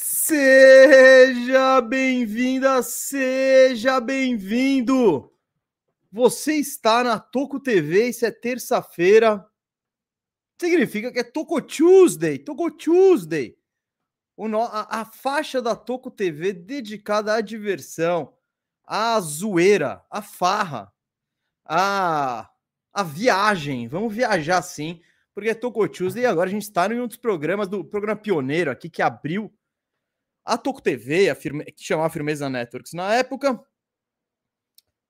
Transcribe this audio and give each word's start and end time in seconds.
Seja 0.00 1.80
bem-vinda, 1.80 2.80
seja 2.84 4.00
bem-vindo. 4.00 5.32
Você 6.12 6.54
está 6.54 7.02
na 7.02 7.18
Toco 7.18 7.58
TV, 7.58 8.10
isso 8.10 8.24
é 8.24 8.30
terça-feira. 8.30 9.44
Significa 10.56 11.10
que 11.10 11.18
é 11.18 11.24
Toco 11.24 11.60
Tuesday, 11.60 12.38
Toco 12.38 12.70
Tuesday. 12.70 13.58
a, 14.70 15.00
a 15.00 15.04
faixa 15.04 15.60
da 15.60 15.74
Toco 15.74 16.12
TV 16.12 16.52
dedicada 16.52 17.34
à 17.34 17.40
diversão, 17.40 18.32
à 18.84 19.18
zoeira, 19.18 20.04
à 20.08 20.22
farra, 20.22 20.92
à, 21.64 22.48
à 22.92 23.02
viagem. 23.02 23.88
Vamos 23.88 24.14
viajar 24.14 24.62
sim, 24.62 25.00
porque 25.34 25.50
é 25.50 25.54
Toco 25.54 25.88
Tuesday 25.88 26.22
e 26.22 26.26
agora 26.26 26.48
a 26.48 26.52
gente 26.52 26.62
está 26.62 26.86
em 26.86 27.00
um 27.00 27.08
dos 27.08 27.16
programas 27.16 27.66
do 27.66 27.84
programa 27.84 28.14
pioneiro 28.14 28.70
aqui 28.70 28.88
que 28.88 29.02
abriu 29.02 29.52
a 30.48 30.56
Toco 30.56 30.80
TV, 30.80 31.28
a 31.28 31.34
firme, 31.34 31.62
que 31.66 31.84
chamava 31.84 32.08
Firmeza 32.08 32.48
Networks 32.48 32.94
na 32.94 33.14
época, 33.14 33.62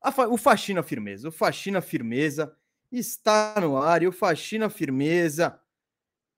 a, 0.02 0.10
o 0.28 0.36
Faxina 0.36 0.82
Firmeza, 0.82 1.28
o 1.28 1.32
Faxina 1.32 1.80
Firmeza 1.80 2.52
está 2.90 3.54
no 3.60 3.76
ar 3.76 4.02
e 4.02 4.08
o 4.08 4.12
Faxina 4.12 4.68
Firmeza 4.68 5.60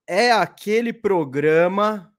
é 0.07 0.31
aquele 0.31 0.93
programa 0.93 2.15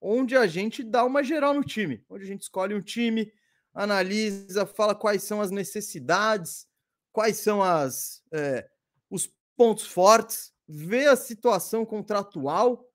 onde 0.00 0.36
a 0.36 0.46
gente 0.46 0.82
dá 0.82 1.02
uma 1.02 1.24
geral 1.24 1.54
no 1.54 1.64
time, 1.64 2.04
onde 2.10 2.24
a 2.24 2.26
gente 2.26 2.42
escolhe 2.42 2.74
um 2.74 2.82
time, 2.82 3.32
analisa, 3.72 4.66
fala 4.66 4.94
quais 4.94 5.22
são 5.22 5.40
as 5.40 5.50
necessidades, 5.50 6.66
quais 7.10 7.38
são 7.38 7.62
as 7.62 8.22
é, 8.32 8.68
os 9.08 9.32
pontos 9.56 9.86
fortes, 9.86 10.52
vê 10.68 11.06
a 11.06 11.16
situação 11.16 11.86
contratual 11.86 12.87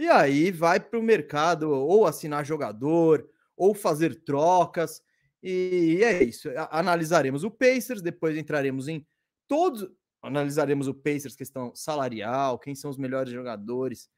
e 0.00 0.08
aí 0.08 0.50
vai 0.50 0.80
para 0.80 0.98
o 0.98 1.02
mercado 1.02 1.70
ou 1.70 2.06
assinar 2.06 2.42
jogador, 2.42 3.28
ou 3.54 3.74
fazer 3.74 4.24
trocas. 4.24 5.02
E 5.42 6.00
é 6.02 6.22
isso. 6.22 6.48
Analisaremos 6.70 7.44
o 7.44 7.50
Pacers, 7.50 8.00
depois 8.00 8.34
entraremos 8.34 8.88
em 8.88 9.06
todos. 9.46 9.86
Analisaremos 10.22 10.88
o 10.88 10.94
Pacers, 10.94 11.36
questão 11.36 11.74
salarial, 11.74 12.58
quem 12.58 12.74
são 12.74 12.90
os 12.90 12.96
melhores 12.96 13.30
jogadores, 13.30 14.08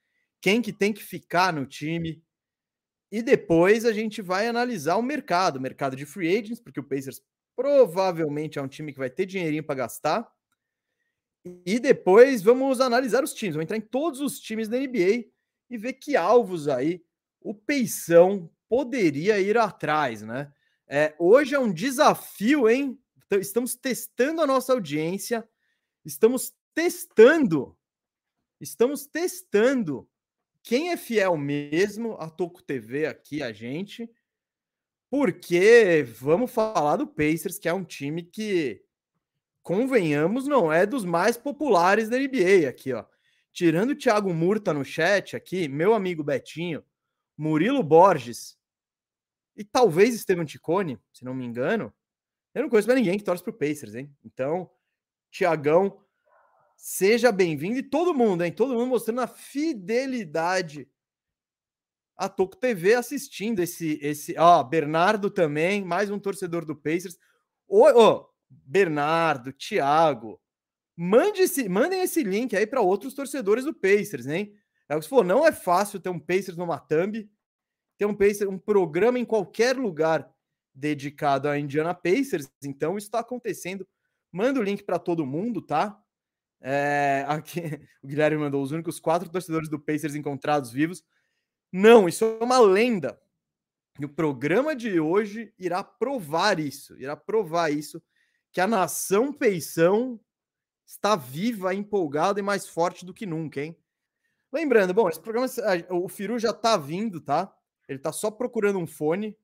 quem 0.40 0.62
que 0.62 0.72
tem 0.72 0.92
que 0.92 1.02
ficar 1.02 1.52
no 1.52 1.66
time. 1.66 2.22
E 3.10 3.20
depois 3.20 3.84
a 3.84 3.92
gente 3.92 4.22
vai 4.22 4.46
analisar 4.46 4.94
o 4.94 5.02
mercado, 5.02 5.56
o 5.56 5.60
mercado 5.60 5.96
de 5.96 6.06
free 6.06 6.38
agents, 6.38 6.60
porque 6.60 6.78
o 6.78 6.84
Pacers 6.84 7.20
provavelmente 7.56 8.56
é 8.56 8.62
um 8.62 8.68
time 8.68 8.92
que 8.92 9.00
vai 9.00 9.10
ter 9.10 9.26
dinheirinho 9.26 9.64
para 9.64 9.74
gastar. 9.74 10.30
E 11.66 11.80
depois 11.80 12.40
vamos 12.40 12.80
analisar 12.80 13.24
os 13.24 13.34
times, 13.34 13.56
vamos 13.56 13.64
entrar 13.64 13.76
em 13.76 13.80
todos 13.80 14.20
os 14.20 14.38
times 14.38 14.68
da 14.68 14.78
NBA 14.78 15.32
e 15.72 15.78
ver 15.78 15.94
que 15.94 16.16
alvos 16.16 16.68
aí 16.68 17.02
o 17.40 17.54
Peição 17.54 18.50
poderia 18.68 19.40
ir 19.40 19.56
atrás, 19.56 20.22
né? 20.22 20.52
É, 20.86 21.14
hoje 21.18 21.54
é 21.54 21.58
um 21.58 21.72
desafio, 21.72 22.68
hein? 22.68 22.98
Estamos 23.32 23.74
testando 23.74 24.42
a 24.42 24.46
nossa 24.46 24.72
audiência, 24.72 25.48
estamos 26.04 26.52
testando, 26.74 27.76
estamos 28.60 29.06
testando 29.06 30.08
quem 30.62 30.90
é 30.90 30.96
fiel 30.96 31.36
mesmo 31.36 32.16
a 32.20 32.28
Toco 32.28 32.62
TV 32.62 33.06
aqui, 33.06 33.42
a 33.42 33.52
gente, 33.52 34.08
porque 35.10 36.02
vamos 36.02 36.50
falar 36.50 36.96
do 36.96 37.06
Pacers, 37.06 37.58
que 37.58 37.68
é 37.68 37.72
um 37.72 37.84
time 37.84 38.22
que, 38.22 38.84
convenhamos, 39.62 40.46
não 40.46 40.72
é 40.72 40.84
dos 40.84 41.04
mais 41.04 41.36
populares 41.36 42.08
da 42.08 42.18
NBA 42.18 42.68
aqui, 42.68 42.92
ó. 42.92 43.04
Tirando 43.52 43.90
o 43.90 43.96
Thiago 43.96 44.32
Murta 44.32 44.72
no 44.72 44.84
chat 44.84 45.36
aqui, 45.36 45.68
meu 45.68 45.94
amigo 45.94 46.24
Betinho, 46.24 46.82
Murilo 47.36 47.82
Borges 47.82 48.58
e 49.54 49.62
talvez 49.62 50.14
Estevam 50.14 50.44
Ticone, 50.44 50.98
se 51.12 51.24
não 51.24 51.34
me 51.34 51.44
engano, 51.44 51.92
eu 52.54 52.62
não 52.62 52.68
conheço 52.68 52.88
mais 52.88 52.98
ninguém 52.98 53.18
que 53.18 53.24
torce 53.24 53.42
pro 53.42 53.52
Pacers, 53.52 53.94
hein? 53.94 54.14
Então, 54.24 54.70
Tiagão, 55.30 56.00
seja 56.76 57.30
bem-vindo 57.30 57.78
e 57.78 57.82
todo 57.82 58.14
mundo, 58.14 58.42
hein? 58.42 58.52
Todo 58.52 58.74
mundo 58.74 58.88
mostrando 58.88 59.20
a 59.20 59.26
fidelidade 59.26 60.88
a 62.16 62.28
Toco 62.28 62.56
TV 62.56 62.94
assistindo 62.94 63.60
esse 63.60 63.98
esse, 64.02 64.34
ó, 64.38 64.62
Bernardo 64.62 65.30
também, 65.30 65.84
mais 65.84 66.10
um 66.10 66.18
torcedor 66.18 66.64
do 66.64 66.76
Pacers. 66.76 67.18
Ô, 67.66 67.84
ô 67.88 68.28
Bernardo, 68.48 69.52
Thiago, 69.52 70.40
Mande 70.96 71.42
esse, 71.42 71.68
mandem 71.68 72.02
esse 72.02 72.22
link 72.22 72.54
aí 72.54 72.66
para 72.66 72.80
outros 72.80 73.14
torcedores 73.14 73.64
do 73.64 73.74
Pacers, 73.74 74.26
hein? 74.26 74.54
É 74.88 74.94
o 74.94 74.98
que 74.98 75.04
você 75.04 75.08
falou, 75.08 75.24
não 75.24 75.46
é 75.46 75.52
fácil 75.52 76.00
ter 76.00 76.10
um 76.10 76.18
Pacers 76.18 76.56
numa 76.56 76.78
thumb, 76.78 77.28
ter 77.96 78.04
um 78.04 78.14
Pacers, 78.14 78.50
um 78.50 78.58
programa 78.58 79.18
em 79.18 79.24
qualquer 79.24 79.76
lugar 79.76 80.30
dedicado 80.74 81.48
a 81.48 81.58
Indiana 81.58 81.94
Pacers. 81.94 82.50
Então, 82.62 82.98
isso 82.98 83.06
está 83.06 83.20
acontecendo. 83.20 83.86
Manda 84.30 84.60
o 84.60 84.62
link 84.62 84.82
para 84.82 84.98
todo 84.98 85.26
mundo, 85.26 85.62
tá? 85.62 85.98
É, 86.60 87.24
aqui, 87.26 87.60
o 88.02 88.06
Guilherme 88.06 88.38
mandou 88.38 88.62
os 88.62 88.70
únicos 88.70 89.00
quatro 89.00 89.28
torcedores 89.28 89.68
do 89.68 89.80
Pacers 89.80 90.14
encontrados 90.14 90.70
vivos. 90.70 91.02
Não, 91.72 92.08
isso 92.08 92.24
é 92.24 92.44
uma 92.44 92.60
lenda. 92.60 93.18
E 93.98 94.04
o 94.04 94.08
programa 94.08 94.74
de 94.74 95.00
hoje 95.00 95.52
irá 95.58 95.82
provar 95.82 96.58
isso, 96.58 96.98
irá 96.98 97.16
provar 97.16 97.70
isso, 97.70 98.02
que 98.50 98.60
a 98.60 98.66
nação 98.66 99.32
Peição 99.32 100.20
está 100.92 101.16
viva, 101.16 101.74
empolgada 101.74 102.38
e 102.38 102.42
mais 102.42 102.68
forte 102.68 103.04
do 103.04 103.14
que 103.14 103.24
nunca, 103.24 103.62
hein? 103.62 103.76
Lembrando, 104.52 104.92
bom, 104.92 105.08
esse 105.08 105.18
programa, 105.18 105.46
o 105.90 106.08
Firu 106.08 106.38
já 106.38 106.52
tá 106.52 106.76
vindo, 106.76 107.18
tá? 107.18 107.52
Ele 107.88 107.98
tá 107.98 108.12
só 108.12 108.30
procurando 108.30 108.78
um 108.78 108.86
fone. 108.86 109.36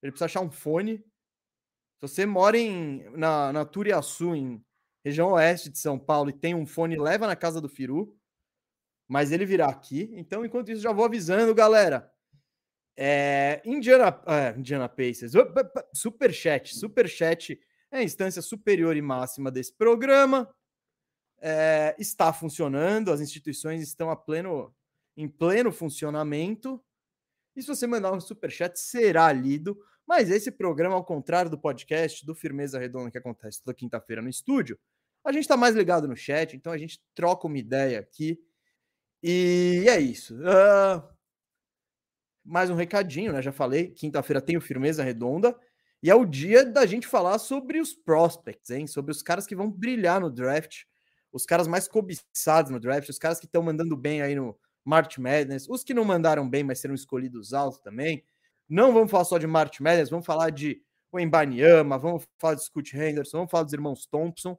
Ele 0.00 0.12
precisa 0.12 0.26
achar 0.26 0.40
um 0.40 0.50
fone. 0.50 0.98
Se 0.98 2.02
você 2.02 2.24
mora 2.24 2.56
em, 2.56 3.02
na, 3.16 3.52
na 3.52 3.64
Turiaçu, 3.64 4.36
em 4.36 4.64
região 5.04 5.32
oeste 5.32 5.68
de 5.68 5.78
São 5.78 5.98
Paulo, 5.98 6.30
e 6.30 6.32
tem 6.32 6.54
um 6.54 6.64
fone, 6.64 6.96
leva 6.96 7.26
na 7.26 7.34
casa 7.34 7.60
do 7.60 7.68
Firu. 7.68 8.16
Mas 9.08 9.32
ele 9.32 9.44
virá 9.44 9.66
aqui. 9.66 10.08
Então, 10.12 10.44
enquanto 10.44 10.70
isso, 10.70 10.80
já 10.80 10.92
vou 10.92 11.04
avisando, 11.04 11.52
galera. 11.52 12.08
É, 12.96 13.60
Indiana, 13.64 14.22
é, 14.26 14.56
Indiana 14.56 14.88
Pacers. 14.88 15.32
Superchat. 15.92 16.76
Superchat 16.76 17.60
é 17.90 17.98
a 17.98 18.02
instância 18.04 18.40
superior 18.40 18.96
e 18.96 19.02
máxima 19.02 19.50
desse 19.50 19.76
programa 19.76 20.48
é, 21.42 21.96
está 21.98 22.32
funcionando, 22.32 23.10
as 23.10 23.20
instituições 23.20 23.82
estão 23.82 24.08
a 24.10 24.16
pleno, 24.16 24.72
em 25.16 25.28
pleno 25.28 25.72
funcionamento. 25.72 26.82
E 27.56 27.60
se 27.60 27.68
você 27.68 27.84
mandar 27.84 28.12
um 28.12 28.20
superchat, 28.20 28.78
será 28.78 29.32
lido. 29.32 29.76
Mas 30.06 30.30
esse 30.30 30.52
programa, 30.52 30.94
ao 30.94 31.04
contrário 31.04 31.50
do 31.50 31.58
podcast 31.58 32.24
do 32.24 32.34
Firmeza 32.34 32.78
Redonda, 32.78 33.10
que 33.10 33.18
acontece 33.18 33.60
toda 33.62 33.74
quinta-feira 33.74 34.22
no 34.22 34.28
estúdio, 34.28 34.78
a 35.24 35.32
gente 35.32 35.42
está 35.42 35.56
mais 35.56 35.74
ligado 35.74 36.06
no 36.06 36.16
chat, 36.16 36.56
então 36.56 36.72
a 36.72 36.78
gente 36.78 37.02
troca 37.14 37.46
uma 37.46 37.58
ideia 37.58 37.98
aqui. 37.98 38.40
E 39.22 39.84
é 39.88 40.00
isso. 40.00 40.36
Uh, 40.36 41.02
mais 42.44 42.70
um 42.70 42.74
recadinho, 42.74 43.32
né? 43.32 43.42
Já 43.42 43.52
falei, 43.52 43.90
quinta-feira 43.90 44.40
tem 44.40 44.56
o 44.56 44.60
Firmeza 44.60 45.02
Redonda. 45.02 45.58
E 46.02 46.10
é 46.10 46.14
o 46.14 46.24
dia 46.24 46.64
da 46.64 46.86
gente 46.86 47.06
falar 47.06 47.38
sobre 47.38 47.80
os 47.80 47.94
prospects, 47.94 48.70
hein? 48.70 48.86
Sobre 48.86 49.12
os 49.12 49.22
caras 49.22 49.46
que 49.46 49.54
vão 49.54 49.70
brilhar 49.70 50.20
no 50.20 50.30
draft 50.30 50.84
os 51.32 51.46
caras 51.46 51.66
mais 51.66 51.88
cobiçados 51.88 52.70
no 52.70 52.78
draft, 52.78 53.08
os 53.08 53.18
caras 53.18 53.40
que 53.40 53.46
estão 53.46 53.62
mandando 53.62 53.96
bem 53.96 54.20
aí 54.22 54.34
no 54.34 54.56
March 54.84 55.18
Madness, 55.18 55.68
os 55.68 55.82
que 55.82 55.94
não 55.94 56.04
mandaram 56.04 56.48
bem, 56.48 56.62
mas 56.62 56.80
serão 56.80 56.94
escolhidos 56.94 57.54
altos 57.54 57.80
também. 57.80 58.24
Não 58.68 58.92
vamos 58.92 59.10
falar 59.10 59.24
só 59.24 59.38
de 59.38 59.46
March 59.46 59.80
Madness, 59.80 60.10
vamos 60.10 60.26
falar 60.26 60.50
de 60.50 60.82
Wembanyama, 61.12 61.98
vamos 61.98 62.26
falar 62.38 62.54
de 62.54 62.64
Scott 62.64 62.96
Henderson, 62.96 63.38
vamos 63.38 63.50
falar 63.50 63.64
dos 63.64 63.72
irmãos 63.72 64.06
Thompson 64.06 64.58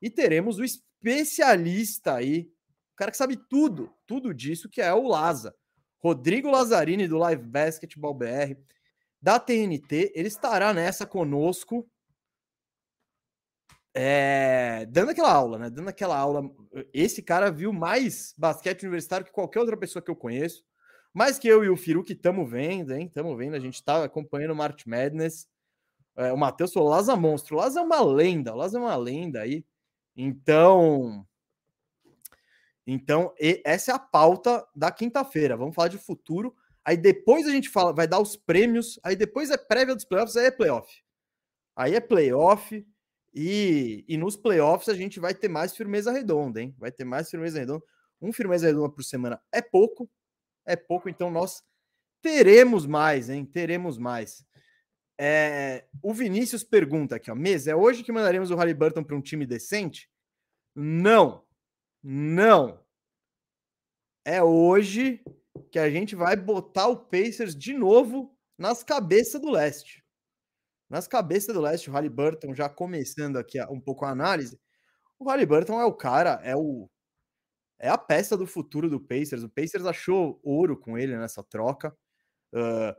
e 0.00 0.10
teremos 0.10 0.58
o 0.58 0.64
especialista 0.64 2.14
aí, 2.14 2.50
o 2.92 2.96
cara 2.96 3.10
que 3.10 3.16
sabe 3.16 3.36
tudo, 3.36 3.92
tudo 4.06 4.34
disso, 4.34 4.68
que 4.68 4.80
é 4.80 4.92
o 4.92 5.06
Laza. 5.06 5.54
Rodrigo 5.98 6.50
Lazzarini 6.50 7.06
do 7.06 7.16
Live 7.16 7.44
Basketball 7.44 8.12
BR, 8.12 8.56
da 9.20 9.38
TNT, 9.38 10.12
ele 10.16 10.26
estará 10.26 10.74
nessa 10.74 11.06
conosco 11.06 11.88
é, 13.94 14.86
dando 14.86 15.10
aquela 15.10 15.32
aula, 15.32 15.58
né? 15.58 15.70
Dando 15.70 15.88
aquela 15.88 16.16
aula. 16.16 16.42
Esse 16.92 17.22
cara 17.22 17.50
viu 17.50 17.72
mais 17.72 18.34
basquete 18.38 18.82
universitário 18.82 19.26
que 19.26 19.32
qualquer 19.32 19.60
outra 19.60 19.76
pessoa 19.76 20.02
que 20.02 20.10
eu 20.10 20.16
conheço. 20.16 20.64
Mais 21.12 21.38
que 21.38 21.46
eu 21.46 21.62
e 21.62 21.68
o 21.68 21.76
Firu 21.76 22.02
que 22.02 22.14
estamos 22.14 22.50
vendo, 22.50 22.94
hein? 22.94 23.06
Estamos 23.06 23.36
vendo, 23.36 23.54
a 23.54 23.60
gente 23.60 23.74
está 23.74 24.02
acompanhando 24.02 24.52
o 24.52 24.56
March 24.56 24.86
Madness. 24.86 25.46
É, 26.16 26.32
o 26.32 26.38
Matheus 26.38 26.72
falou: 26.72 26.88
Laza 26.88 27.12
é 27.12 27.16
monstro. 27.16 27.56
Laza 27.56 27.80
é 27.80 27.82
uma 27.82 28.02
lenda, 28.02 28.54
Laza 28.54 28.78
é 28.78 28.80
uma 28.80 28.96
lenda 28.96 29.40
aí. 29.40 29.64
Então. 30.16 31.26
Então, 32.86 33.32
essa 33.64 33.92
é 33.92 33.94
a 33.94 33.98
pauta 33.98 34.66
da 34.74 34.90
quinta-feira. 34.90 35.56
Vamos 35.56 35.74
falar 35.74 35.88
de 35.88 35.98
futuro. 35.98 36.54
Aí 36.84 36.96
depois 36.96 37.46
a 37.46 37.50
gente 37.50 37.68
fala, 37.68 37.92
vai 37.92 38.08
dar 38.08 38.20
os 38.20 38.36
prêmios. 38.36 38.98
Aí 39.04 39.14
depois 39.14 39.50
é 39.50 39.56
prévia 39.56 39.94
dos 39.94 40.04
playoffs, 40.04 40.36
aí 40.36 40.46
é 40.46 40.50
playoff. 40.50 41.02
Aí 41.76 41.94
é 41.94 42.00
playoff. 42.00 42.84
E, 43.34 44.04
e 44.08 44.16
nos 44.16 44.36
playoffs 44.36 44.88
a 44.88 44.94
gente 44.94 45.18
vai 45.18 45.34
ter 45.34 45.48
mais 45.48 45.74
firmeza 45.76 46.12
redonda, 46.12 46.60
hein? 46.60 46.74
Vai 46.78 46.92
ter 46.92 47.04
mais 47.04 47.30
firmeza 47.30 47.58
redonda. 47.58 47.84
Um 48.20 48.32
firmeza 48.32 48.66
redonda 48.66 48.90
por 48.90 49.02
semana 49.02 49.40
é 49.50 49.60
pouco, 49.62 50.10
é 50.66 50.76
pouco, 50.76 51.08
então 51.08 51.30
nós 51.30 51.62
Teremos 52.22 52.86
mais, 52.86 53.28
hein? 53.28 53.44
Teremos 53.44 53.98
mais. 53.98 54.46
É, 55.20 55.84
o 56.00 56.14
Vinícius 56.14 56.62
pergunta 56.62 57.16
aqui, 57.16 57.30
ó. 57.30 57.34
Mesa, 57.34 57.72
é 57.72 57.76
hoje 57.76 58.04
que 58.04 58.12
mandaremos 58.12 58.50
o 58.50 58.54
Halliburton 58.54 59.02
para 59.02 59.16
um 59.16 59.20
time 59.20 59.44
decente? 59.44 60.08
Não. 60.74 61.44
Não. 62.00 62.80
É 64.24 64.40
hoje 64.40 65.20
que 65.72 65.80
a 65.80 65.90
gente 65.90 66.14
vai 66.14 66.36
botar 66.36 66.86
o 66.86 66.96
Pacers 66.96 67.56
de 67.56 67.74
novo 67.74 68.36
nas 68.56 68.84
cabeças 68.84 69.40
do 69.40 69.50
leste. 69.50 70.01
Nas 70.92 71.08
cabeças 71.08 71.54
do 71.54 71.60
leste, 71.62 71.88
o 71.88 71.92
Halliburton, 71.94 72.54
já 72.54 72.68
começando 72.68 73.38
aqui 73.38 73.58
um 73.70 73.80
pouco 73.80 74.04
a 74.04 74.10
análise, 74.10 74.60
o 75.18 75.24
Halliburton 75.24 75.80
é 75.80 75.86
o 75.86 75.94
cara, 75.94 76.38
é 76.44 76.54
o 76.54 76.86
é 77.80 77.88
a 77.88 77.96
peça 77.96 78.36
do 78.36 78.46
futuro 78.46 78.90
do 78.90 79.00
Pacers. 79.00 79.42
O 79.42 79.48
Pacers 79.48 79.86
achou 79.86 80.38
ouro 80.44 80.76
com 80.76 80.98
ele 80.98 81.16
nessa 81.16 81.42
troca. 81.42 81.96
Uh, 82.52 82.94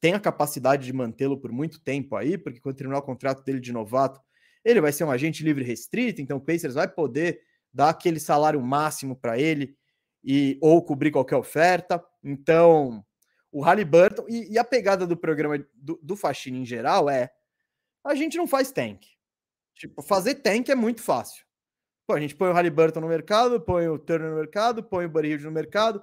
tem 0.00 0.14
a 0.14 0.20
capacidade 0.20 0.86
de 0.86 0.92
mantê-lo 0.92 1.36
por 1.36 1.50
muito 1.50 1.82
tempo 1.82 2.14
aí, 2.14 2.38
porque 2.38 2.60
quando 2.60 2.76
terminar 2.76 3.00
o 3.00 3.02
contrato 3.02 3.42
dele 3.42 3.58
de 3.58 3.72
novato, 3.72 4.20
ele 4.64 4.80
vai 4.80 4.92
ser 4.92 5.02
um 5.02 5.10
agente 5.10 5.42
livre 5.42 5.64
restrito, 5.64 6.22
então 6.22 6.36
o 6.36 6.40
Pacers 6.40 6.74
vai 6.74 6.86
poder 6.86 7.40
dar 7.74 7.88
aquele 7.88 8.20
salário 8.20 8.62
máximo 8.62 9.16
para 9.16 9.36
ele 9.36 9.76
e 10.22 10.56
ou 10.62 10.80
cobrir 10.80 11.10
qualquer 11.10 11.36
oferta. 11.36 12.00
Então, 12.22 13.04
o 13.52 13.60
Halliburton 13.60 14.24
e, 14.28 14.52
e 14.52 14.58
a 14.58 14.64
pegada 14.64 15.06
do 15.06 15.16
programa 15.16 15.64
do, 15.74 16.00
do 16.02 16.16
Faxina 16.16 16.56
em 16.56 16.64
geral 16.64 17.08
é 17.10 17.30
a 18.02 18.14
gente 18.14 18.36
não 18.36 18.48
faz 18.48 18.72
tank. 18.72 19.06
Tipo, 19.74 20.02
fazer 20.02 20.36
tank 20.36 20.70
é 20.70 20.74
muito 20.74 21.02
fácil. 21.02 21.44
Pô, 22.06 22.14
a 22.14 22.20
gente 22.20 22.34
põe 22.34 22.48
o 22.48 22.52
Halliburton 22.52 23.00
no 23.00 23.08
mercado, 23.08 23.60
põe 23.60 23.86
o 23.88 23.98
Turner 23.98 24.30
no 24.30 24.36
mercado, 24.36 24.82
põe 24.82 25.04
o 25.04 25.08
Buddy 25.08 25.38
no 25.38 25.52
mercado, 25.52 26.02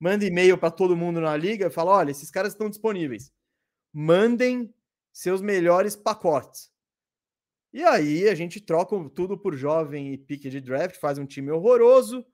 manda 0.00 0.24
e-mail 0.24 0.56
para 0.56 0.70
todo 0.70 0.96
mundo 0.96 1.20
na 1.20 1.36
liga 1.36 1.66
e 1.66 1.70
fala: 1.70 1.90
olha, 1.90 2.10
esses 2.10 2.30
caras 2.30 2.52
estão 2.52 2.70
disponíveis. 2.70 3.32
Mandem 3.92 4.72
seus 5.12 5.42
melhores 5.42 5.94
pacotes. 5.94 6.72
E 7.72 7.82
aí 7.82 8.28
a 8.28 8.34
gente 8.34 8.60
troca 8.60 8.96
tudo 9.10 9.36
por 9.36 9.54
jovem 9.54 10.12
e 10.12 10.18
pique 10.18 10.48
de 10.48 10.60
draft, 10.60 10.96
faz 10.96 11.18
um 11.18 11.26
time 11.26 11.50
horroroso 11.50 12.24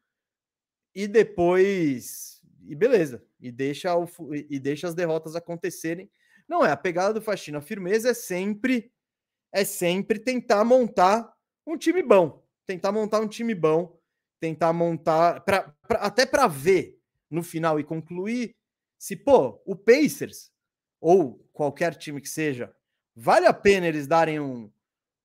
e 0.94 1.08
depois 1.08 2.29
e 2.66 2.74
beleza, 2.74 3.24
e 3.40 3.50
deixa 3.50 3.96
o, 3.96 4.08
e 4.34 4.58
deixa 4.58 4.88
as 4.88 4.94
derrotas 4.94 5.34
acontecerem. 5.36 6.10
Não 6.48 6.64
é 6.64 6.70
a 6.70 6.76
pegada 6.76 7.14
do 7.14 7.22
Faxina, 7.22 7.58
a 7.58 7.62
firmeza 7.62 8.10
é 8.10 8.14
sempre 8.14 8.92
é 9.52 9.64
sempre 9.64 10.18
tentar 10.18 10.64
montar 10.64 11.32
um 11.66 11.76
time 11.76 12.02
bom, 12.02 12.44
tentar 12.66 12.92
montar 12.92 13.20
um 13.20 13.28
time 13.28 13.54
bom, 13.54 13.98
tentar 14.38 14.72
montar 14.72 15.40
pra, 15.40 15.74
pra 15.86 15.98
até 16.00 16.24
para 16.24 16.46
ver 16.46 16.98
no 17.28 17.42
final 17.42 17.78
e 17.78 17.84
concluir 17.84 18.54
se, 18.98 19.16
pô, 19.16 19.60
o 19.64 19.74
Pacers 19.74 20.50
ou 21.00 21.48
qualquer 21.52 21.94
time 21.94 22.20
que 22.20 22.28
seja, 22.28 22.74
vale 23.14 23.46
a 23.46 23.52
pena 23.52 23.86
eles 23.86 24.06
darem 24.06 24.38
um, 24.38 24.70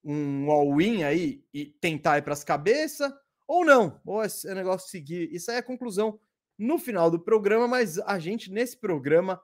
um 0.03 0.49
all-in 0.49 1.03
aí 1.03 1.43
e 1.53 1.65
tentar 1.65 2.17
ir 2.17 2.21
para 2.21 2.33
as 2.33 2.43
cabeças 2.43 3.11
ou 3.47 3.65
não, 3.65 3.99
ou 4.05 4.23
é, 4.23 4.27
é 4.45 4.55
negócio 4.55 4.89
seguir. 4.89 5.29
Isso 5.33 5.51
aí 5.51 5.57
é 5.57 5.59
a 5.59 5.63
conclusão 5.63 6.19
no 6.57 6.77
final 6.77 7.11
do 7.11 7.19
programa, 7.19 7.67
mas 7.67 7.99
a 7.99 8.17
gente 8.19 8.51
nesse 8.51 8.77
programa 8.77 9.41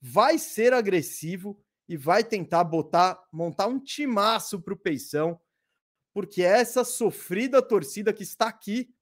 vai 0.00 0.38
ser 0.38 0.72
agressivo 0.72 1.60
e 1.88 1.96
vai 1.96 2.24
tentar 2.24 2.64
botar, 2.64 3.22
montar 3.32 3.66
um 3.66 3.78
timaço 3.78 4.60
para 4.60 4.74
o 4.74 4.78
Peição, 4.78 5.40
porque 6.12 6.42
essa 6.42 6.84
sofrida 6.84 7.62
torcida 7.62 8.12
que 8.12 8.22
está 8.22 8.48
aqui, 8.48 8.94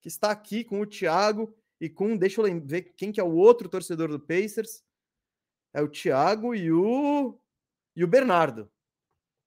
que 0.00 0.08
está 0.08 0.30
aqui 0.30 0.62
com 0.62 0.80
o 0.80 0.86
Thiago 0.86 1.54
e 1.80 1.88
com, 1.88 2.16
deixa 2.16 2.40
eu 2.40 2.60
ver 2.64 2.94
quem 2.96 3.10
que 3.10 3.20
é 3.20 3.24
o 3.24 3.34
outro 3.34 3.68
torcedor 3.68 4.08
do 4.08 4.20
Pacers. 4.20 4.82
É 5.72 5.82
o 5.82 5.88
Thiago 5.88 6.54
e 6.54 6.70
o 6.72 7.38
e 7.94 8.04
o 8.04 8.08
Bernardo. 8.08 8.70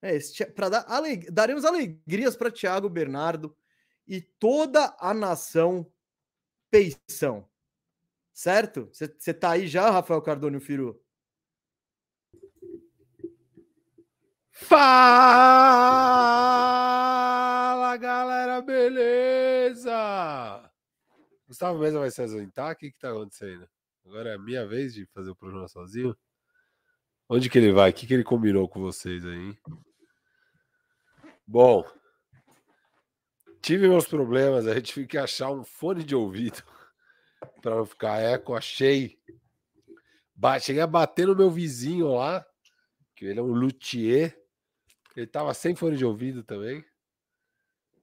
É, 0.01 0.17
para 0.55 0.69
dar 0.69 0.85
aleg, 0.87 1.29
daremos 1.31 1.63
alegrias 1.63 2.35
para 2.35 2.51
Thiago, 2.51 2.89
Bernardo 2.89 3.55
e 4.07 4.19
toda 4.19 4.95
a 4.99 5.13
nação 5.13 5.89
Peição. 6.69 7.47
Certo? 8.33 8.89
Você 8.91 9.33
tá 9.33 9.51
aí 9.51 9.67
já, 9.67 9.89
Rafael 9.89 10.21
Cardone 10.21 10.59
Firu? 10.59 10.99
Fala, 14.51 14.87
galera, 17.97 18.61
beleza? 18.61 19.91
Gustavo 21.47 21.79
Mesa 21.79 21.99
vai 21.99 22.11
se 22.11 22.21
ausentar? 22.21 22.71
O 22.71 22.75
que, 22.75 22.91
que 22.91 22.99
tá 22.99 23.09
acontecendo? 23.09 23.67
Agora 24.05 24.29
é 24.29 24.35
a 24.35 24.39
minha 24.39 24.65
vez 24.65 24.93
de 24.93 25.05
fazer 25.07 25.31
o 25.31 25.35
programa 25.35 25.67
sozinho? 25.67 26.15
Onde 27.27 27.49
que 27.49 27.57
ele 27.57 27.71
vai? 27.71 27.89
O 27.89 27.93
que, 27.93 28.07
que 28.07 28.13
ele 28.13 28.23
combinou 28.23 28.69
com 28.69 28.79
vocês 28.79 29.25
aí? 29.25 29.57
Bom, 31.45 31.83
tive 33.61 33.87
meus 33.87 34.07
problemas, 34.07 34.67
a 34.67 34.75
gente 34.75 34.93
tive 34.93 35.07
que 35.07 35.17
achar 35.17 35.49
um 35.51 35.63
fone 35.63 36.03
de 36.03 36.15
ouvido 36.15 36.63
para 37.61 37.75
não 37.75 37.85
ficar 37.85 38.19
eco. 38.19 38.55
Achei. 38.55 39.19
Cheguei 40.59 40.81
a 40.81 40.87
bater 40.87 41.27
no 41.27 41.35
meu 41.35 41.51
vizinho 41.51 42.15
lá, 42.15 42.45
que 43.15 43.25
ele 43.25 43.39
é 43.39 43.43
um 43.43 43.53
luthier. 43.53 44.37
Ele 45.15 45.27
tava 45.27 45.53
sem 45.53 45.75
fone 45.75 45.95
de 45.95 46.05
ouvido 46.05 46.43
também. 46.43 46.83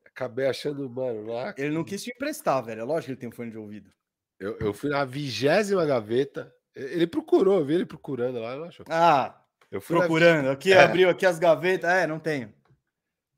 Acabei 0.05 0.47
achando, 0.47 0.89
mano, 0.89 1.27
lá. 1.27 1.55
Ele 1.57 1.75
não 1.75 1.85
quis 1.85 2.03
te 2.03 2.11
emprestar, 2.11 2.63
velho. 2.65 2.81
É 2.81 2.85
lógico 2.85 3.07
que 3.07 3.11
ele 3.13 3.21
tem 3.21 3.29
um 3.29 3.33
fone 3.33 3.51
de 3.51 3.59
ouvido. 3.59 3.91
Eu, 4.39 4.57
eu 4.59 4.73
fui 4.73 4.91
na 4.91 5.05
vigésima 5.05 5.85
gaveta. 5.85 6.53
Ele 6.75 7.07
procurou, 7.07 7.59
eu 7.59 7.65
vi 7.65 7.75
ele 7.75 7.87
procurando 7.87 8.39
lá, 8.39 8.57
não 8.57 8.65
achou? 8.65 8.87
Ah, 8.89 9.45
eu 9.71 9.81
fui 9.81 9.97
procurando. 9.99 10.47
Na... 10.47 10.53
Aqui, 10.53 10.73
é. 10.73 10.81
abriu 10.81 11.09
aqui 11.09 11.27
as 11.27 11.39
gavetas. 11.39 11.91
É, 11.91 12.07
não 12.07 12.21
tenho. 12.21 12.53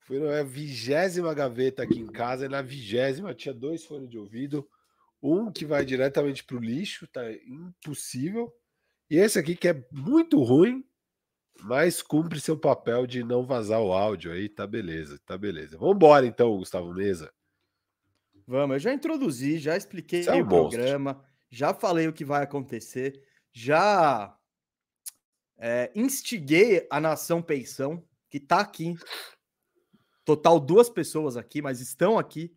Fui 0.00 0.18
na 0.18 0.42
vigésima 0.42 1.32
gaveta 1.32 1.84
aqui 1.84 2.00
em 2.00 2.06
casa, 2.06 2.46
e 2.46 2.48
na 2.48 2.60
vigésima 2.60 3.34
tinha 3.34 3.54
dois 3.54 3.84
fones 3.84 4.10
de 4.10 4.18
ouvido. 4.18 4.68
Um 5.22 5.52
que 5.52 5.66
vai 5.66 5.84
diretamente 5.84 6.44
pro 6.44 6.58
lixo, 6.58 7.06
tá 7.06 7.22
impossível. 7.46 8.52
E 9.08 9.16
esse 9.16 9.38
aqui 9.38 9.54
que 9.54 9.68
é 9.68 9.84
muito 9.92 10.42
ruim, 10.42 10.84
mas 11.62 12.00
cumpre 12.00 12.40
seu 12.40 12.58
papel 12.58 13.06
de 13.06 13.22
não 13.22 13.44
vazar 13.44 13.80
o 13.80 13.92
áudio 13.92 14.32
aí, 14.32 14.48
tá 14.48 14.66
beleza, 14.66 15.20
tá 15.26 15.36
beleza. 15.36 15.76
Vamos 15.76 15.96
embora 15.96 16.26
então, 16.26 16.56
Gustavo 16.56 16.94
Mesa. 16.94 17.32
Vamos, 18.46 18.74
eu 18.74 18.80
já 18.80 18.92
introduzi, 18.92 19.58
já 19.58 19.76
expliquei 19.76 20.26
é 20.26 20.32
um 20.32 20.40
o 20.40 20.48
programa, 20.48 21.24
já 21.50 21.74
falei 21.74 22.08
o 22.08 22.12
que 22.12 22.24
vai 22.24 22.42
acontecer, 22.42 23.22
já 23.52 24.36
é, 25.58 25.92
instiguei 25.94 26.86
a 26.90 26.98
nação 26.98 27.42
Peição, 27.42 28.02
que 28.28 28.40
tá 28.40 28.60
aqui. 28.60 28.94
Total 30.24 30.58
duas 30.58 30.88
pessoas 30.88 31.36
aqui, 31.36 31.60
mas 31.60 31.80
estão 31.80 32.18
aqui. 32.18 32.54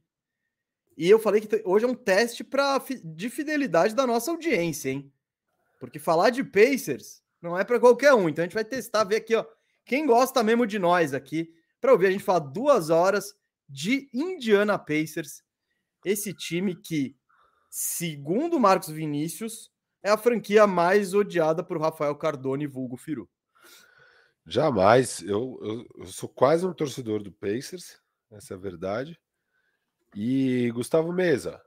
E 0.98 1.10
eu 1.10 1.20
falei 1.20 1.42
que 1.42 1.62
hoje 1.66 1.86
é 1.86 1.88
um 1.88 1.96
teste 1.96 2.44
pra, 2.44 2.82
de 3.04 3.30
fidelidade 3.30 3.96
da 3.96 4.06
nossa 4.06 4.32
audiência, 4.32 4.90
hein? 4.90 5.12
Porque 5.80 6.00
falar 6.00 6.30
de 6.30 6.44
Pacers 6.44 7.22
não 7.42 7.58
é 7.58 7.64
para 7.64 7.80
qualquer 7.80 8.14
um. 8.14 8.30
Então 8.30 8.44
a 8.44 8.46
gente 8.46 8.54
vai 8.54 8.64
testar, 8.64 9.04
ver 9.04 9.18
aqui, 9.18 9.36
ó, 9.36 9.46
quem 9.86 10.06
gosta 10.06 10.44
mesmo 10.44 10.66
de 10.66 10.80
nós 10.80 11.14
aqui, 11.14 11.54
para 11.82 11.92
ouvir 11.92 12.08
a 12.08 12.12
gente 12.12 12.24
falar 12.24 12.40
duas 12.40 12.90
horas 12.90 13.36
de 13.68 14.10
Indiana 14.14 14.78
Pacers, 14.78 15.44
esse 16.06 16.34
time 16.34 16.76
que, 16.76 17.16
segundo 17.70 18.60
Marcos 18.60 18.90
Vinícius, 18.90 19.72
é 20.02 20.10
a 20.10 20.18
franquia 20.18 20.68
mais 20.68 21.14
odiada 21.14 21.64
por 21.64 21.80
Rafael 21.80 22.16
Cardone, 22.16 22.68
vulgo 22.68 22.98
Firu. 22.98 23.30
Jamais. 24.46 25.22
Eu, 25.22 25.58
eu, 25.62 25.86
eu, 25.98 26.06
sou 26.08 26.28
quase 26.28 26.66
um 26.66 26.74
torcedor 26.74 27.24
do 27.24 27.32
Pacers, 27.32 28.02
essa 28.32 28.54
é 28.54 28.58
a 28.58 28.60
verdade. 28.60 29.20
E 30.15 30.72
Gustavo 30.72 31.12
Mesa, 31.12 31.62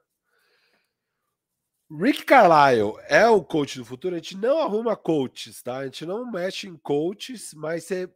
Rick 1.90 2.24
Carlisle 2.24 2.94
é 3.08 3.28
o 3.28 3.42
coach 3.44 3.78
do 3.78 3.84
futuro. 3.84 4.14
A 4.14 4.18
gente 4.18 4.36
não 4.36 4.58
arruma 4.58 4.96
coaches, 4.96 5.62
tá? 5.62 5.78
A 5.78 5.84
gente 5.84 6.04
não 6.04 6.30
mexe 6.30 6.68
em 6.68 6.76
coaches, 6.76 7.54
mas 7.54 7.84
você. 7.84 8.10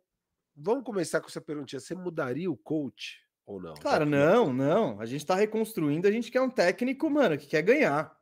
Vamos 0.56 0.84
começar 0.84 1.20
com 1.20 1.28
essa 1.28 1.40
perguntinha. 1.40 1.80
Você 1.80 1.94
mudaria 1.94 2.50
o 2.50 2.56
coach 2.56 3.18
ou 3.46 3.60
não? 3.60 3.75
Cara, 3.75 4.04
não, 4.04 4.52
não. 4.52 5.00
A 5.00 5.06
gente 5.06 5.25
tá 5.25 5.34
reconstruindo, 5.34 6.06
a 6.06 6.10
gente 6.10 6.30
quer 6.30 6.40
um 6.40 6.50
técnico, 6.50 7.08
mano, 7.08 7.38
que 7.38 7.46
quer 7.46 7.62
ganhar. 7.62 8.14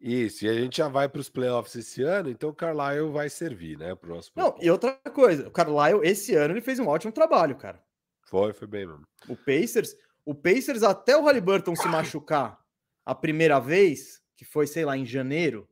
Isso, 0.00 0.44
e 0.44 0.48
a 0.48 0.54
gente 0.54 0.76
já 0.76 0.88
vai 0.88 1.08
para 1.08 1.20
os 1.20 1.30
playoffs 1.30 1.74
esse 1.76 2.02
ano, 2.02 2.28
então 2.28 2.50
o 2.50 2.54
Carlisle 2.54 3.10
vai 3.10 3.30
servir, 3.30 3.78
né? 3.78 3.96
Nosso 4.02 4.30
não, 4.36 4.54
e 4.60 4.70
outra 4.70 4.92
coisa, 5.14 5.48
o 5.48 5.50
Carlisle, 5.50 6.06
esse 6.06 6.34
ano, 6.34 6.52
ele 6.52 6.60
fez 6.60 6.78
um 6.78 6.88
ótimo 6.88 7.12
trabalho, 7.12 7.56
cara. 7.56 7.82
Foi, 8.26 8.52
foi 8.52 8.68
bem 8.68 8.86
mesmo. 8.86 9.06
O 9.28 9.36
Pacers, 9.36 9.96
o 10.24 10.34
Pacers, 10.34 10.82
até 10.82 11.16
o 11.16 11.24
Halliburton 11.24 11.76
se 11.76 11.86
machucar 11.88 12.58
a 13.04 13.14
primeira 13.14 13.58
vez, 13.60 14.22
que 14.36 14.44
foi, 14.44 14.66
sei 14.66 14.84
lá, 14.84 14.96
em 14.96 15.04
janeiro, 15.04 15.68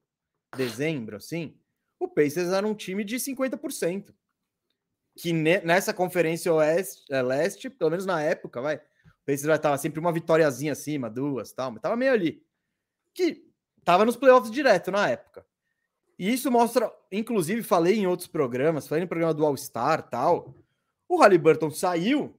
dezembro, 0.55 1.17
assim, 1.17 1.57
o 1.99 2.09
Pacers 2.09 2.51
era 2.51 2.67
um 2.67 2.75
time 2.75 3.05
de 3.05 3.17
50%. 3.17 4.13
Que 5.17 5.33
nessa 5.33 5.93
conferência 5.93 6.53
oeste, 6.53 7.05
é, 7.11 7.23
leste, 7.23 7.71
pelo 7.71 7.91
menos 7.91 8.07
na 8.07 8.23
época, 8.23 8.61
vai, 8.61 8.77
o 8.77 9.25
Pacers 9.25 9.43
já 9.43 9.59
tava 9.59 9.79
sempre 9.79 10.01
uma 10.01 10.13
vitóriazinha 10.13 10.73
acima, 10.73 11.09
duas, 11.09 11.53
tal, 11.53 11.71
mas 11.71 11.81
tava 11.81 11.97
meio 11.97 12.13
ali. 12.13 12.43
Que 13.15 13.47
tava 13.85 14.05
nos 14.05 14.17
playoffs 14.17 14.51
direto 14.51 14.91
na 14.91 15.09
época. 15.09 15.47
E 16.19 16.33
isso 16.33 16.51
mostra, 16.51 16.93
inclusive, 17.11 17.63
falei 17.63 17.99
em 17.99 18.07
outros 18.07 18.29
programas, 18.29 18.89
falei 18.89 19.03
no 19.03 19.09
programa 19.09 19.35
do 19.35 19.45
All 19.45 19.57
Star 19.57 20.09
tal. 20.09 20.55
O 21.09 21.17
Halliburton 21.19 21.71
saiu, 21.71 22.39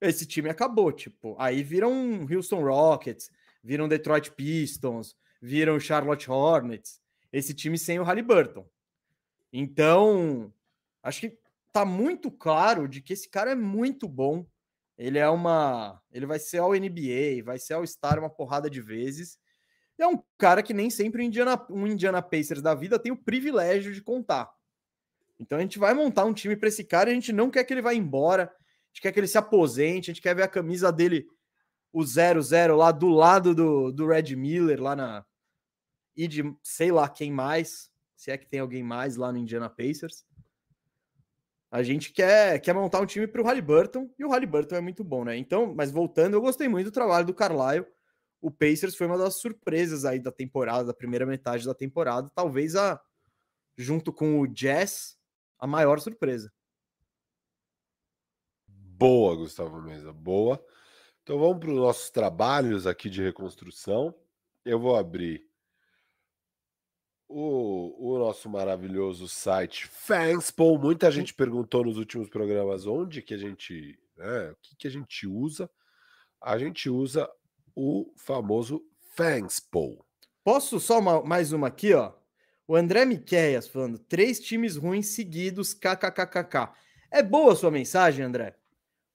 esse 0.00 0.26
time 0.26 0.48
acabou, 0.48 0.92
tipo. 0.92 1.36
Aí 1.38 1.62
viram 1.62 1.92
um 1.92 2.26
Houston 2.32 2.62
Rockets, 2.62 3.30
viram 3.62 3.88
Detroit 3.88 4.30
Pistons, 4.32 5.16
viram 5.40 5.80
Charlotte 5.80 6.30
Hornets. 6.30 7.00
Esse 7.32 7.54
time 7.54 7.78
sem 7.78 7.98
o 7.98 8.04
Halliburton. 8.04 8.66
Então, 9.52 10.52
acho 11.02 11.20
que 11.20 11.38
tá 11.72 11.84
muito 11.84 12.30
claro 12.30 12.88
de 12.88 13.00
que 13.00 13.12
esse 13.12 13.28
cara 13.28 13.52
é 13.52 13.54
muito 13.54 14.08
bom. 14.08 14.46
Ele 14.96 15.18
é 15.18 15.28
uma. 15.28 16.00
Ele 16.10 16.26
vai 16.26 16.38
ser 16.38 16.58
ao 16.58 16.72
NBA, 16.72 17.42
vai 17.44 17.58
ser 17.58 17.74
ao 17.74 17.86
Star 17.86 18.18
uma 18.18 18.30
porrada 18.30 18.70
de 18.70 18.80
vezes. 18.80 19.38
E 19.98 20.02
é 20.02 20.06
um 20.06 20.22
cara 20.38 20.62
que 20.62 20.74
nem 20.74 20.90
sempre 20.90 21.22
um 21.22 21.24
Indiana, 21.24 21.66
um 21.70 21.86
Indiana 21.86 22.22
Pacers 22.22 22.62
da 22.62 22.74
vida 22.74 22.98
tem 22.98 23.12
o 23.12 23.16
privilégio 23.16 23.92
de 23.92 24.02
contar. 24.02 24.50
Então 25.38 25.58
a 25.58 25.60
gente 25.60 25.78
vai 25.78 25.92
montar 25.94 26.24
um 26.24 26.32
time 26.32 26.56
para 26.56 26.68
esse 26.68 26.84
cara 26.84 27.10
e 27.10 27.12
a 27.12 27.14
gente 27.14 27.32
não 27.32 27.50
quer 27.50 27.64
que 27.64 27.72
ele 27.72 27.82
vá 27.82 27.94
embora, 27.94 28.52
gente 28.96 29.02
quer 29.02 29.12
que 29.12 29.20
ele 29.20 29.26
se 29.26 29.36
aposente, 29.36 30.10
a 30.10 30.14
gente 30.14 30.22
quer 30.22 30.34
ver 30.34 30.42
a 30.42 30.48
camisa 30.48 30.90
dele, 30.90 31.28
o 31.92 32.00
0-0 32.00 32.74
lá 32.74 32.90
do 32.90 33.08
lado 33.08 33.54
do, 33.54 33.92
do 33.92 34.06
Red 34.06 34.34
Miller, 34.34 34.82
lá 34.82 34.96
na. 34.96 35.24
E 36.16 36.26
de 36.26 36.42
sei 36.62 36.90
lá 36.90 37.06
quem 37.06 37.30
mais, 37.30 37.90
se 38.16 38.30
é 38.30 38.38
que 38.38 38.46
tem 38.46 38.60
alguém 38.60 38.82
mais 38.82 39.16
lá 39.16 39.30
no 39.30 39.38
Indiana 39.38 39.68
Pacers. 39.68 40.24
A 41.70 41.82
gente 41.82 42.10
quer, 42.10 42.58
quer 42.60 42.72
montar 42.72 43.00
um 43.00 43.06
time 43.06 43.26
para 43.26 43.42
o 43.42 43.44
Halliburton 43.44 44.10
e 44.18 44.24
o 44.24 44.30
Halliburton 44.30 44.76
é 44.76 44.80
muito 44.80 45.04
bom, 45.04 45.24
né? 45.24 45.36
Então, 45.36 45.74
mas 45.74 45.90
voltando, 45.90 46.34
eu 46.34 46.40
gostei 46.40 46.68
muito 46.68 46.86
do 46.86 46.92
trabalho 46.92 47.26
do 47.26 47.34
Carlisle. 47.34 47.86
O 48.40 48.50
Pacers 48.50 48.94
foi 48.94 49.06
uma 49.06 49.18
das 49.18 49.40
surpresas 49.40 50.06
aí 50.06 50.18
da 50.18 50.32
temporada, 50.32 50.84
da 50.84 50.94
primeira 50.94 51.26
metade 51.26 51.66
da 51.66 51.74
temporada, 51.74 52.30
talvez 52.34 52.76
a 52.76 52.98
junto 53.76 54.10
com 54.10 54.40
o 54.40 54.46
Jazz, 54.46 55.18
a 55.58 55.66
maior 55.66 56.00
surpresa. 56.00 56.50
Boa, 58.98 59.36
Gustavo 59.36 59.82
Mesa, 59.82 60.10
boa. 60.10 60.58
Então 61.22 61.38
vamos 61.38 61.58
para 61.58 61.68
os 61.68 61.76
nossos 61.76 62.08
trabalhos 62.08 62.86
aqui 62.86 63.10
de 63.10 63.22
reconstrução. 63.22 64.14
Eu 64.64 64.80
vou 64.80 64.96
abrir 64.96 65.46
o, 67.28 68.14
o 68.14 68.18
nosso 68.18 68.48
maravilhoso 68.48 69.28
site 69.28 69.86
Fanspo. 69.86 70.78
Muita 70.78 71.10
gente 71.10 71.34
perguntou 71.34 71.84
nos 71.84 71.98
últimos 71.98 72.30
programas 72.30 72.86
onde 72.86 73.20
que 73.20 73.34
a 73.34 73.36
gente, 73.36 73.98
né, 74.16 74.52
o 74.52 74.56
que, 74.62 74.76
que 74.76 74.88
a 74.88 74.90
gente 74.90 75.26
usa. 75.26 75.68
A 76.40 76.56
gente 76.56 76.88
usa 76.88 77.30
o 77.74 78.10
famoso 78.16 78.82
Fanspo. 79.14 80.06
Posso 80.42 80.80
só 80.80 81.00
uma, 81.00 81.22
mais 81.22 81.52
uma 81.52 81.66
aqui, 81.66 81.92
ó? 81.92 82.14
O 82.66 82.74
André 82.74 83.04
Miqueias 83.04 83.68
falando: 83.68 83.98
três 83.98 84.40
times 84.40 84.76
ruins 84.76 85.08
seguidos, 85.08 85.74
kkkk. 85.74 86.72
É 87.10 87.22
boa 87.22 87.52
a 87.52 87.56
sua 87.56 87.70
mensagem, 87.70 88.24
André? 88.24 88.56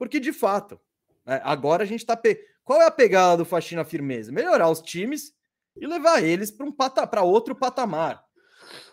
Porque 0.02 0.20
de 0.20 0.34
fato, 0.34 0.82
é, 1.28 1.40
agora 1.44 1.84
a 1.84 1.86
gente 1.86 2.04
tá. 2.04 2.18
Pe... 2.18 2.44
Qual 2.64 2.82
é 2.82 2.88
a 2.88 2.92
pegada 2.92 3.38
do 3.38 3.46
Faxina 3.46 3.86
Firmeza? 3.86 4.32
Melhorar 4.32 4.68
os 4.68 4.82
times 4.82 5.32
e 5.76 5.86
levar 5.86 6.24
eles 6.24 6.50
para 6.50 6.66
um 6.66 6.72
pata... 6.72 7.22
outro 7.22 7.54
patamar. 7.54 8.26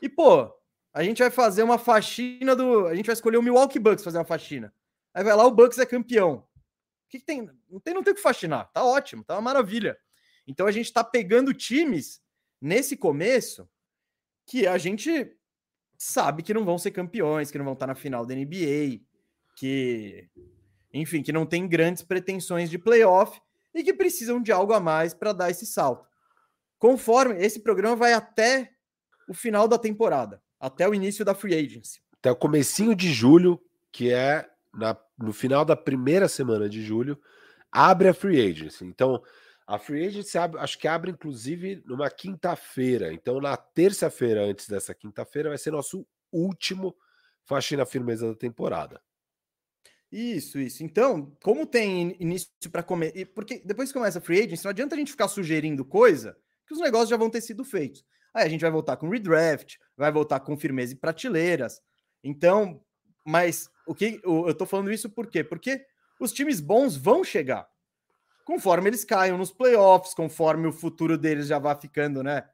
E, 0.03 0.09
pô, 0.11 0.55
a 0.93 1.03
gente 1.03 1.23
vai 1.23 1.31
fazer 1.31 1.63
uma 1.63 1.79
faxina 1.79 2.55
do. 2.55 2.87
A 2.87 2.95
gente 2.95 3.07
vai 3.07 3.15
escolher 3.15 3.39
o 3.39 3.43
Milwaukee 3.43 3.79
Bucks 3.79 4.05
fazer 4.05 4.19
uma 4.19 4.25
faxina. 4.27 4.71
Aí 5.15 5.25
vai 5.25 5.35
lá, 5.35 5.47
o 5.47 5.51
Bucks 5.51 5.79
é 5.79 5.87
campeão. 5.87 6.47
O 7.07 7.09
que, 7.09 7.21
que 7.21 7.25
tem? 7.25 7.51
Não 7.71 7.81
tem, 7.81 7.95
não 7.95 8.03
tem 8.03 8.13
o 8.13 8.15
que 8.17 8.21
faxinar. 8.21 8.71
Tá 8.71 8.85
ótimo, 8.85 9.25
tá 9.25 9.35
uma 9.37 9.41
maravilha. 9.41 9.99
Então 10.47 10.67
a 10.67 10.71
gente 10.71 10.93
tá 10.93 11.03
pegando 11.03 11.55
times 11.55 12.21
nesse 12.61 12.99
começo 12.99 13.67
que 14.45 14.67
a 14.67 14.77
gente 14.77 15.35
sabe 15.97 16.43
que 16.43 16.53
não 16.53 16.67
vão 16.67 16.77
ser 16.77 16.91
campeões, 16.91 17.51
que 17.51 17.57
não 17.57 17.65
vão 17.65 17.73
estar 17.73 17.87
na 17.87 17.95
final 17.95 18.27
da 18.27 18.35
NBA, 18.35 19.01
que, 19.57 20.29
enfim, 20.93 21.23
que 21.23 21.33
não 21.33 21.47
tem 21.47 21.69
grandes 21.69 22.03
pretensões 22.03 22.71
de 22.71 22.79
playoff 22.79 23.41
e 23.75 23.83
que 23.83 23.93
precisam 23.93 24.41
de 24.43 24.53
algo 24.53 24.73
a 24.73 24.81
mais 24.81 25.15
para 25.15 25.33
dar 25.33 25.51
esse 25.51 25.67
salto 25.67 26.09
conforme 26.79 27.45
esse 27.45 27.61
programa 27.61 27.97
vai 27.97 28.13
até 28.13 28.73
o 29.29 29.35
final 29.35 29.69
da 29.69 29.77
temporada, 29.77 30.41
até 30.59 30.89
o 30.89 30.95
início 30.95 31.25
da 31.25 31.35
free 31.35 31.55
agency. 31.55 32.01
Até 32.19 32.31
o 32.31 32.37
comecinho 32.37 32.95
de 32.95 33.13
julho, 33.13 33.61
que 33.93 34.13
é 34.13 34.49
na, 34.73 34.97
no 35.19 35.33
final 35.33 35.65
da 35.65 35.77
primeira 35.77 36.29
semana 36.29 36.69
de 36.69 36.83
julho, 36.83 37.21
abre 37.71 38.09
a 38.09 38.15
free 38.15 38.41
agency. 38.41 38.85
Então, 38.85 39.23
a 39.67 39.79
free 39.79 40.07
agency 40.07 40.39
abre, 40.39 40.61
acho 40.61 40.79
que 40.79 40.89
abre 40.89 41.11
inclusive 41.11 41.83
numa 41.85 42.11
quinta-feira. 42.11 43.13
Então, 43.13 43.41
na 43.41 43.57
terça-feira 43.57 44.45
antes 44.45 44.69
dessa 44.69 44.95
quinta-feira 44.95 45.51
vai 45.51 45.59
ser 45.59 45.73
nosso 45.73 46.07
último 46.33 46.97
faxina 47.45 47.85
firmeza 47.85 48.29
da 48.29 48.37
temporada. 48.37 49.01
Isso, 50.11 50.59
isso. 50.59 50.83
Então, 50.83 51.37
como 51.43 51.67
tem 51.67 52.17
início 52.19 52.49
para 52.73 52.83
comer, 52.83 53.27
porque 53.35 53.61
depois 53.65 53.91
que 53.91 53.99
começa 53.99 54.19
a 54.19 54.23
free 54.23 54.41
agency, 54.41 54.65
não 54.65 54.71
adianta 54.71 54.95
a 54.95 54.99
gente 54.99 55.11
ficar 55.11 55.29
sugerindo 55.29 55.85
coisa 55.85 56.37
que 56.67 56.75
os 56.75 56.81
negócios 56.81 57.11
já 57.11 57.17
vão 57.17 57.31
ter 57.31 57.41
sido 57.41 57.65
feitos. 57.65 58.05
Aí 58.33 58.45
a 58.45 58.49
gente 58.49 58.61
vai 58.61 58.71
voltar 58.71 58.97
com 58.97 59.09
redraft, 59.09 59.77
vai 59.97 60.13
voltar 60.13 60.41
com 60.41 60.57
firmeza 60.57 60.93
e 60.93 60.97
prateleiras. 60.97 61.81
Então, 62.23 62.81
mas 63.25 63.71
o 63.87 63.95
que 63.95 64.21
eu 64.25 64.55
tô 64.55 64.65
falando 64.65 64.93
isso 64.93 65.11
por 65.11 65.27
quê? 65.27 65.45
Porque 65.45 65.85
os 66.21 66.33
times 66.33 66.61
bons 66.61 66.97
vão 66.97 67.23
chegar. 67.23 67.69
Conforme 68.45 68.89
eles 68.89 69.05
caiam 69.05 69.37
nos 69.37 69.53
playoffs, 69.53 70.15
conforme 70.15 70.67
o 70.67 70.73
futuro 70.73 71.19
deles 71.19 71.47
já 71.47 71.59
vai 71.59 71.79
ficando, 71.79 72.23
né? 72.23 72.49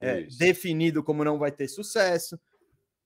É, 0.00 0.22
definido 0.22 1.02
como 1.02 1.24
não 1.24 1.38
vai 1.38 1.50
ter 1.52 1.68
sucesso. 1.68 2.40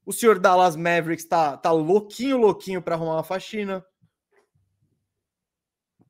O 0.06 0.12
senhor 0.12 0.38
Dallas 0.38 0.76
Mavericks 0.76 1.24
tá, 1.24 1.56
tá 1.56 1.72
louquinho, 1.72 2.36
louquinho 2.36 2.82
para 2.82 2.94
arrumar 2.94 3.14
uma 3.14 3.24
faxina. 3.24 3.84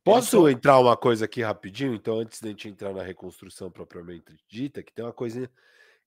Posso 0.04 0.48
entrar 0.48 0.78
uma 0.78 0.96
coisa 0.96 1.24
aqui 1.24 1.42
rapidinho, 1.42 1.94
então, 1.94 2.18
antes 2.18 2.40
da 2.40 2.48
gente 2.48 2.68
entrar 2.68 2.92
na 2.92 3.02
reconstrução 3.02 3.70
propriamente 3.70 4.24
dita, 4.46 4.82
que 4.82 4.92
tem 4.92 5.04
uma 5.04 5.14
coisa 5.14 5.50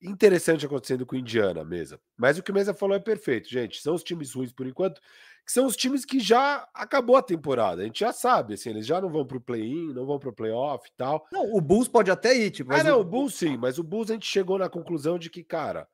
interessante 0.02 0.66
acontecendo 0.66 1.06
com 1.06 1.16
o 1.16 1.20
Indiana, 1.20 1.64
mesa. 1.64 2.00
Mas 2.16 2.38
o 2.38 2.44
que 2.44 2.52
o 2.52 2.54
Mesa 2.54 2.74
falou 2.74 2.96
é 2.96 3.00
perfeito, 3.00 3.50
gente. 3.50 3.82
São 3.82 3.96
os 3.96 4.04
times 4.04 4.34
ruins 4.34 4.54
por 4.54 4.68
enquanto, 4.68 5.02
que 5.44 5.52
são 5.52 5.66
os 5.66 5.76
times 5.76 6.06
que 6.06 6.20
já 6.20 6.68
acabou 6.74 7.16
a 7.16 7.24
temporada. 7.24 7.82
A 7.82 7.86
gente 7.86 8.02
já 8.02 8.14
sabe, 8.14 8.54
assim, 8.54 8.70
eles 8.70 8.86
já 8.86 9.02
não 9.02 9.10
vão 9.10 9.26
para 9.26 9.38
o 9.38 9.42
play-in, 9.42 9.94
não 9.94 10.06
vão 10.06 10.20
para 10.20 10.30
o 10.30 10.34
playoff 10.34 10.88
e 10.88 10.92
tal. 10.96 11.26
Não, 11.32 11.56
o 11.56 11.60
Bulls 11.60 11.88
pode 11.88 12.12
até 12.12 12.38
ir, 12.38 12.52
tipo. 12.52 12.72
Ah, 12.74 12.84
não, 12.84 13.00
o... 13.00 13.02
o 13.02 13.06
Bulls 13.06 13.34
sim, 13.34 13.58
mas 13.58 13.80
o 13.80 13.84
Bulls 13.84 14.12
a 14.12 14.14
gente 14.14 14.28
chegou 14.28 14.60
na 14.60 14.70
conclusão 14.70 15.18
de 15.18 15.30
que, 15.30 15.44
cara, 15.44 15.88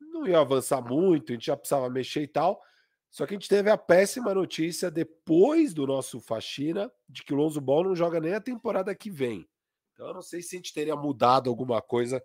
não 0.00 0.26
ia 0.26 0.38
avançar 0.38 0.80
muito, 0.80 1.32
a 1.32 1.34
gente 1.34 1.46
já 1.46 1.56
precisava 1.56 1.90
mexer 1.90 2.22
e 2.22 2.28
tal. 2.28 2.62
Só 3.10 3.26
que 3.26 3.34
a 3.34 3.36
gente 3.36 3.48
teve 3.48 3.68
a 3.68 3.76
péssima 3.76 4.32
notícia 4.32 4.90
depois 4.90 5.74
do 5.74 5.86
nosso 5.86 6.20
faxina 6.20 6.90
de 7.08 7.24
que 7.24 7.34
o 7.34 7.36
Lonzo 7.36 7.60
Ball 7.60 7.84
não 7.84 7.96
joga 7.96 8.20
nem 8.20 8.34
a 8.34 8.40
temporada 8.40 8.94
que 8.94 9.10
vem. 9.10 9.48
Então 9.92 10.06
eu 10.06 10.14
não 10.14 10.22
sei 10.22 10.40
se 10.40 10.54
a 10.54 10.58
gente 10.58 10.72
teria 10.72 10.94
mudado 10.94 11.50
alguma 11.50 11.82
coisa 11.82 12.22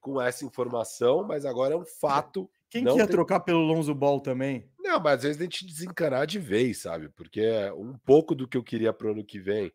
com 0.00 0.22
essa 0.22 0.44
informação, 0.44 1.26
mas 1.26 1.44
agora 1.44 1.74
é 1.74 1.76
um 1.76 1.84
fato. 1.84 2.48
Quem 2.70 2.84
que 2.84 2.90
ia 2.90 2.98
tem... 2.98 3.08
trocar 3.08 3.40
pelo 3.40 3.60
Lonzo 3.60 3.92
Ball 3.94 4.20
também? 4.20 4.70
Não, 4.78 5.00
mas 5.00 5.14
às 5.14 5.22
vezes 5.24 5.40
a 5.40 5.44
gente 5.44 5.66
desencanar 5.66 6.24
de 6.24 6.38
vez, 6.38 6.82
sabe? 6.82 7.08
Porque 7.08 7.40
é 7.40 7.72
um 7.72 7.98
pouco 7.98 8.34
do 8.34 8.46
que 8.46 8.56
eu 8.56 8.62
queria 8.62 8.92
pro 8.92 9.10
ano 9.10 9.24
que 9.24 9.40
vem, 9.40 9.72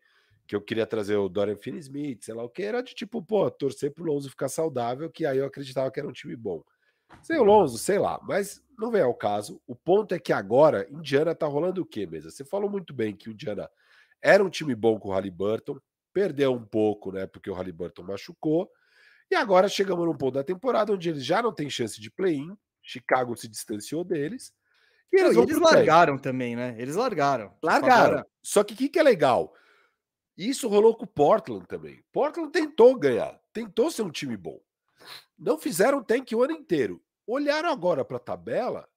que 0.48 0.55
eu 0.55 0.62
queria 0.62 0.88
trazer 0.88 1.17
o 1.17 1.27
Dorian 1.27 1.58
Finney-Smith, 1.58 2.24
sei 2.24 2.34
lá 2.34 2.43
o 2.43 2.50
que, 2.50 2.63
era 2.63 2.82
de 2.82 2.96
tipo, 2.96 3.22
pô, 3.22 3.51
torcer 3.51 3.93
pro 3.93 4.05
Lonzo 4.05 4.29
ficar 4.29 4.48
saudável, 4.48 5.10
que 5.10 5.25
aí 5.25 5.39
eu 5.39 5.46
acreditava 5.46 5.91
que 5.91 6.00
era 6.00 6.08
um 6.08 6.13
time 6.13 6.38
bom. 6.38 6.63
Sem 7.22 7.38
o 7.38 7.43
Lonzo, 7.43 7.77
sei 7.77 8.00
lá, 8.00 8.20
mas 8.24 8.62
não 8.77 8.91
vem 8.91 9.01
ao 9.01 9.13
caso. 9.13 9.61
O 9.67 9.75
ponto 9.75 10.13
é 10.13 10.19
que 10.19 10.33
agora, 10.33 10.87
Indiana 10.89 11.33
tá 11.35 11.45
rolando 11.45 11.81
o 11.81 11.85
quê, 11.85 12.05
mesa? 12.05 12.29
Você 12.29 12.43
falou 12.43 12.69
muito 12.69 12.93
bem 12.93 13.15
que 13.15 13.29
o 13.29 13.31
Indiana 13.31 13.69
era 14.21 14.43
um 14.43 14.49
time 14.49 14.73
bom 14.75 14.99
com 14.99 15.09
o 15.09 15.11
Halliburton, 15.11 15.79
perdeu 16.13 16.53
um 16.53 16.63
pouco, 16.63 17.11
né? 17.11 17.25
Porque 17.25 17.49
o 17.49 17.53
Halliburton 17.53 18.03
machucou. 18.03 18.69
E 19.29 19.35
agora 19.35 19.67
chegamos 19.67 20.05
num 20.05 20.15
ponto 20.15 20.35
da 20.35 20.43
temporada 20.43 20.93
onde 20.93 21.09
eles 21.09 21.25
já 21.25 21.41
não 21.41 21.53
têm 21.53 21.69
chance 21.69 21.99
de 21.99 22.11
play-in. 22.11 22.55
Chicago 22.81 23.35
se 23.35 23.47
distanciou 23.47 24.03
deles. 24.03 24.53
E 25.11 25.19
eles, 25.19 25.37
eles 25.37 25.57
largaram 25.57 26.17
também, 26.17 26.55
né? 26.55 26.75
Eles 26.77 26.95
largaram. 26.95 27.49
Tipo, 27.49 27.65
largaram. 27.65 28.03
Agora... 28.03 28.27
Só 28.41 28.63
que 28.63 28.73
o 28.73 28.77
que, 28.77 28.89
que 28.89 28.99
é 28.99 29.03
legal? 29.03 29.53
Isso 30.37 30.67
rolou 30.67 30.95
com 30.95 31.05
o 31.05 31.07
Portland 31.07 31.65
também. 31.67 32.03
Portland 32.11 32.51
tentou 32.51 32.97
ganhar, 32.97 33.39
tentou 33.51 33.91
ser 33.91 34.01
um 34.01 34.09
time 34.09 34.35
bom. 34.35 34.59
Não 35.37 35.57
fizeram 35.57 36.03
tank 36.03 36.33
o 36.33 36.43
ano 36.43 36.53
inteiro. 36.53 37.01
Olharam 37.25 37.69
agora 37.69 38.03
para 38.03 38.17
a 38.17 38.19
tabela 38.19 38.87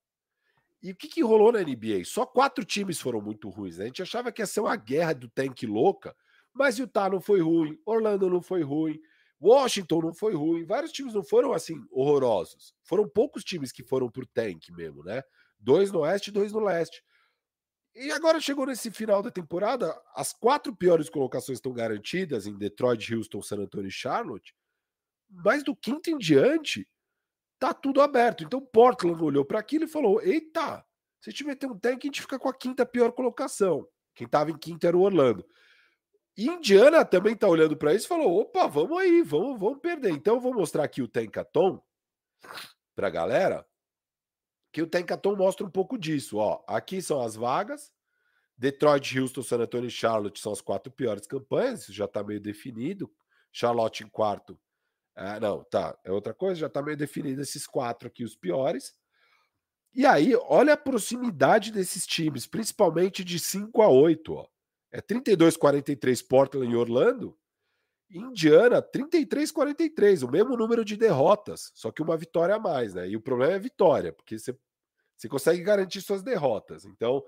e 0.83 0.93
o 0.93 0.97
que, 0.97 1.09
que 1.09 1.23
rolou 1.23 1.53
na 1.53 1.61
NBA? 1.61 2.05
Só 2.05 2.25
quatro 2.27 2.65
times 2.65 3.01
foram 3.01 3.21
muito 3.21 3.49
ruins. 3.49 3.79
Né? 3.79 3.85
A 3.85 3.87
gente 3.89 4.03
achava 4.03 4.31
que 4.31 4.43
ia 4.43 4.47
ser 4.47 4.61
uma 4.61 4.77
guerra 4.77 5.15
do 5.15 5.29
tank 5.29 5.65
louca, 5.67 6.15
mas 6.53 6.79
Utah 6.79 7.09
não 7.09 7.21
foi 7.21 7.41
ruim, 7.41 7.79
Orlando 7.85 8.31
não 8.31 8.41
foi 8.41 8.63
ruim, 8.63 9.01
Washington 9.41 10.01
não 10.01 10.15
foi 10.15 10.35
ruim, 10.35 10.65
vários 10.65 10.93
times 10.93 11.13
não 11.15 11.23
foram 11.23 11.53
assim 11.53 11.85
horrorosos. 11.91 12.75
Foram 12.83 13.09
poucos 13.09 13.45
times 13.45 13.73
que 13.73 13.83
foram 13.83 14.11
pro 14.11 14.27
tank 14.27 14.71
mesmo, 14.71 15.03
né? 15.03 15.23
Dois 15.59 15.91
no 15.93 16.01
oeste, 16.01 16.31
dois 16.31 16.53
no 16.53 16.61
leste. 16.61 17.03
E 17.95 18.11
agora 18.13 18.41
chegou 18.41 18.67
nesse 18.67 18.91
final 18.91 19.23
da 19.23 19.31
temporada, 19.31 19.99
as 20.15 20.33
quatro 20.33 20.75
piores 20.75 21.09
colocações 21.09 21.59
estão 21.59 21.73
garantidas 21.73 22.47
em 22.47 22.57
Detroit, 22.57 23.15
Houston, 23.15 23.41
San 23.43 23.57
Antonio 23.57 23.89
e 23.89 23.93
Charlotte. 23.93 24.55
Mas 25.29 25.63
do 25.63 25.75
quinto 25.75 26.11
em 26.11 26.19
diante, 26.19 26.87
tá 27.59 27.73
tudo 27.75 28.01
aberto. 28.01 28.45
Então 28.45 28.61
Portland 28.61 29.23
olhou 29.23 29.45
para 29.45 29.59
aquilo 29.59 29.85
e 29.85 29.89
falou: 29.89 30.21
eita, 30.23 30.85
se 31.21 31.31
a 31.31 31.33
gente 31.33 31.45
meter 31.45 31.67
um 31.67 31.79
tank, 31.79 32.05
a 32.05 32.07
gente 32.07 32.23
fica 32.23 32.39
com 32.39 32.49
a 32.49 32.55
quinta 32.55 32.87
pior 32.87 33.13
colocação. 33.13 33.87
Quem 34.15 34.27
estava 34.27 34.51
em 34.51 34.59
quinta 34.59 34.89
era 34.89 34.97
o 34.97 35.03
Orlando. 35.03 35.47
E 36.37 36.49
Indiana 36.49 37.05
também 37.05 37.33
está 37.33 37.49
olhando 37.49 37.77
para 37.77 37.95
isso 37.95 38.07
e 38.07 38.09
falou: 38.09 38.41
opa, 38.41 38.67
vamos 38.67 38.99
aí, 38.99 39.23
vamos, 39.23 39.59
vamos 39.59 39.81
perder. 39.81 40.11
Então 40.11 40.35
eu 40.35 40.41
vou 40.41 40.55
mostrar 40.55 40.85
aqui 40.85 41.03
o 41.03 41.09
Tankaton 41.09 41.83
para 42.95 43.11
galera, 43.11 43.67
que 44.73 44.83
o 44.83 44.87
Tankaton 44.87 45.37
mostra 45.37 45.67
um 45.67 45.71
pouco 45.71 45.99
disso. 45.99 46.39
Ó, 46.39 46.63
aqui 46.67 47.01
são 47.01 47.21
as 47.23 47.37
vagas. 47.37 47.93
Detroit, 48.59 49.19
Houston, 49.19 49.43
San 49.43 49.59
Antonio 49.59 49.89
e 49.89 49.91
Charlotte 49.91 50.41
são 50.41 50.51
as 50.51 50.63
quatro 50.63 50.91
piores 50.91 51.27
campanhas, 51.27 51.83
isso 51.83 51.93
já 51.93 52.07
está 52.07 52.25
meio 52.25 52.41
definido. 52.41 53.11
Charlotte 53.53 54.03
em 54.03 54.09
quarto. 54.09 54.59
Ah, 55.17 55.41
não, 55.41 55.65
tá. 55.65 55.99
É 56.05 56.13
outra 56.13 56.35
coisa, 56.35 56.61
já 56.61 56.67
está 56.67 56.83
meio 56.83 56.97
definido 56.97 57.41
esses 57.41 57.67
quatro 57.67 58.07
aqui, 58.07 58.23
os 58.23 58.37
piores. 58.37 58.95
E 59.95 60.05
aí, 60.05 60.37
olha 60.37 60.75
a 60.75 60.77
proximidade 60.77 61.73
desses 61.73 62.07
times, 62.07 62.47
principalmente 62.47 63.25
de 63.25 63.39
5 63.39 63.81
a 63.81 63.89
8. 63.89 64.35
Ó. 64.35 64.47
É 64.93 65.01
32-43 65.01 66.27
Portland 66.29 66.71
e 66.71 66.77
Orlando. 66.77 67.37
Indiana, 68.11 68.81
33-43, 68.83 70.23
o 70.23 70.31
mesmo 70.31 70.57
número 70.57 70.85
de 70.85 70.97
derrotas, 70.97 71.73
só 71.75 71.91
que 71.91 72.03
uma 72.03 72.17
vitória 72.17 72.55
a 72.55 72.59
mais, 72.59 72.95
né? 72.95 73.09
E 73.09 73.17
o 73.17 73.21
problema 73.21 73.55
é 73.55 73.57
a 73.57 73.61
vitória, 73.61 74.13
porque 74.13 74.39
você, 74.39 74.57
você 75.17 75.29
consegue 75.29 75.61
garantir 75.63 76.01
suas 76.03 76.23
derrotas. 76.23 76.85
Então, 76.85 77.25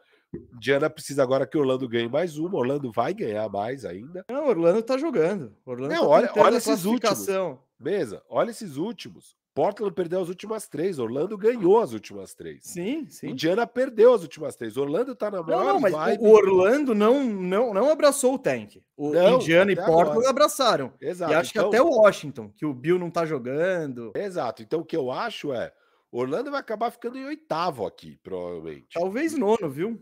Indiana 0.55 0.89
precisa 0.89 1.23
agora 1.23 1.47
que 1.47 1.59
Orlando 1.59 1.89
ganhe 1.89 2.09
mais 2.09 2.39
uma. 2.39 2.59
Orlando 2.59 2.93
vai 2.93 3.13
ganhar 3.13 3.49
mais 3.49 3.85
ainda. 3.85 4.25
Não, 4.31 4.47
Orlando 4.47 4.83
tá 4.83 4.97
jogando. 4.99 5.57
Orlando 5.65 5.95
Não, 5.95 6.03
tá 6.03 6.09
olha, 6.09 6.33
olha 6.37 6.57
esses 6.59 6.85
últimos. 6.85 7.27
Beleza, 7.79 8.23
olha 8.29 8.51
esses 8.51 8.77
últimos. 8.77 9.37
Portland 9.55 9.93
perdeu 9.93 10.21
as 10.21 10.29
últimas 10.29 10.69
três, 10.69 11.01
Orlando 11.01 11.37
ganhou 11.37 11.81
as 11.81 11.93
últimas 11.93 12.33
três. 12.33 12.61
Sim, 12.63 13.09
sim. 13.11 13.31
Indiana 13.31 13.67
perdeu 13.67 14.15
as 14.15 14.23
últimas 14.23 14.55
três. 14.55 14.77
Orlando 14.77 15.17
tá 15.17 15.33
na 15.33 15.43
maior 15.43 15.65
não, 15.65 15.73
não, 15.75 15.81
mas 15.81 15.93
vibe. 15.93 16.23
O 16.23 16.29
Orlando 16.29 16.95
não, 16.95 17.25
não, 17.25 17.75
não 17.75 17.91
abraçou 17.91 18.35
o 18.35 18.39
tank. 18.39 18.81
O 18.97 19.11
não, 19.11 19.35
Indiana 19.35 19.73
e 19.73 19.75
Portland 19.75 20.11
agora. 20.11 20.31
abraçaram. 20.31 20.93
Exato. 21.01 21.33
E 21.33 21.35
acho 21.35 21.51
então... 21.51 21.71
que 21.71 21.77
até 21.77 21.85
o 21.85 21.91
Washington, 21.91 22.53
que 22.57 22.65
o 22.65 22.73
Bill 22.73 23.01
não 23.01 23.11
tá 23.11 23.27
jogando. 23.27 24.13
Exato. 24.15 24.63
Então 24.63 24.79
o 24.79 24.85
que 24.85 24.97
eu 24.97 25.11
acho 25.11 25.53
é, 25.53 25.73
Orlando 26.13 26.53
vai 26.53 26.61
acabar 26.61 26.93
ficando 26.93 27.19
em 27.19 27.25
oitavo 27.25 27.85
aqui, 27.85 28.17
provavelmente. 28.23 28.87
Talvez 28.95 29.37
nono, 29.37 29.69
viu? 29.69 30.01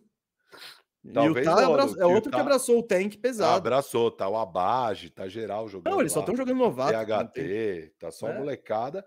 Talvez 1.13 1.47
Utah 1.47 1.67
abraçou, 1.67 2.03
é 2.03 2.07
outro 2.07 2.31
que 2.31 2.39
abraçou 2.39 2.79
o 2.79 2.83
tank 2.83 3.17
pesado. 3.19 3.57
Abraçou, 3.57 4.11
tá 4.11 4.29
o 4.29 4.37
Abage, 4.37 5.11
tá 5.11 5.29
geral 5.29 5.69
jogando. 5.69 5.93
Não, 5.93 6.01
eles 6.01 6.13
só 6.13 6.21
estão 6.21 6.37
jogando 6.37 6.59
novato. 6.59 6.93
THT, 6.93 7.95
tá 7.99 8.11
só 8.11 8.29
é. 8.29 8.39
molecada. 8.39 9.05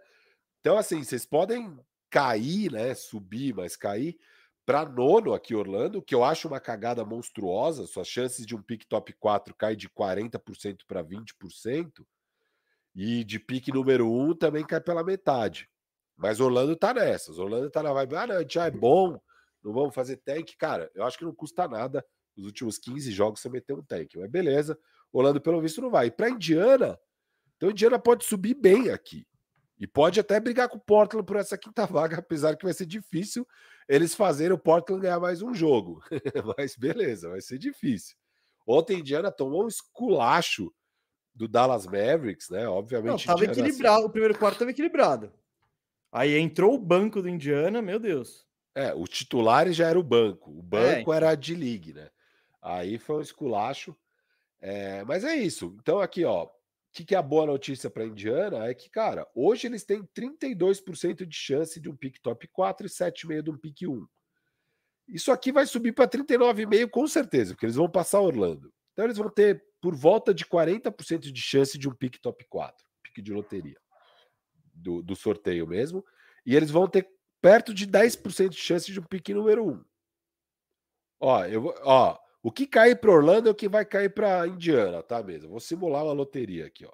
Então, 0.60 0.78
assim, 0.78 1.04
vocês 1.04 1.26
podem 1.26 1.78
cair, 2.10 2.72
né? 2.72 2.94
Subir, 2.94 3.54
mas 3.54 3.76
cair 3.76 4.18
para 4.66 4.86
nono 4.86 5.34
aqui, 5.34 5.56
Orlando, 5.56 6.00
que 6.00 6.14
eu 6.14 6.24
acho 6.24 6.48
uma 6.48 6.60
cagada 6.60 7.04
monstruosa. 7.04 7.88
Suas 7.88 8.08
chances 8.08 8.46
de 8.46 8.56
um 8.56 8.62
pick 8.62 8.86
top 8.86 9.12
4 9.14 9.56
cai 9.56 9.76
de 9.76 9.90
40% 9.90 10.82
para 10.88 11.04
20%. 11.04 12.06
E 12.96 13.24
de 13.24 13.40
pique 13.40 13.72
número 13.72 14.12
1 14.12 14.36
também 14.36 14.64
cai 14.64 14.80
pela 14.80 15.04
metade. 15.04 15.68
Mas 16.16 16.40
Orlando 16.40 16.76
tá 16.76 16.94
nessas. 16.94 17.40
Orlando 17.40 17.72
tá 17.72 17.82
na 17.82 17.94
vibe, 17.94 18.16
ah, 18.16 18.28
não, 18.28 18.46
já 18.48 18.66
é 18.68 18.72
bom, 18.72 19.20
não 19.64 19.74
vamos 19.74 19.94
fazer 19.94 20.18
tank. 20.18 20.56
Cara, 20.58 20.90
eu 20.94 21.04
acho 21.04 21.18
que 21.18 21.26
não 21.26 21.34
custa 21.34 21.68
nada 21.68 22.06
nos 22.36 22.46
últimos 22.46 22.78
15 22.78 23.12
jogos 23.12 23.42
você 23.42 23.50
meter 23.50 23.74
um 23.74 23.84
tank. 23.84 24.16
Mas 24.16 24.30
beleza, 24.30 24.78
Orlando 25.12 25.42
pelo 25.42 25.62
visto 25.62 25.82
não 25.82 25.90
vai. 25.90 26.08
E 26.08 26.12
para 26.12 26.30
Indiana, 26.30 27.00
então 27.58 27.72
Indiana 27.72 28.00
pode 28.00 28.26
subir 28.26 28.54
bem 28.54 28.90
aqui. 28.90 29.28
E 29.80 29.88
pode 29.88 30.20
até 30.20 30.40
brigar 30.40 30.68
com 30.68 30.78
o 30.78 30.82
Portland 30.82 31.26
por 31.26 31.38
essa 31.38 31.58
quinta 31.58 31.86
vaga, 31.86 32.18
apesar 32.20 32.56
que 32.56 32.66
vai 32.66 32.74
ser 32.74 32.86
difícil 32.86 33.48
eles 33.88 34.14
fazerem 34.14 34.54
o 34.54 34.60
Portland 34.60 35.02
ganhar 35.02 35.20
mais 35.20 35.42
um 35.42 35.54
jogo. 35.54 36.02
Mas 36.58 36.76
beleza, 36.76 37.30
vai 37.30 37.42
ser 37.42 37.58
difícil. 37.58 38.16
Ontem 38.68 39.00
Indiana 39.00 39.32
tomou 39.32 39.66
um 39.66 39.68
esculacho 39.68 40.72
do 41.34 41.48
Dallas 41.48 41.86
Mavericks, 41.86 42.50
né? 42.50 42.68
Obviamente. 42.68 43.26
Não, 43.26 43.36
tava 43.36 43.46
Indiana, 43.46 43.68
equilibrado, 43.68 43.98
assim... 43.98 44.08
o 44.08 44.12
primeiro 44.12 44.38
quarto 44.38 44.56
estava 44.56 44.72
equilibrado. 44.72 45.34
Aí 46.12 46.38
entrou 46.38 46.76
o 46.76 46.78
banco 46.78 47.22
do 47.22 47.30
Indiana, 47.30 47.82
meu 47.82 48.00
Deus. 48.00 48.49
É, 48.76 48.94
o 48.94 49.06
titular 49.06 49.72
já 49.72 49.88
era 49.88 50.00
o 50.00 50.04
banco. 50.04 50.52
O 50.52 50.60
é, 50.60 50.64
banco 50.64 50.86
é, 50.88 51.02
então. 51.02 51.14
era 51.14 51.30
a 51.32 51.36
D-League, 51.36 51.94
né? 51.94 52.10
Aí 52.62 52.98
foi 52.98 53.18
um 53.18 53.22
esculacho. 53.22 53.96
É, 54.62 55.04
mas 55.06 55.24
é 55.24 55.36
isso. 55.36 55.76
Então, 55.82 56.00
aqui, 56.00 56.24
ó, 56.26 56.46
o 56.46 56.52
que, 56.92 57.06
que, 57.06 57.16
é 57.16 57.18
a 57.18 57.24
boa 57.24 57.46
notícia 57.46 57.90
para 57.90 58.04
a 58.04 58.08
Indiana 58.08 58.68
é 58.68 58.74
que, 58.74 58.90
cara, 58.90 59.28
hoje 59.34 59.68
eles 59.68 59.84
têm 59.84 60.04
32% 60.04 61.26
de 61.26 61.36
chance 61.36 61.80
de 61.80 61.90
um 61.90 61.96
pick 61.96 62.20
top 62.22 62.48
4 62.48 62.86
e 62.86 62.90
7,5% 62.90 63.42
de 63.42 63.50
um 63.52 63.58
pick 63.58 63.82
1. 63.84 64.08
Isso 65.08 65.32
aqui 65.32 65.52
vai 65.52 65.66
subir 65.66 65.94
para 65.94 66.08
39,5% 66.08 66.90
com 66.90 67.08
certeza, 67.08 67.54
porque 67.54 67.66
eles 67.66 67.76
vão 67.76 67.90
passar 67.90 68.20
Orlando. 68.20 68.72
Então 68.94 69.06
eles 69.06 69.18
vão 69.18 69.30
ter 69.30 69.64
por 69.82 69.96
volta 69.96 70.34
de 70.34 70.46
40% 70.46 71.32
de 71.32 71.42
chance 71.42 71.78
de 71.78 71.88
um 71.88 71.94
pick 71.94 72.20
top 72.20 72.46
4, 72.50 72.86
pick 73.02 73.24
de 73.24 73.32
loteria, 73.32 73.78
do, 74.74 75.02
do 75.02 75.16
sorteio 75.16 75.66
mesmo. 75.66 76.06
E 76.46 76.56
eles 76.56 76.70
vão 76.70 76.88
ter 76.88 77.08
perto 77.42 77.74
de 77.74 77.88
10% 77.88 78.50
de 78.50 78.58
chance 78.58 78.92
de 78.92 79.00
um 79.00 79.04
pick 79.04 79.30
número 79.30 79.68
1. 79.68 79.86
Ó, 81.22 81.46
eu, 81.46 81.74
ó, 81.84 82.18
o 82.42 82.52
que 82.52 82.66
cair 82.66 83.00
para 83.00 83.12
Orlando 83.12 83.50
é 83.50 83.52
o 83.52 83.56
que 83.56 83.68
vai 83.68 83.86
cair 83.86 84.14
para 84.14 84.48
Indiana, 84.48 85.04
tá 85.04 85.22
mesmo? 85.22 85.50
Vou 85.50 85.60
simular 85.60 86.04
uma 86.04 86.14
loteria 86.14 86.66
aqui, 86.66 86.86
ó. 86.86 86.94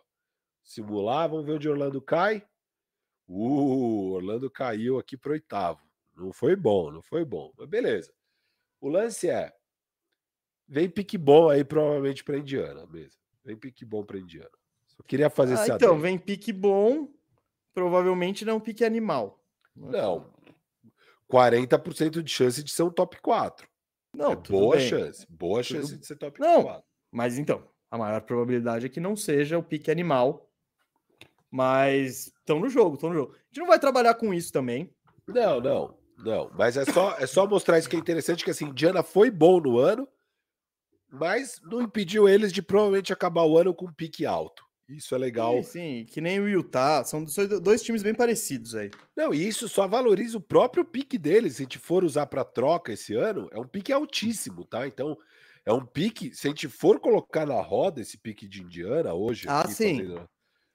Simular, 0.63 1.29
vamos 1.29 1.45
ver 1.45 1.53
onde 1.53 1.69
Orlando 1.69 2.01
cai. 2.01 2.43
Uh, 3.27 4.13
Orlando 4.13 4.49
caiu 4.49 4.97
aqui 4.97 5.15
para 5.15 5.33
oitavo. 5.33 5.81
Não 6.15 6.31
foi 6.33 6.55
bom, 6.55 6.91
não 6.91 7.01
foi 7.01 7.23
bom. 7.23 7.51
Mas 7.57 7.67
beleza. 7.67 8.11
O 8.81 8.89
lance 8.89 9.29
é 9.29 9.53
vem 10.67 10.89
pique 10.89 11.17
bom 11.17 11.49
aí 11.49 11.63
provavelmente 11.63 12.23
para 12.23 12.37
Indiana 12.37 12.85
mesmo. 12.87 13.21
Vem 13.43 13.55
pique 13.55 13.85
bom 13.85 14.03
para 14.03 14.17
Indiana. 14.17 14.49
Só 14.87 15.03
queria 15.03 15.29
fazer 15.29 15.53
ah, 15.53 15.55
esse 15.55 15.71
Então, 15.71 15.89
adendo. 15.89 16.01
vem 16.01 16.17
pique 16.17 16.51
bom, 16.51 17.13
provavelmente 17.73 18.43
não 18.43 18.59
pique 18.59 18.83
animal. 18.83 19.43
Não. 19.75 20.33
40% 21.31 22.21
de 22.21 22.31
chance 22.31 22.63
de 22.63 22.71
ser 22.71 22.83
um 22.83 22.89
top 22.89 23.19
4. 23.21 23.67
Não, 24.15 24.31
é 24.31 24.35
boa 24.35 24.77
bem. 24.77 24.87
chance. 24.87 25.25
Boa 25.29 25.63
tudo... 25.63 25.81
chance 25.81 25.97
de 25.97 26.05
ser 26.05 26.15
top 26.15 26.39
não, 26.39 26.63
4. 26.63 26.83
Mas 27.11 27.37
então, 27.37 27.67
a 27.89 27.97
maior 27.97 28.21
probabilidade 28.21 28.85
é 28.85 28.89
que 28.89 28.99
não 28.99 29.15
seja 29.15 29.57
o 29.57 29.63
pique 29.63 29.91
animal. 29.91 30.49
Mas 31.51 32.27
estão 32.27 32.59
no 32.59 32.69
jogo, 32.69 32.95
estão 32.95 33.09
no 33.09 33.15
jogo. 33.15 33.33
A 33.33 33.37
gente 33.47 33.59
não 33.59 33.67
vai 33.67 33.79
trabalhar 33.79 34.15
com 34.15 34.33
isso 34.33 34.51
também. 34.51 34.93
Não, 35.27 35.61
não, 35.61 35.97
não. 36.17 36.51
Mas 36.53 36.75
é 36.75 36.85
só, 36.85 37.15
é 37.17 37.25
só 37.25 37.47
mostrar 37.47 37.79
isso 37.79 37.89
que 37.89 37.95
é 37.95 37.99
interessante, 37.99 38.43
que 38.43 38.51
assim, 38.51 38.73
Diana 38.73 39.01
foi 39.01 39.31
bom 39.31 39.59
no 39.59 39.79
ano, 39.79 40.07
mas 41.09 41.59
não 41.63 41.81
impediu 41.81 42.27
eles 42.27 42.51
de 42.51 42.61
provavelmente 42.61 43.13
acabar 43.13 43.43
o 43.43 43.57
ano 43.57 43.73
com 43.73 43.85
um 43.85 43.93
pique 43.93 44.25
alto. 44.25 44.64
Isso 44.87 45.15
é 45.15 45.17
legal. 45.17 45.63
Sim, 45.63 45.69
sim, 45.69 46.05
que 46.05 46.21
nem 46.21 46.39
o 46.39 46.47
Utah, 46.47 47.03
são 47.03 47.25
dois 47.61 47.81
times 47.81 48.03
bem 48.03 48.13
parecidos 48.13 48.75
aí. 48.75 48.91
Não, 49.15 49.33
e 49.33 49.47
isso 49.47 49.67
só 49.67 49.87
valoriza 49.87 50.37
o 50.37 50.41
próprio 50.41 50.85
pique 50.85 51.17
deles. 51.17 51.55
Se 51.55 51.63
a 51.63 51.65
gente 51.65 51.79
for 51.79 52.03
usar 52.03 52.27
para 52.27 52.45
troca 52.45 52.93
esse 52.93 53.15
ano, 53.15 53.49
é 53.51 53.59
um 53.59 53.67
pique 53.67 53.91
altíssimo, 53.91 54.63
tá? 54.63 54.87
Então, 54.87 55.17
é 55.65 55.73
um 55.73 55.83
pique, 55.83 56.35
se 56.35 56.47
a 56.47 56.49
gente 56.51 56.67
for 56.67 56.99
colocar 56.99 57.47
na 57.47 57.59
roda 57.59 57.99
esse 57.99 58.17
pique 58.17 58.47
de 58.47 58.61
Indiana 58.61 59.13
hoje, 59.13 59.47
ah, 59.49 59.67
sim. 59.67 59.97
Fazendo, 59.97 60.29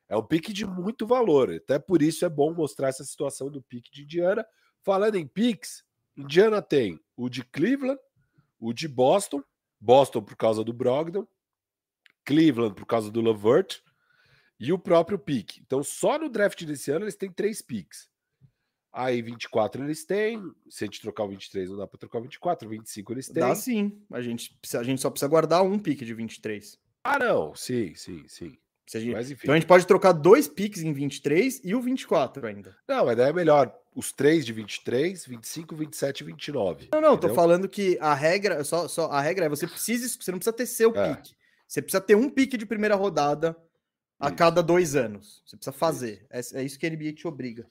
é 0.09 0.16
um 0.16 0.27
pique 0.27 0.53
de 0.53 0.66
muito 0.66 1.07
valor. 1.07 1.53
Até 1.53 1.79
por 1.79 2.03
isso 2.03 2.25
é 2.25 2.29
bom 2.29 2.53
mostrar 2.53 2.88
essa 2.88 3.05
situação 3.05 3.49
do 3.49 3.62
pique 3.62 3.92
de 3.92 4.03
Indiana. 4.03 4.44
Falando 4.83 5.14
em 5.14 5.27
piques, 5.27 5.85
Indiana 6.16 6.61
tem 6.61 6.99
o 7.16 7.29
de 7.29 7.44
Cleveland, 7.44 8.01
o 8.59 8.73
de 8.73 8.88
Boston, 8.88 9.40
Boston 9.79 10.20
por 10.20 10.37
causa 10.37 10.64
do 10.64 10.73
Brogdon, 10.73 11.27
Cleveland 12.25 12.75
por 12.75 12.87
causa 12.87 13.09
do 13.09 13.20
Lavert, 13.20 13.81
e 14.61 14.73
o 14.73 14.79
próprio 14.79 15.18
pique. 15.18 15.62
Então, 15.64 15.83
só 15.83 16.18
no 16.18 16.29
draft 16.29 16.62
desse 16.64 16.90
ano 16.90 17.07
eles 17.07 17.16
têm 17.16 17.33
três 17.33 17.62
piques. 17.62 18.11
Aí 18.92 19.23
24 19.23 19.83
eles 19.83 20.05
têm. 20.05 20.42
Se 20.68 20.85
a 20.85 20.87
gente 20.87 21.01
trocar 21.01 21.25
o 21.25 21.29
23, 21.29 21.70
não 21.70 21.79
dá 21.79 21.87
para 21.87 21.99
trocar 21.99 22.18
o 22.18 22.23
24. 22.23 22.68
25 22.68 23.12
eles 23.12 23.29
têm. 23.29 23.40
Dá 23.40 23.55
sim. 23.55 24.03
A 24.12 24.20
gente, 24.20 24.59
a 24.75 24.83
gente 24.83 25.01
só 25.01 25.09
precisa 25.09 25.29
guardar 25.29 25.62
um 25.62 25.79
pique 25.79 26.05
de 26.05 26.12
23. 26.12 26.79
Ah, 27.03 27.18
não. 27.18 27.55
Sim, 27.55 27.94
sim, 27.94 28.25
sim. 28.29 28.59
A 28.92 28.99
gente... 28.99 29.12
Mas, 29.12 29.31
então 29.31 29.55
a 29.55 29.57
gente 29.57 29.68
pode 29.68 29.87
trocar 29.87 30.12
dois 30.12 30.49
piques 30.49 30.83
em 30.83 30.92
23 30.92 31.61
e 31.64 31.75
o 31.77 31.81
24 31.81 32.44
ainda. 32.44 32.77
Não, 32.88 33.07
mas 33.07 33.16
daí 33.16 33.31
é 33.31 33.33
melhor 33.33 33.73
os 33.94 34.12
três 34.12 34.44
de 34.44 34.53
23, 34.53 35.27
25, 35.27 35.77
27 35.77 36.20
e 36.20 36.25
29. 36.25 36.88
Não, 36.92 37.01
não, 37.01 37.12
entendeu? 37.14 37.29
tô 37.29 37.35
falando 37.35 37.68
que 37.68 37.96
a 38.01 38.12
regra, 38.14 38.64
só, 38.64 38.88
só 38.88 39.07
a 39.07 39.20
regra 39.20 39.46
é 39.46 39.49
você 39.49 39.68
precisa, 39.68 40.09
você 40.09 40.33
não 40.33 40.38
precisa 40.38 40.57
ter 40.57 40.66
seu 40.66 40.92
é. 40.96 41.14
pique. 41.14 41.35
Você 41.68 41.81
precisa 41.81 42.01
ter 42.01 42.16
um 42.16 42.29
pique 42.29 42.57
de 42.57 42.66
primeira 42.66 42.96
rodada 42.96 43.57
a 44.20 44.30
cada 44.30 44.62
dois 44.62 44.94
anos. 44.94 45.42
Você 45.46 45.56
precisa 45.56 45.72
fazer. 45.72 46.26
Isso. 46.33 46.56
É, 46.56 46.61
é, 46.61 46.64
isso 46.64 46.78
que 46.78 46.87
a 46.87 46.90
NBA 46.90 47.14
te 47.14 47.26
obriga. 47.26 47.66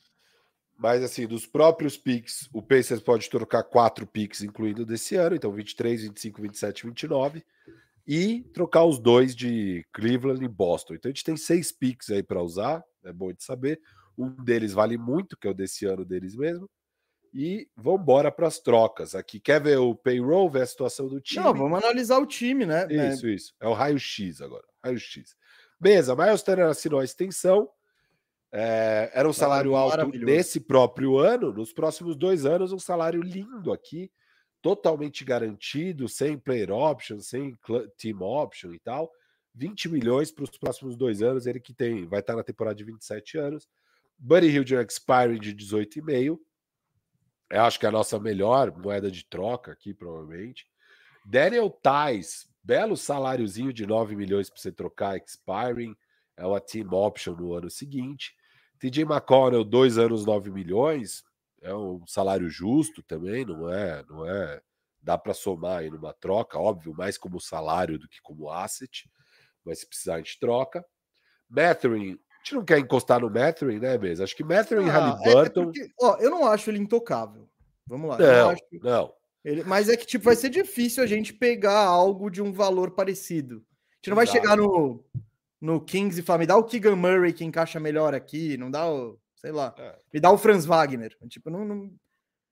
Mas 0.77 1.03
assim, 1.03 1.27
dos 1.27 1.45
próprios 1.45 1.97
picks, 1.97 2.49
o 2.53 2.62
Pacers 2.62 3.01
pode 3.01 3.29
trocar 3.29 3.63
quatro 3.63 4.07
picks, 4.07 4.41
incluindo 4.41 4.85
desse 4.85 5.15
ano, 5.15 5.35
então 5.35 5.51
23, 5.51 6.03
25, 6.03 6.41
27, 6.41 6.85
29, 6.88 7.43
e 8.07 8.43
trocar 8.53 8.85
os 8.85 8.97
dois 8.97 9.35
de 9.35 9.85
Cleveland 9.91 10.43
e 10.43 10.47
Boston. 10.47 10.95
Então 10.95 11.09
a 11.09 11.13
gente 11.13 11.23
tem 11.23 11.35
seis 11.35 11.71
picks 11.71 12.09
aí 12.09 12.23
para 12.23 12.41
usar, 12.41 12.83
é 13.03 13.12
bom 13.12 13.31
de 13.31 13.43
saber. 13.43 13.79
Um 14.17 14.29
deles 14.29 14.71
vale 14.73 14.97
muito, 14.97 15.38
que 15.38 15.47
é 15.47 15.51
o 15.51 15.53
desse 15.53 15.85
ano 15.85 16.05
deles 16.05 16.35
mesmo. 16.35 16.69
E 17.33 17.67
vamos 17.75 18.01
embora 18.01 18.31
para 18.31 18.47
as 18.47 18.59
trocas. 18.59 19.13
Aqui 19.13 19.39
quer 19.39 19.62
ver 19.62 19.77
o 19.77 19.93
payroll, 19.93 20.49
ver 20.49 20.63
a 20.63 20.65
situação 20.65 21.07
do 21.07 21.21
time? 21.21 21.43
Não, 21.43 21.53
vamos 21.53 21.77
analisar 21.77 22.17
o 22.19 22.25
time, 22.25 22.65
né? 22.65 22.88
Isso, 22.89 23.27
é... 23.27 23.31
isso. 23.31 23.53
É 23.59 23.67
o 23.67 23.73
raio-x 23.73 24.41
agora. 24.41 24.65
Raio-x. 24.83 25.35
Beleza, 25.79 26.15
Miles 26.15 26.43
Turner 26.43 26.67
assinou 26.67 26.99
a 26.99 27.03
extensão. 27.03 27.69
É, 28.51 29.11
era 29.13 29.29
um 29.29 29.33
salário 29.33 29.75
alto 29.75 30.07
nesse 30.17 30.59
próprio 30.59 31.17
ano. 31.17 31.53
Nos 31.53 31.71
próximos 31.71 32.15
dois 32.15 32.45
anos, 32.45 32.73
um 32.73 32.79
salário 32.79 33.21
lindo 33.21 33.71
aqui, 33.71 34.11
totalmente 34.61 35.23
garantido, 35.23 36.09
sem 36.09 36.37
player 36.37 36.71
option, 36.71 37.19
sem 37.19 37.57
team 37.97 38.21
option 38.21 38.73
e 38.73 38.79
tal. 38.79 39.11
20 39.55 39.89
milhões 39.89 40.31
para 40.31 40.43
os 40.43 40.51
próximos 40.51 40.97
dois 40.97 41.21
anos. 41.21 41.45
Ele 41.45 41.59
que 41.59 41.73
tem, 41.73 42.05
vai 42.07 42.19
estar 42.19 42.35
na 42.35 42.43
temporada 42.43 42.75
de 42.75 42.83
27 42.83 43.37
anos. 43.37 43.67
Buddy 44.17 44.47
Hill 44.47 44.63
de 44.63 44.75
expiring 44.75 45.39
de 45.39 45.55
18,5. 45.55 46.39
Eu 47.51 47.61
acho 47.61 47.79
que 47.79 47.85
é 47.85 47.89
a 47.89 47.91
nossa 47.91 48.19
melhor 48.19 48.75
moeda 48.77 49.09
de 49.09 49.25
troca 49.25 49.71
aqui, 49.71 49.93
provavelmente. 49.93 50.67
Daniel 51.25 51.69
Tais, 51.69 52.48
belo 52.63 52.95
saláriozinho 52.95 53.74
de 53.74 53.86
9 53.86 54.15
milhões 54.15 54.50
para 54.50 54.60
você 54.60 54.72
trocar 54.72 55.17
expiring. 55.17 55.95
É 56.38 56.45
uma 56.45 56.60
team 56.60 56.91
option 56.91 57.36
no 57.36 57.54
ano 57.54 57.69
seguinte. 57.69 58.34
TJ 58.80 59.04
McConnell, 59.04 59.63
dois 59.63 59.98
anos, 59.98 60.26
9 60.26 60.52
milhões. 60.52 61.24
É 61.62 61.74
um 61.74 62.06
salário 62.08 62.50
justo 62.50 63.04
também, 63.04 63.45
não 63.45 63.69
é? 63.69 64.04
Não 64.08 64.26
é? 64.26 64.62
Dá 65.02 65.17
para 65.17 65.34
somar 65.34 65.80
aí 65.80 65.89
numa 65.89 66.13
troca, 66.13 66.58
óbvio, 66.58 66.93
mais 66.93 67.17
como 67.17 67.39
salário 67.39 67.98
do 67.98 68.08
que 68.08 68.22
como 68.22 68.50
asset, 68.50 69.10
mas 69.65 69.80
se 69.80 69.88
precisar 69.88 70.15
a 70.15 70.17
gente 70.17 70.39
troca. 70.39 70.86
Mathurin, 71.50 72.12
a 72.12 72.38
gente 72.43 72.56
não 72.56 72.63
quer 72.63 72.80
encostar 72.80 73.19
no 73.19 73.30
Mathurin, 73.30 73.80
né, 73.80 73.98
mesmo? 73.98 74.24
Acho 74.24 74.36
que 74.36 74.43
Mathurin 74.43 74.86
e 74.86 74.89
ah, 74.89 74.93
Halliburton. 74.93 75.60
É, 75.60 75.63
é 75.63 75.65
porque, 75.65 75.91
ó, 76.00 76.17
eu 76.17 76.30
não 76.30 76.45
acho 76.48 76.69
ele 76.69 76.80
intocável. 76.80 77.50
Vamos 77.86 78.10
lá. 78.10 78.17
Não, 78.17 78.52
não. 78.52 78.58
não. 78.84 79.13
Ele, 79.49 79.63
mas 79.63 79.89
é 79.89 79.97
que 79.97 80.05
tipo, 80.05 80.25
vai 80.25 80.35
ser 80.35 80.49
difícil 80.49 81.03
a 81.03 81.07
gente 81.07 81.33
pegar 81.33 81.79
algo 81.79 82.29
de 82.29 82.39
um 82.39 82.53
valor 82.53 82.91
parecido. 82.91 83.65
A 83.91 83.95
gente 83.95 84.09
não 84.09 84.15
vai 84.15 84.27
chegar 84.27 84.55
no, 84.55 85.03
no 85.59 85.81
Kings 85.81 86.19
e 86.19 86.23
falar, 86.23 86.38
me 86.38 86.45
dá 86.45 86.55
o 86.55 86.63
Keegan 86.63 86.95
Murray 86.95 87.33
que 87.33 87.43
encaixa 87.43 87.79
melhor 87.79 88.13
aqui, 88.13 88.57
não 88.57 88.69
dá 88.69 88.88
o, 88.88 89.19
sei 89.35 89.51
lá, 89.51 89.73
é. 89.75 89.97
me 90.13 90.19
dá 90.19 90.29
o 90.29 90.38
Franz 90.38 90.65
Wagner. 90.65 91.17
Tipo, 91.27 91.49
não, 91.49 91.65
não, 91.65 91.91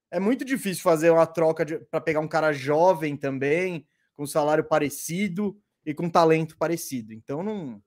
é 0.09 0.19
muito 0.19 0.43
difícil 0.43 0.81
fazer 0.81 1.11
uma 1.11 1.27
troca 1.27 1.63
para 1.91 2.01
pegar 2.01 2.19
um 2.19 2.27
cara 2.27 2.51
jovem 2.51 3.15
também, 3.15 3.85
com 4.15 4.25
salário 4.25 4.63
parecido 4.63 5.55
e 5.85 5.93
com 5.93 6.09
talento 6.09 6.57
parecido. 6.57 7.13
Então 7.13 7.43
não 7.43 7.79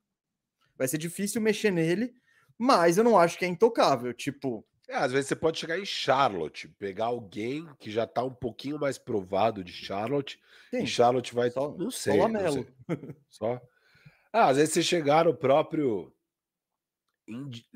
vai 0.79 0.87
ser 0.87 0.99
difícil 0.99 1.41
mexer 1.41 1.73
nele, 1.73 2.15
mas 2.57 2.97
eu 2.97 3.03
não 3.03 3.19
acho 3.19 3.37
que 3.37 3.45
é 3.45 3.49
intocável. 3.49 4.15
Tipo, 4.15 4.65
é, 4.91 4.97
às 4.97 5.13
vezes 5.13 5.29
você 5.29 5.37
pode 5.37 5.59
chegar 5.59 5.79
em 5.79 5.85
Charlotte, 5.85 6.67
pegar 6.67 7.07
alguém 7.07 7.65
que 7.79 7.91
já 7.91 8.05
está 8.05 8.25
um 8.25 8.35
pouquinho 8.35 8.79
mais 8.79 8.99
provado 8.99 9.63
de 9.63 9.73
Charlotte, 9.73 10.41
Sim, 10.71 10.83
e 10.83 10.87
Charlotte 10.87 11.33
vai. 11.33 11.49
Só, 11.49 11.71
não 11.77 11.91
sei. 11.93 12.19
Só, 12.19 12.29
não 12.29 12.53
sei. 12.53 12.67
só. 13.31 13.63
Ah, 14.33 14.49
às 14.49 14.57
vezes 14.57 14.75
você 14.75 14.83
chegar 14.83 15.27
no 15.27 15.35
próprio. 15.35 16.13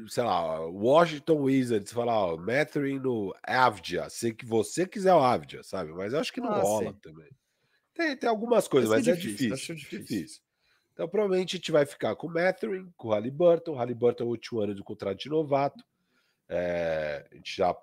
Sei 0.09 0.25
lá, 0.25 0.67
Washington 0.67 1.43
Wizards, 1.43 1.93
falar, 1.93 2.19
ó, 2.19 2.37
Mathurin 2.37 2.99
no 2.99 3.33
Avdia, 3.41 4.11
se 4.11 4.35
que 4.35 4.45
você 4.45 4.85
quiser 4.85 5.15
o 5.15 5.21
Avdia, 5.21 5.63
sabe? 5.63 5.93
Mas 5.93 6.13
eu 6.13 6.19
acho 6.19 6.33
que 6.33 6.41
não 6.41 6.49
ah, 6.49 6.59
rola 6.59 6.91
sim. 6.91 6.99
também. 7.01 7.31
Tem, 7.95 8.17
tem 8.17 8.29
algumas 8.29 8.67
coisas, 8.67 8.91
mas 8.91 9.07
é 9.07 9.15
difícil. 9.15 9.55
Acho 9.55 9.75
difícil. 9.77 10.01
difícil. 10.01 10.43
Então, 10.93 11.09
provavelmente 11.09 11.55
a 11.55 11.59
gente 11.59 11.71
vai 11.71 11.87
ficar 11.87 12.17
com 12.17 12.27
o 12.27 12.33
Mathurin, 12.33 12.93
com 12.97 13.09
o 13.09 13.11
Halliburton. 13.13 13.73
O 13.73 13.77
Halliburton 13.77 14.25
é 14.25 14.27
o 14.27 14.31
último 14.31 14.61
ano 14.61 14.75
de 14.75 14.83
contrato 14.83 15.19
de 15.19 15.29
novato. 15.29 15.85
É, 16.57 17.27
a 17.33 17.35
gente 17.35 17.57
já. 17.57 17.77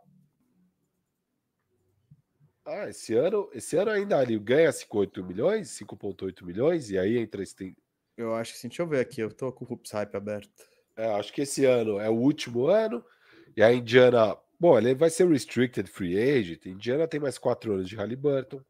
Ah, 2.66 2.88
esse 2.88 3.14
ano, 3.14 3.50
esse 3.54 3.76
ano 3.76 3.92
ainda 3.92 4.18
ali 4.18 4.40
ganha 4.40 4.70
5,8 4.70 5.22
milhões, 5.26 5.70
5,8 5.72 6.46
milhões, 6.46 6.90
e 6.90 6.98
aí 6.98 7.18
entra 7.18 7.44
esse. 7.44 7.76
Eu 8.16 8.34
acho 8.34 8.54
que 8.54 8.60
sim, 8.60 8.70
deixa 8.70 8.84
eu 8.84 8.88
ver 8.88 9.02
aqui, 9.02 9.20
eu 9.20 9.34
tô 9.34 9.52
com 9.52 9.66
o 9.66 9.74
Hoops 9.74 9.92
Hype 9.92 10.16
aberto. 10.16 10.64
É, 10.96 11.06
acho 11.16 11.34
que 11.34 11.42
esse 11.42 11.66
ano 11.66 12.00
é 12.00 12.10
o 12.10 12.14
último 12.14 12.68
ano, 12.68 13.04
e 13.58 13.62
a 13.62 13.74
Indiana. 13.74 14.38
Bom, 14.58 14.78
ele 14.78 14.96
vai 14.96 15.10
ser 15.10 15.28
Restricted 15.28 15.90
Free 15.90 16.18
Agent. 16.18 16.66
Indiana 16.66 17.08
tem 17.08 17.20
mais 17.20 17.38
quatro 17.38 17.74
anos 17.74 17.90
de 17.90 17.96
Halliburton. 17.96 18.62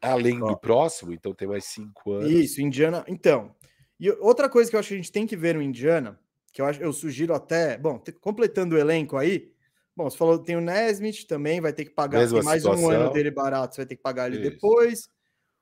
Além 0.00 0.38
do 0.40 0.56
próximo, 0.56 1.12
então 1.12 1.32
tem 1.32 1.46
mais 1.46 1.66
cinco 1.66 2.14
anos. 2.14 2.30
Isso, 2.30 2.60
Indiana. 2.60 3.04
Então, 3.06 3.54
e 4.00 4.10
outra 4.10 4.48
coisa 4.48 4.68
que 4.68 4.74
eu 4.74 4.80
acho 4.80 4.88
que 4.88 4.94
a 4.94 4.96
gente 4.96 5.12
tem 5.12 5.26
que 5.26 5.36
ver 5.36 5.54
no 5.54 5.62
Indiana 5.62 6.18
que 6.52 6.60
eu, 6.60 6.66
acho, 6.66 6.80
eu 6.82 6.92
sugiro 6.92 7.34
até, 7.34 7.78
bom, 7.78 8.02
completando 8.20 8.74
o 8.74 8.78
elenco 8.78 9.16
aí, 9.16 9.50
bom, 9.96 10.08
você 10.08 10.16
falou 10.16 10.38
tem 10.38 10.56
o 10.56 10.60
Nesmith 10.60 11.26
também, 11.26 11.60
vai 11.60 11.72
ter 11.72 11.84
que 11.84 11.90
pagar 11.92 12.18
mais 12.42 12.62
situação. 12.62 12.84
um 12.84 12.90
ano 12.90 13.10
dele 13.10 13.30
barato, 13.30 13.74
você 13.74 13.80
vai 13.80 13.86
ter 13.86 13.96
que 13.96 14.02
pagar 14.02 14.30
ele 14.30 14.40
Isso. 14.40 14.50
depois. 14.50 15.08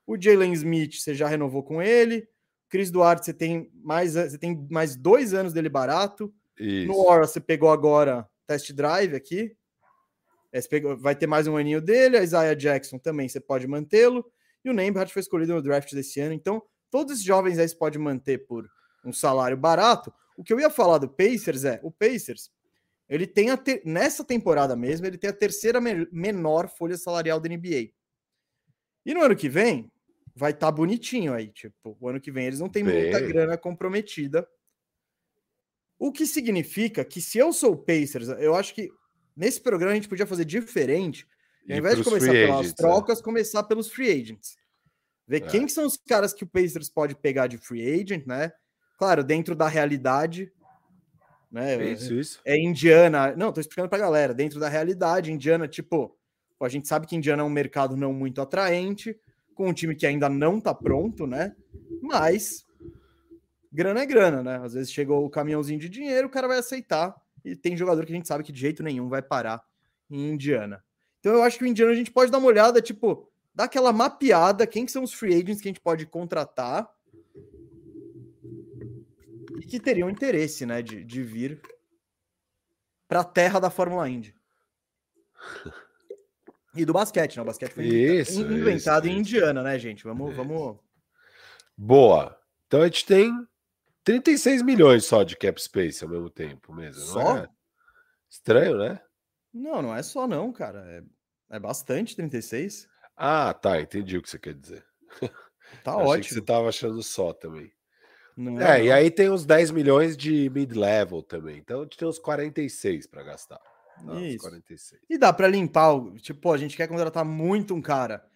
O 0.07 0.21
Jalen 0.21 0.53
Smith, 0.53 0.95
você 0.95 1.15
já 1.15 1.29
renovou 1.29 1.63
com 1.63 1.81
ele. 1.81 2.29
Chris 2.69 2.91
Duarte, 2.91 3.25
você 3.25 3.33
tem 3.33 3.71
mais, 3.75 4.15
você 4.15 4.39
tem 4.39 4.67
mais 4.71 4.97
dois 4.97 5.35
anos 5.35 5.53
dele 5.53 5.69
barato. 5.69 6.33
Isso. 6.59 6.89
No 6.89 7.09
Aura, 7.09 7.27
você 7.27 7.41
pegou 7.41 7.71
agora 7.71 8.29
test 8.47 8.73
drive 8.73 9.15
aqui. 9.15 9.55
É, 10.53 10.61
pegou, 10.63 10.97
vai 10.97 11.15
ter 11.15 11.27
mais 11.29 11.47
um 11.47 11.57
aninho 11.57 11.81
dele. 11.81 12.17
A 12.17 12.23
Isaiah 12.23 12.55
Jackson 12.55 12.99
também, 12.99 13.29
você 13.29 13.41
pode 13.41 13.67
mantê-lo. 13.67 14.25
E 14.65 14.71
o 14.71 14.73
Nembhard 14.73 15.13
foi 15.13 15.21
escolhido 15.21 15.55
no 15.55 15.63
draft 15.63 15.93
desse 15.93 16.21
ano. 16.21 16.33
Então, 16.33 16.63
todos 16.91 17.13
esses 17.13 17.25
jovens 17.25 17.59
aí 17.59 17.69
você 17.69 17.77
pode 17.77 17.99
manter 17.99 18.47
por 18.47 18.69
um 19.05 19.13
salário 19.13 19.57
barato. 19.57 20.13
O 20.41 20.43
que 20.43 20.55
eu 20.55 20.59
ia 20.59 20.71
falar 20.71 20.97
do 20.97 21.07
Pacers 21.07 21.67
é, 21.67 21.79
o 21.83 21.91
Pacers, 21.91 22.51
ele 23.07 23.27
tem 23.27 23.51
a 23.51 23.59
ter, 23.59 23.83
nessa 23.85 24.25
temporada 24.25 24.75
mesmo, 24.75 25.07
ele 25.07 25.19
tem 25.19 25.29
a 25.29 25.35
terceira 25.35 25.83
me 25.83 26.09
menor 26.11 26.67
folha 26.67 26.97
salarial 26.97 27.39
da 27.39 27.47
NBA. 27.47 27.91
E 29.05 29.13
no 29.13 29.23
ano 29.23 29.37
que 29.37 29.51
vem, 29.51 29.93
vai 30.35 30.53
estar 30.53 30.69
tá 30.69 30.73
bonitinho 30.73 31.35
aí, 31.35 31.49
tipo, 31.49 31.95
o 32.01 32.09
ano 32.09 32.19
que 32.19 32.33
vem 32.33 32.47
eles 32.47 32.59
não 32.59 32.71
têm 32.71 32.83
Bem... 32.83 33.03
muita 33.03 33.21
grana 33.21 33.59
comprometida. 33.59 34.49
O 35.99 36.11
que 36.11 36.27
significa 36.27 37.05
que 37.05 37.21
se 37.21 37.37
eu 37.37 37.53
sou 37.53 37.75
o 37.75 37.77
Pacers, 37.77 38.29
eu 38.29 38.55
acho 38.55 38.75
que 38.75 38.89
nesse 39.37 39.61
programa 39.61 39.93
a 39.93 39.95
gente 39.95 40.09
podia 40.09 40.27
fazer 40.27 40.47
diferente. 40.47 41.29
ao 41.69 41.77
invés 41.77 41.99
de 41.99 42.05
começar 42.05 42.33
pelas 42.33 42.61
agents, 42.61 42.73
é. 42.73 42.75
trocas, 42.77 43.19
é. 43.19 43.23
começar 43.23 43.63
pelos 43.65 43.93
free 43.93 44.11
agents. 44.11 44.57
Ver 45.29 45.43
é. 45.43 45.47
quem 45.47 45.69
são 45.69 45.85
os 45.85 45.99
caras 45.99 46.33
que 46.33 46.45
o 46.45 46.47
Pacers 46.47 46.89
pode 46.89 47.15
pegar 47.15 47.47
de 47.47 47.59
free 47.59 48.01
agent, 48.01 48.27
né? 48.27 48.51
Claro, 49.01 49.25
dentro 49.25 49.57
da 49.57 49.67
realidade. 49.67 50.53
Né? 51.51 51.91
Isso, 51.91 52.13
isso. 52.13 52.41
É 52.45 52.55
Indiana. 52.55 53.35
Não, 53.35 53.51
tô 53.51 53.59
explicando 53.59 53.89
pra 53.89 53.97
galera. 53.97 54.35
Dentro 54.35 54.61
da 54.61 54.69
realidade, 54.69 55.33
Indiana, 55.33 55.67
tipo, 55.67 56.15
a 56.61 56.69
gente 56.69 56.87
sabe 56.87 57.07
que 57.07 57.17
Indiana 57.17 57.41
é 57.41 57.47
um 57.47 57.49
mercado 57.49 57.97
não 57.97 58.13
muito 58.13 58.43
atraente, 58.43 59.19
com 59.55 59.71
um 59.71 59.73
time 59.73 59.97
que 59.97 60.07
ainda 60.07 60.29
não 60.29 60.61
tá 60.61 60.75
pronto, 60.75 61.27
né? 61.27 61.57
Mas 62.03 62.67
grana 63.73 64.01
é 64.01 64.07
grana, 64.07 64.43
né? 64.43 64.61
Às 64.63 64.75
vezes 64.75 64.93
chegou 64.93 65.25
o 65.25 65.31
caminhãozinho 65.31 65.81
de 65.81 65.89
dinheiro, 65.89 66.27
o 66.29 66.31
cara 66.31 66.47
vai 66.47 66.59
aceitar. 66.59 67.17
E 67.43 67.57
tem 67.57 67.75
jogador 67.79 68.05
que 68.05 68.13
a 68.13 68.17
gente 68.17 68.29
sabe 68.29 68.45
que 68.45 68.53
de 68.53 68.61
jeito 68.61 68.83
nenhum 68.83 69.09
vai 69.09 69.23
parar 69.23 69.65
em 70.11 70.29
Indiana. 70.29 70.85
Então 71.21 71.33
eu 71.33 71.43
acho 71.43 71.57
que 71.57 71.65
o 71.65 71.67
Indiana 71.67 71.93
a 71.93 71.97
gente 71.97 72.11
pode 72.11 72.31
dar 72.31 72.37
uma 72.37 72.49
olhada, 72.49 72.83
tipo, 72.83 73.27
dar 73.55 73.65
aquela 73.65 73.95
mapeada, 73.95 74.67
quem 74.67 74.85
que 74.85 74.93
são 74.93 75.03
os 75.03 75.15
free 75.15 75.33
agents 75.37 75.63
que 75.63 75.69
a 75.69 75.71
gente 75.71 75.81
pode 75.81 76.05
contratar 76.05 76.87
e 79.61 79.67
que 79.67 79.79
teriam 79.79 80.09
interesse, 80.09 80.65
né, 80.65 80.81
de, 80.81 81.05
de 81.05 81.23
vir 81.23 81.61
para 83.07 83.21
a 83.21 83.25
terra 83.25 83.61
da 83.61 83.71
Fórmula 83.71 84.09
Indy. 84.09 84.35
E 86.75 86.85
do 86.85 86.93
basquete, 86.93 87.37
né? 87.37 87.43
O 87.43 87.47
basquete 87.47 87.73
foi 87.73 87.85
isso, 87.87 88.41
inventado 88.41 89.07
isso, 89.07 89.17
em 89.17 89.21
Indiana, 89.21 89.63
né, 89.63 89.79
gente? 89.79 90.05
Vamos, 90.05 90.35
vamos. 90.35 90.79
Boa. 91.77 92.41
Então 92.67 92.81
a 92.81 92.85
gente 92.85 93.05
tem 93.05 93.33
36 94.05 94.63
milhões 94.63 95.05
só 95.05 95.23
de 95.23 95.37
cap 95.37 95.61
space 95.61 96.03
ao 96.05 96.11
mesmo 96.11 96.31
tempo 96.31 96.73
mesmo. 96.73 97.03
Só? 97.03 97.39
É? 97.39 97.49
Estranho, 98.29 98.79
né? 98.79 99.01
Não, 99.53 99.83
não 99.83 99.95
é 99.95 100.03
só 100.03 100.27
não, 100.29 100.53
cara. 100.53 100.85
É, 101.51 101.57
é 101.57 101.59
bastante 101.59 102.15
36. 102.15 102.89
Ah, 103.17 103.53
tá. 103.53 103.81
Entendi 103.81 104.17
o 104.17 104.23
que 104.23 104.31
você 104.31 104.39
quer 104.39 104.55
dizer. 104.55 104.85
Tá 105.85 105.97
ótimo. 105.97 106.35
você 106.35 106.43
tava 106.43 106.69
achando 106.69 107.03
só 107.03 107.33
também. 107.33 107.73
Não 108.41 108.59
é, 108.59 108.81
é 108.81 108.85
e 108.87 108.93
aí 108.93 109.11
tem 109.11 109.29
os 109.29 109.45
10 109.45 109.71
milhões 109.71 110.17
de 110.17 110.49
mid-level 110.49 111.23
também. 111.23 111.59
Então 111.59 111.81
a 111.81 111.83
gente 111.83 111.99
tem 111.99 112.09
uns 112.09 112.19
46 112.19 113.07
para 113.07 113.23
gastar. 113.23 113.61
Isso. 114.23 114.39
46. 114.39 115.03
E 115.11 115.19
dá 115.19 115.31
para 115.31 115.47
limpar, 115.47 115.93
tipo, 116.23 116.51
a 116.51 116.57
gente 116.57 116.75
quer 116.75 116.89
contratar 116.89 117.25
muito 117.25 117.75
um 117.75 117.83
cara. 117.83 118.27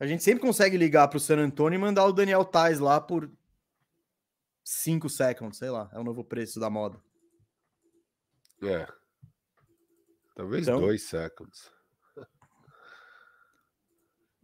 A 0.00 0.06
gente 0.06 0.24
sempre 0.24 0.40
consegue 0.40 0.76
ligar 0.76 1.06
para 1.06 1.16
o 1.16 1.20
San 1.20 1.38
Antonio 1.38 1.76
e 1.76 1.80
mandar 1.80 2.04
o 2.06 2.12
Daniel 2.12 2.44
Tais 2.44 2.80
lá 2.80 3.00
por 3.00 3.30
5 4.64 5.08
seconds, 5.08 5.58
sei 5.58 5.70
lá, 5.70 5.88
é 5.92 5.98
o 6.00 6.04
novo 6.04 6.24
preço 6.24 6.58
da 6.58 6.68
moda. 6.68 6.98
É. 8.64 8.86
Talvez 10.34 10.66
2 10.66 10.78
então, 10.78 10.98
seconds. 10.98 11.70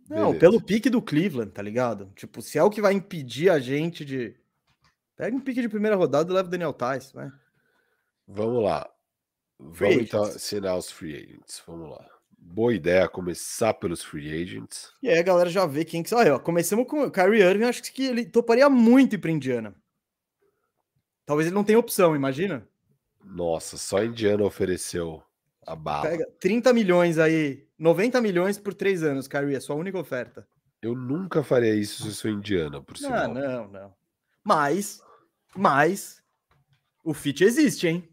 Não, 0.08 0.26
Beleza. 0.26 0.38
pelo 0.38 0.62
pique 0.62 0.88
do 0.88 1.02
Cleveland, 1.02 1.50
tá 1.50 1.60
ligado? 1.60 2.12
Tipo, 2.14 2.40
se 2.40 2.56
é 2.56 2.62
o 2.62 2.70
que 2.70 2.80
vai 2.80 2.94
impedir 2.94 3.50
a 3.50 3.58
gente 3.58 4.04
de 4.04 4.34
Pega 5.18 5.36
um 5.36 5.40
pique 5.40 5.60
de 5.60 5.68
primeira 5.68 5.96
rodada 5.96 6.30
e 6.30 6.34
leva 6.34 6.46
o 6.46 6.50
Daniel 6.50 6.72
Tais, 6.72 7.10
vai. 7.10 7.28
Vamos 8.24 8.62
lá. 8.62 8.88
Vamos 9.58 9.96
então 9.96 10.22
assinar 10.22 10.78
os 10.78 10.92
free 10.92 11.16
agents. 11.16 11.60
Vamos 11.66 11.90
lá. 11.90 12.06
Boa 12.38 12.72
ideia 12.72 13.08
começar 13.08 13.74
pelos 13.74 14.00
free 14.00 14.32
agents. 14.42 14.92
E 15.02 15.08
aí 15.08 15.18
a 15.18 15.22
galera 15.22 15.50
já 15.50 15.66
vê 15.66 15.84
quem 15.84 16.04
que 16.04 16.08
são. 16.08 16.20
Aí, 16.20 16.38
começamos 16.38 16.86
com 16.86 17.02
o 17.02 17.10
Kyrie 17.10 17.42
Irving, 17.42 17.64
acho 17.64 17.82
que 17.92 18.06
ele 18.06 18.24
toparia 18.26 18.70
muito 18.70 19.16
ir 19.16 19.18
para 19.18 19.32
Indiana. 19.32 19.74
Talvez 21.26 21.48
ele 21.48 21.54
não 21.56 21.64
tenha 21.64 21.80
opção, 21.80 22.14
imagina? 22.14 22.66
Nossa, 23.24 23.76
só 23.76 24.04
Indiana 24.04 24.44
ofereceu 24.44 25.20
a 25.66 25.74
bala. 25.74 26.08
Pega 26.08 26.26
30 26.38 26.72
milhões 26.72 27.18
aí, 27.18 27.66
90 27.76 28.20
milhões 28.20 28.56
por 28.56 28.72
três 28.72 29.02
anos, 29.02 29.26
Kyrie, 29.26 29.56
é 29.56 29.60
sua 29.60 29.74
única 29.74 29.98
oferta. 29.98 30.46
Eu 30.80 30.94
nunca 30.94 31.42
faria 31.42 31.74
isso 31.74 32.02
se 32.02 32.08
eu 32.08 32.12
sou 32.12 32.30
indiana, 32.30 32.80
por 32.80 32.96
sinal. 32.96 33.34
Não, 33.34 33.34
não, 33.34 33.68
não. 33.68 33.94
Mas, 34.44 35.02
mas, 35.56 36.22
o 37.04 37.14
fit 37.14 37.42
existe, 37.42 37.86
hein? 37.86 38.08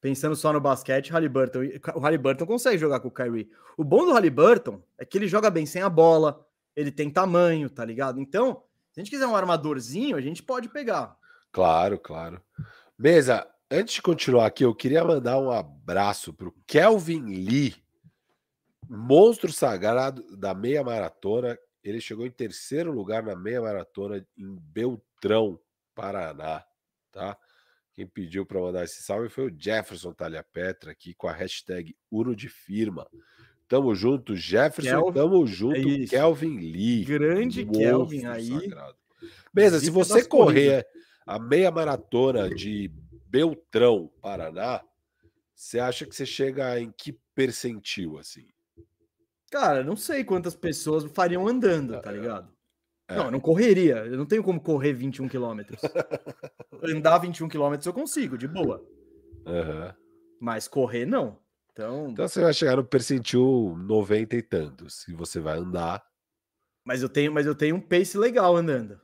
Pensando 0.00 0.36
só 0.36 0.52
no 0.52 0.60
basquete, 0.60 1.10
Halliburton, 1.10 1.60
o 1.94 1.98
Halliburton 1.98 2.46
consegue 2.46 2.78
jogar 2.78 3.00
com 3.00 3.08
o 3.08 3.12
Kyrie. 3.12 3.50
O 3.76 3.82
bom 3.82 4.04
do 4.04 4.12
Halliburton 4.12 4.80
é 4.96 5.04
que 5.04 5.18
ele 5.18 5.26
joga 5.26 5.50
bem 5.50 5.66
sem 5.66 5.82
a 5.82 5.88
bola, 5.88 6.46
ele 6.76 6.92
tem 6.92 7.10
tamanho, 7.10 7.68
tá 7.68 7.84
ligado? 7.84 8.20
Então, 8.20 8.62
se 8.92 9.00
a 9.00 9.02
gente 9.02 9.10
quiser 9.10 9.26
um 9.26 9.34
armadorzinho, 9.34 10.16
a 10.16 10.20
gente 10.20 10.42
pode 10.42 10.68
pegar. 10.68 11.16
Claro, 11.50 11.98
claro. 11.98 12.40
Mesa, 12.96 13.46
antes 13.68 13.94
de 13.94 14.02
continuar 14.02 14.46
aqui, 14.46 14.64
eu 14.64 14.74
queria 14.74 15.04
mandar 15.04 15.38
um 15.40 15.50
abraço 15.50 16.32
pro 16.32 16.54
Kelvin 16.66 17.24
Lee, 17.24 17.74
monstro 18.88 19.52
sagrado 19.52 20.36
da 20.36 20.54
meia 20.54 20.84
maratona. 20.84 21.58
Ele 21.82 22.00
chegou 22.00 22.26
em 22.26 22.30
terceiro 22.30 22.92
lugar 22.92 23.22
na 23.22 23.36
meia 23.36 23.60
maratona 23.60 24.26
em 24.36 24.56
Beltrão, 24.56 25.60
Paraná, 25.94 26.64
tá? 27.10 27.36
Quem 27.92 28.06
pediu 28.06 28.46
para 28.46 28.60
mandar 28.60 28.84
esse 28.84 29.02
salve 29.02 29.28
foi 29.28 29.50
o 29.50 29.56
Jefferson 29.56 30.12
Talha 30.12 30.44
Petra 30.44 30.92
aqui 30.92 31.14
com 31.14 31.26
a 31.26 31.32
hashtag 31.32 31.96
Uno 32.10 32.36
de 32.36 32.48
Firma. 32.48 33.08
Tamo 33.66 33.94
junto, 33.94 34.36
Jefferson. 34.36 34.90
Kelvin, 34.90 35.12
tamo 35.12 35.46
junto, 35.46 35.76
é 35.76 36.06
Kelvin 36.06 36.58
Lee. 36.58 37.04
Grande 37.04 37.66
Kelvin 37.66 38.24
aí. 38.26 38.50
Beleza, 39.52 39.80
se 39.80 39.90
você 39.90 40.24
correr 40.24 40.86
a 41.26 41.38
meia 41.38 41.70
maratona 41.70 42.48
de 42.48 42.90
Beltrão, 43.26 44.10
Paraná, 44.22 44.82
você 45.54 45.80
acha 45.80 46.06
que 46.06 46.14
você 46.14 46.24
chega 46.24 46.80
em 46.80 46.92
que 46.92 47.12
percentil 47.34 48.16
assim? 48.16 48.48
Cara, 49.50 49.82
não 49.82 49.96
sei 49.96 50.24
quantas 50.24 50.54
pessoas 50.54 51.04
fariam 51.12 51.46
andando, 51.46 52.00
tá 52.00 52.12
ligado? 52.12 52.52
É. 53.08 53.16
Não, 53.16 53.24
eu 53.26 53.30
não 53.30 53.40
correria. 53.40 53.96
Eu 54.04 54.18
não 54.18 54.26
tenho 54.26 54.42
como 54.42 54.60
correr 54.60 54.92
21 54.92 55.28
quilômetros. 55.28 55.80
Andar 56.84 57.18
21 57.18 57.48
quilômetros 57.48 57.86
eu 57.86 57.92
consigo, 57.92 58.36
de 58.36 58.46
boa. 58.46 58.84
Uhum. 59.46 59.92
Mas 60.40 60.68
correr, 60.68 61.06
não. 61.06 61.38
Então... 61.72 62.10
então 62.10 62.28
você 62.28 62.42
vai 62.42 62.52
chegar 62.52 62.76
no 62.76 62.84
percentil 62.84 63.74
90 63.78 64.36
e 64.36 64.42
tantos. 64.42 65.02
Se 65.02 65.14
você 65.14 65.40
vai 65.40 65.58
andar. 65.58 66.04
Mas 66.84 67.02
eu 67.02 67.08
tenho, 67.08 67.32
mas 67.32 67.46
eu 67.46 67.54
tenho 67.54 67.76
um 67.76 67.80
pace 67.80 68.18
legal 68.18 68.54
andando. 68.56 69.00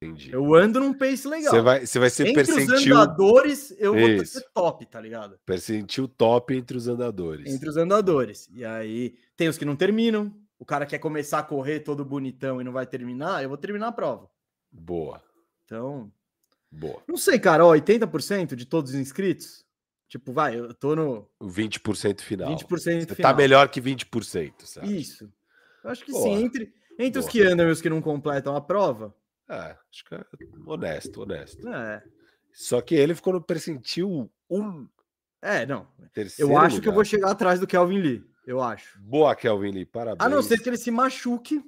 Entendi. 0.00 0.32
Eu 0.32 0.54
ando 0.54 0.80
num 0.80 0.92
pace 0.92 1.26
legal. 1.26 1.50
Você 1.50 1.60
vai, 1.60 1.86
você 1.86 1.98
vai 1.98 2.10
ser 2.10 2.26
entre 2.28 2.44
percentil... 2.44 2.74
os 2.74 2.86
andadores, 2.86 3.74
eu 3.78 3.96
Isso. 3.96 4.16
vou 4.16 4.26
ser 4.26 4.46
top, 4.52 4.86
tá 4.86 5.00
ligado? 5.00 5.38
Percentil 5.46 6.08
top 6.08 6.54
entre 6.54 6.76
os 6.76 6.88
andadores. 6.88 7.52
Entre 7.52 7.68
os 7.68 7.76
andadores. 7.76 8.48
E 8.52 8.64
aí, 8.64 9.14
tem 9.36 9.48
os 9.48 9.56
que 9.56 9.64
não 9.64 9.76
terminam, 9.76 10.34
o 10.58 10.64
cara 10.64 10.84
quer 10.84 10.98
começar 10.98 11.38
a 11.38 11.42
correr 11.42 11.80
todo 11.80 12.04
bonitão 12.04 12.60
e 12.60 12.64
não 12.64 12.72
vai 12.72 12.86
terminar, 12.86 13.42
eu 13.42 13.48
vou 13.48 13.58
terminar 13.58 13.88
a 13.88 13.92
prova. 13.92 14.28
Boa. 14.70 15.22
Então. 15.64 16.12
Boa. 16.70 17.02
Não 17.06 17.16
sei, 17.16 17.38
cara, 17.38 17.64
ó, 17.64 17.74
80% 17.74 18.54
de 18.54 18.66
todos 18.66 18.92
os 18.92 18.96
inscritos. 18.98 19.64
Tipo, 20.08 20.32
vai, 20.32 20.58
eu 20.58 20.74
tô 20.74 20.94
no. 20.94 21.28
20% 21.42 22.20
final. 22.20 22.54
20% 22.54 22.68
Você 22.68 23.06
tá 23.06 23.14
final. 23.14 23.32
tá 23.32 23.36
melhor 23.36 23.68
que 23.68 23.80
20%, 23.80 24.52
sabe? 24.64 24.96
Isso. 24.96 25.32
Eu 25.82 25.90
acho 25.90 26.04
que 26.04 26.12
Boa. 26.12 26.22
sim. 26.22 26.44
Entre, 26.44 26.72
entre 26.98 27.18
os 27.18 27.26
que 27.26 27.42
andam 27.42 27.68
e 27.68 27.70
os 27.70 27.80
que 27.80 27.90
não 27.90 28.00
completam 28.00 28.54
a 28.54 28.60
prova. 28.60 29.14
É, 29.48 29.76
acho 29.90 30.04
que 30.06 30.14
é 30.14 30.24
honesto, 30.66 31.22
honesto. 31.22 31.68
É. 31.68 32.02
Só 32.52 32.80
que 32.80 32.94
ele 32.94 33.14
ficou 33.14 33.32
no 33.32 33.42
percentil 33.42 34.30
1. 34.48 34.88
É, 35.42 35.66
não. 35.66 35.86
Terceiro 36.12 36.50
eu 36.50 36.56
acho 36.56 36.76
lugar. 36.76 36.82
que 36.82 36.88
eu 36.88 36.92
vou 36.92 37.04
chegar 37.04 37.30
atrás 37.30 37.60
do 37.60 37.66
Kelvin 37.66 37.98
Lee 37.98 38.34
eu 38.46 38.62
acho. 38.62 39.00
Boa, 39.00 39.34
Kelvin 39.34 39.70
Lee, 39.70 39.86
parabéns. 39.86 40.24
A 40.24 40.28
não 40.28 40.42
ser 40.42 40.60
que 40.60 40.68
ele 40.68 40.76
se 40.76 40.90
machuque, 40.90 41.62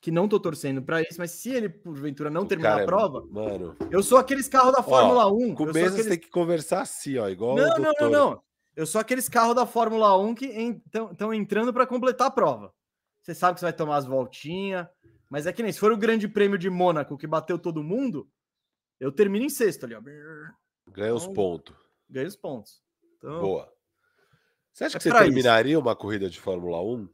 que 0.00 0.10
não 0.10 0.28
tô 0.28 0.38
torcendo 0.38 0.82
para 0.82 1.00
isso, 1.02 1.18
mas 1.18 1.32
se 1.32 1.50
ele, 1.50 1.68
porventura, 1.68 2.30
não 2.30 2.42
o 2.42 2.46
terminar 2.46 2.78
a 2.78 2.82
é 2.82 2.86
prova, 2.86 3.24
mano. 3.30 3.76
Eu 3.90 4.02
sou 4.02 4.18
aqueles 4.18 4.48
carros 4.48 4.72
da 4.72 4.82
Fórmula 4.82 5.26
ó, 5.26 5.32
1. 5.32 5.54
Com 5.54 5.64
o 5.64 5.70
aqueles... 5.70 6.06
tem 6.06 6.18
que 6.18 6.30
conversar 6.30 6.82
assim, 6.82 7.18
ó, 7.18 7.28
igual. 7.28 7.56
Não, 7.56 7.78
não, 7.78 7.92
não, 8.00 8.10
não. 8.10 8.42
Eu 8.74 8.86
sou 8.86 9.00
aqueles 9.00 9.28
carros 9.28 9.54
da 9.54 9.66
Fórmula 9.66 10.16
1 10.16 10.34
que 10.34 10.46
estão 10.46 11.34
entrando 11.34 11.72
para 11.72 11.86
completar 11.86 12.28
a 12.28 12.30
prova. 12.30 12.72
Você 13.20 13.34
sabe 13.34 13.54
que 13.54 13.60
você 13.60 13.66
vai 13.66 13.72
tomar 13.72 13.96
as 13.96 14.06
voltinhas, 14.06 14.86
mas 15.32 15.46
é 15.46 15.52
que 15.52 15.62
nem 15.62 15.72
se 15.72 15.80
for 15.80 15.90
o 15.90 15.96
Grande 15.96 16.28
Prêmio 16.28 16.58
de 16.58 16.68
Mônaco 16.68 17.16
que 17.16 17.26
bateu 17.26 17.58
todo 17.58 17.82
mundo, 17.82 18.30
eu 19.00 19.10
termino 19.10 19.46
em 19.46 19.48
sexto 19.48 19.84
ali, 19.84 19.94
ó. 19.94 20.00
Ganha 20.88 21.14
os 21.14 21.22
então, 21.22 21.32
pontos. 21.32 21.74
Ganha 22.06 22.28
os 22.28 22.36
pontos. 22.36 22.82
Então, 23.16 23.40
Boa. 23.40 23.72
Você 24.70 24.84
acha 24.84 24.98
é 24.98 25.00
que 25.00 25.04
você 25.04 25.10
terminaria 25.10 25.72
isso. 25.72 25.80
uma 25.80 25.96
corrida 25.96 26.28
de 26.28 26.38
Fórmula 26.38 26.82
1? 26.82 27.08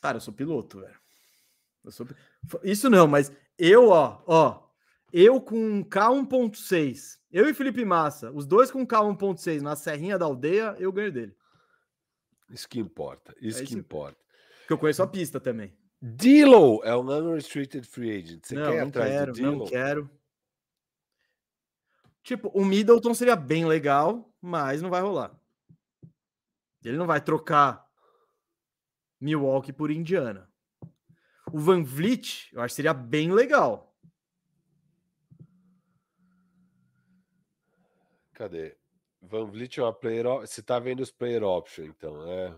Cara, 0.00 0.16
eu 0.16 0.20
sou 0.22 0.32
piloto, 0.32 0.80
velho. 0.80 0.98
Sou... 1.90 2.06
Isso 2.62 2.88
não, 2.88 3.06
mas 3.06 3.30
eu, 3.58 3.90
ó, 3.90 4.22
ó, 4.26 4.66
eu 5.12 5.38
com 5.42 5.58
um 5.58 5.84
K1.6, 5.84 7.18
eu 7.30 7.46
e 7.50 7.52
Felipe 7.52 7.84
Massa, 7.84 8.32
os 8.32 8.46
dois 8.46 8.70
com 8.70 8.86
K1.6 8.86 9.60
na 9.60 9.76
Serrinha 9.76 10.18
da 10.18 10.24
Aldeia, 10.24 10.74
eu 10.78 10.90
ganho 10.90 11.12
dele. 11.12 11.36
Isso 12.48 12.66
que 12.66 12.80
importa, 12.80 13.36
isso 13.42 13.62
é 13.62 13.66
que 13.66 13.74
importa. 13.74 14.18
Porque 14.60 14.72
eu 14.72 14.78
conheço 14.78 15.02
a 15.02 15.06
pista 15.06 15.38
também. 15.38 15.83
Dilo 16.06 16.82
é 16.84 16.94
um 16.94 17.08
unrestricted 17.08 17.88
free 17.88 18.10
agent. 18.10 18.44
Você 18.44 18.54
não, 18.54 18.70
quer 18.70 18.80
não 18.82 18.88
atrás 18.88 19.10
quero, 19.10 19.32
do 19.32 19.36
Dilo? 19.36 19.56
Não 19.56 19.66
quero. 19.66 20.10
Tipo, 22.22 22.48
o 22.48 22.62
Middleton 22.62 23.14
seria 23.14 23.34
bem 23.34 23.64
legal, 23.64 24.30
mas 24.38 24.82
não 24.82 24.90
vai 24.90 25.00
rolar. 25.00 25.34
Ele 26.84 26.98
não 26.98 27.06
vai 27.06 27.22
trocar 27.22 27.90
Milwaukee 29.18 29.72
por 29.72 29.90
Indiana. 29.90 30.46
O 31.50 31.58
Van 31.58 31.82
Vliet, 31.82 32.50
eu 32.52 32.60
acho 32.60 32.72
que 32.72 32.76
seria 32.76 32.92
bem 32.92 33.32
legal. 33.32 33.96
Cadê? 38.34 38.76
Van 39.22 39.46
Vliet 39.46 39.78
é 39.78 39.82
uma 39.82 39.92
player. 39.94 40.26
Você 40.40 40.62
tá 40.62 40.78
vendo 40.78 41.00
os 41.00 41.10
player 41.10 41.42
option, 41.42 41.84
então, 41.84 42.26
né? 42.26 42.54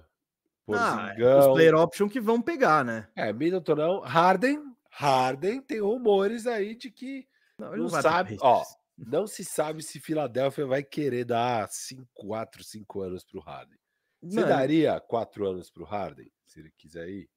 Ah, 0.69 1.15
é 1.17 1.37
os 1.37 1.47
player 1.47 1.75
option 1.75 2.09
que 2.09 2.21
vão 2.21 2.43
pegar, 2.43 2.85
né? 2.85 3.09
É, 3.15 3.33
Middleton 3.33 3.75
não. 3.77 4.01
Harden, 4.01 4.63
Harden 4.91 5.61
tem 5.61 5.81
rumores 5.81 6.47
aí 6.47 6.75
de 6.75 6.91
que 6.91 7.27
não, 7.59 7.71
não, 7.71 7.77
não 7.79 7.89
sabe, 7.89 8.37
ó, 8.41 8.65
não 8.99 9.27
se 9.27 9.45
sabe 9.45 9.83
se 9.83 10.01
Filadélfia 10.01 10.67
vai 10.67 10.83
querer 10.83 11.25
dar 11.25 11.69
5, 11.69 12.07
4, 12.13 12.65
5 12.65 13.01
anos 13.01 13.25
pro 13.25 13.41
Harden. 13.41 13.79
Você 14.23 14.41
Mano, 14.41 14.49
daria 14.49 14.99
quatro 14.99 15.47
anos 15.47 15.71
pro 15.71 15.85
Harden, 15.85 16.31
se 16.45 16.59
ele 16.59 16.73
quiser 16.77 17.09
ir? 17.09 17.29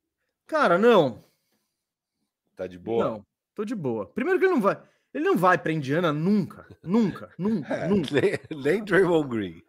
Cara, 0.47 0.77
não. 0.77 1.23
Tá 2.55 2.65
de 2.65 2.79
boa? 2.79 3.05
Não, 3.05 3.25
tô 3.53 3.63
de 3.63 3.75
boa. 3.75 4.07
Primeiro 4.07 4.39
que 4.39 4.45
ele 4.45 4.53
não 4.53 4.61
vai. 4.61 4.81
Ele 5.13 5.25
não 5.25 5.37
vai 5.37 5.57
pra 5.57 5.71
Indiana 5.71 6.11
nunca. 6.13 6.65
Nunca, 6.83 7.33
nunca, 7.37 7.73
é, 7.75 7.87
nunca. 7.87 8.09
Nem, 8.11 8.63
nem 8.63 8.83
Draymond 8.83 9.27
Green. 9.27 9.63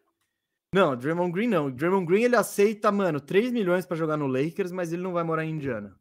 Não, 0.73 0.97
Draymond 0.97 1.33
Green 1.33 1.49
não. 1.49 1.71
Draymond 1.71 2.07
Green 2.07 2.23
ele 2.23 2.37
aceita, 2.37 2.93
mano, 2.93 3.21
3 3.21 3.51
milhões 3.51 3.85
para 3.85 3.97
jogar 3.97 4.17
no 4.17 4.29
Lakers, 4.29 4.71
mas 4.71 4.93
ele 4.93 5.03
não 5.03 5.13
vai 5.13 5.25
morar 5.25 5.45
em 5.45 5.51
Indiana. 5.51 5.99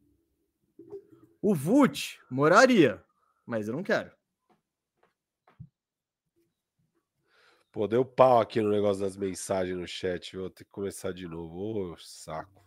O 1.42 1.54
Vult 1.54 2.20
moraria, 2.30 3.02
mas 3.44 3.66
eu 3.66 3.74
não 3.74 3.82
quero. 3.82 4.12
Pô, 7.72 7.86
deu 7.86 8.04
pau 8.04 8.40
aqui 8.40 8.60
no 8.60 8.70
negócio 8.70 9.02
das 9.02 9.16
mensagens 9.16 9.76
no 9.76 9.86
chat. 9.86 10.36
Vou 10.36 10.50
ter 10.50 10.64
que 10.64 10.70
começar 10.70 11.12
de 11.12 11.26
novo. 11.26 11.92
Ô, 11.92 11.96
saco. 11.96 12.60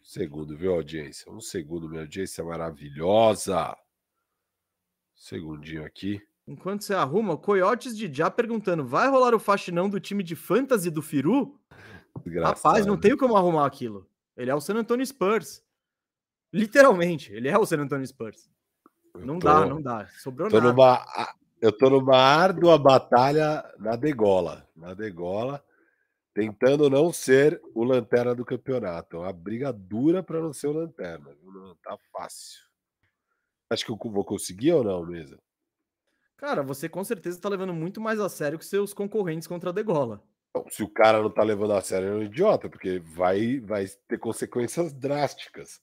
Um 0.00 0.04
segundo, 0.04 0.56
viu, 0.56 0.74
audiência? 0.74 1.30
Um 1.30 1.40
segundo, 1.40 1.88
minha 1.88 2.02
audiência 2.02 2.42
maravilhosa. 2.42 3.76
segundinho 5.14 5.84
aqui. 5.84 6.20
Enquanto 6.46 6.82
você 6.82 6.94
arruma, 6.94 7.36
Coyotes 7.36 7.96
de 7.96 8.12
Já 8.12 8.30
perguntando: 8.30 8.84
vai 8.84 9.08
rolar 9.08 9.34
o 9.34 9.38
faxinão 9.38 9.88
do 9.88 10.00
time 10.00 10.22
de 10.22 10.34
fantasy 10.34 10.90
do 10.90 11.02
Firu? 11.02 11.58
Rapaz, 12.42 12.86
não 12.86 12.98
tenho 12.98 13.16
como 13.16 13.36
arrumar 13.36 13.66
aquilo. 13.66 14.08
Ele 14.36 14.50
é 14.50 14.54
o 14.54 14.60
San 14.60 14.74
Antonio 14.74 15.06
Spurs. 15.06 15.62
Literalmente, 16.52 17.32
ele 17.32 17.48
é 17.48 17.56
o 17.56 17.64
San 17.64 17.80
Antonio 17.80 18.06
Spurs. 18.06 18.50
não 19.14 19.38
tô, 19.38 19.46
dá, 19.46 19.66
não 19.66 19.80
dá. 19.80 20.06
Sobrou 20.18 20.48
tô 20.48 20.56
nada. 20.56 20.72
Numa, 20.72 21.06
eu 21.60 21.70
tô 21.70 21.88
numa 21.90 22.16
árdua 22.16 22.78
batalha 22.78 23.64
na 23.78 23.94
degola, 23.94 24.66
na 24.74 24.94
degola, 24.94 25.62
tentando 26.34 26.90
não 26.90 27.12
ser 27.12 27.60
o 27.74 27.84
lanterna 27.84 28.34
do 28.34 28.44
campeonato. 28.44 29.16
É 29.16 29.20
uma 29.20 29.32
briga 29.32 29.72
dura 29.72 30.22
para 30.22 30.40
não 30.40 30.52
ser 30.52 30.68
o 30.68 30.72
lanterna. 30.72 31.30
Não 31.42 31.76
tá 31.76 31.96
fácil. 32.12 32.60
Acho 33.68 33.84
que 33.84 33.92
eu 33.92 33.98
vou 34.10 34.24
conseguir 34.24 34.72
ou 34.72 34.82
não, 34.82 35.06
mesa? 35.06 35.38
Cara, 36.40 36.62
você 36.62 36.88
com 36.88 37.04
certeza 37.04 37.38
tá 37.38 37.50
levando 37.50 37.74
muito 37.74 38.00
mais 38.00 38.18
a 38.18 38.26
sério 38.26 38.58
que 38.58 38.64
seus 38.64 38.94
concorrentes 38.94 39.46
contra 39.46 39.68
a 39.68 39.72
Degola. 39.74 40.22
Se 40.70 40.82
o 40.82 40.88
cara 40.88 41.20
não 41.20 41.28
tá 41.28 41.42
levando 41.42 41.74
a 41.74 41.82
sério, 41.82 42.08
é 42.08 42.14
um 42.14 42.22
idiota, 42.22 42.66
porque 42.66 42.98
vai, 42.98 43.60
vai 43.60 43.86
ter 44.08 44.16
consequências 44.16 44.90
drásticas 44.90 45.82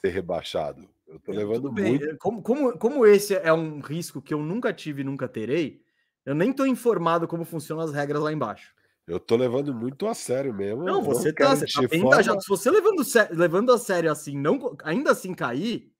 ser 0.00 0.08
rebaixado. 0.08 0.88
Eu 1.06 1.20
tô 1.20 1.32
levando 1.32 1.70
bem, 1.70 1.98
muito. 1.98 2.06
é, 2.06 2.16
Como, 2.16 2.42
como, 2.42 2.78
como 2.78 3.04
esse 3.04 3.34
é 3.34 3.52
um 3.52 3.80
risco 3.80 4.22
que 4.22 4.32
eu 4.32 4.40
nunca 4.40 4.72
tive 4.72 5.02
e 5.02 5.04
nunca 5.04 5.28
terei, 5.28 5.82
eu 6.24 6.34
nem 6.34 6.50
tô 6.50 6.64
informado 6.64 7.28
como 7.28 7.44
funcionam 7.44 7.84
as 7.84 7.92
regras 7.92 8.22
lá 8.22 8.32
embaixo. 8.32 8.74
Eu 9.06 9.20
tô 9.20 9.36
levando 9.36 9.74
muito 9.74 10.06
a 10.06 10.14
sério 10.14 10.54
mesmo. 10.54 10.82
Não, 10.82 11.02
você 11.02 11.30
tá, 11.30 11.54
você 11.54 11.66
tá 11.66 11.86
bem 11.88 12.00
engajado. 12.00 12.40
Se 12.40 12.48
você 12.48 12.70
levando, 12.70 13.02
levando 13.32 13.70
a 13.70 13.76
sério 13.78 14.10
assim, 14.10 14.34
não, 14.34 14.74
ainda 14.82 15.10
assim 15.10 15.34
cair, 15.34 15.92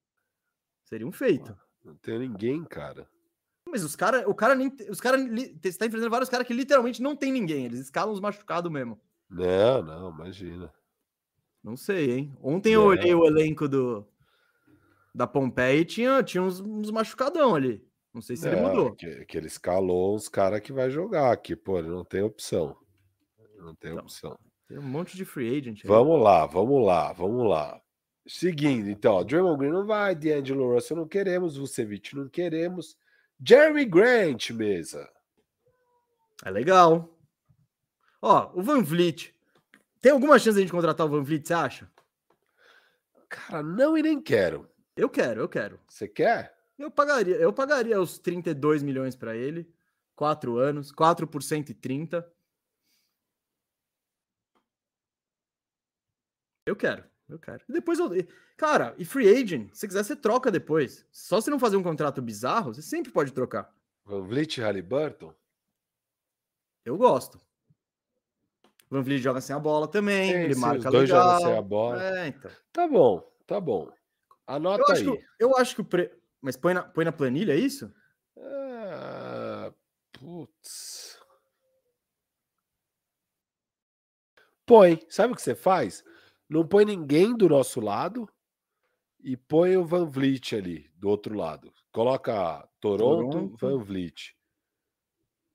seria 0.85 1.07
um 1.07 1.13
feito. 1.13 1.55
Não 1.85 1.95
tem 1.97 2.19
ninguém, 2.19 2.65
cara. 2.65 3.07
Mas 3.71 3.85
os 3.85 3.95
caras, 3.97 4.25
o 4.27 4.35
cara 4.35 4.55
nem, 4.55 4.75
os 4.89 5.01
caras, 5.01 5.21
você 5.23 5.79
tá 5.79 5.87
enfrentando 5.87 6.11
vários 6.11 6.29
caras 6.31 6.47
que 6.47 6.55
literalmente 6.55 7.03
não 7.03 7.15
tem 7.17 7.31
ninguém, 7.33 7.65
eles 7.67 7.81
escalam 7.81 8.13
os 8.13 8.21
machucados 8.21 8.71
mesmo. 8.71 8.99
Não, 9.29 9.83
não, 9.83 10.11
imagina. 10.11 10.73
Não 11.63 11.77
sei, 11.77 12.13
hein? 12.13 12.37
Ontem 12.43 12.73
eu 12.73 12.83
Não. 12.83 12.89
olhei 12.89 13.15
o 13.15 13.27
elenco 13.27 13.69
do 13.69 14.07
da 15.15 15.27
Pompeia 15.27 15.81
e 15.81 15.85
tinha, 15.85 16.23
tinha 16.23 16.43
uns, 16.43 16.61
uns 16.61 16.91
machucadão 16.91 17.55
ali. 17.55 17.85
Não 18.15 18.23
sei 18.23 18.37
se 18.37 18.47
ele 18.49 18.57
Não, 18.57 18.69
mudou. 18.69 18.89
é 18.89 18.97
que, 18.97 19.25
que 19.27 19.37
ele 19.37 19.47
escalou 19.49 20.15
os 20.15 20.29
caras 20.29 20.61
que 20.61 20.73
vai 20.73 20.91
jogar 20.91 21.33
aqui, 21.33 21.57
pô, 21.57 21.79
ele 21.79 21.89
não 21.89 22.05
tem 22.05 22.23
opção. 22.23 22.77
Não 23.57 23.75
tem 23.75 23.91
Então, 23.91 24.03
opção. 24.05 24.39
Tem 24.69 24.79
um 24.79 24.83
monte 24.83 25.17
de 25.17 25.25
free 25.25 25.59
agent 25.59 25.81
aí. 25.83 25.89
Vamos 25.89 26.23
lá, 26.23 26.47
vamos 26.47 26.85
lá, 26.85 27.13
vamos 27.13 27.49
lá. 27.49 27.81
Seguindo, 28.27 28.89
então, 28.91 29.15
ó, 29.15 29.25
Draymond 29.25 29.59
Green 29.59 29.73
não 29.73 29.87
vai, 29.87 30.15
D'Angelo 30.15 30.73
Russell 30.75 30.97
não 30.97 31.09
queremos, 31.09 31.57
Vucevic 31.57 32.15
não 32.15 32.29
queremos. 32.29 32.97
Jeremy 33.45 33.85
Grant, 33.85 34.51
mesa. 34.51 35.11
É 36.45 36.51
legal. 36.51 37.17
Ó, 38.21 38.51
o 38.55 38.63
Van 38.63 38.83
Vliet. 38.83 39.35
Tem 40.01 40.13
alguma 40.13 40.39
chance 40.39 40.55
de 40.55 40.59
a 40.59 40.63
gente 40.63 40.73
contratar 40.73 41.07
o 41.07 41.11
Van 41.11 41.23
Vliet, 41.23 41.47
você 41.47 41.55
acha? 41.55 41.91
Cara, 43.29 43.63
não 43.63 43.97
e 43.97 44.03
nem 44.03 44.21
quero. 44.21 44.69
Eu 44.97 45.09
quero, 45.09 45.41
eu 45.41 45.49
quero. 45.49 45.81
Você 45.89 46.09
quer? 46.09 46.57
Eu 46.79 46.91
pagaria, 46.91 47.37
eu 47.37 47.53
pagaria 47.53 48.01
os 48.01 48.19
32 48.19 48.83
milhões 48.83 49.17
para 49.17 49.37
ele. 49.37 49.69
Quatro 50.15 50.59
anos, 50.59 50.91
4 50.93 51.27
por 51.27 51.43
130. 51.43 52.29
Eu 56.67 56.77
quero, 56.77 57.05
eu 57.29 57.39
quero. 57.39 57.63
E 57.69 57.73
depois 57.73 57.99
eu. 57.99 58.11
Cara, 58.57 58.95
e 58.99 59.05
free 59.05 59.29
agent, 59.29 59.71
se 59.75 59.87
quiser, 59.87 60.03
você 60.03 60.17
troca 60.17 60.51
depois. 60.51 61.07
Só 61.13 61.41
se 61.41 61.51
não 61.51 61.59
fazer 61.59 61.77
um 61.77 61.83
contrato 61.83 62.23
bizarro, 62.23 62.75
você 62.75 62.83
sempre 62.83 63.13
pode 63.13 63.33
trocar. 63.33 63.73
Van 64.05 64.23
Vliet 64.23 64.59
e 64.59 64.63
Halliburton? 64.63 65.35
Eu 66.85 66.97
gosto. 66.97 67.41
Van 68.91 69.03
Vliet 69.03 69.21
joga 69.23 69.41
sem 69.41 69.55
a 69.55 69.59
bola 69.59 69.87
também, 69.87 70.33
Sim, 70.33 70.39
ele 70.39 70.55
sim, 70.55 70.61
marca 70.61 70.79
os 70.89 70.93
dois 70.93 71.11
legal. 71.11 71.25
jogam 71.25 71.47
sem 71.47 71.59
a 71.59 71.63
bola. 71.63 72.03
É, 72.03 72.27
então. 72.29 72.51
Tá 72.73 72.89
bom, 72.89 73.33
tá 73.47 73.61
bom. 73.61 73.93
Anota 74.47 74.83
Eu 74.93 74.97
aí. 74.97 75.05
que, 75.19 75.25
eu 75.39 75.57
acho 75.59 75.75
que 75.75 75.83
o 75.83 75.85
pre... 75.85 76.11
Mas 76.41 76.57
põe 76.57 76.73
na, 76.73 76.83
põe 76.83 77.05
na 77.05 77.13
planilha, 77.13 77.53
é 77.53 77.57
isso? 77.57 77.93
Ah, 78.39 79.73
putz. 80.13 81.19
Põe. 84.65 85.05
Sabe 85.11 85.33
o 85.35 85.37
que 85.37 85.43
você 85.43 85.55
faz? 85.55 86.03
Não 86.49 86.67
põe 86.67 86.85
ninguém 86.85 87.37
do 87.37 87.49
nosso 87.49 87.81
lado 87.81 88.29
e 89.21 89.37
põe 89.37 89.77
o 89.77 89.85
Van 89.85 90.07
Vliet 90.07 90.55
ali 90.57 90.91
do 90.95 91.09
outro 91.09 91.35
lado. 91.37 91.73
Coloca 91.93 92.67
Toronto, 92.81 93.31
Toronto. 93.31 93.57
Van 93.59 93.79
Vliet. 93.83 94.35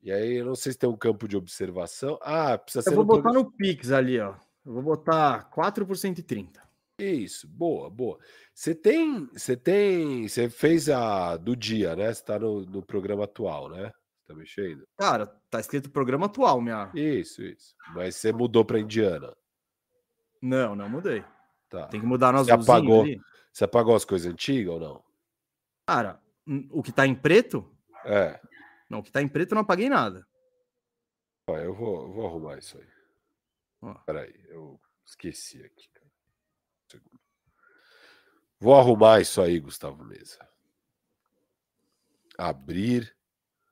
E 0.02 0.12
aí, 0.12 0.34
eu 0.36 0.46
não 0.46 0.56
sei 0.56 0.74
se 0.74 0.78
tem 0.78 0.90
um 0.90 0.98
campo 0.98 1.28
de 1.28 1.38
observação. 1.38 2.20
Ah, 2.22 2.58
precisa 2.58 2.82
Eu 2.82 2.84
ser 2.92 2.96
vou 2.96 3.04
no 3.06 3.08
botar 3.08 3.22
programa- 3.24 3.46
no 3.50 3.52
Pix 3.58 3.92
ali, 3.92 4.20
ó. 4.20 4.36
Eu 4.66 4.74
vou 4.74 4.82
botar 4.84 5.44
4 5.50 5.86
por 5.88 5.96
130. 5.98 6.62
Isso, 7.00 7.48
boa, 7.48 7.90
boa. 7.90 8.20
Você 8.54 8.76
tem, 8.76 9.26
você 9.28 9.56
tem, 9.58 10.28
você 10.28 10.50
fez 10.50 10.90
a 10.90 11.38
do 11.38 11.56
dia, 11.56 11.96
né? 11.96 12.14
Você 12.14 12.24
tá 12.24 12.38
no, 12.38 12.62
no 12.66 12.84
programa 12.84 13.24
atual, 13.24 13.70
né? 13.70 13.92
Tá 14.26 14.34
mexendo? 14.36 14.86
Cara, 14.98 15.26
tá 15.50 15.60
escrito 15.60 15.90
programa 15.90 16.28
atual, 16.28 16.62
minha. 16.62 16.92
Isso, 16.94 17.42
isso. 17.42 17.74
Mas 17.96 18.16
você 18.18 18.32
mudou 18.32 18.64
para 18.64 18.80
Indiana, 18.80 19.34
Não, 20.44 20.76
não 20.76 20.90
mudei. 20.90 21.24
tá? 21.70 21.88
Tem 21.88 22.02
que 22.02 22.06
mudar 22.06 22.36
azulzinho 22.36 22.62
apagou. 22.62 23.04
ali. 23.04 23.22
Você 23.50 23.64
apagou 23.64 23.96
as 23.96 24.04
coisas 24.04 24.30
antigas 24.30 24.74
ou 24.74 24.80
não? 24.80 25.04
Cara, 25.88 26.22
o 26.70 26.84
que 26.84 26.92
tá 26.92 27.08
em 27.08 27.16
preto? 27.16 27.74
É. 28.04 28.42
Não, 28.90 29.00
o 29.00 29.04
que 29.04 29.10
tá 29.10 29.22
em 29.22 29.28
preto 29.30 29.54
eu 29.54 29.56
não 29.56 29.62
apaguei 29.62 29.88
nada. 29.88 30.28
Ó, 31.48 31.58
eu 31.58 31.74
vou, 31.74 32.02
eu 32.02 32.12
vou 32.12 32.28
arrumar 32.28 32.58
isso 32.58 32.78
aí. 32.78 32.88
Ó. 33.84 33.94
Peraí, 34.06 34.34
eu 34.50 34.78
esqueci 35.06 35.64
aqui. 35.64 35.88
Um. 36.96 37.00
Vou 38.60 38.78
arrumar 38.78 39.22
isso 39.22 39.42
aí, 39.42 39.62
Gustavo 39.62 40.04
Mesa. 40.04 40.46
Abrir. 42.38 43.16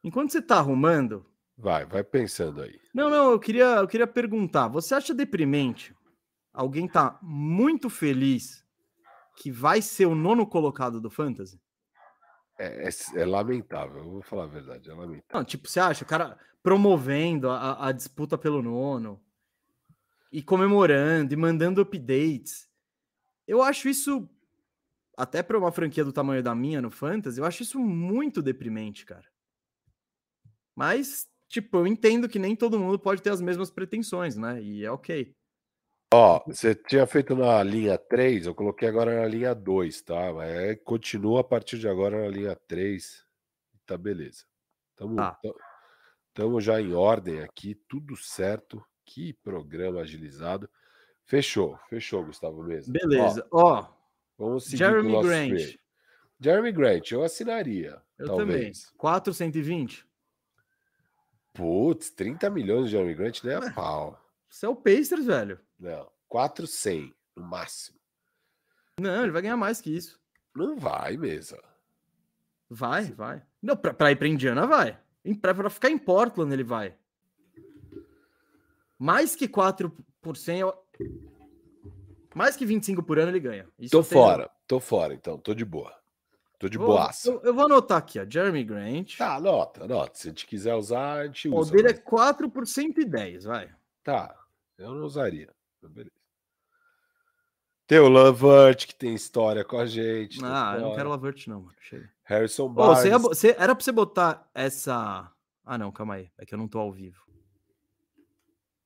Enquanto 0.01 0.31
você 0.31 0.41
tá 0.41 0.59
arrumando. 0.59 1.29
Vai, 1.57 1.85
vai 1.85 2.03
pensando 2.03 2.61
aí. 2.61 2.79
Não, 2.93 3.09
não, 3.09 3.31
eu 3.31 3.39
queria, 3.41 3.75
eu 3.75 3.87
queria 3.89 4.07
perguntar. 4.07 4.69
Você 4.69 4.95
acha 4.95 5.13
deprimente 5.13 5.93
alguém 6.53 6.87
tá 6.87 7.19
muito 7.21 7.89
feliz 7.89 8.65
que 9.37 9.51
vai 9.51 9.81
ser 9.81 10.05
o 10.05 10.15
nono 10.15 10.45
colocado 10.45 10.99
do 11.01 11.09
Fantasy? 11.09 11.59
É, 12.59 12.87
é- 12.87 13.21
é 13.21 13.25
lamentável, 13.25 13.99
eu 13.99 14.09
vou 14.11 14.21
falar 14.21 14.43
a 14.43 14.47
verdade, 14.47 14.89
é 14.89 14.93
lamentável. 14.93 15.23
Não, 15.33 15.43
tipo, 15.43 15.67
você 15.67 15.79
acha 15.79 16.03
o 16.03 16.07
cara 16.07 16.37
promovendo 16.61 17.49
a, 17.49 17.87
a 17.87 17.91
disputa 17.91 18.37
pelo 18.37 18.61
nono 18.61 19.19
e 20.31 20.41
comemorando 20.41 21.33
e 21.33 21.37
mandando 21.37 21.81
updates. 21.81 22.69
Eu 23.47 23.61
acho 23.61 23.89
isso, 23.89 24.29
até 25.17 25.43
para 25.43 25.57
uma 25.57 25.71
franquia 25.71 26.05
do 26.05 26.13
tamanho 26.13 26.43
da 26.43 26.55
minha 26.55 26.81
no 26.81 26.91
Fantasy, 26.91 27.39
eu 27.39 27.45
acho 27.45 27.63
isso 27.63 27.79
muito 27.79 28.41
deprimente, 28.41 29.05
cara. 29.05 29.27
Mas, 30.75 31.27
tipo, 31.47 31.77
eu 31.77 31.87
entendo 31.87 32.29
que 32.29 32.39
nem 32.39 32.55
todo 32.55 32.79
mundo 32.79 32.97
pode 32.99 33.21
ter 33.21 33.29
as 33.31 33.41
mesmas 33.41 33.69
pretensões, 33.69 34.35
né? 34.37 34.61
E 34.61 34.85
é 34.85 34.91
ok. 34.91 35.35
Ó, 36.13 36.43
você 36.45 36.75
tinha 36.75 37.07
feito 37.07 37.35
na 37.35 37.63
linha 37.63 37.97
3, 37.97 38.45
eu 38.45 38.53
coloquei 38.53 38.87
agora 38.89 39.21
na 39.21 39.25
linha 39.25 39.55
2, 39.55 40.01
tá? 40.01 40.33
Mas 40.33 40.51
aí 40.57 40.75
continua 40.75 41.39
a 41.39 41.43
partir 41.43 41.77
de 41.79 41.87
agora 41.87 42.21
na 42.21 42.27
linha 42.27 42.55
3. 42.67 43.25
Tá 43.85 43.97
beleza. 43.97 44.43
Tamo, 44.95 45.15
ta- 45.15 45.39
tamo 46.33 46.59
já 46.59 46.81
em 46.81 46.93
ordem 46.93 47.41
aqui, 47.41 47.75
tudo 47.87 48.15
certo. 48.17 48.83
Que 49.05 49.33
programa 49.33 50.01
agilizado. 50.01 50.69
Fechou, 51.25 51.77
fechou, 51.89 52.25
Gustavo 52.25 52.61
Mesa. 52.63 52.89
Ó, 52.89 52.93
Beleza. 52.93 53.47
Ó, 53.51 53.87
vamos 54.37 54.65
seguir 54.65 54.77
Jeremy 54.77 55.21
Grant. 55.21 55.49
free. 55.49 55.79
Jeremy 56.39 56.71
Grant, 56.73 57.11
eu 57.11 57.23
assinaria. 57.23 58.01
eu 58.19 58.27
talvez. 58.27 58.81
também. 58.83 58.97
420. 58.97 60.05
Putz, 61.53 62.09
30 62.11 62.49
milhões 62.49 62.85
de 62.85 62.91
Jeremy 62.91 63.13
Grant, 63.13 63.43
né? 63.43 63.59
Ué. 63.59 63.71
Pau. 63.71 64.17
Você 64.51 64.65
é 64.65 64.69
o 64.69 64.75
Pacers, 64.75 65.25
velho. 65.25 65.59
Não, 65.79 66.11
400 66.27 67.15
no 67.35 67.43
máximo. 67.43 67.97
Não, 68.99 69.23
ele 69.23 69.31
vai 69.31 69.41
ganhar 69.41 69.55
mais 69.57 69.79
que 69.79 69.89
isso. 69.95 70.19
Não 70.53 70.75
vai, 70.77 71.15
mesa. 71.15 71.57
Vai, 72.69 73.05
vai. 73.13 73.41
Não, 73.61 73.75
pra, 73.77 73.93
pra 73.93 74.11
ir 74.11 74.17
pra 74.17 74.27
Indiana, 74.27 74.67
vai. 74.67 74.99
Em- 75.23 75.33
Pra, 75.33 75.53
pra 75.55 75.69
ficar 75.69 75.89
em 75.89 75.97
Portland, 75.97 76.53
ele 76.53 76.63
vai. 76.63 76.95
Mais 78.99 79.35
que 79.35 79.47
4 79.47 79.91
por 80.21 80.37
100, 80.37 80.59
eu- 80.59 80.73
mais 82.35 82.55
que 82.55 82.65
25 82.65 83.01
por 83.01 83.17
ano 83.19 83.31
ele 83.31 83.39
ganha. 83.39 83.67
Isso 83.79 83.91
Tô 83.91 84.03
fora, 84.03 84.49
tô 84.67 84.79
fora, 84.79 85.13
então, 85.13 85.37
tô 85.37 85.53
de 85.53 85.65
boa. 85.65 85.95
Tô 86.59 86.69
de 86.69 86.77
boaça. 86.77 87.29
Eu, 87.31 87.41
eu 87.41 87.53
vou 87.55 87.65
anotar 87.65 87.97
aqui, 87.97 88.19
ó. 88.19 88.25
Jeremy 88.29 88.63
Grant. 88.63 89.17
Tá, 89.17 89.35
anota, 89.35 89.83
anota. 89.85 90.11
Se 90.19 90.27
a 90.27 90.29
gente 90.29 90.45
quiser 90.45 90.75
usar, 90.75 91.13
a 91.21 91.25
gente 91.25 91.49
o 91.49 91.55
usa. 91.57 91.71
dele 91.71 91.87
é 91.89 91.93
mas- 91.93 92.03
4 92.03 92.51
por 92.51 92.67
110, 92.67 93.45
vai. 93.45 93.73
Tá, 94.03 94.37
eu 94.81 94.93
não 94.95 95.05
usaria. 95.05 95.49
mas 95.81 95.91
Beleza. 95.91 96.11
Tem 97.87 97.99
o 97.99 98.07
Lavert, 98.07 98.87
que 98.87 98.95
tem 98.95 99.13
história 99.13 99.65
com 99.65 99.77
a 99.77 99.85
gente. 99.85 100.39
Ah, 100.43 100.73
eu 100.75 100.81
não 100.81 100.95
quero 100.95 101.09
Lavert, 101.09 101.47
não, 101.47 101.61
mano. 101.63 101.75
Chega. 101.81 102.09
Harrison 102.23 102.69
Barnes. 102.69 102.99
você 102.99 103.09
ia 103.09 103.17
você- 103.17 103.55
era 103.57 103.75
pra 103.75 103.83
você 103.83 103.91
botar 103.91 104.49
essa. 104.53 105.29
Ah, 105.65 105.77
não, 105.77 105.91
calma 105.91 106.15
aí. 106.15 106.31
É 106.37 106.45
que 106.45 106.53
eu 106.53 106.57
não 106.57 106.67
tô 106.69 106.79
ao 106.79 106.91
vivo. 106.91 107.21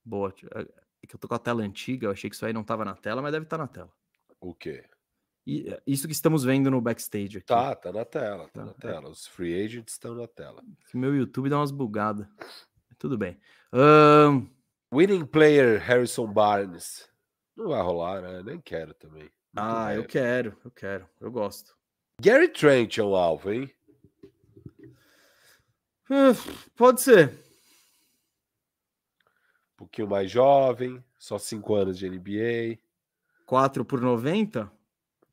Boa. 0.04 0.34
É 0.56 0.86
é 1.04 1.08
que 1.08 1.14
eu 1.16 1.20
tô 1.20 1.28
com 1.28 1.36
a 1.36 1.40
tela 1.40 1.62
antiga, 1.62 2.08
eu 2.08 2.12
achei 2.12 2.28
que 2.32 2.36
isso 2.36 2.44
aí 2.48 2.52
não 2.52 2.64
tava 2.64 2.84
na 2.84 2.96
tela, 2.96 3.22
mas 3.22 3.32
deve 3.32 3.46
estar 3.46 3.60
na 3.60 3.68
tela. 3.68 3.92
O 4.42 4.56
quê? 4.56 4.84
E 5.46 5.70
é, 5.70 5.80
isso 5.86 6.08
que 6.08 6.14
estamos 6.14 6.44
vendo 6.44 6.72
no 6.72 6.82
backstage 6.82 7.38
aqui. 7.38 7.46
Tá, 7.46 7.76
tá 7.76 7.92
na 7.94 8.04
tela, 8.04 8.46
tá 8.46 8.62
Tá, 8.62 8.66
na 8.66 8.72
é. 8.72 8.74
tela. 8.74 9.10
Os 9.10 9.28
free 9.28 9.54
agents 9.64 9.94
estão 9.94 10.16
na 10.16 10.28
tela. 10.28 10.64
Meu 10.96 11.14
YouTube 11.16 11.48
dá 11.48 11.60
umas 11.60 11.70
bugadas. 11.70 12.26
Tudo 12.98 13.20
bem. 13.20 13.38
Ahn, 13.72 14.48
Winning 14.94 15.26
player 15.26 15.80
Harrison 15.80 16.28
Barnes. 16.28 17.10
Não 17.56 17.70
vai 17.70 17.82
rolar, 17.82 18.22
né? 18.22 18.44
Nem 18.44 18.60
quero 18.60 18.94
também. 18.94 19.30
Ah, 19.56 19.94
eu 19.94 20.06
quero, 20.06 20.58
eu 20.64 20.72
quero. 20.72 21.10
Eu 21.20 21.32
gosto. 21.32 21.76
Gary 22.22 22.50
Trent 22.50 22.98
é 22.98 23.04
um 23.04 23.16
alvo, 23.16 23.52
hein? 23.52 23.72
Uh, 26.10 26.36
pode 26.76 27.02
ser. 27.02 27.30
Um 29.74 29.78
pouquinho 29.78 30.10
mais 30.10 30.30
jovem, 30.30 31.04
só 31.18 31.38
5 31.38 31.76
anos 31.76 31.98
de 31.98 32.10
NBA. 32.10 32.80
4 33.46 33.84
por 33.86 34.02
90? 34.02 34.72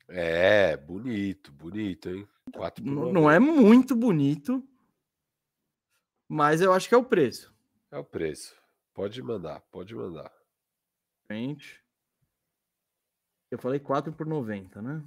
É, 0.09 0.77
bonito, 0.77 1.53
bonito, 1.53 2.11
hein? 2.11 2.29
4 2.55 2.83
por 2.83 2.91
não, 2.91 3.13
não 3.13 3.31
é 3.31 3.39
muito 3.39 3.95
bonito, 3.95 4.63
mas 6.29 6.61
eu 6.61 6.73
acho 6.73 6.89
que 6.89 6.95
é 6.95 6.99
o 6.99 7.05
preço. 7.05 7.55
É 7.91 7.99
o 7.99 8.05
preço. 8.05 8.62
Pode 8.95 9.23
mandar, 9.23 9.61
pode 9.71 9.95
mandar. 9.95 10.33
Gente. 11.31 11.83
Eu 13.51 13.59
falei 13.59 13.81
4 13.81 14.13
por 14.13 14.27
90, 14.27 14.81
né? 14.81 15.03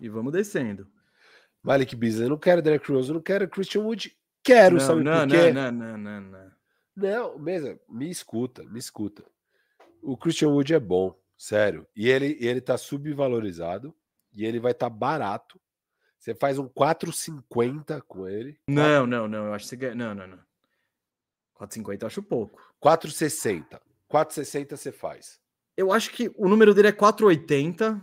E 0.00 0.08
vamos 0.08 0.32
descendo. 0.32 0.90
Malik 1.62 1.94
Beasley, 1.94 2.24
eu 2.24 2.30
não 2.30 2.38
quero 2.38 2.62
Derek 2.62 2.90
Rose, 2.90 3.10
eu 3.10 3.14
não 3.14 3.22
quero 3.22 3.48
Christian 3.48 3.82
Wood. 3.82 4.16
Quero, 4.42 4.76
não, 4.76 4.80
sabe 4.80 5.02
não, 5.02 5.28
por 5.28 5.36
quê? 5.36 5.52
Não, 5.52 5.70
não, 5.70 5.98
não, 5.98 6.20
não. 6.20 6.50
Não, 6.96 7.38
mesmo, 7.38 7.78
me 7.88 8.10
escuta, 8.10 8.64
me 8.64 8.78
escuta. 8.78 9.24
O 10.02 10.16
Christian 10.16 10.48
Wood 10.48 10.72
é 10.72 10.80
bom, 10.80 11.14
sério. 11.36 11.86
E 11.94 12.08
ele, 12.08 12.36
ele 12.40 12.60
tá 12.60 12.78
subvalorizado 12.78 13.94
e 14.32 14.44
ele 14.44 14.58
vai 14.58 14.72
estar 14.72 14.88
tá 14.88 14.96
barato. 14.96 15.60
Você 16.20 16.34
faz 16.34 16.58
um 16.58 16.68
4,50 16.68 18.02
com 18.06 18.28
ele. 18.28 18.60
Não, 18.68 19.06
não, 19.06 19.26
não. 19.26 19.46
Eu 19.46 19.54
acho 19.54 19.64
que 19.64 19.70
você 19.70 19.76
ganha. 19.76 19.94
Não, 19.94 20.14
não, 20.14 20.26
não. 20.26 20.38
4,50 21.58 22.02
eu 22.02 22.06
acho 22.06 22.22
pouco. 22.22 22.62
4,60. 22.80 23.80
4,60 24.08 24.76
você 24.76 24.92
faz. 24.92 25.40
Eu 25.74 25.90
acho 25.90 26.10
que 26.10 26.30
o 26.36 26.46
número 26.46 26.74
dele 26.74 26.88
é 26.88 26.92
4,80 26.92 28.02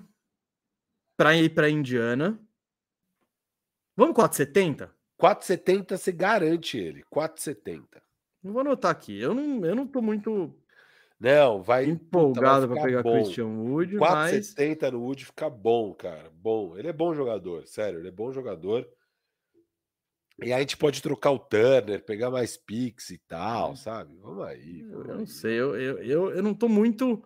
para 1.16 1.36
ir 1.36 1.54
para 1.54 1.70
Indiana. 1.70 2.40
Vamos 3.96 4.16
4,70? 4.16 4.90
4,70 5.22 5.96
você 5.96 6.12
garante 6.12 6.76
ele. 6.76 7.04
4,70. 7.14 8.02
Não 8.42 8.54
vou 8.54 8.62
anotar 8.62 8.90
aqui. 8.90 9.20
Eu 9.20 9.36
não, 9.36 9.64
eu 9.64 9.76
não 9.76 9.86
tô 9.86 10.02
muito 10.02 10.60
não, 11.20 11.62
vai 11.62 11.86
empolgado 11.86 12.68
para 12.68 12.84
pegar 12.84 13.04
bom. 13.04 13.24
Christian 13.24 13.48
Wood, 13.48 13.98
4,70 13.98 14.78
mas... 14.82 14.92
no 14.92 15.02
Wood 15.02 15.26
fica 15.26 15.50
bom, 15.50 15.94
cara. 15.94 16.32
Bom. 16.34 16.78
Ele 16.78 16.88
é 16.88 16.94
bom 16.94 17.14
jogador, 17.14 17.66
sério, 17.68 18.00
ele 18.00 18.10
é 18.10 18.12
bom 18.12 18.32
jogador. 18.32 18.88
E 20.40 20.46
aí 20.46 20.54
a 20.54 20.60
gente 20.60 20.78
pode 20.78 21.02
trocar 21.02 21.32
o 21.32 21.40
Turner, 21.40 22.06
pegar 22.06 22.30
mais 22.30 22.56
picks 22.56 23.10
e 23.10 23.18
tal, 23.18 23.76
sabe? 23.76 24.16
Vamos 24.22 24.46
aí. 24.46 24.84
Vamos 24.84 25.06
eu 25.06 25.12
aí. 25.12 25.18
não 25.18 25.26
sei, 25.26 25.54
eu, 25.60 25.76
eu, 25.76 25.98
eu, 25.98 26.32
eu 26.32 26.44
não 26.44 26.54
tô 26.54 26.70
muito 26.70 27.24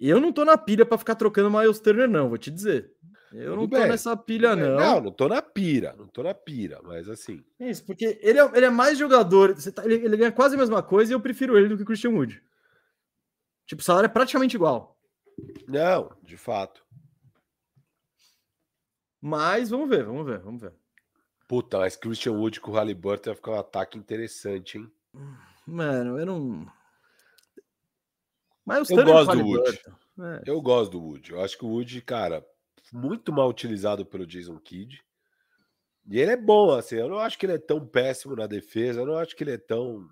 eu 0.00 0.20
não 0.20 0.32
tô 0.32 0.44
na 0.44 0.58
pilha 0.58 0.84
para 0.84 0.98
ficar 0.98 1.14
trocando 1.14 1.50
Miles 1.50 1.80
Turner, 1.80 2.08
não, 2.08 2.28
vou 2.28 2.38
te 2.38 2.50
dizer. 2.50 2.90
Eu 3.32 3.50
Tudo 3.50 3.56
não 3.56 3.68
tô 3.68 3.78
bem. 3.78 3.88
nessa 3.88 4.16
pilha, 4.16 4.54
não. 4.54 4.76
Não, 4.76 5.00
não 5.00 5.10
tô 5.10 5.28
na 5.28 5.42
pira, 5.42 5.94
não 5.98 6.06
tô 6.06 6.22
na 6.22 6.34
pira, 6.34 6.80
mas 6.84 7.08
assim. 7.08 7.42
É 7.58 7.70
isso, 7.70 7.84
porque 7.84 8.18
ele 8.22 8.38
é, 8.38 8.50
ele 8.54 8.66
é 8.66 8.70
mais 8.70 8.96
jogador, 8.96 9.54
tá, 9.72 9.84
ele, 9.84 9.94
ele, 9.94 10.16
ganha 10.16 10.30
quase 10.30 10.54
a 10.54 10.58
mesma 10.58 10.82
coisa 10.82 11.12
e 11.12 11.14
eu 11.14 11.20
prefiro 11.20 11.58
ele 11.58 11.68
do 11.68 11.76
que 11.76 11.82
o 11.82 11.86
Christian 11.86 12.10
Wood. 12.10 12.40
Tipo, 13.66 13.80
o 13.80 13.84
salário 13.84 14.06
é 14.06 14.10
praticamente 14.10 14.56
igual. 14.56 14.98
Não, 15.66 16.10
de 16.22 16.36
fato. 16.36 16.84
Mas 19.20 19.70
vamos 19.70 19.88
ver, 19.88 20.04
vamos 20.04 20.26
ver, 20.26 20.38
vamos 20.40 20.60
ver. 20.60 20.74
Puta, 21.48 21.78
mas 21.78 21.96
Christian 21.96 22.32
Wood 22.32 22.60
com 22.60 22.70
o 22.70 22.74
Halliburton 22.74 23.30
vai 23.30 23.36
ficar 23.36 23.50
um 23.52 23.58
ataque 23.58 23.98
interessante, 23.98 24.78
hein? 24.78 24.90
Mano, 25.66 26.18
eu 26.18 26.26
não. 26.26 26.66
Mas 28.64 28.88
eu 28.90 29.04
gosto 29.04 29.36
do 29.36 29.46
Wood. 29.46 29.82
É. 30.20 30.42
Eu 30.46 30.60
gosto 30.60 30.90
do 30.92 31.02
Wood. 31.02 31.32
Eu 31.32 31.42
acho 31.42 31.58
que 31.58 31.64
o 31.64 31.68
Wood, 31.68 32.00
cara, 32.02 32.46
muito 32.92 33.32
mal 33.32 33.48
utilizado 33.48 34.04
pelo 34.06 34.26
Jason 34.26 34.58
Kidd. 34.58 35.02
E 36.06 36.20
ele 36.20 36.32
é 36.32 36.36
bom, 36.36 36.70
assim. 36.70 36.96
Eu 36.96 37.08
não 37.08 37.18
acho 37.18 37.38
que 37.38 37.46
ele 37.46 37.54
é 37.54 37.58
tão 37.58 37.84
péssimo 37.86 38.36
na 38.36 38.46
defesa. 38.46 39.00
Eu 39.00 39.06
não 39.06 39.16
acho 39.16 39.34
que 39.34 39.42
ele 39.42 39.52
é 39.52 39.58
tão. 39.58 40.08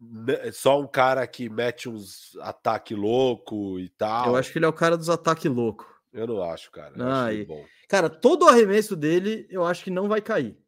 Né, 0.00 0.50
só 0.52 0.80
um 0.80 0.86
cara 0.86 1.26
que 1.26 1.48
mete 1.48 1.88
uns 1.88 2.36
ataque 2.40 2.94
louco 2.94 3.78
e 3.78 3.88
tal. 3.90 4.28
Eu 4.28 4.36
acho 4.36 4.50
que 4.50 4.58
ele 4.58 4.64
é 4.64 4.68
o 4.68 4.72
cara 4.72 4.96
dos 4.96 5.10
ataques 5.10 5.50
louco. 5.50 5.86
Eu 6.12 6.26
não 6.26 6.42
acho, 6.42 6.70
cara. 6.70 6.94
Eu 6.96 7.06
ah, 7.06 7.26
acho 7.26 7.46
bom. 7.46 7.64
Cara, 7.88 8.08
todo 8.08 8.44
o 8.44 8.48
arremesso 8.48 8.96
dele, 8.96 9.46
eu 9.50 9.64
acho 9.64 9.84
que 9.84 9.90
não 9.90 10.08
vai 10.08 10.20
cair. 10.20 10.58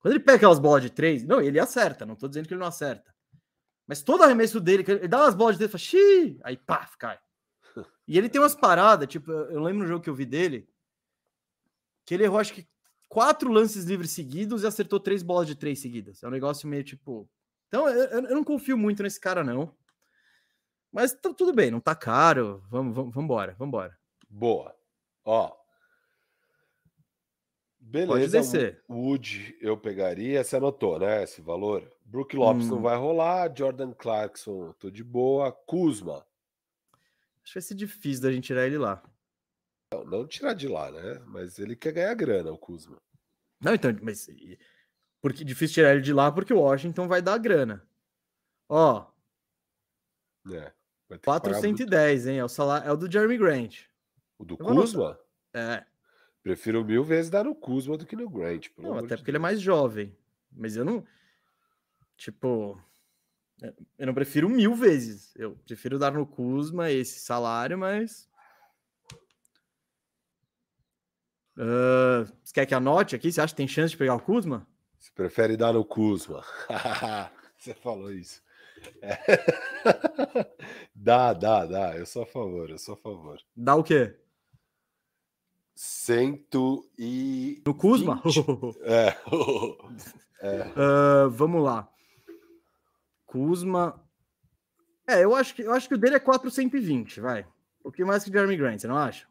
Quando 0.00 0.14
ele 0.14 0.22
pega 0.22 0.36
aquelas 0.36 0.58
bolas 0.58 0.82
de 0.82 0.90
três, 0.90 1.24
não, 1.24 1.40
ele 1.40 1.58
acerta. 1.58 2.06
Não 2.06 2.14
tô 2.14 2.28
dizendo 2.28 2.46
que 2.46 2.54
ele 2.54 2.60
não 2.60 2.66
acerta. 2.66 3.12
Mas 3.86 4.02
todo 4.02 4.22
arremesso 4.22 4.60
dele, 4.60 4.84
ele 4.86 5.08
dá 5.08 5.22
umas 5.22 5.34
bolas 5.34 5.56
de 5.56 5.60
dentro, 5.60 5.78
fala, 5.78 5.88
xiii, 5.88 6.38
aí 6.44 6.56
pá, 6.58 6.88
cai. 6.98 7.18
E 8.06 8.18
ele 8.18 8.28
tem 8.28 8.40
umas 8.40 8.54
paradas, 8.56 9.08
tipo, 9.08 9.32
eu 9.32 9.62
lembro 9.62 9.82
no 9.82 9.88
jogo 9.88 10.04
que 10.04 10.10
eu 10.10 10.14
vi 10.14 10.26
dele, 10.26 10.68
que 12.04 12.14
ele 12.14 12.24
errou 12.24 12.38
acho 12.38 12.52
que 12.52 12.68
quatro 13.08 13.50
lances 13.50 13.84
livres 13.84 14.10
seguidos 14.10 14.62
e 14.62 14.66
acertou 14.66 15.00
três 15.00 15.22
bolas 15.22 15.46
de 15.46 15.54
três 15.54 15.80
seguidas. 15.80 16.22
É 16.22 16.28
um 16.28 16.30
negócio 16.30 16.68
meio 16.68 16.84
tipo. 16.84 17.28
Então, 17.68 17.88
eu, 17.88 18.24
eu 18.26 18.34
não 18.34 18.42
confio 18.42 18.76
muito 18.76 19.02
nesse 19.02 19.20
cara, 19.20 19.44
não. 19.44 19.74
Mas 20.90 21.12
tá 21.12 21.32
tudo 21.32 21.52
bem, 21.52 21.70
não 21.70 21.80
tá 21.80 21.94
caro. 21.94 22.64
Vamos, 22.70 22.94
vamos, 22.94 23.14
vamos 23.14 23.24
embora, 23.24 23.54
vamos 23.58 23.68
embora. 23.68 23.98
Boa. 24.28 24.74
Ó, 25.24 25.54
Beleza. 27.88 28.12
Pode 28.12 28.28
descer. 28.28 28.84
Wood 28.86 29.56
eu 29.62 29.74
pegaria, 29.74 30.44
você 30.44 30.56
anotou, 30.56 30.98
né? 30.98 31.22
Esse 31.22 31.40
valor. 31.40 31.90
Brook 32.04 32.36
Lopes 32.36 32.66
hum. 32.66 32.72
não 32.72 32.82
vai 32.82 32.98
rolar, 32.98 33.50
Jordan 33.56 33.94
Clarkson, 33.94 34.74
tô 34.78 34.90
de 34.90 35.02
boa. 35.02 35.50
Kuzma. 35.50 36.26
Acho 37.42 37.54
que 37.54 37.54
vai 37.54 37.62
ser 37.62 37.74
difícil 37.74 38.22
da 38.22 38.30
gente 38.30 38.44
tirar 38.44 38.66
ele 38.66 38.76
lá. 38.76 39.02
Não, 39.90 40.04
não 40.04 40.26
tirar 40.26 40.52
de 40.52 40.68
lá, 40.68 40.92
né? 40.92 41.22
Mas 41.26 41.58
ele 41.58 41.74
quer 41.74 41.92
ganhar 41.92 42.12
grana, 42.12 42.52
o 42.52 42.58
Kuzma. 42.58 42.98
Não, 43.58 43.72
então, 43.72 43.90
mas 44.02 44.28
porque 45.20 45.44
difícil 45.44 45.74
tirar 45.74 45.92
ele 45.92 46.00
de 46.00 46.12
lá 46.12 46.30
porque 46.30 46.52
o 46.52 46.60
Washington 46.60 47.08
vai 47.08 47.20
dar 47.20 47.38
grana. 47.38 47.82
Ó. 48.68 49.06
É. 50.52 50.72
410, 51.24 52.26
hein? 52.26 52.38
É 52.38 52.44
o 52.44 52.48
salário, 52.48 52.88
é 52.88 52.92
o 52.92 52.96
do 52.96 53.10
Jeremy 53.10 53.38
Grant. 53.38 53.84
O 54.38 54.44
do 54.44 54.56
Kuzma? 54.56 55.18
É. 55.54 55.84
Prefiro 56.42 56.84
mil 56.84 57.02
vezes 57.02 57.30
dar 57.30 57.44
no 57.44 57.54
Kuzma 57.54 57.96
do 57.96 58.06
que 58.06 58.14
no 58.14 58.28
Grant. 58.28 58.68
Não, 58.76 58.94
até 58.94 59.16
porque 59.16 59.16
Deus. 59.16 59.28
ele 59.28 59.36
é 59.38 59.40
mais 59.40 59.60
jovem. 59.60 60.16
Mas 60.52 60.76
eu 60.76 60.84
não. 60.84 61.04
Tipo. 62.16 62.80
É, 63.62 63.72
eu 63.98 64.06
não 64.06 64.14
prefiro 64.14 64.48
mil 64.48 64.74
vezes. 64.74 65.34
Eu 65.36 65.56
prefiro 65.66 65.98
dar 65.98 66.12
no 66.12 66.26
Kuzma 66.26 66.90
esse 66.90 67.20
salário, 67.20 67.78
mas. 67.78 68.28
Uh, 71.56 72.24
você 72.44 72.52
quer 72.54 72.66
que 72.66 72.74
anote 72.74 73.16
aqui? 73.16 73.32
Você 73.32 73.40
acha 73.40 73.52
que 73.52 73.56
tem 73.56 73.66
chance 73.66 73.90
de 73.90 73.96
pegar 73.96 74.14
o 74.14 74.20
Kuzma? 74.20 74.66
Você 75.08 75.12
prefere 75.14 75.56
dar 75.56 75.72
no 75.72 75.84
Kuzma. 75.84 76.44
você 77.56 77.72
falou 77.74 78.12
isso. 78.12 78.42
É. 79.00 79.18
dá, 80.94 81.32
dá, 81.32 81.64
dá. 81.64 81.96
Eu 81.96 82.04
sou 82.04 82.22
a 82.22 82.26
favor, 82.26 82.68
eu 82.70 82.78
sou 82.78 82.94
a 82.94 82.96
favor. 82.98 83.40
Dá 83.56 83.74
o 83.74 83.82
quê? 83.82 84.14
Cento 85.74 86.88
e. 86.98 87.62
No 87.66 87.74
Kuzma? 87.74 88.22
é. 88.82 89.16
é. 90.40 90.62
Uh, 90.76 91.30
vamos 91.30 91.64
lá. 91.64 91.90
Kuzma. 93.26 94.04
É, 95.06 95.24
eu 95.24 95.34
acho 95.34 95.54
que, 95.54 95.62
eu 95.62 95.72
acho 95.72 95.88
que 95.88 95.94
o 95.94 95.98
dele 95.98 96.16
é 96.16 96.20
420, 96.20 97.20
vai. 97.20 97.46
O 97.82 97.90
que 97.90 98.04
mais 98.04 98.24
que 98.24 98.30
Jeremy 98.30 98.56
Grant, 98.56 98.78
você 98.78 98.86
não 98.86 98.98
acha? 98.98 99.26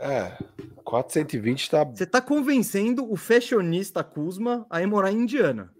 É, 0.00 0.38
420 0.90 1.70
tá. 1.70 1.84
Você 1.84 2.04
tá 2.04 2.20
convencendo 2.20 3.08
o 3.08 3.16
fashionista 3.16 4.02
Kuzma 4.02 4.66
a 4.68 4.82
ir 4.82 4.86
morar 4.86 5.12
em 5.12 5.18
Indiana. 5.22 5.72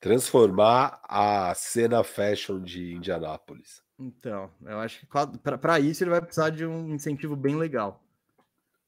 Transformar 0.00 1.02
a 1.02 1.54
cena 1.54 2.02
fashion 2.02 2.62
de 2.62 2.94
Indianápolis. 2.94 3.82
Então, 3.98 4.50
eu 4.64 4.78
acho 4.78 5.00
que 5.00 5.06
para 5.58 5.80
isso 5.80 6.02
ele 6.02 6.10
vai 6.10 6.22
precisar 6.22 6.48
de 6.48 6.64
um 6.64 6.94
incentivo 6.94 7.36
bem 7.36 7.56
legal. 7.56 8.02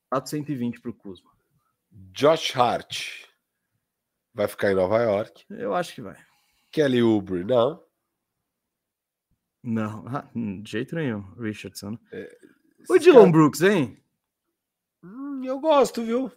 420 0.09 0.81
para 0.81 0.91
o 0.91 0.95
Kuzma. 0.95 1.31
Josh 1.93 2.57
Hart 2.57 3.24
vai 4.33 4.49
ficar 4.49 4.72
em 4.72 4.74
Nova 4.74 4.99
York. 5.03 5.45
Eu 5.51 5.74
acho 5.74 5.95
que 5.95 6.01
vai. 6.01 6.16
Kelly 6.70 7.03
Oubre, 7.03 7.45
não. 7.45 7.83
Não, 9.62 10.07
ah, 10.07 10.26
de 10.35 10.70
jeito 10.70 10.95
nenhum. 10.95 11.20
Richardson. 11.35 11.99
É, 12.12 12.35
o 12.89 12.99
Dylan 12.99 13.20
cara... 13.20 13.33
Brooks, 13.33 13.61
hein? 13.61 14.03
Eu 15.45 15.61
gosto, 15.61 16.03
viu? 16.03 16.30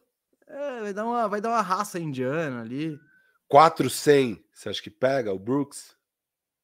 É, 0.47 0.81
vai 0.81 0.93
dar 0.93 1.05
uma, 1.05 1.27
vai 1.27 1.41
dar 1.41 1.49
uma 1.49 1.61
raça 1.61 1.99
indiana 1.99 2.61
ali. 2.61 2.99
400, 3.47 4.43
você 4.53 4.69
acha 4.69 4.81
que 4.81 4.89
pega 4.89 5.33
o 5.33 5.39
Brooks? 5.39 5.95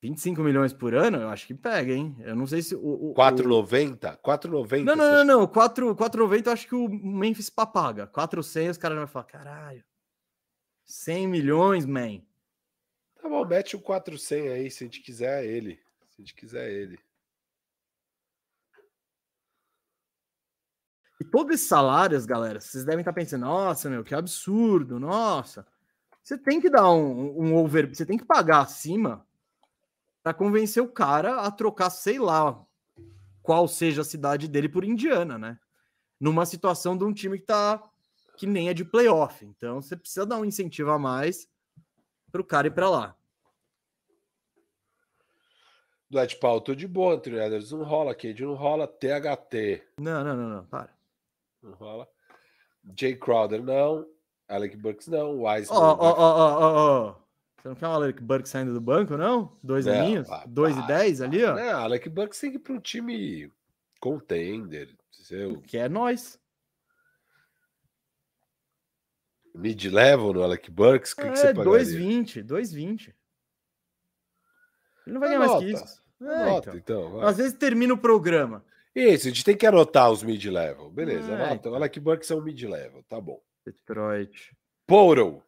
25 0.01 0.41
milhões 0.41 0.73
por 0.73 0.93
ano, 0.93 1.17
eu 1.17 1.29
acho 1.29 1.47
que 1.47 1.53
pega, 1.53 1.91
hein? 1.91 2.15
Eu 2.19 2.35
não 2.35 2.45
sei 2.45 2.61
se 2.61 2.75
o. 2.75 3.11
o 3.11 3.13
4,90? 3.15 4.17
4,90? 4.19 4.83
Não, 4.83 4.95
não, 4.95 5.11
não, 5.11 5.39
não. 5.39 5.47
4,90 5.47 6.45
eu 6.45 6.53
acho 6.53 6.67
que 6.67 6.75
o 6.75 6.87
Memphis 6.87 7.49
paga. 7.49 8.05
400, 8.07 8.71
os 8.71 8.77
caras 8.77 8.97
vão 8.97 9.07
falar: 9.07 9.25
caralho, 9.25 9.83
100 10.85 11.27
milhões, 11.27 11.85
man. 11.85 12.21
Tá 13.21 13.27
bom, 13.27 13.43
mete 13.45 13.75
o 13.75 13.81
400 13.81 14.51
aí, 14.51 14.69
se 14.69 14.83
a 14.83 14.87
gente 14.87 15.01
quiser 15.01 15.45
ele. 15.45 15.79
Se 16.09 16.15
a 16.17 16.21
gente 16.21 16.35
quiser 16.35 16.71
ele. 16.71 16.99
E 21.19 21.25
todos 21.25 21.55
esses 21.55 21.67
salários, 21.67 22.25
galera, 22.25 22.59
vocês 22.59 22.85
devem 22.85 23.01
estar 23.01 23.13
pensando, 23.13 23.41
nossa, 23.41 23.89
meu, 23.89 24.03
que 24.03 24.13
absurdo, 24.13 24.99
nossa. 24.99 25.65
Você 26.23 26.37
tem 26.37 26.61
que 26.61 26.69
dar 26.69 26.91
um, 26.91 27.41
um 27.41 27.55
over, 27.55 27.87
você 27.93 28.05
tem 28.05 28.17
que 28.17 28.25
pagar 28.25 28.59
acima 28.59 29.25
para 30.21 30.33
convencer 30.33 30.83
o 30.83 30.89
cara 30.89 31.41
a 31.41 31.49
trocar, 31.49 31.89
sei 31.89 32.19
lá, 32.19 32.61
qual 33.41 33.67
seja 33.67 34.01
a 34.01 34.05
cidade 34.05 34.47
dele 34.47 34.67
por 34.67 34.83
Indiana, 34.83 35.37
né? 35.37 35.57
Numa 36.19 36.45
situação 36.45 36.97
de 36.97 37.05
um 37.05 37.13
time 37.13 37.39
que 37.39 37.45
tá 37.45 37.81
que 38.35 38.45
nem 38.45 38.69
é 38.69 38.73
de 38.73 38.85
playoff. 38.85 39.43
Então 39.45 39.81
você 39.81 39.95
precisa 39.95 40.25
dar 40.25 40.37
um 40.37 40.45
incentivo 40.45 40.91
a 40.91 40.99
mais 40.99 41.49
para 42.31 42.41
o 42.41 42.43
cara 42.43 42.67
ir 42.67 42.71
para 42.71 42.89
lá. 42.89 43.15
Dwight 46.09 46.37
Powell, 46.39 46.61
tô 46.61 46.75
de 46.75 46.87
boa, 46.87 47.15
Edwards. 47.15 47.71
Não 47.71 47.83
rola, 47.83 48.13
Cade, 48.13 48.43
não 48.43 48.53
rola. 48.53 48.87
THT. 48.87 49.83
Não, 49.99 50.23
não, 50.23 50.35
não, 50.35 50.49
não, 50.49 50.65
para. 50.65 50.96
Não 51.67 51.75
rola. 51.75 52.07
Jay 52.97 53.15
Crowder, 53.15 53.61
não. 53.61 54.07
Alec 54.47 54.77
Burks, 54.77 55.07
não. 55.07 55.43
Wise. 55.43 55.67
Ó, 55.69 55.75
ó, 55.75 56.15
ó, 56.17 56.59
ó, 56.59 57.09
ó. 57.09 57.15
Você 57.57 57.67
não 57.67 57.75
quer 57.75 57.87
um 57.87 57.91
Alec 57.91 58.21
Burks 58.21 58.49
saindo 58.49 58.73
do 58.73 58.79
banco, 58.79 59.17
não? 59.17 59.57
Dois 59.61 59.85
não, 59.85 59.93
aninhos? 59.93 60.27
Dois 60.47 60.77
e 60.77 60.87
dez 60.87 61.21
ali, 61.21 61.43
ó? 61.43 61.53
Não, 61.55 61.79
Alec 61.79 62.07
Burks 62.07 62.39
tem 62.39 62.51
que 62.51 62.57
ir 62.57 62.59
para 62.59 62.73
um 62.73 62.79
time 62.79 63.51
contender. 63.99 64.95
Seu... 65.11 65.61
Que 65.61 65.77
é 65.77 65.89
nós. 65.89 66.39
Mid-level 69.53 70.33
no 70.33 70.43
Alec 70.43 70.71
Burks? 70.71 71.11
O 71.11 71.15
que, 71.17 71.21
é, 71.23 71.31
que 71.31 71.37
você 71.37 71.53
pagaria? 71.53 71.83
2,20, 71.83 72.45
2,20. 72.45 73.13
Ele 75.05 75.13
não 75.13 75.19
vai 75.19 75.29
ganhar 75.29 75.39
mais 75.39 75.59
que 75.59 75.71
isso. 75.71 76.03
É, 76.21 76.57
então. 76.57 76.75
então 76.75 77.21
Às 77.21 77.37
vezes 77.37 77.53
termina 77.53 77.93
o 77.93 77.97
programa. 77.97 78.63
Isso, 78.97 79.27
a 79.27 79.29
gente 79.29 79.45
tem 79.45 79.55
que 79.55 79.67
anotar 79.67 80.11
os 80.11 80.23
mid-level. 80.23 80.89
Beleza, 80.89 81.31
é, 81.31 81.35
anota. 81.35 81.53
Então. 81.53 81.75
Alec 81.75 81.99
Burks 81.99 82.31
é 82.31 82.35
um 82.35 82.41
mid-level, 82.41 83.03
tá 83.03 83.21
bom. 83.21 83.39
Detroit. 83.63 84.55
Portal. 84.87 85.43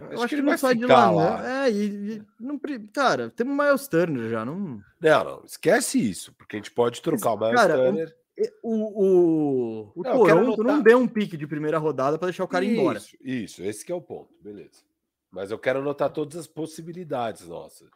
Eu 0.00 0.06
acho, 0.06 0.16
acho 0.16 0.28
que, 0.28 0.34
ele 0.34 0.42
não 0.42 0.58
sai 0.58 0.74
de 0.74 0.86
lá, 0.86 1.10
lá. 1.10 1.42
Né? 1.42 1.68
É, 1.68 1.70
e, 1.70 2.12
e 2.16 2.22
não, 2.40 2.60
cara, 2.92 3.30
temos 3.30 3.54
o 3.54 3.62
Miles 3.62 3.86
Turner 3.86 4.28
já, 4.28 4.44
não. 4.44 4.80
Não, 5.00 5.24
não, 5.24 5.44
esquece 5.44 5.98
isso, 5.98 6.32
porque 6.34 6.56
a 6.56 6.58
gente 6.58 6.72
pode 6.72 7.00
trocar 7.00 7.32
o 7.32 7.38
Miles 7.38 7.54
cara, 7.54 7.76
Turner. 7.76 8.16
O, 8.62 8.74
o, 8.74 9.92
o 9.96 10.02
não, 10.02 10.12
Toronto 10.12 10.64
não 10.64 10.82
deu 10.82 10.98
um 10.98 11.08
pique 11.08 11.36
de 11.36 11.46
primeira 11.46 11.78
rodada 11.78 12.18
para 12.18 12.26
deixar 12.26 12.44
o 12.44 12.48
cara 12.48 12.64
isso, 12.64 12.80
embora. 12.80 12.98
Isso, 13.20 13.62
esse 13.62 13.90
é 13.90 13.94
o 13.94 14.00
ponto, 14.00 14.34
beleza. 14.40 14.82
Mas 15.30 15.50
eu 15.50 15.58
quero 15.58 15.78
anotar 15.80 16.10
todas 16.10 16.36
as 16.36 16.46
possibilidades 16.46 17.46
nossas. 17.46 17.88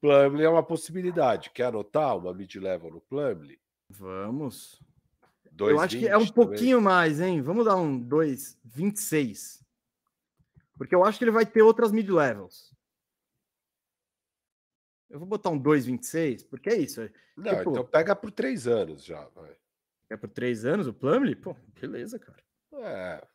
Plumlee 0.00 0.44
é 0.44 0.48
uma 0.48 0.62
possibilidade. 0.62 1.50
Quer 1.50 1.66
anotar 1.66 2.16
uma 2.16 2.32
mid-level 2.32 2.90
no 2.90 3.00
Plumlee? 3.02 3.60
Vamos. 3.88 4.82
eu 5.58 5.78
acho 5.78 5.98
que 5.98 6.08
é 6.08 6.16
um 6.16 6.26
pouquinho 6.26 6.78
também. 6.78 6.84
mais, 6.84 7.20
hein? 7.20 7.42
Vamos 7.42 7.66
dar 7.66 7.76
um 7.76 8.02
2,26. 8.02 9.62
Porque 10.76 10.94
eu 10.94 11.04
acho 11.04 11.18
que 11.18 11.24
ele 11.24 11.30
vai 11.30 11.44
ter 11.44 11.62
outras 11.62 11.92
mid-levels. 11.92 12.74
Eu 15.10 15.18
vou 15.18 15.28
botar 15.28 15.50
um 15.50 15.60
2,26, 15.60 16.48
porque 16.48 16.70
é 16.70 16.78
isso. 16.78 17.00
Não, 17.36 17.56
tipo, 17.56 17.70
então 17.70 17.84
pega 17.84 18.14
por 18.14 18.30
três 18.30 18.66
anos 18.66 19.04
já, 19.04 19.26
vai. 19.30 19.54
É 20.08 20.16
por 20.16 20.30
três 20.30 20.64
anos 20.64 20.86
o 20.86 20.94
Plumlee? 20.94 21.34
Pô, 21.34 21.54
beleza, 21.78 22.18
cara. 22.18 22.42
É. 22.72 23.28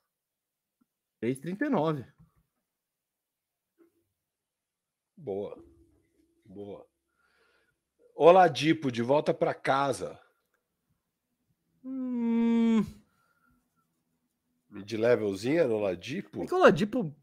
3,39. 1.21 2.05
Boa. 5.17 5.74
Boa. 6.45 6.85
Oladipo, 8.15 8.91
de 8.91 9.01
volta 9.01 9.33
para 9.33 9.53
casa. 9.53 10.19
Hum... 11.83 12.85
Mid-levelzinha 14.69 15.67
no 15.67 15.75
Oladipo? 15.75 16.43
É 16.43 16.47
que 16.47 16.53
o 16.53 16.57
Oladipo 16.57 17.15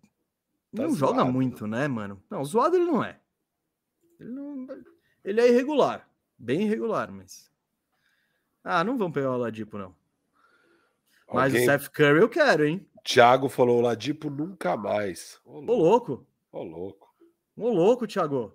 tá 0.75 0.83
não 0.83 0.91
zoado. 0.91 1.15
joga 1.15 1.25
muito, 1.25 1.67
né, 1.67 1.89
mano? 1.89 2.23
Não, 2.29 2.45
zoado 2.45 2.77
ele 2.77 2.85
não 2.85 3.03
é. 3.03 3.19
Ele, 4.19 4.31
não... 4.31 4.67
ele 5.25 5.41
é 5.41 5.49
irregular. 5.49 6.09
Bem 6.39 6.63
irregular, 6.63 7.11
mas... 7.11 7.51
Ah, 8.65 8.85
não 8.85 8.97
vamos 8.97 9.15
pegar 9.15 9.31
o 9.31 9.35
Oladipo, 9.35 9.79
não. 9.79 9.95
Mas 11.33 11.53
Alguém... 11.53 11.63
o 11.63 11.65
Seth 11.65 11.89
Curry 11.91 12.21
eu 12.21 12.29
quero, 12.29 12.65
hein? 12.65 12.87
Thiago 13.03 13.49
falou 13.49 13.79
Oladipo 13.79 14.31
nunca 14.31 14.77
mais. 14.77 15.41
Ô, 15.45 15.61
louco. 15.61 16.27
Ô, 16.53 16.63
louco. 16.63 17.15
Ô, 17.57 17.69
louco, 17.71 18.07
Thiago. 18.07 18.55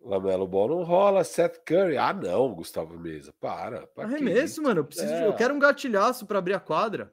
Lamelo 0.00 0.46
Ball 0.46 0.68
não 0.68 0.82
rola, 0.82 1.24
Seth 1.24 1.62
Curry. 1.64 1.96
Ah, 1.96 2.12
não, 2.12 2.54
Gustavo 2.54 2.98
Mesa. 2.98 3.32
Para. 3.40 3.88
Arremesso, 3.96 4.62
mano. 4.62 4.80
Eu, 4.80 4.84
preciso, 4.84 5.12
é. 5.12 5.26
eu 5.26 5.34
quero 5.34 5.54
um 5.54 5.58
gatilhaço 5.58 6.26
para 6.26 6.38
abrir 6.38 6.54
a 6.54 6.60
quadra. 6.60 7.12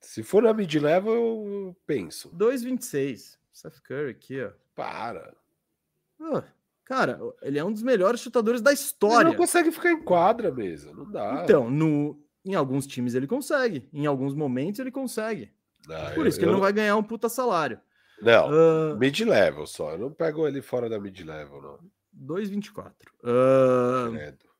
Se 0.00 0.22
for 0.22 0.42
na 0.42 0.52
mid-level, 0.52 1.14
eu 1.14 1.76
penso. 1.86 2.30
2,26. 2.36 3.36
Seth 3.52 3.80
Curry 3.82 4.10
aqui, 4.10 4.42
ó. 4.42 4.50
Para. 4.74 5.34
cara, 6.84 7.20
ele 7.42 7.58
é 7.58 7.64
um 7.64 7.72
dos 7.72 7.82
melhores 7.82 8.20
chutadores 8.20 8.60
da 8.60 8.72
história. 8.72 9.28
Ele 9.28 9.30
não 9.30 9.36
consegue 9.36 9.70
ficar 9.70 9.92
em 9.92 10.02
quadra 10.02 10.50
mesmo. 10.50 10.94
Não 10.94 11.10
dá. 11.10 11.42
Então, 11.44 11.70
no, 11.70 12.18
em 12.44 12.54
alguns 12.54 12.86
times 12.86 13.14
ele 13.14 13.26
consegue. 13.26 13.88
Em 13.92 14.06
alguns 14.06 14.34
momentos 14.34 14.80
ele 14.80 14.90
consegue. 14.90 15.52
Ah, 15.88 16.12
Por 16.14 16.24
eu, 16.24 16.28
isso 16.28 16.38
que 16.38 16.44
eu... 16.44 16.48
ele 16.48 16.54
não 16.54 16.62
vai 16.62 16.72
ganhar 16.72 16.96
um 16.96 17.02
puta 17.02 17.28
salário. 17.28 17.80
Não, 18.22 18.48
uh, 18.48 18.96
mid-level 18.98 19.66
só. 19.66 19.92
Eu 19.92 19.98
não 19.98 20.12
pego 20.12 20.46
ele 20.46 20.60
fora 20.60 20.88
da 20.88 20.98
mid-level, 20.98 21.60
não. 21.60 21.78
2,24. 22.20 22.92
Uh... 23.22 24.12
Credo. 24.12 24.50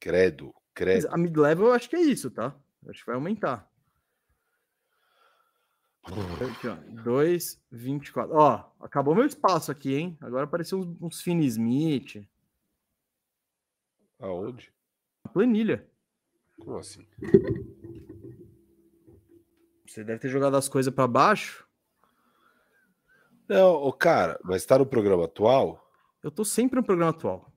Credo, 0.00 0.54
credo. 0.74 1.08
A 1.10 1.16
mid-level 1.16 1.66
eu 1.66 1.72
acho 1.72 1.88
que 1.88 1.96
é 1.96 2.00
isso, 2.00 2.30
tá? 2.30 2.54
Eu 2.82 2.90
acho 2.90 3.00
que 3.00 3.06
vai 3.06 3.16
aumentar. 3.16 3.68
2,24. 6.06 8.28
Ó, 8.32 8.70
acabou 8.80 9.14
meu 9.14 9.24
espaço 9.24 9.72
aqui, 9.72 9.94
hein? 9.94 10.18
Agora 10.20 10.44
apareceu 10.44 10.78
uns, 10.78 10.96
uns 11.00 11.22
Finn 11.22 11.40
Smith. 11.40 12.28
Aonde? 14.18 14.70
A 15.24 15.28
planilha. 15.28 15.88
Como 16.58 16.76
assim? 16.76 17.06
Você 19.86 20.04
deve 20.04 20.18
ter 20.18 20.28
jogado 20.28 20.56
as 20.56 20.68
coisas 20.68 20.92
para 20.92 21.06
baixo. 21.06 21.66
Não, 23.48 23.74
o 23.74 23.92
cara, 23.92 24.38
mas 24.42 24.64
tá 24.64 24.78
no 24.78 24.86
programa 24.86 25.24
atual? 25.24 25.83
Eu 26.24 26.30
tô 26.30 26.42
sempre 26.42 26.76
no 26.76 26.82
programa 26.82 27.10
atual. 27.10 27.52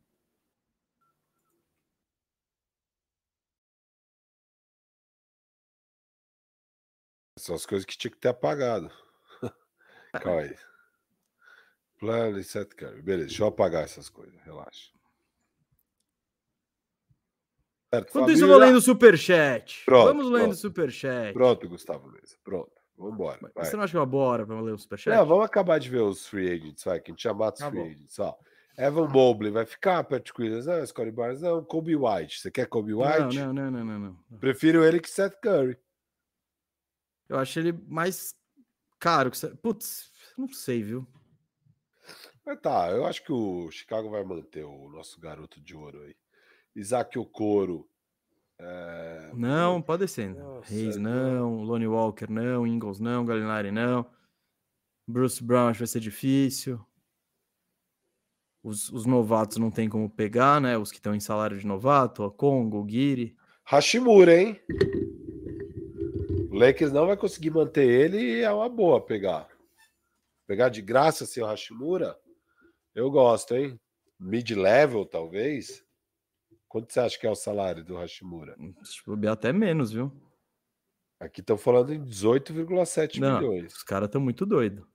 São 7.39 7.55
as 7.55 7.65
coisas 7.65 7.85
que 7.85 7.97
tinha 7.97 8.11
que 8.11 8.17
ter 8.17 8.27
apagado. 8.27 8.91
Calma 10.11 10.41
aí. 10.41 10.57
Plano 11.97 12.37
e 12.39 12.43
set 12.43 12.75
cara. 12.75 13.01
Beleza, 13.01 13.29
deixa 13.29 13.43
eu 13.43 13.47
apagar 13.47 13.85
essas 13.85 14.09
coisas, 14.09 14.37
relaxa. 14.41 14.91
Certo, 17.93 18.09
Enquanto 18.09 18.31
isso, 18.31 18.43
eu 18.43 18.49
vou 18.49 18.57
lendo 18.57 18.79
o 18.79 18.81
superchat. 18.81 19.85
Pronto, 19.85 20.07
Vamos 20.07 20.29
lendo 20.29 20.51
o 20.51 20.55
superchat. 20.55 21.31
Pronto, 21.31 21.69
Gustavo 21.69 22.11
Mesa. 22.11 22.37
Pronto. 22.43 22.73
Vambora. 22.97 23.39
Vai. 23.55 23.63
Você 23.63 23.77
não 23.77 23.83
acha 23.85 23.91
que 23.91 23.97
é 23.97 23.99
uma 24.01 24.05
boa 24.05 24.25
hora 24.25 24.45
para 24.45 24.59
ler 24.59 24.73
o 24.73 24.77
superchat? 24.77 25.15
Não, 25.15 25.25
vamos 25.25 25.45
acabar 25.45 25.79
de 25.79 25.89
ver 25.89 26.01
os 26.01 26.27
free 26.27 26.51
agents, 26.51 26.83
vai, 26.83 26.99
que 26.99 27.11
a 27.11 27.13
gente 27.13 27.23
já 27.23 27.33
mata 27.33 27.53
os 27.53 27.59
tá 27.59 27.69
free 27.69 27.79
bom. 27.79 27.85
agents. 27.85 28.19
Ó. 28.19 28.37
Evan 28.77 29.07
Mobley 29.07 29.51
vai 29.51 29.65
ficar, 29.65 30.03
Patrick 30.03 30.39
Williams, 30.39 30.67
não, 30.67 30.85
Scottie 30.85 31.11
Barnes, 31.11 31.41
não, 31.41 31.63
Kobe 31.63 31.95
White. 31.95 32.39
Você 32.39 32.51
quer 32.51 32.67
Kobe 32.67 32.93
White? 32.93 33.35
Não, 33.35 33.53
não, 33.53 33.71
não, 33.71 33.71
não, 33.71 33.99
não, 33.99 33.99
não. 34.29 34.37
Prefiro 34.39 34.83
ele 34.85 34.99
que 34.99 35.09
Seth 35.09 35.39
Curry. 35.41 35.77
Eu 37.27 37.39
acho 37.39 37.59
ele 37.59 37.73
mais 37.87 38.35
caro 38.99 39.31
que 39.31 39.47
Putz, 39.57 40.11
não 40.37 40.47
sei, 40.47 40.83
viu? 40.83 41.07
Mas 42.45 42.61
tá, 42.61 42.91
eu 42.91 43.05
acho 43.05 43.23
que 43.23 43.31
o 43.31 43.69
Chicago 43.71 44.09
vai 44.09 44.23
manter 44.23 44.63
o 44.63 44.87
nosso 44.89 45.19
garoto 45.19 45.59
de 45.59 45.75
ouro 45.75 46.03
aí. 46.03 46.15
Isaac 46.75 47.17
Okoro 47.17 47.89
é... 48.59 49.31
Não, 49.33 49.81
pode 49.81 50.01
descendo. 50.01 50.61
Reis 50.61 50.97
não, 50.97 51.63
Lonnie 51.63 51.87
Walker 51.87 52.29
não, 52.29 52.65
Ingles 52.65 52.99
não, 52.99 53.25
Galinari 53.25 53.71
não. 53.71 54.05
Bruce 55.07 55.43
Brown 55.43 55.67
acho 55.67 55.77
que 55.77 55.83
vai 55.83 55.87
ser 55.87 55.99
difícil. 55.99 56.79
Os, 58.63 58.89
os, 58.91 59.05
novatos 59.05 59.57
não 59.57 59.71
tem 59.71 59.87
como 59.87 60.09
pegar, 60.09 60.59
né? 60.59 60.77
Os 60.77 60.91
que 60.91 60.97
estão 60.97 61.15
em 61.15 61.19
salário 61.19 61.57
de 61.57 61.65
novato, 61.65 62.23
o 62.23 62.31
Congo, 62.31 62.79
o 62.79 62.83
Guiri. 62.83 63.35
Hashimura, 63.63 64.41
hein? 64.41 64.59
O 66.49 66.55
Lakers 66.55 66.91
não 66.91 67.07
vai 67.07 67.15
conseguir 67.15 67.51
manter 67.51 67.87
ele 67.87 68.17
e 68.17 68.41
é 68.41 68.51
uma 68.51 68.67
boa 68.67 68.99
pegar. 68.99 69.47
Pegar 70.47 70.69
de 70.69 70.81
graça 70.81 71.25
seu 71.25 71.45
Hashimura, 71.45 72.17
eu 72.95 73.11
gosto, 73.11 73.55
hein? 73.55 73.79
Mid-level, 74.19 75.05
talvez. 75.05 75.83
Quanto 76.67 76.91
você 76.91 76.99
acha 76.99 77.19
que 77.19 77.27
é 77.27 77.29
o 77.29 77.35
salário 77.35 77.83
do 77.83 77.95
Hashimura? 77.95 78.55
Deixa 78.57 79.01
eu 79.07 79.31
até 79.31 79.53
menos, 79.53 79.91
viu? 79.91 80.11
Aqui 81.19 81.41
estão 81.41 81.57
falando 81.57 81.93
em 81.93 82.03
18,7 82.03 83.19
milhões. 83.19 83.75
Os 83.75 83.83
caras 83.83 84.07
estão 84.07 84.21
muito 84.21 84.45
doidos. 84.45 84.85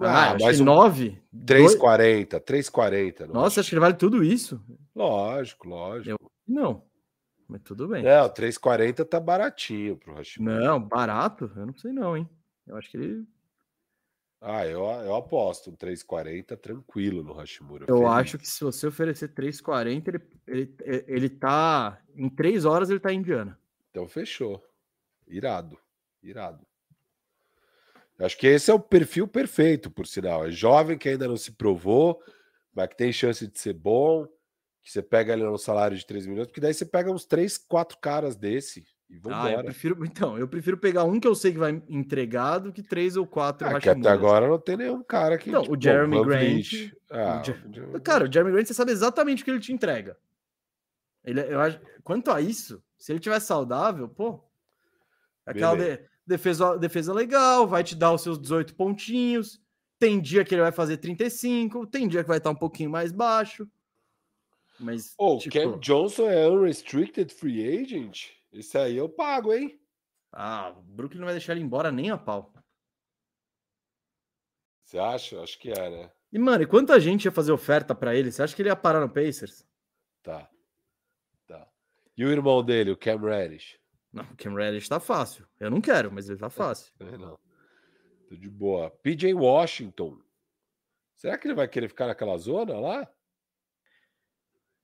Ah, 0.00 0.32
ah 0.32 0.36
mais 0.40 0.60
um 0.60 0.64
9? 0.64 1.22
3,40, 1.34 2.40
3,40. 2.40 3.26
Nossa, 3.26 3.60
acho 3.60 3.68
que 3.68 3.74
ele 3.74 3.80
vale 3.80 3.94
tudo 3.94 4.22
isso. 4.22 4.60
Lógico, 4.94 5.68
lógico. 5.68 6.10
Eu... 6.10 6.30
Não. 6.46 6.82
Mas 7.48 7.62
tudo 7.62 7.88
bem. 7.88 8.04
É, 8.04 8.20
o 8.22 8.28
3,40 8.28 9.04
tá 9.04 9.20
baratinho 9.20 9.96
pro 9.96 10.14
Hashimura. 10.14 10.58
Não, 10.58 10.80
barato? 10.80 11.50
Eu 11.54 11.66
não 11.66 11.76
sei 11.76 11.92
não, 11.92 12.16
hein? 12.16 12.28
Eu 12.66 12.76
acho 12.76 12.90
que 12.90 12.96
ele. 12.96 13.24
Ah, 14.40 14.66
eu, 14.66 14.80
eu 14.80 15.14
aposto 15.14 15.70
um 15.70 15.76
3,40 15.76 16.56
tranquilo 16.56 17.22
no 17.22 17.32
Hashimura. 17.32 17.86
Eu 17.88 17.98
feliz. 17.98 18.12
acho 18.12 18.38
que 18.38 18.48
se 18.48 18.62
você 18.62 18.86
oferecer 18.86 19.32
3,40, 19.32 20.08
ele, 20.08 20.20
ele, 20.46 21.04
ele 21.06 21.28
tá. 21.30 22.00
Em 22.14 22.28
três 22.28 22.64
horas 22.64 22.90
ele 22.90 23.00
tá 23.00 23.12
em 23.12 23.18
Indiana. 23.18 23.58
Então 23.90 24.06
fechou. 24.06 24.62
Irado. 25.26 25.78
Irado. 26.22 26.66
Acho 28.18 28.38
que 28.38 28.46
esse 28.46 28.70
é 28.70 28.74
o 28.74 28.80
perfil 28.80 29.28
perfeito, 29.28 29.90
por 29.90 30.06
sinal. 30.06 30.46
É 30.46 30.50
jovem 30.50 30.96
que 30.96 31.08
ainda 31.08 31.28
não 31.28 31.36
se 31.36 31.52
provou, 31.52 32.22
mas 32.74 32.88
que 32.88 32.96
tem 32.96 33.12
chance 33.12 33.46
de 33.46 33.58
ser 33.58 33.74
bom. 33.74 34.26
Que 34.82 34.92
você 34.92 35.02
pega 35.02 35.32
ali 35.32 35.42
no 35.42 35.58
salário 35.58 35.96
de 35.96 36.06
3 36.06 36.26
milhões, 36.26 36.46
porque 36.46 36.60
daí 36.60 36.72
você 36.72 36.86
pega 36.86 37.10
uns 37.10 37.24
3, 37.24 37.58
4 37.58 37.98
caras 37.98 38.36
desse 38.36 38.84
e 39.10 39.16
Ah, 39.16 39.18
eu 39.18 39.20
vambora. 39.20 39.64
prefiro. 39.64 39.96
Então, 40.06 40.38
eu 40.38 40.46
prefiro 40.48 40.78
pegar 40.78 41.02
um 41.04 41.18
que 41.18 41.26
eu 41.26 41.34
sei 41.34 41.52
que 41.52 41.58
vai 41.58 41.82
entregar 41.88 42.58
do 42.58 42.72
que 42.72 42.82
três 42.82 43.16
ou 43.16 43.26
quatro. 43.26 43.66
Ah, 43.66 43.80
que 43.80 43.88
até 43.88 44.08
agora 44.08 44.46
não 44.46 44.58
tem 44.60 44.76
nenhum 44.76 45.02
cara 45.02 45.36
que. 45.36 45.50
Não, 45.50 45.62
o 45.62 45.76
Jeremy 45.80 46.24
Grant-. 46.24 46.92
Ah, 47.10 47.42
o 47.92 48.00
Cara, 48.00 48.24
o 48.28 48.32
Jeremy 48.32 48.52
Grant, 48.52 48.66
você 48.66 48.74
sabe 48.74 48.92
exatamente 48.92 49.42
o 49.42 49.44
que 49.44 49.50
ele 49.50 49.60
te 49.60 49.72
entrega. 49.72 50.16
Ele, 51.24 51.40
eu 51.40 51.60
acho, 51.60 51.80
quanto 52.04 52.30
a 52.30 52.40
isso, 52.40 52.80
se 52.96 53.10
ele 53.12 53.18
tiver 53.18 53.40
saudável, 53.40 54.08
pô, 54.08 54.40
aquela 55.44 55.74
de- 55.76 56.00
defesa, 56.26 56.76
defesa 56.78 57.12
legal, 57.12 57.66
vai 57.66 57.84
te 57.84 57.94
dar 57.94 58.12
os 58.12 58.22
seus 58.22 58.38
18 58.38 58.74
pontinhos. 58.74 59.60
Tem 59.98 60.20
dia 60.20 60.44
que 60.44 60.54
ele 60.54 60.62
vai 60.62 60.72
fazer 60.72 60.98
35, 60.98 61.86
tem 61.86 62.06
dia 62.06 62.22
que 62.22 62.28
vai 62.28 62.38
estar 62.38 62.50
um 62.50 62.56
pouquinho 62.56 62.90
mais 62.90 63.12
baixo. 63.12 63.66
Mas, 64.78 65.14
o 65.16 65.38
tipo, 65.38 65.54
Cam 65.54 65.78
Johnson 65.78 66.28
é 66.28 66.46
unrestricted 66.46 67.32
free 67.32 67.80
agent? 67.80 68.30
Esse 68.52 68.76
aí 68.76 68.96
eu 68.96 69.08
pago, 69.08 69.54
hein? 69.54 69.80
ah, 70.32 70.74
o 70.76 70.82
Brooklyn 70.82 71.20
não 71.20 71.24
vai 71.24 71.34
deixar 71.34 71.54
ele 71.54 71.62
embora 71.62 71.90
nem 71.90 72.10
a 72.10 72.18
pau. 72.18 72.52
Você 74.84 74.98
acha? 74.98 75.42
Acho 75.42 75.58
que 75.58 75.70
é, 75.70 75.90
né? 75.90 76.12
E, 76.30 76.38
mano, 76.38 76.62
e 76.62 76.66
quanta 76.66 77.00
gente 77.00 77.24
ia 77.24 77.32
fazer 77.32 77.52
oferta 77.52 77.94
pra 77.94 78.14
ele? 78.14 78.30
Você 78.30 78.42
acha 78.42 78.54
que 78.54 78.60
ele 78.60 78.68
ia 78.68 78.76
parar 78.76 79.00
no 79.00 79.08
Pacers? 79.08 79.66
Tá. 80.22 80.48
Tá. 81.46 81.66
E 82.16 82.24
o 82.24 82.30
irmão 82.30 82.62
dele, 82.62 82.90
o 82.90 82.96
Cam 82.96 83.18
Reddish? 83.18 83.80
Não, 84.16 84.24
o 84.24 84.36
Cam 84.36 84.54
Reddish 84.54 84.88
tá 84.88 84.98
fácil. 84.98 85.46
Eu 85.60 85.70
não 85.70 85.78
quero, 85.78 86.10
mas 86.10 86.26
ele 86.26 86.38
tá 86.38 86.48
fácil. 86.48 86.90
É, 87.00 87.18
não. 87.18 87.38
Tô 88.26 88.34
de 88.34 88.48
boa. 88.48 88.90
PJ 88.90 89.34
Washington. 89.34 90.18
Será 91.14 91.36
que 91.36 91.46
ele 91.46 91.54
vai 91.54 91.68
querer 91.68 91.88
ficar 91.88 92.06
naquela 92.06 92.38
zona 92.38 92.80
lá? 92.80 93.06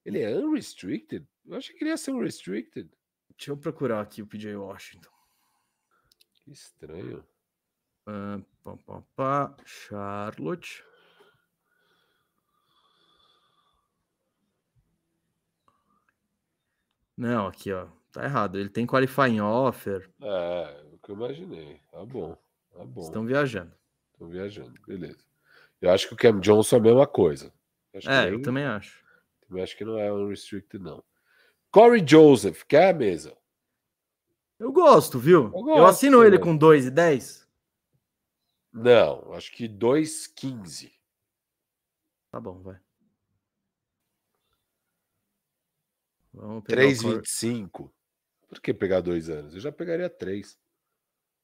Ele 0.04 0.20
é 0.20 0.36
unrestricted? 0.36 1.26
Eu 1.46 1.56
achei 1.56 1.74
que 1.74 1.82
ele 1.82 1.88
ia 1.88 1.96
ser 1.96 2.10
unrestricted. 2.10 2.90
Deixa 3.34 3.52
eu 3.52 3.56
procurar 3.56 4.02
aqui 4.02 4.20
o 4.20 4.26
PJ 4.26 4.54
Washington. 4.54 5.10
Que 6.34 6.52
estranho. 6.52 7.26
Ah, 8.04 8.38
pá, 8.62 8.76
pá, 8.76 9.02
pá, 9.16 9.56
Charlotte. 9.64 10.84
Não, 17.16 17.46
aqui, 17.46 17.72
ó. 17.72 18.01
Tá 18.12 18.24
errado. 18.24 18.58
Ele 18.58 18.68
tem 18.68 18.86
qualifying 18.86 19.40
offer. 19.40 20.08
É, 20.20 20.84
o 20.92 20.98
que 20.98 21.10
eu 21.10 21.16
imaginei. 21.16 21.80
Tá 21.90 22.04
bom. 22.04 22.36
Tá 22.72 22.84
bom. 22.84 23.00
Estão 23.02 23.24
viajando. 23.24 23.72
Tô 24.18 24.26
viajando. 24.26 24.74
Beleza. 24.86 25.24
Eu 25.80 25.90
acho 25.90 26.06
que 26.08 26.14
o 26.14 26.16
Cam 26.16 26.38
Johnson 26.40 26.76
é 26.76 26.78
a 26.78 26.82
mesma 26.82 27.06
coisa. 27.06 27.52
Acho 27.94 28.08
É, 28.10 28.24
nem- 28.24 28.32
eu 28.34 28.42
também 28.42 28.64
acho. 28.64 29.02
também 29.46 29.62
acho 29.62 29.76
que 29.76 29.84
não 29.84 29.98
é 29.98 30.12
unrestricted, 30.12 30.82
não. 30.82 31.02
Corey 31.70 32.04
Joseph, 32.06 32.62
quer 32.64 32.90
a 32.90 32.96
mesa? 32.96 33.36
Eu 34.58 34.70
gosto, 34.72 35.18
viu? 35.18 35.44
Eu 35.46 35.52
Eu, 35.58 35.62
gosto, 35.62 35.90
assino 35.90 36.22
ele 36.22 36.36
né? 36.36 36.42
com 36.42 36.56
2 36.56 36.86
e 36.86 36.90
10. 36.90 37.48
Não, 38.72 39.32
acho 39.34 39.50
que 39.52 39.66
2,15. 39.66 40.92
Tá 42.30 42.38
bom, 42.38 42.60
vai. 42.62 42.78
Vamos 46.32 46.64
pegar 46.64 46.82
Corey- 46.82 46.94
3,25. 46.94 47.92
Por 48.53 48.61
que 48.61 48.74
pegar 48.74 49.00
dois 49.00 49.30
anos? 49.30 49.55
Eu 49.55 49.61
já 49.61 49.72
pegaria 49.72 50.11
três. 50.11 50.61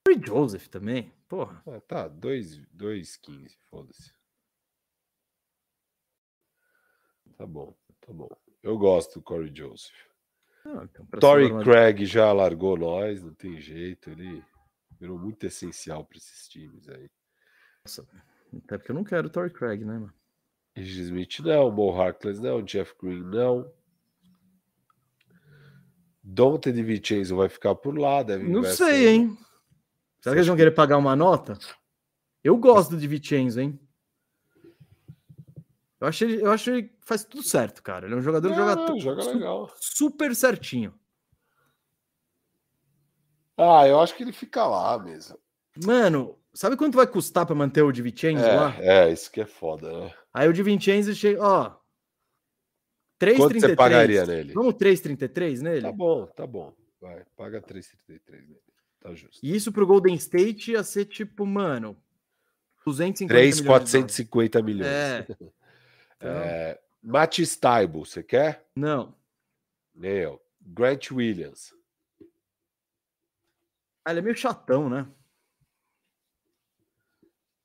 Corey 0.05 0.21
Joseph 0.23 0.67
também. 0.67 1.11
Porra. 1.27 1.59
Ah, 1.65 1.81
tá, 1.81 2.07
2,15. 2.07 3.57
Foda-se. 3.67 4.13
Tá 7.35 7.47
bom, 7.47 7.75
tá 8.01 8.13
bom. 8.13 8.29
Eu 8.61 8.77
gosto 8.77 9.15
do 9.15 9.23
Corey 9.23 9.51
Joseph. 9.51 9.95
Ah, 10.63 10.83
então, 10.83 11.03
uma- 11.51 11.63
Craig 11.63 12.05
já 12.05 12.31
largou 12.31 12.77
nós, 12.77 13.23
não 13.23 13.33
tem 13.33 13.59
jeito. 13.59 14.11
Ele 14.11 14.45
virou 14.99 15.17
muito 15.17 15.43
essencial 15.47 16.05
para 16.05 16.17
esses 16.19 16.47
times 16.47 16.87
aí. 16.89 17.09
Até 18.55 18.77
porque 18.77 18.91
eu 18.91 18.95
não 18.95 19.03
quero 19.03 19.27
o 19.27 19.31
Torrey 19.31 19.51
Craig, 19.51 19.83
né, 19.83 19.93
mano? 19.93 20.13
Regis 20.75 21.07
Smith 21.07 21.39
não, 21.39 21.71
Mo 21.71 21.89
Harkless 21.99 22.39
não, 22.39 22.61
Jeff 22.61 22.93
Green 23.01 23.23
não. 23.23 23.73
Dante 26.31 26.71
de 26.71 26.83
Vincenzo 26.83 27.35
vai 27.35 27.49
ficar 27.49 27.73
por 27.73 27.97
lá, 27.97 28.21
deve 28.21 28.47
Não 28.47 28.63
sei, 28.63 29.07
aí. 29.07 29.07
hein? 29.07 29.37
Será 30.21 30.35
que 30.35 30.39
eles 30.39 30.47
vão 30.47 30.55
querer 30.55 30.71
pagar 30.71 30.97
uma 30.97 31.15
nota? 31.15 31.57
Eu 32.43 32.55
gosto 32.57 32.91
do 32.91 32.97
Di 32.97 33.07
Vincenzo, 33.07 33.59
hein? 33.59 33.79
Eu 35.99 36.07
acho, 36.07 36.23
ele, 36.23 36.41
eu 36.41 36.51
acho 36.51 36.69
ele 36.69 36.93
faz 37.01 37.25
tudo 37.25 37.41
certo, 37.43 37.81
cara. 37.81 38.05
Ele 38.05 38.13
é 38.13 38.17
um 38.17 38.21
jogador 38.21 38.49
que 38.49 38.55
joga, 38.55 38.75
não, 38.75 38.85
tu- 38.85 38.99
joga 38.99 39.21
su- 39.23 39.33
legal. 39.33 39.73
super 39.75 40.35
certinho. 40.35 40.93
Ah, 43.57 43.87
eu 43.87 43.99
acho 43.99 44.15
que 44.15 44.23
ele 44.23 44.31
fica 44.31 44.65
lá 44.65 44.97
mesmo. 44.99 45.37
Mano, 45.83 46.37
sabe 46.53 46.77
quanto 46.77 46.95
vai 46.95 47.07
custar 47.07 47.45
pra 47.45 47.55
manter 47.55 47.81
o 47.81 47.91
Di 47.91 48.01
Vincenzo 48.03 48.45
lá? 48.47 48.75
É, 48.77 49.09
é, 49.09 49.11
isso 49.11 49.31
que 49.31 49.41
é 49.41 49.45
foda, 49.45 49.91
né? 49.91 50.13
Aí 50.33 50.47
o 50.47 50.53
Di 50.53 50.61
Vincenzo 50.63 51.13
chega, 51.15 51.43
ó. 51.43 51.78
Quanto 53.19 53.55
3,33. 53.55 53.59
você 53.59 53.75
pagaria 53.75 54.25
nele? 54.25 54.53
Vamos 54.53 54.75
3,33 54.75 55.61
nele? 55.61 55.81
Tá 55.81 55.91
bom, 55.91 56.25
tá 56.27 56.47
bom. 56.47 56.73
Vai, 57.01 57.25
paga 57.35 57.61
3,33 57.61 58.21
nele. 58.29 58.61
Tá 58.99 59.13
justo. 59.13 59.39
E 59.43 59.55
isso 59.55 59.71
pro 59.71 59.85
Golden 59.87 60.15
State 60.15 60.71
ia 60.71 60.83
ser 60.83 61.05
tipo, 61.05 61.45
mano, 61.45 61.97
250 62.85 63.27
3, 63.33 63.41
milhões 63.41 63.57
de 63.57 63.63
dólares. 63.63 63.91
450 63.91 64.61
milhões. 64.61 64.91
É. 64.91 65.27
É, 66.21 66.77
Matt 67.01 67.39
Staibo, 67.39 68.05
você 68.05 68.21
quer? 68.21 68.67
Não. 68.75 69.15
Eu. 70.01 70.41
Grant 70.59 71.11
Williams. 71.11 71.73
Ah, 74.03 74.11
ele 74.11 74.19
é 74.19 74.21
meio 74.23 74.35
chatão, 74.35 74.89
né? 74.89 75.07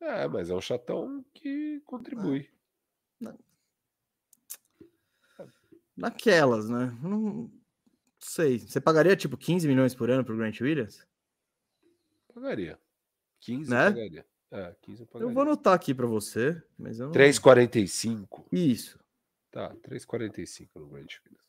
É, 0.00 0.28
mas 0.28 0.50
é 0.50 0.54
um 0.54 0.60
chatão 0.60 1.24
que 1.34 1.82
contribui. 1.84 2.48
Naquelas, 5.96 6.68
né? 6.68 6.96
Não 7.02 7.50
sei. 8.18 8.58
Você 8.58 8.80
pagaria 8.80 9.16
tipo 9.16 9.36
15 9.36 9.66
milhões 9.68 9.94
por 9.94 10.10
ano 10.10 10.24
pro 10.24 10.36
Grant 10.36 10.60
Williams? 10.60 11.06
Pagaria. 12.34 12.78
15 13.40 13.70
Né? 13.70 13.84
pagaria. 13.90 14.26
É, 14.50 14.74
15 14.82 15.00
eu 15.02 15.06
pagaria. 15.06 15.30
Eu 15.30 15.34
vou 15.34 15.42
anotar 15.42 15.74
aqui 15.74 15.94
pra 15.94 16.06
você, 16.06 16.60
mas 16.78 16.98
eu 16.98 17.06
não... 17.06 17.12
3,45. 17.12 18.46
Isso. 18.52 18.98
Tá, 19.50 19.74
3,45 19.88 20.68
no 20.76 20.88
Grant 20.88 21.12
Williams. 21.24 21.44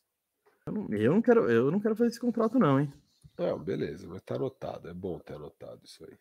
Eu 0.67 0.73
não, 0.73 0.87
eu 0.97 1.13
não 1.13 1.21
quero, 1.21 1.49
eu 1.49 1.71
não 1.71 1.79
quero 1.79 1.95
fazer 1.95 2.09
esse 2.09 2.19
contrato 2.19 2.57
não, 2.59 2.79
hein? 2.79 2.91
Não, 3.37 3.59
beleza, 3.59 4.07
mas 4.07 4.21
tá 4.21 4.35
anotado. 4.35 4.87
É 4.87 4.93
bom 4.93 5.19
ter 5.19 5.33
anotado 5.35 5.81
isso 5.83 6.03
aí. 6.05 6.17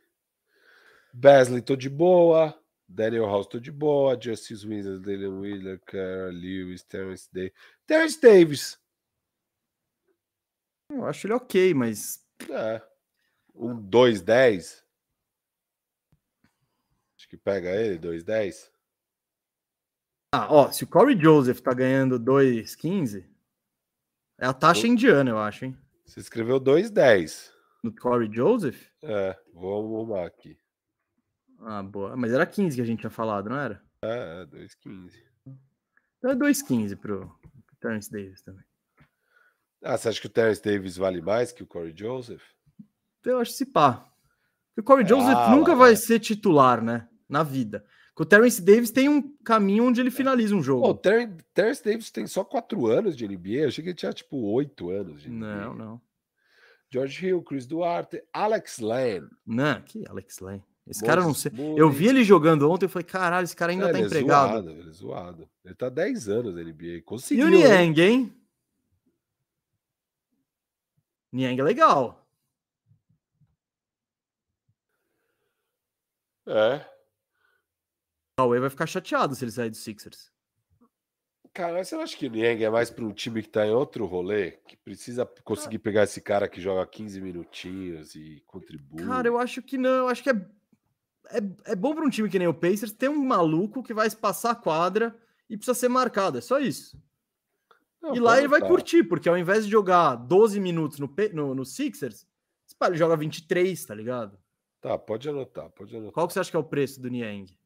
Besley, 1.12 1.62
tô 1.62 1.77
de 1.77 1.89
boa. 1.89 2.59
Daniel 2.95 3.26
House, 3.26 3.47
tô 3.49 3.59
de 3.59 3.72
boa. 3.72 4.18
Justice 4.20 4.66
Winslow, 4.66 5.01
Dylan 5.01 5.40
Wheeler, 5.40 5.80
Cara 5.80 6.30
Lewis, 6.30 6.82
Terrence 6.84 7.28
Davis. 7.32 7.53
Terrence 7.86 8.20
Davis. 8.20 8.78
Eu 10.90 11.05
acho 11.07 11.26
ele 11.26 11.34
ok, 11.34 11.74
mas 11.74 12.24
É. 12.49 12.80
Um 13.55 13.74
2,10. 13.88 14.82
Acho 17.16 17.28
que 17.28 17.36
pega 17.36 17.70
ele, 17.70 17.99
2,10. 17.99 18.70
ah, 20.34 20.53
ó, 20.53 20.70
se 20.72 20.84
o 20.84 20.86
Corey 20.88 21.18
Joseph 21.20 21.61
tá 21.61 21.72
ganhando 21.72 22.18
2,15, 22.18 23.24
é 24.38 24.47
a 24.47 24.53
taxa 24.53 24.82
O- 24.82 24.86
indiana, 24.86 25.30
eu 25.30 25.38
acho, 25.38 25.64
hein? 25.64 25.78
Você 26.05 26.20
escreveu 26.20 26.59
2,10. 26.61 27.53
No 27.82 27.95
Corey 27.95 28.28
Joseph? 28.32 28.88
É, 29.03 29.38
vou 29.53 29.99
arrumar 30.01 30.26
aqui. 30.26 30.59
Ah, 31.65 31.83
boa. 31.83 32.17
Mas 32.17 32.33
era 32.33 32.45
15 32.47 32.77
que 32.77 32.83
a 32.83 32.85
gente 32.85 33.01
tinha 33.01 33.11
falado, 33.11 33.49
não 33.49 33.57
era? 33.59 33.83
É, 34.03 34.43
é 34.43 34.47
2,15. 34.47 35.12
Então 36.19 36.31
é 36.31 36.35
2,15 36.35 36.97
pro, 36.97 37.21
pro 37.67 37.77
Terence 37.81 38.11
Davis 38.11 38.43
também. 38.43 38.65
Ah, 39.83 39.97
você 39.99 40.09
acha 40.09 40.21
que 40.21 40.27
o 40.27 40.31
Terrence 40.31 40.62
Davis 40.62 40.97
vale 40.97 41.21
mais 41.21 41.53
que 41.53 41.62
o 41.62 41.67
Corey 41.67 41.95
Joseph? 41.97 42.43
Eu 43.25 43.39
acho 43.39 43.51
que 43.53 43.57
se 43.59 43.67
pá. 43.67 44.07
Porque 44.75 44.81
o 44.81 44.85
Corey 44.85 45.05
É 45.05 45.09
Joseph 45.09 45.35
ala, 45.37 45.57
nunca 45.57 45.75
vai 45.75 45.91
né? 45.91 45.97
ser 45.97 46.21
titular, 46.21 46.83
né? 46.83 47.09
Na 47.29 47.43
vida. 47.43 47.85
O 48.19 48.25
Terence 48.25 48.62
Davis 48.62 48.91
tem 48.91 49.09
um 49.09 49.37
caminho 49.45 49.85
onde 49.85 50.01
ele 50.01 50.11
finaliza 50.11 50.55
um 50.55 50.62
jogo. 50.62 50.87
o 50.89 50.95
Ter 50.95 51.35
Terence 51.53 51.83
Davis 51.85 52.11
tem 52.11 52.27
só 52.27 52.45
quatro 52.45 52.87
anos 52.87 53.17
de 53.17 53.27
NBA. 53.27 53.49
Eu 53.62 53.69
achei 53.69 53.83
que 53.83 53.91
ele 53.91 53.97
tinha 53.97 54.12
tipo 54.12 54.37
oito 54.53 54.89
anos 54.91 55.21
de 55.23 55.29
NBA. 55.29 55.47
Não, 55.47 55.75
não. 55.75 56.01
George 56.91 57.27
Hill, 57.27 57.43
Chris 57.43 57.67
Duarte, 57.67 58.23
Alex 58.33 58.79
Lane. 58.79 59.29
Não, 59.45 59.83
que 59.83 60.05
Alex 60.09 60.39
Lane. 60.39 60.62
Esse 60.87 61.01
Moses 61.01 61.07
cara 61.07 61.22
não 61.22 61.35
sei. 61.35 61.51
Eu 61.76 61.91
vi 61.91 62.09
ele 62.09 62.22
jogando 62.22 62.70
ontem 62.70 62.87
e 62.87 62.89
falei, 62.89 63.05
caralho, 63.05 63.45
esse 63.45 63.57
cara 63.57 63.72
ainda 63.72 63.89
é, 63.89 63.93
tá 63.93 63.99
ele 63.99 64.07
empregado. 64.07 64.51
É 64.51 64.53
zoado, 64.53 64.70
ele 64.70 64.89
é 64.89 64.93
zoado. 64.93 65.51
Ele 65.64 65.74
tá 65.74 65.89
10 65.89 66.28
anos 66.28 66.55
na 66.55 66.62
NBA. 66.62 67.03
Conseguiu. 67.05 67.49
E 67.49 67.49
o 67.49 67.51
Niang, 67.51 68.03
hein? 68.03 68.45
Niang 71.32 71.59
é 71.61 71.64
legal. 71.64 72.24
É. 76.47 76.87
O 78.39 78.43
Huawei 78.43 78.61
vai 78.61 78.70
ficar 78.70 78.87
chateado 78.87 79.35
se 79.35 79.45
ele 79.45 79.53
sair 79.53 79.70
do 79.70 79.76
Sixers. 79.76 80.30
Cara, 81.55 81.85
você 81.85 81.95
acha 81.95 82.16
que 82.16 82.26
o 82.26 82.30
Niang 82.30 82.64
é 82.64 82.68
mais 82.68 82.91
para 82.91 83.05
um 83.05 83.12
time 83.12 83.41
que 83.41 83.49
está 83.49 83.64
em 83.64 83.70
outro 83.70 84.07
rolê, 84.07 84.59
que 84.66 84.76
precisa 84.76 85.24
conseguir 85.45 85.78
pegar 85.78 86.03
esse 86.03 86.20
cara 86.20 86.49
que 86.49 86.61
joga 86.61 86.85
15 86.85 87.20
minutinhos 87.20 88.16
e 88.16 88.43
contribui? 88.45 89.05
Cara, 89.05 89.28
eu 89.28 89.39
acho 89.39 89.62
que 89.62 89.78
não. 89.78 89.99
Eu 89.99 90.09
acho 90.09 90.20
que 90.20 90.30
é, 90.30 90.47
é, 91.31 91.72
é 91.72 91.77
bom 91.77 91.95
para 91.95 92.05
um 92.05 92.11
time 92.11 92.29
que 92.29 92.39
nem 92.39 92.49
o 92.49 92.55
Pacers 92.55 92.93
ter 92.93 93.09
um 93.09 93.25
maluco 93.25 93.83
que 93.83 93.95
vai 93.95 94.09
passar 94.11 94.53
a 94.53 94.57
quadra 94.57 95.16
e 95.49 95.57
precisa 95.57 95.79
ser 95.79 95.89
marcado. 95.89 96.39
É 96.39 96.41
só 96.41 96.59
isso. 96.59 97.01
Não, 98.01 98.14
e 98.14 98.20
lá 98.20 98.37
ele 98.39 98.49
vai 98.49 98.61
curtir, 98.61 99.03
porque 99.03 99.29
ao 99.29 99.39
invés 99.39 99.64
de 99.64 99.70
jogar 99.70 100.14
12 100.16 100.61
minutos 100.61 100.99
no, 100.99 101.11
no, 101.33 101.55
no 101.55 101.64
Sixers, 101.64 102.27
ele 102.87 102.97
joga 102.97 103.16
23, 103.16 103.83
tá 103.85 103.95
ligado? 103.95 104.39
Tá, 104.81 104.99
pode 104.99 105.27
anotar, 105.29 105.70
pode 105.70 105.97
anotar. 105.97 106.12
Qual 106.12 106.27
que 106.27 106.35
você 106.35 106.41
acha 106.41 106.51
que 106.51 106.57
é 106.57 106.61
o 106.61 106.64
preço 106.64 107.01
do 107.01 107.09
Niang? 107.09 107.57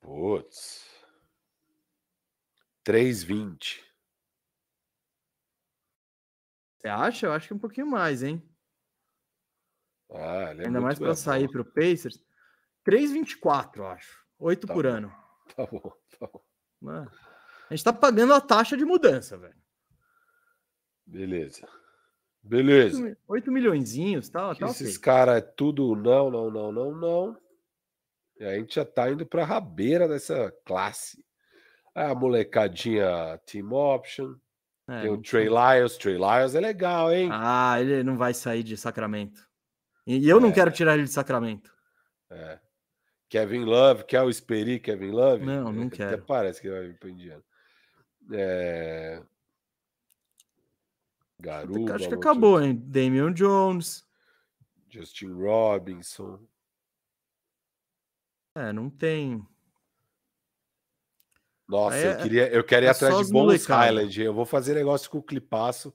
Putz. 0.00 0.86
3,20. 2.84 3.80
Você 6.78 6.88
acha? 6.88 7.26
Eu 7.26 7.32
acho 7.32 7.48
que 7.48 7.52
é 7.52 7.56
um 7.56 7.58
pouquinho 7.58 7.88
mais, 7.88 8.22
hein? 8.22 8.40
Ah, 10.10 10.54
é 10.56 10.66
Ainda 10.66 10.80
mais 10.80 10.98
para 10.98 11.14
sair 11.14 11.48
para 11.48 11.60
o 11.60 11.64
Pacers. 11.64 12.22
3,24, 12.86 13.76
eu 13.76 13.86
acho. 13.86 14.24
8 14.38 14.66
tá 14.66 14.74
por 14.74 14.84
bom. 14.84 14.90
ano. 14.90 15.12
Tá 15.56 15.66
bom, 15.66 15.80
tá 16.20 16.26
bom. 16.30 16.42
Mano, 16.78 17.10
a 17.70 17.74
gente 17.74 17.82
tá 17.82 17.90
pagando 17.90 18.34
a 18.34 18.40
taxa 18.40 18.76
de 18.76 18.84
mudança, 18.84 19.38
velho. 19.38 19.56
Beleza. 21.06 21.66
Beleza. 22.42 23.02
8, 23.02 23.18
8 23.26 23.50
milhões, 23.50 24.28
tá, 24.28 24.54
tá 24.54 24.66
Esses 24.66 24.98
caras 24.98 25.38
é 25.38 25.40
tudo 25.40 25.96
não, 25.96 26.30
não, 26.30 26.50
não, 26.50 26.70
não, 26.70 26.94
não. 26.94 27.36
E 28.38 28.44
a 28.44 28.54
gente 28.56 28.74
já 28.74 28.84
tá 28.84 29.10
indo 29.10 29.24
pra 29.24 29.44
rabeira 29.44 30.06
dessa 30.06 30.54
classe. 30.66 31.24
A 31.94 32.14
molecadinha 32.14 33.40
Team 33.46 33.72
Option. 33.72 34.36
É, 34.86 35.00
tem 35.00 35.10
o 35.10 35.20
Trey 35.20 35.48
Lyles. 35.48 35.96
Trey 35.96 36.16
Lyles 36.16 36.54
é 36.54 36.60
legal, 36.60 37.10
hein? 37.10 37.30
Ah, 37.32 37.80
ele 37.80 38.02
não 38.02 38.18
vai 38.18 38.34
sair 38.34 38.62
de 38.62 38.76
Sacramento. 38.76 39.47
E 40.08 40.26
eu 40.26 40.38
é. 40.38 40.40
não 40.40 40.50
quero 40.50 40.72
tirar 40.72 40.94
ele 40.94 41.04
de 41.04 41.10
Sacramento. 41.10 41.70
É. 42.30 42.58
Kevin 43.28 43.64
Love, 43.64 44.04
quer 44.04 44.22
o 44.22 44.30
Esperi 44.30 44.80
Kevin 44.80 45.10
Love? 45.10 45.44
Não, 45.44 45.70
não 45.70 45.90
quero. 45.90 46.14
Até 46.14 46.22
parece 46.24 46.62
que 46.62 46.70
vai 46.70 46.88
vir 46.88 46.98
para 46.98 47.10
Indiana. 47.10 47.44
É... 48.32 49.22
Garuba. 51.38 51.94
Acho 51.94 52.08
que 52.08 52.14
acabou, 52.14 52.58
hein? 52.58 52.74
Damian 52.86 53.34
Jones. 53.34 54.02
Justin 54.88 55.32
Robinson. 55.32 56.40
É, 58.54 58.72
não 58.72 58.88
tem. 58.88 59.46
Nossa, 61.68 61.98
é, 61.98 62.14
eu, 62.14 62.22
queria, 62.22 62.48
eu 62.48 62.64
quero 62.64 62.86
ir 62.86 62.88
é 62.88 62.90
atrás 62.90 63.26
de 63.26 63.30
bons 63.30 63.66
Highland. 63.66 64.22
Eu 64.22 64.32
vou 64.32 64.46
fazer 64.46 64.72
negócio 64.72 65.10
com 65.10 65.18
o 65.18 65.22
Clipaço 65.22 65.94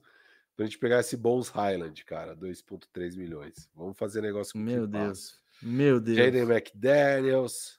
pra 0.56 0.64
gente 0.64 0.78
pegar 0.78 1.00
esse 1.00 1.16
bons 1.16 1.48
Highland, 1.48 2.04
cara. 2.04 2.36
2,3 2.36 3.16
milhões. 3.16 3.68
Vamos 3.74 3.96
fazer 3.98 4.20
negócio 4.20 4.52
com 4.52 4.58
Meu 4.58 4.84
o 4.84 4.88
Clipaço. 4.88 5.04
Deus. 5.04 5.44
Meu 5.62 6.00
Deus. 6.00 6.16
Jaden 6.18 6.42
McDaniels, 6.42 7.78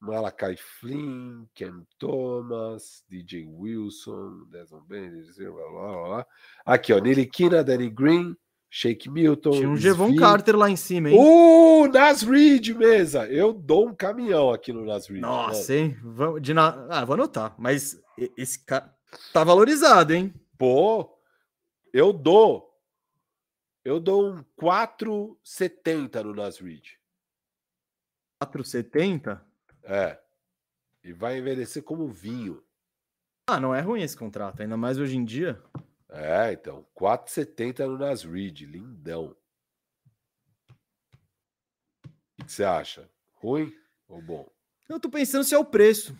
Malakai 0.00 0.56
Flynn, 0.56 1.46
Ken 1.54 1.82
Thomas, 1.98 3.04
DJ 3.08 3.44
Wilson, 3.46 4.46
Desmond 4.50 4.86
Bennett, 4.86 5.32
blá, 5.36 5.70
blá, 5.70 6.08
blá. 6.08 6.26
Aqui, 6.64 6.92
ó. 6.92 6.98
Nilikina, 6.98 7.64
Danny 7.64 7.90
Green, 7.90 8.36
Shake 8.70 9.10
Milton. 9.10 9.50
Tinha 9.50 9.68
um 9.68 9.76
Jevon 9.76 10.14
Carter 10.14 10.56
lá 10.56 10.70
em 10.70 10.76
cima, 10.76 11.10
hein? 11.10 11.18
Uh, 11.18 11.88
Nas 11.88 12.22
Reed, 12.22 12.68
mesa. 12.68 13.26
Eu 13.26 13.52
dou 13.52 13.88
um 13.88 13.94
caminhão 13.94 14.50
aqui 14.50 14.72
no 14.72 14.84
Nas 14.84 15.08
Reed. 15.08 15.20
Nossa, 15.20 15.74
hein? 15.74 15.96
Vamos, 16.02 16.42
de 16.42 16.54
na... 16.54 16.86
Ah, 16.88 17.04
vou 17.04 17.14
anotar. 17.14 17.54
Mas 17.58 18.00
esse 18.36 18.64
cara 18.64 18.94
tá 19.32 19.42
valorizado, 19.42 20.14
hein? 20.14 20.32
Pô, 20.56 21.17
eu 21.92 22.12
dou. 22.12 22.68
Eu 23.84 23.98
dou 23.98 24.32
um 24.32 24.44
4,70 24.60 26.22
no 26.22 26.34
Nas 26.34 26.58
Reed. 26.58 26.90
4,70? 28.42 29.40
É. 29.82 30.20
E 31.02 31.12
vai 31.12 31.38
envelhecer 31.38 31.82
como 31.82 32.08
vinho. 32.08 32.62
Ah, 33.46 33.58
não 33.58 33.74
é 33.74 33.80
ruim 33.80 34.02
esse 34.02 34.16
contrato, 34.16 34.60
ainda 34.60 34.76
mais 34.76 34.98
hoje 34.98 35.16
em 35.16 35.24
dia. 35.24 35.62
É, 36.10 36.52
então, 36.52 36.86
4,70 36.94 37.86
no 37.86 37.98
Nas 37.98 38.24
Reed, 38.24 38.62
lindão. 38.62 39.36
O 42.38 42.44
que 42.44 42.52
você 42.52 42.64
acha? 42.64 43.08
Ruim 43.34 43.74
ou 44.06 44.20
bom? 44.20 44.50
Eu 44.88 45.00
tô 45.00 45.10
pensando 45.10 45.44
se 45.44 45.54
é 45.54 45.58
o 45.58 45.64
preço. 45.64 46.16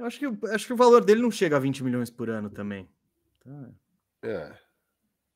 Eu 0.00 0.06
acho 0.06 0.18
que, 0.18 0.46
acho 0.46 0.66
que 0.66 0.72
o 0.72 0.76
valor 0.78 1.04
dele 1.04 1.20
não 1.20 1.30
chega 1.30 1.56
a 1.56 1.60
20 1.60 1.84
milhões 1.84 2.08
por 2.08 2.30
ano 2.30 2.48
também. 2.48 2.88
Tá. 3.44 3.70
É. 4.22 4.52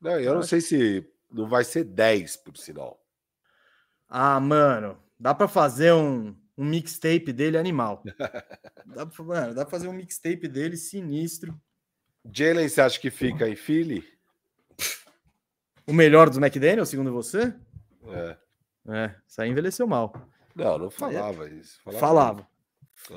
Não, 0.01 0.19
eu 0.19 0.33
não 0.33 0.41
sei 0.41 0.59
se 0.59 1.07
não 1.31 1.47
vai 1.47 1.63
ser 1.63 1.83
10, 1.83 2.37
por 2.37 2.57
sinal. 2.57 2.99
Ah, 4.09 4.39
mano, 4.39 4.97
dá 5.19 5.35
para 5.35 5.47
fazer 5.47 5.93
um, 5.93 6.35
um 6.57 6.65
mixtape 6.65 7.31
dele 7.31 7.59
animal. 7.59 8.01
dá, 8.87 9.05
pra, 9.05 9.23
mano, 9.23 9.53
dá 9.53 9.61
pra 9.61 9.69
fazer 9.69 9.87
um 9.87 9.93
mixtape 9.93 10.47
dele 10.47 10.77
sinistro. 10.77 11.55
Jalen, 12.33 12.67
você 12.67 12.81
acha 12.81 12.99
que 12.99 13.11
fica 13.11 13.47
em 13.47 13.55
Philly? 13.55 14.03
O 15.85 15.93
melhor 15.93 16.27
dos 16.27 16.39
McDaniel, 16.39 16.87
segundo 16.87 17.13
você? 17.13 17.53
É. 18.07 18.37
É, 18.87 19.15
isso 19.27 19.39
aí 19.39 19.47
envelheceu 19.51 19.85
mal. 19.85 20.11
Não, 20.55 20.79
não 20.79 20.89
falava 20.89 21.47
é. 21.47 21.53
isso. 21.53 21.79
Falava. 21.83 21.99
falava. 21.99 22.54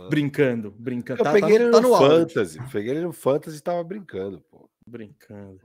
Brincando, 0.08 0.70
brincando. 0.70 1.20
Eu 1.20 1.24
tá, 1.24 1.32
peguei 1.32 1.58
tá, 1.58 1.64
ele 1.64 1.72
tá 1.72 1.80
no, 1.80 1.90
no 1.90 1.96
Fantasy. 1.96 2.58
Áudio. 2.58 2.72
Peguei 2.72 2.90
ele 2.92 3.00
no 3.00 3.12
Fantasy 3.12 3.58
e 3.58 3.60
tava 3.60 3.82
brincando, 3.84 4.40
pô. 4.50 4.68
Brincando. 4.86 5.60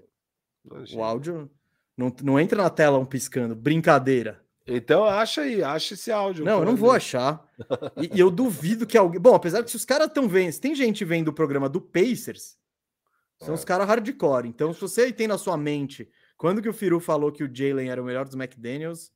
Imagina. 0.66 1.02
O 1.02 1.04
áudio 1.04 1.52
não, 1.98 2.16
não 2.24 2.40
entra 2.40 2.62
na 2.62 2.70
tela 2.70 2.98
um 2.98 3.06
piscando. 3.06 3.56
Brincadeira. 3.56 4.42
Então 4.66 5.04
acha 5.04 5.42
aí, 5.42 5.62
acha 5.62 5.94
esse 5.94 6.12
áudio. 6.12 6.46
Não, 6.46 6.60
eu 6.60 6.66
não 6.66 6.76
vou 6.76 6.92
achar. 6.92 7.46
E, 7.98 8.16
e, 8.16 8.20
eu 8.20 8.32
duvido 8.32 8.88
que 8.88 8.98
alguém. 8.98 9.20
Bom, 9.20 9.36
apesar 9.36 9.62
que 9.62 9.70
se 9.70 9.76
os 9.76 9.86
caras 9.86 10.08
estão 10.08 10.28
vendo, 10.28 10.54
se 10.54 10.62
tem 10.62 10.74
gente 10.74 11.04
vendo 11.04 11.28
o 11.28 11.34
programa 11.34 11.68
do 11.68 11.82
Pacers, 11.82 12.58
são 13.40 13.54
é. 13.54 13.58
os 13.58 13.66
caras 13.66 13.88
hardcore. 13.88 14.48
Então, 14.48 14.74
se 14.74 14.80
você 14.80 15.12
tem 15.12 15.28
na 15.28 15.38
sua 15.38 15.58
mente 15.58 16.10
quando 16.44 16.62
que 16.62 16.68
o 16.68 16.74
Firu 16.74 17.00
falou 17.00 17.32
que 17.32 17.42
o 17.42 17.50
Jalen 17.50 17.90
era 17.90 18.02
o 18.02 18.06
melhor 18.06 18.26
dos 18.26 18.36
McDaniels, 18.36 19.12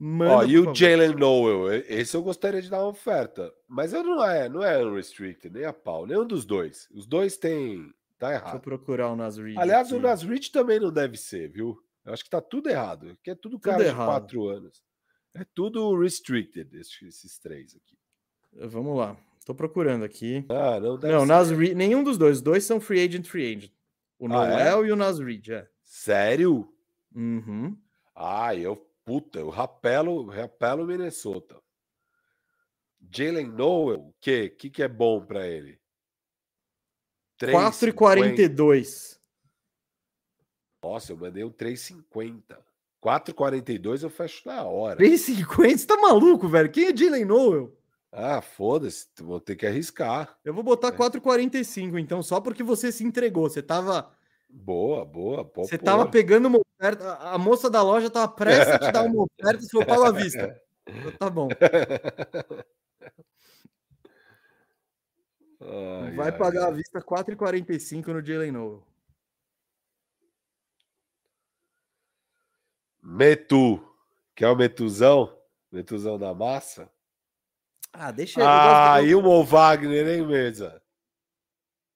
manda. 0.00 0.36
Ó, 0.36 0.44
e 0.44 0.58
o 0.58 0.74
Jalen 0.74 1.14
Noel, 1.14 1.72
esse 1.88 2.16
eu 2.16 2.22
gostaria 2.22 2.62
de 2.62 2.70
dar 2.70 2.78
uma 2.78 2.88
oferta. 2.88 3.52
Mas 3.68 3.92
eu 3.92 4.02
não 4.02 4.24
é, 4.24 4.48
não 4.48 4.62
é 4.64 4.82
unrestricted, 4.82 5.54
nem 5.54 5.66
a 5.66 5.72
pau, 5.72 6.06
nenhum 6.06 6.26
dos 6.26 6.46
dois. 6.46 6.88
Os 6.90 7.06
dois 7.06 7.36
têm. 7.36 7.92
Tá 8.18 8.32
errado. 8.32 8.44
Deixa 8.44 8.56
eu 8.56 8.60
procurar 8.60 9.10
o 9.10 9.16
Nasrid. 9.16 9.58
Aliás, 9.58 9.88
aqui. 9.88 9.96
o 9.96 10.00
Nasrid 10.00 10.50
também 10.50 10.80
não 10.80 10.90
deve 10.90 11.16
ser, 11.16 11.50
viu? 11.50 11.78
Eu 12.04 12.12
acho 12.12 12.24
que 12.24 12.30
tá 12.30 12.40
tudo 12.40 12.68
errado. 12.68 13.16
Que 13.22 13.30
é 13.30 13.34
tudo, 13.34 13.52
tudo 13.52 13.60
cara 13.60 13.84
errado. 13.84 13.98
de 13.98 14.04
quatro 14.04 14.48
anos. 14.48 14.82
É 15.34 15.44
tudo 15.54 15.96
restricted, 15.96 16.76
esses, 16.76 17.00
esses 17.02 17.38
três 17.38 17.76
aqui. 17.76 17.96
Vamos 18.52 18.96
lá. 18.96 19.16
Tô 19.44 19.54
procurando 19.54 20.04
aqui. 20.04 20.44
Ah, 20.48 20.78
não 20.80 20.98
deve 20.98 21.14
Não, 21.14 21.24
Nasrid, 21.24 21.74
nenhum 21.74 22.02
dos 22.02 22.18
dois. 22.18 22.38
Os 22.38 22.42
dois 22.42 22.64
são 22.64 22.80
free 22.80 23.00
agent, 23.00 23.26
free 23.26 23.56
agent. 23.56 23.72
O 24.18 24.26
ah, 24.26 24.28
Noel 24.28 24.84
é? 24.84 24.88
e 24.88 24.92
o 24.92 24.96
Nasrid, 24.96 25.52
é. 25.52 25.68
Sério? 25.82 26.68
Uhum. 27.14 27.76
Ah, 28.14 28.54
eu, 28.54 28.86
puta, 29.10 29.40
eu 29.40 29.48
rapelo, 29.48 30.24
rapelo 30.26 30.86
Minnesota. 30.86 31.60
Jalen 33.12 33.48
Noel, 33.48 33.98
o 33.98 34.14
que? 34.20 34.44
O 34.44 34.56
que, 34.56 34.70
que 34.70 34.82
é 34.84 34.88
bom 34.88 35.26
para 35.26 35.48
ele? 35.48 35.80
4,42. 37.40 39.18
Nossa, 40.80 41.10
eu 41.10 41.16
mandei 41.16 41.42
um 41.42 41.50
3,50. 41.50 42.56
4,42 43.02 44.04
eu 44.04 44.10
fecho 44.10 44.46
na 44.46 44.62
hora. 44.62 45.00
3,50? 45.00 45.78
Você 45.78 45.86
tá 45.88 45.96
maluco, 45.96 46.48
velho? 46.48 46.70
Quem 46.70 46.84
é 46.84 46.96
Jalen 46.96 47.24
Noel? 47.24 47.76
Ah, 48.12 48.40
foda-se, 48.40 49.08
vou 49.20 49.40
ter 49.40 49.56
que 49.56 49.66
arriscar. 49.66 50.38
Eu 50.44 50.54
vou 50.54 50.62
botar 50.62 50.88
é. 50.88 50.92
4,45 50.92 51.98
então, 51.98 52.22
só 52.22 52.40
porque 52.40 52.62
você 52.62 52.92
se 52.92 53.02
entregou. 53.02 53.50
Você 53.50 53.60
tava. 53.60 54.14
Boa, 54.52 55.04
boa. 55.04 55.50
Você 55.56 55.78
tava 55.78 56.08
pegando 56.08 56.46
uma 56.46 56.58
oferta. 56.58 57.14
A 57.16 57.38
moça 57.38 57.70
da 57.70 57.82
loja 57.82 58.10
tava 58.10 58.28
prestes 58.32 58.68
a 58.68 58.78
te 58.78 58.92
dar 58.92 59.04
uma 59.04 59.24
oferta 59.40 59.62
se 59.62 59.70
for 59.70 59.86
pago 59.86 60.04
à 60.04 60.12
vista. 60.12 60.60
Então 60.86 61.12
tá 61.12 61.30
bom. 61.30 61.48
Ai, 65.62 66.16
Vai 66.16 66.30
ai, 66.30 66.38
pagar 66.38 66.64
à 66.64 66.66
ai. 66.68 66.74
vista 66.74 67.00
4,45 67.02 68.06
no 68.06 68.24
Jalen 68.24 68.50
Noel. 68.50 68.82
Metu. 73.02 73.86
Quer 74.34 74.48
o 74.48 74.56
Metuzão? 74.56 75.38
Metuzão 75.70 76.18
da 76.18 76.32
massa? 76.34 76.90
Ah, 77.92 78.10
deixa 78.10 78.40
ele. 78.40 78.48
Ah, 78.48 79.02
e 79.02 79.14
o 79.14 79.20
Mo 79.20 79.44
Wagner, 79.44 80.08
hein, 80.08 80.26
mesa? 80.26 80.82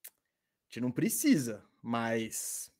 A 0.06 0.66
gente 0.66 0.80
não 0.80 0.90
precisa, 0.90 1.63
mas. 1.84 2.72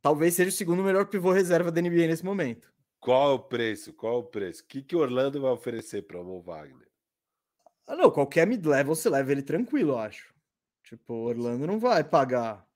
Talvez 0.00 0.34
seja 0.34 0.48
o 0.50 0.52
segundo 0.52 0.84
melhor 0.84 1.06
pivô 1.06 1.32
reserva 1.32 1.70
da 1.72 1.80
NBA 1.80 2.06
nesse 2.06 2.24
momento. 2.24 2.72
Qual 3.00 3.34
o 3.34 3.38
preço? 3.40 3.92
Qual 3.92 4.20
o 4.20 4.24
preço? 4.24 4.62
O 4.62 4.66
que, 4.66 4.82
que 4.82 4.94
Orlando 4.94 5.40
vai 5.40 5.50
oferecer 5.50 6.02
para 6.02 6.20
o 6.20 6.24
Mo 6.24 6.40
Wagner? 6.40 6.88
Ah, 7.86 7.96
não, 7.96 8.10
qualquer 8.10 8.46
mid-level 8.46 8.94
você 8.94 9.10
leva 9.10 9.32
ele 9.32 9.42
tranquilo, 9.42 9.92
eu 9.92 9.98
acho. 9.98 10.32
Tipo, 10.84 11.12
Orlando 11.12 11.66
não 11.66 11.78
vai 11.78 12.04
pagar, 12.04 12.66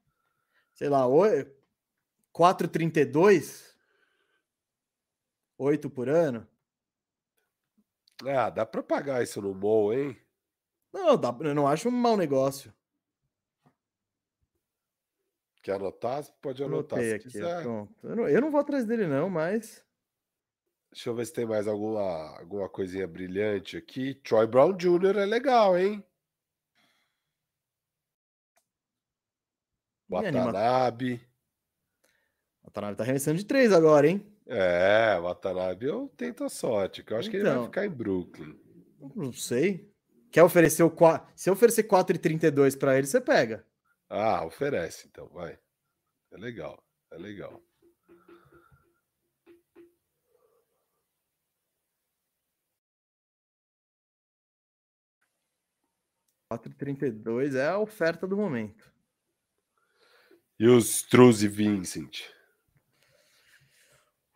sei 0.72 0.88
lá, 0.88 1.06
oi- 1.06 1.50
4,32? 2.32 3.74
8 5.56 5.88
por 5.88 6.08
ano? 6.08 6.46
Ah, 8.26 8.50
dá 8.50 8.66
para 8.66 8.82
pagar 8.82 9.22
isso 9.22 9.40
no 9.40 9.54
Mo, 9.54 9.92
hein? 9.92 10.16
Não, 10.92 11.16
dá, 11.16 11.36
eu 11.40 11.54
não 11.54 11.66
acho 11.68 11.88
um 11.88 11.92
mau 11.92 12.16
negócio. 12.16 12.74
Quer 15.64 15.76
anotar? 15.76 16.22
Pode 16.42 16.62
anotar 16.62 16.98
Anotei 16.98 17.08
se 17.08 17.14
aqui, 17.16 17.24
quiser. 17.30 17.62
pronto. 17.62 17.94
Eu 18.02 18.14
não, 18.16 18.28
eu 18.28 18.40
não 18.42 18.50
vou 18.50 18.60
atrás 18.60 18.84
dele, 18.84 19.06
não, 19.06 19.30
mas. 19.30 19.82
Deixa 20.92 21.08
eu 21.08 21.14
ver 21.14 21.24
se 21.24 21.32
tem 21.32 21.46
mais 21.46 21.66
alguma, 21.66 22.38
alguma 22.38 22.68
coisinha 22.68 23.06
brilhante 23.08 23.74
aqui. 23.74 24.14
Troy 24.16 24.46
Brown 24.46 24.76
Jr. 24.76 25.16
é 25.16 25.24
legal, 25.24 25.76
hein? 25.78 26.04
Watanabe. 30.08 31.20
Watanabe 32.62 32.96
tá 32.96 33.02
arremessando 33.04 33.38
de 33.38 33.44
3 33.44 33.72
agora, 33.72 34.06
hein? 34.06 34.24
É, 34.46 35.18
Watanabe 35.18 35.86
eu 35.86 36.08
tento 36.16 36.44
a 36.44 36.48
sorte, 36.50 37.02
que 37.02 37.12
eu 37.12 37.16
acho 37.16 37.30
que 37.30 37.36
ele 37.36 37.44
vai 37.44 37.52
Então. 37.54 37.64
ficar 37.64 37.86
em 37.86 37.90
Brooklyn. 37.90 38.54
Não 39.16 39.32
sei. 39.32 39.90
Quer 40.30 40.42
oferecer 40.42 40.82
o 40.82 40.90
4. 40.90 41.26
Se 41.34 41.48
eu 41.48 41.54
oferecer 41.54 41.84
4,32 41.84 42.78
pra 42.78 42.98
ele, 42.98 43.06
você 43.06 43.20
pega. 43.20 43.64
Ah, 44.08 44.44
oferece 44.44 45.06
então, 45.08 45.28
vai. 45.28 45.58
É 46.32 46.36
legal, 46.36 46.82
é 47.10 47.16
legal. 47.18 47.62
4,32 56.50 57.54
é 57.54 57.68
a 57.68 57.78
oferta 57.78 58.26
do 58.26 58.36
momento. 58.36 58.92
E 60.58 60.68
os 60.68 60.88
Struz 61.02 61.42
e 61.42 61.48
Vincent? 61.48 62.22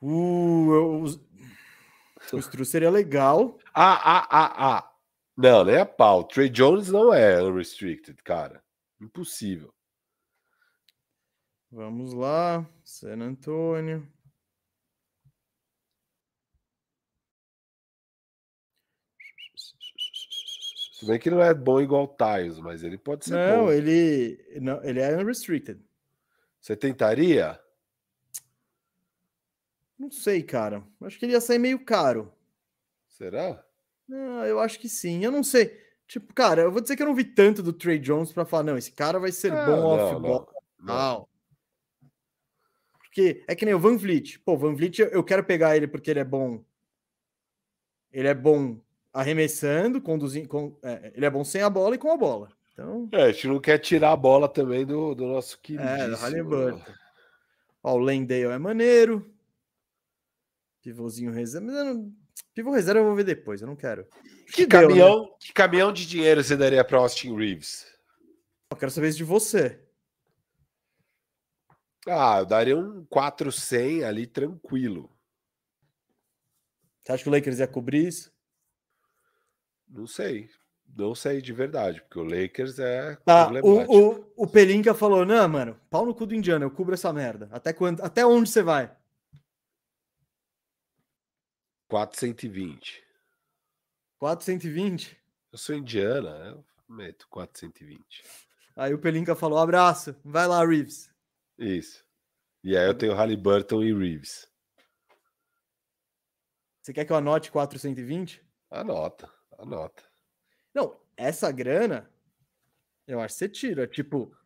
Uh, 0.00 0.72
eu- 0.72 1.00
os- 1.02 1.20
o 2.32 2.38
Stru 2.38 2.64
seria 2.64 2.90
legal. 2.90 3.58
Ah, 3.74 4.00
ah, 4.18 4.28
ah, 4.30 4.76
ah. 4.78 4.92
Não, 5.36 5.64
nem 5.64 5.76
a 5.78 5.86
pau. 5.86 6.24
Trey 6.24 6.48
Jones 6.48 6.88
não 6.88 7.12
é 7.14 7.40
unrestricted, 7.42 8.20
cara. 8.24 8.62
Impossível. 9.00 9.72
Vamos 11.70 12.12
lá. 12.12 12.68
San 12.84 13.20
Antônio. 13.20 14.10
Se 20.92 21.06
bem 21.06 21.18
que 21.18 21.30
não 21.30 21.40
é 21.40 21.54
bom 21.54 21.80
igual 21.80 22.04
o 22.04 22.08
Tyus, 22.08 22.58
mas 22.58 22.82
ele 22.82 22.98
pode 22.98 23.24
ser 23.26 23.34
Não, 23.34 23.66
bom. 23.66 23.72
ele, 23.72 24.58
não, 24.60 24.82
ele 24.82 24.98
é 24.98 25.16
unrestricted. 25.16 25.80
Você 26.60 26.74
tentaria? 26.76 27.60
Não 29.96 30.10
sei, 30.10 30.42
cara. 30.42 30.84
Acho 31.02 31.16
que 31.18 31.24
ele 31.24 31.32
ia 31.32 31.40
sair 31.40 31.58
meio 31.60 31.84
caro. 31.84 32.32
Será? 33.06 33.64
Não, 34.08 34.44
eu 34.44 34.58
acho 34.58 34.80
que 34.80 34.88
sim. 34.88 35.24
Eu 35.24 35.30
não 35.30 35.44
sei. 35.44 35.87
Tipo, 36.08 36.32
cara, 36.34 36.62
eu 36.62 36.72
vou 36.72 36.80
dizer 36.80 36.96
que 36.96 37.02
eu 37.02 37.06
não 37.06 37.14
vi 37.14 37.22
tanto 37.24 37.62
do 37.62 37.72
Trey 37.72 37.98
Jones 37.98 38.32
pra 38.32 38.44
falar, 38.46 38.62
não, 38.64 38.78
esse 38.78 38.90
cara 38.90 39.20
vai 39.20 39.30
ser 39.30 39.52
Ah, 39.52 39.66
bom 39.66 39.76
não, 39.76 39.86
off-ball. 39.88 40.48
não. 40.80 41.28
Porque 42.98 43.44
é 43.46 43.54
que 43.54 43.64
nem 43.66 43.74
o 43.74 43.78
Van 43.78 43.96
Vliet. 43.96 44.38
Pô, 44.40 44.54
o 44.54 44.58
Van 44.58 44.74
Vliet, 44.74 45.00
eu- 45.00 45.22
quero 45.24 45.44
pegar 45.44 45.76
ele 45.76 45.86
porque 45.86 46.10
ele 46.10 46.20
é 46.20 46.24
bom. 46.24 46.64
Ele 48.10 48.26
é 48.26 48.34
bom 48.34 48.80
arremessando, 49.12 50.00
conduzindo. 50.00 50.48
Com, 50.48 50.76
é, 50.82 51.12
ele 51.14 51.26
é 51.26 51.30
bom 51.30 51.44
sem 51.44 51.60
a 51.62 51.68
bola 51.68 51.94
e 51.94 51.98
com 51.98 52.10
a 52.10 52.16
bola. 52.16 52.50
Então, 52.72 53.08
É, 53.12 53.24
a 53.24 53.32
gente 53.32 53.48
não 53.48 53.60
quer 53.60 53.78
tirar 53.78 54.12
a 54.12 54.16
bola 54.16 54.48
também 54.48 54.86
do, 54.86 55.14
do 55.14 55.26
nosso 55.26 55.56
é, 55.56 55.58
queridíssimo. 55.62 56.08
do 56.10 56.16
Halliburton. 56.16 56.92
Ó, 57.82 57.94
o 57.94 57.98
Landale 57.98 58.44
é 58.44 58.58
maneiro. 58.58 59.30
Pivôzinho 60.80 61.32
reserva. 61.32 61.66
Mas 61.66 61.76
eu 61.76 61.84
não... 61.84 62.12
Pivô 62.54 62.70
reserva 62.72 63.00
eu 63.00 63.04
vou 63.04 63.14
ver 63.14 63.24
depois, 63.24 63.60
eu 63.60 63.66
não 63.66 63.76
quero. 63.76 64.06
Que 64.52 64.66
deu, 64.66 64.80
né? 64.80 64.86
caminhão, 64.86 65.36
que 65.38 65.52
caminhão 65.52 65.92
de 65.92 66.06
dinheiro 66.06 66.42
você 66.42 66.56
daria 66.56 66.84
para 66.84 66.98
Austin 66.98 67.36
Reeves? 67.36 67.86
Eu 68.70 68.76
quero 68.76 68.90
saber 68.90 69.08
isso 69.08 69.18
de 69.18 69.24
você. 69.24 69.80
Ah, 72.06 72.38
eu 72.40 72.46
daria 72.46 72.76
um 72.76 73.04
400 73.06 74.04
ali 74.04 74.26
tranquilo. 74.26 75.10
Você 77.00 77.12
acha 77.12 77.22
que 77.22 77.28
o 77.28 77.32
Lakers 77.32 77.58
ia 77.58 77.66
cobrir 77.66 78.06
isso? 78.06 78.32
Não 79.88 80.06
sei. 80.06 80.50
Não 80.96 81.14
sei 81.14 81.40
de 81.40 81.52
verdade, 81.52 82.00
porque 82.00 82.18
o 82.18 82.24
Lakers 82.24 82.78
é 82.78 83.16
Tá, 83.24 83.50
o, 83.62 84.14
o, 84.14 84.32
o 84.36 84.46
Pelinka 84.46 84.94
falou: 84.94 85.24
não, 85.24 85.46
mano, 85.48 85.78
pau 85.90 86.04
no 86.04 86.14
cu 86.14 86.26
do 86.26 86.34
Indiana, 86.34 86.64
eu 86.64 86.70
cubro 86.70 86.94
essa 86.94 87.12
merda. 87.12 87.48
Até, 87.52 87.72
quando, 87.72 88.02
até 88.02 88.24
onde 88.24 88.48
você 88.48 88.62
vai? 88.62 88.90
420. 91.88 93.02
420? 94.18 95.18
Eu 95.50 95.58
sou 95.58 95.74
indiana, 95.74 96.28
eu 96.28 96.64
meto 96.88 97.26
420. 97.28 98.22
Aí 98.76 98.92
o 98.92 98.98
Pelinka 98.98 99.34
falou: 99.34 99.58
abraço, 99.58 100.14
vai 100.22 100.46
lá, 100.46 100.64
Reeves. 100.64 101.10
Isso. 101.58 102.04
E 102.62 102.76
aí 102.76 102.86
eu 102.86 102.94
tenho 102.94 103.14
Halliburton 103.14 103.82
e 103.82 103.92
Reeves. 103.92 104.46
Você 106.82 106.92
quer 106.92 107.04
que 107.04 107.12
eu 107.12 107.16
anote 107.16 107.50
420? 107.50 108.42
Anota, 108.70 109.32
anota. 109.58 110.02
Não, 110.74 111.00
essa 111.16 111.50
grana, 111.50 112.10
eu 113.06 113.20
acho 113.20 113.34
que 113.34 113.38
você 113.38 113.48
tira. 113.48 113.86
Tipo, 113.86 114.36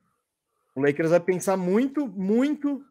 o 0.74 0.80
Lakers 0.80 1.10
vai 1.10 1.20
pensar 1.20 1.56
muito, 1.56 2.06
muito. 2.06 2.86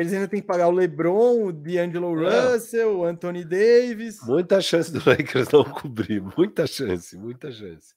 Eles 0.00 0.14
ainda 0.14 0.26
têm 0.26 0.40
que 0.40 0.46
pagar 0.46 0.68
o 0.68 0.70
LeBron, 0.70 1.44
o 1.44 1.52
D'Angelo 1.52 2.26
É. 2.26 2.52
Russell, 2.54 3.00
o 3.00 3.04
Anthony 3.04 3.44
Davis. 3.44 4.18
Muita 4.22 4.58
chance 4.62 4.90
do 4.90 4.98
Lakers 5.06 5.50
não 5.50 5.62
cobrir. 5.62 6.22
Muita 6.38 6.66
chance, 6.66 7.18
muita 7.18 7.52
chance. 7.52 7.94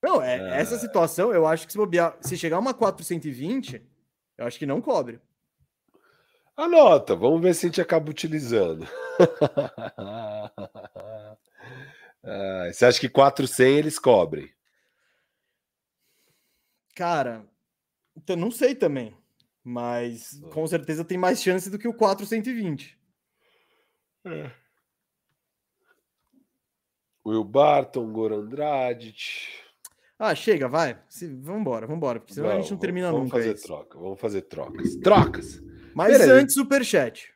Não, 0.00 0.22
é, 0.22 0.60
essa 0.60 0.78
situação, 0.78 1.32
eu 1.32 1.44
acho 1.44 1.66
que 1.66 1.72
se 1.72 1.78
bobear, 1.78 2.16
se 2.20 2.38
chegar 2.38 2.60
uma 2.60 2.72
420, 2.72 3.82
eu 4.38 4.46
acho 4.46 4.60
que 4.60 4.64
não 4.64 4.80
cobre. 4.80 5.18
Anota, 6.56 7.16
vamos 7.16 7.42
ver 7.42 7.52
se 7.52 7.66
a 7.66 7.68
gente 7.68 7.80
acaba 7.80 8.08
utilizando. 8.08 8.86
Ah, 12.28 12.68
você 12.72 12.84
acha 12.84 12.98
que 12.98 13.08
400 13.08 13.60
eles 13.60 13.98
cobrem? 14.00 14.50
Cara, 16.96 17.46
então 18.16 18.34
não 18.34 18.50
sei 18.50 18.74
também, 18.74 19.16
mas 19.66 20.40
com 20.52 20.64
certeza 20.64 21.04
tem 21.04 21.18
mais 21.18 21.42
chance 21.42 21.68
do 21.68 21.76
que 21.76 21.88
o 21.88 21.92
420. 21.92 22.96
Will 27.26 27.42
Barton, 27.42 28.12
Goran 28.12 28.46
Dragic. 28.46 29.48
Ah, 30.16 30.36
chega, 30.36 30.68
vai. 30.68 30.96
Se, 31.08 31.26
vambora, 31.26 31.84
vambora, 31.84 32.20
porque 32.20 32.32
senão 32.32 32.48
a 32.48 32.52
gente 32.52 32.62
não 32.62 32.68
Vamos, 32.68 32.80
termina 32.80 33.10
vamos 33.10 33.24
nunca 33.24 33.38
fazer 33.38 33.54
isso. 33.54 33.66
troca, 33.66 33.98
vamos 33.98 34.20
fazer 34.20 34.42
trocas. 34.42 34.94
Trocas! 34.96 35.60
Mas 35.92 36.12
Beleza. 36.12 36.34
antes, 36.34 36.54
superchat. 36.54 37.34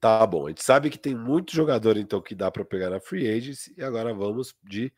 Tá 0.00 0.26
bom, 0.26 0.46
a 0.46 0.48
gente 0.48 0.64
sabe 0.64 0.90
que 0.90 0.98
tem 0.98 1.14
muito 1.14 1.54
jogador 1.54 1.96
então 1.96 2.20
que 2.20 2.34
dá 2.34 2.50
para 2.50 2.64
pegar 2.64 2.90
na 2.90 3.00
free 3.00 3.28
agency 3.30 3.72
e 3.78 3.84
agora 3.84 4.12
vamos 4.12 4.52
de 4.64 4.92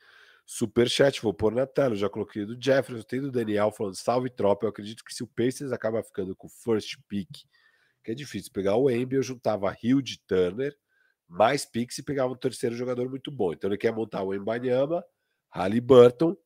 superchat, 0.53 1.23
vou 1.23 1.33
pôr 1.33 1.51
na 1.51 1.67
tela, 1.67 1.97
já 1.97 2.11
coloquei 2.11 2.45
do 2.45 2.63
Jefferson, 2.63 3.03
tem 3.03 3.23
do 3.23 3.33
Daniel 3.33 3.73
falando 3.73 3.95
salve 3.95 4.29
tropa, 4.29 4.67
eu 4.67 4.69
acredito 4.69 5.03
que 5.03 5.15
se 5.15 5.23
o 5.23 5.27
Pacers 5.27 5.73
acaba 5.73 6.03
ficando 6.03 6.37
com 6.37 6.47
o 6.47 6.51
first 6.51 6.99
pick, 7.09 7.31
que 8.05 8.11
é 8.11 8.15
difícil 8.15 8.53
pegar 8.53 8.77
o 8.77 8.91
Embiid, 8.91 9.15
eu 9.15 9.23
juntava 9.23 9.75
Hill 9.83 10.03
de 10.03 10.19
Turner, 10.27 10.77
mais 11.27 11.65
picks 11.65 11.97
e 11.97 12.03
pegava 12.03 12.35
um 12.35 12.37
terceiro 12.37 12.77
jogador 12.77 13.09
muito 13.09 13.31
bom, 13.31 13.55
então 13.55 13.71
ele 13.71 13.79
quer 13.79 13.95
montar 13.95 14.23
o 14.25 14.35
Embanyama, 14.35 15.03
Halliburton 15.49 16.37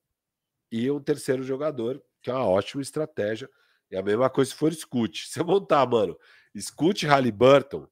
e 0.71 0.89
um 0.89 1.01
terceiro 1.01 1.43
jogador, 1.43 2.01
que 2.21 2.29
é 2.29 2.33
uma 2.33 2.47
ótima 2.47 2.81
estratégia, 2.81 3.49
e 3.91 3.97
a 3.97 4.01
mesma 4.01 4.29
coisa 4.29 4.51
se 4.51 4.55
for 4.55 4.73
Scoot, 4.73 5.27
se 5.27 5.37
eu 5.37 5.45
montar, 5.45 5.85
mano, 5.85 6.17
Scoot 6.57 7.05
Halliburton, 7.05 7.85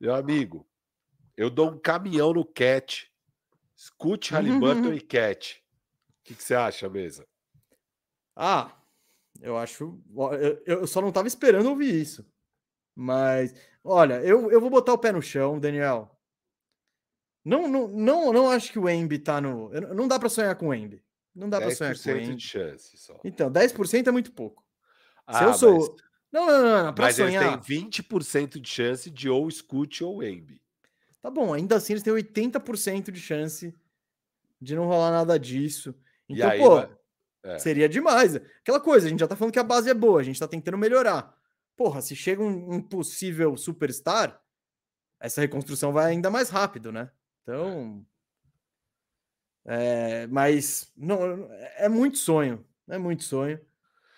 Meu 0.00 0.16
amigo, 0.16 0.66
eu 1.36 1.48
dou 1.48 1.70
um 1.70 1.78
caminhão 1.78 2.32
no 2.32 2.44
Cat. 2.44 3.08
Escute 3.76 4.32
Halliburton 4.32 4.92
e 4.94 5.00
Cat. 5.00 5.62
O 6.20 6.24
que, 6.24 6.34
que 6.34 6.42
você 6.42 6.54
acha, 6.54 6.88
mesa? 6.88 7.26
Ah, 8.34 8.72
eu 9.40 9.56
acho. 9.56 10.00
Eu, 10.40 10.62
eu 10.64 10.86
só 10.86 11.00
não 11.00 11.12
tava 11.12 11.28
esperando 11.28 11.68
ouvir 11.68 11.94
isso. 11.94 12.24
Mas, 12.94 13.54
olha, 13.82 14.22
eu, 14.22 14.50
eu 14.50 14.60
vou 14.60 14.70
botar 14.70 14.92
o 14.92 14.98
pé 14.98 15.12
no 15.12 15.20
chão, 15.20 15.58
Daniel. 15.58 16.10
Não, 17.44 17.68
não, 17.68 17.88
não, 17.88 18.32
não 18.32 18.50
acho 18.50 18.72
que 18.72 18.78
o 18.78 18.88
Embi 18.88 19.18
tá 19.18 19.40
no. 19.40 19.68
Não 19.94 20.08
dá 20.08 20.18
para 20.18 20.28
sonhar 20.28 20.54
com 20.56 20.68
o 20.68 20.74
Embi. 20.74 21.04
Não 21.34 21.50
dá 21.50 21.60
para 21.60 21.74
sonhar 21.74 21.94
com 21.94 22.08
o 22.08 22.16
Embi. 22.16 22.36
de 22.36 22.42
chance 22.42 22.96
só. 22.96 23.20
Então, 23.24 23.50
10% 23.50 24.06
é 24.06 24.10
muito 24.10 24.32
pouco. 24.32 24.64
Ah, 25.26 25.38
Se 25.38 25.44
eu 25.44 25.54
sou. 25.54 25.78
Mas... 25.78 26.04
Não, 26.32 26.46
não, 26.46 26.62
não, 26.62 26.84
não. 26.84 26.94
Pra 26.94 27.06
mas 27.06 27.16
sonhar... 27.16 27.52
eles 27.52 27.66
têm 27.66 27.88
20% 27.90 28.60
de 28.60 28.68
chance 28.68 29.10
de 29.10 29.28
ou 29.28 29.48
Scoot 29.50 30.02
ou 30.02 30.22
Embi. 30.22 30.60
Tá 31.24 31.30
bom, 31.30 31.54
ainda 31.54 31.76
assim 31.76 31.94
eles 31.94 32.02
têm 32.02 32.12
80% 32.12 33.10
de 33.10 33.18
chance 33.18 33.74
de 34.60 34.76
não 34.76 34.84
rolar 34.84 35.10
nada 35.10 35.38
disso. 35.38 35.94
Então, 36.28 36.50
aí, 36.50 36.60
pô, 36.60 36.86
é. 37.42 37.58
seria 37.58 37.88
demais. 37.88 38.36
Aquela 38.36 38.78
coisa, 38.78 39.06
a 39.06 39.08
gente 39.08 39.20
já 39.20 39.26
tá 39.26 39.34
falando 39.34 39.54
que 39.54 39.58
a 39.58 39.64
base 39.64 39.88
é 39.88 39.94
boa, 39.94 40.20
a 40.20 40.22
gente 40.22 40.38
tá 40.38 40.46
tentando 40.46 40.76
melhorar. 40.76 41.34
Porra, 41.74 42.02
se 42.02 42.14
chega 42.14 42.42
um, 42.42 42.74
um 42.74 42.82
possível 42.82 43.56
superstar, 43.56 44.38
essa 45.18 45.40
reconstrução 45.40 45.94
vai 45.94 46.12
ainda 46.12 46.30
mais 46.30 46.50
rápido, 46.50 46.92
né? 46.92 47.10
Então. 47.42 48.04
É, 49.64 50.26
mas 50.26 50.92
não, 50.94 51.48
é 51.78 51.88
muito 51.88 52.18
sonho. 52.18 52.62
É 52.86 52.98
muito 52.98 53.24
sonho. 53.24 53.58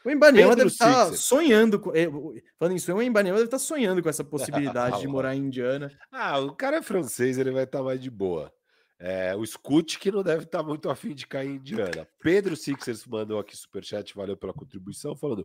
O 0.06 0.10
Embanema 0.10 0.54
deve 0.54 0.68
estar 0.68 1.10
tá 1.10 1.12
sonhando 1.16 1.80
com. 1.80 1.92
Eh, 1.92 2.08
falando 2.56 2.76
isso, 2.76 2.94
o 2.94 3.02
Embanema 3.02 3.38
deve 3.38 3.48
estar 3.48 3.58
tá 3.58 3.62
sonhando 3.64 4.00
com 4.00 4.08
essa 4.08 4.22
possibilidade 4.24 5.00
de 5.00 5.08
morar 5.08 5.34
em 5.34 5.40
Indiana. 5.40 5.90
Ah, 6.12 6.38
o 6.38 6.54
cara 6.54 6.76
é 6.76 6.82
francês, 6.82 7.38
ele 7.38 7.50
vai 7.50 7.64
estar 7.64 7.78
tá 7.78 7.84
mais 7.84 8.00
de 8.00 8.08
boa. 8.08 8.52
É, 9.00 9.34
o 9.34 9.44
Scoot 9.44 9.98
que 9.98 10.12
não 10.12 10.22
deve 10.22 10.44
estar 10.44 10.62
muito 10.62 10.88
afim 10.88 11.12
de 11.12 11.26
cair 11.26 11.50
em 11.50 11.56
Indiana. 11.56 12.06
Pedro 12.22 12.56
Sixers 12.56 13.04
mandou 13.04 13.40
aqui 13.40 13.56
superchat, 13.56 14.14
valeu 14.14 14.36
pela 14.36 14.52
contribuição, 14.52 15.16
falando: 15.16 15.44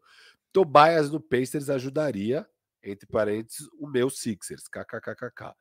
Tobias 0.53 1.09
no 1.09 1.19
Pacers 1.19 1.67
ajudaria, 1.67 2.47
entre 2.83 3.07
parênteses, 3.07 3.67
o 3.79 3.87
meu 3.87 4.11
Sixers. 4.11 4.67
KKKKK. 4.67 5.55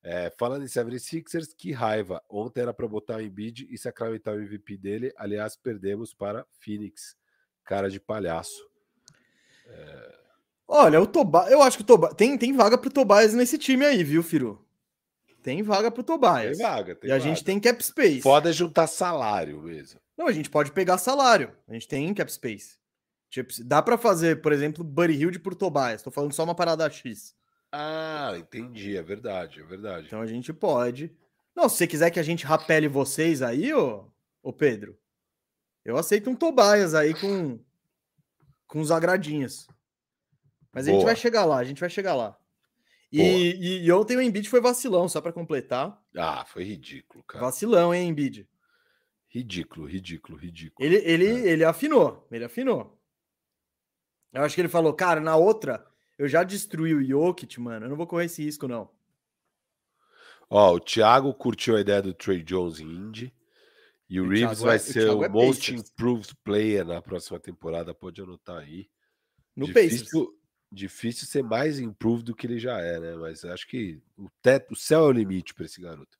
É, 0.00 0.30
falando 0.38 0.62
em 0.62 0.68
76ers, 0.68 1.48
que 1.58 1.72
raiva. 1.72 2.22
Ontem 2.30 2.60
era 2.60 2.72
para 2.72 2.86
botar 2.86 3.16
o 3.16 3.20
Embiid 3.20 3.66
e 3.68 3.76
sacramentar 3.76 4.36
o 4.36 4.40
MVP 4.40 4.76
dele. 4.76 5.12
Aliás, 5.16 5.56
perdemos 5.56 6.14
para 6.14 6.46
Phoenix. 6.60 7.16
Cara 7.64 7.88
de 7.90 7.98
palhaço. 8.00 8.62
É... 9.66 10.14
Olha, 10.66 11.00
o 11.00 11.06
Tobias. 11.06 11.50
Eu 11.50 11.62
acho 11.62 11.76
que 11.78 11.82
o 11.82 11.86
Tobias. 11.86 12.14
Tem, 12.14 12.36
tem 12.38 12.52
vaga 12.52 12.76
pro 12.78 12.90
Tobias 12.90 13.34
nesse 13.34 13.58
time 13.58 13.84
aí, 13.84 14.02
viu, 14.02 14.22
Firu? 14.22 14.64
Tem 15.42 15.62
vaga 15.62 15.90
pro 15.90 16.02
Tobias. 16.02 16.56
Tem 16.56 16.66
vaga, 16.66 16.94
tem 16.94 17.10
E 17.10 17.12
a 17.12 17.18
vaga. 17.18 17.28
gente 17.28 17.44
tem 17.44 17.60
cap 17.60 17.84
space. 17.84 18.22
Pode 18.22 18.50
juntar 18.52 18.86
salário 18.86 19.60
mesmo. 19.60 20.00
Não, 20.16 20.26
a 20.26 20.32
gente 20.32 20.48
pode 20.48 20.72
pegar 20.72 20.96
salário. 20.96 21.52
A 21.68 21.72
gente 21.74 21.86
tem 21.88 22.12
cap 22.14 22.32
space. 22.32 22.78
Tipo, 23.28 23.52
dá 23.64 23.82
para 23.82 23.98
fazer, 23.98 24.40
por 24.40 24.52
exemplo, 24.52 24.84
Buddy 24.84 25.14
Hilde 25.14 25.38
por 25.38 25.54
Tobias. 25.54 26.02
Tô 26.02 26.10
falando 26.10 26.32
só 26.32 26.44
uma 26.44 26.54
parada 26.54 26.88
X. 26.88 27.34
Ah, 27.72 28.32
entendi. 28.38 28.96
É 28.96 29.02
verdade, 29.02 29.60
é 29.60 29.64
verdade. 29.64 30.06
Então 30.06 30.20
a 30.20 30.26
gente 30.26 30.52
pode. 30.52 31.12
Não, 31.54 31.68
se 31.68 31.76
você 31.76 31.86
quiser 31.86 32.10
que 32.10 32.20
a 32.20 32.22
gente 32.22 32.46
rapele 32.46 32.88
vocês 32.88 33.42
aí, 33.42 33.74
ô, 33.74 34.06
ô 34.42 34.52
Pedro, 34.52 34.96
eu 35.84 35.96
aceito 35.96 36.30
um 36.30 36.34
Tobias 36.34 36.94
aí 36.94 37.14
com, 37.14 37.58
com 38.66 38.80
os 38.80 38.90
agradinhos. 38.90 39.66
Mas 40.72 40.86
Boa. 40.86 40.96
a 40.96 40.98
gente 40.98 41.06
vai 41.06 41.16
chegar 41.16 41.44
lá, 41.44 41.58
a 41.58 41.64
gente 41.64 41.80
vai 41.80 41.90
chegar 41.90 42.14
lá. 42.14 42.36
E, 43.12 43.22
e, 43.22 43.84
e, 43.84 43.92
ontem 43.92 44.16
o 44.16 44.20
Embiid 44.20 44.48
foi 44.48 44.60
vacilão, 44.60 45.08
só 45.08 45.20
para 45.20 45.32
completar. 45.32 46.02
Ah, 46.16 46.44
foi 46.44 46.64
ridículo, 46.64 47.22
cara. 47.22 47.44
Vacilão, 47.44 47.94
hein, 47.94 48.08
Embiid? 48.08 48.48
Ridículo, 49.28 49.86
ridículo, 49.86 50.36
ridículo. 50.36 50.84
Ele, 50.84 50.96
ele, 50.96 51.26
é. 51.26 51.52
ele 51.52 51.64
afinou, 51.64 52.26
ele 52.30 52.44
afinou. 52.44 53.00
Eu 54.32 54.42
acho 54.42 54.54
que 54.56 54.60
ele 54.60 54.68
falou, 54.68 54.92
cara, 54.92 55.20
na 55.20 55.36
outra 55.36 55.86
eu 56.18 56.28
já 56.28 56.42
destruí 56.42 56.94
o 56.94 57.04
Jokic, 57.04 57.60
mano. 57.60 57.86
Eu 57.86 57.90
não 57.90 57.96
vou 57.96 58.06
correr 58.06 58.24
esse 58.26 58.42
risco, 58.42 58.66
não. 58.66 58.90
Ó, 60.50 60.74
o 60.74 60.80
Thiago 60.80 61.32
curtiu 61.34 61.76
a 61.76 61.80
ideia 61.80 62.02
do 62.02 62.14
Trey 62.14 62.42
Jones 62.42 62.80
em 62.80 62.86
Indy. 62.86 63.34
E 64.08 64.20
o, 64.20 64.24
o 64.24 64.28
Reeves 64.28 64.60
vai 64.60 64.76
é, 64.76 64.78
ser 64.78 65.10
o, 65.10 65.18
o 65.18 65.24
é 65.24 65.28
Most 65.28 65.72
Pacers. 65.72 65.90
Improved 65.90 66.36
Player 66.44 66.84
na 66.84 67.00
próxima 67.00 67.40
temporada. 67.40 67.94
Pode 67.94 68.20
anotar 68.20 68.58
aí. 68.58 68.88
No 69.56 69.66
difícil, 69.66 70.04
Pacers. 70.04 70.44
Difícil 70.70 71.26
ser 71.26 71.42
mais 71.42 71.78
improved 71.78 72.24
do 72.24 72.34
que 72.34 72.46
ele 72.46 72.58
já 72.58 72.80
é, 72.80 72.98
né? 72.98 73.14
Mas 73.14 73.44
acho 73.44 73.66
que 73.66 74.02
o 74.16 74.28
teto, 74.42 74.72
o 74.72 74.76
céu 74.76 75.04
é 75.04 75.08
o 75.08 75.12
limite 75.12 75.54
para 75.54 75.66
esse 75.66 75.80
garoto. 75.80 76.18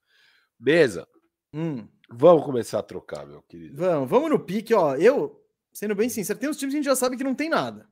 Mesa. 0.58 1.06
Hum. 1.52 1.86
Vamos 2.10 2.44
começar 2.44 2.78
a 2.78 2.82
trocar, 2.82 3.26
meu 3.26 3.42
querido. 3.42 3.76
Vamos, 3.76 4.08
vamos 4.08 4.30
no 4.30 4.38
pique, 4.38 4.72
ó. 4.74 4.94
Eu, 4.96 5.44
sendo 5.72 5.94
bem 5.94 6.08
sincero, 6.08 6.38
tem 6.38 6.48
uns 6.48 6.56
times 6.56 6.72
que 6.72 6.78
a 6.78 6.82
gente 6.82 6.86
já 6.86 6.96
sabe 6.96 7.16
que 7.16 7.24
não 7.24 7.34
tem 7.34 7.48
nada. 7.48 7.88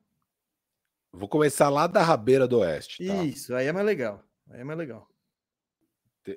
Vou 1.11 1.27
começar 1.27 1.69
lá 1.69 1.85
da 1.85 2.01
rabeira 2.01 2.47
do 2.47 2.59
oeste. 2.59 3.05
Tá? 3.05 3.23
Isso, 3.23 3.53
aí 3.53 3.67
é 3.67 3.71
mais 3.71 3.85
legal. 3.85 4.23
Aí 4.49 4.61
é 4.61 4.63
mais 4.63 4.77
legal. 4.77 5.07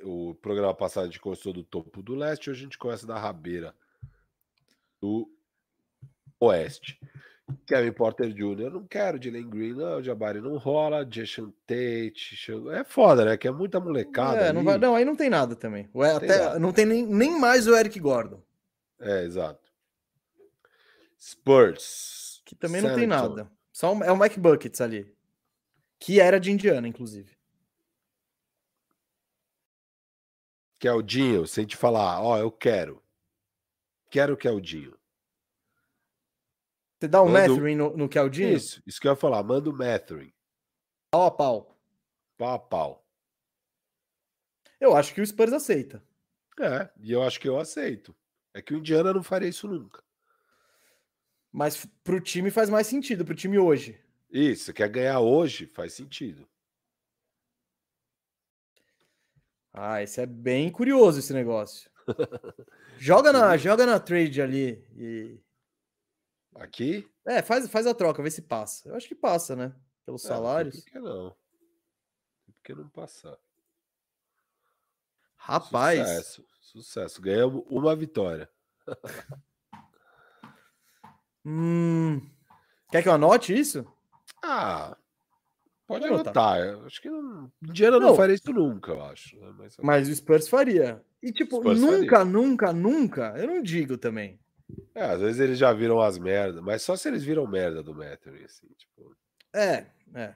O 0.03 0.34
programa 0.34 0.74
passado 0.74 1.05
a 1.05 1.07
gente 1.07 1.20
começou 1.20 1.53
do 1.53 1.62
topo 1.62 2.03
do 2.03 2.14
leste, 2.14 2.51
hoje 2.51 2.61
a 2.61 2.64
gente 2.64 2.78
começa 2.78 3.07
da 3.07 3.18
rabeira 3.18 3.74
do 5.01 5.30
oeste. 6.41 6.99
Kevin 7.64 7.93
Porter 7.93 8.32
Jr., 8.32 8.70
não 8.70 8.84
quero, 8.84 9.20
Dylan 9.20 9.49
Green, 9.49 9.74
não, 9.74 10.03
Jabari 10.03 10.41
não 10.41 10.57
rola, 10.57 11.07
Jason 11.07 11.53
Tate, 11.64 12.37
é 12.72 12.82
foda, 12.82 13.24
né? 13.24 13.37
Que 13.37 13.47
é 13.47 13.53
muita 13.53 13.78
molecada. 13.78 14.47
É, 14.47 14.53
não, 14.53 14.64
vai, 14.64 14.76
não, 14.78 14.97
aí 14.97 15.05
não 15.05 15.14
tem 15.14 15.30
nada 15.30 15.55
também. 15.55 15.84
Tem 15.84 16.03
até, 16.03 16.39
nada. 16.39 16.59
Não 16.59 16.72
tem 16.72 16.84
nem, 16.84 17.07
nem 17.07 17.39
mais 17.39 17.68
o 17.68 17.76
Eric 17.76 18.01
Gordon. 18.01 18.43
É, 18.99 19.22
exato. 19.22 19.70
Spurs. 21.20 22.43
Que 22.45 22.57
também 22.57 22.82
não 22.82 22.95
tem 22.95 23.07
nada. 23.07 23.49
Só 23.72 23.95
um, 23.95 24.03
é 24.03 24.11
o 24.11 24.18
Mike 24.18 24.41
Buckets 24.41 24.80
ali. 24.80 25.14
Que 26.01 26.20
era 26.20 26.41
de 26.41 26.51
Indiana, 26.51 26.89
inclusive. 26.89 27.36
Que 30.87 30.91
é 30.91 30.93
o 30.93 31.03
Dinho, 31.03 31.49
sem 31.49 31.66
te 31.66 31.76
falar, 31.76 32.22
ó, 32.22 32.34
oh, 32.34 32.39
eu 32.39 32.49
quero. 32.49 33.03
Quero 34.09 34.37
que 34.37 34.47
é 34.47 34.53
o 34.53 34.61
Dinho. 34.61 34.97
Você 36.97 37.09
dá 37.09 37.20
um 37.20 37.28
Mando... 37.28 37.55
Mathering 37.55 37.74
no, 37.74 37.97
no 37.97 38.09
Keldinho? 38.09 38.57
Isso, 38.57 38.80
isso 38.87 39.01
que 39.01 39.09
eu 39.09 39.11
ia 39.11 39.16
falar. 39.16 39.43
Manda 39.43 39.68
o 39.68 39.72
Mathering. 39.72 40.32
Pau 41.11 41.26
a 41.26 41.30
pau. 41.32 41.76
Pau 42.39 42.55
a 42.55 42.59
pau. 42.61 43.05
Eu 44.78 44.97
acho 44.97 45.12
que 45.12 45.20
o 45.20 45.26
Spurs 45.26 45.53
aceita. 45.53 46.01
É, 46.61 46.89
e 47.01 47.11
eu 47.11 47.24
acho 47.24 47.41
que 47.41 47.49
eu 47.49 47.59
aceito. 47.59 48.14
É 48.55 48.62
que 48.62 48.72
o 48.72 48.78
Indiana 48.78 49.12
não 49.12 49.24
faria 49.24 49.49
isso 49.49 49.66
nunca. 49.66 50.05
Mas 51.51 51.84
pro 52.05 52.20
time 52.20 52.49
faz 52.49 52.70
mais 52.70 52.87
sentido, 52.87 53.24
pro 53.24 53.34
time 53.34 53.59
hoje. 53.59 54.01
Isso, 54.30 54.72
quer 54.72 54.89
ganhar 54.89 55.18
hoje, 55.18 55.66
faz 55.66 55.95
sentido. 55.95 56.49
Ah, 59.78 60.02
esse 60.02 60.22
é 60.22 60.24
bem 60.24 60.70
curioso 60.70 61.18
esse 61.18 61.34
negócio. 61.34 61.90
joga 62.98 63.30
na, 63.30 63.58
joga 63.58 63.84
na 63.84 64.00
trade 64.00 64.40
ali 64.40 64.82
e 64.96 65.38
aqui? 66.54 67.06
É, 67.26 67.42
faz, 67.42 67.68
faz 67.68 67.86
a 67.86 67.92
troca, 67.92 68.22
vê 68.22 68.30
se 68.30 68.40
passa. 68.40 68.88
Eu 68.88 68.96
acho 68.96 69.06
que 69.06 69.14
passa, 69.14 69.54
né? 69.54 69.76
Pelos 70.06 70.24
é, 70.24 70.28
salários. 70.28 70.80
Por 70.80 70.90
que 70.90 70.98
não? 70.98 71.36
Por 72.46 72.62
que 72.64 72.74
não 72.74 72.88
passar? 72.88 73.36
Rapaz. 75.36 75.98
Sucesso, 75.98 76.46
sucesso. 76.58 77.20
Ganhamos 77.20 77.62
uma 77.68 77.94
vitória. 77.94 78.48
Hum, 81.48 82.28
quer 82.90 83.04
que 83.04 83.08
eu 83.08 83.12
anote 83.12 83.56
isso? 83.56 83.86
Ah, 84.42 84.96
pode 85.87 86.05
anotar. 86.05 86.59
Acho 86.84 87.01
que 87.01 87.09
não, 87.09 87.51
Indiana 87.62 87.99
não, 87.99 88.09
não 88.09 88.14
faria 88.16 88.34
isso 88.34 88.53
nunca, 88.53 88.93
eu 88.93 89.03
acho. 89.05 89.39
Né? 89.39 89.55
Mas, 89.57 89.76
Mas, 89.82 90.09
o 90.09 90.14
Spurs 90.14 90.49
faria. 90.49 91.05
E 91.22 91.32
tipo, 91.32 91.57
Spurs 91.57 91.80
nunca, 91.80 92.18
faria. 92.18 92.24
nunca, 92.24 92.72
nunca, 92.72 93.34
eu 93.37 93.47
não 93.47 93.62
digo 93.62 93.97
também. 93.97 94.39
É, 94.95 95.05
às 95.05 95.20
vezes 95.20 95.41
eles 95.41 95.59
já 95.59 95.72
viram 95.72 96.01
as 96.01 96.18
merdas, 96.18 96.61
mas 96.61 96.82
só 96.82 96.97
se 96.97 97.09
eles 97.09 97.22
viram 97.22 97.47
merda 97.47 97.82
do 97.82 97.95
Matthew, 97.95 98.34
assim, 98.45 98.66
tipo. 98.76 99.16
É, 99.55 99.87
é. 100.14 100.34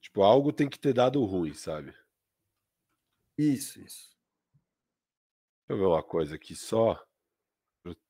Tipo, 0.00 0.22
algo 0.22 0.52
tem 0.52 0.68
que 0.68 0.78
ter 0.78 0.92
dado 0.92 1.22
ruim, 1.24 1.52
sabe? 1.52 1.92
Isso, 3.36 3.80
isso. 3.80 4.16
Deixa 5.68 5.72
eu 5.72 5.78
ver 5.78 5.84
uma 5.84 6.02
coisa 6.02 6.36
aqui 6.36 6.54
só 6.54 7.04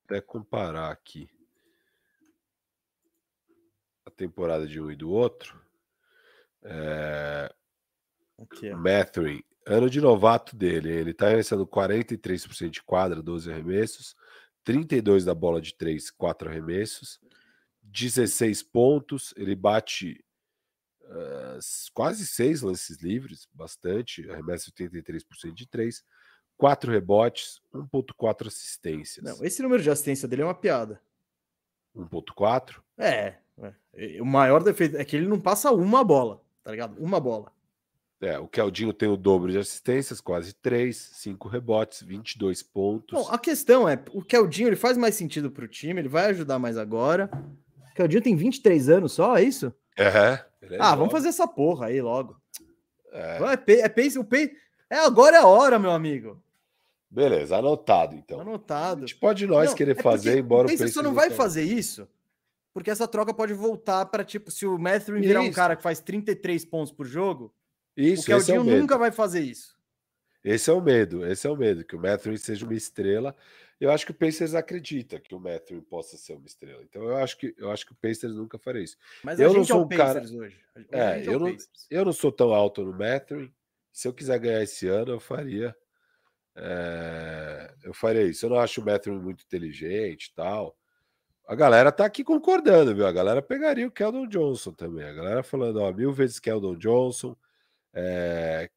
até 0.04 0.20
comparar 0.20 0.90
aqui 0.90 1.28
temporada 4.16 4.66
de 4.66 4.80
um 4.80 4.90
e 4.90 4.96
do 4.96 5.10
outro. 5.10 5.60
É... 6.62 7.52
Okay. 8.38 8.74
Mathurin, 8.74 9.42
ano 9.66 9.88
de 9.88 10.00
novato 10.00 10.54
dele, 10.54 10.90
ele 10.90 11.10
está 11.10 11.26
arremessando 11.26 11.66
43% 11.66 12.68
de 12.68 12.82
quadra, 12.82 13.22
12 13.22 13.50
arremessos, 13.50 14.14
32 14.62 15.24
da 15.24 15.34
bola 15.34 15.60
de 15.60 15.74
3, 15.74 16.10
4 16.10 16.48
arremessos, 16.50 17.18
16 17.82 18.62
pontos, 18.64 19.32
ele 19.36 19.54
bate 19.54 20.22
uh, 21.02 21.58
quase 21.94 22.26
seis 22.26 22.62
lances 22.62 23.00
livres, 23.00 23.48
bastante, 23.52 24.28
arremessa 24.30 24.70
83% 24.70 25.52
de 25.52 25.66
três, 25.66 26.04
quatro 26.56 26.90
rebotes, 26.90 27.60
1.4 27.72 28.48
assistências. 28.48 29.24
Não, 29.24 29.44
esse 29.44 29.62
número 29.62 29.82
de 29.82 29.90
assistência 29.90 30.28
dele 30.28 30.42
é 30.42 30.44
uma 30.46 30.54
piada. 30.54 31.00
1.4? 31.94 32.82
É, 32.98 33.34
é, 33.94 34.20
o 34.20 34.26
maior 34.26 34.62
defeito 34.62 34.96
é 34.96 35.04
que 35.04 35.16
ele 35.16 35.26
não 35.26 35.40
passa 35.40 35.70
uma 35.72 36.02
bola, 36.02 36.40
tá 36.62 36.70
ligado? 36.70 36.96
Uma 36.98 37.20
bola. 37.20 37.52
É, 38.20 38.38
o 38.38 38.48
Keldinho 38.48 38.94
tem 38.94 39.08
o 39.08 39.16
dobro 39.16 39.52
de 39.52 39.58
assistências, 39.58 40.20
quase 40.22 40.54
3, 40.54 40.96
5 40.96 41.48
rebotes, 41.48 42.02
22 42.02 42.62
pontos. 42.62 43.18
Bom, 43.18 43.28
a 43.30 43.38
questão 43.38 43.86
é, 43.86 44.02
o 44.12 44.22
Keldinho 44.22 44.68
ele 44.68 44.76
faz 44.76 44.96
mais 44.96 45.14
sentido 45.14 45.50
para 45.50 45.64
o 45.64 45.68
time, 45.68 46.00
ele 46.00 46.08
vai 46.08 46.26
ajudar 46.30 46.58
mais 46.58 46.78
agora. 46.78 47.30
O 47.90 47.94
Keldinho 47.94 48.22
tem 48.22 48.36
23 48.36 48.88
anos 48.88 49.12
só, 49.12 49.36
é 49.36 49.42
isso? 49.42 49.72
É. 49.98 50.06
é 50.62 50.76
ah, 50.78 50.94
vamos 50.94 51.12
fazer 51.12 51.28
essa 51.28 51.46
porra 51.46 51.86
aí 51.86 52.00
logo. 52.00 52.40
É, 53.12 53.38
é, 53.66 53.80
é 53.80 53.88
pace, 53.88 54.18
o 54.18 54.26
é 54.88 54.98
agora 54.98 55.36
é 55.36 55.40
a 55.40 55.46
hora, 55.46 55.78
meu 55.78 55.90
amigo. 55.90 56.40
Beleza, 57.10 57.56
anotado 57.56 58.14
então. 58.14 58.40
Anotado. 58.40 59.04
A 59.04 59.06
gente 59.06 59.16
pode 59.16 59.46
nós 59.46 59.70
não, 59.70 59.76
querer 59.76 59.98
é 59.98 60.02
fazer, 60.02 60.38
embora 60.38 60.66
o 60.66 60.70
Pace 60.70 60.88
só 60.88 61.02
não 61.02 61.14
vai 61.14 61.30
fazer 61.30 61.62
isso, 61.62 62.06
porque 62.76 62.90
essa 62.90 63.08
troca 63.08 63.32
pode 63.32 63.54
voltar 63.54 64.04
para 64.04 64.22
tipo, 64.22 64.50
se 64.50 64.66
o 64.66 64.76
Matthew 64.76 65.18
virar 65.18 65.40
um 65.40 65.50
cara 65.50 65.74
que 65.74 65.82
faz 65.82 65.98
33 65.98 66.62
pontos 66.66 66.92
por 66.92 67.06
jogo, 67.06 67.50
isso, 67.96 68.24
o 68.24 68.26
Keldinho 68.26 68.56
é 68.56 68.60
o 68.60 68.64
nunca 68.64 68.98
vai 68.98 69.10
fazer 69.10 69.40
isso. 69.40 69.78
Esse 70.44 70.68
é 70.68 70.74
o 70.74 70.80
medo, 70.82 71.24
esse 71.24 71.46
é 71.46 71.50
o 71.50 71.56
medo, 71.56 71.82
que 71.86 71.96
o 71.96 71.98
Matthew 71.98 72.36
seja 72.36 72.66
uma 72.66 72.74
estrela. 72.74 73.34
Eu 73.80 73.90
acho 73.90 74.04
que 74.04 74.12
o 74.12 74.14
Pacers 74.14 74.54
acredita 74.54 75.18
que 75.18 75.34
o 75.34 75.40
Matthew 75.40 75.80
possa 75.84 76.18
ser 76.18 76.34
uma 76.34 76.46
estrela. 76.46 76.82
Então 76.82 77.02
eu 77.04 77.16
acho 77.16 77.38
que 77.38 77.54
eu 77.56 77.70
acho 77.70 77.86
que 77.86 77.92
o 77.92 77.96
Pacers 77.96 78.34
nunca 78.34 78.58
faria 78.58 78.82
isso. 78.82 78.98
Mas 79.24 79.40
eu 79.40 79.54
não 79.54 79.64
sou 79.64 79.80
é 79.80 79.84
um 79.86 79.88
cara... 79.88 80.20
hoje. 80.20 80.38
hoje 80.38 80.60
é, 80.92 81.00
é 81.00 81.26
eu, 81.26 81.38
não, 81.38 81.56
eu 81.88 82.04
não 82.04 82.12
sou 82.12 82.30
tão 82.30 82.52
alto 82.52 82.84
no 82.84 82.92
Matthew. 82.92 83.50
Se 83.90 84.06
eu 84.06 84.12
quiser 84.12 84.38
ganhar 84.38 84.62
esse 84.62 84.86
ano, 84.86 85.12
eu 85.12 85.20
faria. 85.20 85.74
É, 86.54 87.74
eu 87.84 87.94
faria 87.94 88.24
isso. 88.24 88.44
Eu 88.44 88.50
não 88.50 88.58
acho 88.58 88.82
o 88.82 88.84
Matthew 88.84 89.14
muito 89.14 89.44
inteligente 89.44 90.26
e 90.26 90.34
tal. 90.34 90.76
A 91.46 91.54
galera 91.54 91.92
tá 91.92 92.04
aqui 92.04 92.24
concordando, 92.24 92.92
viu? 92.92 93.06
A 93.06 93.12
galera 93.12 93.40
pegaria 93.40 93.86
o 93.86 93.90
Keldon 93.90 94.26
Johnson 94.26 94.72
também. 94.72 95.04
A 95.06 95.12
galera 95.12 95.42
falando, 95.44 95.80
ó, 95.80 95.92
mil 95.92 96.12
vezes 96.12 96.40
Keldon 96.40 96.76
Johnson. 96.76 97.36
É... 97.94 98.68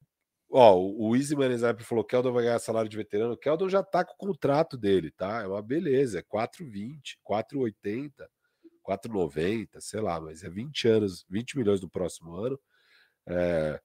Ó, 0.51 0.78
o 0.78 1.15
Easy 1.15 1.36
Manizap 1.36 1.84
falou 1.84 2.03
que 2.03 2.11
Keldon 2.11 2.32
vai 2.32 2.43
ganhar 2.43 2.59
salário 2.59 2.89
de 2.89 2.95
veterano. 2.95 3.34
O 3.34 3.38
Keldon 3.38 3.70
já 3.70 3.82
tá 3.82 4.05
com 4.05 4.13
o 4.13 4.17
contrato 4.17 4.78
dele, 4.78 5.09
tá? 5.09 5.41
É 5.41 5.47
uma 5.47 5.61
beleza, 5.63 6.20
é 6.20 6.22
4,20, 6.22 7.17
4,80, 7.28 8.28
4,90, 8.88 9.82
sei 9.82 10.01
lá, 10.01 10.22
mas 10.22 10.43
é 10.43 10.49
20 10.49 10.88
anos, 10.88 11.26
20 11.28 11.57
milhões 11.57 11.82
no 11.82 11.89
próximo 11.89 12.36
ano. 12.36 12.59
É... 13.28 13.82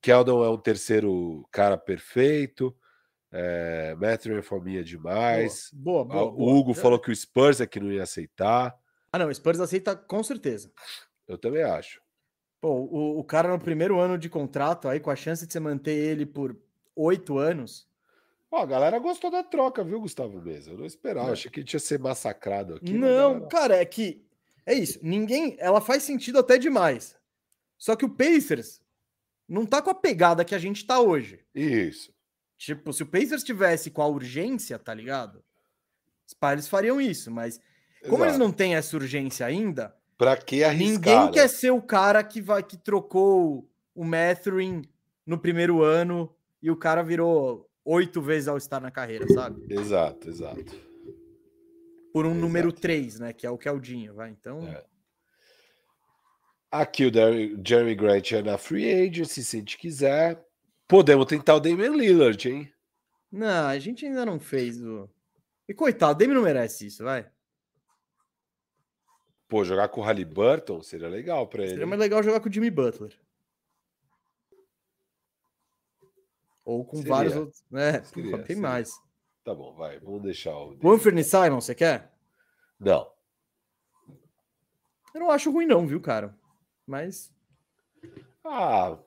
Keldon 0.00 0.42
é 0.42 0.48
um 0.48 0.58
terceiro 0.58 1.46
cara 1.50 1.76
perfeito. 1.76 2.74
É, 3.32 3.94
Matthew 3.94 4.38
é 4.38 4.42
fominha 4.42 4.82
demais. 4.82 5.70
Boa, 5.72 6.04
boa, 6.04 6.30
boa, 6.30 6.32
O 6.32 6.56
Hugo 6.56 6.72
boa. 6.72 6.74
falou 6.74 6.98
que 6.98 7.10
o 7.10 7.16
Spurs 7.16 7.60
é 7.60 7.66
que 7.66 7.78
não 7.78 7.92
ia 7.92 8.02
aceitar. 8.02 8.76
Ah, 9.12 9.18
não, 9.18 9.28
o 9.28 9.34
Spurs 9.34 9.60
aceita 9.60 9.94
com 9.94 10.22
certeza. 10.22 10.70
Eu 11.26 11.38
também 11.38 11.62
acho. 11.62 12.00
Pô, 12.60 12.68
o, 12.68 13.18
o 13.20 13.24
cara 13.24 13.48
no 13.48 13.58
primeiro 13.58 13.98
ano 13.98 14.18
de 14.18 14.28
contrato, 14.28 14.88
aí 14.88 15.00
com 15.00 15.10
a 15.10 15.16
chance 15.16 15.46
de 15.46 15.52
você 15.52 15.60
manter 15.60 15.92
ele 15.92 16.26
por 16.26 16.56
oito 16.94 17.38
anos. 17.38 17.88
Ó, 18.50 18.62
a 18.62 18.66
galera 18.66 18.98
gostou 18.98 19.30
da 19.30 19.44
troca, 19.44 19.84
viu, 19.84 20.00
Gustavo 20.00 20.42
Mesa? 20.42 20.72
Eu 20.72 20.78
não 20.78 20.84
esperava, 20.84 21.28
é. 21.30 21.32
achei 21.32 21.50
que 21.50 21.62
tinha 21.62 21.78
ser 21.78 21.98
massacrado 22.00 22.74
aqui. 22.74 22.92
Não, 22.92 23.34
galera... 23.34 23.46
cara, 23.46 23.76
é 23.76 23.84
que 23.84 24.24
é 24.66 24.74
isso. 24.74 24.98
Ninguém, 25.02 25.56
ela 25.58 25.80
faz 25.80 26.02
sentido 26.02 26.38
até 26.38 26.58
demais. 26.58 27.16
Só 27.78 27.94
que 27.96 28.04
o 28.04 28.10
Pacers 28.10 28.80
não 29.48 29.64
tá 29.64 29.80
com 29.80 29.90
a 29.90 29.94
pegada 29.94 30.44
que 30.44 30.54
a 30.54 30.58
gente 30.58 30.84
tá 30.84 31.00
hoje. 31.00 31.40
Isso. 31.54 32.12
Tipo, 32.60 32.92
se 32.92 33.02
o 33.02 33.06
Pacers 33.06 33.42
tivesse 33.42 33.90
com 33.90 34.02
a 34.02 34.06
urgência, 34.06 34.78
tá 34.78 34.92
ligado? 34.92 35.42
Os 36.26 36.34
pais 36.34 36.68
fariam 36.68 37.00
isso, 37.00 37.30
mas 37.30 37.58
como 38.02 38.16
Exato. 38.16 38.24
eles 38.24 38.38
não 38.38 38.52
têm 38.52 38.74
essa 38.74 38.94
urgência 38.94 39.46
ainda, 39.46 39.96
Pra 40.18 40.36
que 40.36 40.62
arriscar? 40.62 40.92
Ninguém 40.92 41.24
né? 41.24 41.32
quer 41.32 41.48
ser 41.48 41.70
o 41.70 41.80
cara 41.80 42.22
que 42.22 42.42
vai 42.42 42.62
que 42.62 42.76
trocou 42.76 43.66
o 43.94 44.04
Mathurin 44.04 44.82
no 45.24 45.38
primeiro 45.38 45.82
ano 45.82 46.30
e 46.62 46.70
o 46.70 46.76
cara 46.76 47.02
virou 47.02 47.66
oito 47.82 48.20
vezes 48.20 48.46
ao 48.46 48.58
estar 48.58 48.80
na 48.80 48.90
carreira, 48.90 49.26
sabe? 49.32 49.64
Exato, 49.72 50.28
exato. 50.28 50.76
Por 52.12 52.26
um 52.26 52.32
exato. 52.32 52.40
número 52.42 52.70
3, 52.70 53.20
né? 53.20 53.32
Que 53.32 53.46
é 53.46 53.50
o 53.50 53.56
Keldinho, 53.56 54.12
vai. 54.12 54.28
Então. 54.28 54.68
É. 54.68 54.84
Aqui 56.70 57.06
o 57.06 57.10
Jeremy 57.66 57.94
Grant 57.94 58.32
é 58.32 58.42
na 58.42 58.58
free 58.58 59.08
agency, 59.08 59.42
se 59.42 59.56
a 59.56 59.60
gente 59.60 59.78
quiser. 59.78 60.46
Podemos 60.90 61.24
tentar 61.26 61.54
o 61.54 61.60
Damian 61.60 61.94
Lillard, 61.94 62.50
hein? 62.50 62.72
Não, 63.30 63.68
a 63.68 63.78
gente 63.78 64.04
ainda 64.04 64.26
não 64.26 64.40
fez 64.40 64.82
o. 64.82 65.08
E 65.68 65.72
coitado, 65.72 66.12
o 66.12 66.14
Damian 66.16 66.34
não 66.34 66.42
merece 66.42 66.88
isso, 66.88 67.04
vai. 67.04 67.30
Pô, 69.48 69.64
jogar 69.64 69.88
com 69.88 70.00
o 70.00 70.04
Halliburton 70.04 70.82
seria 70.82 71.08
legal 71.08 71.46
para 71.46 71.62
ele. 71.62 71.70
Seria 71.70 71.86
mais 71.86 72.00
legal 72.00 72.24
jogar 72.24 72.40
com 72.40 72.48
o 72.48 72.52
Jimmy 72.52 72.72
Butler. 72.72 73.16
Ou 76.64 76.84
com 76.84 76.96
seria. 76.96 77.12
vários 77.12 77.36
outros. 77.36 77.64
É, 77.72 78.02
seria, 78.02 78.36
tem 78.38 78.46
seria. 78.46 78.62
mais. 78.62 78.90
Tá 79.44 79.54
bom, 79.54 79.72
vai. 79.74 80.00
Vamos 80.00 80.22
deixar 80.22 80.56
o. 80.56 80.76
O 80.82 80.90
Anthony 80.90 81.22
Simon, 81.22 81.60
você 81.60 81.74
quer? 81.74 82.12
Não. 82.80 83.08
Eu 85.14 85.20
não 85.20 85.30
acho 85.30 85.52
ruim, 85.52 85.66
não, 85.66 85.86
viu, 85.86 86.00
cara? 86.00 86.36
Mas. 86.84 87.32
Ah. 88.44 88.98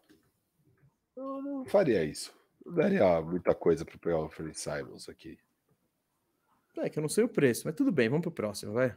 Eu 1.15 1.41
não 1.41 1.65
faria 1.65 2.03
isso. 2.03 2.34
Não 2.65 2.73
daria 2.73 3.22
muita 3.22 3.53
coisa 3.53 3.85
para 3.85 3.98
pegar 3.98 4.19
o 4.19 4.26
Anthony 4.26 4.53
Simons 4.53 5.10
aqui. 5.10 5.38
É 6.77 6.90
que 6.90 6.98
eu 6.98 7.02
não 7.02 7.10
sei 7.10 7.23
o 7.23 7.30
preço, 7.30 7.64
mas 7.65 7.76
tudo 7.76 7.91
bem, 7.91 8.10
vamos 8.10 8.23
pro 8.23 8.31
próximo, 8.31 8.73
vai. 8.73 8.95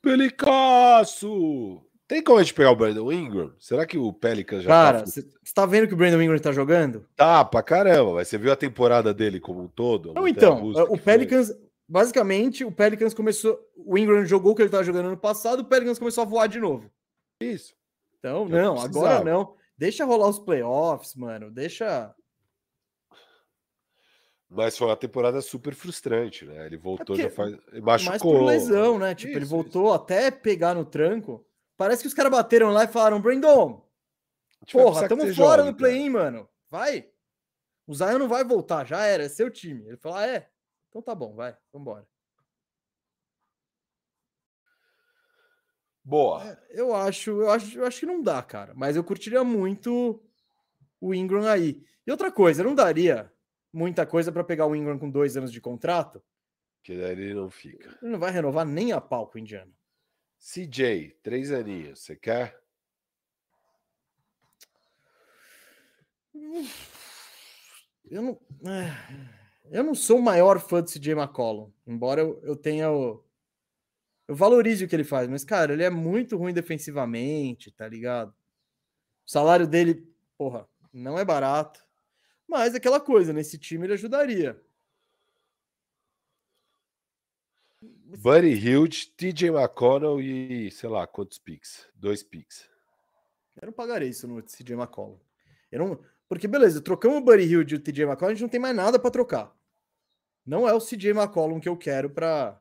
Pelicasso! 0.00 1.82
Tem 2.06 2.22
como 2.22 2.38
a 2.38 2.42
gente 2.42 2.54
pegar 2.54 2.72
o 2.72 2.76
Brandon 2.76 3.12
Ingram? 3.12 3.52
Será 3.58 3.86
que 3.86 3.96
o 3.96 4.12
Pelicans 4.12 4.64
já 4.64 4.68
tá 4.68 4.92
Cara, 4.92 5.06
você 5.06 5.22
tá... 5.22 5.30
tá 5.54 5.66
vendo 5.66 5.86
que 5.86 5.94
o 5.94 5.96
Brandon 5.96 6.20
Ingram 6.20 6.38
tá 6.38 6.50
jogando? 6.50 7.06
Tá, 7.14 7.44
pra 7.44 7.62
caramba. 7.62 8.14
Mas 8.14 8.26
você 8.26 8.36
viu 8.36 8.50
a 8.50 8.56
temporada 8.56 9.14
dele 9.14 9.38
como 9.38 9.62
um 9.62 9.68
todo? 9.68 10.12
Não, 10.12 10.26
então, 10.26 10.60
o 10.88 10.98
Pelicans, 10.98 11.48
foi? 11.48 11.56
basicamente, 11.88 12.64
o 12.64 12.72
Pelicans 12.72 13.14
começou. 13.14 13.60
O 13.76 13.96
Ingram 13.96 14.24
jogou 14.24 14.52
o 14.52 14.56
que 14.56 14.62
ele 14.62 14.70
tava 14.70 14.82
jogando 14.82 15.06
ano 15.06 15.16
passado, 15.16 15.60
o 15.60 15.64
Pelicans 15.64 16.00
começou 16.00 16.22
a 16.22 16.26
voar 16.26 16.48
de 16.48 16.58
novo. 16.58 16.90
Isso. 17.40 17.74
Então, 18.20 18.46
não, 18.46 18.78
agora 18.78 19.24
não. 19.24 19.56
Deixa 19.76 20.04
rolar 20.04 20.28
os 20.28 20.38
playoffs, 20.38 21.14
mano. 21.14 21.50
Deixa. 21.50 22.14
Mas 24.48 24.76
foi 24.76 24.88
uma 24.88 24.96
temporada 24.96 25.40
super 25.40 25.74
frustrante, 25.74 26.44
né? 26.44 26.66
Ele 26.66 26.76
voltou, 26.76 27.16
é 27.16 27.22
já 27.22 27.30
faz. 27.30 27.56
Machucou. 27.82 28.10
Mais 28.10 28.22
por 28.22 28.42
lesão, 28.42 28.98
né? 28.98 29.14
Tipo, 29.14 29.30
isso, 29.30 29.38
ele 29.38 29.46
voltou 29.46 29.86
isso. 29.86 29.94
até 29.94 30.30
pegar 30.30 30.74
no 30.74 30.84
tranco. 30.84 31.46
Parece 31.78 32.02
que 32.02 32.08
os 32.08 32.14
caras 32.14 32.30
bateram 32.30 32.70
lá 32.70 32.84
e 32.84 32.88
falaram: 32.88 33.22
Brandon, 33.22 33.82
porra, 34.70 35.08
tamo 35.08 35.34
fora 35.34 35.64
do 35.64 35.74
play-in, 35.74 36.10
mano. 36.10 36.46
Vai. 36.70 37.08
O 37.86 37.94
Zion 37.94 38.18
não 38.18 38.28
vai 38.28 38.44
voltar, 38.44 38.86
já 38.86 39.04
era, 39.04 39.24
é 39.24 39.28
seu 39.30 39.50
time. 39.50 39.86
Ele 39.86 39.96
falou: 39.96 40.18
ah, 40.18 40.26
é? 40.26 40.46
Então 40.90 41.00
tá 41.00 41.14
bom, 41.14 41.34
vai, 41.34 41.56
vambora. 41.72 42.06
Boa. 46.02 46.44
É, 46.44 46.58
eu 46.70 46.94
acho, 46.94 47.30
eu 47.30 47.50
acho, 47.50 47.78
eu 47.78 47.86
acho 47.86 48.00
que 48.00 48.06
não 48.06 48.22
dá, 48.22 48.42
cara. 48.42 48.72
Mas 48.74 48.96
eu 48.96 49.04
curtiria 49.04 49.44
muito 49.44 50.22
o 51.00 51.14
Ingram 51.14 51.46
aí. 51.46 51.82
E 52.06 52.10
outra 52.10 52.30
coisa, 52.30 52.64
não 52.64 52.74
daria 52.74 53.32
muita 53.72 54.04
coisa 54.04 54.32
para 54.32 54.44
pegar 54.44 54.66
o 54.66 54.74
Ingram 54.74 54.98
com 54.98 55.10
dois 55.10 55.36
anos 55.36 55.52
de 55.52 55.60
contrato. 55.60 56.22
Que 56.82 56.96
daí 56.96 57.12
ele 57.12 57.34
não 57.34 57.50
fica. 57.50 57.98
Ele 58.02 58.12
não 58.12 58.18
vai 58.18 58.30
renovar 58.30 58.66
nem 58.66 58.92
a 58.92 59.00
pau 59.00 59.26
com 59.26 59.38
o 59.38 59.40
Indiana. 59.40 59.70
CJ, 60.38 61.18
três 61.22 61.52
aninhos, 61.52 62.00
você 62.00 62.16
quer? 62.16 62.58
Eu 68.10 68.22
não, 68.22 68.40
é, 68.66 68.90
eu 69.70 69.84
não 69.84 69.94
sou 69.94 70.18
o 70.18 70.22
maior 70.22 70.58
fã 70.58 70.82
de 70.82 70.90
CJ 70.92 71.12
McCollum, 71.12 71.70
embora 71.86 72.22
eu, 72.22 72.40
eu 72.42 72.56
tenha 72.56 72.90
o. 72.90 73.22
Eu 74.30 74.36
valorize 74.36 74.84
o 74.84 74.88
que 74.88 74.94
ele 74.94 75.02
faz, 75.02 75.28
mas, 75.28 75.42
cara, 75.42 75.72
ele 75.72 75.82
é 75.82 75.90
muito 75.90 76.36
ruim 76.36 76.54
defensivamente, 76.54 77.72
tá 77.72 77.88
ligado? 77.88 78.32
O 79.26 79.28
salário 79.28 79.66
dele, 79.66 80.08
porra, 80.38 80.68
não 80.92 81.18
é 81.18 81.24
barato. 81.24 81.84
Mas 82.46 82.72
aquela 82.76 83.00
coisa, 83.00 83.32
nesse 83.32 83.58
time 83.58 83.86
ele 83.86 83.94
ajudaria. 83.94 84.56
Buddy 87.82 88.52
Hilde, 88.54 89.08
TJ 89.16 89.48
McConnell 89.48 90.20
e 90.20 90.70
sei 90.70 90.88
lá 90.88 91.08
quantos 91.08 91.40
picks? 91.40 91.88
Dois 91.96 92.22
picks. 92.22 92.68
Eu 93.60 93.66
não 93.66 93.72
pagarei 93.72 94.10
isso 94.10 94.28
no 94.28 94.40
TJ 94.40 94.76
McConnell. 94.76 95.20
Eu 95.72 95.78
não... 95.80 96.04
Porque, 96.28 96.46
beleza, 96.46 96.80
trocamos 96.80 97.18
o 97.18 97.24
Buddy 97.24 97.46
Hilde 97.46 97.74
e 97.74 97.78
o 97.78 97.80
TJ 97.80 98.04
McConnell, 98.04 98.30
a 98.30 98.34
gente 98.34 98.42
não 98.42 98.48
tem 98.48 98.60
mais 98.60 98.76
nada 98.76 98.96
para 98.96 99.10
trocar. 99.10 99.52
Não 100.46 100.68
é 100.68 100.72
o 100.72 100.80
CJ 100.80 101.10
McCollum 101.10 101.58
que 101.58 101.68
eu 101.68 101.76
quero 101.76 102.08
para 102.08 102.59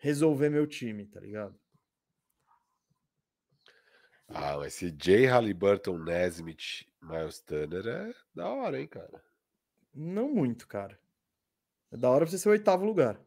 resolver 0.00 0.48
meu 0.50 0.66
time, 0.66 1.06
tá 1.06 1.20
ligado? 1.20 1.54
Ah, 4.28 4.56
mas 4.56 4.74
esse 4.74 4.94
Jay 5.00 5.26
Halliburton, 5.26 5.98
Nesmith, 5.98 6.86
Miles 7.02 7.40
Turner 7.40 7.86
é 7.86 8.14
da 8.34 8.48
hora, 8.48 8.80
hein, 8.80 8.86
cara? 8.86 9.22
Não 9.94 10.28
muito, 10.32 10.66
cara. 10.68 10.98
É 11.90 11.96
da 11.96 12.08
hora 12.08 12.24
pra 12.24 12.30
você 12.30 12.38
ser 12.38 12.48
o 12.48 12.52
oitavo 12.52 12.84
lugar. 12.84 13.20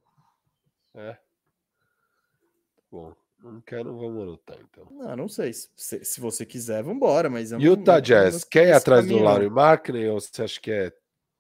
É. 0.96 1.18
Bom, 2.90 3.14
não 3.40 3.60
quero, 3.60 3.98
vamos 3.98 4.24
anotar 4.24 4.58
então. 4.62 4.88
Não, 4.92 5.16
não 5.18 5.28
sei. 5.28 5.52
Se, 5.52 6.06
se 6.06 6.22
você 6.22 6.46
quiser, 6.46 6.82
vambora, 6.84 7.30
mas... 7.30 7.52
eu 7.52 7.60
não- 7.60 7.66
Utah 7.66 7.96
não- 7.96 8.02
Jazz, 8.02 8.42
não- 8.44 8.50
quer 8.50 8.68
ir 8.70 8.72
atrás 8.72 9.04
do 9.06 9.10
caminho, 9.10 9.26
não. 9.26 9.32
Laurie 9.32 9.50
Markkinen 9.50 10.10
ou 10.10 10.22
você 10.22 10.44
acha 10.44 10.62
que 10.62 10.72
é 10.72 10.94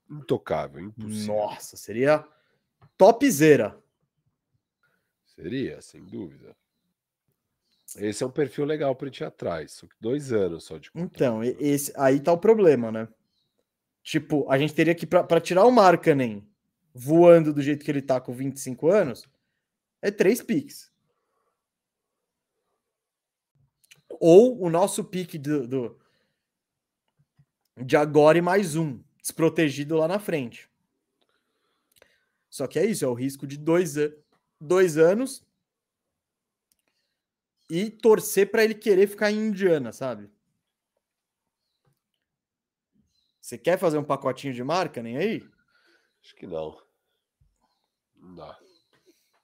intocável, 0.09 0.81
impossível? 0.81 1.33
Nossa, 1.35 1.77
seria 1.77 2.27
topzera. 2.97 3.81
Seria, 5.35 5.81
sem 5.81 6.03
dúvida. 6.03 6.55
Esse 7.97 8.23
é 8.23 8.27
um 8.27 8.31
perfil 8.31 8.65
legal 8.65 8.95
para 8.95 9.07
ir 9.09 9.23
atrás. 9.23 9.73
Só 9.73 9.87
que 9.87 9.95
dois 9.99 10.31
anos 10.31 10.63
só 10.63 10.77
de 10.77 10.91
contrato. 10.91 11.13
Então, 11.15 11.43
e- 11.43 11.55
esse, 11.59 11.91
aí 11.95 12.19
tá 12.19 12.31
o 12.31 12.37
problema, 12.37 12.91
né? 12.91 13.07
Tipo, 14.01 14.49
a 14.51 14.57
gente 14.57 14.73
teria 14.73 14.93
que, 14.95 15.05
pra 15.05 15.39
tirar 15.39 15.65
o 15.65 15.71
Markkanen 15.71 16.45
voando 16.93 17.53
do 17.53 17.61
jeito 17.61 17.83
que 17.85 17.89
ele 17.91 18.01
tá 18.01 18.19
com 18.19 18.33
25 18.33 18.87
anos, 18.89 19.27
é 20.01 20.11
três 20.11 20.41
piques. 20.41 20.91
Ou 24.19 24.61
o 24.61 24.69
nosso 24.69 25.03
pique 25.03 25.37
do, 25.37 25.67
do- 25.67 25.99
de 27.77 27.97
agora 27.97 28.37
e 28.37 28.41
mais 28.41 28.75
um, 28.75 29.01
desprotegido 29.21 29.95
lá 29.97 30.07
na 30.07 30.19
frente. 30.19 30.69
Só 32.49 32.67
que 32.67 32.77
é 32.77 32.85
isso, 32.85 33.03
é 33.03 33.07
o 33.07 33.13
risco 33.13 33.47
de 33.47 33.57
dois, 33.57 33.97
a- 33.97 34.11
dois 34.63 34.97
anos 34.97 35.45
e 37.69 37.89
torcer 37.89 38.49
para 38.49 38.63
ele 38.63 38.73
querer 38.73 39.07
ficar 39.07 39.31
em 39.31 39.47
Indiana, 39.47 39.91
sabe? 39.91 40.29
Você 43.41 43.57
quer 43.57 43.77
fazer 43.77 43.97
um 43.97 44.03
pacotinho 44.03 44.53
de 44.53 44.63
marca, 44.63 45.03
nem 45.03 45.17
aí? 45.17 45.49
Acho 46.23 46.35
que 46.35 46.47
não. 46.47 46.81
Não 48.15 48.35
dá. 48.35 48.57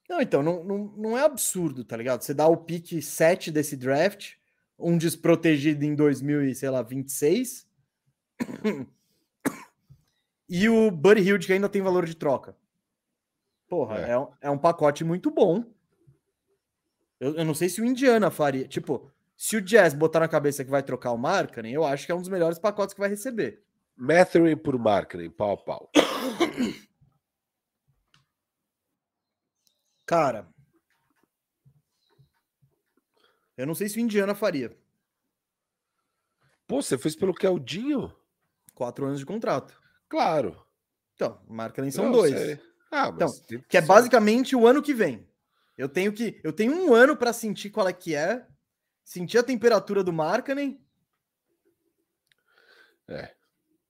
Não, 0.10 0.22
então, 0.22 0.42
não, 0.42 0.64
não, 0.64 0.78
não 0.98 1.18
é 1.18 1.24
absurdo, 1.24 1.84
tá 1.84 1.98
ligado? 1.98 2.22
Você 2.22 2.34
dá 2.34 2.48
o 2.48 2.58
pique 2.58 3.02
7 3.02 3.52
desse 3.52 3.76
draft, 3.76 4.36
um 4.78 4.98
desprotegido 4.98 5.84
em 5.84 5.94
2026 5.94 7.68
e 10.50 10.70
o 10.70 10.90
Buddy 10.90 11.22
Hilde 11.22 11.46
que 11.46 11.54
ainda 11.54 11.70
tem 11.70 11.82
valor 11.82 12.06
de 12.06 12.16
troca. 12.16 12.56
Porra, 13.70 14.00
É. 14.00 14.12
é, 14.12 14.18
um- 14.18 14.28
é 14.42 14.50
um 14.50 14.58
pacote 14.58 15.04
muito 15.04 15.30
bom. 15.30 15.64
Eu, 17.20 17.36
eu 17.36 17.46
não 17.46 17.54
sei 17.54 17.70
se 17.70 17.80
o 17.82 17.86
Indiana 17.86 18.32
faria. 18.32 18.68
Tipo, 18.68 19.12
se 19.38 19.56
o 19.58 19.62
Jazz 19.62 19.94
botar 19.94 20.20
na 20.22 20.28
cabeça 20.28 20.66
que 20.66 20.72
vai 20.72 20.82
trocar 20.82 21.12
o 21.12 21.18
Markkanen, 21.18 21.74
eu 21.74 21.86
acho 21.86 22.06
que 22.06 22.12
é 22.12 22.16
um 22.16 22.20
dos 22.20 22.30
melhores 22.30 22.58
pacotes 22.58 22.94
que 22.94 23.00
vai 23.00 23.10
receber. 23.10 23.64
Mathurin 23.96 24.56
por 24.58 24.78
Markkinen, 24.80 25.30
pau 25.30 25.52
a 25.52 25.58
pau. 25.58 25.92
Cara, 30.06 30.48
eu 33.58 33.68
não 33.68 33.76
sei 33.76 33.88
se 33.90 33.98
o 34.00 34.02
Indiana 34.02 34.34
faria. 34.34 34.76
Pô, 36.68 36.82
você 36.82 36.98
fez 36.98 37.16
pelo 37.16 37.34
Keldinho? 37.34 38.16
Quatro 38.74 39.06
anos 39.06 39.20
de 39.20 39.26
contrato. 39.26 39.80
Claro. 40.08 40.66
Então, 41.14 41.40
marca 41.48 41.82
nem 41.82 41.92
são 41.92 42.06
Não, 42.06 42.12
dois. 42.14 42.34
sei. 42.34 42.60
Ah, 42.92 43.12
mas 43.12 43.40
tem 43.42 43.60
Que 43.62 43.78
é 43.78 43.82
basicamente 43.82 44.56
o 44.56 44.66
ano 44.66 44.82
que 44.82 44.94
vem. 44.94 45.28
Eu 45.78 45.88
tenho 45.88 46.12
que. 46.12 46.40
Eu 46.44 46.52
tenho 46.52 46.74
um 46.74 46.94
ano 46.94 47.16
para 47.16 47.32
sentir 47.32 47.70
qual 47.70 47.88
é 47.88 47.94
que 47.94 48.16
é. 48.16 48.46
Sentir 49.04 49.38
a 49.38 49.44
temperatura 49.44 50.04
do 50.04 50.12
Markkanen. 50.12 50.84
É. 53.08 53.34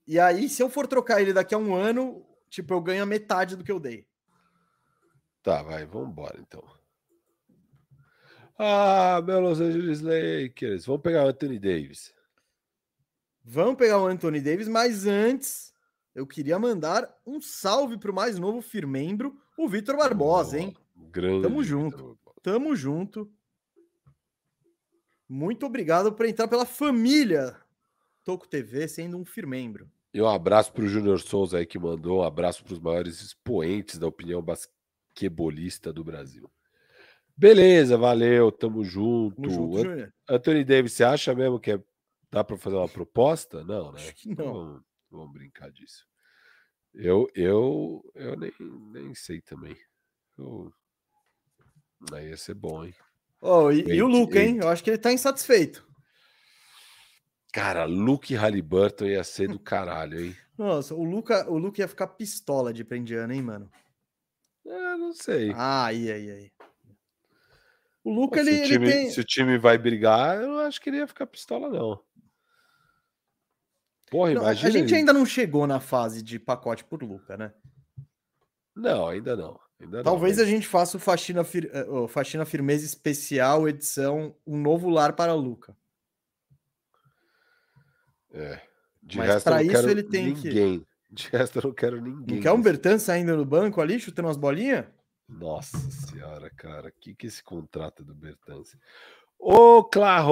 E 0.07 0.19
aí, 0.19 0.49
se 0.49 0.61
eu 0.61 0.69
for 0.69 0.87
trocar 0.87 1.21
ele 1.21 1.33
daqui 1.33 1.53
a 1.53 1.57
um 1.57 1.75
ano, 1.75 2.25
tipo, 2.49 2.73
eu 2.73 2.81
ganho 2.81 3.03
a 3.03 3.05
metade 3.05 3.55
do 3.55 3.63
que 3.63 3.71
eu 3.71 3.79
dei. 3.79 4.07
Tá, 5.41 5.61
vai, 5.61 5.85
vamos 5.85 6.09
embora 6.09 6.39
então. 6.39 6.63
Ah, 8.57 9.21
meu 9.25 9.39
Los 9.39 9.61
Angeles 9.61 10.01
Lakers. 10.01 10.85
Vamos 10.85 11.01
pegar 11.01 11.25
o 11.25 11.29
Anthony 11.29 11.59
Davis. 11.59 12.13
Vamos 13.43 13.75
pegar 13.75 13.99
o 13.99 14.05
Anthony 14.05 14.41
Davis, 14.41 14.67
mas 14.67 15.05
antes 15.07 15.73
eu 16.15 16.25
queria 16.27 16.57
mandar 16.59 17.09
um 17.25 17.39
salve 17.41 17.97
pro 17.97 18.13
mais 18.13 18.37
novo 18.39 18.61
firmembro, 18.61 19.37
o 19.57 19.67
Vitor 19.67 19.97
Barbosa, 19.97 20.59
hein? 20.59 20.75
Grande. 21.11 21.43
Tamo 21.43 21.63
junto. 21.63 22.19
Tamo 22.41 22.75
junto. 22.75 23.31
Muito 25.27 25.65
obrigado 25.65 26.11
por 26.13 26.25
entrar 26.25 26.47
pela 26.47 26.65
família 26.65 27.55
Toco 28.23 28.47
TV, 28.47 28.87
sendo 28.87 29.17
um 29.17 29.25
firmembro. 29.25 29.89
E 30.13 30.21
um 30.21 30.27
abraço 30.27 30.73
pro 30.73 30.87
Júnior 30.87 31.19
Souza 31.19 31.59
aí 31.59 31.65
que 31.65 31.77
mandou. 31.77 32.19
Um 32.19 32.23
abraço 32.23 32.63
para 32.63 32.73
os 32.73 32.79
maiores 32.79 33.21
expoentes 33.21 33.99
da 33.99 34.07
opinião 34.07 34.41
basquetebolista 34.41 35.93
do 35.93 36.03
Brasil. 36.03 36.49
Beleza, 37.37 37.95
valeu, 37.97 38.51
tamo 38.51 38.83
junto. 38.83 39.41
Tamo 39.41 39.53
junto, 39.77 39.89
An-. 39.89 40.11
Anthony 40.27 40.63
Davis, 40.63 40.93
você 40.93 41.03
acha 41.03 41.33
mesmo 41.35 41.59
que 41.59 41.71
é- 41.71 41.83
dá 42.31 42.43
para 42.43 42.57
fazer 42.57 42.75
uma 42.75 42.89
proposta? 42.89 43.63
Não, 43.63 43.91
né? 43.91 43.99
Acho 43.99 44.15
que 44.15 44.29
não. 44.35 44.53
Vamos, 44.53 44.81
vamos 45.09 45.31
brincar 45.33 45.71
disso. 45.71 46.05
Eu, 46.93 47.27
eu, 47.35 48.01
eu 48.15 48.35
nem, 48.37 48.51
nem 48.59 49.15
sei 49.15 49.41
também. 49.41 49.77
Eu- 50.37 50.71
Aí 52.13 52.29
ia 52.29 52.37
ser 52.37 52.53
bom, 52.53 52.83
hein? 52.85 52.93
Ó, 53.41 53.71
e, 53.71 53.81
e 53.95 54.01
o 54.01 54.07
Luca, 54.07 54.41
hein? 54.41 54.57
Eu 54.61 54.69
acho 54.69 54.83
que 54.83 54.89
ele 54.89 54.97
tá 54.97 55.11
insatisfeito. 55.11 55.85
Cara, 57.51 57.85
Luke 57.85 58.35
Halliburton 58.35 59.05
ia 59.05 59.23
ser 59.23 59.47
do 59.49 59.59
caralho, 59.59 60.19
hein? 60.19 60.35
Nossa, 60.57 60.93
o 60.93 61.03
Luca, 61.03 61.49
o 61.49 61.57
Luca 61.57 61.81
ia 61.81 61.87
ficar 61.87 62.07
pistola 62.07 62.73
de 62.73 62.85
Indiana, 62.95 63.33
hein, 63.33 63.41
mano? 63.41 63.69
É, 64.65 64.97
não 64.97 65.13
sei. 65.13 65.51
Ah, 65.55 65.85
aí, 65.85 66.11
aí, 66.11 66.31
aí. 66.31 66.51
O 68.03 68.11
Pô, 68.11 68.15
Luca, 68.21 68.43
se, 68.43 68.49
ele, 68.49 68.51
o 68.51 68.55
ele 68.55 68.67
time, 68.67 68.91
tem. 68.91 69.09
se 69.09 69.19
o 69.19 69.23
time 69.23 69.57
vai 69.57 69.77
brigar, 69.77 70.41
eu 70.41 70.47
não 70.47 70.59
acho 70.59 70.79
que 70.81 70.89
ele 70.89 70.97
ia 70.97 71.07
ficar 71.07 71.27
pistola, 71.27 71.69
não. 71.69 72.01
Porra, 74.09 74.33
Não, 74.33 74.41
a- 74.41 74.45
imagina. 74.45 74.69
a 74.69 74.71
gente 74.71 74.95
ainda 74.95 75.13
não 75.13 75.25
chegou 75.25 75.65
na 75.67 75.79
fase 75.79 76.21
de 76.23 76.39
pacote 76.39 76.83
por 76.83 77.01
Luca, 77.03 77.37
né? 77.37 77.53
Não, 78.75 79.07
ainda 79.07 79.35
não. 79.35 79.59
Ainda 79.79 80.03
Talvez 80.03 80.37
não, 80.37 80.43
a 80.43 80.47
gente 80.47 80.67
faça 80.67 80.97
o 80.97 80.99
Faxina, 80.99 81.43
Fir... 81.43 81.69
eh, 81.71 81.83
o 81.89 82.07
Faxina 82.07 82.43
Firmeza 82.45 82.85
Especial, 82.85 83.67
edição 83.67 84.35
Um 84.45 84.57
Novo 84.61 84.89
Lar 84.89 85.13
para 85.13 85.33
Luca. 85.33 85.75
É. 88.33 88.61
De 89.01 89.17
Mas 89.17 89.43
não 89.45 89.61
isso 89.61 89.71
quero 89.71 89.89
ele 89.89 90.03
tem 90.03 90.33
que- 90.33 90.47
ninguém. 90.49 90.85
De 91.11 91.27
resto, 91.29 91.57
eu 91.59 91.63
não 91.63 91.71
quero 91.73 91.99
ninguém. 92.01 92.35
Não 92.35 92.43
quer 92.43 92.51
um 92.51 92.57
nesse- 92.57 92.69
Bertan 92.69 92.99
saindo 92.99 93.35
no 93.35 93.43
banco 93.45 93.81
ali, 93.81 93.99
chutando 93.99 94.27
umas 94.27 94.37
bolinhas? 94.37 94.85
Nossa 95.27 95.77
senhora, 95.89 96.49
cara. 96.55 96.89
O 96.89 96.91
que, 96.99 97.15
que 97.15 97.25
esse 97.27 97.41
contrato 97.43 98.03
é 98.03 98.05
do 98.05 98.13
Bertance? 98.13 98.77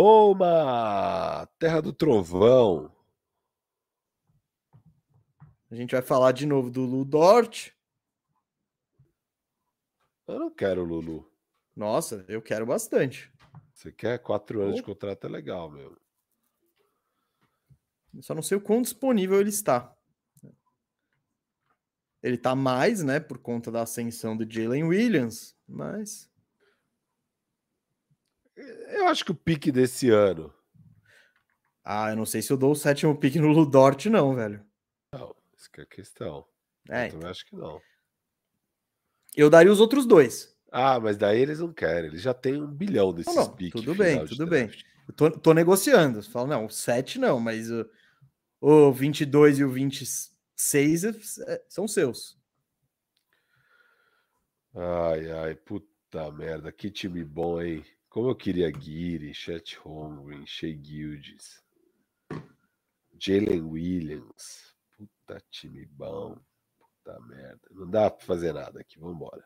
Oklahoma! 0.08 1.48
Terra 1.58 1.82
do 1.82 1.92
Trovão. 1.94 2.92
A 5.70 5.76
gente 5.76 5.92
vai 5.92 6.02
falar 6.02 6.32
de 6.32 6.46
novo 6.46 6.70
do 6.70 6.82
Lu 6.84 7.04
Dort. 7.04 7.72
Eu 10.28 10.40
não 10.40 10.50
quero 10.50 10.82
o 10.82 10.86
Lulu. 10.86 11.30
Nossa, 11.76 12.26
eu 12.28 12.42
quero 12.42 12.66
bastante. 12.66 13.32
Você 13.74 13.92
quer 13.92 14.18
quatro 14.20 14.62
anos 14.62 14.76
de 14.76 14.82
Oh. 14.82 14.86
contrato? 14.86 15.26
É 15.26 15.30
legal, 15.30 15.70
meu. 15.70 15.96
Eu 18.14 18.22
Só 18.24 18.34
não 18.34 18.42
sei 18.42 18.58
o 18.58 18.62
quão 18.62 18.82
disponível 18.82 19.40
ele 19.40 19.50
está. 19.50 19.94
Ele 22.24 22.38
tá 22.38 22.56
mais, 22.56 23.04
né, 23.04 23.20
por 23.20 23.38
conta 23.38 23.72
da 23.72 23.84
ascensão 23.84 24.36
do 24.36 24.50
Jalen 24.50 24.86
Williams, 24.86 25.56
mas 25.68 26.30
Eu 28.56 29.08
acho 29.08 29.24
que 29.24 29.32
o 29.32 29.36
pique 29.36 29.72
desse 29.72 30.10
ano. 30.10 30.52
ah, 31.84 32.10
eu 32.10 32.16
não 32.16 32.26
sei 32.26 32.42
se 32.42 32.52
eu 32.52 32.58
dou 32.58 32.72
o 32.72 32.76
sétimo 32.76 33.16
pick 33.18 33.36
no 33.36 33.50
Ludort 33.50 34.10
não, 34.10 34.34
velho. 34.36 34.66
Não, 35.14 35.36
que 35.78 35.82
é 35.82 35.84
a 35.84 35.88
questão. 35.88 36.46
É, 36.90 37.08
eu 37.08 37.12
também 37.12 37.30
acho 37.30 37.46
que 37.46 37.56
não. 37.56 37.80
eu 39.36 39.50
daria 39.50 39.72
os 39.72 39.80
outros 39.80 40.06
dois. 40.06 40.56
Ah, 40.72 41.00
mas 41.00 41.18
daí 41.18 41.40
eles 41.40 41.60
não 41.60 41.72
querem. 41.72 42.10
Eles 42.10 42.22
já 42.22 42.34
têm 42.34 42.62
um 42.62 42.68
bilhão 42.68 43.14
desses 43.14 43.36
não, 43.36 43.54
piques. 43.54 43.80
tudo 43.80 43.96
bem, 43.96 44.26
tudo 44.26 44.48
bem. 44.48 44.70
Eu 45.08 45.14
tô, 45.14 45.32
tô 45.32 45.54
negociando. 45.54 46.22
Fala, 46.24 46.48
não, 46.48 46.66
o 46.66 46.70
7 46.70 47.20
não, 47.20 47.40
mas 47.40 47.70
o, 47.72 47.90
o 48.60 48.92
22 48.92 49.60
e 49.60 49.64
o 49.64 49.70
26 49.70 51.04
é- 51.04 51.64
são 51.70 51.88
seus. 51.88 52.38
Ai, 54.76 55.32
ai, 55.32 55.56
puta 55.56 56.32
merda. 56.32 56.72
Que 56.72 56.92
time 56.92 57.24
bom, 57.24 57.62
hein? 57.62 57.86
Como 58.10 58.30
eu 58.30 58.36
queria 58.36 58.70
Guiri, 58.70 59.34
Chet 59.34 59.78
Holmgren, 59.78 60.46
Shea 60.46 60.78
Gildes, 60.82 61.62
Jalen 63.18 63.62
Williams. 63.62 64.77
Puta 65.28 65.44
time 65.52 65.86
bom. 65.92 66.38
Puta 66.80 67.20
merda. 67.28 67.60
Não 67.72 67.90
dá 67.90 68.10
pra 68.10 68.26
fazer 68.26 68.54
nada 68.54 68.80
aqui. 68.80 68.98
Vambora. 68.98 69.44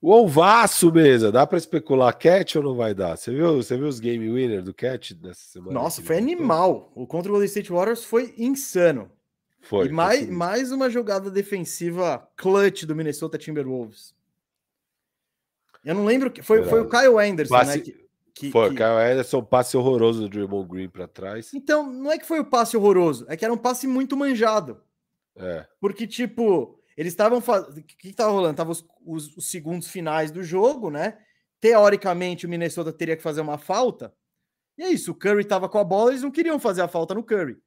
O 0.00 0.12
Alvaço 0.12 0.92
mesa, 0.92 1.32
dá 1.32 1.44
para 1.44 1.58
especular 1.58 2.16
Cat 2.16 2.56
ou 2.56 2.62
não 2.62 2.76
vai 2.76 2.94
dar? 2.94 3.16
Você 3.16 3.32
viu, 3.32 3.56
você 3.56 3.76
viu 3.76 3.88
os 3.88 3.98
game 3.98 4.30
winner 4.30 4.62
do 4.62 4.72
Cat 4.72 5.18
nessa 5.20 5.40
semana? 5.40 5.72
Nossa, 5.72 6.02
foi 6.02 6.16
animal. 6.18 6.92
O 6.94 7.04
contra 7.04 7.30
o 7.30 7.32
Golden 7.32 7.48
State 7.48 7.72
Warriors 7.72 8.04
foi 8.04 8.32
insano. 8.36 9.10
Foi. 9.60 9.88
E 9.88 9.90
mais, 9.90 10.28
mais 10.28 10.70
uma 10.70 10.88
jogada 10.88 11.30
defensiva 11.30 12.30
clutch 12.36 12.84
do 12.84 12.94
Minnesota 12.94 13.36
Timberwolves. 13.36 14.14
Eu 15.84 15.94
não 15.94 16.04
lembro 16.04 16.30
que 16.30 16.42
foi, 16.42 16.62
foi 16.64 16.82
o 16.82 16.88
Kyle 16.88 17.18
Anderson, 17.18 17.56
né, 17.56 17.64
né? 17.64 17.78
Que, 17.80 18.07
que, 18.38 18.50
foi, 18.52 18.68
que... 18.70 18.76
Kyle 18.76 18.86
Anderson, 18.86 19.42
passe 19.42 19.76
horroroso 19.76 20.20
do 20.20 20.28
Draymond 20.28 20.68
Green 20.68 20.88
para 20.88 21.08
trás. 21.08 21.52
Então, 21.52 21.90
não 21.90 22.12
é 22.12 22.18
que 22.18 22.26
foi 22.26 22.38
o 22.38 22.44
passe 22.44 22.76
horroroso, 22.76 23.26
é 23.28 23.36
que 23.36 23.44
era 23.44 23.52
um 23.52 23.58
passe 23.58 23.86
muito 23.86 24.16
manjado. 24.16 24.80
É. 25.36 25.66
Porque, 25.80 26.06
tipo, 26.06 26.80
eles 26.96 27.12
estavam 27.12 27.40
fazendo. 27.40 27.78
O 27.78 27.82
que 27.82 28.08
estava 28.08 28.30
rolando? 28.30 28.56
Tava 28.56 28.70
os, 28.70 28.86
os, 29.04 29.36
os, 29.36 29.50
segundos 29.50 29.88
finais 29.88 30.30
do 30.30 30.42
jogo, 30.42 30.90
né? 30.90 31.18
Teoricamente, 31.60 32.46
o 32.46 32.48
Minnesota 32.48 32.92
teria 32.92 33.16
que 33.16 33.22
fazer 33.22 33.40
uma 33.40 33.58
falta. 33.58 34.14
E 34.76 34.82
é 34.84 34.90
isso, 34.90 35.10
o 35.10 35.14
Curry 35.14 35.42
estava 35.42 35.68
com 35.68 35.78
a 35.78 35.84
bola, 35.84 36.10
eles 36.10 36.22
não 36.22 36.30
queriam 36.30 36.60
fazer 36.60 36.82
a 36.82 36.88
falta 36.88 37.14
no 37.14 37.24
Curry. 37.24 37.58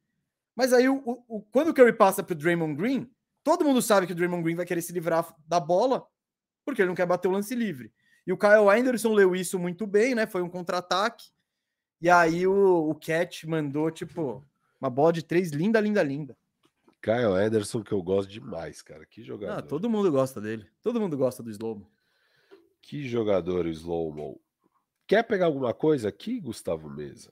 Mas 0.56 0.72
aí, 0.72 0.88
o, 0.88 1.02
o, 1.28 1.42
quando 1.52 1.68
o 1.68 1.74
Curry 1.74 1.92
passa 1.92 2.22
para 2.22 2.32
o 2.32 2.36
Draymond 2.36 2.74
Green, 2.74 3.10
todo 3.44 3.64
mundo 3.64 3.82
sabe 3.82 4.06
que 4.06 4.12
o 4.12 4.16
Draymond 4.16 4.42
Green 4.42 4.56
vai 4.56 4.64
querer 4.64 4.80
se 4.80 4.92
livrar 4.92 5.34
da 5.46 5.60
bola, 5.60 6.06
porque 6.64 6.80
ele 6.80 6.88
não 6.88 6.94
quer 6.94 7.06
bater 7.06 7.28
o 7.28 7.32
lance 7.32 7.54
livre. 7.54 7.92
E 8.26 8.32
o 8.32 8.38
Kyle 8.38 8.68
Anderson 8.68 9.12
leu 9.12 9.34
isso 9.34 9.58
muito 9.58 9.86
bem, 9.86 10.14
né? 10.14 10.26
Foi 10.26 10.42
um 10.42 10.48
contra-ataque. 10.48 11.30
E 12.00 12.08
aí 12.08 12.46
o, 12.46 12.90
o 12.90 12.94
Cat 12.94 13.46
mandou, 13.48 13.90
tipo, 13.90 14.44
uma 14.80 14.90
bola 14.90 15.12
de 15.12 15.22
três 15.24 15.50
linda, 15.50 15.80
linda, 15.80 16.02
linda. 16.02 16.36
Kyle 17.00 17.36
Ederson, 17.44 17.82
que 17.82 17.92
eu 17.92 18.02
gosto 18.02 18.28
demais, 18.30 18.80
cara. 18.80 19.04
Que 19.04 19.24
jogador. 19.24 19.58
Ah, 19.58 19.62
todo 19.62 19.90
mundo 19.90 20.10
gosta 20.10 20.40
dele. 20.40 20.66
Todo 20.80 21.00
mundo 21.00 21.16
gosta 21.16 21.42
do 21.42 21.50
Slomo. 21.50 21.90
Que 22.80 23.06
jogador, 23.06 23.66
o 23.66 23.70
Slomo. 23.70 24.40
Quer 25.06 25.24
pegar 25.24 25.46
alguma 25.46 25.74
coisa 25.74 26.08
aqui, 26.08 26.40
Gustavo 26.40 26.88
Mesa? 26.88 27.30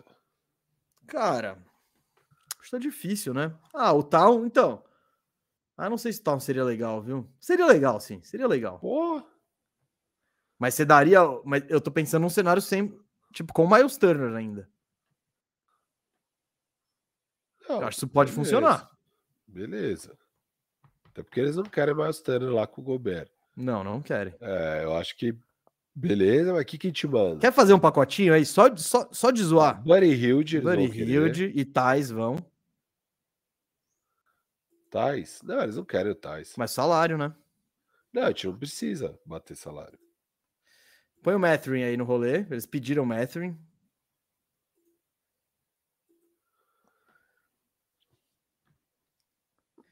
Cara, 1.06 1.58
acho 2.58 2.64
que 2.64 2.70
tá 2.70 2.78
difícil, 2.78 3.32
né? 3.32 3.52
Ah, 3.72 3.92
o 3.92 4.02
Tal, 4.02 4.44
então. 4.44 4.82
Ah, 5.76 5.88
não 5.88 5.96
sei 5.96 6.12
se 6.12 6.20
o 6.20 6.24
Tal 6.24 6.40
seria 6.40 6.64
legal, 6.64 7.00
viu? 7.00 7.28
Seria 7.40 7.66
legal, 7.66 8.00
sim. 8.00 8.20
Seria 8.22 8.46
legal. 8.46 8.78
Pô. 8.80 9.22
Mas 10.60 10.74
você 10.74 10.84
daria. 10.84 11.20
Mas 11.42 11.64
eu 11.70 11.80
tô 11.80 11.90
pensando 11.90 12.22
num 12.22 12.28
cenário 12.28 12.60
sem. 12.60 12.94
Tipo, 13.32 13.52
com 13.54 13.64
o 13.64 13.70
Miles 13.70 13.96
Turner 13.96 14.36
ainda. 14.36 14.68
Não, 17.66 17.80
eu 17.80 17.86
acho 17.86 17.98
que 17.98 18.04
isso 18.04 18.08
pode 18.08 18.30
beleza. 18.30 18.50
funcionar. 18.50 18.90
Beleza. 19.46 20.18
Até 21.06 21.22
porque 21.22 21.40
eles 21.40 21.56
não 21.56 21.64
querem 21.64 21.94
mais 21.94 22.20
Turner 22.20 22.52
lá 22.52 22.66
com 22.66 22.82
o 22.82 22.84
Gobert. 22.84 23.30
Não, 23.56 23.82
não 23.82 24.02
querem. 24.02 24.34
É, 24.40 24.84
eu 24.84 24.94
acho 24.94 25.16
que. 25.16 25.34
Beleza, 25.94 26.52
mas 26.52 26.62
o 26.62 26.64
que, 26.64 26.78
que 26.78 26.92
te 26.92 27.06
manda? 27.06 27.40
Quer 27.40 27.52
fazer 27.52 27.72
um 27.72 27.80
pacotinho 27.80 28.32
aí 28.32 28.44
só, 28.44 28.74
só, 28.76 29.08
só 29.10 29.30
de 29.30 29.42
zoar? 29.42 29.82
Buddy 29.82 30.12
Hilde. 30.12 30.60
Buddy 30.60 30.86
Hilde 30.86 31.52
e 31.54 31.64
Tais 31.64 32.10
vão. 32.10 32.36
Tais? 34.90 35.40
Não, 35.42 35.62
eles 35.62 35.76
não 35.76 35.84
querem 35.84 36.12
o 36.12 36.14
Tais. 36.14 36.54
Mas 36.56 36.70
salário, 36.70 37.16
né? 37.16 37.34
Não, 38.12 38.22
a 38.24 38.28
gente 38.28 38.46
não 38.46 38.56
precisa 38.56 39.18
bater 39.24 39.56
salário. 39.56 39.98
Põe 41.22 41.34
o 41.34 41.38
Mathurin 41.38 41.82
aí 41.82 41.96
no 41.96 42.04
rolê. 42.04 42.46
Eles 42.50 42.66
pediram 42.66 43.02
o 43.02 43.06
Mathurin. 43.06 43.56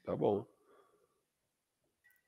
Tá 0.05 0.17
bom. 0.17 0.47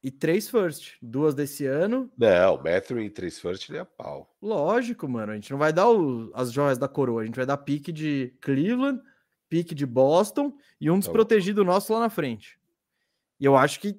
E 0.02 0.10
três 0.10 0.48
first. 0.48 0.96
Duas 1.00 1.34
desse 1.34 1.66
ano. 1.66 2.10
Não, 2.16 2.62
Matthew 2.62 3.00
e 3.00 3.10
três 3.10 3.38
first 3.38 3.70
nem 3.70 3.80
a 3.80 3.84
pau. 3.84 4.34
Lógico, 4.40 5.08
mano. 5.08 5.32
A 5.32 5.34
gente 5.34 5.50
não 5.50 5.58
vai 5.58 5.72
dar 5.72 5.90
o, 5.90 6.30
as 6.34 6.52
joias 6.52 6.78
da 6.78 6.88
coroa. 6.88 7.22
A 7.22 7.24
gente 7.24 7.36
vai 7.36 7.46
dar 7.46 7.56
pique 7.58 7.92
de 7.92 8.34
Cleveland, 8.40 9.02
pique 9.48 9.74
de 9.74 9.84
Boston 9.86 10.56
e 10.80 10.90
um 10.90 10.98
desprotegido 10.98 11.62
tá 11.62 11.66
nosso 11.66 11.92
lá 11.92 12.00
na 12.00 12.10
frente. 12.10 12.58
E 13.38 13.44
eu 13.44 13.56
acho 13.56 13.80
que 13.80 13.98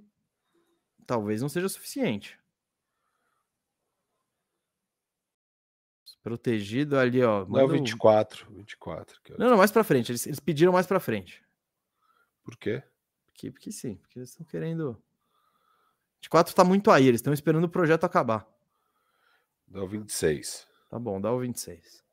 talvez 1.06 1.42
não 1.42 1.50
seja 1.50 1.70
suficiente. 1.70 2.41
Protegido 6.24 6.98
ali, 6.98 7.24
ó. 7.24 7.46
Não, 7.46 7.68
24. 7.68 8.48
24 8.52 9.20
não, 9.38 9.50
não, 9.50 9.58
mais 9.58 9.72
pra 9.72 9.84
frente. 9.84 10.12
Eles, 10.12 10.28
eles 10.28 10.40
pediram 10.40 10.72
mais 10.72 10.86
pra 10.86 11.00
frente. 11.00 11.44
Por 12.44 12.56
quê? 12.58 12.84
Porque, 13.26 13.52
porque 13.52 13.72
sim, 13.72 13.96
porque 13.96 14.20
eles 14.20 14.30
estão 14.30 14.46
querendo. 14.46 15.02
24 16.22 16.54
tá 16.54 16.64
muito 16.64 16.92
aí, 16.92 17.08
eles 17.08 17.20
estão 17.20 17.34
esperando 17.34 17.64
o 17.64 17.70
projeto 17.70 18.04
acabar. 18.04 18.48
Dá 19.68 19.84
o 19.84 19.88
26. 19.88 20.68
Tá 20.90 21.00
bom, 21.00 21.20
dá 21.20 21.32
o 21.32 21.40
26. 21.40 22.04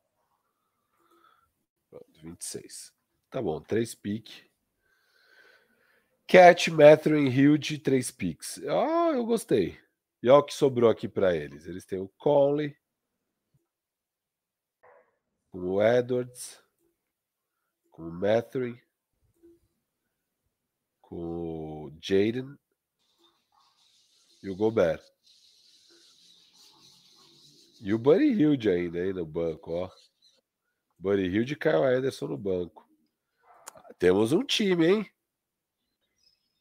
Pronto, 1.91 2.07
26. 2.23 2.93
Tá 3.31 3.43
bom, 3.43 3.61
3 3.61 3.95
piques. 3.95 4.47
Cat, 6.27 6.71
Metro 6.71 7.19
e 7.19 7.29
Hilde, 7.29 7.79
3 7.79 8.11
piques. 8.11 8.61
Ah, 8.67 9.13
eu 9.15 9.25
gostei. 9.27 9.79
E 10.23 10.29
olha 10.29 10.41
o 10.41 10.43
que 10.43 10.55
sobrou 10.55 10.89
aqui 10.91 11.09
para 11.09 11.35
eles. 11.35 11.67
Eles 11.67 11.85
têm 11.85 11.99
o 11.99 12.09
Conley, 12.17 12.77
o 15.65 15.83
Edwards, 15.83 16.63
com 17.91 18.03
o 18.03 18.13
Mathurin, 18.13 18.79
com 21.01 21.87
o 21.87 21.93
Jaden 22.01 22.57
e 24.43 24.51
o 24.51 24.57
Gobert. 24.57 25.03
E 27.81 27.95
o 27.95 27.99
Buddy 27.99 28.27
Hilde 28.27 28.71
ainda 28.71 28.99
aí 28.99 29.13
no 29.13 29.25
banco, 29.25 29.73
ó. 29.73 29.91
Buddy 30.99 31.27
Hilde 31.27 31.53
e 31.53 31.57
Kyle 31.57 31.85
Anderson 31.85 32.27
no 32.27 32.37
banco. 32.37 32.89
Temos 33.99 34.33
um 34.33 34.45
time, 34.45 34.87
hein? 34.87 35.11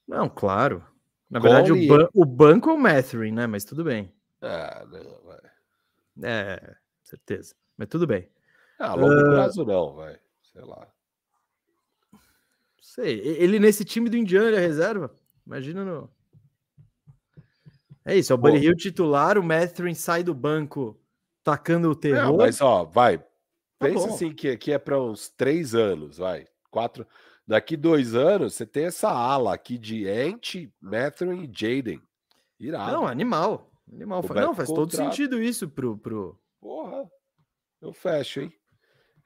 Não, 0.07 0.30
claro. 0.30 0.86
Na 1.30 1.40
verdade, 1.40 1.72
o, 1.72 1.88
ban 1.88 2.10
o, 2.14 2.26
banco 2.26 2.69
é 2.69 2.74
o 2.74 2.78
Matherin, 2.78 3.34
né? 3.34 3.48
Mas 3.48 3.65
tudo 3.65 3.84
bem. 3.84 4.14
Ah, 4.41 4.86
não, 4.90 5.22
vai. 5.24 5.41
É, 6.24 6.76
certeza. 7.03 7.56
Mas 7.76 7.90
tudo 7.90 8.07
bem. 8.07 8.30
Ah, 8.79 8.93
longo 8.93 9.13
uh... 9.13 9.31
prazo 9.31 9.65
não, 9.65 9.93
vai. 9.93 10.17
Sei 10.53 10.61
lá. 10.61 10.87
Sei. 12.79 13.19
Ele 13.19 13.59
nesse 13.59 13.83
time 13.83 14.09
do 14.09 14.17
Indiana 14.17 14.47
ele 14.47 14.57
é 14.57 14.59
reserva? 14.59 15.13
Imagina 15.45 15.83
no. 15.83 16.09
É 18.03 18.15
isso, 18.15 18.31
é 18.31 18.35
o 18.35 18.37
Buddy 18.37 18.59
Hill 18.59 18.75
titular, 18.75 19.37
o 19.37 19.43
Matherin 19.43 19.93
sai 19.93 20.23
do 20.23 20.33
banco 20.33 20.97
tacando 21.43 21.89
o 21.89 21.95
terror. 21.95 22.23
Não, 22.23 22.37
mas 22.37 22.61
ó, 22.61 22.85
vai. 22.85 23.17
Tá 23.17 23.25
Pensa 23.79 24.07
assim 24.07 24.33
que 24.33 24.49
aqui 24.49 24.71
é 24.71 24.79
para 24.79 24.99
uns 25.01 25.29
três 25.29 25.75
anos, 25.75 26.17
vai. 26.17 26.47
Quatro. 26.71 27.05
Daqui 27.45 27.77
dois 27.77 28.15
anos, 28.15 28.55
você 28.55 28.65
tem 28.65 28.85
essa 28.85 29.09
ala 29.09 29.53
aqui 29.53 29.77
de 29.77 30.09
Ant, 30.09 30.69
Matherin 30.81 31.43
e 31.43 31.51
Jaden. 31.53 32.01
Irado. 32.59 32.91
Não, 32.91 33.07
animal. 33.07 33.69
Animal. 33.91 34.23
Não, 34.35 34.55
faz 34.55 34.69
todo 34.69 34.95
sentido 34.95 35.41
isso 35.41 35.69
pro, 35.69 35.97
pro. 35.97 36.37
Porra. 36.59 37.09
Eu 37.81 37.93
fecho, 37.93 38.41
hein? 38.41 38.53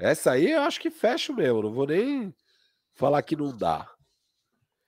Essa 0.01 0.31
aí 0.31 0.51
eu 0.51 0.61
acho 0.61 0.79
que 0.81 0.89
fecho 0.89 1.31
mesmo. 1.31 1.61
Não 1.61 1.71
vou 1.71 1.85
nem 1.85 2.33
falar 2.95 3.21
que 3.21 3.35
não 3.35 3.55
dá. 3.55 3.87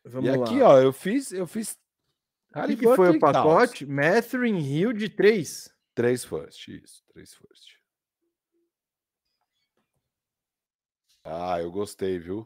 Vamos 0.03 0.27
e 0.27 0.29
aqui, 0.29 0.59
lá. 0.59 0.69
ó, 0.69 0.79
eu 0.79 0.91
fiz, 0.91 1.31
eu 1.31 1.45
fiz. 1.45 1.77
O 2.55 2.67
que, 2.67 2.95
foi 2.95 3.15
o 3.15 3.19
pacote? 3.19 3.85
Mathering 3.85 4.57
Hill 4.57 4.91
de 4.91 5.09
3. 5.09 5.71
3 5.95 6.25
first, 6.25 6.67
isso, 6.67 7.03
3 7.13 7.33
first. 7.35 7.77
Ah, 11.23 11.61
eu 11.61 11.71
gostei, 11.71 12.17
viu? 12.17 12.45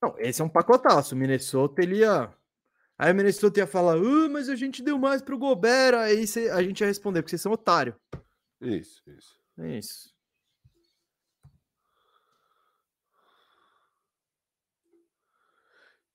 Não, 0.00 0.14
esse 0.18 0.40
é 0.40 0.44
um 0.44 0.48
pacotaço. 0.48 1.16
Minnesota, 1.16 1.82
ele 1.82 1.98
ia. 1.98 2.32
Aí 2.96 3.12
o 3.12 3.14
Minnesota 3.14 3.58
ia 3.58 3.66
falar, 3.66 3.98
uh, 3.98 4.30
mas 4.30 4.48
a 4.48 4.54
gente 4.54 4.82
deu 4.82 4.96
mais 4.96 5.20
pro 5.20 5.38
Gobert. 5.38 5.94
Aí 5.94 6.24
a 6.52 6.62
gente 6.62 6.80
ia 6.80 6.86
responder, 6.86 7.20
porque 7.20 7.30
vocês 7.30 7.42
são 7.42 7.52
otário. 7.52 7.96
Isso, 8.60 9.02
isso. 9.10 9.36
É 9.58 9.78
isso. 9.78 10.13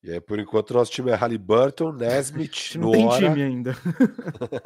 E 0.02 0.12
aí, 0.12 0.20
por 0.20 0.38
enquanto, 0.38 0.72
nosso 0.72 0.90
time 0.90 1.10
é 1.10 1.14
Halliburton, 1.14 1.92
Nesmith, 1.92 2.76
não 2.80 2.90
tem 2.90 3.08
time 3.10 3.42
ainda. 3.42 3.76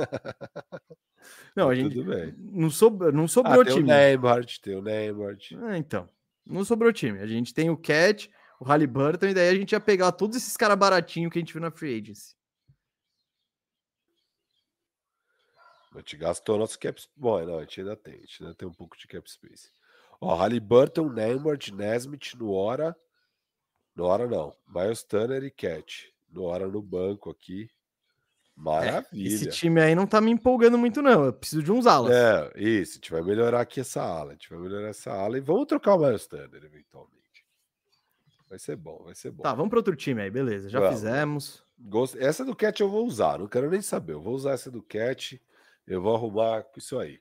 não, 1.56 1.70
a 1.70 1.74
gente. 1.74 1.94
Tudo 1.94 2.10
bem. 2.10 2.34
Não, 2.38 2.70
sobrou, 2.70 3.10
não 3.10 3.26
sobrou 3.26 3.62
ah, 3.62 3.64
tem 3.64 3.74
time. 3.74 3.90
O 3.90 3.94
Neymar, 3.94 4.46
tem 4.62 4.76
o 4.76 4.82
Neymar. 4.82 5.36
Ah, 5.62 5.76
então. 5.76 6.08
Não 6.46 6.64
sobrou 6.64 6.92
time. 6.92 7.18
A 7.18 7.26
gente 7.26 7.52
tem 7.52 7.68
o 7.68 7.76
Cat, 7.76 8.30
o 8.60 8.64
Halliburton, 8.64 9.26
e 9.26 9.34
daí 9.34 9.48
a 9.48 9.54
gente 9.54 9.72
ia 9.72 9.80
pegar 9.80 10.12
todos 10.12 10.36
esses 10.36 10.56
caras 10.56 10.78
baratinhos 10.78 11.32
que 11.32 11.38
a 11.38 11.40
gente 11.40 11.52
viu 11.52 11.62
na 11.62 11.70
Free 11.70 11.98
Agency. 12.00 12.36
A 15.94 15.98
gente 15.98 16.16
gastou 16.16 16.58
nosso 16.58 16.78
cap 16.78 17.00
space. 17.00 17.16
Bom, 17.16 17.44
não, 17.44 17.58
a 17.58 17.60
gente 17.60 17.80
ainda 17.80 17.96
tem. 17.96 18.14
A 18.14 18.18
gente 18.18 18.42
ainda 18.42 18.54
tem 18.54 18.68
um 18.68 18.72
pouco 18.72 18.96
de 18.96 19.06
cap 19.06 19.28
space. 19.30 19.70
Ó, 20.20 20.34
Halliburton, 20.34 21.08
Neymar, 21.08 21.58
Nesmith, 21.72 22.34
no 22.36 22.50
Hora. 23.96 23.96
No 23.96 24.04
hora 24.06 24.26
não. 24.26 24.54
Miles 24.68 25.02
Turner 25.02 25.42
e 25.44 25.50
Cat. 25.50 26.12
No 26.30 26.44
hora 26.44 26.66
no 26.66 26.82
banco 26.82 27.30
aqui. 27.30 27.68
Maravilha. 28.56 29.26
Esse 29.34 29.50
time 29.50 29.80
aí 29.80 29.94
não 29.94 30.06
tá 30.06 30.20
me 30.20 30.30
empolgando 30.30 30.78
muito, 30.78 31.02
não. 31.02 31.24
Eu 31.24 31.32
preciso 31.32 31.62
de 31.62 31.72
uns 31.72 31.86
alas. 31.86 32.12
É, 32.14 32.52
isso. 32.56 32.92
A 32.92 32.94
gente 32.96 33.10
vai 33.10 33.22
melhorar 33.22 33.60
aqui 33.60 33.80
essa 33.80 34.02
ala. 34.02 34.30
A 34.30 34.34
gente 34.34 34.48
vai 34.48 34.58
melhorar 34.58 34.88
essa 34.88 35.12
ala 35.12 35.36
e 35.36 35.40
vamos 35.40 35.66
trocar 35.66 35.94
o 35.94 35.98
Miles 35.98 36.26
Turner 36.26 36.62
eventualmente. 36.64 37.14
Vai 38.48 38.58
ser 38.58 38.76
bom, 38.76 39.02
vai 39.04 39.14
ser 39.16 39.32
bom. 39.32 39.42
Tá, 39.42 39.52
vamos 39.52 39.70
para 39.70 39.80
outro 39.80 39.96
time 39.96 40.22
aí, 40.22 40.30
beleza. 40.30 40.68
Já 40.68 40.78
Vamos. 40.78 40.94
fizemos. 40.94 41.64
Gosto- 41.76 42.18
Essa 42.20 42.44
do 42.44 42.54
Cat 42.54 42.80
eu 42.80 42.88
vou 42.88 43.04
usar, 43.04 43.38
não 43.40 43.48
quero 43.48 43.68
nem 43.68 43.82
saber. 43.82 44.12
Eu 44.12 44.20
vou 44.20 44.34
usar 44.34 44.52
essa 44.52 44.70
do 44.70 44.80
Cat, 44.80 45.42
eu 45.88 46.00
vou 46.00 46.14
arrumar 46.14 46.62
com 46.62 46.78
isso 46.78 46.96
aí. 46.96 47.18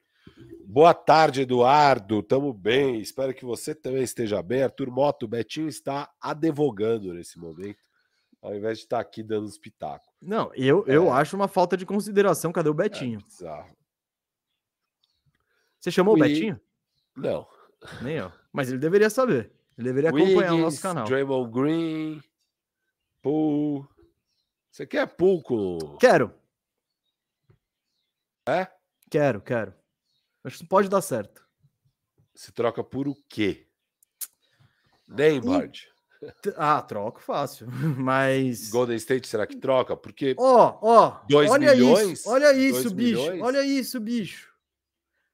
Boa 0.66 0.94
tarde, 0.94 1.42
Eduardo. 1.42 2.24
Tamo 2.24 2.52
bem. 2.54 3.00
Espero 3.00 3.34
que 3.34 3.46
você 3.46 3.76
também 3.76 4.02
esteja 4.04 4.42
bem. 4.42 4.64
Arthur 4.64 4.90
Moto, 4.90 5.24
o 5.24 5.28
Betinho 5.28 5.68
está 5.68 6.12
advogando 6.20 7.14
nesse 7.14 7.38
momento, 7.38 7.78
ao 8.42 8.56
invés 8.56 8.80
de 8.80 8.86
estar 8.86 9.00
aqui 9.00 9.22
dando 9.22 9.46
os 9.46 9.58
pitacos. 9.58 10.08
Não, 10.22 10.52
eu, 10.56 10.84
eu 10.88 11.08
É. 11.08 11.12
acho 11.12 11.36
uma 11.36 11.48
falta 11.48 11.78
de 11.78 11.86
consideração. 11.86 12.52
Cadê 12.52 12.70
o 12.70 12.74
É 12.74 12.76
Betinho? 12.76 13.20
bizarro. 13.24 13.76
Você 15.80 15.92
chamou 15.92 16.16
o 16.16 16.20
Ui. 16.20 16.28
Betinho? 16.28 16.60
Não. 17.16 17.48
Nem 18.02 18.16
eu. 18.16 18.32
Mas 18.52 18.70
ele 18.70 18.80
deveria 18.80 19.10
saber. 19.10 19.52
Ele 19.78 19.88
deveria 19.88 20.10
acompanhar 20.10 20.54
o 20.54 20.58
nosso 20.58 20.78
Wiggins, 20.78 20.82
canal. 20.82 21.06
Draymond 21.06 21.52
Green, 21.52 22.22
Pool. 23.22 23.88
Você 24.72 24.88
quer 24.88 25.06
Pool. 25.08 25.44
Quero. 26.00 26.34
É? 28.48 28.68
Quero, 29.10 29.42
quero. 29.42 29.74
Acho 30.44 30.60
que 30.60 30.66
pode 30.68 30.90
dar 30.90 31.02
certo. 31.02 31.46
Se 32.36 32.52
troca 32.52 32.84
por 32.84 33.08
o 33.08 33.16
quê? 33.30 33.68
Neymar. 35.08 35.70
T- 36.42 36.54
Ah, 36.58 36.82
troco 36.82 37.22
fácil. 37.22 37.68
Mas. 37.98 38.70
Golden 38.70 38.96
State, 38.98 39.28
será 39.28 39.46
que 39.46 39.58
troca? 39.58 39.96
Porque 39.96 40.36
Ó, 40.38 40.78
ó. 40.82 41.22
Dois 41.30 41.50
olha 41.52 41.74
milhões? 41.76 42.20
isso. 42.20 42.30
Olha 42.30 42.54
isso, 42.54 42.94
bicho. 42.94 43.20
milhões? 43.22 43.42
Olha 43.42 43.64
isso, 43.64 44.00
bicho. 44.00 44.54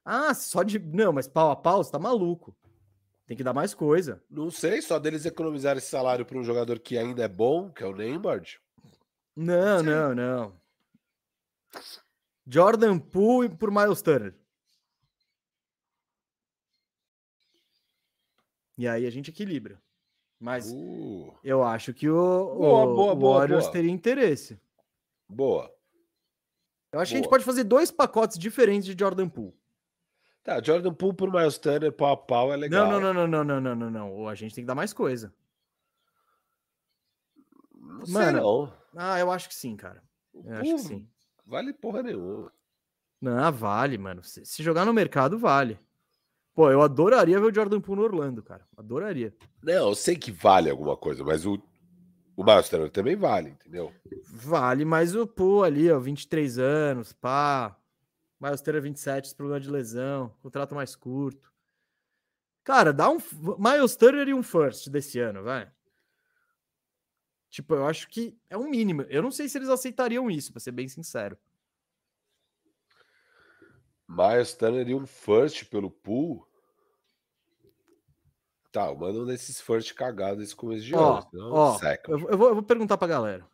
Ah, 0.04 0.34
só 0.34 0.64
de. 0.64 0.80
Não, 0.80 1.14
mas 1.14 1.28
pau 1.28 1.52
a 1.52 1.56
pau, 1.56 1.84
você 1.84 1.92
tá 1.92 2.00
maluco. 2.00 2.56
Tem 3.28 3.38
que 3.38 3.44
dar 3.44 3.54
mais 3.54 3.76
coisa. 3.76 4.24
não 4.28 4.50
sei, 4.50 4.82
só 4.82 4.98
deles 4.98 5.24
economizar 5.24 5.78
esse 5.78 5.88
salário 5.88 6.26
para 6.26 6.38
um 6.40 6.44
jogador 6.44 6.80
que 6.80 6.98
ainda 6.98 7.24
é 7.24 7.28
bom, 7.28 7.70
que 7.72 7.84
é 7.84 7.86
o 7.86 7.96
Neymar. 7.96 8.42
Não, 9.36 9.80
Sim. 9.80 9.86
não, 9.86 10.16
não. 10.16 10.60
Jordan 12.48 12.98
Poole 12.98 13.50
por 13.56 13.70
Miles 13.70 14.02
Turner. 14.02 14.34
E 18.80 18.88
aí 18.88 19.06
a 19.06 19.10
gente 19.10 19.30
equilibra. 19.30 19.78
Mas 20.40 20.72
uh. 20.72 21.38
eu 21.44 21.62
acho 21.62 21.94
que 21.94 22.10
o, 22.10 22.16
boa, 22.16 22.86
o, 22.86 22.96
boa, 22.96 23.12
o 23.12 23.16
boa, 23.18 23.40
Warriors 23.40 23.68
teria 23.68 23.92
interesse. 23.92 24.58
Boa. 25.28 25.70
Eu 26.94 27.02
acho 27.02 27.12
que 27.12 27.18
a 27.18 27.22
gente 27.22 27.30
pode 27.30 27.44
fazer 27.44 27.66
dois 27.66 27.92
pacotes 27.92 28.40
diferentes 28.40 28.86
de 28.86 28.98
Jordan 28.98 29.28
Poole. 29.28 29.54
Tá, 30.46 30.64
Jordan 30.64 30.94
Poole 30.94 31.14
por 31.14 31.30
Miles 31.30 31.58
Turner, 31.58 31.92
pau 31.92 32.14
a 32.14 32.16
pau, 32.16 32.54
é 32.54 32.56
legal. 32.56 32.90
Não, 32.90 33.02
não, 33.02 33.14
não, 33.14 33.28
não, 33.28 33.44
não, 33.44 33.60
não, 33.60 33.76
não, 33.76 33.92
não. 33.92 34.28
A 34.30 34.34
gente 34.34 34.56
tem 34.56 34.64
que 34.64 34.68
dar 34.68 34.76
mais 34.76 34.94
coisa. 34.94 35.34
Não 37.76 38.08
Mano, 38.08 38.40
não. 38.42 38.74
Ah, 38.96 39.20
eu 39.20 39.30
acho 39.30 39.50
que 39.50 39.56
sim, 39.56 39.76
cara. 39.76 40.02
Eu 40.34 40.54
acho 40.54 40.76
que 40.76 40.80
sim. 40.80 41.10
Vale 41.46 41.74
porra 41.74 42.02
nenhuma. 42.02 42.50
Não, 43.20 43.52
vale, 43.52 43.98
mano. 43.98 44.24
Se, 44.24 44.64
jogar 44.64 44.86
no 44.86 44.94
mercado, 44.94 45.38
vale. 45.38 45.78
Pô, 46.60 46.70
eu 46.70 46.82
adoraria 46.82 47.40
ver 47.40 47.46
o 47.46 47.56
Jordan 47.56 47.80
Poole 47.80 48.02
no 48.02 48.04
Orlando, 48.06 48.44
cara. 48.44 48.68
Adoraria. 48.76 49.34
Não, 49.64 49.88
eu 49.88 49.96
sei 49.96 50.18
que 50.18 50.30
vale 50.30 50.70
alguma 50.70 50.98
coisa, 50.98 51.24
mas 51.24 51.46
o, 51.46 51.54
o 52.36 52.44
Miles 52.44 52.68
Turner 52.68 52.90
também 52.90 53.16
vale, 53.16 53.52
entendeu? 53.52 53.94
Vale, 54.26 54.84
mas 54.84 55.16
o 55.16 55.26
Poole 55.26 55.66
ali, 55.66 55.90
ó, 55.90 55.98
23 55.98 56.60
anos, 56.60 57.14
pá. 57.14 57.80
Miles 58.42 58.60
Turner 58.60 58.82
27, 58.82 59.28
esse 59.28 59.36
problema 59.36 59.58
de 59.58 59.70
lesão, 59.70 60.36
contrato 60.42 60.76
mais 60.76 60.98
curto. 60.98 61.50
Cara, 62.62 62.92
dá 62.92 63.10
um 63.10 63.20
Miles 63.58 63.96
Turner 63.96 64.28
e 64.28 64.34
um 64.34 64.44
first 64.44 64.90
desse 64.90 65.18
ano, 65.18 65.42
vai. 65.42 65.72
Tipo, 67.50 67.76
eu 67.76 67.88
acho 67.88 68.10
que 68.10 68.38
é 68.50 68.58
um 68.58 68.70
mínimo. 68.70 69.04
Eu 69.04 69.24
não 69.24 69.32
sei 69.32 69.48
se 69.48 69.58
eles 69.58 69.70
aceitariam 69.70 70.30
isso, 70.30 70.52
pra 70.52 70.60
ser 70.60 70.74
bem 70.74 70.90
sincero. 70.90 71.38
Miles 74.10 74.54
Turner 74.56 74.90
e 74.90 74.94
um 74.94 75.08
first 75.08 75.64
pelo 75.70 75.90
pool. 75.90 76.49
Tá, 78.72 78.94
manda 78.94 79.20
um 79.20 79.26
desses 79.26 79.60
first 79.60 79.94
cagados 79.96 80.44
esse 80.44 80.56
começo 80.56 80.86
de 80.86 80.96
Ó, 80.96 81.18
ano. 81.34 81.54
ó, 81.54 81.78
seca. 81.80 82.12
eu, 82.12 82.20
eu 82.30 82.38
vou, 82.38 82.50
eu 82.50 82.56
vou 82.56 82.64
perguntar 82.64 82.98
pra 82.98 83.08
galera. 83.08 83.50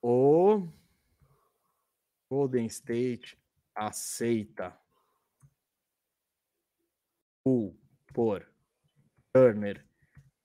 O 0.00 0.68
Golden 2.30 2.66
State 2.66 3.36
aceita 3.74 4.78
o 7.44 7.74
por 8.14 8.48
Turner 9.32 9.84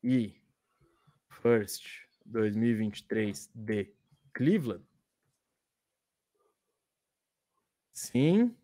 e 0.03 0.41
First 1.29 1.85
2023 2.25 3.51
de 3.53 3.93
Cleveland? 4.33 4.83
Sim. 7.93 8.55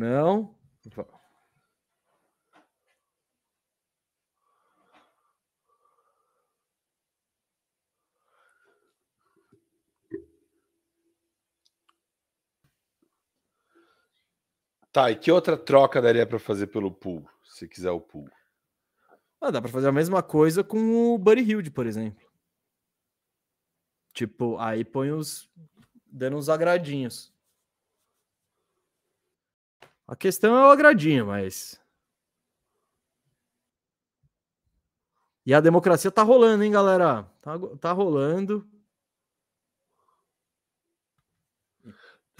Não. 0.00 0.56
Tá, 14.90 15.10
e 15.10 15.16
que 15.16 15.30
outra 15.30 15.54
troca 15.54 16.00
daria 16.00 16.26
pra 16.26 16.38
fazer 16.38 16.68
pelo 16.68 16.90
pool? 16.90 17.28
Se 17.44 17.68
quiser 17.68 17.90
o 17.90 18.00
pool. 18.00 18.26
Ah, 19.38 19.50
dá 19.50 19.60
pra 19.60 19.70
fazer 19.70 19.88
a 19.88 19.92
mesma 19.92 20.22
coisa 20.22 20.64
com 20.64 21.12
o 21.12 21.18
Buddy 21.18 21.42
Hilde, 21.42 21.70
por 21.70 21.86
exemplo. 21.86 22.26
Tipo, 24.14 24.56
aí 24.56 24.82
põe 24.82 25.10
os. 25.12 25.46
dando 26.06 26.38
uns 26.38 26.48
agradinhos. 26.48 27.30
A 30.10 30.16
questão 30.16 30.56
é 30.56 30.66
o 30.66 30.72
agradinho, 30.72 31.26
mas. 31.26 31.80
E 35.46 35.54
a 35.54 35.60
democracia 35.60 36.10
tá 36.10 36.24
rolando, 36.24 36.64
hein, 36.64 36.72
galera? 36.72 37.22
Tá, 37.40 37.52
tá 37.80 37.92
rolando. 37.92 38.68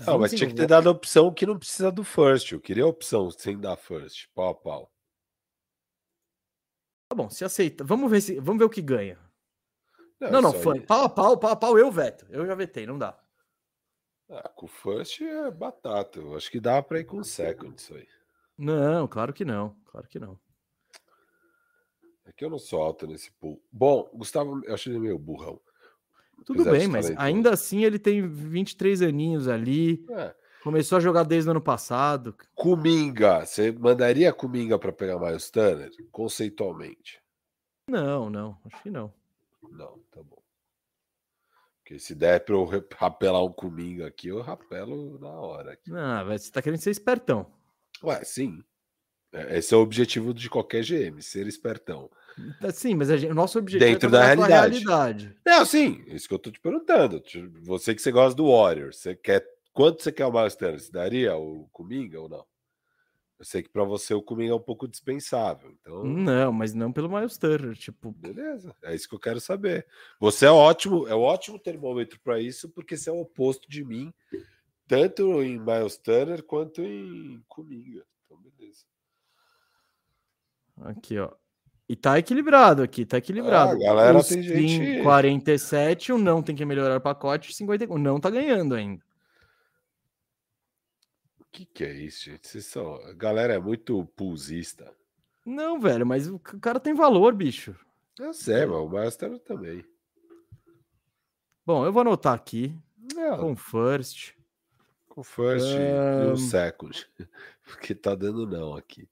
Não, 0.05 0.19
mas 0.19 0.33
tinha 0.33 0.49
que 0.49 0.57
ter 0.57 0.67
dado 0.67 0.89
a 0.89 0.93
opção 0.93 1.33
que 1.33 1.47
não 1.47 1.57
precisa 1.57 1.93
do 1.93 2.03
first. 2.03 2.51
Eu 2.51 2.61
queria 2.61 2.83
a 2.83 2.89
opção 2.89 3.31
sem 3.31 3.57
dar 3.57 3.77
first. 3.77 4.27
Pau 4.35 4.49
a 4.49 4.55
pau. 4.55 4.93
Tá 7.09 7.15
bom, 7.15 7.31
se 7.31 7.45
aceita. 7.45 7.85
Vamos 7.85 8.11
ver, 8.11 8.21
se, 8.21 8.41
vamos 8.41 8.59
ver 8.59 8.65
o 8.65 8.71
que 8.71 8.83
ganha. 8.83 9.17
Não, 10.19 10.43
não, 10.43 10.51
isso 10.51 10.61
fã, 10.61 10.73
aí- 10.75 10.81
pau 10.81 11.05
a 11.05 11.09
pau, 11.09 11.39
pau 11.39 11.51
a 11.53 11.57
pau, 11.57 11.79
eu 11.79 11.89
veto. 11.93 12.27
Eu 12.31 12.45
já 12.45 12.57
vetei, 12.57 12.85
não 12.85 12.99
dá. 12.99 13.17
Ah, 14.31 14.49
com 14.49 14.67
o 14.67 14.69
first 14.69 15.21
é 15.21 15.51
batata. 15.51 16.21
Eu 16.21 16.37
acho 16.37 16.51
que 16.51 16.61
dá 16.61 16.81
pra 16.83 17.01
ir 17.01 17.05
com 17.05 17.19
o 17.19 17.25
second 17.25 17.75
isso 17.77 17.95
aí. 17.95 18.07
Não, 18.57 19.09
claro 19.09 19.33
que 19.33 19.45
não. 19.45 19.75
Claro 19.87 20.07
que 20.07 20.19
não. 20.19 20.39
É 22.25 22.33
que 22.33 22.45
eu 22.45 22.51
não 22.51 22.59
sou 22.59 22.81
alto 22.81 23.07
nesse 23.07 23.33
pool. 23.33 23.61
Bom, 23.73 24.09
Gustavo, 24.15 24.65
eu 24.65 24.75
achei 24.75 24.93
ele 24.93 25.01
meio 25.01 25.19
burrão. 25.19 25.61
Tudo 26.45 26.63
Apesar 26.63 26.79
bem, 26.79 26.87
mas 26.89 27.07
talentoso. 27.07 27.27
ainda 27.27 27.53
assim 27.53 27.85
ele 27.85 27.99
tem 27.99 28.27
23 28.27 29.03
aninhos 29.03 29.49
ali. 29.49 30.05
É. 30.11 30.35
Começou 30.63 30.99
a 30.99 31.01
jogar 31.01 31.25
desde 31.25 31.49
o 31.49 31.53
ano 31.53 31.61
passado. 31.61 32.37
Kuminga, 32.55 33.45
você 33.45 33.73
mandaria 33.73 34.33
Kuminga 34.33 34.79
para 34.79 34.93
pegar 34.93 35.19
Miles 35.19 35.51
Turner? 35.51 35.91
Conceitualmente. 36.13 37.21
Não, 37.89 38.31
não, 38.31 38.57
acho 38.67 38.83
que 38.83 38.91
não. 38.91 39.13
Não, 39.71 39.99
tá 40.11 40.23
bom. 40.23 40.41
Porque 41.91 41.99
se 41.99 42.15
der 42.15 42.45
para 42.45 42.55
eu 42.55 42.65
rapelar 42.97 43.45
um 43.45 43.51
Kuminga 43.53 44.07
aqui, 44.07 44.29
eu 44.29 44.41
rapelo 44.41 45.19
na 45.19 45.29
hora. 45.29 45.73
aqui. 45.73 45.91
Não, 45.91 46.25
você 46.25 46.49
tá 46.49 46.63
querendo 46.63 46.79
ser 46.79 46.91
espertão. 46.93 47.51
Ué, 48.05 48.23
sim. 48.23 48.63
É, 49.33 49.59
Esse 49.59 49.75
é 49.75 49.77
o 49.77 49.81
objetivo 49.81 50.33
de 50.33 50.49
qualquer 50.49 50.85
GM, 50.85 51.21
ser 51.21 51.49
espertão. 51.49 52.09
É, 52.63 52.71
Sim, 52.71 52.95
mas 52.95 53.11
a 53.11 53.17
gente- 53.17 53.33
o 53.33 53.35
nosso 53.35 53.59
objetivo 53.59 53.91
Dentro 53.91 54.09
é 54.09 54.13
da 54.13 54.25
realidade. 54.25 54.79
realidade. 54.85 55.37
Não, 55.45 55.65
sim, 55.67 56.05
isso 56.07 56.29
que 56.29 56.35
eu 56.35 56.39
tô 56.39 56.51
te 56.53 56.61
perguntando. 56.61 57.21
Você 57.65 57.93
que 57.93 58.01
você 58.01 58.13
gosta 58.13 58.37
do 58.37 58.49
Warriors, 58.49 58.99
você 58.99 59.17
quer. 59.17 59.45
Quanto 59.73 60.01
você 60.01 60.13
quer 60.13 60.27
o 60.27 60.33
Miles 60.33 60.55
Turner? 60.55 60.79
Você 60.81 60.93
daria 60.93 61.37
o 61.37 61.69
Kuminga 61.73 62.21
ou 62.21 62.29
não? 62.29 62.45
Eu 63.41 63.45
sei 63.47 63.63
que 63.63 63.71
para 63.71 63.85
você 63.85 64.13
o 64.13 64.21
Kuminga 64.21 64.53
é 64.53 64.55
um 64.55 64.61
pouco 64.61 64.87
dispensável. 64.87 65.73
Então, 65.81 66.05
Não, 66.05 66.53
mas 66.53 66.75
não 66.75 66.93
pelo 66.93 67.09
Miles 67.09 67.39
Turner. 67.39 67.75
Tipo, 67.75 68.13
beleza. 68.13 68.77
É 68.83 68.95
isso 68.95 69.09
que 69.09 69.15
eu 69.15 69.19
quero 69.19 69.41
saber. 69.41 69.87
Você 70.21 70.45
é 70.45 70.51
ótimo, 70.51 71.09
é 71.09 71.15
um 71.15 71.23
ótimo 71.23 71.59
termômetro 71.59 72.21
para 72.21 72.39
isso, 72.39 72.69
porque 72.69 72.99
você 72.99 73.09
é 73.09 73.13
o 73.15 73.21
oposto 73.23 73.67
de 73.67 73.83
mim, 73.83 74.13
tanto 74.87 75.43
em 75.43 75.59
Miles 75.59 75.97
Turner 75.97 76.43
quanto 76.43 76.83
em 76.83 77.43
Kuminga. 77.49 78.05
Então, 78.27 78.37
beleza. 78.43 78.85
aqui, 80.83 81.19
ó. 81.19 81.31
E 81.89 81.97
tá 81.97 82.19
equilibrado 82.19 82.83
aqui, 82.83 83.07
tá 83.07 83.17
equilibrado. 83.17 83.73
Ah, 83.73 83.79
galera 83.79 84.19
o 84.19 84.23
tem 84.23 84.43
gente- 84.43 85.03
47, 85.03 86.13
o 86.13 86.19
não 86.19 86.43
tem 86.43 86.55
que 86.55 86.65
melhorar 86.67 86.99
o 86.99 87.01
pacote, 87.01 87.55
50, 87.55 87.91
o 87.91 87.99
não 87.99 88.21
tá 88.21 88.29
ganhando 88.29 88.75
ainda. 88.75 89.03
O 91.51 91.53
que, 91.53 91.65
que 91.67 91.85
é 91.85 91.93
isso, 91.93 92.27
gente? 92.27 92.47
Vocês 92.47 92.65
são... 92.67 92.95
A 93.07 93.13
galera 93.13 93.55
é 93.55 93.59
muito 93.59 94.05
pulsista. 94.17 94.93
Não, 95.45 95.81
velho, 95.81 96.07
mas 96.07 96.29
o 96.29 96.39
cara 96.39 96.79
tem 96.79 96.95
valor, 96.95 97.35
bicho. 97.35 97.75
Eu 98.19 98.33
sei, 98.33 98.65
mas 98.67 98.77
o 98.77 98.89
Master 98.89 99.39
também. 99.41 99.85
Bom, 101.67 101.85
eu 101.85 101.93
vou 101.93 102.03
anotar 102.03 102.35
aqui, 102.35 102.75
É, 103.17 103.37
com 103.37 103.57
first. 103.57 104.35
com 105.09 105.23
first 105.25 105.67
e 105.67 105.77
Ahn. 105.77 106.33
o 106.33 106.37
second. 106.37 107.09
Porque 107.65 107.95
tá 107.95 108.15
dando 108.15 108.47
não 108.47 108.75
aqui. 108.75 109.09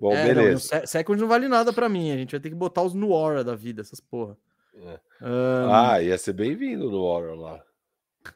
Bom, 0.00 0.12
É, 0.12 0.16
não, 0.24 0.28
e 0.28 0.32
o 0.32 0.34
beleza. 0.34 0.60
se- 0.80 0.86
second 0.86 1.20
não 1.20 1.28
vale 1.28 1.48
nada 1.48 1.72
pra 1.72 1.88
mim, 1.88 2.10
a 2.12 2.16
gente 2.16 2.32
vai 2.32 2.40
ter 2.40 2.48
que 2.50 2.54
botar 2.54 2.82
os 2.82 2.92
Nuora 2.94 3.42
da 3.44 3.54
vida, 3.54 3.80
essas 3.80 4.00
porra. 4.00 4.36
É. 4.74 5.00
Ahn, 5.20 5.70
Ah, 5.70 6.02
ia 6.02 6.16
ser 6.18 6.32
bem-vindo 6.32 6.90
no 6.90 7.04
Warrior 7.06 7.36
lá. 7.38 7.64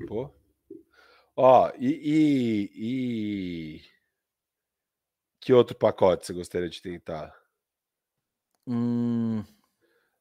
Pô. 0.07 0.31
Ó, 1.37 1.71
e, 1.79 1.87
e, 1.87 3.77
e- 3.77 3.83
Que 5.41 5.53
outro 5.53 5.77
pacote 5.77 6.27
você 6.27 6.33
gostaria 6.33 6.69
de 6.69 6.81
tentar? 6.81 7.33
hum, 8.67 9.45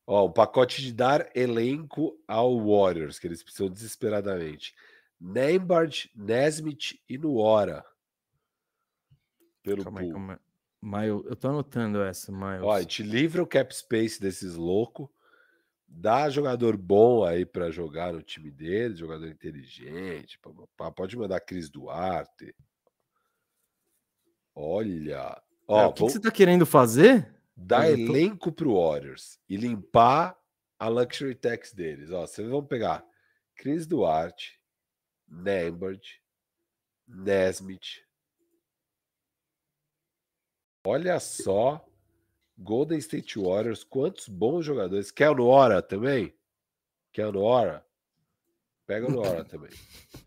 Ó, 0.06 0.28
um 0.28 0.32
pacote 0.32 0.82
de 0.82 0.94
dar 0.94 1.36
elenco 1.36 2.16
ao 2.28 2.60
Warriors, 2.60 3.18
que 3.18 3.26
eles 3.28 3.42
precisam 3.42 3.70
desesperadamente. 3.70 4.76
Nembard, 5.20 6.12
Nesmith 6.14 7.00
e 7.10 7.18
Nuora. 7.18 7.84
Pelo 9.64 9.84
calma 9.84 10.02
aí, 10.02 10.12
calma 10.12 10.34
aí. 10.34 10.40
Miles, 10.82 11.26
eu 11.26 11.36
tô 11.36 11.48
anotando 11.48 12.04
essa, 12.04 12.32
Miles. 12.32 12.62
Ó, 12.62 12.72
a 12.74 12.82
gente 12.82 13.02
livra 13.02 13.42
o 13.42 13.48
cap 13.48 13.76
space 13.76 14.22
desses 14.22 14.54
loucos, 14.56 15.10
dá 15.88 16.30
jogador 16.30 16.76
bom 16.78 17.24
aí 17.24 17.46
pra 17.46 17.72
jogar 17.72 18.12
no 18.14 18.22
time 18.22 18.52
deles, 18.52 19.00
jogador 19.00 19.28
inteligente, 19.28 20.40
pode 20.96 21.18
mandar 21.18 21.40
Cris 21.42 21.70
Duarte. 21.70 22.54
Olha, 24.54 25.42
É, 25.42 25.42
ó, 25.68 25.88
o 25.88 25.90
que, 25.90 25.94
que 25.96 26.00
vamos 26.02 26.14
você 26.14 26.20
tá 26.20 26.32
querendo 26.32 26.66
fazer? 26.66 27.34
dar 27.56 27.90
eu 27.90 27.96
tô- 27.96 28.02
elenco 28.16 28.52
pro 28.52 28.74
Warriors 28.76 29.40
e 29.48 29.56
limpar 29.58 30.38
a 30.78 30.88
luxury 30.90 31.34
tax 31.36 31.72
deles. 31.74 32.12
Ó, 32.12 32.26
vocês 32.28 32.48
vão 32.50 32.66
pegar 32.66 33.06
Cris 33.56 33.88
Duarte, 33.88 34.60
Nembard, 35.28 36.22
Nesmith. 37.08 38.04
Olha 40.86 41.20
só, 41.20 41.84
Golden 42.58 42.98
State 43.00 43.38
Warriors, 43.40 43.84
quantos 43.84 44.28
bons 44.30 44.64
jogadores. 44.66 45.12
Quer 45.12 45.30
o 45.30 45.36
Nora 45.36 45.82
também? 45.82 46.34
Quer 47.12 47.28
o 47.28 47.32
Nora? 47.32 47.86
Pega 48.86 49.08
o 49.08 49.12
Nora 49.12 49.44
também. 49.46 49.72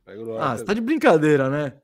Pega 0.04 0.22
o 0.22 0.26
Nora 0.26 0.44
Ah, 0.44 0.56
você 0.56 0.64
tá 0.64 0.74
também. 0.74 0.82
de 0.82 0.86
brincadeira, 0.86 1.48
né? 1.48 1.80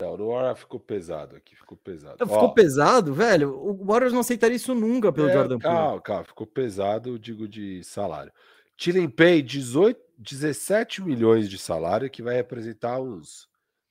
Não, 0.00 0.12
o 0.12 0.16
Nora 0.18 0.54
ficou 0.54 0.78
pesado 0.78 1.36
aqui, 1.36 1.56
ficou 1.56 1.76
pesado. 1.78 2.18
Ficou 2.18 2.44
Ó, 2.44 2.48
pesado, 2.48 3.14
velho. 3.14 3.54
O 3.58 3.84
Warriors 3.86 4.12
não 4.12 4.20
aceitaria 4.20 4.56
isso 4.56 4.74
nunca 4.74 5.10
pelo 5.10 5.28
É, 5.30 5.32
Jordan 5.32 5.58
Poole. 5.58 5.74
calma, 5.74 6.00
calma, 6.02 6.24
ficou 6.24 6.46
pesado, 6.46 7.18
digo 7.18 7.48
de 7.48 7.82
salário. 7.82 8.30
Te 8.76 8.92
limpei 8.92 9.40
18, 9.40 9.98
17 10.18 11.00
milhões 11.02 11.48
de 11.48 11.56
salário, 11.58 12.10
que 12.10 12.22
vai 12.22 12.34
representar 12.34 13.00
uns 13.00 13.48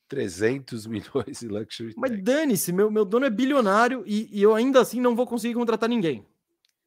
300 0.08 0.86
milhões 0.88 1.40
de 1.40 1.48
luxury 1.48 1.94
Mas 1.98 2.24
dane-se, 2.24 2.72
meu, 2.72 2.90
meu 2.92 3.06
dono 3.06 3.26
é 3.26 3.30
bilionário 3.30 4.04
e, 4.06 4.30
e 4.38 4.42
eu 4.42 4.54
ainda 4.56 4.82
assim 4.82 5.00
não 5.00 5.16
vou 5.16 5.26
conseguir 5.28 5.54
contratar 5.56 5.90
ninguém. 5.90 6.26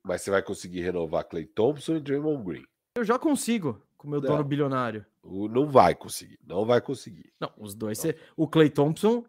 Mas 0.05 0.23
você 0.23 0.31
vai 0.31 0.43
conseguir 0.43 0.81
renovar 0.83 1.25
Clay 1.25 1.45
Thompson 1.47 1.97
e 1.97 2.01
Draymond 2.01 2.45
Green. 2.45 2.65
Eu 2.97 3.05
já 3.05 3.19
consigo 3.19 3.83
com 3.97 4.07
o 4.07 4.11
meu 4.11 4.21
dono 4.21 4.39
Não. 4.39 4.45
bilionário. 4.45 5.05
O- 5.23 5.49
Não 5.49 5.67
vai 5.67 5.95
conseguir, 5.95 6.39
não 6.47 6.65
vai 6.65 6.81
conseguir. 6.81 7.33
Não, 7.41 7.53
os 7.59 7.75
dois. 7.75 7.99
cê- 7.99 8.17
O 8.37 8.47
Clay 8.49 8.71
Thompson, 8.71 9.25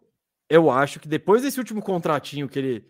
eu 0.48 0.70
acho 0.70 0.98
que 1.00 1.08
depois 1.08 1.42
desse 1.42 1.58
último 1.58 1.82
contratinho 1.82 2.48
que 2.48 2.58
ele 2.58 2.86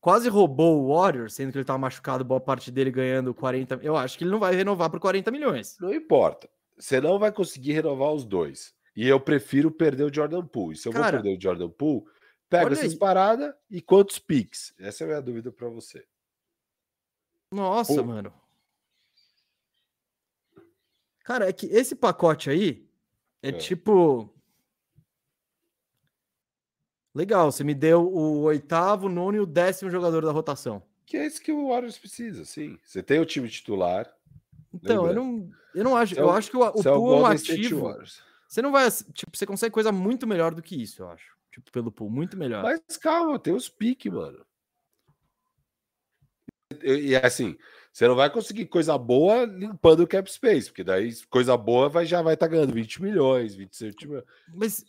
quase 0.00 0.28
roubou 0.28 0.80
o 0.82 0.94
Warriors, 0.94 1.34
sendo 1.34 1.50
que 1.50 1.58
ele 1.58 1.64
tava 1.64 1.78
machucado 1.78 2.24
boa 2.24 2.40
parte 2.40 2.70
dele 2.70 2.90
ganhando 2.90 3.34
40. 3.34 3.80
Eu 3.82 3.96
acho 3.96 4.16
que 4.16 4.22
ele 4.24 4.30
não 4.30 4.38
vai 4.38 4.54
renovar 4.54 4.88
por 4.90 5.00
40 5.00 5.30
milhões. 5.30 5.76
Não 5.80 5.92
importa. 5.92 6.48
Você 6.78 7.00
não 7.00 7.18
vai 7.18 7.32
conseguir 7.32 7.72
renovar 7.72 8.12
os 8.12 8.24
dois. 8.24 8.72
E 8.98 9.06
eu 9.06 9.20
prefiro 9.20 9.70
perder 9.70 10.02
o 10.02 10.12
Jordan 10.12 10.44
Poole. 10.44 10.74
E 10.74 10.76
se 10.76 10.88
eu 10.88 10.92
vou 10.92 11.00
Cara, 11.00 11.18
perder 11.22 11.38
o 11.38 11.40
Jordan 11.40 11.70
Poole, 11.70 12.04
pega 12.50 12.72
essas 12.72 12.94
aí. 12.94 12.98
paradas 12.98 13.54
e 13.70 13.80
quantos 13.80 14.18
picks? 14.18 14.74
Essa 14.76 15.04
é 15.04 15.06
a 15.06 15.06
minha 15.06 15.22
dúvida 15.22 15.52
para 15.52 15.68
você. 15.68 16.04
Nossa, 17.52 17.94
Pô. 17.94 18.02
mano. 18.02 18.34
Cara, 21.22 21.48
é 21.48 21.52
que 21.52 21.66
esse 21.66 21.94
pacote 21.94 22.50
aí 22.50 22.90
é, 23.40 23.50
É. 23.50 23.52
tipo. 23.52 24.34
Legal, 27.14 27.52
você 27.52 27.62
me 27.62 27.76
deu 27.76 28.02
o 28.04 28.40
oitavo, 28.40 29.06
o 29.06 29.08
nono 29.08 29.36
e 29.36 29.40
o 29.40 29.46
décimo 29.46 29.92
jogador 29.92 30.24
da 30.24 30.32
rotação. 30.32 30.82
Que 31.06 31.18
é 31.18 31.24
isso 31.24 31.40
que 31.40 31.52
o 31.52 31.68
Warriors 31.68 31.96
precisa, 31.96 32.44
sim. 32.44 32.76
Você 32.82 33.00
tem 33.00 33.20
o 33.20 33.26
time 33.26 33.48
titular. 33.48 34.12
Então, 34.74 34.96
eu 34.96 35.02
Lembra? 35.02 35.22
não, 35.22 35.50
eu 35.72 35.84
não 35.84 35.96
acho. 35.96 36.18
É 36.18 36.20
Eu 36.20 36.30
acho 36.30 36.50
que 36.50 36.56
o, 36.56 36.64
é 36.64 36.68
o 36.70 36.82
pool 36.82 37.14
é 37.14 37.20
um 37.20 37.26
ativo. 37.26 37.94
Você 38.48 38.62
não 38.62 38.72
vai. 38.72 38.90
Tipo, 39.12 39.36
você 39.36 39.44
consegue 39.44 39.72
coisa 39.72 39.92
muito 39.92 40.26
melhor 40.26 40.54
do 40.54 40.62
que 40.62 40.82
isso, 40.82 41.02
eu 41.02 41.10
acho. 41.10 41.36
Tipo, 41.52 41.70
pelo 41.70 41.92
pool, 41.92 42.10
muito 42.10 42.36
melhor. 42.36 42.62
Mas 42.62 42.96
calma, 42.96 43.38
tem 43.38 43.54
os 43.54 43.68
piques, 43.68 44.10
mano. 44.10 44.44
E, 46.82 47.10
e 47.10 47.16
assim, 47.16 47.56
você 47.92 48.08
não 48.08 48.14
vai 48.14 48.30
conseguir 48.30 48.66
coisa 48.66 48.96
boa 48.96 49.44
limpando 49.44 50.00
o 50.00 50.06
cap 50.06 50.30
space, 50.30 50.68
porque 50.68 50.84
daí 50.84 51.14
coisa 51.26 51.56
boa 51.56 51.88
vai, 51.88 52.06
já 52.06 52.22
vai 52.22 52.34
estar 52.34 52.46
ganhando 52.46 52.72
20 52.72 53.02
milhões, 53.02 53.54
27 53.54 54.06
milhões. 54.06 54.24
Mas, 54.54 54.84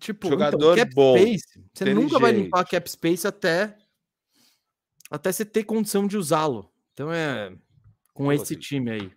tipo, 0.00 0.28
Jogador 0.28 0.72
então, 0.72 0.84
cap 0.84 0.94
bom, 0.94 1.16
space, 1.16 1.64
você 1.72 1.94
nunca 1.94 2.18
vai 2.18 2.32
limpar 2.32 2.64
cap 2.64 2.90
space 2.90 3.26
até 3.26 3.76
até 5.08 5.30
você 5.30 5.44
ter 5.44 5.62
condição 5.62 6.06
de 6.06 6.16
usá-lo. 6.16 6.72
Então 6.92 7.12
é 7.12 7.56
com 8.12 8.32
esse 8.32 8.54
assim? 8.54 8.60
time 8.60 8.90
aí. 8.90 9.15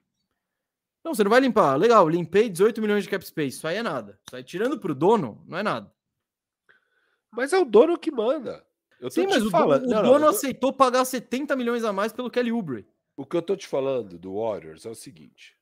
Não, 1.03 1.13
você 1.13 1.23
não 1.23 1.29
vai 1.31 1.39
limpar. 1.39 1.75
Legal, 1.77 2.07
limpei 2.09 2.49
18 2.49 2.81
milhões 2.81 3.03
de 3.03 3.09
cap 3.09 3.25
space. 3.25 3.57
Isso 3.57 3.67
aí 3.67 3.77
é 3.77 3.83
nada. 3.83 4.19
Isso 4.27 4.35
aí, 4.35 4.43
tirando 4.43 4.79
pro 4.79 4.93
dono, 4.93 5.43
não 5.47 5.57
é 5.57 5.63
nada. 5.63 5.93
Mas 7.31 7.53
é 7.53 7.57
o 7.59 7.65
dono 7.65 7.97
que 7.97 8.11
manda. 8.11 8.65
Eu 8.99 9.09
Sim, 9.09 9.25
te 9.27 9.33
mas 9.33 9.43
o, 9.45 9.49
falando. 9.51 9.81
dono, 9.83 9.91
o 9.91 9.95
Não, 9.95 10.03
não, 10.03 10.11
dono 10.13 10.25
eu 10.25 10.31
tô- 10.31 10.35
aceitou 10.37 10.73
pagar 10.73 11.05
70 11.05 11.55
milhões 11.55 11.83
a 11.83 11.93
mais 11.93 12.11
pelo 12.11 12.29
Kelly 12.29 12.51
Oubre. 12.51 12.87
O 13.15 13.25
que 13.25 13.37
eu 13.37 13.41
tô 13.41 13.55
te 13.55 13.67
falando 13.67 14.17
do 14.17 14.35
Warriors 14.41 14.85
é 14.85 14.89
o 14.89 14.95
seguinte. 14.95 15.55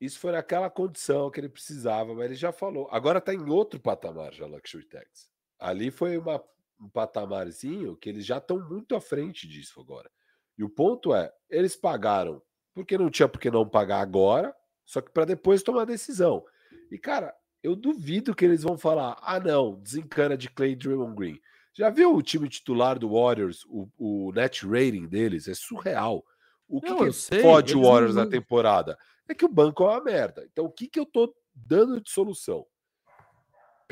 Isso 0.00 0.18
foi 0.18 0.32
naquela 0.32 0.68
condição 0.70 1.30
que 1.30 1.40
ele 1.40 1.48
precisava, 1.48 2.14
mas 2.14 2.26
ele 2.26 2.34
já 2.34 2.52
falou. 2.52 2.88
Agora 2.90 3.20
tá 3.20 3.32
em 3.34 3.48
outro 3.50 3.78
patamar 3.80 4.32
já, 4.32 4.46
Luxury 4.46 4.84
Tax. 4.86 5.30
Ali 5.58 5.90
foi 5.90 6.16
uma- 6.18 6.42
um 6.80 6.88
patamarzinho 6.88 7.96
que 7.96 8.08
eles 8.08 8.24
já 8.26 8.38
estão 8.38 8.58
muito 8.58 8.94
à 8.96 9.00
frente 9.00 9.46
disso 9.46 9.80
agora. 9.80 10.10
E 10.58 10.64
o 10.64 10.68
ponto 10.68 11.14
é, 11.14 11.32
eles 11.48 11.74
pagaram 11.76 12.42
porque 12.74 12.98
não 12.98 13.08
tinha 13.10 13.28
por 13.28 13.40
que 13.40 13.50
não 13.50 13.68
pagar 13.68 14.00
agora, 14.00 14.54
só 14.84 15.00
que 15.00 15.10
para 15.10 15.24
depois 15.24 15.62
tomar 15.62 15.82
a 15.82 15.86
decisão. 15.86 16.44
E 16.90 16.98
cara, 16.98 17.34
eu 17.62 17.74
duvido 17.74 18.34
que 18.34 18.44
eles 18.44 18.62
vão 18.62 18.76
falar: 18.76 19.16
ah, 19.22 19.40
não, 19.40 19.80
desencana 19.80 20.36
de 20.36 20.50
Clay 20.50 20.74
Draymond 20.76 21.14
Green. 21.14 21.40
Já 21.72 21.90
viu 21.90 22.14
o 22.14 22.22
time 22.22 22.48
titular 22.48 22.98
do 22.98 23.10
Warriors, 23.12 23.64
o, 23.66 23.88
o 23.98 24.32
net 24.32 24.64
rating 24.66 25.06
deles? 25.06 25.48
É 25.48 25.54
surreal. 25.54 26.24
O 26.68 26.80
que, 26.80 26.88
Não, 26.90 26.98
que 26.98 27.12
sei, 27.12 27.40
fode 27.42 27.72
o 27.72 27.76
eles 27.78 27.82
não- 27.82 27.90
Warriors 27.92 28.14
na 28.14 28.26
temporada? 28.26 28.98
É 29.28 29.34
que 29.34 29.44
o 29.44 29.48
banco 29.48 29.82
é 29.84 29.88
uma 29.88 30.04
merda. 30.04 30.46
Então, 30.52 30.66
o 30.66 30.70
que, 30.70 30.86
que 30.86 31.00
eu 31.00 31.06
tô 31.06 31.34
dando 31.54 32.00
de 32.00 32.10
solução? 32.10 32.64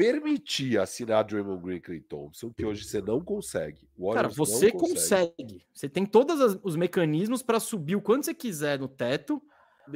Permitir 0.02 0.78
assinar 0.78 1.24
Draymond 1.24 1.62
Green 1.62 1.76
e 1.76 1.80
Clay 1.80 2.00
Thompson, 2.00 2.50
que 2.52 2.64
hoje 2.64 2.84
você 2.84 3.00
não 3.00 3.20
consegue. 3.20 3.88
O 3.96 4.12
Cara, 4.12 4.28
você 4.28 4.70
consegue. 4.72 5.64
Você 5.72 5.88
tem 5.88 6.04
todos 6.04 6.58
os 6.62 6.76
mecanismos 6.76 7.42
para 7.42 7.60
subir 7.60 7.96
o 7.96 8.02
quanto 8.02 8.24
você 8.24 8.34
quiser 8.34 8.78
no 8.80 8.88
teto 8.88 9.42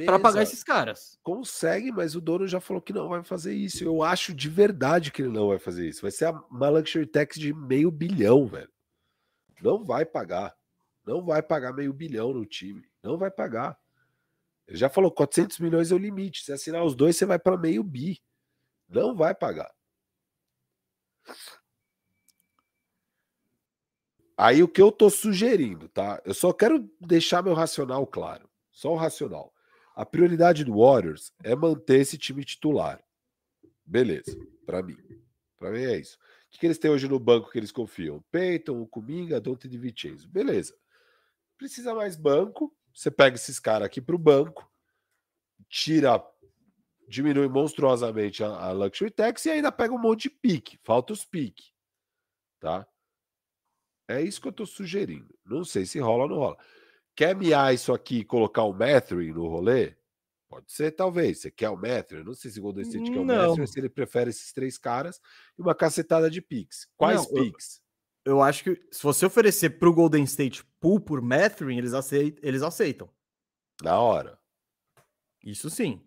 para 0.05 0.19
pagar 0.19 0.43
esses 0.43 0.63
caras. 0.63 1.19
Consegue, 1.23 1.91
mas 1.91 2.15
o 2.15 2.21
dono 2.21 2.47
já 2.47 2.59
falou 2.59 2.81
que 2.81 2.93
não 2.93 3.09
vai 3.09 3.23
fazer 3.23 3.53
isso. 3.53 3.83
Eu 3.83 4.01
acho 4.03 4.33
de 4.33 4.49
verdade 4.49 5.11
que 5.11 5.21
ele 5.21 5.29
não 5.31 5.49
vai 5.49 5.59
fazer 5.59 5.87
isso. 5.87 6.01
Vai 6.01 6.11
ser 6.11 6.25
a- 6.25 6.31
uma 6.51 6.69
luxury 6.69 7.05
tax 7.05 7.37
de 7.37 7.53
meio 7.53 7.91
bilhão, 7.91 8.45
velho. 8.47 8.69
Não 9.61 9.83
vai 9.83 10.05
pagar. 10.05 10.55
Não 11.05 11.23
vai 11.25 11.41
pagar 11.41 11.73
meio 11.73 11.91
bilhão 11.93 12.33
no 12.33 12.45
time. 12.45 12.83
Não 13.01 13.17
vai 13.17 13.31
pagar. 13.31 13.77
Ele 14.67 14.77
já 14.77 14.89
falou 14.89 15.09
400 15.09 15.59
milhões 15.59 15.91
é 15.91 15.95
o 15.95 15.97
limite. 15.97 16.43
Se 16.43 16.51
assinar 16.51 16.83
os 16.83 16.95
dois, 16.95 17.15
você 17.15 17.25
vai 17.25 17.39
para 17.39 17.57
meio 17.57 17.81
bi. 17.83 18.19
Não 18.89 19.15
vai 19.15 19.33
pagar. 19.33 19.69
Aí 24.37 24.61
o 24.61 24.67
que 24.67 24.81
eu 24.81 24.91
tô 24.91 25.09
sugerindo, 25.09 25.89
tá? 25.89 26.21
Eu 26.23 26.33
só 26.33 26.53
quero 26.53 26.87
deixar 27.01 27.41
meu 27.41 27.53
racional 27.53 28.05
claro. 28.05 28.47
Só 28.71 28.93
o 28.93 28.95
racional. 28.95 29.51
A 29.95 30.05
prioridade 30.05 30.63
do 30.63 30.77
Warriors 30.77 31.33
é 31.43 31.55
manter 31.55 32.01
esse 32.01 32.19
time 32.19 32.45
titular. 32.45 33.03
Beleza, 33.83 34.37
para 34.63 34.83
mim. 34.83 34.97
Para 35.57 35.71
mim 35.71 35.81
é 35.81 35.97
isso. 35.97 36.19
O 36.53 36.59
que, 36.59 36.67
eles 36.67 36.77
têm 36.77 36.91
hoje 36.91 37.07
no 37.07 37.19
banco 37.19 37.49
que 37.49 37.57
eles 37.57 37.71
confiam? 37.71 38.23
Peyton, 38.31 38.85
Kuminga, 38.85 39.41
Dante 39.41 39.67
de 39.67 39.77
Vincenzo. 39.77 40.27
Beleza. 40.29 40.75
Precisa 41.57 41.95
mais 41.95 42.15
banco. 42.15 42.71
Você 42.93 43.09
pega 43.09 43.35
esses 43.35 43.59
caras 43.59 43.85
aqui 43.85 43.99
para 43.99 44.15
o 44.15 44.19
banco, 44.19 44.67
tira, 45.69 46.23
diminui 47.07 47.47
monstruosamente 47.47 48.43
a, 48.43 48.47
a, 48.47 48.71
Luxury 48.71 49.09
Tax 49.09 49.45
e 49.45 49.51
ainda 49.51 49.71
pega 49.71 49.93
um 49.93 49.99
monte 49.99 50.23
de 50.23 50.29
pique. 50.31 50.77
Falta 50.83 51.13
os 51.13 51.23
pique. 51.23 51.71
Tá? 52.59 52.87
É 54.09 54.21
isso 54.21 54.41
que 54.41 54.47
eu 54.47 54.51
estou 54.51 54.65
sugerindo. 54.65 55.33
Não 55.45 55.63
sei 55.63 55.85
se 55.85 55.99
rola 55.99 56.23
ou 56.23 56.29
não 56.29 56.37
rola. 56.37 56.57
Quer 57.15 57.35
miar 57.35 57.73
isso 57.73 57.93
aqui 57.93 58.19
e 58.19 58.25
colocar 58.25 58.63
o 58.63 58.73
Mathurin 58.73 59.31
no 59.31 59.47
rolê? 59.47 59.95
Pode 60.49 60.71
ser, 60.71 60.91
talvez. 60.91 61.41
Você 61.41 61.51
quer 61.51 61.69
o 61.69 61.75
Matthew? 61.75 62.23
Não 62.23 62.33
sei 62.33 62.51
se 62.51 62.59
o 62.59 62.63
Golden 62.63 62.83
State 62.83 63.11
quer 63.11 63.19
o 63.19 63.25
Matthew, 63.25 63.67
se 63.67 63.79
ele 63.79 63.89
prefere 63.89 64.29
esses 64.29 64.53
três 64.53 64.77
caras 64.77 65.19
e 65.57 65.61
uma 65.61 65.75
cacetada 65.75 66.29
de 66.29 66.41
picks. 66.41 66.87
Quais 66.95 67.29
não, 67.29 67.43
picks? 67.43 67.81
Eu, 68.23 68.33
eu, 68.33 68.41
acho 68.41 68.63
que 68.63 68.81
se 68.91 69.03
você 69.03 69.25
oferecer 69.25 69.71
para 69.71 69.89
o 69.89 69.93
Golden 69.93 70.23
State 70.23 70.63
pool 70.79 71.01
por 71.01 71.21
Matthew, 71.21 71.71
eles 71.71 71.93
aceitam, 71.93 72.39
eles 72.47 72.61
aceitam. 72.61 73.09
Na 73.83 73.99
hora. 73.99 74.39
Isso 75.43 75.69
sim. 75.69 76.06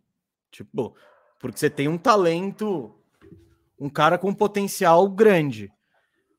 Tipo, 0.51 0.97
porque 1.39 1.59
você 1.59 1.71
tem 1.71 1.89
um 1.89 1.99
talento, 1.99 2.95
um 3.79 3.89
cara 3.89 4.19
com 4.19 4.35
potencial 4.35 5.09
grande. 5.09 5.73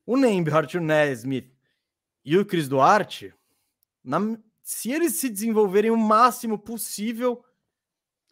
O 0.06 0.18
Nembhard, 0.18 0.78
o 0.78 0.82
Nesmith 0.82 1.52
e 2.24 2.38
o 2.38 2.46
Chris 2.46 2.68
Duarte, 2.68 3.34
na, 4.04 4.20
se 4.62 4.92
eles 4.92 5.16
se 5.16 5.30
desenvolverem 5.30 5.92
o 5.92 5.98
máximo 5.98 6.58
possível 6.58 7.44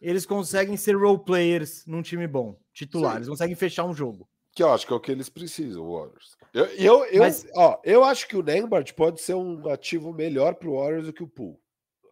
eles 0.00 0.24
conseguem 0.24 0.76
ser 0.76 0.96
role 0.96 1.22
players 1.22 1.84
num 1.86 2.00
time 2.00 2.26
bom, 2.26 2.58
titular. 2.72 3.12
Sim. 3.12 3.16
Eles 3.18 3.28
conseguem 3.28 3.54
fechar 3.54 3.84
um 3.84 3.92
jogo. 3.92 4.28
Que 4.52 4.62
eu 4.62 4.72
acho 4.72 4.86
que 4.86 4.92
é 4.92 4.96
o 4.96 5.00
que 5.00 5.12
eles 5.12 5.28
precisam, 5.28 5.88
Warriors. 5.92 6.36
Eu, 6.52 6.64
eu, 6.66 7.04
eu, 7.06 7.20
Mas... 7.20 7.46
ó, 7.54 7.80
eu 7.84 8.02
acho 8.02 8.26
que 8.26 8.36
o 8.36 8.42
Nembert 8.42 8.94
pode 8.94 9.20
ser 9.20 9.34
um 9.34 9.68
ativo 9.68 10.12
melhor 10.12 10.54
para 10.54 10.68
o 10.68 10.76
Warriors 10.76 11.06
do 11.06 11.12
que 11.12 11.22
o 11.22 11.28
Pool, 11.28 11.60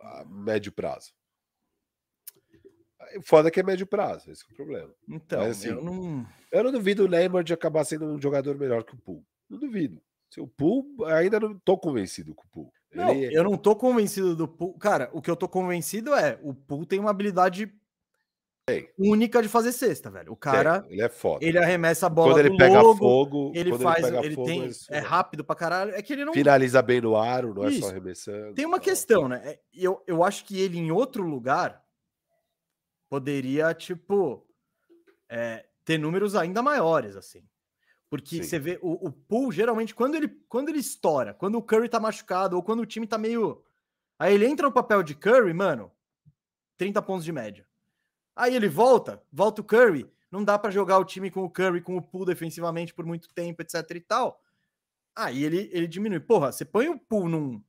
a 0.00 0.24
médio 0.26 0.70
prazo. 0.70 1.12
Foda 3.22 3.50
que 3.50 3.60
é 3.60 3.62
médio 3.62 3.86
prazo, 3.86 4.30
esse 4.30 4.42
é 4.42 4.52
o 4.52 4.56
problema. 4.56 4.90
Então, 5.08 5.40
Mas, 5.40 5.58
assim, 5.58 5.68
eu 5.68 5.82
não. 5.82 6.26
Eu 6.50 6.64
não 6.64 6.72
duvido 6.72 7.04
o 7.04 7.08
Nembert 7.08 7.50
acabar 7.52 7.84
sendo 7.84 8.06
um 8.06 8.20
jogador 8.20 8.56
melhor 8.56 8.84
que 8.84 8.94
o 8.94 8.98
Pool. 8.98 9.24
Não 9.48 9.58
duvido. 9.58 10.00
Se 10.30 10.40
o 10.40 10.46
Pool, 10.46 11.04
ainda 11.06 11.40
não 11.40 11.52
estou 11.52 11.78
convencido 11.78 12.34
com 12.34 12.44
o 12.44 12.50
Pool. 12.50 12.72
Não, 12.94 13.10
ele... 13.10 13.36
eu 13.36 13.44
não 13.44 13.56
tô 13.56 13.76
convencido 13.76 14.34
do 14.34 14.48
Pool. 14.48 14.78
Cara, 14.78 15.10
o 15.12 15.20
que 15.20 15.30
eu 15.30 15.36
tô 15.36 15.48
convencido 15.48 16.14
é 16.14 16.38
o 16.42 16.54
Pool 16.54 16.86
tem 16.86 16.98
uma 16.98 17.10
habilidade 17.10 17.72
única 18.98 19.40
de 19.42 19.48
fazer 19.48 19.72
cesta, 19.72 20.10
velho. 20.10 20.32
O 20.32 20.36
cara, 20.36 20.84
ele 20.88 21.00
é 21.00 21.08
foda. 21.08 21.44
Ele 21.44 21.58
arremessa 21.58 22.06
a 22.06 22.10
bola 22.10 22.32
quando 22.32 22.46
ele 22.46 22.56
pega 22.56 22.80
logo, 22.80 22.98
fogo, 22.98 23.52
ele 23.54 23.76
faz, 23.78 24.06
ele, 24.06 24.18
ele 24.18 24.34
fogo, 24.34 24.46
tem 24.46 24.70
é 24.90 24.98
rápido 24.98 25.44
pra 25.44 25.56
caralho, 25.56 25.94
é 25.94 26.02
que 26.02 26.12
ele 26.12 26.24
não 26.24 26.32
finaliza 26.32 26.82
bem 26.82 27.00
no 27.00 27.16
aro, 27.16 27.54
não 27.54 27.68
Isso. 27.68 27.78
é 27.78 27.80
só 27.82 27.88
arremessando. 27.88 28.54
Tem 28.54 28.66
uma 28.66 28.80
questão, 28.80 29.28
né? 29.28 29.40
É, 29.44 29.58
eu, 29.74 30.02
eu 30.06 30.22
acho 30.22 30.44
que 30.44 30.60
ele 30.60 30.78
em 30.78 30.90
outro 30.90 31.22
lugar 31.22 31.82
poderia 33.08 33.74
tipo 33.74 34.46
é, 35.28 35.66
ter 35.84 35.98
números 35.98 36.34
ainda 36.34 36.62
maiores 36.62 37.16
assim. 37.16 37.42
Porque 38.10 38.36
Sim. 38.36 38.42
você 38.42 38.58
vê 38.58 38.78
o, 38.80 39.08
o 39.08 39.12
pool, 39.12 39.52
geralmente, 39.52 39.94
quando 39.94 40.14
ele, 40.14 40.28
quando 40.48 40.70
ele 40.70 40.78
estoura, 40.78 41.34
quando 41.34 41.56
o 41.56 41.62
Curry 41.62 41.88
tá 41.88 42.00
machucado, 42.00 42.56
ou 42.56 42.62
quando 42.62 42.80
o 42.80 42.86
time 42.86 43.06
tá 43.06 43.18
meio. 43.18 43.62
Aí 44.18 44.34
ele 44.34 44.46
entra 44.46 44.66
no 44.66 44.72
papel 44.72 45.02
de 45.02 45.14
Curry, 45.14 45.52
mano, 45.52 45.92
30 46.78 47.02
pontos 47.02 47.24
de 47.24 47.32
média. 47.32 47.66
Aí 48.34 48.54
ele 48.54 48.68
volta, 48.68 49.22
volta 49.30 49.60
o 49.60 49.64
Curry. 49.64 50.10
Não 50.30 50.44
dá 50.44 50.58
para 50.58 50.70
jogar 50.70 50.98
o 50.98 51.04
time 51.04 51.30
com 51.30 51.44
o 51.44 51.50
Curry, 51.50 51.80
com 51.80 51.96
o 51.96 52.02
pool 52.02 52.24
defensivamente 52.24 52.94
por 52.94 53.04
muito 53.04 53.28
tempo, 53.34 53.62
etc 53.62 53.90
e 53.90 54.00
tal. 54.00 54.42
Aí 55.14 55.44
ele, 55.44 55.68
ele 55.72 55.86
diminui. 55.86 56.20
Porra, 56.20 56.52
você 56.52 56.64
põe 56.64 56.88
o 56.88 56.98
pool 56.98 57.28
num, 57.28 57.62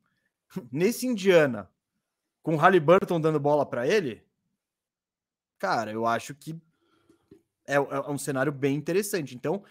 nesse 0.72 1.06
Indiana, 1.06 1.70
com 2.42 2.56
o 2.56 2.58
Halliburton 2.58 3.20
dando 3.20 3.40
bola 3.40 3.66
para 3.66 3.88
ele. 3.88 4.24
Cara, 5.60 5.92
eu 5.92 6.06
acho 6.06 6.34
que 6.34 6.56
é, 7.68 7.76
é 7.76 8.10
um 8.10 8.18
cenário 8.18 8.52
bem 8.52 8.76
interessante. 8.76 9.36
Então, 9.36 9.64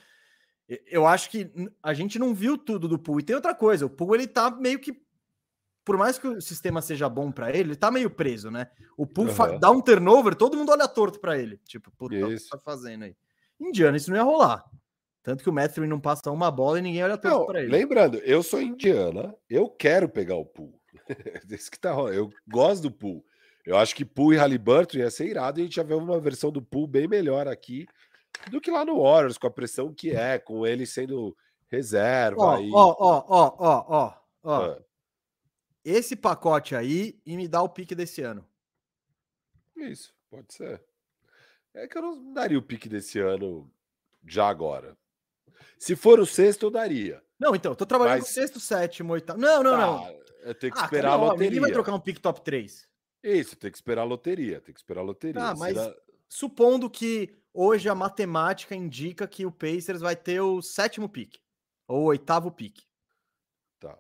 eu 0.87 1.07
acho 1.07 1.31
que 1.31 1.51
a 1.83 1.93
gente 1.95 2.19
não 2.19 2.35
viu 2.35 2.57
tudo 2.57 2.87
do 2.87 2.99
Pool. 2.99 3.21
E 3.21 3.23
tem 3.23 3.35
outra 3.35 3.55
coisa, 3.55 3.87
o 3.87 3.91
Pool 3.91 4.15
ele 4.15 4.27
tá 4.27 4.51
meio 4.51 4.79
que 4.79 5.03
por 5.89 5.97
mais 5.97 6.19
que 6.19 6.29
o 6.29 6.39
sistema 6.39 6.83
seja 6.83 7.09
bom 7.09 7.33
para 7.33 7.49
ele, 7.49 7.71
ele 7.71 7.75
tá 7.75 7.91
meio 7.91 8.11
preso, 8.11 8.51
né? 8.51 8.69
O 8.95 9.07
Pool 9.07 9.29
uhum. 9.29 9.59
dá 9.59 9.71
um 9.71 9.81
turnover, 9.81 10.35
todo 10.35 10.55
mundo 10.55 10.71
olha 10.71 10.87
torto 10.87 11.19
para 11.19 11.39
ele. 11.39 11.59
Tipo, 11.65 11.91
puta, 11.93 12.15
o 12.15 12.29
que 12.29 12.49
tá 12.51 12.59
fazendo 12.59 13.05
aí? 13.05 13.17
Indiana, 13.59 13.97
isso 13.97 14.11
não 14.11 14.19
ia 14.19 14.23
rolar. 14.23 14.63
Tanto 15.23 15.43
que 15.43 15.49
o 15.49 15.53
Matthew 15.53 15.87
não 15.87 15.99
passa 15.99 16.31
uma 16.31 16.51
bola 16.51 16.79
e 16.79 16.83
ninguém 16.83 17.03
olha 17.03 17.17
torto 17.17 17.47
para 17.47 17.63
ele. 17.63 17.73
Lembrando, 17.73 18.19
eu 18.19 18.43
sou 18.43 18.61
indiana, 18.61 19.35
eu 19.49 19.67
quero 19.67 20.11
pegar 20.11 20.37
o 20.37 20.45
Pool. 20.45 20.79
Esse 21.51 21.71
que 21.73 21.81
tá 21.81 21.89
Eu 22.13 22.29
gosto 22.47 22.83
do 22.83 22.91
Pool. 22.91 23.25
Eu 23.69 23.77
acho 23.77 23.95
que 23.95 24.03
Pool 24.03 24.33
e 24.33 24.39
Halliburton 24.39 24.97
ia 24.97 25.11
ser 25.11 25.27
irado 25.27 25.61
e 25.61 25.63
a 25.63 25.65
gente 25.67 25.77
já 25.77 25.83
vê 25.83 25.93
uma 25.93 26.19
versão 26.19 26.51
do 26.51 26.63
Pool 26.63 26.87
bem 26.87 27.07
melhor 27.07 27.47
aqui 27.47 27.87
do 28.51 28.63
que 28.63 28.71
lá 28.71 28.83
no 28.83 29.03
Warriors, 29.03 29.37
com 29.37 29.47
a 29.47 29.51
pressão 29.51 29.93
que 29.93 30.11
é, 30.11 30.39
com 30.39 30.67
ele 30.67 30.87
sendo 30.87 31.37
reserva. 31.71 32.41
Ó, 32.41 32.59
ó, 32.73 32.97
ó, 33.29 33.57
ó, 33.59 33.85
ó, 33.89 34.15
ó. 34.43 34.77
Esse 35.85 36.17
pacote 36.17 36.75
aí 36.75 37.21
e 37.27 37.37
me 37.37 37.47
dá 37.47 37.61
o 37.61 37.69
pique 37.69 37.95
desse 37.95 38.23
ano. 38.23 38.43
Isso, 39.77 40.15
pode 40.31 40.55
ser. 40.55 40.83
É 41.75 41.87
que 41.87 41.99
eu 41.99 42.03
não 42.03 42.33
daria 42.33 42.59
o 42.59 42.63
pique 42.63 42.89
desse 42.89 43.19
ano 43.19 43.71
já 44.27 44.49
agora. 44.49 44.97
Se 45.79 45.95
for 45.95 46.19
o 46.19 46.25
sexto, 46.25 46.65
eu 46.65 46.71
daria. 46.71 47.23
Não, 47.39 47.55
então, 47.55 47.75
tô 47.75 47.85
trabalhando 47.85 48.21
Mas... 48.21 48.29
com 48.29 48.33
sexto, 48.33 48.59
sétimo, 48.59 49.13
oitavo. 49.13 49.39
Não, 49.39 49.63
não, 49.63 49.75
ah, 49.75 49.79
não. 49.79 50.21
Eu 50.41 50.55
tenho 50.55 50.73
que 50.73 50.79
ah, 50.81 50.85
esperar 50.85 51.13
a 51.13 51.17
loteria. 51.17 51.49
Ninguém 51.49 51.61
vai 51.61 51.71
trocar 51.71 51.93
um 51.93 52.01
pique 52.01 52.19
top 52.19 52.41
3. 52.41 52.88
Isso, 53.23 53.57
tem 53.57 53.71
que 53.71 53.77
esperar 53.77 54.03
a 54.03 54.05
loteria, 54.05 54.61
tem 54.61 54.73
que 54.73 54.81
esperar 54.81 55.01
a 55.01 55.05
loteria. 55.05 55.43
Ah, 55.43 55.55
mas 55.55 55.77
Será... 55.77 55.97
supondo 56.29 56.89
que 56.89 57.37
hoje 57.53 57.89
a 57.89 57.95
matemática 57.95 58.75
indica 58.75 59.27
que 59.27 59.45
o 59.45 59.53
Pacers 59.53 60.01
vai 60.01 60.15
ter 60.15 60.41
o 60.41 60.63
sétimo 60.63 61.09
pique 61.09 61.41
ou 61.87 62.03
o 62.03 62.07
oitavo 62.07 62.51
pique. 62.51 62.87
Tá. 63.81 63.99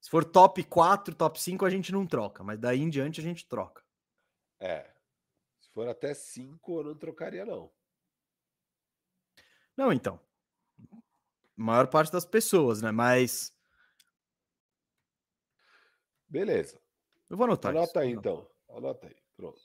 Se 0.00 0.10
for 0.10 0.24
top 0.24 0.62
4, 0.64 1.14
top 1.14 1.40
5, 1.40 1.64
a 1.64 1.70
gente 1.70 1.92
não 1.92 2.06
troca, 2.06 2.42
mas 2.42 2.58
daí 2.58 2.80
em 2.80 2.90
diante 2.90 3.20
a 3.20 3.22
gente 3.22 3.46
troca. 3.46 3.82
É. 4.58 4.90
Se 5.60 5.70
for 5.70 5.88
até 5.88 6.12
5, 6.12 6.78
eu 6.78 6.84
não 6.84 6.94
trocaria, 6.94 7.44
não. 7.46 7.72
Não, 9.76 9.92
então. 9.92 10.20
maior 11.56 11.86
parte 11.86 12.12
das 12.12 12.26
pessoas, 12.26 12.82
né? 12.82 12.90
Mas. 12.90 13.54
Beleza. 16.28 16.78
Eu 17.30 17.36
vou 17.36 17.44
anotar. 17.44 17.70
Anota 17.70 17.90
isso. 17.90 17.98
aí, 18.00 18.10
então. 18.10 18.50
Anota 18.68 19.06
aí. 19.06 19.16
Pronto. 19.36 19.60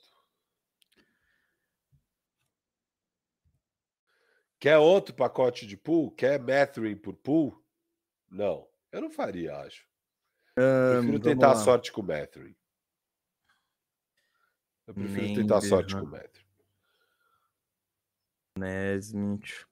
Quer 4.58 4.78
outro 4.78 5.14
pacote 5.14 5.66
de 5.66 5.76
pool? 5.76 6.10
Quer 6.12 6.40
Mathering 6.40 6.96
por 6.96 7.14
pool? 7.16 7.62
Não. 8.30 8.66
Eu 8.90 9.00
não 9.02 9.10
faria, 9.10 9.56
acho. 9.58 9.86
Um, 10.58 11.00
prefiro 11.00 11.20
tentar 11.20 11.52
a 11.52 11.56
sorte 11.56 11.92
com 11.92 12.00
o 12.00 12.04
Mathering. 12.04 12.56
Eu 14.86 14.94
prefiro 14.94 15.22
Member, 15.22 15.36
tentar 15.36 15.58
a 15.58 15.60
sorte 15.60 15.94
com 15.94 16.02
o 16.02 16.06
Mathering. 16.06 16.46
Nesmith. 18.58 19.66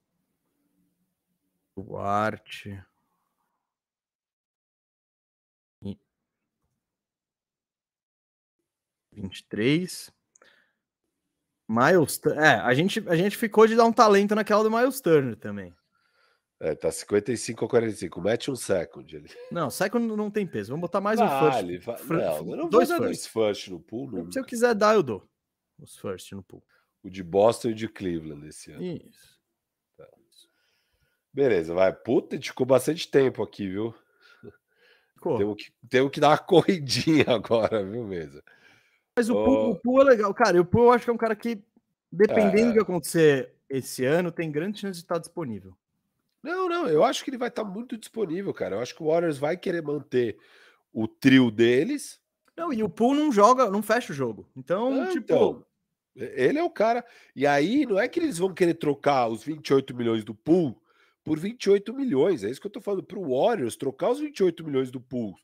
Duarte. 1.77 2.85
Vinte 9.15 9.39
e 9.39 9.45
três. 9.45 10.13
Miles 11.69 12.21
É, 12.37 12.57
a 12.57 12.75
gente, 12.75 13.03
a 13.09 13.17
gente 13.17 13.37
ficou 13.37 13.67
de 13.67 13.75
dar 13.75 13.87
um 13.87 13.93
talento 13.93 14.35
naquela 14.35 14.63
do 14.63 14.71
Miles 14.71 15.01
Turner 15.01 15.37
também. 15.37 15.75
É, 16.61 16.75
tá 16.75 16.91
55 16.91 17.65
ou 17.65 17.69
45. 17.69 18.21
Mete 18.21 18.51
um 18.51 18.57
second 18.57 19.17
ali. 19.17 19.29
Não, 19.51 19.71
second 19.71 20.07
não 20.17 20.31
tem 20.31 20.47
peso. 20.47 20.71
Vamos 20.71 20.83
botar 20.83 21.01
mais 21.01 21.19
vale, 21.19 21.79
um 21.79 21.81
first. 21.81 22.07
Vale. 22.07 22.23
Não, 22.23 22.51
eu 22.51 22.57
não 22.57 22.69
dois 22.69 22.89
vou 22.89 23.01
dar 23.01 23.07
first. 23.07 23.29
first 23.29 23.69
no 23.69 23.81
pool. 23.81 24.11
Nunca. 24.11 24.33
Se 24.33 24.39
eu 24.39 24.45
quiser 24.45 24.75
dar, 24.75 24.95
eu 24.95 25.03
dou. 25.03 25.29
Os 25.79 25.97
first 25.97 26.33
no 26.33 26.43
pool. 26.43 26.63
O 27.03 27.11
de 27.11 27.23
Boston 27.23 27.69
e 27.69 27.73
o 27.73 27.75
de 27.75 27.89
Cleveland 27.89 28.47
esse 28.47 28.71
ano. 28.73 28.83
Isso. 28.83 29.39
Tá. 29.97 30.07
Beleza, 31.33 31.75
vai. 31.75 31.93
Puta, 31.93 32.35
a 32.35 32.39
gente 32.39 32.51
ficou 32.51 32.67
bastante 32.67 33.11
tempo 33.11 33.43
aqui, 33.43 33.69
viu? 33.69 33.95
Temos 35.39 35.57
que, 35.57 35.73
temos 35.89 36.11
que 36.13 36.21
dar 36.21 36.29
uma 36.31 36.39
corridinha 36.39 37.25
agora, 37.29 37.83
viu, 37.83 38.05
mesa? 38.05 38.43
Mas 39.17 39.29
o, 39.29 39.35
oh. 39.35 39.71
o 39.71 39.77
Poo 39.77 40.01
é 40.01 40.05
legal, 40.05 40.35
cara. 40.35 40.61
O 40.61 40.65
Poo 40.65 40.85
eu 40.85 40.93
acho 40.93 41.05
que 41.05 41.11
é 41.11 41.13
um 41.13 41.19
cara 41.19 41.37
que, 41.37 41.63
dependendo 42.11 42.59
é. 42.59 42.67
do 42.67 42.73
que 42.75 42.81
acontecer 42.81 43.53
esse 43.69 44.05
ano, 44.05 44.33
tem 44.33 44.51
grande 44.51 44.81
chance 44.81 44.99
de 44.99 45.05
estar 45.05 45.19
disponível. 45.19 45.77
Não, 46.43 46.69
não, 46.69 46.89
eu 46.89 47.03
acho 47.03 47.25
que 47.25 47.31
ele 47.31 47.39
vai 47.39 47.49
estar 47.49 47.65
muito 47.65 47.97
disponível, 47.97 48.53
cara. 48.53 48.77
Eu 48.77 48.81
acho 48.81 48.95
que 48.95 49.03
o 49.03 49.07
Warriors 49.07 49.39
vai 49.39 49.57
querer 49.57 49.83
manter 49.83 50.37
o 50.93 51.09
trio 51.09 51.51
deles. 51.51 52.21
Não, 52.57 52.73
e 52.73 52.83
o 52.83 52.89
Pool 52.89 53.15
não 53.15 53.33
joga, 53.33 53.71
não 53.71 53.83
fecha 53.83 54.13
o 54.13 54.17
jogo. 54.17 54.49
Então, 54.57 55.09
tipo. 55.09 55.25
Então, 55.25 55.65
ele 56.15 56.59
é 56.59 56.63
o 56.63 56.71
cara. 56.71 57.05
E 57.35 57.47
aí, 57.47 57.87
não 57.87 57.99
é 57.99 58.07
que 58.07 58.21
eles 58.21 58.39
vão 58.39 58.53
querer 58.53 58.75
trocar 58.75 59.29
os 59.29 59.43
28 59.43 59.95
milhões 59.95 60.23
do 60.23 60.35
Pool 60.35 60.81
por 61.25 61.39
28 61.39 61.95
milhões. 61.95 62.45
É 62.45 62.51
isso 62.51 62.61
que 62.61 62.67
eu 62.67 62.71
tô 62.71 62.81
falando. 62.81 63.03
Para 63.03 63.19
o 63.19 63.31
Warriors, 63.31 63.77
trocar 63.77 64.11
os 64.11 64.21
28 64.21 64.63
milhões 64.65 64.91
do 64.91 65.01
pool 65.01 65.35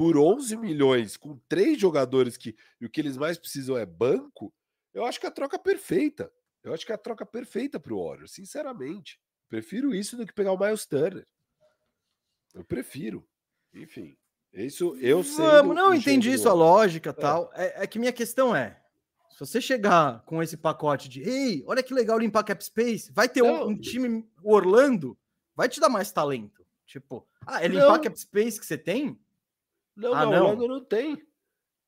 por 0.00 0.16
11 0.16 0.56
milhões 0.56 1.14
com 1.14 1.38
três 1.46 1.78
jogadores 1.78 2.34
que 2.38 2.56
e 2.80 2.86
o 2.86 2.88
que 2.88 3.02
eles 3.02 3.18
mais 3.18 3.36
precisam 3.36 3.76
é 3.76 3.84
banco, 3.84 4.50
eu 4.94 5.04
acho 5.04 5.20
que 5.20 5.26
a 5.26 5.30
troca 5.30 5.58
perfeita. 5.58 6.32
Eu 6.64 6.72
acho 6.72 6.86
que 6.86 6.92
é 6.92 6.94
a 6.94 6.98
troca 6.98 7.26
perfeita 7.26 7.78
para 7.78 7.92
o 7.92 8.02
Warriors, 8.02 8.32
sinceramente. 8.32 9.20
Prefiro 9.46 9.94
isso 9.94 10.16
do 10.16 10.26
que 10.26 10.32
pegar 10.32 10.52
o 10.52 10.58
Miles 10.58 10.86
Turner. 10.86 11.26
Eu 12.54 12.64
prefiro. 12.64 13.28
Enfim. 13.74 14.16
Isso 14.54 14.96
eu 15.02 15.22
sei. 15.22 15.44
Vamos, 15.44 15.76
não 15.76 15.92
entendi 15.92 16.32
isso, 16.32 16.48
a 16.48 16.54
lógica 16.54 17.10
é. 17.10 17.12
tal. 17.12 17.52
É, 17.54 17.82
é, 17.82 17.86
que 17.86 17.98
minha 17.98 18.10
questão 18.10 18.56
é: 18.56 18.80
se 19.28 19.38
você 19.38 19.60
chegar 19.60 20.22
com 20.24 20.42
esse 20.42 20.56
pacote 20.56 21.10
de 21.10 21.20
ei, 21.20 21.62
olha 21.66 21.82
que 21.82 21.92
legal 21.92 22.18
limpar 22.18 22.44
cap 22.44 22.64
space, 22.64 23.12
vai 23.12 23.28
ter 23.28 23.42
um, 23.42 23.68
um, 23.68 23.78
time 23.78 24.26
Orlando, 24.42 25.14
vai 25.54 25.68
te 25.68 25.78
dar 25.78 25.90
mais 25.90 26.10
talento. 26.10 26.64
Tipo, 26.86 27.28
ah, 27.46 27.62
é 27.62 27.68
limpar 27.68 27.98
não. 27.98 28.00
cap 28.00 28.18
space 28.18 28.58
que 28.58 28.64
você 28.64 28.78
tem? 28.78 29.20
Não, 29.96 30.14
ah, 30.14 30.24
não, 30.24 30.46
Orlando 30.46 30.68
não 30.68 30.84
tem. 30.84 31.22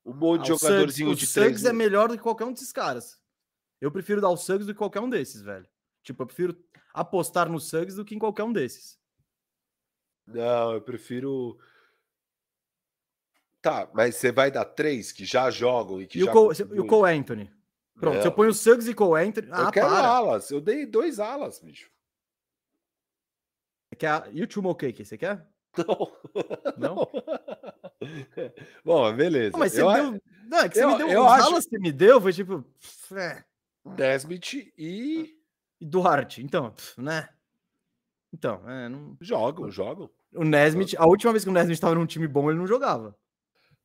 Um 0.05 0.13
monte 0.13 0.41
ah, 0.41 0.43
de 0.43 0.47
jogadorzinho 0.49 1.09
Suggs, 1.09 1.27
de 1.27 1.33
três. 1.33 1.47
O 1.47 1.49
Suggs 1.49 1.69
é 1.69 1.73
melhor 1.73 2.09
do 2.09 2.17
que 2.17 2.23
qualquer 2.23 2.45
um 2.45 2.51
desses 2.51 2.71
caras. 2.71 3.19
Eu 3.79 3.91
prefiro 3.91 4.21
dar 4.21 4.29
o 4.29 4.37
Suggs 4.37 4.65
do 4.65 4.73
que 4.73 4.77
qualquer 4.77 4.99
um 4.99 5.09
desses, 5.09 5.41
velho. 5.41 5.67
Tipo, 6.03 6.23
eu 6.23 6.27
prefiro 6.27 6.57
apostar 6.93 7.49
no 7.49 7.59
Suggs 7.59 7.95
do 7.95 8.05
que 8.05 8.15
em 8.15 8.19
qualquer 8.19 8.43
um 8.43 8.53
desses. 8.53 8.99
Não, 10.27 10.73
eu 10.73 10.81
prefiro. 10.81 11.57
Tá, 13.61 13.89
mas 13.93 14.15
você 14.15 14.31
vai 14.31 14.51
dar 14.51 14.65
três 14.65 15.11
que 15.11 15.23
já 15.25 15.49
jogam 15.49 16.01
e 16.01 16.07
que 16.07 16.19
e 16.19 16.25
já. 16.25 16.31
O 16.31 16.33
Cole, 16.33 16.57
e 16.59 16.79
o 16.79 16.87
Cole 16.87 17.17
Anthony. 17.17 17.51
Pronto, 17.99 18.21
se 18.21 18.27
eu 18.27 18.31
ponho 18.31 18.49
o 18.49 18.53
Suggs 18.53 18.89
e 18.89 18.93
Cole 18.93 19.25
Anthony. 19.25 19.47
Eu 19.47 19.53
ah, 19.53 19.71
quero 19.71 19.87
para. 19.87 20.07
alas. 20.07 20.51
Eu 20.51 20.59
dei 20.59 20.85
dois 20.85 21.19
alas, 21.19 21.59
bicho. 21.59 21.89
Você 23.89 23.95
quer... 23.95 24.29
E 24.33 24.43
o 24.43 24.51
Chumo 24.51 24.75
Cake, 24.75 25.05
você 25.05 25.17
quer? 25.17 25.47
Não. 25.77 26.17
Não? 26.77 27.11
Bom, 28.83 29.15
beleza. 29.15 29.57
mas 29.57 29.73
você 29.73 29.81
eu, 29.81 29.91
deu. 29.91 30.21
Não, 30.47 30.59
é 30.59 30.69
que 30.69 30.75
você 30.75 30.83
eu, 30.83 30.91
me 30.91 30.97
deu. 30.97 31.09
Eu 31.09 31.27
acho... 31.27 31.51
você 31.51 31.79
me 31.79 31.91
deu 31.91 32.21
foi 32.21 32.33
tipo. 32.33 32.63
É. 33.15 33.43
Nesmith 33.85 34.53
e. 34.77 35.37
E 35.79 35.85
Duarte. 35.85 36.43
Então, 36.43 36.73
né? 36.97 37.29
Então, 38.31 38.67
é, 38.69 38.89
não... 38.89 39.17
jogam, 39.21 39.69
jogam. 39.69 40.09
O 40.33 40.43
Nesmith, 40.43 40.95
a 40.97 41.05
última 41.05 41.31
vez 41.31 41.43
que 41.43 41.49
o 41.49 41.53
Nesmith 41.53 41.73
estava 41.73 41.93
num 41.93 42.05
time 42.05 42.27
bom, 42.27 42.49
ele 42.49 42.57
não 42.59 42.65
jogava. 42.65 43.15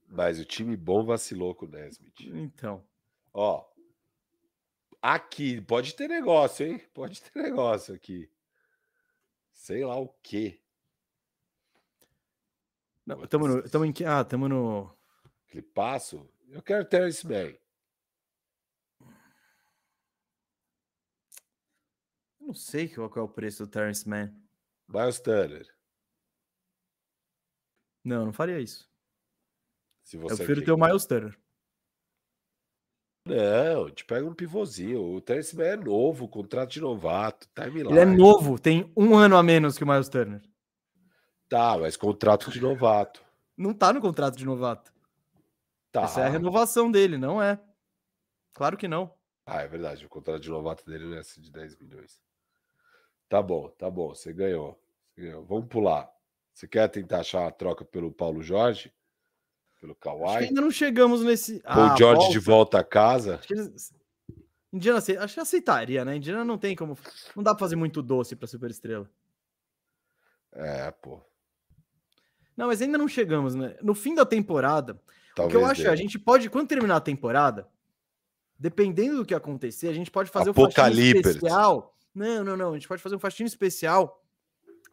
Mas 0.08 0.40
o 0.40 0.44
time 0.44 0.76
bom 0.76 1.04
vacilou 1.04 1.54
com 1.54 1.66
o 1.66 1.68
Nesmith. 1.68 2.20
Então. 2.20 2.82
Ó. 3.32 3.66
Aqui, 5.02 5.60
pode 5.60 5.94
ter 5.94 6.08
negócio, 6.08 6.66
hein? 6.66 6.82
Pode 6.94 7.20
ter 7.20 7.42
negócio 7.42 7.94
aqui. 7.94 8.30
Sei 9.52 9.84
lá 9.84 9.96
o 9.96 10.08
quê. 10.22 10.60
Tamo 13.28 13.48
no, 13.48 13.62
tamo 13.62 13.84
em 13.86 13.92
que? 13.92 14.04
Ah, 14.04 14.22
tamo 14.22 14.48
no. 14.48 14.94
Clipasso? 15.48 16.28
Eu 16.48 16.62
quero 16.62 16.84
Terence 16.84 17.26
Mann. 17.26 17.54
Não 22.38 22.52
sei 22.52 22.88
qual 22.88 23.10
é 23.16 23.20
o 23.20 23.28
preço 23.28 23.64
do 23.64 23.70
Terence 23.70 24.08
Mann. 24.08 24.30
Miles 24.86 25.20
Turner. 25.20 25.66
Não, 28.04 28.26
não 28.26 28.32
faria 28.32 28.58
isso. 28.58 28.88
Se 30.02 30.16
você 30.16 30.34
eu 30.34 30.36
prefiro 30.38 30.64
ter 30.64 30.72
o 30.72 30.78
Miles 30.78 31.06
Turner. 31.06 31.38
Não, 33.26 33.90
te 33.90 34.04
pega 34.04 34.26
um 34.26 34.34
pivôzinho. 34.34 35.02
O 35.02 35.20
Terence 35.20 35.54
Mann 35.54 35.66
é 35.66 35.76
novo, 35.76 36.28
contrato 36.28 36.70
de 36.70 36.80
novato, 36.80 37.48
timeline. 37.54 37.90
Ele 37.90 38.00
é 38.00 38.04
novo, 38.04 38.58
tem 38.58 38.90
um 38.96 39.14
ano 39.14 39.36
a 39.36 39.42
menos 39.42 39.76
que 39.76 39.84
o 39.84 39.86
Miles 39.86 40.08
Turner. 40.08 40.42
Tá, 41.48 41.78
mas 41.78 41.96
contrato 41.96 42.50
de 42.50 42.60
novato. 42.60 43.24
Não 43.56 43.72
tá 43.72 43.92
no 43.92 44.00
contrato 44.00 44.36
de 44.36 44.44
novato. 44.44 44.92
Tá. 45.90 46.02
Essa 46.02 46.20
é 46.20 46.26
a 46.26 46.28
renovação 46.28 46.90
dele, 46.90 47.16
não 47.16 47.42
é? 47.42 47.58
Claro 48.52 48.76
que 48.76 48.86
não. 48.86 49.12
Ah, 49.46 49.62
é 49.62 49.68
verdade. 49.68 50.04
O 50.04 50.08
contrato 50.08 50.42
de 50.42 50.50
novato 50.50 50.84
dele 50.84 51.06
não 51.06 51.16
é 51.16 51.20
assim 51.20 51.40
de 51.40 51.50
10 51.50 51.78
milhões. 51.78 52.20
Tá 53.28 53.40
bom, 53.40 53.68
tá 53.70 53.90
bom. 53.90 54.14
Você 54.14 54.32
ganhou. 54.32 54.78
Você 55.14 55.22
ganhou. 55.22 55.44
Vamos 55.44 55.66
pular. 55.68 56.10
Você 56.52 56.68
quer 56.68 56.88
tentar 56.88 57.20
achar 57.20 57.46
a 57.46 57.50
troca 57.50 57.84
pelo 57.84 58.12
Paulo 58.12 58.42
Jorge? 58.42 58.92
Pelo 59.80 59.94
Kawhi? 59.94 60.46
ainda 60.46 60.60
não 60.60 60.70
chegamos 60.70 61.22
nesse. 61.22 61.60
Paulo 61.60 61.92
ah, 61.92 61.96
Jorge 61.96 62.20
volta. 62.20 62.32
de 62.32 62.38
volta 62.38 62.80
a 62.80 62.84
casa? 62.84 63.36
Acho 63.36 63.48
que 63.48 63.54
eles... 63.54 63.94
Indiana, 64.72 64.98
acho 64.98 65.34
que 65.34 65.40
aceitaria, 65.40 66.04
né? 66.04 66.16
Indiana 66.16 66.44
não 66.44 66.58
tem 66.58 66.76
como. 66.76 66.98
Não 67.34 67.42
dá 67.42 67.54
pra 67.54 67.60
fazer 67.60 67.76
muito 67.76 68.02
doce 68.02 68.36
pra 68.36 68.46
superestrela. 68.46 69.08
É, 70.52 70.90
pô. 70.90 71.22
Não, 72.58 72.66
mas 72.66 72.82
ainda 72.82 72.98
não 72.98 73.08
chegamos, 73.08 73.54
né? 73.54 73.74
No 73.80 73.94
fim 73.94 74.14
da 74.14 74.26
temporada, 74.26 75.00
Talvez 75.34 75.46
o 75.46 75.48
que 75.48 75.64
eu 75.64 75.64
acho 75.64 75.86
é, 75.86 75.90
a 75.90 75.96
gente 75.96 76.18
pode, 76.18 76.50
quando 76.50 76.68
terminar 76.68 76.96
a 76.96 77.00
temporada, 77.00 77.66
dependendo 78.58 79.18
do 79.18 79.24
que 79.24 79.34
acontecer, 79.34 79.88
a 79.88 79.94
gente 79.94 80.10
pode 80.10 80.28
fazer 80.28 80.50
um 80.50 80.54
especial 81.18 81.94
não, 82.18 82.42
não, 82.42 82.56
não. 82.56 82.70
A 82.72 82.74
gente 82.74 82.88
pode 82.88 83.00
fazer 83.00 83.14
um 83.14 83.20
faxina 83.20 83.46
especial 83.46 84.20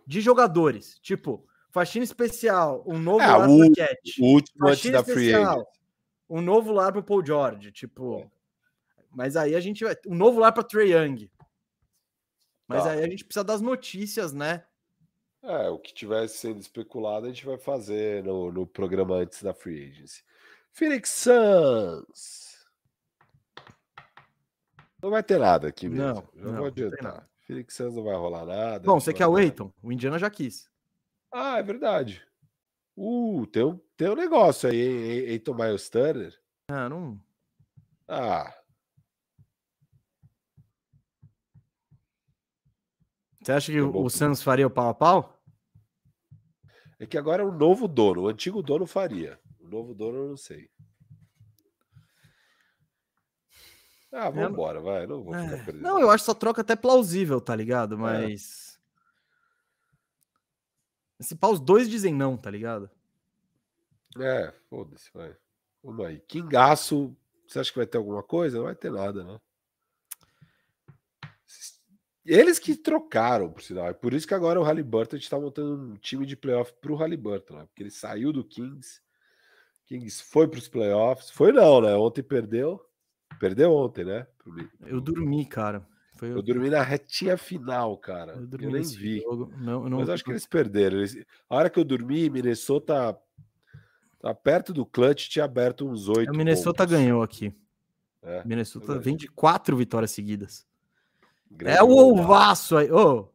de 0.06 0.22
jogadores. 0.22 1.00
Tipo, 1.00 1.44
faxina 1.72 2.04
especial, 2.04 2.84
um 2.86 3.00
novo 3.00 3.22
é, 3.22 3.28
lar 3.28 3.50
o, 3.50 3.72
Cat. 3.74 4.22
O 4.22 4.26
último 4.34 4.68
antes 4.68 4.92
da 4.92 5.04
free 5.04 5.34
agent. 5.34 5.66
Um 6.30 6.42
novo 6.42 6.72
lar 6.72 6.92
para 6.92 7.02
Paul 7.02 7.26
George, 7.26 7.72
tipo. 7.72 8.30
Mas 9.12 9.36
aí 9.36 9.56
a 9.56 9.60
gente 9.60 9.84
vai. 9.84 9.96
Um 10.08 10.16
novo 10.16 10.40
lar 10.40 10.52
para 10.52 10.64
Trey 10.64 10.94
Young. 10.94 11.30
Mas 12.68 12.84
tá. 12.84 12.92
aí 12.92 13.04
a 13.04 13.10
gente 13.10 13.24
precisa 13.24 13.44
das 13.44 13.62
notícias, 13.62 14.34
né? 14.34 14.64
É, 15.48 15.70
o 15.70 15.78
que 15.78 15.94
tivesse 15.94 16.38
sendo 16.38 16.60
especulado 16.60 17.28
a 17.28 17.30
gente 17.30 17.46
vai 17.46 17.58
fazer 17.58 18.24
no, 18.24 18.52
no 18.52 18.66
programa 18.66 19.18
antes 19.18 19.44
da 19.44 19.54
Free 19.54 19.92
Agency. 19.92 20.24
Phoenix 20.72 21.10
Suns. 21.12 22.46
Não 25.02 25.12
vai 25.12 25.22
ter 25.22 25.38
nada 25.38 25.68
aqui 25.68 25.88
mesmo. 25.88 26.28
Não, 26.34 26.42
já 26.44 26.52
não, 26.52 26.58
vou 26.58 26.66
adiantar. 26.66 27.30
Felix 27.42 27.76
Santos 27.76 27.96
não 27.96 28.04
vai 28.04 28.16
rolar 28.16 28.44
nada. 28.44 28.80
Bom, 28.80 29.00
você 29.00 29.14
quer 29.14 29.28
o 29.28 29.38
Eiton? 29.38 29.72
O 29.84 29.92
Indiana 29.92 30.18
já 30.18 30.32
quis. 30.32 30.68
Ah, 31.32 31.60
é 31.60 31.64
verdade. 31.64 32.26
Uh, 32.98 33.46
tem 33.48 33.64
um, 33.64 33.80
tem 33.96 34.10
um 34.10 34.16
negócio 34.16 34.68
aí, 34.68 34.78
hein? 34.78 35.30
Eiton 35.30 35.54
Miles 35.54 35.90
Turner. 35.90 36.34
Ah, 36.70 36.90
não. 36.90 37.20
Ah. 38.08 38.52
Você 43.44 43.52
acha 43.52 43.72
que 43.72 43.80
o, 43.80 43.96
o 43.96 44.10
Santos 44.10 44.42
faria 44.42 44.66
o 44.66 44.72
pau 44.72 44.90
a 44.90 44.94
pau? 44.96 45.35
É 47.00 47.06
que 47.06 47.18
agora 47.18 47.44
é 47.44 47.46
um 47.46 47.52
novo 47.52 47.88
dono. 47.88 48.24
O 48.24 48.28
antigo 48.28 48.62
dono 48.62 48.86
faria. 48.86 49.40
O 49.60 49.68
novo 49.68 49.94
dono 49.94 50.20
eu 50.20 50.30
não 50.30 50.38
sei. 50.38 50.70
Ah, 54.12 54.30
vamos 54.30 54.52
embora, 54.52 54.80
vai. 54.80 55.06
Não, 55.06 55.24
vou 55.24 55.36
é... 55.36 55.72
não, 55.74 56.00
eu 56.00 56.10
acho 56.10 56.24
essa 56.24 56.34
troca 56.34 56.62
até 56.62 56.74
plausível, 56.74 57.42
tá 57.42 57.54
ligado? 57.54 57.96
É. 57.96 57.98
Mas. 57.98 58.80
É. 61.20 61.24
Esse 61.24 61.36
pau, 61.36 61.52
os 61.52 61.60
dois 61.60 61.90
dizem 61.90 62.14
não, 62.14 62.38
tá 62.38 62.50
ligado? 62.50 62.90
É, 64.18 64.54
foda-se, 64.70 65.10
vai. 65.14 65.36
Vamos 65.84 66.06
aí. 66.06 66.20
Kingaço, 66.22 67.16
você 67.46 67.60
acha 67.60 67.72
que 67.72 67.78
vai 67.78 67.86
ter 67.86 67.98
alguma 67.98 68.24
coisa? 68.24 68.58
Não 68.58 68.66
vai 68.66 68.76
ter 68.76 68.92
nada, 68.92 69.24
né? 69.24 69.40
Eles 72.26 72.58
que 72.58 72.76
trocaram, 72.76 73.52
por 73.52 73.62
sinal. 73.62 73.88
É 73.88 73.94
por 73.94 74.14
isso 74.14 74.28
que 74.28 74.34
agora 74.34 74.60
o 74.60 74.64
Halliburton, 74.64 75.16
a 75.16 75.20
gente 75.20 75.30
tá 75.30 75.40
montando 75.40 75.94
um 75.94 75.96
time 75.96 76.26
de 76.26 76.36
playoff 76.36 76.74
pro 76.82 76.96
Halliburton, 76.96 77.58
né? 77.58 77.66
Porque 77.68 77.84
ele 77.84 77.92
saiu 77.92 78.34
do 78.34 78.44
Kings. 78.44 79.00
Kings 79.86 80.24
foi 80.24 80.48
pros 80.48 80.68
playoffs. 80.68 81.30
Foi 81.30 81.52
não, 81.52 81.82
né? 81.82 81.94
Ontem 81.96 82.24
perdeu. 82.24 82.82
Perdeu 83.40 83.72
ontem, 83.72 84.04
né? 84.04 84.26
Eu 84.88 85.00
dormi, 85.00 85.46
cara. 85.46 85.86
Foi 86.16 86.32
eu 86.32 86.42
dormi 86.42 86.70
na 86.70 86.82
retinha 86.82 87.38
final, 87.38 87.98
cara. 87.98 88.34
Eu, 88.34 88.60
eu 88.60 88.72
nem 88.72 88.82
vi. 88.82 89.22
Não, 89.60 89.84
eu 89.84 89.90
não... 89.90 90.00
Mas 90.00 90.10
acho 90.10 90.24
que 90.24 90.32
eles 90.32 90.48
perderam. 90.48 90.98
Eles... 90.98 91.16
A 91.50 91.56
hora 91.56 91.70
que 91.70 91.78
eu 91.78 91.84
dormi, 91.84 92.30
Minnesota 92.30 93.16
tá 94.20 94.34
perto 94.34 94.74
do 94.74 94.86
clutch, 94.86 95.28
tinha 95.28 95.46
aberto 95.46 95.88
uns 95.88 96.08
oito. 96.08 96.32
O 96.32 96.36
Minnesota 96.36 96.84
pontos. 96.84 96.98
ganhou 96.98 97.22
aqui. 97.22 97.54
É, 98.24 98.44
Minnesota 98.44 98.94
é 98.94 98.98
vem 98.98 99.16
de 99.16 99.28
quatro 99.28 99.78
vitórias 99.78 100.10
seguidas. 100.10 100.66
Grande 101.50 101.78
é 101.78 101.84
o 101.84 101.90
Ovaço 101.90 102.78
aí. 102.78 102.92
Oh. 102.92 103.28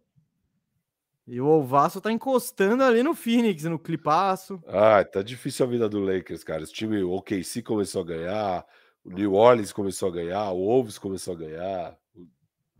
E 1.26 1.40
o 1.40 1.46
Ovaço 1.46 2.00
tá 2.00 2.10
encostando 2.10 2.82
ali 2.82 3.02
no 3.02 3.14
Phoenix, 3.14 3.64
no 3.64 3.78
clipaço. 3.78 4.62
Ah, 4.66 5.04
tá 5.04 5.22
difícil 5.22 5.64
a 5.64 5.68
vida 5.68 5.88
do 5.88 6.00
Lakers, 6.00 6.42
cara. 6.42 6.62
Esse 6.62 6.72
time, 6.72 7.02
o 7.02 7.12
OKC 7.12 7.62
começou 7.62 8.02
a 8.02 8.04
ganhar. 8.04 8.66
O 9.04 9.10
New 9.10 9.32
Orleans 9.34 9.72
começou 9.72 10.08
a 10.08 10.12
ganhar, 10.12 10.50
o 10.50 10.58
Wolves 10.58 10.98
começou 10.98 11.34
a 11.34 11.36
ganhar, 11.36 11.96
o 12.14 12.28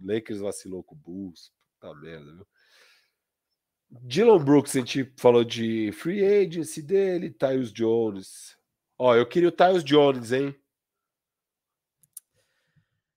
Lakers 0.02 0.40
vacilou 0.40 0.82
com 0.82 0.94
o 0.94 0.98
Bulls. 0.98 1.51
Puta 1.78 1.94
merda, 1.94 2.32
viu? 2.32 2.47
Dylan 3.90 4.39
Brooks, 4.44 4.77
a 4.77 4.81
gente 4.81 5.12
falou 5.16 5.43
de 5.43 5.90
free 5.93 6.24
agency 6.24 6.82
dele, 6.82 7.31
Tyus 7.31 7.73
Jones. 7.73 8.57
Ó, 8.98 9.16
eu 9.16 9.27
queria 9.27 9.48
o 9.48 9.52
Tyus 9.52 9.82
Jones, 9.82 10.31
hein? 10.31 10.55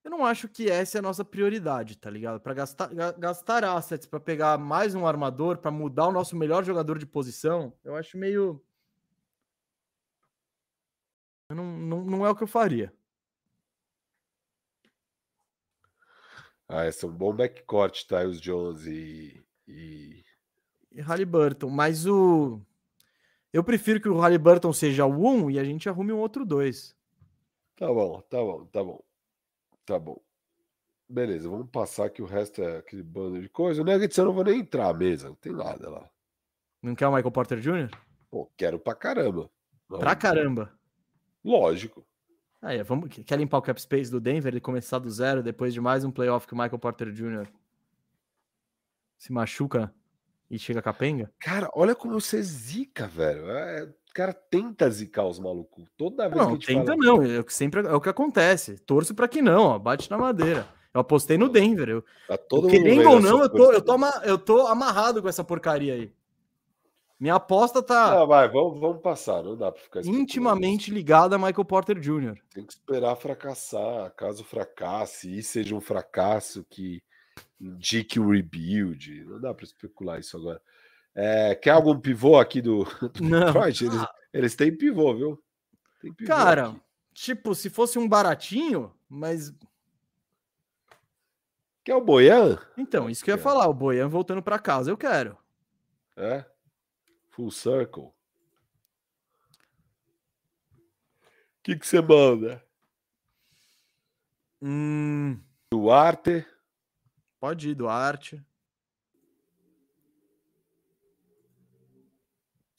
Eu 0.04 0.12
não 0.12 0.26
acho 0.26 0.50
que 0.50 0.70
essa 0.70 0.98
é 0.98 1.00
a 1.00 1.02
nossa 1.02 1.24
prioridade, 1.24 1.98
tá 1.98 2.10
ligado? 2.10 2.40
Para 2.42 2.54
gastar, 2.54 2.90
gastar 3.18 3.64
assets 3.64 4.06
para 4.06 4.20
pegar 4.20 4.58
mais 4.58 4.94
um 4.94 5.08
armador, 5.08 5.58
para 5.58 5.72
mudar 5.72 6.08
o 6.08 6.12
nosso 6.12 6.36
melhor 6.36 6.64
jogador 6.64 7.00
de 7.00 7.06
posição, 7.06 7.74
eu 7.84 7.96
acho 7.96 8.18
meio. 8.18 8.62
Não, 11.50 11.64
não, 11.64 12.04
não 12.04 12.26
é 12.26 12.30
o 12.30 12.36
que 12.36 12.44
eu 12.44 12.48
faria. 12.48 12.94
Ah, 16.68 16.86
esse 16.88 17.06
é 17.06 17.08
um 17.08 17.12
bom 17.12 17.34
backcourt, 17.34 18.06
Tyus 18.06 18.42
Jones 18.42 18.86
e, 18.86 19.46
e... 19.68 20.24
e 20.92 21.02
Halliburton. 21.02 21.70
Mas 21.70 22.06
o. 22.06 22.60
Eu 23.54 23.64
prefiro 23.64 24.02
que 24.02 24.10
o 24.10 24.18
Halliburton 24.18 24.74
seja 24.74 25.06
o 25.06 25.46
1 25.46 25.52
e 25.52 25.60
a 25.60 25.64
gente 25.64 25.88
arrume 25.88 26.12
um 26.12 26.20
outro 26.20 26.44
2. 26.44 26.96
Tá 27.76 27.88
bom, 27.88 28.22
tá 28.22 28.38
bom, 28.38 28.66
tá 28.66 28.84
bom. 28.84 29.04
Tá 29.86 30.00
bom. 30.00 30.22
Beleza, 31.08 31.50
vamos 31.50 31.70
passar 31.70 32.10
que 32.10 32.22
o 32.22 32.26
resto 32.26 32.62
é 32.62 32.78
aquele 32.78 33.04
bando 33.04 33.42
de 33.42 33.50
coisa. 33.50 33.82
O 33.82 33.86
Nuggets 33.86 34.18
eu 34.18 34.26
não 34.26 34.34
vou 34.34 34.44
nem 34.44 34.60
entrar 34.60 34.94
mesa, 34.94 35.28
não 35.28 35.36
tem 35.36 35.52
nada 35.52 35.90
lá. 35.90 36.10
Não 36.82 36.96
quer 36.96 37.08
o 37.08 37.12
Michael 37.14 37.32
Porter 37.32 37.60
Jr.? 37.60 37.90
Pô, 38.30 38.52
quero 38.58 38.80
pra 38.80 38.96
caramba. 38.96 39.50
Não. 39.90 40.00
Pra 40.00 40.16
caramba. 40.16 40.74
Lógico. 41.44 42.06
Aí, 42.62 42.82
vamos, 42.82 43.10
quer 43.26 43.38
limpar 43.38 43.58
o 43.58 43.62
cap 43.62 43.80
space 43.82 44.10
do 44.10 44.22
Denver 44.22 44.56
e 44.56 44.62
começar 44.62 44.98
do 44.98 45.10
zero 45.10 45.44
depois 45.44 45.74
de 45.74 45.82
mais 45.82 46.06
um 46.06 46.12
playoff 46.12 46.48
que 46.48 46.54
o 46.54 46.58
Michael 46.58 46.80
Porter 46.80 47.12
Jr. 47.12 47.48
se 49.18 49.34
machuca 49.34 49.94
e 50.50 50.58
chega 50.58 50.82
capenga? 50.82 51.32
Cara, 51.40 51.70
olha 51.74 51.94
como 51.94 52.20
você 52.20 52.42
zica, 52.42 53.06
velho. 53.08 53.50
É, 53.50 53.94
cara 54.14 54.34
tenta 54.34 54.90
zicar 54.90 55.26
os 55.26 55.40
malucos. 55.40 55.86
Toda 55.98 56.30
vez 56.30 56.38
não, 56.38 56.58
que 56.58 56.72
a 56.72 56.76
gente 56.76 56.86
tenta 56.86 56.96
fala... 56.96 56.98
não. 56.98 57.24
É, 57.24 57.44
sempre 57.48 57.88
é 57.88 57.94
o 57.94 58.02
que 58.02 58.10
acontece. 58.10 58.78
Torço 58.80 59.16
para 59.16 59.28
que 59.28 59.42
não, 59.42 59.64
ó. 59.64 59.80
Bate 59.80 60.10
na 60.10 60.18
madeira. 60.18 60.68
Eu 60.94 61.02
apostei 61.02 61.38
no 61.38 61.50
Denver. 61.50 61.90
Eu, 61.90 62.06
tá 62.28 62.38
todo 62.38 62.68
querendo 62.68 63.10
ou 63.10 63.20
não, 63.20 63.42
eu 63.42 63.50
tô, 63.50 63.72
eu, 63.72 63.82
tô, 63.82 63.98
eu 64.24 64.38
tô 64.38 64.68
amarrado 64.68 65.22
com 65.22 65.28
essa 65.28 65.44
porcaria 65.44 65.96
aí. 65.96 66.14
Minha 67.20 67.36
aposta 67.36 67.82
tá. 67.82 68.22
Ah, 68.22 68.26
vai, 68.26 68.50
vamos, 68.50 68.80
vamos 68.80 69.02
passar, 69.02 69.42
não 69.42 69.56
dá 69.56 69.72
para 69.72 69.82
ficar 69.82 70.06
intimamente 70.06 70.92
ligada 70.92 71.36
a 71.36 71.40
Michael 71.40 71.66
Porter 71.66 71.98
Jr. 72.00 72.36
Tem 72.54 72.66
que 72.66 72.74
esperar 72.74 73.16
fracassar. 73.16 74.12
Caso 74.16 74.44
fracasse 74.44 75.34
e 75.34 75.42
seja 75.42 75.74
um 75.74 75.82
fracasso 75.82 76.66
que 76.70 77.02
indique 77.60 78.20
o 78.20 78.30
rebuild, 78.30 79.24
não 79.24 79.40
dá 79.40 79.54
para 79.54 79.64
especular 79.64 80.20
isso 80.20 80.36
agora. 80.36 80.62
É, 81.16 81.54
quer 81.56 81.72
algum 81.72 82.00
pivô 82.00 82.40
aqui 82.40 82.62
do, 82.62 82.84
do 83.14 83.24
não. 83.24 83.46
Detroit? 83.46 83.86
Eles, 83.86 84.06
eles, 84.34 84.56
têm 84.56 84.76
pivô, 84.76 85.14
viu? 85.16 85.44
Tem 86.02 86.12
pivô 86.12 86.28
Cara, 86.28 86.70
aqui. 86.70 86.82
tipo, 87.14 87.54
se 87.54 87.70
fosse 87.70 88.00
um 88.00 88.08
baratinho, 88.08 88.92
mas. 89.08 89.54
Quer 91.84 91.96
o 91.96 92.02
Boian? 92.02 92.60
Então, 92.78 93.10
isso 93.10 93.24
que 93.24 93.30
eu 93.30 93.36
ia 93.36 93.42
falar, 93.42 93.68
o 93.68 93.74
Boian 93.74 94.08
voltando 94.08 94.42
para 94.42 94.58
casa, 94.58 94.90
eu 94.90 94.98
quero. 94.98 95.38
É? 96.16 96.46
Full 97.30 97.52
circle. 97.52 98.04
O 98.04 98.14
que 101.62 101.76
que 101.78 101.88
você 101.88 102.02
manda? 102.02 102.64
Hum... 104.62 105.40
Duarte. 105.72 106.46
Pode 107.40 107.70
ir, 107.70 107.76
Duarte. 107.76 108.42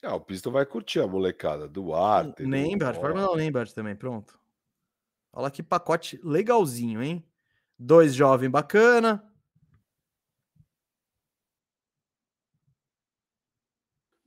Ah, 0.05 0.14
o 0.14 0.20
Piston 0.20 0.51
vai 0.51 0.66
curtir 0.66 1.01
a 1.01 1.06
molecada. 1.06 1.66
Duarte. 1.66 2.43
Lembert, 2.43 3.01
pode 3.01 3.14
mandar 3.14 3.31
o 3.31 3.35
Lembert 3.35 3.72
também, 3.72 3.97
pronto. 3.97 4.39
Olha 5.32 5.51
que 5.51 5.62
pacote 5.62 6.20
legalzinho, 6.22 7.02
hein? 7.02 7.26
Dois 7.78 8.14
jovens 8.14 8.51
bacana. 8.51 9.26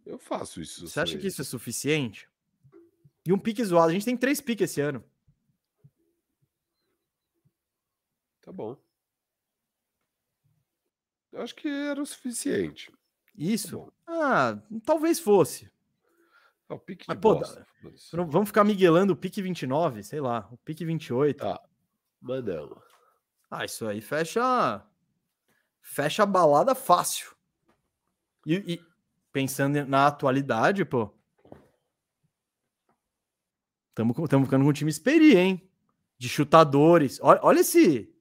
Eu 0.06 0.18
faço 0.18 0.62
isso. 0.62 0.88
Você 0.88 1.00
acha 1.00 1.18
que 1.18 1.28
isso 1.28 1.42
é 1.42 1.46
suficiente? 1.46 2.30
E 3.26 3.32
um 3.32 3.38
pique 3.38 3.64
zoado. 3.64 3.90
A 3.90 3.94
gente 3.94 4.06
tem 4.06 4.18
três 4.18 4.42
piques 4.42 4.72
esse 4.72 4.82
ano. 4.82 5.04
Tá 8.42 8.52
bom. 8.52 8.78
Eu 11.32 11.42
acho 11.42 11.54
que 11.54 11.68
era 11.68 12.02
o 12.02 12.06
suficiente. 12.06 12.92
Isso? 13.38 13.92
Tá 14.06 14.14
ah, 14.50 14.60
talvez 14.84 15.20
fosse. 15.20 15.72
É 16.70 16.74
o 16.74 16.80
pique 16.80 17.06
Mas, 17.08 17.18
pô, 17.20 17.36
bosta, 17.36 17.66
vamos 18.14 18.50
ficar 18.50 18.64
miguelando 18.64 19.14
o 19.14 19.16
pique 19.16 19.42
29, 19.42 20.04
sei 20.04 20.20
lá, 20.20 20.48
o 20.52 20.58
pique 20.58 20.84
28. 20.84 21.38
Tá, 21.38 21.62
mandamos. 22.20 22.80
Ah, 23.50 23.64
isso 23.64 23.88
aí 23.88 24.02
fecha 24.02 24.84
fecha 25.82 26.24
a 26.24 26.26
balada 26.26 26.76
fácil. 26.76 27.32
E, 28.46 28.56
e, 28.74 28.86
pensando 29.32 29.86
na 29.86 30.08
atualidade, 30.08 30.84
pô. 30.84 31.14
Estamos 33.90 34.16
ficando 34.46 34.64
com 34.64 34.70
um 34.70 34.74
time 34.74 34.92
experi, 34.92 35.38
hein? 35.38 35.70
De 36.18 36.28
chutadores. 36.28 37.20
Olha, 37.22 37.40
olha 37.44 37.62
esse. 37.62 38.14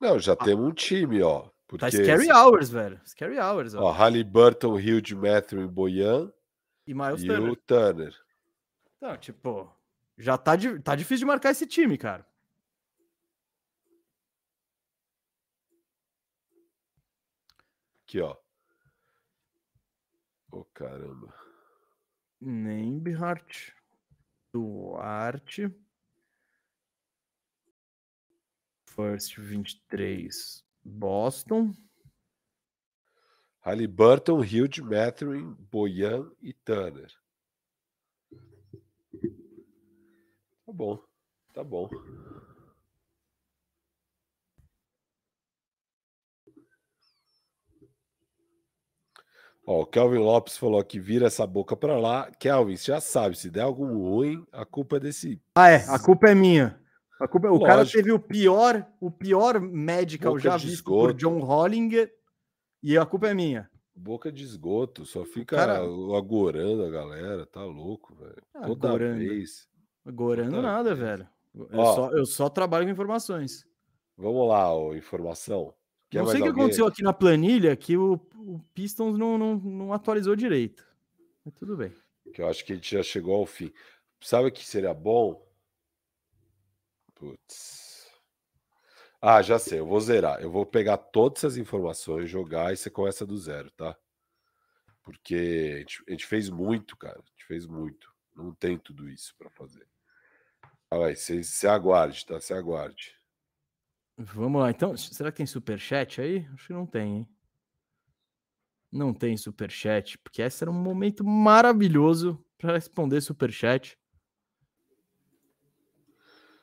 Não, 0.00 0.18
já 0.18 0.32
ah. 0.32 0.36
temos 0.36 0.66
um 0.66 0.72
time, 0.72 1.22
ó. 1.22 1.48
Tá 1.68 1.90
porque 1.90 1.98
tá 1.98 2.02
Scary. 2.02 2.32
Hours, 2.32 2.70
velho. 2.70 3.00
Scary 3.04 3.38
Hours, 3.38 3.74
ó. 3.74 3.82
ó 3.82 3.90
Halliburton, 3.90 4.74
Hugh 4.74 5.14
Matthew 5.16 5.64
e 5.64 5.66
Boyan. 5.66 6.32
E 6.86 6.94
Miles 6.94 7.22
e 7.22 7.26
Turner. 7.26 7.50
o 7.50 7.56
Turner. 7.56 8.16
Então, 8.96 9.16
tipo, 9.18 9.70
já 10.16 10.38
tá, 10.38 10.56
de, 10.56 10.78
tá 10.80 10.96
difícil 10.96 11.18
de 11.18 11.24
marcar 11.26 11.50
esse 11.50 11.66
time, 11.66 11.98
cara. 11.98 12.26
Aqui, 18.02 18.22
ó. 18.22 18.34
Ô, 20.50 20.60
oh, 20.60 20.64
caramba. 20.72 21.34
Nembhart. 22.40 23.74
Duarte. 24.50 25.70
First 28.86 29.36
23. 29.36 30.66
Boston. 30.88 31.72
Halliburton, 33.60 34.38
Hughes, 34.38 34.78
Mathurin, 34.78 35.54
Boyan 35.70 36.30
e 36.40 36.52
Turner. 36.52 37.12
Tá 40.64 40.72
bom, 40.72 40.98
tá 41.54 41.64
bom. 41.64 41.88
Ó, 49.66 49.82
o 49.82 49.86
Kelvin 49.86 50.18
Lopes 50.18 50.56
falou 50.56 50.82
que 50.82 50.98
vira 50.98 51.26
essa 51.26 51.46
boca 51.46 51.76
para 51.76 51.98
lá. 51.98 52.30
Kelvin, 52.38 52.74
você 52.74 52.86
já 52.86 53.02
sabe, 53.02 53.36
se 53.36 53.50
der 53.50 53.60
algum 53.60 53.98
ruim, 53.98 54.46
a 54.50 54.64
culpa 54.64 54.96
é 54.96 55.00
desse. 55.00 55.42
Ah, 55.54 55.68
é, 55.68 55.84
a 55.90 55.98
culpa 55.98 56.30
é 56.30 56.34
minha. 56.34 56.80
A 57.18 57.26
culpa, 57.26 57.48
é, 57.48 57.50
o 57.50 57.60
cara 57.60 57.84
teve 57.84 58.12
o 58.12 58.18
pior, 58.18 58.86
o 59.00 59.10
pior 59.10 59.60
medical 59.60 60.34
boca 60.34 60.42
já 60.42 60.56
visto 60.56 60.84
por 60.84 61.12
John 61.14 61.40
Hollinger 61.40 62.12
e 62.82 62.96
a 62.96 63.04
culpa 63.04 63.28
é 63.28 63.34
minha. 63.34 63.68
Boca 63.94 64.30
de 64.30 64.44
esgoto, 64.44 65.04
só 65.04 65.24
fica 65.24 65.56
cara... 65.56 65.80
agorando 66.16 66.84
a 66.84 66.90
galera, 66.90 67.44
tá 67.44 67.64
louco, 67.64 68.14
velho. 68.14 68.42
Ah, 68.54 68.66
Toda 68.66 68.88
agorando. 68.88 69.18
vez. 69.18 69.68
Agorando 70.06 70.50
Toda 70.50 70.62
nada, 70.62 70.94
vez. 70.94 71.08
velho. 71.08 71.28
Eu, 71.54 71.68
Ó, 71.72 71.94
só, 71.94 72.10
eu 72.12 72.24
só 72.24 72.48
trabalho 72.48 72.84
com 72.84 72.92
informações. 72.92 73.66
Vamos 74.16 74.48
lá, 74.48 74.72
informação. 74.96 75.74
Quer 76.08 76.22
não 76.22 76.26
sei 76.28 76.40
o 76.40 76.44
que 76.44 76.50
aconteceu 76.50 76.86
aqui 76.86 77.02
na 77.02 77.12
planilha 77.12 77.76
que 77.76 77.96
o, 77.96 78.14
o 78.36 78.60
Pistons 78.72 79.18
não, 79.18 79.36
não, 79.36 79.56
não, 79.56 79.92
atualizou 79.92 80.34
direito. 80.34 80.86
Mas 81.44 81.54
tudo 81.54 81.76
bem. 81.76 81.92
Que 82.32 82.40
eu 82.40 82.48
acho 82.48 82.64
que 82.64 82.72
a 82.72 82.76
gente 82.76 82.96
já 82.96 83.02
chegou 83.02 83.34
ao 83.34 83.46
fim. 83.46 83.72
Sabe 84.20 84.48
o 84.48 84.52
que 84.52 84.64
seria 84.64 84.94
bom? 84.94 85.44
Putz. 87.18 88.08
Ah, 89.20 89.42
já 89.42 89.58
sei, 89.58 89.80
eu 89.80 89.86
vou 89.86 90.00
zerar. 90.00 90.40
Eu 90.40 90.50
vou 90.50 90.64
pegar 90.64 90.96
todas 90.96 91.40
essas 91.40 91.56
informações, 91.56 92.30
jogar 92.30 92.72
e 92.72 92.76
você 92.76 92.88
começa 92.88 93.26
do 93.26 93.36
zero, 93.36 93.70
tá? 93.72 93.96
Porque 95.02 95.74
a 95.74 95.78
gente, 95.80 96.04
a 96.06 96.10
gente 96.12 96.26
fez 96.26 96.48
muito, 96.48 96.96
cara. 96.96 97.18
A 97.18 97.30
gente 97.30 97.44
fez 97.44 97.66
muito. 97.66 98.14
Não 98.36 98.54
tem 98.54 98.78
tudo 98.78 99.08
isso 99.08 99.34
para 99.36 99.50
fazer. 99.50 99.86
Ah, 100.90 100.98
vai, 100.98 101.16
você, 101.16 101.42
você 101.42 101.66
aguarde, 101.66 102.24
tá? 102.24 102.40
Você 102.40 102.54
aguarde. 102.54 103.16
Vamos 104.16 104.60
lá, 104.60 104.70
então. 104.70 104.96
Será 104.96 105.32
que 105.32 105.38
tem 105.38 105.46
superchat 105.46 106.20
aí? 106.20 106.48
Acho 106.54 106.68
que 106.68 106.72
não 106.72 106.86
tem, 106.86 107.18
hein? 107.18 107.28
Não 108.90 109.12
tem 109.12 109.36
superchat, 109.36 110.16
porque 110.18 110.40
esse 110.40 110.62
era 110.62 110.70
um 110.70 110.74
momento 110.74 111.24
maravilhoso 111.24 112.42
para 112.56 112.72
responder 112.72 113.20
superchat. 113.20 113.98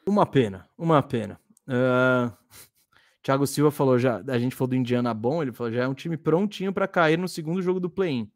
Uma 0.05 0.25
pena, 0.25 0.69
uma 0.77 1.01
pena. 1.01 1.39
Uh, 1.67 2.31
Thiago 3.23 3.47
Silva 3.47 3.71
falou 3.71 3.97
já, 3.97 4.21
a 4.27 4.37
gente 4.37 4.55
falou 4.55 4.69
do 4.69 4.75
Indiana 4.75 5.13
bom, 5.13 5.41
ele 5.41 5.51
falou 5.51 5.73
já 5.73 5.83
é 5.83 5.87
um 5.87 5.95
time 5.95 6.15
prontinho 6.15 6.71
para 6.71 6.87
cair 6.87 7.17
no 7.17 7.27
segundo 7.27 7.61
jogo 7.61 7.79
do 7.79 7.89
play-in. 7.89 8.31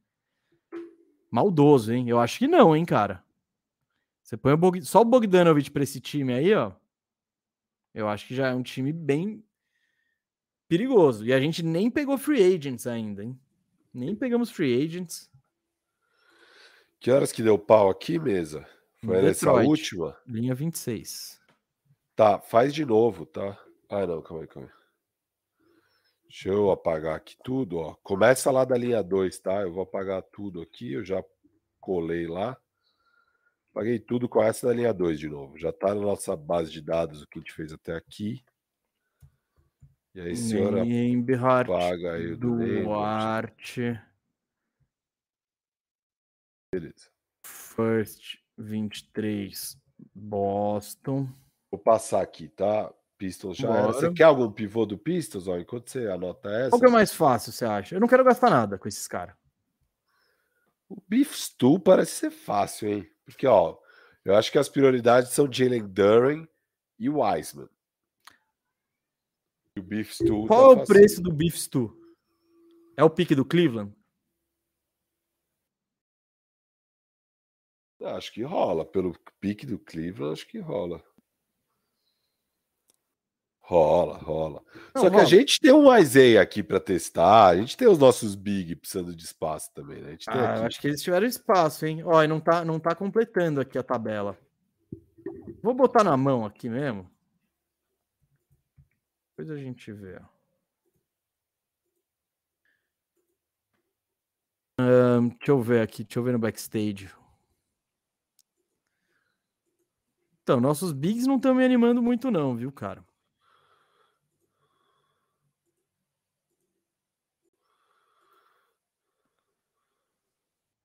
Maldoso, 1.29 1.93
hein? 1.93 2.09
Eu 2.09 2.19
acho 2.19 2.39
que 2.39 2.47
não, 2.47 2.75
hein, 2.75 2.85
cara. 2.85 3.23
Você 4.23 4.35
põe 4.35 4.53
o 4.53 4.57
Bog... 4.57 4.81
só 4.83 5.01
o 5.01 5.05
Bogdanovic 5.05 5.69
para 5.69 5.83
esse 5.83 5.99
time 5.99 6.33
aí, 6.33 6.53
ó. 6.53 6.71
Eu 7.93 8.07
acho 8.07 8.27
que 8.27 8.35
já 8.35 8.47
é 8.47 8.53
um 8.53 8.63
time 8.63 8.91
bem 8.91 9.43
perigoso. 10.67 11.25
E 11.25 11.33
a 11.33 11.39
gente 11.39 11.63
nem 11.63 11.89
pegou 11.89 12.17
free 12.17 12.55
agents 12.55 12.87
ainda, 12.87 13.23
hein? 13.23 13.39
Nem 13.93 14.15
pegamos 14.15 14.49
free 14.51 14.83
agents. 14.83 15.29
Que 16.99 17.11
horas 17.11 17.31
que 17.31 17.41
deu 17.41 17.57
pau 17.57 17.89
aqui, 17.89 18.19
mesa? 18.19 18.67
Foi 19.03 19.21
nessa 19.21 19.51
última? 19.53 20.17
Linha 20.27 20.53
26. 20.53 21.38
Tá, 22.19 22.37
faz 22.37 22.73
de 22.73 22.83
novo, 22.83 23.25
tá? 23.25 23.57
Ah, 23.89 24.05
não, 24.05 24.21
calma 24.21 24.43
aí, 24.43 24.47
calma 24.49 24.67
aí. 24.67 24.75
Deixa 26.23 26.49
eu 26.49 26.69
apagar 26.69 27.15
aqui 27.15 27.37
tudo, 27.45 27.77
ó. 27.77 27.95
Começa 28.03 28.51
lá 28.51 28.65
da 28.65 28.77
linha 28.77 29.01
2, 29.01 29.39
tá? 29.39 29.61
Eu 29.61 29.71
vou 29.71 29.83
apagar 29.83 30.21
tudo 30.23 30.61
aqui, 30.61 30.91
eu 30.91 31.05
já 31.05 31.23
colei 31.79 32.27
lá. 32.27 32.59
Apaguei 33.71 33.99
tudo 33.99 34.27
com 34.27 34.43
essa 34.43 34.67
da 34.67 34.73
linha 34.73 34.93
2 34.93 35.17
de 35.17 35.29
novo. 35.29 35.57
Já 35.57 35.71
tá 35.71 35.95
na 35.95 36.01
nossa 36.01 36.35
base 36.35 36.69
de 36.69 36.81
dados 36.81 37.21
o 37.21 37.27
que 37.29 37.39
a 37.39 37.41
gente 37.41 37.53
fez 37.53 37.71
até 37.71 37.95
aqui. 37.95 38.43
E 40.13 40.19
aí, 40.19 40.35
senhora, 40.35 40.83
paga 41.65 42.15
aí 42.15 42.33
o 42.33 42.37
Duarte. 42.37 43.97
Beleza. 46.75 47.09
First 47.45 48.39
23, 48.57 49.81
Boston. 50.13 51.29
Vou 51.71 51.79
passar 51.79 52.21
aqui, 52.21 52.47
tá? 52.47 52.93
Pistons 53.17 53.57
já 53.57 53.75
era. 53.75 53.87
Você 53.87 54.11
quer 54.13 54.23
algum 54.23 54.49
pivô 54.49 54.85
do 54.85 54.97
Pistons? 54.97 55.47
Ó, 55.47 55.57
enquanto 55.57 55.89
você 55.89 56.07
anota 56.07 56.49
essa. 56.49 56.69
Qual 56.69 56.79
que 56.79 56.87
é 56.87 56.89
mais 56.89 57.13
fácil, 57.13 57.51
você 57.51 57.65
acha? 57.65 57.95
Eu 57.95 57.99
não 57.99 58.07
quero 58.07 58.23
gastar 58.23 58.49
nada 58.49 58.77
com 58.77 58.87
esses 58.87 59.07
caras. 59.07 59.35
O 60.87 61.01
Beef 61.07 61.35
Stew 61.35 61.77
parece 61.79 62.13
ser 62.13 62.31
fácil, 62.31 62.89
hein? 62.89 63.11
Porque, 63.25 63.45
ó, 63.45 63.77
eu 64.25 64.35
acho 64.35 64.51
que 64.51 64.57
as 64.57 64.69
prioridades 64.69 65.31
são 65.31 65.51
Jalen 65.51 65.85
Duran 65.85 66.47
e 66.97 67.09
Wiseman. 67.09 67.69
E 69.75 69.79
o 69.79 69.83
Beef 69.83 70.13
Stew. 70.13 70.47
Qual 70.47 70.75
tá 70.75 70.79
é 70.79 70.83
o 70.83 70.87
preço 70.87 71.21
do 71.21 71.31
Beef 71.31 71.55
Stew? 71.57 71.95
É 72.97 73.03
o 73.03 73.09
pique 73.09 73.35
do 73.35 73.45
Cleveland? 73.45 73.93
Acho 78.01 78.33
que 78.33 78.41
rola. 78.43 78.85
Pelo 78.85 79.13
pique 79.39 79.65
do 79.65 79.77
Cleveland, 79.77 80.33
acho 80.33 80.47
que 80.47 80.57
rola. 80.57 81.03
Rola, 83.69 84.17
rola. 84.17 84.63
Não, 84.95 85.03
Só 85.03 85.09
que 85.11 85.17
a 85.17 85.25
gente 85.25 85.59
tem 85.59 85.71
um 85.71 85.95
Isaiah 85.95 86.41
aqui 86.41 86.63
para 86.63 86.79
testar. 86.79 87.49
A 87.49 87.55
gente 87.55 87.77
tem 87.77 87.87
os 87.87 87.99
nossos 87.99 88.33
big 88.33 88.75
precisando 88.75 89.15
de 89.15 89.23
espaço 89.23 89.71
também, 89.75 90.01
né? 90.01 90.17
ah, 90.27 90.65
acho 90.65 90.81
que 90.81 90.87
eles 90.87 91.03
tiveram 91.03 91.27
espaço, 91.27 91.85
hein? 91.85 92.01
Ó, 92.03 92.23
e 92.23 92.27
não 92.27 92.39
tá, 92.39 92.65
não 92.65 92.79
tá 92.79 92.95
completando 92.95 93.61
aqui 93.61 93.77
a 93.77 93.83
tabela. 93.83 94.35
Vou 95.61 95.75
botar 95.75 96.03
na 96.03 96.17
mão 96.17 96.47
aqui 96.47 96.67
mesmo. 96.67 97.07
Depois 99.37 99.51
a 99.51 99.57
gente 99.61 99.93
vê. 99.93 100.19
Um, 104.79 105.27
deixa 105.27 105.51
eu 105.51 105.61
ver 105.61 105.81
aqui, 105.81 106.03
deixa 106.03 106.17
eu 106.17 106.23
ver 106.23 106.31
no 106.31 106.39
backstage. 106.39 107.07
Então, 110.41 110.59
nossos 110.59 110.91
bigs 110.91 111.27
não 111.27 111.35
estão 111.35 111.53
me 111.53 111.63
animando 111.63 112.01
muito, 112.01 112.31
não, 112.31 112.55
viu, 112.55 112.71
cara? 112.71 113.07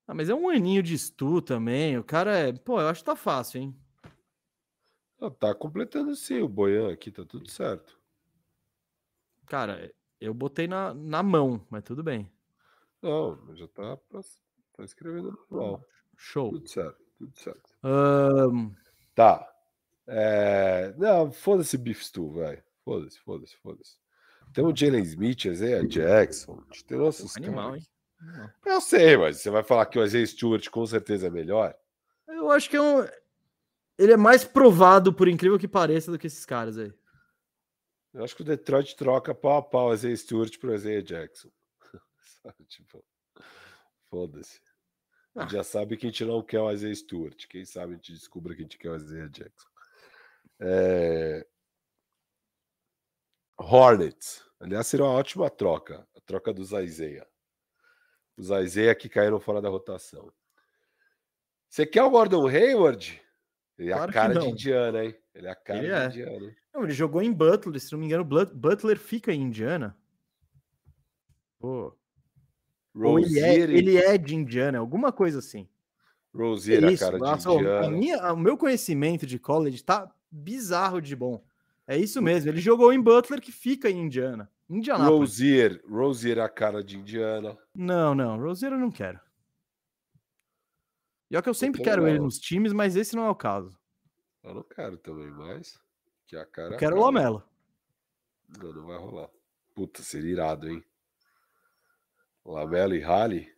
Ah, 0.07 0.13
mas 0.13 0.29
é 0.29 0.35
um 0.35 0.49
aninho 0.49 0.83
de 0.83 0.93
estu 0.93 1.41
também. 1.41 1.97
O 1.97 2.03
cara 2.03 2.37
é. 2.37 2.53
Pô, 2.53 2.79
eu 2.79 2.87
acho 2.87 3.01
que 3.01 3.05
tá 3.05 3.15
fácil, 3.15 3.61
hein? 3.61 3.75
Ah, 5.19 5.31
tá 5.31 5.55
completando 5.55 6.15
sim 6.15 6.41
o 6.41 6.47
Boian 6.47 6.91
aqui, 6.91 7.09
tá 7.09 7.25
tudo 7.25 7.49
certo. 7.49 7.99
Cara, 9.47 9.91
eu 10.19 10.33
botei 10.33 10.67
na, 10.67 10.93
na 10.93 11.23
mão, 11.23 11.65
mas 11.69 11.83
tudo 11.83 12.03
bem. 12.03 12.31
Não, 13.01 13.55
já 13.55 13.67
tá, 13.67 13.97
tá 14.73 14.83
escrevendo 14.83 15.37
normal. 15.49 15.83
Show. 16.17 16.51
Tudo 16.51 16.67
certo, 16.67 17.03
tudo 17.17 17.39
certo. 17.39 17.77
Um... 17.83 18.73
Tá. 19.13 19.51
É... 20.07 20.93
Não, 20.97 21.31
foda-se 21.31 21.77
Beef 21.77 22.03
Stew, 22.03 22.31
velho. 22.31 22.63
Foda-se, 22.83 23.19
foda-se, 23.19 23.55
foda-se. 23.57 23.97
Tem 24.53 24.63
o 24.63 24.75
Jalen 24.75 25.03
Smith, 25.03 25.45
Isaiah 25.45 25.85
Jackson. 25.85 26.63
Tem 26.87 26.97
nossos 26.97 27.35
Animal, 27.37 27.75
hein? 27.75 27.83
Eu 28.65 28.81
sei, 28.81 29.17
mas 29.17 29.37
você 29.37 29.49
vai 29.49 29.63
falar 29.63 29.85
que 29.85 29.99
o 29.99 30.03
Isaiah 30.03 30.25
Stewart 30.25 30.69
com 30.69 30.85
certeza 30.85 31.27
é 31.27 31.29
melhor? 31.29 31.75
Eu 32.27 32.49
acho 32.51 32.69
que 32.69 32.75
é 32.75 32.81
um. 32.81 33.05
Ele 33.97 34.13
é 34.13 34.17
mais 34.17 34.43
provado, 34.43 35.13
por 35.13 35.27
incrível 35.27 35.57
que 35.57 35.67
pareça, 35.67 36.11
do 36.11 36.19
que 36.19 36.27
esses 36.27 36.45
caras 36.45 36.77
aí. 36.77 36.93
Eu 38.13 38.23
acho 38.23 38.35
que 38.35 38.41
o 38.41 38.45
Detroit 38.45 38.95
troca 38.95 39.35
pau 39.35 39.57
a 39.57 39.61
pau 39.61 39.89
o 39.89 39.93
Isaiah 39.93 40.15
Stewart 40.15 40.57
pro 40.57 40.73
Isaiah 40.73 41.03
Jackson. 41.03 41.49
tipo, 42.67 43.03
foda-se. 44.09 44.61
A 45.35 45.41
gente 45.41 45.55
ah. 45.55 45.57
já 45.57 45.63
sabe 45.63 45.97
que 45.97 46.07
a 46.07 46.09
gente 46.09 46.23
não 46.23 46.41
quer 46.41 46.61
o 46.61 46.71
Isaiah 46.71 46.95
Stewart. 46.95 47.45
Quem 47.47 47.65
sabe 47.65 47.93
a 47.93 47.95
gente 47.97 48.13
descubra 48.13 48.55
que 48.55 48.61
a 48.61 48.63
gente 48.63 48.77
quer 48.77 48.89
o 48.89 48.95
Isaiah 48.95 49.27
Jackson. 49.27 49.67
É... 50.61 51.45
Hornets. 53.57 54.43
Aliás, 54.59 54.87
seria 54.87 55.05
uma 55.05 55.13
ótima 55.13 55.49
troca. 55.49 56.07
A 56.15 56.21
troca 56.21 56.53
dos 56.53 56.71
Isaiah. 56.71 57.27
Os 58.37 58.49
Isaiah 58.49 58.95
que 58.95 59.07
caíram 59.07 59.39
fora 59.39 59.61
da 59.61 59.69
rotação. 59.69 60.31
Você 61.69 61.85
quer 61.85 62.03
o 62.03 62.09
Gordon 62.09 62.47
Hayward? 62.47 63.21
Ele 63.77 63.91
é 63.91 63.93
claro 63.93 64.09
a 64.09 64.13
cara 64.13 64.39
de 64.39 64.47
Indiana, 64.47 65.05
hein? 65.05 65.15
Ele 65.33 65.47
é 65.47 65.51
a 65.51 65.55
cara 65.55 65.79
ele 65.79 65.87
de 65.87 65.93
é. 65.93 66.05
Indiana. 66.05 66.55
Não, 66.73 66.83
ele 66.83 66.93
jogou 66.93 67.21
em 67.21 67.31
Butler, 67.31 67.79
se 67.79 67.91
não 67.91 67.99
me 67.99 68.05
engano, 68.05 68.23
Butler 68.23 68.97
fica 68.97 69.33
em 69.33 69.41
Indiana. 69.41 69.97
Pô. 71.59 71.93
Ou 72.93 73.19
ele 73.19 73.39
é, 73.39 73.55
ele 73.55 73.97
é 73.97 74.17
de 74.17 74.35
Indiana, 74.35 74.79
alguma 74.79 75.11
coisa 75.11 75.39
assim. 75.39 75.67
Rosier, 76.33 76.83
é 76.83 76.93
a 76.93 76.97
cara 76.97 77.17
Nossa, 77.17 77.49
de 77.49 77.55
Indiana. 77.55 77.87
A 77.87 77.89
minha, 77.89 78.33
o 78.33 78.37
meu 78.37 78.57
conhecimento 78.57 79.25
de 79.25 79.39
college 79.39 79.83
tá 79.83 80.13
bizarro 80.29 81.01
de 81.01 81.15
bom. 81.15 81.43
É 81.87 81.97
isso 81.97 82.21
mesmo. 82.21 82.49
Ele 82.49 82.59
jogou 82.59 82.91
em 82.91 83.01
Butler, 83.01 83.41
que 83.41 83.51
fica 83.51 83.89
em 83.89 83.99
Indiana. 83.99 84.49
Indianápolis. 84.69 85.19
Rosier, 85.19 85.83
Rosier 85.87 86.37
é 86.39 86.41
a 86.41 86.49
cara 86.49 86.83
de 86.83 86.97
Indiana. 86.97 87.57
Não, 87.73 88.15
não, 88.15 88.39
Rosier 88.39 88.71
eu 88.71 88.79
não 88.79 88.91
quero. 88.91 89.19
E 91.29 91.35
é 91.35 91.41
que 91.41 91.49
eu 91.49 91.53
sempre 91.53 91.81
eu 91.81 91.83
quero 91.83 92.01
não. 92.03 92.09
ele 92.09 92.19
nos 92.19 92.39
times, 92.39 92.73
mas 92.73 92.95
esse 92.95 93.15
não 93.15 93.25
é 93.25 93.29
o 93.29 93.35
caso. 93.35 93.77
Eu 94.43 94.53
não 94.53 94.63
quero 94.63 94.97
também, 94.97 95.29
mas 95.31 95.79
que 96.27 96.35
a 96.35 96.45
cara. 96.45 96.75
Eu 96.75 96.77
quero 96.77 96.97
o 96.97 96.99
Lamelo. 96.99 97.43
Não, 98.59 98.73
não 98.73 98.85
vai 98.85 98.97
rolar. 98.97 99.29
Puta, 99.73 100.01
seria 100.01 100.31
irado, 100.31 100.69
hein? 100.69 100.83
Lamelo 102.45 102.95
e 102.95 102.99
Rally. 102.99 103.53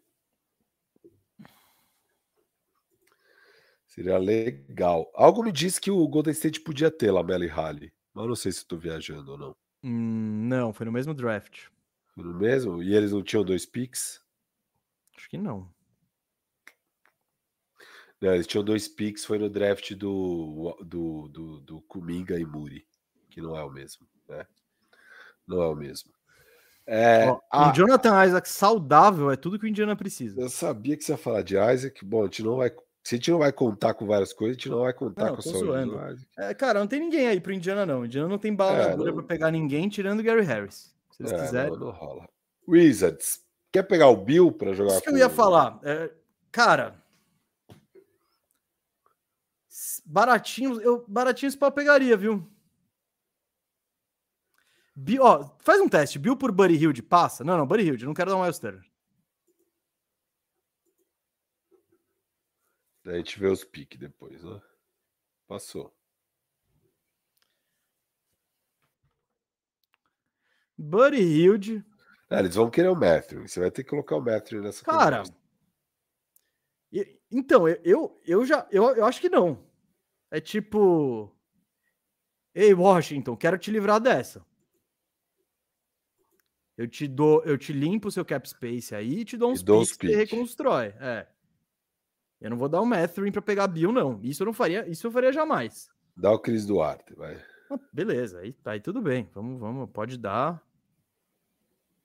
Seria 3.85 4.17
legal. 4.17 5.11
Algo 5.13 5.43
me 5.43 5.51
disse 5.51 5.81
que 5.81 5.91
o 5.91 6.07
Golden 6.07 6.31
State 6.31 6.61
podia 6.61 6.89
ter 6.89 7.11
Lamelo 7.11 7.43
e 7.43 7.47
Rally. 7.47 7.93
Mas 8.13 8.27
não 8.27 8.35
sei 8.35 8.51
se 8.51 8.59
estou 8.59 8.79
viajando 8.79 9.31
ou 9.31 9.37
não. 9.37 9.55
Hum, 9.87 10.49
não, 10.49 10.73
foi 10.73 10.85
no 10.85 10.91
mesmo 10.91 11.13
draft. 11.13 11.67
Foi 12.13 12.21
no 12.25 12.33
mesmo? 12.33 12.83
E 12.83 12.93
eles 12.93 13.13
não 13.13 13.23
tinham 13.23 13.45
dois 13.45 13.65
picks? 13.65 14.21
Acho 15.15 15.29
que 15.29 15.37
não. 15.37 15.71
Não, 18.19 18.33
eles 18.33 18.45
tinham 18.45 18.65
dois 18.65 18.87
picks, 18.89 19.23
foi 19.23 19.37
no 19.37 19.49
draft 19.49 19.93
do, 19.93 20.77
do, 20.83 21.29
do, 21.29 21.59
do 21.61 21.81
Kuminga 21.83 22.37
e 22.37 22.45
Muri, 22.45 22.85
que 23.29 23.39
não 23.39 23.55
é 23.55 23.63
o 23.63 23.69
mesmo, 23.69 24.05
né? 24.27 24.45
Não 25.47 25.61
é 25.61 25.67
o 25.67 25.75
mesmo. 25.75 26.11
É, 26.85 27.27
Ó, 27.27 27.39
a... 27.49 27.69
Um 27.69 27.73
Jonathan 27.73 28.25
Isaac 28.25 28.49
saudável 28.49 29.31
é 29.31 29.37
tudo 29.37 29.57
que 29.57 29.65
o 29.65 29.69
Indiana 29.69 29.95
precisa. 29.95 30.41
Eu 30.41 30.49
sabia 30.49 30.97
que 30.97 31.03
você 31.03 31.13
ia 31.13 31.17
falar 31.17 31.43
de 31.43 31.55
Isaac. 31.55 32.03
Bom, 32.03 32.21
a 32.21 32.25
gente 32.25 32.43
não 32.43 32.57
vai 32.57 32.71
se 33.07 33.15
a 33.15 33.17
gente 33.17 33.31
não 33.31 33.39
vai 33.39 33.53
contar 33.53 33.93
com 33.93 34.05
várias 34.05 34.33
coisas, 34.33 34.57
a 34.57 34.59
gente 34.59 34.69
não 34.69 34.81
vai 34.81 34.91
contar 34.91 35.27
não, 35.27 35.37
com 35.37 35.41
só 35.41 35.57
o 35.57 36.17
é, 36.37 36.53
Cara, 36.53 36.81
não 36.81 36.87
tem 36.87 36.99
ninguém 36.99 37.25
aí 37.25 37.39
pro 37.39 37.53
Indiana, 37.53 37.85
não. 37.85 38.01
O 38.01 38.05
Indiana 38.05 38.27
não 38.27 38.37
tem 38.37 38.53
bala 38.53 38.81
é, 38.81 38.97
não... 38.97 39.13
pra 39.13 39.23
pegar 39.23 39.49
ninguém, 39.49 39.87
tirando 39.87 40.19
o 40.19 40.23
Gary 40.23 40.41
Harris. 40.41 40.93
Se 41.11 41.23
eles 41.23 41.31
é, 41.31 41.41
quiserem. 41.41 41.71
Não, 41.71 41.79
não, 41.79 41.91
rola. 41.91 42.27
Wizards. 42.67 43.41
Quer 43.71 43.83
pegar 43.83 44.09
o 44.09 44.17
Bill 44.17 44.51
para 44.51 44.73
jogar? 44.73 44.91
Isso 44.91 45.03
que 45.03 45.09
eu 45.09 45.17
ia 45.17 45.29
falar. 45.29 45.79
É, 45.83 46.11
cara. 46.51 47.01
Baratinhos, 50.05 50.77
eu, 50.81 51.05
baratinhos 51.07 51.55
para 51.55 51.71
pegaria, 51.71 52.17
viu? 52.17 52.45
Bill, 54.93 55.23
ó, 55.23 55.49
faz 55.59 55.79
um 55.79 55.87
teste. 55.87 56.19
Bill 56.19 56.35
por 56.35 56.51
Buddy 56.51 56.75
Hilde 56.75 57.01
passa? 57.01 57.45
Não, 57.45 57.57
não, 57.57 57.65
Buddy 57.65 57.83
Hilde. 57.83 58.05
Não 58.05 58.13
quero 58.13 58.31
dar 58.31 58.35
um 58.35 58.41
Miles 58.41 58.59
Turner. 58.59 58.83
Daí 63.07 63.15
a 63.15 63.17
gente 63.19 63.39
vê 63.39 63.47
os 63.47 63.63
piques 63.63 63.97
depois, 63.97 64.43
né? 64.43 64.61
Passou. 65.47 65.95
Buddy 70.77 71.21
Hilde. 71.21 71.85
É, 72.29 72.39
eles 72.39 72.55
vão 72.55 72.69
querer 72.69 72.89
o 72.89 72.95
Matthew. 72.95 73.47
Você 73.47 73.61
vai 73.61 73.71
ter 73.71 73.85
que 73.85 73.91
colocar 73.91 74.17
o 74.17 74.21
Matthew 74.21 74.61
nessa 74.61 74.83
Cara, 74.83 75.23
então, 77.31 77.65
eu, 77.67 78.21
eu 78.25 78.45
já 78.45 78.67
eu, 78.69 78.83
eu 78.97 79.05
acho 79.05 79.21
que 79.21 79.29
não. 79.29 79.65
É 80.29 80.41
tipo. 80.41 81.33
Ei, 82.53 82.73
Washington, 82.73 83.37
quero 83.37 83.57
te 83.57 83.71
livrar 83.71 84.01
dessa. 84.01 84.45
Eu 86.75 86.89
te 86.89 87.07
dou, 87.07 87.41
eu 87.45 87.57
te 87.57 87.71
limpo 87.71 88.09
o 88.09 88.11
seu 88.11 88.25
cap 88.25 88.47
space 88.47 88.93
aí 88.93 89.19
e 89.19 89.25
te 89.25 89.37
dou 89.37 89.51
uns 89.51 89.63
picks 89.63 89.95
que 89.95 90.07
reconstrói. 90.07 90.93
É. 90.99 91.36
Eu 92.39 92.51
não 92.51 92.57
vou 92.57 92.69
dar 92.69 92.81
um 92.81 92.85
Mathurin 92.85 93.31
para 93.31 93.41
pegar 93.41 93.67
Bill, 93.67 93.91
não. 93.91 94.19
Isso 94.21 94.43
eu 94.43 94.45
não 94.45 94.53
faria, 94.53 94.87
isso 94.87 95.07
eu 95.07 95.11
faria 95.11 95.31
jamais. 95.31 95.89
Dá 96.15 96.31
o 96.31 96.39
Cris 96.39 96.65
Duarte, 96.65 97.13
vai. 97.15 97.41
Ah, 97.69 97.79
beleza, 97.91 98.39
aí, 98.39 98.55
aí 98.65 98.79
tudo 98.79 99.01
bem. 99.01 99.29
Vamos, 99.33 99.59
vamos, 99.59 99.89
pode 99.91 100.17
dar. 100.17 100.63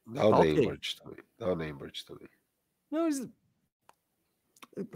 Dá 0.07 0.27
o 0.27 0.31
tá 0.31 0.41
Neimbert 0.41 0.97
também. 0.97 1.25
Dá 1.39 1.53
o 1.53 1.57
Neimbert 1.57 2.05
também. 2.05 2.29
Não, 2.91 3.09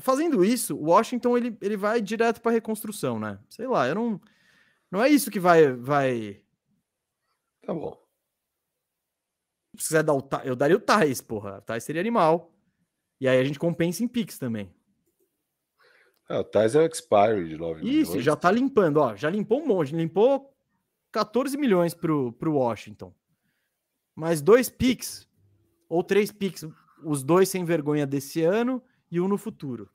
fazendo 0.00 0.44
isso, 0.44 0.76
o 0.76 0.86
Washington 0.86 1.36
ele, 1.36 1.56
ele 1.60 1.76
vai 1.76 2.00
direto 2.00 2.40
para 2.40 2.52
reconstrução, 2.52 3.18
né? 3.18 3.38
Sei 3.48 3.66
lá, 3.66 3.86
eu 3.88 3.94
não 3.94 4.20
não 4.90 5.02
é 5.02 5.08
isso 5.08 5.30
que 5.30 5.40
vai 5.40 5.72
vai 5.72 6.42
Tá 7.62 7.74
bom. 7.74 8.00
Se 9.76 9.88
quiser 9.88 10.02
dar 10.02 10.14
o 10.14 10.28
eu 10.44 10.56
daria 10.56 10.76
o 10.76 10.80
Thais, 10.80 11.20
porra. 11.20 11.58
O 11.58 11.60
Thais 11.60 11.84
seria 11.84 12.00
animal. 12.00 12.52
E 13.20 13.28
aí 13.28 13.38
a 13.38 13.44
gente 13.44 13.58
compensa 13.58 14.04
em 14.04 14.08
Pix 14.08 14.38
também. 14.38 14.72
É, 16.28 16.38
o 16.38 16.44
Thais 16.44 16.74
é 16.74 16.80
o 16.80 16.86
expiry 16.86 17.48
de 17.48 17.56
9 17.56 17.80
Isso, 17.82 18.10
milhões. 18.10 18.24
já 18.24 18.34
tá 18.36 18.50
limpando, 18.50 18.96
ó. 18.98 19.14
Já 19.14 19.30
limpou 19.30 19.60
um 19.60 19.66
monte. 19.66 19.94
Limpou 19.94 20.52
14 21.12 21.56
milhões 21.56 21.94
pro, 21.94 22.32
pro 22.32 22.54
Washington. 22.54 23.14
Mais 24.14 24.40
dois 24.42 24.68
Pix, 24.68 25.28
ou 25.88 26.02
três 26.02 26.32
Pix, 26.32 26.66
os 27.04 27.22
dois 27.22 27.48
sem 27.48 27.64
vergonha 27.64 28.06
desse 28.06 28.42
ano 28.42 28.82
e 29.10 29.20
um 29.20 29.28
no 29.28 29.38
futuro. 29.38 29.88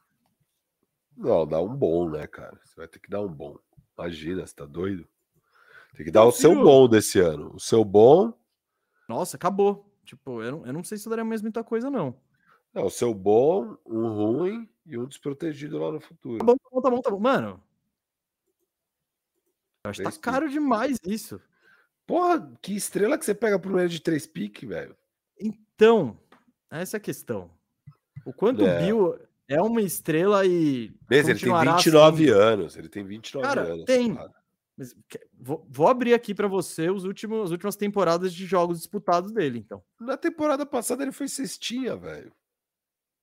Não, 1.18 1.46
dá 1.46 1.60
um 1.62 1.76
bom, 1.76 2.10
né, 2.10 2.26
cara? 2.28 2.60
Você 2.64 2.76
vai 2.76 2.88
ter 2.88 3.00
que 3.00 3.10
dar 3.10 3.22
um 3.22 3.28
bom. 3.32 3.58
Imagina, 3.98 4.46
você 4.46 4.56
tá 4.56 4.66
doido? 4.66 5.08
Tem 5.96 6.06
que 6.06 6.12
dar 6.12 6.24
o 6.24 6.32
seu 6.32 6.56
bom 6.56 6.88
desse 6.88 7.20
ano. 7.20 7.52
O 7.54 7.60
seu 7.60 7.84
bom. 7.84 8.34
Nossa, 9.10 9.36
acabou. 9.36 9.92
Tipo, 10.06 10.42
eu 10.42 10.52
não, 10.54 10.66
eu 10.66 10.74
não 10.74 10.84
sei 10.84 10.98
se 10.98 11.10
daria 11.10 11.26
mais 11.26 11.42
muita 11.42 11.64
coisa, 11.64 11.90
não. 11.90 12.16
Não, 12.74 12.86
o 12.86 12.90
seu 12.90 13.14
bom, 13.14 13.78
um 13.86 14.08
ruim 14.08 14.70
e 14.86 14.98
um 14.98 15.06
desprotegido 15.06 15.78
lá 15.78 15.92
no 15.92 16.00
futuro. 16.00 16.38
Tá 16.40 16.46
bom, 16.46 16.56
tá 16.56 16.70
bom, 16.72 16.82
tá 16.82 16.90
bom. 16.90 17.02
Tá 17.02 17.12
bom. 17.12 17.20
Mano. 17.20 17.62
Eu 19.84 19.92
acho 19.92 20.04
que 20.04 20.12
tá 20.12 20.18
caro 20.20 20.50
demais 20.50 20.98
isso. 21.06 21.42
Porra, 22.06 22.52
que 22.62 22.76
estrela 22.76 23.18
que 23.18 23.26
você 23.26 23.34
pega 23.34 23.58
por 23.58 23.72
meio 23.72 23.90
de 23.90 24.00
três 24.00 24.28
piques, 24.28 24.68
velho. 24.68 24.96
Então, 25.40 26.18
essa 26.70 26.98
é 26.98 27.00
a 27.00 27.02
questão. 27.02 27.50
O 28.26 28.32
quanto 28.32 28.66
é. 28.66 28.78
o 28.78 28.86
Bill 28.86 29.20
é 29.48 29.62
uma 29.62 29.82
estrela 29.82 30.46
e. 30.46 30.94
Beleza, 31.08 31.32
ele 31.32 31.40
tem 31.40 31.54
29 31.54 32.24
assim. 32.24 32.42
anos. 32.42 32.78
Ele 32.78 32.90
tem 32.90 33.04
29 33.04 33.48
cara, 33.48 33.62
anos. 33.62 33.86
Tem. 33.86 34.18
Mas, 34.78 34.96
vou, 35.38 35.66
vou, 35.70 35.88
abrir 35.88 36.14
aqui 36.14 36.34
para 36.34 36.48
você 36.48 36.90
os 36.90 37.04
últimos, 37.04 37.46
as 37.46 37.52
últimas 37.52 37.76
temporadas 37.76 38.34
de 38.34 38.46
jogos 38.46 38.78
disputados 38.78 39.32
dele, 39.32 39.60
então. 39.60 39.84
Na 40.00 40.16
temporada 40.16 40.66
passada 40.66 41.04
ele 41.04 41.12
foi 41.12 41.28
cestinha, 41.28 41.96
velho. 41.96 42.32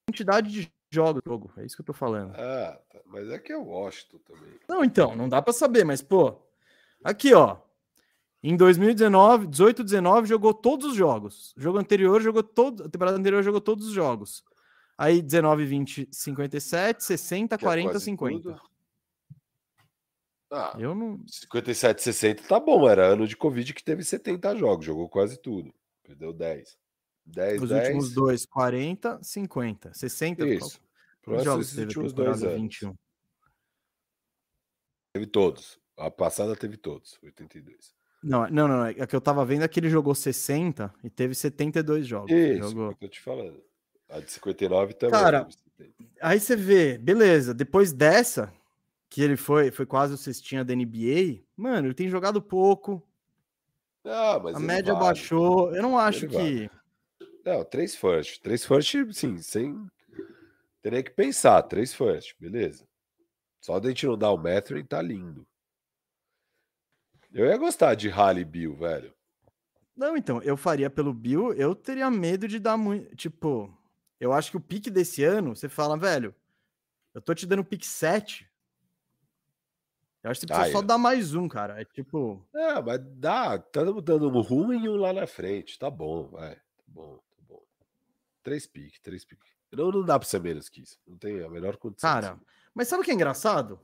Quantidade 0.08 0.50
de 0.50 0.72
jogos, 0.90 1.22
jogo, 1.24 1.52
é 1.58 1.66
isso 1.66 1.76
que 1.76 1.82
eu 1.82 1.86
tô 1.86 1.92
falando. 1.92 2.34
Ah, 2.34 2.80
tá. 2.90 2.98
mas 3.04 3.28
é 3.28 3.38
que 3.38 3.52
é 3.52 3.56
o 3.56 3.64
Washington 3.64 4.18
também. 4.26 4.58
Não, 4.66 4.82
então, 4.82 5.14
não 5.14 5.28
dá 5.28 5.42
para 5.42 5.52
saber, 5.52 5.84
mas 5.84 6.00
pô, 6.00 6.40
aqui 7.04 7.34
ó, 7.34 7.58
em 8.42 8.56
2019, 8.56 9.48
18, 9.48 9.84
19 9.84 10.26
jogou 10.26 10.54
todos 10.54 10.86
os 10.86 10.96
jogos. 10.96 11.54
O 11.56 11.60
jogo 11.60 11.78
anterior 11.78 12.22
jogou 12.22 12.42
todo, 12.42 12.84
a 12.84 12.88
temporada 12.88 13.18
anterior 13.18 13.42
jogou 13.42 13.60
todos 13.60 13.88
os 13.88 13.92
jogos. 13.92 14.42
Aí 14.96 15.20
19, 15.20 15.66
20, 15.66 16.08
57, 16.10 17.04
60, 17.04 17.58
que 17.58 17.64
40, 17.64 17.96
é 17.96 18.00
50. 18.00 18.42
Tudo. 18.42 18.60
Ah, 20.50 20.74
eu 20.78 20.94
não. 20.94 21.22
57, 21.26 22.02
60 22.02 22.42
tá 22.44 22.58
bom. 22.58 22.88
Era 22.88 23.08
ano 23.08 23.26
de 23.26 23.36
Covid 23.36 23.74
que 23.74 23.84
teve 23.84 24.02
70 24.02 24.56
jogos, 24.56 24.86
jogou 24.86 25.08
quase 25.08 25.36
tudo. 25.36 25.72
Perdeu 26.02 26.32
10. 26.32 26.78
10, 27.28 27.62
Os 27.62 27.68
10. 27.68 27.82
últimos 27.82 28.12
dois, 28.12 28.46
40, 28.46 29.22
50, 29.22 29.94
60. 29.94 30.46
Isso. 30.48 30.80
Qual... 31.24 31.44
jogos 31.44 31.70
teve 31.70 31.82
últimos 31.82 32.12
dois 32.12 32.42
anos. 32.42 32.62
21? 32.62 32.94
Teve 35.12 35.26
todos. 35.26 35.78
A 35.96 36.10
passada 36.10 36.54
teve 36.56 36.76
todos, 36.76 37.18
82. 37.22 37.94
Não, 38.22 38.48
não, 38.48 38.68
não. 38.68 38.86
É 38.86 39.06
que 39.06 39.14
eu 39.14 39.20
tava 39.20 39.44
vendo 39.44 39.64
é 39.64 39.68
que 39.68 39.78
ele 39.78 39.90
jogou 39.90 40.14
60 40.14 40.92
e 41.02 41.10
teve 41.10 41.34
72 41.34 42.06
jogos. 42.06 42.30
Isso, 42.30 42.68
jogou... 42.68 42.90
É 42.90 42.94
que 42.94 43.04
eu 43.04 43.08
tô 43.08 43.12
te 43.12 43.20
falando. 43.20 43.62
A 44.08 44.20
de 44.20 44.32
59 44.32 44.94
também. 44.94 45.20
Cara, 45.20 45.48
aí 46.20 46.40
você 46.40 46.56
vê, 46.56 46.96
beleza, 46.96 47.52
depois 47.52 47.92
dessa, 47.92 48.52
que 49.10 49.22
ele 49.22 49.36
foi, 49.36 49.70
foi 49.70 49.84
quase 49.84 50.14
o 50.14 50.16
cestinha 50.16 50.64
da 50.64 50.74
NBA, 50.74 51.42
mano, 51.56 51.88
ele 51.88 51.94
tem 51.94 52.08
jogado 52.08 52.40
pouco. 52.40 53.02
Ah, 54.04 54.36
a 54.54 54.58
média 54.58 54.94
vale. 54.94 55.06
baixou. 55.06 55.74
Eu 55.74 55.82
não 55.82 55.98
acho 55.98 56.24
ele 56.24 56.28
que. 56.28 56.36
Vale. 56.36 56.77
Não, 57.48 57.64
três 57.64 57.96
first. 57.96 58.42
Três 58.42 58.62
first, 58.62 58.94
sim, 59.14 59.38
sem. 59.38 59.90
Teria 60.82 61.02
que 61.02 61.10
pensar, 61.10 61.62
três 61.62 61.94
first, 61.94 62.34
beleza. 62.38 62.86
Só 63.58 63.78
de 63.78 63.86
a 63.86 63.90
gente 63.90 64.06
não 64.06 64.18
dar 64.18 64.32
o 64.32 64.36
metro 64.36 64.78
e 64.78 64.84
tá 64.84 65.00
lindo. 65.00 65.46
Eu 67.32 67.46
ia 67.46 67.56
gostar 67.56 67.94
de 67.94 68.10
Rally 68.10 68.44
Bill, 68.44 68.76
velho. 68.76 69.14
Não, 69.96 70.14
então, 70.14 70.42
eu 70.42 70.58
faria 70.58 70.90
pelo 70.90 71.14
Bill, 71.14 71.54
eu 71.54 71.74
teria 71.74 72.10
medo 72.10 72.46
de 72.46 72.58
dar 72.58 72.76
muito. 72.76 73.16
Tipo, 73.16 73.74
eu 74.20 74.34
acho 74.34 74.50
que 74.50 74.58
o 74.58 74.60
pique 74.60 74.90
desse 74.90 75.24
ano, 75.24 75.56
você 75.56 75.70
fala, 75.70 75.96
velho, 75.96 76.34
eu 77.14 77.22
tô 77.22 77.34
te 77.34 77.46
dando 77.46 77.64
pique 77.64 77.86
7. 77.86 78.46
Eu 80.22 80.30
acho 80.30 80.40
que 80.40 80.46
você 80.46 80.52
precisa 80.52 80.68
ah, 80.68 80.80
só 80.80 80.86
dar 80.86 80.98
mais 80.98 81.34
um, 81.34 81.48
cara. 81.48 81.80
É 81.80 81.84
tipo. 81.86 82.46
É, 82.54 82.82
mas 82.82 83.00
dá. 83.16 83.58
Tá 83.58 83.82
dando 83.84 84.28
um 84.28 84.40
ruim 84.42 84.84
e 84.84 84.88
um 84.88 84.96
lá 84.96 85.14
na 85.14 85.26
frente. 85.26 85.78
Tá 85.78 85.90
bom, 85.90 86.28
vai. 86.28 86.56
Tá 86.56 86.82
bom. 86.86 87.18
Três 88.48 88.66
piques, 88.66 88.98
três 89.00 89.24
piques. 89.26 89.52
Não, 89.70 89.90
não 89.90 90.02
dá 90.02 90.18
pra 90.18 90.26
ser 90.26 90.40
menos 90.40 90.70
que 90.70 90.80
isso. 90.80 90.98
Não 91.06 91.18
tem 91.18 91.44
a 91.44 91.50
melhor 91.50 91.76
condição. 91.76 92.08
Cara, 92.08 92.40
mas 92.74 92.88
sabe 92.88 93.02
o 93.02 93.04
que 93.04 93.10
é 93.10 93.14
engraçado? 93.14 93.78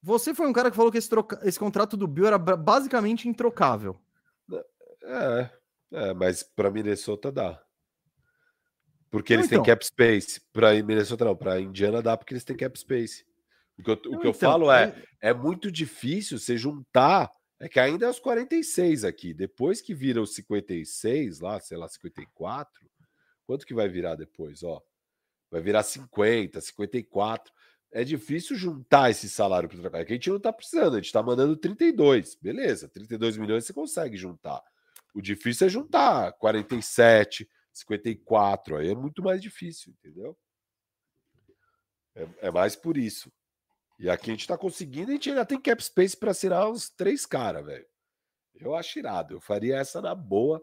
Você 0.00 0.32
foi 0.32 0.46
um 0.46 0.52
cara 0.52 0.70
que 0.70 0.76
falou 0.76 0.92
que 0.92 0.98
esse, 0.98 1.10
troca... 1.10 1.40
esse 1.42 1.58
contrato 1.58 1.96
do 1.96 2.06
Bill 2.06 2.26
era 2.28 2.38
basicamente 2.38 3.28
introcável. 3.28 4.00
É, 5.02 5.50
é 5.90 6.14
mas 6.14 6.44
para 6.44 6.70
Minnesota 6.70 7.32
dá. 7.32 7.60
Porque 9.10 9.32
eles 9.32 9.46
então. 9.46 9.60
têm 9.64 9.72
cap 9.72 9.84
space. 9.84 10.40
Para 10.52 10.72
Minnesota 10.84 11.24
não, 11.24 11.34
para 11.34 11.60
Indiana 11.60 12.00
dá 12.00 12.16
porque 12.16 12.34
eles 12.34 12.44
têm 12.44 12.56
cap 12.56 12.78
space. 12.78 13.26
O 13.76 13.82
que 13.82 13.90
eu, 13.90 13.94
o 13.94 13.98
que 13.98 14.08
eu 14.08 14.30
então, 14.30 14.34
falo 14.34 14.70
é, 14.70 14.94
é 15.20 15.34
muito 15.34 15.68
difícil 15.68 16.38
você 16.38 16.56
juntar. 16.56 17.28
É 17.58 17.68
que 17.68 17.80
ainda 17.80 18.06
é 18.06 18.08
os 18.08 18.20
46 18.20 19.02
aqui. 19.02 19.34
Depois 19.34 19.80
que 19.80 19.94
vira 19.94 20.22
os 20.22 20.32
56, 20.36 21.40
lá, 21.40 21.58
sei 21.58 21.76
lá, 21.76 21.88
54, 21.88 22.70
quanto 23.46 23.66
que 23.66 23.74
vai 23.74 23.88
virar 23.88 24.14
depois? 24.14 24.62
Ó, 24.62 24.82
vai 25.50 25.60
virar 25.60 25.82
50, 25.82 26.60
54. 26.60 27.52
É 27.92 28.02
difícil 28.02 28.56
juntar 28.56 29.10
esse 29.10 29.28
salário 29.28 29.68
para. 29.68 30.00
É 30.00 30.04
que 30.04 30.12
a 30.12 30.16
gente 30.16 30.30
não 30.30 30.38
está 30.38 30.52
precisando, 30.52 30.94
a 30.94 30.96
gente 30.96 31.06
está 31.06 31.22
mandando 31.22 31.56
32. 31.56 32.34
Beleza, 32.36 32.88
32 32.88 33.36
milhões 33.36 33.64
você 33.64 33.72
consegue 33.72 34.16
juntar. 34.16 34.62
O 35.14 35.22
difícil 35.22 35.68
é 35.68 35.70
juntar 35.70 36.32
47, 36.32 37.48
54, 37.72 38.76
aí 38.76 38.90
é 38.90 38.94
muito 38.94 39.22
mais 39.22 39.40
difícil, 39.40 39.92
entendeu? 39.92 40.36
É, 42.16 42.28
é 42.42 42.50
mais 42.50 42.74
por 42.74 42.96
isso. 42.96 43.32
E 43.98 44.10
aqui 44.10 44.30
a 44.30 44.34
gente 44.34 44.48
tá 44.48 44.58
conseguindo, 44.58 45.10
a 45.10 45.14
gente 45.14 45.30
ainda 45.30 45.46
tem 45.46 45.60
cap 45.60 45.82
space 45.82 46.16
para 46.16 46.32
assinar 46.32 46.68
uns 46.68 46.90
três 46.90 47.24
caras, 47.24 47.64
velho. 47.64 47.86
Eu 48.56 48.74
acho 48.74 48.98
irado. 48.98 49.34
Eu 49.34 49.40
faria 49.40 49.76
essa 49.76 50.00
na 50.00 50.14
boa. 50.14 50.62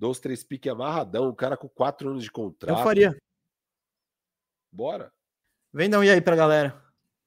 Dois, 0.00 0.18
três 0.18 0.42
pique 0.42 0.66
amarradão, 0.66 1.28
o 1.28 1.36
cara 1.36 1.58
com 1.58 1.68
quatro 1.68 2.08
anos 2.08 2.22
de 2.22 2.30
contrato. 2.30 2.74
Eu 2.74 2.82
faria. 2.82 3.14
Bora. 4.72 5.12
Vem 5.74 5.90
dar 5.90 5.98
um 5.98 6.04
e 6.04 6.08
aí 6.08 6.22
pra 6.22 6.34
galera. 6.34 6.70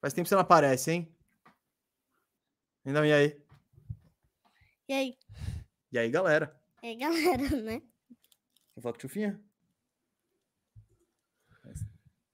Faz 0.00 0.12
tempo 0.12 0.24
que 0.24 0.30
você 0.30 0.34
não 0.34 0.42
aparece, 0.42 0.90
hein? 0.90 1.16
Vem 2.84 2.92
dar 2.92 3.02
um 3.02 3.04
e 3.04 3.12
aí. 3.12 3.40
E 4.88 4.92
aí? 4.92 5.18
E 5.92 5.98
aí, 6.00 6.10
galera? 6.10 6.60
E 6.82 6.88
aí, 6.88 6.96
galera, 6.96 7.48
né? 7.62 7.80
Vou 8.74 8.82
falar 8.82 8.92
com 8.94 8.98
o 8.98 8.98
Tchufinha. 8.98 9.40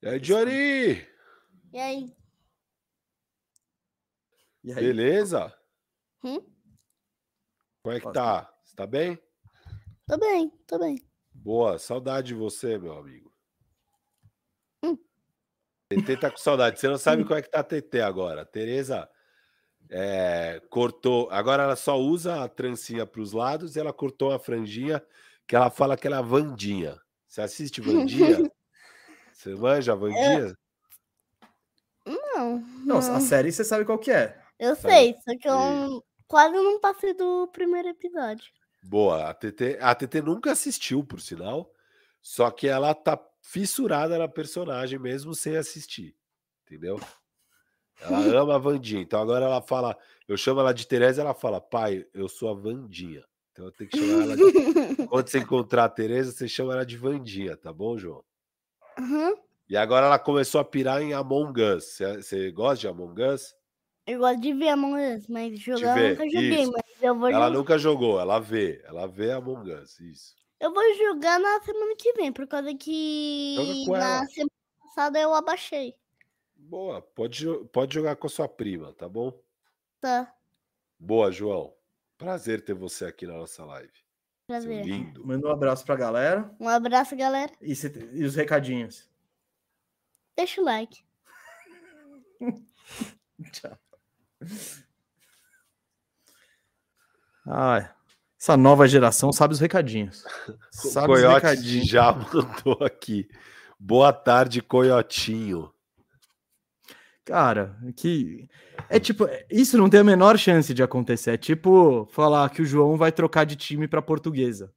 E 0.01 0.09
aí, 0.09 0.19
Johnny? 0.21 1.07
E 1.71 1.79
aí? 1.79 2.17
E 4.65 4.73
aí? 4.73 4.87
Beleza? 4.87 5.55
Hum? 6.25 6.41
Como 7.83 7.95
é 7.95 8.01
que 8.01 8.11
tá? 8.11 8.51
Você 8.65 8.75
tá 8.75 8.87
bem? 8.87 9.23
Tô 10.11 10.19
bem, 10.19 10.53
tô 10.67 10.77
bem. 10.77 10.99
Boa, 11.33 11.79
saudade 11.79 12.29
de 12.29 12.35
você, 12.35 12.77
meu 12.77 12.95
amigo. 12.95 13.33
Hum. 14.85 14.97
TT 15.89 16.17
tá 16.17 16.29
com 16.29 16.37
saudade. 16.37 16.81
Você 16.81 16.89
não 16.89 16.99
sabe 16.99 17.23
como 17.23 17.39
é 17.39 17.43
que 17.43 17.49
tá 17.49 17.61
a 17.61 17.63
TT 17.63 18.01
agora. 18.01 18.45
Tereza 18.45 19.09
é, 19.89 20.61
cortou. 20.69 21.29
Agora 21.31 21.63
ela 21.63 21.77
só 21.77 21.97
usa 21.97 22.43
a 22.43 22.49
trancinha 22.49 23.07
para 23.07 23.21
os 23.21 23.33
lados 23.33 23.77
e 23.77 23.79
ela 23.79 23.93
cortou 23.93 24.33
a 24.33 24.39
franjinha 24.41 25.01
que 25.47 25.55
ela 25.55 25.71
fala 25.71 25.97
que 25.97 26.09
ela 26.09 26.19
é 26.19 26.23
Vandinha. 26.23 27.01
Você 27.29 27.41
assiste 27.41 27.81
Vandinha? 27.81 28.51
você 29.33 29.55
manja 29.55 29.93
a 29.93 29.97
Vandinha? 29.97 30.57
Não, 32.05 32.59
não. 32.59 32.65
Não, 32.85 32.99
a 32.99 33.21
série 33.21 33.53
você 33.53 33.63
sabe 33.63 33.85
qual 33.85 33.99
que 33.99 34.11
é. 34.11 34.37
Eu 34.59 34.75
sabe? 34.75 34.93
sei, 34.93 35.15
só 35.25 35.39
que 35.39 35.49
eu, 35.49 36.05
Quase 36.27 36.55
não 36.55 36.79
passei 36.81 37.13
do 37.13 37.49
primeiro 37.49 37.89
episódio. 37.89 38.53
Boa. 38.83 39.29
A 39.31 39.35
TT, 39.35 39.79
a 39.81 39.95
TT 39.95 40.23
nunca 40.23 40.53
assistiu, 40.53 41.05
por 41.05 41.21
sinal. 41.21 41.73
Só 42.23 42.51
que 42.51 42.67
ela 42.69 42.95
tá 42.95 43.19
fissurada 43.43 44.19
na 44.19 44.29
personagem 44.29 44.99
mesmo 44.99 45.35
sem 45.35 45.57
assistir. 45.57 46.15
Entendeu? 46.67 47.01
Ela 48.01 48.19
ama 48.43 48.55
a 48.57 48.59
Vandinha. 48.59 49.03
Então 49.03 49.21
agora 49.21 49.45
ela 49.47 49.61
fala. 49.63 49.97
Eu 50.29 50.37
chamo 50.37 50.61
ela 50.61 50.73
de 50.73 50.87
Tereza 50.87 51.21
ela 51.23 51.35
fala, 51.35 51.61
pai, 51.61 52.07
eu 52.15 52.29
sou 52.29 52.51
a 52.51 52.55
Vandinha. 52.55 53.25
Então 53.53 53.65
eu 53.67 53.73
tenho 53.73 53.91
que 53.91 53.99
chamar 53.99 54.23
ela 54.23 54.37
de. 54.37 55.07
Quando 55.09 55.29
você 55.29 55.39
encontrar 55.39 55.85
a 55.85 55.89
Tereza, 55.89 56.31
você 56.33 56.47
chama 56.49 56.73
ela 56.75 56.87
de 56.87 56.97
Vandinha, 56.97 57.57
tá 57.57 57.73
bom, 57.73 57.99
João? 57.99 58.25
Uhum. 58.99 59.35
E 59.69 59.77
agora 59.77 60.07
ela 60.07 60.19
começou 60.19 60.61
a 60.61 60.65
pirar 60.65 61.01
em 61.03 61.13
Among 61.13 61.61
Us. 61.61 61.85
Você- 61.85 62.23
Você 62.23 62.51
gosta 62.53 62.77
de 62.81 62.89
Among 62.89 63.23
Us? 63.23 63.55
Eu 64.11 64.19
gosto 64.19 64.41
de 64.41 64.53
ver 64.53 64.69
Among 64.71 64.97
Us, 65.17 65.29
mas 65.29 65.59
jogar 65.61 65.97
eu 66.01 66.11
nunca 66.11 66.25
joguei, 66.25 66.63
isso. 66.63 66.73
mas 66.73 67.03
eu 67.03 67.15
vou 67.19 67.29
Ela 67.29 67.47
jogar. 67.47 67.51
nunca 67.59 67.79
jogou, 67.79 68.21
ela 68.21 68.39
vê. 68.41 68.83
Ela 68.85 69.07
vê 69.07 69.31
Among 69.33 69.71
Us, 69.73 70.01
isso. 70.01 70.35
Eu 70.59 70.73
vou 70.75 70.83
jogar 70.97 71.39
na 71.39 71.61
semana 71.63 71.95
que 71.97 72.13
vem, 72.15 72.33
por 72.33 72.47
causa 72.47 72.75
que 72.75 73.87
na 73.89 74.17
ela. 74.19 74.27
semana 74.27 74.51
passada 74.83 75.19
eu 75.21 75.33
abaixei. 75.33 75.95
Boa, 76.57 77.01
pode, 77.01 77.47
pode 77.73 77.95
jogar 77.95 78.17
com 78.17 78.27
a 78.27 78.31
sua 78.31 78.49
prima, 78.49 78.93
tá 78.95 79.09
bom? 79.09 79.33
Tá, 80.01 80.35
Boa, 80.99 81.31
João. 81.33 81.73
Prazer 82.19 82.63
ter 82.65 82.75
você 82.75 83.07
aqui 83.07 83.27
na 83.27 83.35
nossa 83.35 83.65
live. 83.65 83.93
pra 84.47 84.61
Seu 84.61 84.69
ver. 84.71 84.85
lindo. 84.85 85.25
Manda 85.27 85.47
um 85.47 85.51
abraço 85.53 85.85
pra 85.87 85.95
galera 85.97 86.55
Um 86.61 86.69
abraço, 86.69 87.17
galera. 87.17 87.53
e, 87.63 87.75
cê- 87.77 87.93
e 88.13 88.25
os 88.25 88.35
recadinhos. 88.35 89.09
Deixa 90.37 90.61
o 90.61 90.65
like. 90.65 91.03
Tchau. 93.53 93.79
Ai, 97.47 97.89
essa 98.39 98.57
nova 98.57 98.87
geração 98.87 99.33
sabe 99.33 99.55
os 99.55 99.61
recadinhos. 99.61 100.25
O 100.49 100.89
Sabe 100.89 101.13
os 101.13 101.21
Coiote 101.21 101.35
recadinhos. 101.47 101.89
já 101.89 102.13
mandou 102.33 102.79
aqui. 102.85 103.29
Boa 103.79 104.13
tarde, 104.13 104.63
Coiotinho. 104.63 105.73
Cara, 107.25 107.77
que 107.97 108.49
é 108.89 108.99
tipo, 108.99 109.27
isso 109.51 109.79
não 109.79 109.89
tem 109.89 110.01
a 110.01 110.05
menor 110.05 110.39
chance 110.39 110.73
de 110.75 110.83
acontecer. 110.83 111.33
É 111.33 111.37
tipo 111.37 112.07
falar 112.13 112.49
que 112.51 112.63
o 112.63 112.67
João 112.67 112.97
vai 112.97 113.13
trocar 113.13 113.45
de 113.45 113.57
time 113.57 113.87
para 113.87 114.03
portuguesa. 114.03 114.73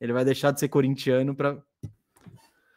Ele 0.00 0.12
vai 0.12 0.24
deixar 0.24 0.52
de 0.52 0.60
ser 0.60 0.68
corintiano 0.68 1.34
para 1.34 1.60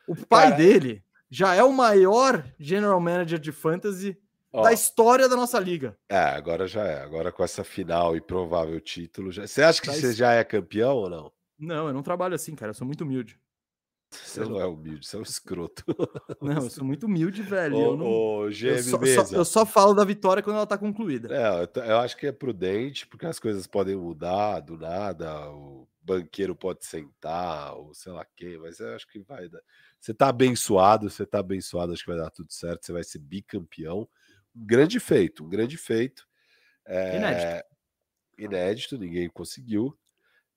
O 0.08 0.16
pai 0.16 0.50
Cara, 0.50 0.56
dele 0.58 1.04
já 1.30 1.56
é 1.56 1.64
o 1.64 1.72
maior 1.72 2.44
general 2.60 3.00
manager 3.00 3.40
de 3.40 3.52
fantasy 3.52 4.18
Ó, 4.54 4.64
da 4.64 4.74
história 4.74 5.30
da 5.30 5.36
nossa 5.36 5.60
liga. 5.60 5.98
é, 6.10 6.18
agora 6.18 6.68
já 6.68 6.84
é. 6.86 7.02
Agora 7.02 7.32
com 7.32 7.44
essa 7.44 7.64
final 7.64 8.16
e 8.16 8.22
provável 8.22 8.80
título. 8.82 9.32
Já... 9.32 9.48
Você 9.48 9.62
acha 9.62 9.82
que 9.82 9.88
Da 9.88 9.94
você 9.94 10.14
já 10.14 10.34
é 10.34 10.44
campeão 10.44 10.96
ou 10.96 11.10
não? 11.10 11.32
Não, 11.58 11.88
eu 11.88 11.94
não 11.94 12.02
trabalho 12.04 12.36
assim, 12.36 12.56
cara. 12.56 12.72
Eu 12.72 12.74
sou 12.74 12.86
muito 12.86 13.02
humilde. 13.04 13.40
Você 14.12 14.42
não 14.42 14.60
é 14.60 14.66
humilde, 14.66 15.08
você 15.08 15.16
é 15.16 15.20
um 15.20 15.24
escroto. 15.24 15.86
Não, 16.42 16.64
eu 16.64 16.70
sou 16.70 16.84
muito 16.84 17.06
humilde, 17.06 17.42
velho. 17.42 17.78
eu, 17.78 17.96
não... 17.96 18.06
Ô, 18.06 18.40
ô, 18.42 18.48
eu, 18.48 18.78
só, 18.84 18.98
só- 19.06 19.36
eu 19.36 19.46
só 19.46 19.66
falo 19.66 19.94
da 19.94 20.04
vitória 20.04 20.44
quando 20.44 20.58
ela 20.58 20.68
tá 20.68 20.78
concluída. 20.78 21.30
É, 21.34 21.90
eu 21.90 21.98
acho 22.00 22.18
que 22.18 22.28
é 22.28 22.32
prudente, 22.32 23.08
porque 23.08 23.26
as 23.26 23.40
coisas 23.40 23.68
podem 23.68 23.96
mudar 23.96 24.60
do 24.60 24.78
nada, 24.78 25.50
o 25.52 25.88
banqueiro 26.02 26.54
pode 26.56 26.86
sentar, 26.86 27.74
ou 27.76 27.94
sei 27.94 28.12
lá 28.12 28.26
quem, 28.36 28.58
mas 28.58 28.80
eu 28.82 28.94
acho 28.96 29.08
que 29.08 29.20
vai 29.20 29.48
dar. 29.48 29.62
Você 30.00 30.14
tá 30.14 30.28
abençoado, 30.30 31.10
você 31.10 31.26
tá 31.26 31.40
abençoado, 31.40 31.94
acho 31.94 32.04
que 32.04 32.10
vai 32.12 32.20
dar 32.20 32.32
tudo 32.32 32.52
certo, 32.52 32.86
você 32.86 32.92
vai 32.92 33.04
ser 33.04 33.20
bicampeão. 33.20 34.10
Grande 34.56 35.00
feito, 35.00 35.44
um 35.44 35.50
grande 35.50 35.78
feito. 35.78 36.28
É, 36.86 37.18
Inédito. 37.18 37.68
Inédito, 38.38 38.98
ninguém 38.98 39.30
conseguiu. 39.30 39.98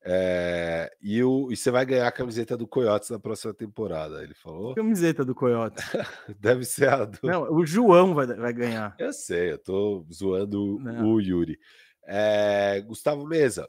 É, 0.07 0.95
e, 1.01 1.23
o, 1.23 1.51
e 1.51 1.57
você 1.57 1.71
vai 1.71 1.87
ganhar 1.87 2.07
a 2.07 2.13
camiseta 2.13 2.57
do 2.59 2.67
Coyotes 2.69 3.09
na 3.09 3.19
próxima 3.19 3.55
temporada. 3.55 4.23
Ele 4.23 4.35
falou. 4.35 4.75
Camiseta 4.75 5.25
do 5.25 5.35
Coyote. 5.35 5.77
Deve 6.39 6.65
ser 6.65 6.89
a 6.91 7.05
do, 7.07 7.19
Não, 7.23 7.51
o 7.51 7.65
João 7.65 8.15
vai, 8.15 8.27
vai 8.27 8.53
ganhar. 8.53 8.95
eu 8.99 9.13
sei, 9.13 9.53
eu 9.53 9.59
tô 9.59 10.07
zoando 10.13 10.79
Não. 10.81 11.07
o 11.07 11.21
Yuri. 11.21 11.59
É, 12.07 12.83
Gustavo 12.83 13.27
Mesa, 13.27 13.67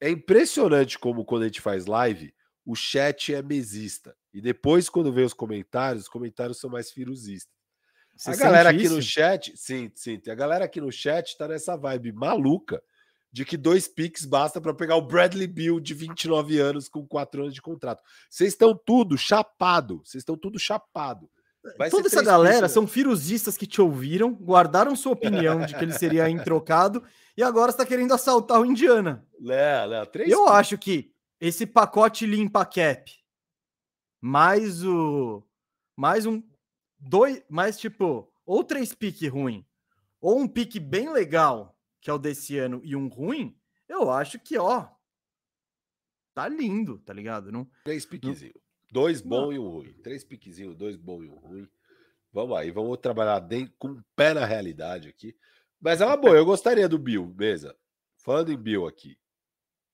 é 0.00 0.08
impressionante 0.10 0.96
como 0.96 1.24
quando 1.24 1.42
a 1.42 1.46
gente 1.46 1.60
faz 1.60 1.86
live, 1.86 2.32
o 2.64 2.76
chat 2.76 3.34
é 3.34 3.42
mesista. 3.42 4.16
E 4.32 4.40
depois, 4.40 4.88
quando 4.88 5.12
vem 5.12 5.24
os 5.24 5.34
comentários, 5.34 6.04
os 6.04 6.08
comentários 6.08 6.58
são 6.60 6.70
mais 6.70 6.92
firuzistas. 6.92 7.52
Você 8.16 8.30
a 8.30 8.36
galera 8.36 8.70
aqui 8.70 8.88
no 8.88 8.98
isso? 8.98 9.10
chat, 9.10 9.52
sim, 9.56 9.90
sim, 9.94 10.20
a 10.28 10.34
galera 10.34 10.64
aqui 10.64 10.80
no 10.80 10.92
chat 10.92 11.36
tá 11.36 11.48
nessa 11.48 11.76
vibe 11.76 12.12
maluca 12.12 12.82
de 13.32 13.44
que 13.44 13.56
dois 13.56 13.88
picks 13.88 14.26
basta 14.26 14.60
para 14.60 14.74
pegar 14.74 14.96
o 14.96 15.02
Bradley 15.02 15.46
Bill 15.46 15.80
de 15.80 15.94
29 15.94 16.58
anos 16.58 16.88
com 16.88 17.06
4 17.06 17.42
anos 17.42 17.54
de 17.54 17.62
contrato. 17.62 18.02
Vocês 18.28 18.52
estão 18.52 18.74
tudo 18.76 19.16
chapado, 19.16 20.02
vocês 20.04 20.20
estão 20.20 20.36
tudo 20.36 20.58
chapado. 20.58 21.30
Vai 21.78 21.88
Toda 21.88 22.08
essa 22.08 22.22
galera 22.22 22.56
picks, 22.56 22.62
né? 22.62 22.68
são 22.68 22.86
firuzistas 22.86 23.56
que 23.56 23.66
te 23.66 23.80
ouviram, 23.80 24.34
guardaram 24.34 24.94
sua 24.94 25.12
opinião 25.12 25.64
de 25.64 25.74
que 25.74 25.82
ele 25.82 25.92
seria 25.92 26.28
introcado 26.28 27.02
e 27.36 27.42
agora 27.42 27.70
está 27.70 27.86
querendo 27.86 28.12
assaltar 28.12 28.60
o 28.60 28.66
Indiana. 28.66 29.24
Léo, 29.40 29.88
Léo, 29.88 30.06
três 30.06 30.30
Eu 30.30 30.40
picks. 30.40 30.54
acho 30.54 30.78
que 30.78 31.12
esse 31.40 31.64
pacote 31.64 32.26
limpa 32.26 32.66
cap 32.66 33.10
mais 34.20 34.84
o 34.84 35.42
mais 35.96 36.26
um 36.26 36.42
dois, 37.02 37.42
mais 37.48 37.78
tipo, 37.78 38.32
ou 38.46 38.62
três 38.62 38.94
pique 38.94 39.28
ruim, 39.28 39.66
ou 40.20 40.38
um 40.38 40.48
pique 40.48 40.78
bem 40.78 41.12
legal, 41.12 41.76
que 42.00 42.08
é 42.08 42.12
o 42.12 42.18
desse 42.18 42.58
ano 42.58 42.80
e 42.84 42.94
um 42.94 43.08
ruim, 43.08 43.56
eu 43.88 44.10
acho 44.10 44.38
que 44.38 44.56
ó 44.56 44.88
tá 46.34 46.48
lindo, 46.48 46.98
tá 47.00 47.12
ligado? 47.12 47.52
Não 47.52 47.68
Três 47.84 48.06
piquezinhos. 48.06 48.56
Dois 48.90 49.20
bom 49.20 49.52
e 49.52 49.58
um 49.58 49.68
ruim. 49.68 49.92
Três 50.02 50.24
piquezinhos, 50.24 50.76
dois 50.76 50.96
bom 50.96 51.22
e 51.22 51.28
um 51.28 51.34
ruim. 51.34 51.68
Vamos 52.32 52.56
aí, 52.56 52.70
vamos 52.70 52.96
trabalhar 52.98 53.40
dentro, 53.40 53.74
com 53.78 53.88
o 53.88 54.04
pé 54.16 54.32
na 54.32 54.44
realidade 54.44 55.08
aqui. 55.08 55.36
Mas 55.80 56.00
é 56.00 56.06
uma 56.06 56.16
boa, 56.16 56.36
eu 56.36 56.44
gostaria 56.44 56.88
do 56.88 56.98
Bill, 56.98 57.34
mesa. 57.36 57.76
Falando 58.16 58.52
em 58.52 58.56
Bill 58.56 58.86
aqui. 58.86 59.18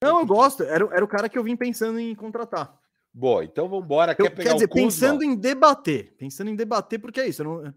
Não, 0.02 0.20
eu 0.20 0.26
gosto. 0.26 0.62
Era, 0.62 0.84
era 0.94 1.04
o 1.04 1.08
cara 1.08 1.28
que 1.28 1.38
eu 1.38 1.42
vim 1.42 1.56
pensando 1.56 1.98
em 1.98 2.14
contratar. 2.14 2.78
Boa, 3.12 3.44
então 3.44 3.68
vamos 3.68 3.84
embora. 3.84 4.14
Quer 4.14 4.24
quer 4.24 4.30
pegar 4.36 4.52
dizer, 4.54 4.68
pensando 4.68 5.22
em 5.24 5.34
debater. 5.34 6.14
Pensando 6.16 6.50
em 6.50 6.56
debater, 6.56 7.00
porque 7.00 7.20
é 7.20 7.28
isso. 7.28 7.42
Eu 7.42 7.46
não, 7.46 7.74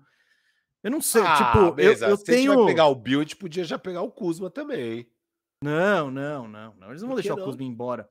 eu 0.84 0.92
não 0.92 1.02
sei. 1.02 1.22
Ah, 1.26 1.36
tipo, 1.36 1.80
eu, 1.82 1.92
eu 1.92 1.98
se 1.98 2.04
a 2.06 2.10
gente 2.16 2.24
tenho. 2.26 2.56
vai 2.56 2.66
pegar 2.66 2.88
o 2.88 2.96
Bill, 2.96 3.20
a 3.20 3.24
gente 3.24 3.36
podia 3.36 3.64
já 3.64 3.80
pegar 3.80 4.02
o 4.02 4.12
Kuzma 4.12 4.50
também? 4.50 5.10
Não, 5.64 6.10
não, 6.12 6.48
não, 6.48 6.76
não. 6.76 6.90
Eles 6.90 7.02
não 7.02 7.10
vão 7.10 7.16
deixar 7.16 7.36
não? 7.36 7.44
o 7.44 7.46
Kuzma 7.46 7.64
embora. 7.64 8.10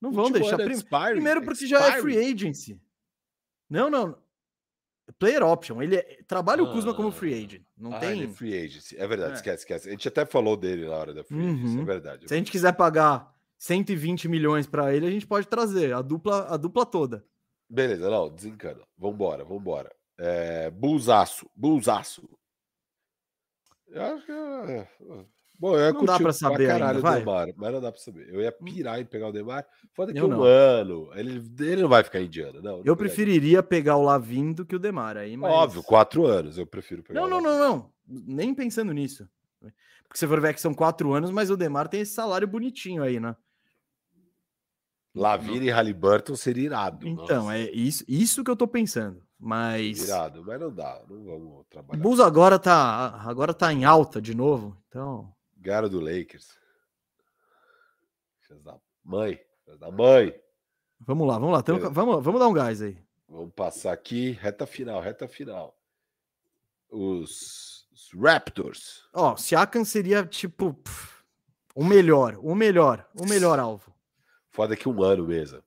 Não 0.00 0.12
vão 0.12 0.30
deixar. 0.30 0.60
é 0.60 0.64
Prim- 0.64 0.74
expiring, 0.74 1.12
Primeiro 1.14 1.42
porque 1.44 1.66
já 1.66 1.78
é 1.78 1.88
expiring. 1.88 2.02
free 2.02 2.32
agency. 2.32 2.80
Não, 3.68 3.88
não. 3.90 4.16
Player 5.18 5.42
option. 5.44 5.80
Ele 5.82 5.96
é- 5.96 6.22
trabalha 6.26 6.62
o 6.62 6.72
Kuzma 6.72 6.92
como 6.94 7.10
free 7.12 7.32
Ah. 7.34 7.36
agent. 7.44 7.62
Não 7.76 7.92
Ah, 7.94 7.98
tem. 8.00 8.10
ele 8.22 8.24
é 8.24 8.28
free 8.34 8.54
agency. 8.64 8.96
É 8.98 9.06
verdade, 9.06 9.32
É. 9.32 9.34
esquece, 9.36 9.58
esquece. 9.58 9.88
A 9.88 9.90
gente 9.92 10.08
até 10.08 10.24
falou 10.26 10.56
dele 10.56 10.86
na 10.88 10.94
hora 10.94 11.14
da 11.14 11.22
free 11.24 11.38
agency, 11.46 11.76
é 11.76 11.78
Uhum. 11.78 11.84
verdade. 11.84 12.28
Se 12.28 12.34
a 12.34 12.36
gente 12.36 12.50
quiser 12.50 12.72
pagar 12.72 13.32
120 13.58 14.28
milhões 14.28 14.66
para 14.66 14.94
ele, 14.94 15.06
a 15.06 15.10
gente 15.10 15.26
pode 15.26 15.46
trazer 15.46 15.94
a 15.94 16.02
dupla, 16.02 16.46
a 16.48 16.56
dupla 16.56 16.84
toda. 16.84 17.24
Beleza, 17.68 18.08
não, 18.08 18.28
desencana. 18.28 18.80
Vambora, 18.96 19.44
vambora. 19.44 19.94
É, 20.18 20.70
Bulsaço, 20.70 21.50
Bulsaço. 21.54 22.28
Eu 23.88 24.02
acho 24.02 24.26
que. 24.26 24.32
é, 24.32 24.88
Bom, 25.58 25.76
eu 25.76 25.92
Não 25.92 26.04
dá 26.04 26.18
pra 26.18 26.32
saber 26.32 26.70
ainda, 26.70 26.78
caralho 26.78 26.98
o 26.98 27.02
vai. 27.02 27.18
Demar, 27.20 27.48
mas 27.56 27.72
não 27.72 27.80
dá 27.80 27.90
pra 27.90 28.00
saber. 28.00 28.28
Eu 28.28 28.42
ia 28.42 28.52
pirar 28.52 29.00
em 29.00 29.06
pegar 29.06 29.28
o 29.28 29.32
Demar. 29.32 29.66
Foda 29.94 30.12
que 30.12 30.18
Eu 30.18 30.26
um 30.26 30.28
não. 30.28 30.42
ano. 30.42 31.10
Ele, 31.14 31.42
ele 31.60 31.82
não 31.82 31.88
vai 31.88 32.04
ficar 32.04 32.20
indiano, 32.20 32.60
não. 32.60 32.78
não 32.78 32.84
Eu 32.84 32.96
preferiria 32.96 33.62
pegar 33.62 33.96
o 33.96 34.02
Lavin 34.02 34.52
do 34.52 34.66
que 34.66 34.76
o 34.76 34.78
Demar 34.78 35.16
aí, 35.16 35.34
mas... 35.36 35.50
Óbvio, 35.50 35.82
quatro 35.82 36.26
anos 36.26 36.58
eu 36.58 36.66
prefiro 36.66 37.02
pegar. 37.02 37.20
Não, 37.20 37.26
o 37.26 37.30
não, 37.30 37.40
não, 37.40 37.58
não. 37.58 37.92
Nem 38.06 38.54
pensando 38.54 38.92
nisso. 38.92 39.26
Porque 40.06 40.18
se 40.18 40.26
for 40.26 40.40
ver 40.40 40.54
que 40.54 40.60
são 40.60 40.74
quatro 40.74 41.12
anos, 41.12 41.30
mas 41.30 41.50
o 41.50 41.56
Demar 41.56 41.88
tem 41.88 42.00
esse 42.00 42.12
salário 42.12 42.46
bonitinho 42.46 43.02
aí, 43.02 43.18
né? 43.18 43.34
Lavine 45.20 45.66
e 45.66 45.70
Halliburton 45.70 46.36
seria 46.36 46.64
irado. 46.66 47.06
Então, 47.08 47.44
nossa, 47.44 47.56
é 47.58 47.70
isso, 47.70 48.04
isso 48.06 48.44
que 48.44 48.50
eu 48.50 48.56
tô 48.56 48.66
pensando. 48.68 49.22
Mas 49.38 50.02
Irado, 50.02 50.42
mas 50.44 50.58
não 50.60 50.72
dá. 50.72 51.02
Não 51.08 51.24
vamos 51.24 51.60
o 51.60 51.64
trabalhar. 51.68 52.00
Bulls 52.02 52.20
agora 52.20 52.58
tá, 52.58 53.20
agora 53.26 53.52
tá 53.52 53.72
em 53.72 53.84
alta 53.84 54.20
de 54.20 54.34
novo. 54.34 54.76
Então, 54.88 55.30
Ganharam 55.58 55.88
do 55.88 56.00
Lakers. 56.00 56.48
Filhas 58.40 58.62
da 58.62 58.76
mãe. 59.04 59.38
Filhas 59.64 59.78
da 59.80 59.90
mãe. 59.90 60.34
vamos 61.00 61.26
lá, 61.28 61.38
vamos 61.38 61.52
lá. 61.54 61.62
Tamo- 61.62 61.90
vamos, 61.90 62.24
vamos 62.24 62.40
dar 62.40 62.48
um 62.48 62.52
gás 62.52 62.80
aí. 62.80 62.96
Vamos 63.28 63.52
passar 63.54 63.92
aqui, 63.92 64.30
reta 64.30 64.66
final, 64.66 65.00
reta 65.00 65.26
final. 65.28 65.76
Os, 66.88 67.86
os 67.92 68.10
Raptors. 68.18 69.02
Ó, 69.12 69.36
Siakam 69.36 69.84
seria 69.84 70.24
tipo 70.24 70.72
pff, 70.74 71.22
o 71.74 71.84
melhor, 71.84 72.38
o 72.40 72.54
melhor, 72.54 73.06
o 73.14 73.26
melhor 73.26 73.58
alvo. 73.58 73.92
Foda 74.56 74.74
que 74.74 74.88
um 74.88 75.02
ano 75.02 75.26
mesmo. 75.26 75.62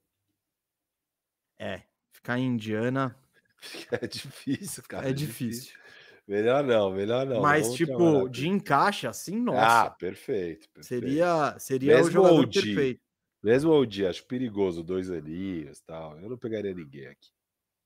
É, 1.60 1.84
ficar 2.11 2.40
em 2.40 2.48
Indiana 2.48 3.16
É 3.91 4.07
difícil, 4.07 4.84
cara. 4.88 5.10
é 5.10 5.14
difícil. 5.14 5.78
Melhor 6.28 6.64
não, 6.64 6.91
melhor 6.91 7.26
não. 7.28 7.41
Mas, 7.41 7.64
vamos 7.64 7.78
tipo, 7.78 8.30
de 8.30 8.48
encaixe 8.48 9.06
assim, 9.07 9.38
Ah, 9.38 9.44
nossa. 9.44 9.90
perfeito, 9.91 10.68
perfeito. 10.70 10.86
seria 11.06 11.56
seria 11.60 12.02
o 12.03 12.10
jogador 12.10 12.41
OG. 12.45 12.61
perfeito. 12.61 13.02
Mesmo 13.44 13.72
o 13.72 13.86
dia, 13.86 14.10
acho 14.10 14.26
perigoso, 14.26 14.84
dois 14.84 15.10
aninhos 15.10 15.78
e 15.80 15.84
tal. 15.84 16.20
Eu 16.20 16.30
não 16.30 16.38
pegaria 16.38 16.74
ninguém 16.74 17.07
aqui. 17.07 17.30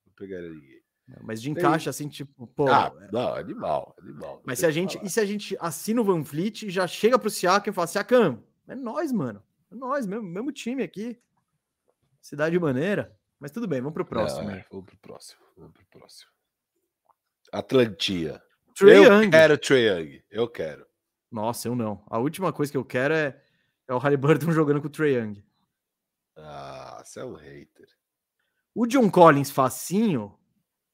Não 0.06 0.12
pegaria 0.14 0.48
ninguém. 0.50 0.80
Mas 1.22 1.40
de 1.42 1.52
Tem- 1.52 1.62
encaixe 1.62 1.88
assim, 1.88 2.08
tipo, 2.08 2.46
pô. 2.48 2.66
ah, 2.68 2.92
não, 3.12 3.34
animal, 3.34 3.94
animal. 4.00 4.36
não 4.36 4.42
mas 4.44 4.58
se 4.58 4.66
a 4.66 4.70
gente. 4.70 4.94
falar. 4.94 5.06
E 5.06 5.10
se 5.10 5.20
a 5.20 5.24
gente 5.26 5.56
assina 5.60 6.00
o 6.00 6.04
Van 6.04 6.24
Fleet 6.24 6.62
e 6.66 6.70
já 6.70 6.86
chega 6.86 7.18
pro 7.18 7.28
Siakam 7.30 7.70
e 7.70 7.74
fala, 7.74 7.86
Siakam, 7.86 8.42
é 8.66 8.74
nós, 8.74 9.12
mano. 9.12 9.42
Nós, 9.74 10.06
mesmo, 10.06 10.24
mesmo 10.24 10.52
time 10.52 10.82
aqui. 10.82 11.20
Cidade 12.20 12.58
maneira. 12.58 13.16
Mas 13.38 13.50
tudo 13.50 13.66
bem, 13.68 13.80
vamos 13.80 13.94
pro 13.94 14.04
próximo. 14.04 14.50
É, 14.50 14.64
vamos 14.70 14.86
pro 14.86 14.96
próximo. 14.98 15.40
Vamos 15.56 15.72
pro 15.72 15.86
próximo. 15.86 16.30
Atlantia. 17.52 18.42
Trae 18.74 18.96
eu 18.96 19.04
Young. 19.04 19.30
quero 19.30 19.58
Trae 19.58 19.86
Young. 19.86 20.24
Eu 20.30 20.48
quero. 20.48 20.86
Nossa, 21.30 21.68
eu 21.68 21.74
não. 21.74 22.02
A 22.06 22.18
última 22.18 22.52
coisa 22.52 22.72
que 22.72 22.78
eu 22.78 22.84
quero 22.84 23.14
é, 23.14 23.40
é 23.86 23.94
o 23.94 23.98
Halliburton 23.98 24.50
jogando 24.52 24.80
com 24.80 24.86
o 24.86 24.90
Trae 24.90 25.14
Young. 25.14 25.44
Ah, 26.36 27.02
você 27.04 27.20
é 27.20 27.24
um 27.24 27.34
hater. 27.34 27.88
O 28.74 28.86
John 28.86 29.10
Collins 29.10 29.50
facinho, 29.50 30.36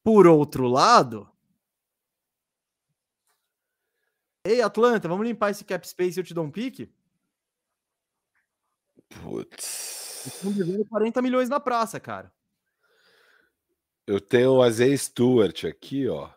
por 0.03 0.27
outro 0.27 0.67
lado. 0.67 1.27
Ei, 4.43 4.61
Atlanta, 4.61 5.07
vamos 5.07 5.25
limpar 5.25 5.51
esse 5.51 5.63
cap 5.63 5.87
space 5.87 6.19
e 6.19 6.21
eu 6.21 6.23
te 6.23 6.33
dou 6.33 6.43
um 6.43 6.51
pique? 6.51 6.91
Putz. 9.21 10.25
Estão 10.27 10.51
devendo 10.51 10.85
40 10.85 11.21
milhões 11.21 11.49
na 11.49 11.59
praça, 11.59 11.99
cara. 11.99 12.31
Eu 14.07 14.19
tenho 14.19 14.53
o 14.53 14.61
Azei 14.63 14.95
Stewart 14.97 15.63
aqui, 15.65 16.07
ó. 16.07 16.29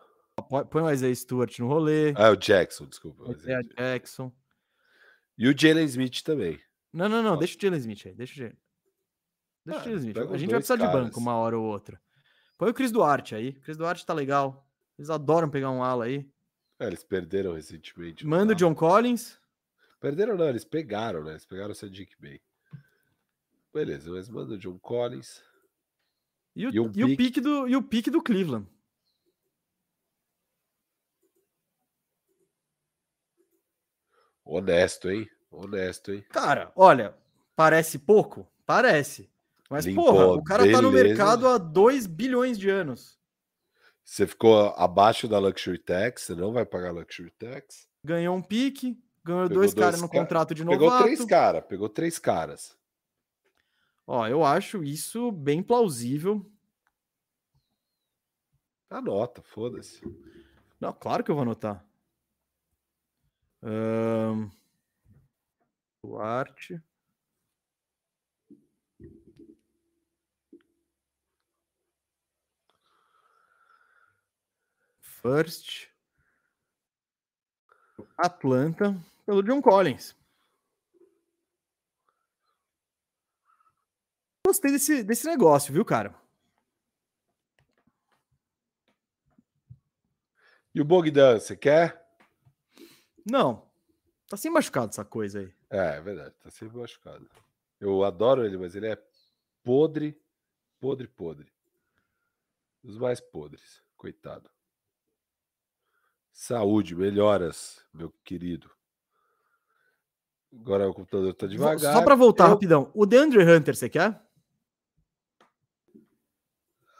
Põe- 0.69 0.81
o 0.83 0.91
Isaiah 0.91 1.15
Stewart 1.15 1.57
no 1.59 1.67
rolê. 1.67 2.13
Ah, 2.15 2.29
o 2.29 2.35
Jackson, 2.35 2.85
desculpa. 2.85 3.23
o 3.23 3.31
Isaiah. 3.31 3.61
Jackson. 3.77 4.31
E 5.37 5.47
o 5.47 5.57
Jalen 5.57 5.85
Smith 5.85 6.21
também. 6.23 6.59
Não, 6.93 7.07
não, 7.09 7.23
não. 7.23 7.33
Ó. 7.33 7.35
Deixa 7.37 7.57
o 7.57 7.61
Jalen 7.61 7.79
Smith 7.79 8.05
aí. 8.05 8.13
Deixa 8.13 8.33
o 8.33 8.37
Jalen. 8.37 8.57
Deixa 9.65 9.79
Ah, 9.79 9.81
o 9.81 9.85
Jalen 9.85 9.99
Smith. 9.99 10.17
A 10.17 10.37
gente 10.37 10.49
vai 10.49 10.59
precisar 10.59 10.75
de 10.75 10.83
banco 10.83 10.93
caras. 11.11 11.15
uma 11.17 11.35
hora 11.37 11.57
ou 11.57 11.65
outra. 11.65 11.99
Põe 12.57 12.69
o 12.69 12.73
Chris 12.73 12.91
Duarte 12.91 13.33
aí. 13.35 13.49
O 13.49 13.61
Chris 13.61 13.77
Duarte 13.77 14.05
tá 14.05 14.13
legal. 14.13 14.67
Eles 14.97 15.09
adoram 15.09 15.49
pegar 15.49 15.71
um 15.71 15.83
ala 15.83 16.05
aí. 16.05 16.29
É, 16.79 16.87
eles 16.87 17.03
perderam 17.03 17.53
recentemente. 17.53 18.25
Manda 18.25 18.53
o. 18.53 18.55
John 18.55 18.75
Collins. 18.75 19.37
Perderam 19.99 20.35
não, 20.37 20.47
eles 20.49 20.63
pegaram, 20.65 21.23
né? 21.23 21.31
Eles 21.31 21.45
pegaram 21.45 21.71
o 21.71 21.75
Sadiq 21.75 22.13
Bey. 22.19 22.41
Beleza, 23.75 24.09
mas 24.09 24.29
manda 24.29 24.53
o 24.53 24.57
John 24.57 24.79
Collins. 24.79 25.43
E 26.55 26.65
o, 26.65 26.71
E 26.73 26.79
um 26.79 26.91
e 26.95 27.03
o 27.03 27.17
pique. 27.17 27.41
do, 27.41 27.67
e 27.67 27.75
o 27.75 27.83
pique 27.83 28.09
do 28.09 28.23
Cleveland. 28.23 28.65
Honesto, 34.43 35.09
hein? 35.09 35.27
Honesto, 35.51 36.13
hein? 36.13 36.23
Cara, 36.29 36.71
olha, 36.75 37.15
parece 37.55 37.97
pouco? 37.97 38.47
Parece. 38.65 39.29
Mas, 39.69 39.85
Limpou, 39.85 40.11
porra, 40.11 40.25
o 40.33 40.43
cara 40.43 40.71
tá 40.71 40.81
no 40.81 40.91
beleza. 40.91 41.07
mercado 41.15 41.47
há 41.47 41.57
2 41.57 42.05
bilhões 42.05 42.57
de 42.57 42.69
anos. 42.69 43.17
Você 44.03 44.27
ficou 44.27 44.67
abaixo 44.77 45.27
da 45.27 45.39
Luxury 45.39 45.79
Tax, 45.79 46.23
você 46.23 46.35
não 46.35 46.53
vai 46.53 46.63
pagar 46.65 46.91
Luxury 46.91 47.31
Tax. 47.31 47.87
Ganhou 48.03 48.35
um 48.35 48.41
pique, 48.41 49.01
ganhou 49.23 49.47
Pegou 49.47 49.61
dois 49.63 49.73
caras 49.73 49.99
dois 49.99 50.01
no 50.03 50.09
ca- 50.09 50.19
contrato 50.19 50.53
de 50.53 50.63
novato. 50.63 50.79
Pegou 50.83 51.03
três 51.03 51.25
caras, 51.25 51.63
pegou 51.67 51.89
três 51.89 52.19
caras. 52.19 52.77
Ó, 54.07 54.27
eu 54.27 54.43
acho 54.43 54.83
isso 54.83 55.31
bem 55.31 55.63
plausível. 55.63 56.45
Anota, 58.89 59.41
foda-se. 59.41 60.01
Não, 60.79 60.93
claro 60.93 61.23
que 61.23 61.31
eu 61.31 61.35
vou 61.35 61.41
anotar. 61.41 61.83
Ahn, 63.63 64.49
Duarte. 66.03 66.81
First. 75.01 75.89
Atlanta 78.17 78.95
pelo 79.25 79.41
John 79.41 79.61
Collins. 79.61 80.15
Gostei 84.45 84.71
desse, 84.71 85.03
desse 85.03 85.25
negócio, 85.25 85.73
viu, 85.73 85.83
cara? 85.83 86.13
E 90.73 90.79
o 90.79 90.85
Bogdan, 90.85 91.39
você 91.39 91.55
quer? 91.55 92.05
Não. 93.25 93.67
Tá 94.27 94.37
sem 94.37 94.51
machucado 94.51 94.89
essa 94.91 95.03
coisa 95.03 95.39
aí. 95.39 95.53
É, 95.69 95.97
é 95.97 96.01
verdade, 96.01 96.35
tá 96.43 96.51
sempre 96.51 96.77
machucado. 96.77 97.27
Eu 97.79 98.03
adoro 98.03 98.45
ele, 98.45 98.55
mas 98.57 98.75
ele 98.75 98.87
é 98.87 99.01
podre, 99.63 100.15
podre, 100.79 101.07
podre. 101.07 101.51
Os 102.83 102.97
mais 102.99 103.19
podres, 103.19 103.81
coitado. 103.97 104.49
Saúde, 106.31 106.95
melhoras, 106.95 107.83
meu 107.91 108.11
querido. 108.23 108.69
Agora 110.53 110.87
o 110.87 110.93
computador 110.93 111.33
tá 111.33 111.47
devagar. 111.47 111.93
Só 111.95 112.03
pra 112.03 112.13
voltar 112.15 112.45
Eu- 112.45 112.49
rapidão. 112.49 112.91
O 112.93 113.05
DeAndre 113.07 113.43
Hunter, 113.43 113.75
você 113.75 113.89
quer? 113.89 114.23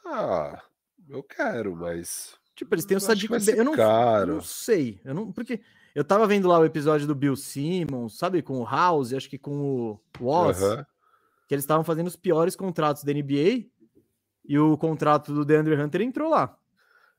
Ah, 0.05 0.61
eu 1.09 1.23
quero, 1.23 1.75
mas. 1.75 2.35
Tipo, 2.55 2.75
eles 2.75 2.85
têm 2.85 2.95
o 2.95 3.01
Sadiq 3.01 3.29
Bey. 3.29 3.59
Eu 3.59 3.65
não, 3.65 3.73
caro. 3.75 4.35
não 4.35 4.41
sei. 4.41 5.01
Eu 5.03 5.13
não, 5.13 5.31
porque 5.31 5.61
eu 5.93 6.03
tava 6.03 6.25
vendo 6.27 6.47
lá 6.47 6.59
o 6.59 6.65
episódio 6.65 7.05
do 7.07 7.15
Bill 7.15 7.35
Simmons, 7.35 8.17
sabe? 8.17 8.41
Com 8.41 8.59
o 8.59 8.65
House, 8.65 9.13
acho 9.13 9.29
que 9.29 9.37
com 9.37 9.59
o 9.59 9.99
Woz, 10.21 10.61
Aham. 10.61 10.85
que 11.47 11.55
eles 11.55 11.63
estavam 11.63 11.83
fazendo 11.83 12.07
os 12.07 12.15
piores 12.15 12.55
contratos 12.55 13.03
da 13.03 13.11
NBA 13.13 13.65
e 14.47 14.57
o 14.59 14.77
contrato 14.77 15.33
do 15.33 15.43
DeAndre 15.43 15.75
Hunter 15.75 16.01
entrou 16.01 16.29
lá. 16.29 16.57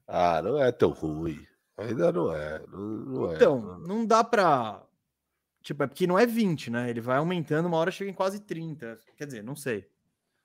Ah, 0.07 0.41
não 0.41 0.59
é 0.63 0.71
tão 0.73 0.91
ruim. 0.91 1.45
Ainda 1.77 2.11
não 2.13 2.33
é. 2.33 2.63
Não, 2.69 2.79
não 2.81 3.31
é. 3.33 3.35
Então, 3.35 3.79
não 3.81 4.07
dá 4.07 4.25
pra. 4.25 4.83
Tipo, 5.63 5.83
é 5.83 5.87
porque 5.87 6.07
não 6.07 6.19
é 6.19 6.25
20, 6.25 6.71
né? 6.71 6.89
Ele 6.89 7.01
vai 7.01 7.19
aumentando, 7.19 7.67
uma 7.67 7.77
hora 7.77 7.91
chega 7.91 8.11
em 8.11 8.15
quase 8.15 8.41
30. 8.41 8.99
Quer 9.17 9.27
dizer, 9.27 9.43
não 9.43 9.57
sei. 9.57 9.81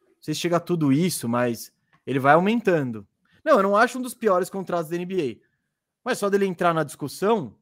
Não 0.01 0.15
sei 0.23 0.33
se 0.33 0.39
chega 0.41 0.57
a 0.57 0.59
tudo 0.59 0.91
isso, 0.91 1.29
mas 1.29 1.71
ele 2.05 2.19
vai 2.19 2.33
aumentando. 2.33 3.07
Não, 3.43 3.57
eu 3.57 3.63
não 3.63 3.75
acho 3.75 3.97
um 3.97 4.01
dos 4.01 4.13
piores 4.13 4.49
contratos 4.49 4.89
da 4.89 4.97
NBA. 4.97 5.37
Mas 6.03 6.17
só 6.17 6.29
dele 6.29 6.45
entrar 6.45 6.73
na 6.73 6.83
discussão 6.83 7.55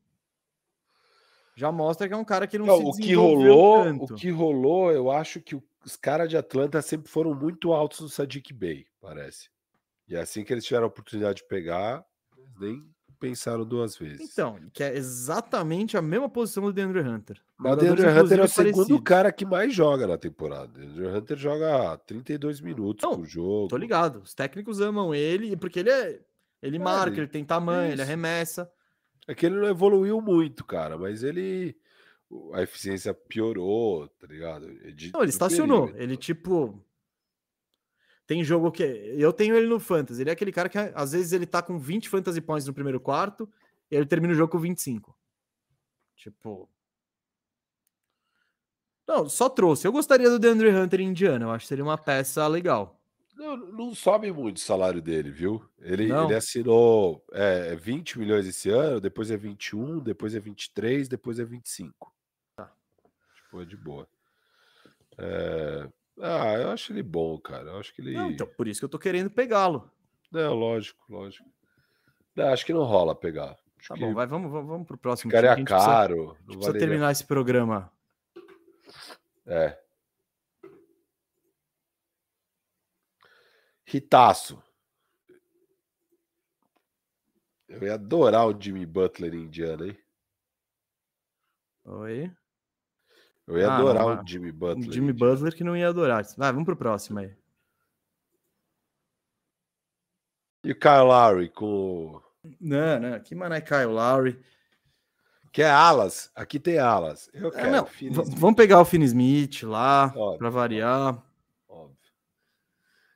já 1.56 1.72
mostra 1.74 2.08
que 2.08 2.14
é 2.14 2.18
um 2.18 2.24
cara 2.24 2.48
que 2.48 2.58
não, 2.58 2.66
Não, 2.66 2.94
se 2.94 3.02
o 3.02 3.06
que 3.06 3.14
rolou, 3.14 3.84
tanto. 3.84 4.14
o 4.14 4.16
que 4.16 4.30
rolou, 4.32 4.92
eu 4.94 5.12
acho 5.12 5.42
que 5.42 5.62
os 5.84 5.98
caras 5.98 6.30
de 6.30 6.38
Atlanta 6.38 6.82
sempre 6.82 7.12
foram 7.12 7.34
muito 7.34 7.74
altos 7.74 8.00
no 8.00 8.08
Sadiq 8.08 8.54
Bey, 8.54 8.88
parece. 9.02 9.50
E 10.08 10.16
é 10.16 10.22
assim 10.22 10.46
que 10.46 10.54
eles 10.54 10.64
tiveram 10.64 10.86
a 10.86 10.88
oportunidade 10.88 11.40
de 11.42 11.48
pegar, 11.50 12.06
nem 12.58 12.90
pensaram 13.20 13.66
duas 13.66 13.98
vezes. 13.98 14.22
Então, 14.32 14.58
que 14.74 14.84
é 14.84 14.96
exatamente 14.96 15.98
a 15.98 16.02
mesma 16.02 16.30
posição 16.30 16.64
do 16.64 16.74
DeAndre 16.74 17.02
Hunter. 17.02 17.40
Mas 17.58 17.74
o 17.74 17.76
DeAndre 17.76 18.08
Hunter 18.08 18.40
é 18.40 18.44
o 18.44 18.48
segundo 18.48 19.02
cara 19.02 19.32
que 19.32 19.46
mais 19.46 19.74
joga 19.74 20.08
na 20.08 20.18
temporada. 20.18 20.68
O 20.68 20.82
DeAndre 20.86 21.08
Hunter 21.08 21.38
joga 21.38 21.98
32 22.08 22.62
minutos 22.62 23.04
Não, 23.04 23.16
por 23.18 23.26
jogo. 23.28 23.68
Tô 23.68 23.78
ligado. 23.78 24.22
Os 24.24 24.34
técnicos 24.34 24.80
amam 24.82 25.14
ele, 25.14 25.56
porque 25.58 25.80
ele 25.80 25.90
é. 25.90 26.20
Ele 26.62 26.78
marca, 26.80 27.12
ele- 27.12 27.22
ele 27.22 27.28
tem 27.28 27.44
tamanho, 27.46 27.88
ele 27.88 27.94
isso. 27.94 28.02
arremessa. 28.02 28.70
É 29.28 29.36
que 29.36 29.46
ele 29.46 29.56
não 29.56 29.68
evoluiu 29.68 30.20
muito, 30.22 30.64
cara, 30.66 30.98
mas 30.98 31.24
ele. 31.24 31.76
A 32.54 32.62
eficiência 32.62 33.14
piorou, 33.14 34.08
tá 34.08 34.28
ligado? 34.28 34.68
De- 34.94 35.12
Não, 35.14 35.22
ele 35.22 35.30
estacionou. 35.30 35.90
Ele, 35.96 36.16
tipo. 36.16 36.80
Tem 38.30 38.44
jogo 38.44 38.72
que. 38.72 38.84
Eu 38.84 39.34
tenho 39.34 39.58
ele 39.58 39.66
no 39.66 39.80
Fantasy. 39.80 40.22
Ele 40.22 40.30
é 40.30 40.34
aquele 40.34 40.52
cara 40.52 40.70
que 40.70 40.78
às 40.78 41.14
vezes 41.14 41.32
ele 41.32 41.48
tá 41.48 41.64
com 41.64 41.80
20 41.80 42.10
Fantasy 42.10 42.40
Points 42.40 42.68
no 42.68 42.76
primeiro 42.76 43.00
quarto 43.00 43.50
e 43.90 43.96
ele 43.96 44.06
termina 44.06 44.32
o 44.32 44.36
jogo 44.36 44.52
com 44.52 44.60
25. 44.60 45.18
Tipo. 46.16 46.70
Não, 49.08 49.28
só 49.28 49.50
trouxe. 49.50 49.88
Eu 49.88 49.92
gostaria 49.92 50.30
do 50.30 50.38
DeAndre 50.38 50.70
Hunter 50.70 51.02
em 51.02 51.08
Indiana. 51.08 51.46
Eu 51.46 51.50
acho 51.50 51.64
que 51.64 51.70
seria 51.70 51.84
uma 51.84 51.98
peça 51.98 52.46
legal. 52.48 53.02
Não, 53.36 53.58
não 53.58 53.96
sobe 53.96 54.32
muito 54.32 54.58
o 54.58 54.60
salário 54.60 55.02
dele, 55.02 55.32
viu? 55.32 55.68
Ele, 55.80 56.12
ele 56.12 56.36
assinou 56.36 57.26
é, 57.32 57.76
20 57.78 58.20
milhões 58.20 58.46
esse 58.46 58.70
ano, 58.70 59.02
depois 59.02 59.32
é 59.32 59.38
21, 59.38 60.02
depois 60.02 60.36
é 60.36 60.40
23, 60.40 61.08
depois 61.08 61.40
é 61.40 61.44
25. 61.44 62.14
Tá. 62.56 62.72
Tipo, 63.34 63.64
é 63.64 63.66
de 63.66 63.76
boa. 63.76 64.08
É, 65.18 65.90
Ah, 66.22 66.54
eu 66.56 66.70
acho 66.72 66.92
ele 66.92 67.02
bom, 67.04 67.40
cara. 67.40 67.70
Eu 67.70 67.78
acho 67.80 67.94
que 67.94 68.02
ele. 68.02 68.14
Não, 68.14 68.30
então, 68.32 68.46
por 68.48 68.68
isso 68.68 68.80
que 68.82 68.86
eu 68.86 68.90
tô 68.90 69.00
querendo 69.00 69.30
pegá-lo. 69.30 69.90
Não, 70.32 70.54
lógico, 70.54 71.02
lógico. 71.10 71.50
Não, 72.36 72.50
acho 72.50 72.66
que 72.66 72.74
não 72.74 72.84
rola 72.84 73.16
pegar. 73.16 73.58
Acho 73.78 73.88
Tá 73.90 73.94
que 73.96 74.02
bom, 74.02 74.14
vai, 74.14 74.28
vamos, 74.28 74.52
vamos, 74.52 74.68
vamos 74.68 74.88
pro 74.88 74.98
próximo. 74.98 75.32
ficaria 75.32 75.56
time, 75.56 75.66
precisa- 75.66 75.86
caro. 75.88 76.36
precisa 76.46 76.60
valeria- 76.60 76.80
terminar 76.80 77.12
esse 77.12 77.26
programa. 77.26 77.92
É. 79.48 79.80
Ritaço. 83.86 84.62
Eu 87.68 87.84
ia 87.84 87.94
adorar 87.96 88.48
o 88.48 88.60
Jimmy 88.62 88.86
Butler 88.86 89.34
em 89.34 89.44
Indiana, 89.44 89.88
hein? 89.88 89.98
Oi. 91.86 92.32
Eu 93.50 93.58
ia 93.58 93.68
Ah, 93.68 93.78
adorar 93.78 94.04
não, 94.16 94.24
o 94.24 94.28
Jimmy 94.28 94.52
O 94.52 94.54
Butler. 94.54 94.92
Jimmy 94.92 95.08
em 95.08 95.10
Indiana. 95.12 95.34
Butler 95.34 95.56
que 95.56 95.64
não 95.64 95.76
ia 95.76 95.90
adorar. 95.90 96.24
Vai, 96.38 96.52
vamos 96.52 96.66
pro 96.66 96.76
próximo 96.78 97.18
aí. 97.20 97.36
E 100.64 100.72
o 100.72 100.80
Kyle 100.80 101.04
Lowry 101.06 101.50
com. 101.50 101.66
o- 101.66 102.22
Não, 102.62 103.00
não. 103.00 103.20
Que 103.20 103.34
mané 103.34 103.60
Kyle 103.60 103.86
Lowry. 103.86 104.40
Que 105.52 105.64
é 105.64 105.70
alas. 105.72 106.32
Aqui 106.36 106.60
tem 106.60 106.78
alas. 106.78 107.28
Eu 107.34 107.48
É, 107.50 107.52
quero. 107.52 107.88
Smith, 107.88 108.38
vamos 108.40 108.56
pegar 108.56 108.80
o 108.82 108.86
Finn 108.86 109.02
Smith 109.04 109.64
lá, 109.64 110.14
pra 110.38 110.50
variar. 110.52 111.24
óbvio. 111.68 111.98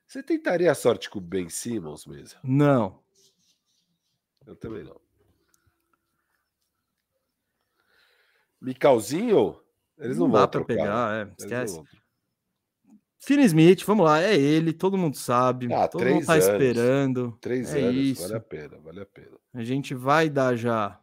Você 0.07 0.23
tentaria 0.23 0.72
a 0.72 0.76
sorte 0.76 1.10
com 1.11 1.19
o 1.19 1.22
Ben 1.22 1.47
Simmons 1.49 2.07
mesmo? 2.07 2.39
Não. 2.43 2.99
Eu 4.47 4.55
também 4.55 4.84
não. 4.84 4.99
Micalzinho? 8.61 9.60
Eles 9.99 10.18
não, 10.18 10.26
não 10.28 10.32
vão 10.32 10.41
dá 10.41 10.48
pra 10.48 10.60
trocar, 10.64 10.76
né? 10.76 10.82
pegar, 10.82 11.28
é, 11.28 11.34
esquece. 11.38 11.84
Finn 13.20 13.40
Smith, 13.41 13.86
vamos 13.86 14.06
lá, 14.06 14.22
é 14.22 14.36
ele, 14.38 14.74
todo 14.74 14.98
mundo 14.98 15.15
sabe, 15.15 15.74
Ah, 15.74 15.88
todo 15.88 16.03
mundo 16.06 16.26
tá 16.26 16.34
anos. 16.34 16.45
esperando. 16.45 17.38
Três 17.40 17.74
é 17.74 17.82
anos, 17.84 17.95
isso. 17.95 18.22
vale 18.24 18.36
a 18.36 18.40
pena, 18.41 18.78
vale 18.80 18.99
a 19.02 19.06
pena. 19.06 19.38
O 19.53 19.57
A 19.60 19.64
gente 19.64 19.94
vai 19.94 20.30
dar 20.30 20.56
já. 20.57 20.99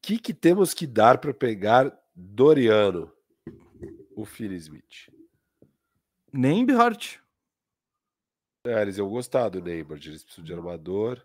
que, 0.00 0.18
que 0.18 0.32
temos 0.34 0.72
que 0.74 0.86
dar 0.86 1.18
para 1.18 1.34
pegar 1.34 1.92
Doriano? 2.14 3.12
O 4.14 4.24
Finney 4.24 4.56
Smith. 4.58 5.08
Nembhart. 6.32 7.18
É, 8.66 8.82
eles 8.82 8.98
iam 8.98 9.08
gostar 9.08 9.48
do 9.48 9.60
Neighbor, 9.60 9.96
eles 9.96 10.22
precisam 10.22 10.44
de 10.44 10.52
armador. 10.54 11.20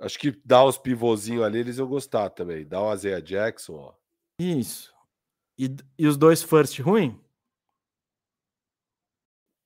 Acho 0.00 0.18
que 0.18 0.32
dá 0.44 0.64
uns 0.64 0.78
pivôzinhos 0.78 1.44
ali, 1.44 1.58
eles 1.58 1.76
iam 1.76 1.86
gostar 1.86 2.30
também. 2.30 2.66
Dá 2.66 2.80
o 2.80 2.94
Isaiah 2.94 3.20
Jackson, 3.20 3.74
ó. 3.74 3.94
Isso. 4.38 4.94
E, 5.58 5.76
e 5.98 6.06
os 6.06 6.16
dois 6.16 6.42
first 6.42 6.78
ruim? 6.80 7.22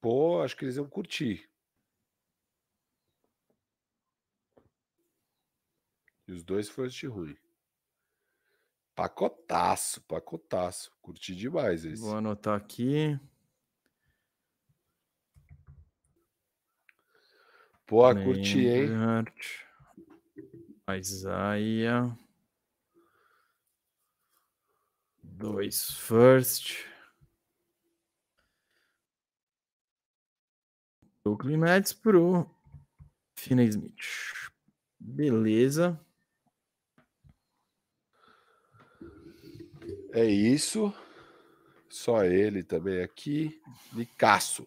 Pô, 0.00 0.42
acho 0.42 0.56
que 0.56 0.64
eles 0.64 0.76
iam 0.76 0.88
curtir. 0.88 1.48
E 6.26 6.32
os 6.32 6.42
dois 6.42 6.68
first 6.68 7.00
ruim. 7.04 7.36
Pacotaço, 8.92 10.00
pacotaço. 10.02 10.92
Curti 11.00 11.34
demais 11.36 11.84
esse. 11.84 12.02
Vou 12.02 12.16
anotar 12.16 12.56
aqui. 12.56 13.18
Pô, 17.86 18.02
curti, 18.14 18.66
hein? 18.66 18.88
Isaiah. 20.90 22.16
Dois 25.22 25.90
first. 25.90 26.86
Brooklyn 31.24 31.56
Nets 31.58 31.92
pro 31.92 32.46
Finney 33.34 33.68
Smith. 33.68 34.50
Beleza. 35.00 35.98
É 40.12 40.24
isso. 40.24 40.94
Só 41.88 42.24
ele 42.24 42.62
também 42.62 43.02
aqui. 43.02 43.60
Nicasso. 43.92 44.66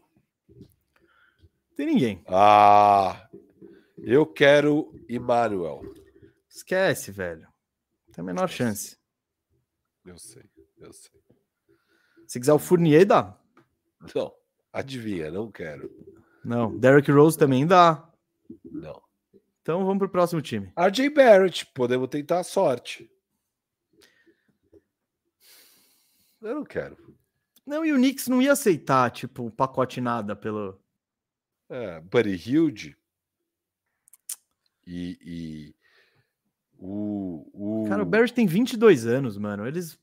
Tem 1.75 1.85
ninguém. 1.85 2.23
Ah, 2.27 3.29
eu 3.99 4.25
quero 4.25 4.91
Emmanuel. 5.07 5.81
Esquece, 6.57 7.11
velho. 7.11 7.47
Tem 8.11 8.23
a 8.23 8.25
menor 8.25 8.49
chance. 8.49 8.97
Eu 10.03 10.17
sei, 10.17 10.49
eu 10.79 10.91
sei. 10.91 11.21
Se 12.25 12.39
quiser 12.39 12.53
o 12.53 12.57
Fournier, 12.57 13.05
dá. 13.05 13.39
Não, 14.15 14.33
adivinha, 14.73 15.29
não 15.29 15.51
quero. 15.51 15.87
Não. 16.43 16.75
Derrick 16.75 17.11
Rose 17.11 17.37
também 17.37 17.67
dá. 17.67 18.11
Não. 18.65 18.99
Então 19.61 19.85
vamos 19.85 19.99
pro 19.99 20.09
próximo 20.09 20.41
time. 20.41 20.73
RJ 20.75 21.11
Barrett, 21.11 21.65
podemos 21.75 22.09
tentar 22.09 22.39
a 22.39 22.43
sorte. 22.43 23.07
Eu 26.41 26.55
não 26.55 26.63
quero. 26.63 26.97
Não, 27.67 27.85
e 27.85 27.93
o 27.93 27.97
Knicks 27.97 28.27
não 28.27 28.41
ia 28.41 28.53
aceitar, 28.53 29.11
tipo, 29.11 29.43
um 29.43 29.51
pacote 29.51 30.01
nada 30.01 30.35
pelo. 30.35 30.81
É, 31.69 31.99
Buddy 31.99 32.35
Hilde 32.35 32.97
e 34.87 35.75
o, 36.79 37.49
o 37.53 37.89
Cara, 37.89 38.03
o 38.03 38.05
Barrett 38.05 38.33
tem 38.33 38.45
22 38.45 39.05
anos, 39.05 39.37
mano. 39.37 39.67
Eles. 39.67 39.99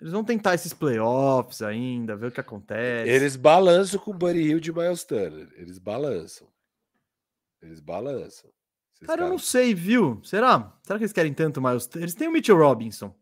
Eles 0.00 0.12
vão 0.12 0.24
tentar 0.24 0.54
esses 0.54 0.74
playoffs 0.74 1.62
ainda, 1.62 2.16
ver 2.16 2.26
o 2.26 2.32
que 2.32 2.40
acontece. 2.40 3.08
eles 3.08 3.36
balançam 3.36 3.98
com 3.98 4.10
o 4.10 4.14
Buddy 4.14 4.40
Hilde 4.40 4.70
e 4.70 4.74
Miles 4.74 5.04
Turner. 5.04 5.48
Eles 5.56 5.78
balançam. 5.78 6.48
Eles 7.62 7.80
balançam. 7.80 8.50
Cara, 9.06 9.22
eu 9.22 9.28
não 9.28 9.38
sei, 9.38 9.74
viu? 9.74 10.20
Será? 10.24 10.76
Será 10.82 10.98
que 10.98 11.04
eles 11.04 11.12
querem 11.12 11.32
tanto 11.32 11.60
mais? 11.60 11.88
Eles 11.94 12.14
têm 12.14 12.28
o 12.28 12.32
Mitchell 12.32 12.58
Robinson. 12.58 13.14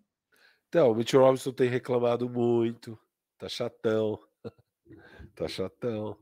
Então, 0.69 0.91
o 0.91 0.95
Mitchell 0.95 1.21
Robinson 1.21 1.53
tem 1.53 1.69
reclamado 1.69 2.29
muito. 2.29 2.99
Tá 3.39 3.49
chatão. 3.49 4.19
tá 5.37 5.47
chatão. 5.47 6.17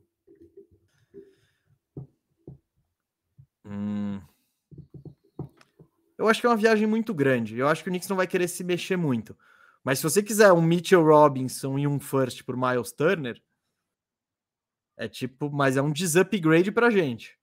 Hum. 3.65 4.20
Eu 6.21 6.29
acho 6.29 6.39
que 6.41 6.47
é 6.47 6.51
uma 6.51 6.57
viagem 6.57 6.87
muito 6.87 7.15
grande. 7.15 7.57
Eu 7.59 7.67
acho 7.67 7.83
que 7.83 7.89
o 7.89 7.93
Knicks 7.93 8.09
não 8.09 8.17
vai 8.17 8.27
querer 8.27 8.47
se 8.47 8.63
mexer 8.63 8.95
muito. 8.97 9.35
Mas 9.83 9.99
se 9.99 10.03
você 10.03 10.23
quiser 10.23 10.53
um 10.53 10.61
Mitchell 10.61 11.03
Robinson 11.03 11.79
e 11.79 11.87
um 11.87 11.99
first 11.99 12.45
por 12.45 12.55
Miles 12.59 12.93
Turner, 12.93 13.43
é 14.99 15.09
tipo, 15.09 15.51
mas 15.51 15.79
é 15.79 15.83
um 15.83 15.91
desupgrade 15.91 16.71
pra 16.71 16.91
gente. 16.91 17.39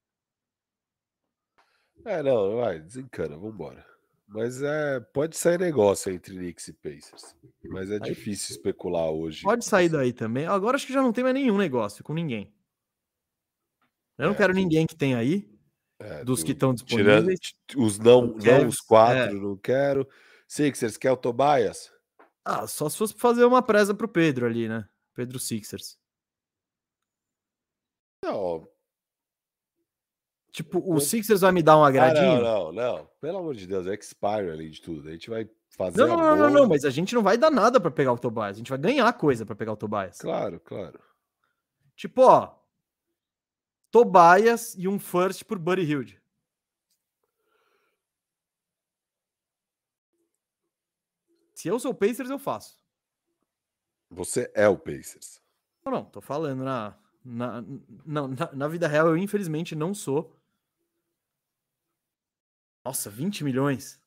É, 2.06 2.22
não, 2.22 2.58
vai, 2.58 2.80
desencana, 2.80 3.36
vambora. 3.36 3.84
Mas 4.28 4.62
é, 4.62 4.99
pode 4.99 5.36
sair 5.38 5.58
negócio 5.60 6.12
entre 6.12 6.36
Knicks 6.36 6.68
e 6.68 6.74
Pacers. 6.74 7.36
Mas 7.66 7.90
é 7.90 7.95
Aí- 7.95 8.02
difícil 8.02 8.56
especular 8.56 9.10
hoje. 9.10 9.41
Pode 9.41 9.66
sair 9.66 9.90
daí 9.90 10.14
também. 10.14 10.45
Agora 10.45 10.76
acho 10.76 10.86
que 10.86 10.94
já 10.94 11.02
não 11.02 11.12
tem 11.12 11.24
mais 11.24 11.34
nenhum 11.34 11.58
negócio 11.58 12.04
com 12.04 12.14
ninguém. 12.14 12.54
Eu 14.18 14.28
não 14.28 14.34
É, 14.34 14.38
quero 14.38 14.54
ninguém 14.54 14.86
que 14.86 14.95
tem 14.95 15.16
aí, 15.16 15.49
É, 15.99 16.24
dos 16.24 16.40
do- 16.41 16.45
que 16.45 16.52
estão 16.52 16.74
disponíveis. 16.74 17.40
os 17.76 17.98
não, 17.98 18.26
o 18.32 18.38
não 18.38 18.68
os 18.68 18.80
quatro, 18.80 19.36
é. 19.38 19.40
não 19.40 19.57
quero. 19.57 20.07
Sixers, 20.48 20.95
quer 20.98 21.11
o 21.11 21.18
Tobias? 21.18 21.91
Ah, 22.45 22.65
só 22.68 22.88
se 22.88 22.98
fosse 22.98 23.14
fazer 23.15 23.44
uma 23.45 23.61
presa 23.61 23.94
pro 23.94 24.07
Pedro 24.07 24.45
ali, 24.45 24.69
né? 24.69 24.88
Pedro 25.14 25.40
Sixers. 25.40 25.98
Não, 28.24 28.68
Tipo, 30.52 30.80
o 30.80 30.95
Eu- 30.95 30.99
Sixers 31.02 31.41
vai 31.41 31.52
me 31.52 31.61
dar 31.61 31.78
um 31.78 31.84
ah, 31.84 31.88
agradinho? 31.88 32.41
não, 32.41 32.72
não, 32.72 32.98
não. 32.98 33.10
Pelo 33.22 33.38
amor 33.38 33.53
de 33.53 33.68
Deus, 33.68 33.86
é 33.86 33.94
expire 33.94 34.49
além 34.49 34.72
de 34.72 34.82
tudo. 34.82 35.07
A 35.07 35.11
gente 35.11 35.30
vai 35.30 35.48
fazer. 35.78 35.98
Não, 35.99 36.07
não, 36.07 36.18
não, 36.18 36.36
não, 36.36 36.49
não, 36.49 36.68
mas 36.68 36.84
a 36.84 36.90
gente 36.90 37.14
não 37.14 37.22
vai 37.22 37.38
dar 37.38 37.52
nada 37.52 37.80
pra 37.80 37.91
pegar 37.91 38.11
o 38.14 38.18
Tobias. 38.18 38.52
A 38.52 38.53
gente 38.53 38.69
vai 38.72 38.80
ganhar 38.80 39.11
coisa 39.14 39.45
pra 39.45 39.56
pegar 39.56 39.74
o 39.74 39.78
Tobias. 39.78 40.18
Claro, 40.18 40.60
claro. 40.61 40.99
Tipo, 41.95 42.24
ó. 42.24 42.56
Tobias 43.91 44.76
e 44.77 44.88
um 44.88 44.99
first 44.99 45.43
por 45.45 45.57
Buddy 45.57 45.84
Hilde. 45.84 46.22
Se 51.53 51.68
eu 51.68 51.80
sou 51.80 51.91
o 51.91 51.95
Pacers, 51.95 52.30
eu 52.30 52.38
faço. 52.38 52.77
Você 54.09 54.51
é 54.53 54.68
o 54.68 54.77
Pacers. 54.77 55.41
Não, 55.84 55.91
não, 55.91 56.05
tô 56.05 56.22
falando 56.22 56.64
na, 56.64 56.95
na, 57.26 57.64
na, 58.05 58.53
na 58.53 58.68
vida 58.68 58.88
real, 58.88 59.07
eu 59.07 59.18
infelizmente 59.18 59.76
não 59.76 59.93
sou. 59.93 60.35
Nossa, 62.85 63.09
20 63.09 63.43
milhões. 63.43 63.99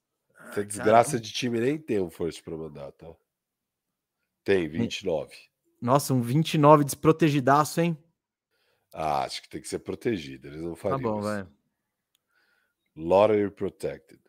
Essa 0.48 0.64
desgraça 0.64 1.10
caramba. 1.10 1.26
de 1.26 1.32
time 1.32 1.60
nem 1.60 1.76
tem 1.76 2.00
um 2.00 2.08
first 2.08 2.42
pra 2.42 2.56
mandar, 2.56 2.92
tá? 2.92 3.14
Tem, 4.42 4.68
29. 4.68 5.34
Nossa, 5.80 6.14
um 6.14 6.22
29 6.22 6.84
desprotegidaço, 6.84 7.80
hein? 7.80 7.98
Ah, 8.92 9.22
acho 9.24 9.42
que 9.42 9.48
tem 9.48 9.60
que 9.60 9.68
ser 9.68 9.78
protegido. 9.80 10.48
Eles 10.48 10.60
não 10.62 10.74
Tá 10.74 10.80
fariam 10.80 11.00
bom, 11.00 11.20
isso. 11.20 11.28
velho. 11.28 11.48
Lottery 12.96 13.50
protected. 13.50 14.20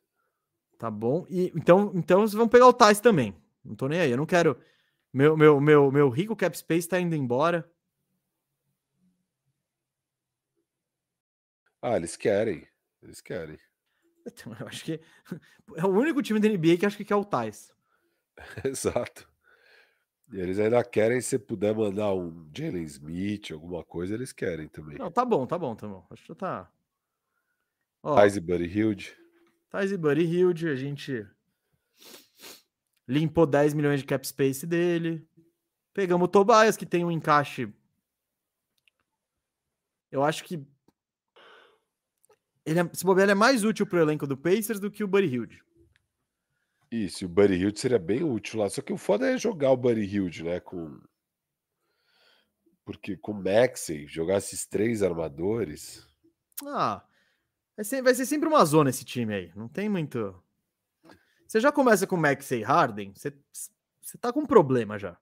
Tá 0.77 0.89
bom. 0.89 1.25
E, 1.29 1.51
então, 1.55 1.91
então 1.95 2.21
vocês 2.21 2.33
vão 2.33 2.47
pegar 2.47 2.67
o 2.67 2.73
Tais 2.73 2.99
também. 2.99 3.35
Não 3.63 3.75
tô 3.75 3.88
nem 3.88 3.99
aí. 3.99 4.11
Eu 4.11 4.17
não 4.17 4.25
quero. 4.25 4.59
Meu, 5.13 5.35
meu, 5.35 5.59
meu, 5.59 5.91
meu 5.91 6.09
rico 6.09 6.35
cap 6.35 6.57
space 6.57 6.88
tá 6.88 6.99
indo 6.99 7.15
embora. 7.15 7.69
Ah, 11.81 11.95
eles 11.97 12.15
querem. 12.15 12.67
Eles 13.01 13.21
querem. 13.21 13.57
Então, 14.25 14.55
eu 14.59 14.67
acho 14.67 14.83
que 14.85 14.99
é 15.75 15.85
o 15.85 15.89
único 15.89 16.21
time 16.21 16.39
da 16.39 16.47
NBA 16.47 16.77
que 16.77 16.85
acho 16.85 16.97
que 16.97 17.05
quer 17.05 17.15
o 17.15 17.25
Tais. 17.25 17.71
Exato. 18.63 19.30
Eles 20.31 20.59
ainda 20.59 20.83
querem, 20.83 21.19
se 21.19 21.37
puder 21.37 21.75
mandar 21.75 22.13
um 22.13 22.49
Jalen 22.55 22.83
Smith, 22.83 23.51
alguma 23.51 23.83
coisa, 23.83 24.13
eles 24.13 24.31
querem 24.31 24.67
também. 24.67 24.97
Não, 24.97 25.11
tá 25.11 25.25
bom, 25.25 25.45
tá 25.45 25.57
bom, 25.57 25.75
tá 25.75 25.87
bom. 25.87 26.05
Acho 26.09 26.21
que 26.21 26.27
já 26.29 26.35
tá. 26.35 26.71
Ó, 28.01 28.15
Tais 28.15 28.37
e 28.37 28.39
Buddy 28.39 28.65
Hilde. 28.65 29.17
Tais 29.69 29.91
e 29.91 29.97
Buddy 29.97 30.23
Hilde, 30.23 30.69
a 30.69 30.75
gente 30.75 31.27
limpou 33.07 33.45
10 33.45 33.73
milhões 33.73 33.99
de 33.99 34.05
cap 34.05 34.25
space 34.25 34.65
dele. 34.65 35.27
Pegamos 35.93 36.25
o 36.25 36.27
Tobias, 36.29 36.77
que 36.77 36.85
tem 36.85 37.03
um 37.03 37.11
encaixe. 37.11 37.71
Eu 40.09 40.23
acho 40.23 40.43
que. 40.43 40.65
Ele 42.65 42.79
é, 42.79 42.89
se 42.93 43.03
bobear, 43.03 43.25
ele 43.25 43.31
é 43.31 43.35
mais 43.35 43.63
útil 43.63 43.85
pro 43.85 43.99
elenco 43.99 44.25
do 44.25 44.37
Pacers 44.37 44.79
do 44.79 44.89
que 44.89 45.03
o 45.03 45.07
Buddy 45.07 45.27
Hilde. 45.27 45.63
Isso, 46.91 47.23
e 47.23 47.26
o 47.26 47.30
Buddy 47.30 47.55
Hilde 47.55 47.80
seria 47.80 47.97
bem 47.97 48.22
útil 48.22 48.59
lá. 48.59 48.69
Só 48.69 48.81
que 48.81 48.91
o 48.91 48.97
foda 48.97 49.31
é 49.31 49.38
jogar 49.38 49.72
o 49.72 49.77
Buddy 49.77 50.03
Hilde, 50.03 50.43
né? 50.43 50.59
Com. 50.59 50.99
Porque 52.84 53.15
com 53.15 53.31
o 53.31 53.41
Maxey, 53.41 54.07
jogar 54.07 54.38
esses 54.38 54.65
três 54.65 55.01
armadores. 55.01 56.05
Ah, 56.65 57.01
vai 57.77 57.85
ser, 57.85 58.01
vai 58.01 58.13
ser 58.13 58.26
sempre 58.26 58.49
uma 58.49 58.65
zona 58.65 58.89
esse 58.89 59.05
time 59.05 59.34
aí. 59.34 59.51
Não 59.55 59.69
tem 59.69 59.88
muito. 59.88 60.43
Você 61.47 61.61
já 61.61 61.72
começa 61.72 62.05
com 62.05 62.18
Maxey 62.18 62.59
e 62.59 62.63
Harden, 62.63 63.13
você, 63.15 63.34
você 64.01 64.18
tá 64.18 64.34
com 64.34 64.41
um 64.41 64.45
problema 64.45 64.99
já. 64.99 65.18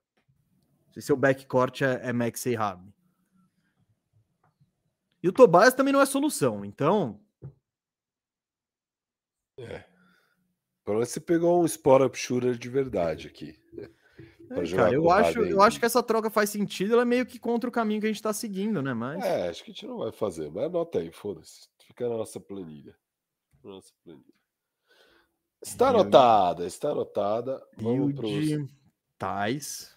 Se 0.92 1.00
seu 1.00 1.16
backcourt 1.16 1.82
é, 1.82 2.00
é 2.08 2.12
Maxey 2.12 2.54
e 2.54 2.56
Harden. 2.56 2.92
E 5.22 5.28
o 5.28 5.32
Tobias 5.32 5.74
também 5.74 5.92
não 5.92 6.00
é 6.00 6.06
solução, 6.06 6.64
então. 6.64 7.20
É. 9.56 9.89
Pelo 10.90 10.98
menos 10.98 11.10
você 11.10 11.20
pegou 11.20 11.62
um 11.62 11.64
spot-up 11.66 12.18
shooter 12.18 12.58
de 12.58 12.68
verdade 12.68 13.28
aqui. 13.28 13.56
É, 14.52 14.68
cara, 14.74 14.92
eu 14.92 15.08
acho, 15.08 15.38
eu 15.44 15.62
acho 15.62 15.78
que 15.78 15.86
essa 15.86 16.02
troca 16.02 16.28
faz 16.28 16.50
sentido, 16.50 16.94
ela 16.94 17.02
é 17.02 17.04
meio 17.04 17.24
que 17.24 17.38
contra 17.38 17.70
o 17.70 17.72
caminho 17.72 18.00
que 18.00 18.08
a 18.08 18.12
gente 18.12 18.20
tá 18.20 18.32
seguindo, 18.32 18.82
né? 18.82 18.92
Mas. 18.92 19.24
É, 19.24 19.48
acho 19.48 19.62
que 19.62 19.70
a 19.70 19.72
gente 19.72 19.86
não 19.86 19.98
vai 19.98 20.10
fazer, 20.10 20.50
mas 20.50 20.64
anota 20.64 20.98
aí, 20.98 21.12
foda-se. 21.12 21.68
Fica 21.86 22.08
na 22.08 22.16
nossa 22.16 22.40
planilha. 22.40 22.96
Nossa 23.62 23.92
planilha. 24.02 24.34
Está 25.62 25.90
anotada, 25.90 26.66
está 26.66 26.90
anotada. 26.90 27.64
Vamos. 27.76 28.12
Build 28.12 28.68
Tais. 29.16 29.96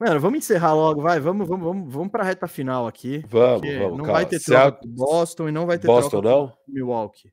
Mano, 0.00 0.18
vamos 0.18 0.38
encerrar 0.38 0.72
logo, 0.72 1.02
vai. 1.02 1.20
Vamos, 1.20 1.46
vamos, 1.46 1.62
vamos, 1.66 1.92
vamos 1.92 2.10
para 2.10 2.22
a 2.22 2.26
reta 2.26 2.48
final 2.48 2.86
aqui. 2.86 3.22
Vamos, 3.28 3.60
vamos. 3.60 3.98
Não 3.98 4.04
calma. 4.04 4.12
vai 4.12 4.24
ter 4.26 4.40
troca 4.40 4.78
com 4.78 4.88
Boston 4.88 5.48
e 5.50 5.52
não 5.52 5.66
vai 5.66 5.78
ter 5.78 5.86
Boston 5.86 6.22
troca 6.22 6.28
não? 6.28 6.56
Milwaukee. 6.66 7.30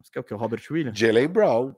Você 0.00 0.10
quer 0.10 0.20
o 0.20 0.24
que? 0.24 0.34
O 0.34 0.36
Robert 0.36 0.62
Williams? 0.68 0.98
Jalen 0.98 1.28
Brown. 1.28 1.72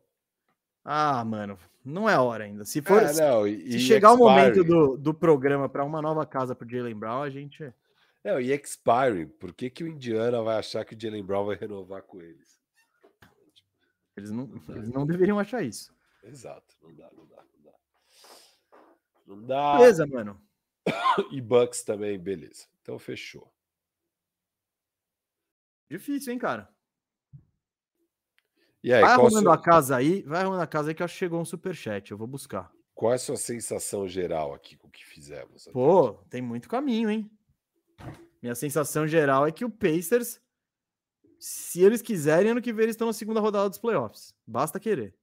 Ah, 0.83 1.23
mano, 1.23 1.59
não 1.85 2.09
é 2.09 2.19
hora 2.19 2.45
ainda. 2.45 2.65
Se 2.65 2.81
for, 2.81 3.03
É, 3.03 3.09
se, 3.09 3.21
não, 3.21 3.47
e, 3.47 3.73
se 3.73 3.81
chegar 3.81 4.15
o 4.15 4.17
momento 4.17 4.61
expiring. 4.61 4.69
do, 4.69 4.97
do 4.97 5.13
programa 5.13 5.69
para 5.69 5.85
uma 5.85 6.01
nova 6.01 6.25
casa 6.25 6.55
pro 6.55 6.69
Jalen 6.69 6.97
Brown, 6.99 7.23
a 7.23 7.29
gente. 7.29 7.73
Não, 8.25 8.41
e 8.41 8.53
expiring. 8.53 9.27
Por 9.27 9.53
que, 9.53 9.69
que 9.69 9.85
o 9.85 9.87
Indiana 9.89 10.41
vai 10.43 10.57
achar 10.59 10.83
que 10.85 10.95
o 10.95 10.99
Jalen 10.99 11.25
Brown 11.25 11.45
vai 11.45 11.57
renovar 11.57 12.03
com 12.03 12.23
eles? 12.23 12.59
Eles 14.17 14.31
não, 14.31 14.49
eles 14.71 14.89
não 14.91 15.05
deveriam 15.05 15.39
achar 15.39 15.63
isso. 15.63 15.93
Exato, 16.25 16.75
não 16.83 16.95
dá, 16.95 17.11
não 17.15 17.27
dá, 17.27 17.43
não 19.27 19.43
dá. 19.47 19.77
Beleza, 19.79 20.07
mano. 20.07 20.41
E 21.31 21.41
Bucks 21.41 21.83
também, 21.83 22.19
beleza. 22.19 22.67
Então 22.81 22.99
fechou. 22.99 23.53
Difícil, 25.89 26.33
hein, 26.33 26.39
cara? 26.39 26.69
E 28.83 28.93
aí, 28.93 29.01
Vai 29.01 29.13
arrumando 29.13 29.45
sua, 29.45 29.55
a 29.55 29.59
casa 29.59 29.95
aí, 29.97 30.23
vai 30.23 30.41
arrumando 30.41 30.63
a 30.63 30.67
casa 30.67 30.91
aí 30.91 30.95
que 30.95 31.03
eu 31.03 31.05
acho 31.05 31.15
que 31.15 31.19
chegou 31.21 31.41
um 31.41 31.45
superchat. 31.45 32.11
Eu 32.11 32.19
vou 32.19 32.27
buscar. 32.27 32.73
qual 32.95 33.13
é 33.13 33.15
a 33.15 33.19
sua 33.19 33.37
sensação 33.37 34.09
geral 34.09 34.55
aqui 34.55 34.77
com 34.77 34.89
o 34.89 34.91
que 34.91 35.05
fizemos? 35.05 35.67
aqui? 35.69 35.73
Pô, 35.73 36.15
tem 36.29 36.43
muito 36.43 36.69
caminho, 36.69 37.09
hein? 37.11 37.31
Minha 38.43 38.55
sensação 38.57 39.07
geral 39.07 39.47
é 39.47 39.53
que 39.53 39.65
o 39.65 39.71
Pacers, 39.71 40.41
se 41.39 41.81
eles 41.81 42.03
quiserem, 42.03 42.51
ano 42.51 42.63
que 42.63 42.73
vem 42.73 42.85
eles 42.85 42.95
estão 42.95 43.07
na 43.07 43.13
segunda 43.13 43.39
rodada 43.39 43.69
dos 43.69 43.79
playoffs. 43.79 44.35
Basta 44.45 44.81
querer. 44.81 45.15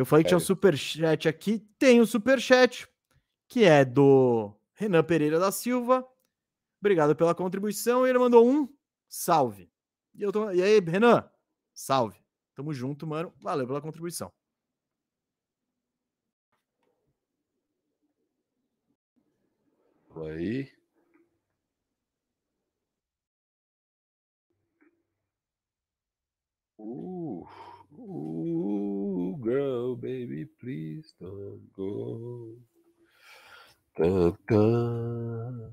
Eu 0.00 0.06
falei 0.06 0.24
que 0.24 0.28
tinha 0.28 0.38
um 0.38 0.40
superchat 0.40 1.28
aqui. 1.28 1.58
Tem 1.78 2.00
o 2.00 2.06
superchat, 2.06 2.88
que 3.46 3.64
é 3.64 3.84
do 3.84 4.50
Renan 4.72 5.04
Pereira 5.04 5.38
da 5.38 5.52
Silva. 5.52 6.08
Obrigado 6.80 7.14
pela 7.14 7.34
contribuição. 7.34 8.06
Ele 8.06 8.18
mandou 8.18 8.48
um 8.48 8.66
salve. 9.06 9.70
E, 10.14 10.22
eu 10.22 10.32
tô... 10.32 10.50
e 10.52 10.62
aí, 10.62 10.80
Renan? 10.80 11.30
Salve. 11.74 12.18
Tamo 12.54 12.72
junto, 12.72 13.06
mano. 13.06 13.30
Valeu 13.40 13.66
pela 13.66 13.82
contribuição. 13.82 14.32
Aí. 20.16 20.72
Uh, 26.78 27.46
uh, 27.98 28.59
girl, 29.42 29.94
baby, 29.94 30.46
please 30.58 31.14
don't 31.20 31.62
go. 31.72 32.58
Tan, 33.94 34.32
tan. 34.46 35.72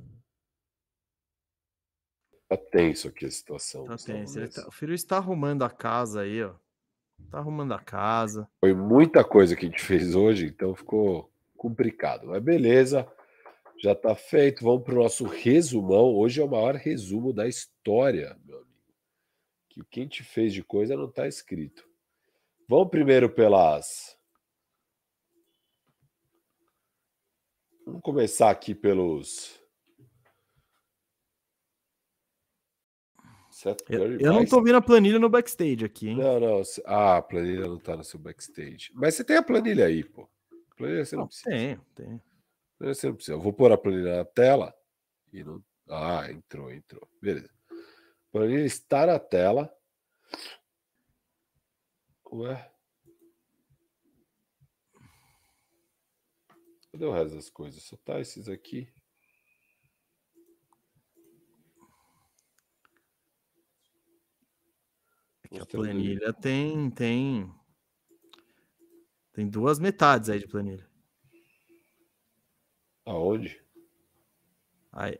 Tá 2.49 2.57
tenso 2.57 3.07
aqui 3.09 3.25
a 3.25 3.31
situação. 3.31 3.85
Tá 3.85 3.97
tenso. 3.97 4.39
Tá- 4.49 4.67
O 4.67 4.71
filho 4.71 4.93
está 4.93 5.17
arrumando 5.17 5.63
a 5.63 5.69
casa 5.69 6.21
aí, 6.21 6.41
ó. 6.43 6.53
Tá 7.29 7.39
arrumando 7.39 7.73
a 7.73 7.79
casa. 7.79 8.47
Foi 8.59 8.73
muita 8.73 9.23
coisa 9.23 9.55
que 9.55 9.65
a 9.65 9.69
gente 9.69 9.83
fez 9.83 10.15
hoje, 10.15 10.45
então 10.45 10.73
ficou 10.75 11.31
complicado. 11.57 12.27
Mas 12.27 12.41
beleza, 12.41 13.07
já 13.81 13.93
tá 13.95 14.15
feito. 14.15 14.63
Vamos 14.63 14.83
para 14.83 14.93
o 14.93 15.03
nosso 15.03 15.25
resumão. 15.25 16.15
Hoje 16.15 16.39
é 16.39 16.43
o 16.43 16.49
maior 16.49 16.75
resumo 16.75 17.33
da 17.33 17.47
história, 17.47 18.37
meu 18.45 18.57
amigo. 18.57 18.67
Que 19.69 19.81
o 19.81 19.85
que 19.85 19.99
a 19.99 20.03
gente 20.03 20.23
fez 20.23 20.53
de 20.53 20.63
coisa 20.63 20.95
não 20.95 21.09
está 21.09 21.27
escrito. 21.27 21.85
Vamos 22.69 22.89
primeiro 22.89 23.29
pelas. 23.29 24.17
Vamos 27.85 28.01
começar 28.01 28.49
aqui 28.49 28.75
pelos. 28.75 29.57
Eu, 33.89 34.19
eu 34.19 34.33
não 34.33 34.45
tô 34.45 34.61
vendo 34.61 34.75
a 34.75 34.81
planilha 34.81 35.17
no 35.17 35.29
backstage 35.29 35.83
aqui, 35.83 36.09
hein? 36.09 36.17
não, 36.17 36.39
não. 36.39 36.61
Ah, 36.85 37.17
a 37.17 37.21
planilha 37.21 37.67
não 37.67 37.79
tá 37.79 37.95
no 37.95 38.03
seu 38.03 38.19
backstage. 38.19 38.91
Mas 38.93 39.15
você 39.15 39.23
tem 39.23 39.37
a 39.37 39.41
planilha 39.41 39.85
aí, 39.85 40.03
pô. 40.03 40.29
Planilha 40.75 41.05
você 41.05 41.15
não, 41.15 41.23
Não, 41.23 41.27
precisa. 41.27 41.49
tem, 41.49 41.79
tem. 41.95 42.21
Planilha 42.77 42.93
Você 42.93 43.07
não 43.07 43.15
precisa. 43.15 43.35
Eu 43.35 43.41
vou 43.41 43.53
pôr 43.53 43.71
a 43.71 43.77
planilha 43.77 44.17
na 44.17 44.25
tela 44.25 44.75
e 45.31 45.43
não. 45.43 45.63
Ah, 45.89 46.29
entrou, 46.29 46.71
entrou. 46.71 47.09
Beleza. 47.21 47.49
A 47.71 48.31
planilha 48.31 48.65
está 48.65 49.07
na 49.07 49.17
tela. 49.17 49.73
Ué. 52.31 52.71
Cadê 56.91 57.05
o 57.05 57.11
resto 57.11 57.35
das 57.35 57.49
coisas? 57.49 57.83
Só 57.83 57.95
tá 57.97 58.19
esses 58.19 58.49
aqui. 58.49 58.91
É 65.43 65.47
que 65.47 65.59
a 65.59 65.65
planilha 65.65 66.33
tem, 66.33 66.89
tem. 66.89 67.53
Tem 69.31 69.47
duas 69.47 69.79
metades 69.79 70.29
aí 70.29 70.39
de 70.39 70.47
planilha. 70.47 70.89
Aonde? 73.05 73.63
Aí, 74.91 75.19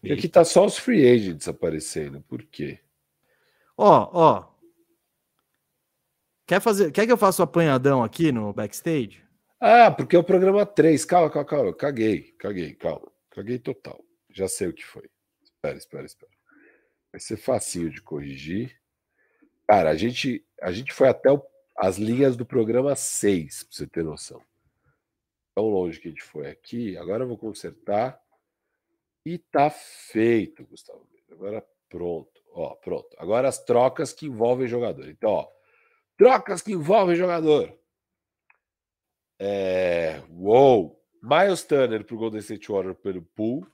Porque 0.00 0.12
aqui 0.12 0.28
tá 0.28 0.44
só 0.44 0.66
os 0.66 0.78
free 0.78 1.10
agents 1.10 1.48
aparecendo. 1.48 2.20
Por 2.22 2.44
quê? 2.44 2.78
Ó, 3.76 4.10
ó. 4.12 4.59
Quer 6.50 6.60
fazer, 6.60 6.90
quer 6.90 7.06
que 7.06 7.12
eu 7.12 7.16
faça 7.16 7.40
o 7.40 7.44
apanhadão 7.44 8.02
aqui 8.02 8.32
no 8.32 8.52
backstage? 8.52 9.22
Ah, 9.60 9.88
porque 9.88 10.16
é 10.16 10.18
o 10.18 10.24
programa 10.24 10.66
3. 10.66 11.04
Calma, 11.04 11.30
calma, 11.30 11.48
calma. 11.48 11.72
Caguei, 11.72 12.32
caguei, 12.40 12.74
calma. 12.74 13.06
Caguei 13.30 13.56
total. 13.56 14.04
Já 14.28 14.48
sei 14.48 14.66
o 14.66 14.72
que 14.72 14.84
foi. 14.84 15.08
Espera, 15.44 15.78
espera, 15.78 16.04
espera. 16.04 16.32
Vai 17.12 17.20
ser 17.20 17.36
facinho 17.36 17.88
de 17.88 18.02
corrigir. 18.02 18.76
Cara, 19.68 19.90
a 19.90 19.94
gente, 19.94 20.44
a 20.60 20.72
gente 20.72 20.92
foi 20.92 21.06
até 21.08 21.30
o- 21.30 21.40
as 21.76 21.98
linhas 21.98 22.36
do 22.36 22.44
programa 22.44 22.96
6, 22.96 23.62
pra 23.62 23.72
você 23.76 23.86
ter 23.86 24.02
noção. 24.02 24.42
Tão 25.54 25.66
longe 25.68 26.00
que 26.00 26.08
a 26.08 26.10
gente 26.10 26.24
foi 26.24 26.48
aqui. 26.48 26.96
Agora 26.96 27.22
eu 27.22 27.28
vou 27.28 27.38
consertar. 27.38 28.20
E 29.24 29.38
tá 29.38 29.70
feito, 29.70 30.66
Gustavo. 30.66 31.06
Agora 31.30 31.64
pronto. 31.88 32.42
Ó, 32.52 32.74
pronto. 32.74 33.08
Agora 33.18 33.46
as 33.46 33.62
trocas 33.62 34.12
que 34.12 34.26
envolvem 34.26 34.66
jogador. 34.66 35.08
Então, 35.08 35.30
ó. 35.30 35.59
Trocas 36.20 36.60
que 36.60 36.72
envolvem 36.72 37.16
jogador. 37.16 37.74
É, 39.38 40.22
uou! 40.28 41.02
Miles 41.22 41.64
Turner 41.64 42.04
para 42.04 42.14
o 42.14 42.18
Golden 42.18 42.40
State 42.40 42.70
Warriors 42.70 42.98
pelo 42.98 43.22
pool. 43.22 43.66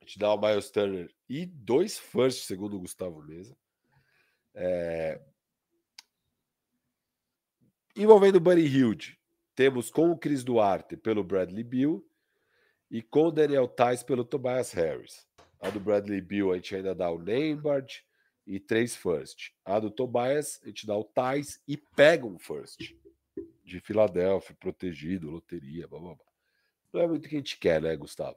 A 0.00 0.04
gente 0.04 0.18
dá 0.18 0.34
o 0.34 0.40
Miles 0.40 0.68
Turner 0.68 1.08
e 1.28 1.46
dois 1.46 1.96
first, 1.96 2.44
segundo 2.44 2.76
o 2.76 2.80
Gustavo 2.80 3.22
Mesa. 3.22 3.56
É, 4.52 5.22
envolvendo 7.94 8.38
o 8.38 8.40
Buddy 8.40 8.66
Hilde, 8.66 9.16
temos 9.54 9.90
com 9.90 10.10
o 10.10 10.18
Chris 10.18 10.42
Duarte 10.42 10.96
pelo 10.96 11.22
Bradley 11.22 11.62
Bill 11.62 12.04
E 12.90 13.00
com 13.00 13.26
o 13.26 13.30
Daniel 13.30 13.68
Tais 13.68 14.02
pelo 14.02 14.24
Tobias 14.24 14.72
Harris. 14.72 15.24
A 15.60 15.70
do 15.70 15.78
Bradley 15.78 16.20
Bill 16.20 16.50
a 16.50 16.56
gente 16.56 16.74
ainda 16.74 16.96
dá 16.96 17.08
o 17.08 17.18
Nembard 17.20 18.04
e 18.46 18.60
três 18.60 18.94
first. 18.94 19.50
A 19.64 19.78
do 19.80 19.90
Tobias 19.90 20.60
a 20.62 20.66
gente 20.68 20.86
dá 20.86 20.96
o 20.96 21.04
Tais 21.04 21.60
e 21.66 21.76
pega 21.76 22.26
um 22.26 22.38
first. 22.38 22.94
De 23.64 23.80
Filadélfia, 23.80 24.56
protegido, 24.60 25.30
loteria, 25.30 25.88
blá 25.88 25.98
blá 25.98 26.14
blá. 26.14 26.24
Não 26.92 27.00
é 27.00 27.06
muito 27.08 27.26
o 27.26 27.28
que 27.28 27.34
a 27.34 27.38
gente 27.38 27.58
quer, 27.58 27.82
né, 27.82 27.96
Gustavo? 27.96 28.36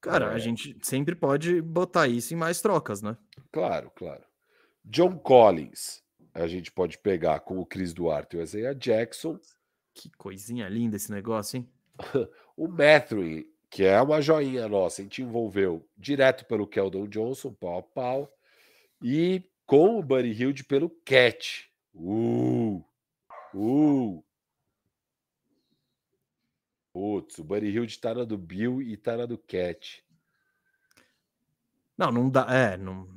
Cara, 0.00 0.32
É. 0.32 0.34
a 0.34 0.38
gente 0.38 0.76
sempre 0.82 1.14
pode 1.14 1.60
botar 1.60 2.08
isso 2.08 2.32
em 2.32 2.36
mais 2.36 2.60
trocas, 2.62 3.02
né? 3.02 3.16
Claro, 3.52 3.90
claro. 3.94 4.24
John 4.84 5.18
Collins, 5.18 6.02
a 6.32 6.46
gente 6.46 6.72
pode 6.72 6.96
pegar 6.98 7.40
com 7.40 7.58
o 7.58 7.66
Chris 7.66 7.92
Duarte 7.92 8.36
e 8.36 8.40
o 8.40 8.42
Isaiah 8.42 8.72
Jackson. 8.74 9.38
Que 9.92 10.08
coisinha 10.16 10.68
linda 10.68 10.96
esse 10.96 11.10
negócio, 11.10 11.58
hein? 11.58 11.68
O 12.56 12.66
Matthew, 12.66 13.44
que 13.70 13.84
é 13.84 14.00
uma 14.02 14.20
joinha 14.20 14.66
nossa, 14.68 15.00
a 15.00 15.04
gente 15.04 15.22
envolveu 15.22 15.86
direto 15.96 16.44
pelo 16.46 16.66
Keldon 16.66 17.06
Johnson, 17.06 17.52
pau 17.52 17.78
a 17.78 17.82
pau, 17.82 18.32
e 19.02 19.42
com 19.66 19.98
o 19.98 20.02
Buddy 20.02 20.32
Hilde 20.32 20.64
pelo 20.64 20.90
Cat. 21.04 21.70
Uh! 21.94 22.82
Uh! 23.54 24.24
Putz, 26.92 27.38
o 27.38 27.44
Buddy 27.44 27.68
Hilde 27.68 27.98
tá 27.98 28.14
na 28.14 28.24
do 28.24 28.36
Bill 28.36 28.82
e 28.82 28.96
tá 28.96 29.16
na 29.16 29.26
do 29.26 29.38
Cat. 29.38 30.04
Não, 31.96 32.10
não 32.12 32.30
dá. 32.30 32.46
É, 32.48 32.76
não, 32.76 33.08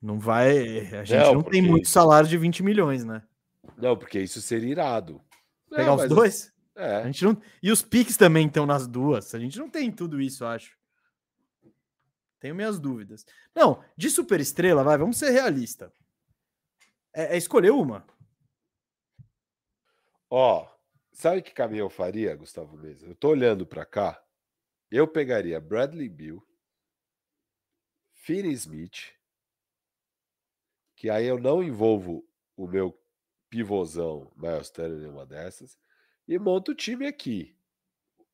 não 0.00 0.18
vai. 0.18 0.78
A 0.94 1.04
gente 1.04 1.18
Não, 1.18 1.34
não, 1.34 1.42
tem 1.42 1.62
muito 1.62 1.88
salário 1.88 2.28
de 2.28 2.36
20 2.36 2.62
milhões, 2.62 3.04
né? 3.04 3.22
Não, 3.76 3.96
porque 3.96 4.20
isso 4.20 4.40
seria 4.40 4.70
irado. 4.70 5.20
Pegar 5.68 5.86
Não, 5.86 5.96
os 5.96 6.08
dois? 6.08 6.52
É. 6.76 6.96
A 6.96 7.06
gente 7.06 7.24
não... 7.24 7.40
E 7.62 7.72
os 7.72 7.82
piques 7.82 8.16
também 8.16 8.46
estão 8.46 8.66
nas 8.66 8.86
duas. 8.86 9.34
A 9.34 9.38
gente 9.38 9.58
não 9.58 9.68
tem 9.68 9.90
tudo 9.90 10.20
isso, 10.20 10.44
acho. 10.44 10.76
Tenho 12.46 12.54
minhas 12.54 12.78
dúvidas. 12.78 13.26
Não, 13.52 13.82
de 13.96 14.08
super 14.08 14.38
estrela, 14.38 14.84
vai, 14.84 14.96
vamos 14.96 15.18
ser 15.18 15.30
realista. 15.30 15.92
É, 17.12 17.34
é 17.34 17.36
escolher 17.36 17.72
uma. 17.72 18.06
Ó, 20.30 20.72
sabe 21.12 21.42
que 21.42 21.50
caminho 21.50 21.80
eu 21.80 21.90
faria, 21.90 22.36
Gustavo 22.36 22.76
Mesa? 22.76 23.04
Eu 23.04 23.16
tô 23.16 23.30
olhando 23.30 23.66
pra 23.66 23.84
cá. 23.84 24.24
Eu 24.92 25.08
pegaria 25.08 25.60
Bradley 25.60 26.08
Bill, 26.08 26.40
Finney 28.12 28.52
Smith, 28.52 29.12
que 30.94 31.10
aí 31.10 31.26
eu 31.26 31.40
não 31.40 31.64
envolvo 31.64 32.24
o 32.56 32.68
meu 32.68 32.96
pivôzão 33.50 34.30
Miles 34.36 34.70
Turner 34.70 35.02
em 35.02 35.10
uma 35.10 35.26
dessas, 35.26 35.76
e 36.28 36.38
monto 36.38 36.70
o 36.70 36.76
time 36.76 37.08
aqui. 37.08 37.58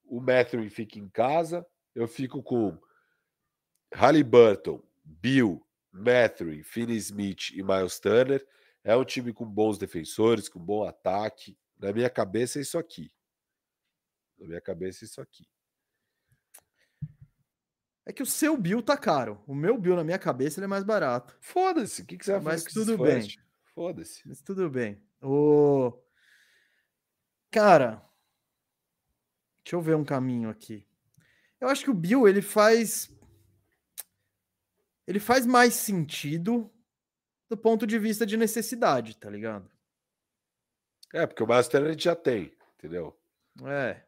O 0.04 0.20
Matthew 0.20 0.68
fica 0.68 0.98
em 0.98 1.08
casa, 1.08 1.66
eu 1.94 2.06
fico 2.06 2.42
com 2.42 2.78
Halliburton, 3.94 4.82
Bill, 5.04 5.64
Matthew, 5.90 6.64
Finney 6.64 6.96
Smith 6.96 7.50
e 7.52 7.62
Miles 7.62 7.98
Turner. 8.00 8.46
É 8.82 8.96
um 8.96 9.04
time 9.04 9.32
com 9.32 9.44
bons 9.44 9.78
defensores, 9.78 10.48
com 10.48 10.58
bom 10.58 10.84
ataque. 10.84 11.56
Na 11.78 11.92
minha 11.92 12.10
cabeça 12.10 12.58
é 12.58 12.62
isso 12.62 12.78
aqui. 12.78 13.12
Na 14.38 14.46
minha 14.46 14.60
cabeça 14.60 15.04
é 15.04 15.06
isso 15.06 15.20
aqui. 15.20 15.46
É 18.04 18.12
que 18.12 18.22
o 18.22 18.26
seu 18.26 18.56
Bill 18.56 18.82
tá 18.82 18.96
caro. 18.96 19.42
O 19.46 19.54
meu 19.54 19.78
Bill, 19.78 19.94
na 19.94 20.02
minha 20.02 20.18
cabeça, 20.18 20.58
ele 20.58 20.64
é 20.64 20.68
mais 20.68 20.82
barato. 20.82 21.36
Foda-se, 21.40 22.02
o 22.02 22.06
que, 22.06 22.18
que 22.18 22.24
você 22.24 22.32
vai 22.32 22.54
Mas 22.54 22.64
fazer 22.64 22.74
tudo 22.74 22.98
bem. 22.98 23.28
Foda-se. 23.74 24.26
Mas 24.26 24.42
tudo 24.42 24.68
bem. 24.68 25.00
O... 25.20 25.92
Cara, 27.50 28.04
deixa 29.64 29.76
eu 29.76 29.80
ver 29.80 29.94
um 29.94 30.04
caminho 30.04 30.50
aqui. 30.50 30.86
Eu 31.60 31.68
acho 31.68 31.84
que 31.84 31.90
o 31.90 31.94
Bill, 31.94 32.26
ele 32.26 32.42
faz. 32.42 33.08
Ele 35.12 35.20
faz 35.20 35.44
mais 35.44 35.74
sentido 35.74 36.72
do 37.46 37.54
ponto 37.54 37.86
de 37.86 37.98
vista 37.98 38.24
de 38.24 38.34
necessidade, 38.34 39.14
tá 39.18 39.28
ligado? 39.28 39.70
É, 41.12 41.26
porque 41.26 41.42
o 41.42 41.46
Master 41.46 41.84
a 41.84 41.90
gente 41.90 42.04
já 42.04 42.16
tem, 42.16 42.50
entendeu? 42.78 43.14
É. 43.62 44.02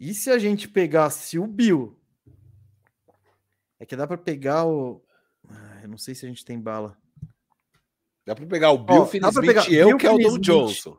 E 0.00 0.14
se 0.14 0.30
a 0.30 0.38
gente 0.38 0.66
pegasse 0.66 1.38
o 1.38 1.46
Bill? 1.46 2.00
É 3.78 3.84
que 3.84 3.94
dá 3.94 4.06
pra 4.06 4.16
pegar 4.16 4.64
o. 4.64 5.04
Ah, 5.46 5.80
eu 5.82 5.88
não 5.90 5.98
sei 5.98 6.14
se 6.14 6.24
a 6.24 6.28
gente 6.30 6.42
tem 6.42 6.58
bala. 6.58 6.96
Dá 8.24 8.34
pra 8.34 8.46
pegar 8.46 8.70
o 8.70 8.78
Bill, 8.78 9.02
Ó, 9.02 9.06
Finney 9.06 9.20
dá 9.20 9.30
pra 9.30 9.42
Smith 9.42 9.54
pegar 9.54 9.70
e 9.70 9.74
eu, 9.74 9.88
Bill, 9.88 9.98
que 9.98 10.06
é 10.06 10.10
o 10.10 10.18
Don. 10.18 10.38
Johnson. 10.38 10.98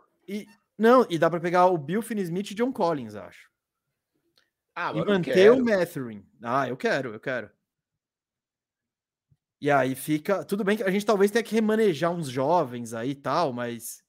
Não, 0.78 1.08
e 1.10 1.18
dá 1.18 1.32
pra 1.32 1.40
pegar 1.40 1.66
o 1.66 1.80
Bill, 1.80 2.04
Finney 2.04 2.26
Smith 2.26 2.52
e 2.52 2.54
John 2.54 2.72
Collins, 2.72 3.16
acho. 3.16 3.50
Ah, 4.76 4.92
e 4.92 5.04
manter 5.04 5.52
o 5.52 5.66
Mathurin. 5.66 6.24
Ah, 6.44 6.70
eu 6.70 6.78
quero, 6.78 7.12
eu 7.12 7.20
quero. 7.20 7.50
E 9.62 9.70
aí 9.70 9.96
fica. 9.96 10.44
Tudo 10.44 10.64
bem 10.64 10.76
que 10.76 10.84
a 10.84 10.92
gente 10.92 11.06
talvez 11.06 11.32
tenha 11.32 11.44
que 11.44 11.54
remanejar 11.56 12.12
uns 12.12 12.28
jovens 12.30 12.94
aí 12.94 13.12
e 13.12 13.16
tal, 13.16 13.54
mas 13.54 14.04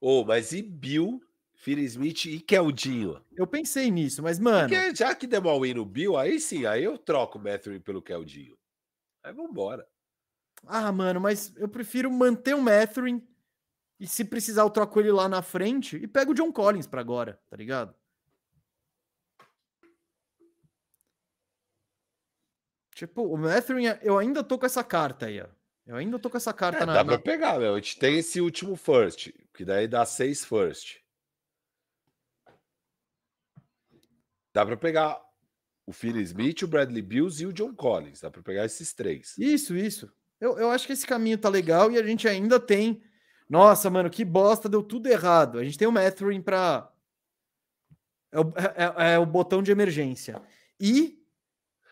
Oh, 0.00 0.24
mas 0.24 0.52
e 0.52 0.62
Bill, 0.62 1.20
Finney 1.54 1.84
Smith 1.84 2.24
e 2.26 2.40
Keldinho? 2.40 3.20
eu 3.36 3.46
pensei 3.46 3.90
nisso, 3.90 4.22
mas, 4.22 4.38
mano. 4.38 4.70
Porque 4.70 4.94
já 4.94 5.14
que 5.14 5.26
mal 5.40 5.60
win 5.60 5.74
no 5.74 5.84
Bill, 5.84 6.16
aí 6.16 6.40
sim, 6.40 6.64
aí 6.64 6.84
eu 6.84 6.96
troco 6.98 7.38
o 7.38 7.42
Matthew 7.42 7.80
pelo 7.80 8.00
Keldinho. 8.02 8.56
Aí 9.24 9.32
vambora. 9.32 9.86
Ah, 10.66 10.90
mano, 10.92 11.20
mas 11.20 11.54
eu 11.56 11.68
prefiro 11.68 12.10
manter 12.10 12.54
o 12.54 12.60
Mathurin 12.62 13.22
e 14.00 14.06
se 14.06 14.24
precisar 14.24 14.62
eu 14.62 14.70
troco 14.70 15.00
ele 15.00 15.12
lá 15.12 15.28
na 15.28 15.42
frente 15.42 15.96
e 15.96 16.08
pego 16.08 16.32
o 16.32 16.34
John 16.34 16.52
Collins 16.52 16.86
pra 16.86 17.00
agora, 17.00 17.40
tá 17.48 17.56
ligado? 17.56 17.94
Tipo, 22.96 23.24
o 23.24 23.36
Mathurin, 23.36 23.84
eu 24.00 24.16
ainda 24.16 24.42
tô 24.42 24.58
com 24.58 24.64
essa 24.64 24.82
carta 24.82 25.26
aí, 25.26 25.38
ó. 25.38 25.46
Eu 25.86 25.96
ainda 25.96 26.18
tô 26.18 26.30
com 26.30 26.38
essa 26.38 26.50
carta 26.50 26.82
É, 26.82 26.86
na, 26.86 26.94
dá 26.94 27.04
na- 27.04 27.12
pra 27.12 27.18
pegar, 27.18 27.58
meu. 27.58 27.74
A 27.74 27.76
gente 27.76 27.98
tem 27.98 28.18
esse 28.18 28.40
último 28.40 28.74
first, 28.74 29.28
que 29.52 29.66
daí 29.66 29.86
dá 29.86 30.06
seis 30.06 30.42
first. 30.46 30.96
Dá 34.54 34.64
pra 34.64 34.78
pegar 34.78 35.20
o 35.84 35.92
Phil 35.92 36.18
Smith, 36.22 36.62
o 36.62 36.66
Bradley 36.66 37.02
Bills 37.02 37.42
e 37.42 37.46
o 37.46 37.52
John 37.52 37.74
Collins. 37.74 38.22
Dá 38.22 38.30
pra 38.30 38.42
pegar 38.42 38.64
esses 38.64 38.94
três. 38.94 39.36
Isso, 39.36 39.76
isso. 39.76 40.10
Eu, 40.40 40.58
eu 40.58 40.70
acho 40.70 40.86
que 40.86 40.94
esse 40.94 41.06
caminho 41.06 41.36
tá 41.36 41.50
legal 41.50 41.90
e 41.92 41.98
a 41.98 42.02
gente 42.02 42.26
ainda 42.26 42.58
tem. 42.58 43.02
Nossa, 43.48 43.90
mano, 43.90 44.08
que 44.08 44.24
bosta, 44.24 44.70
deu 44.70 44.82
tudo 44.82 45.06
errado. 45.08 45.58
A 45.58 45.64
gente 45.64 45.76
tem 45.78 45.86
o 45.86 45.92
Mathurin 45.92 46.40
pra. 46.40 46.90
É 48.32 48.40
o, 48.40 48.52
é- 48.56 49.12
é 49.14 49.18
o 49.18 49.26
botão 49.26 49.62
de 49.62 49.70
emergência. 49.70 50.40
E 50.80 51.15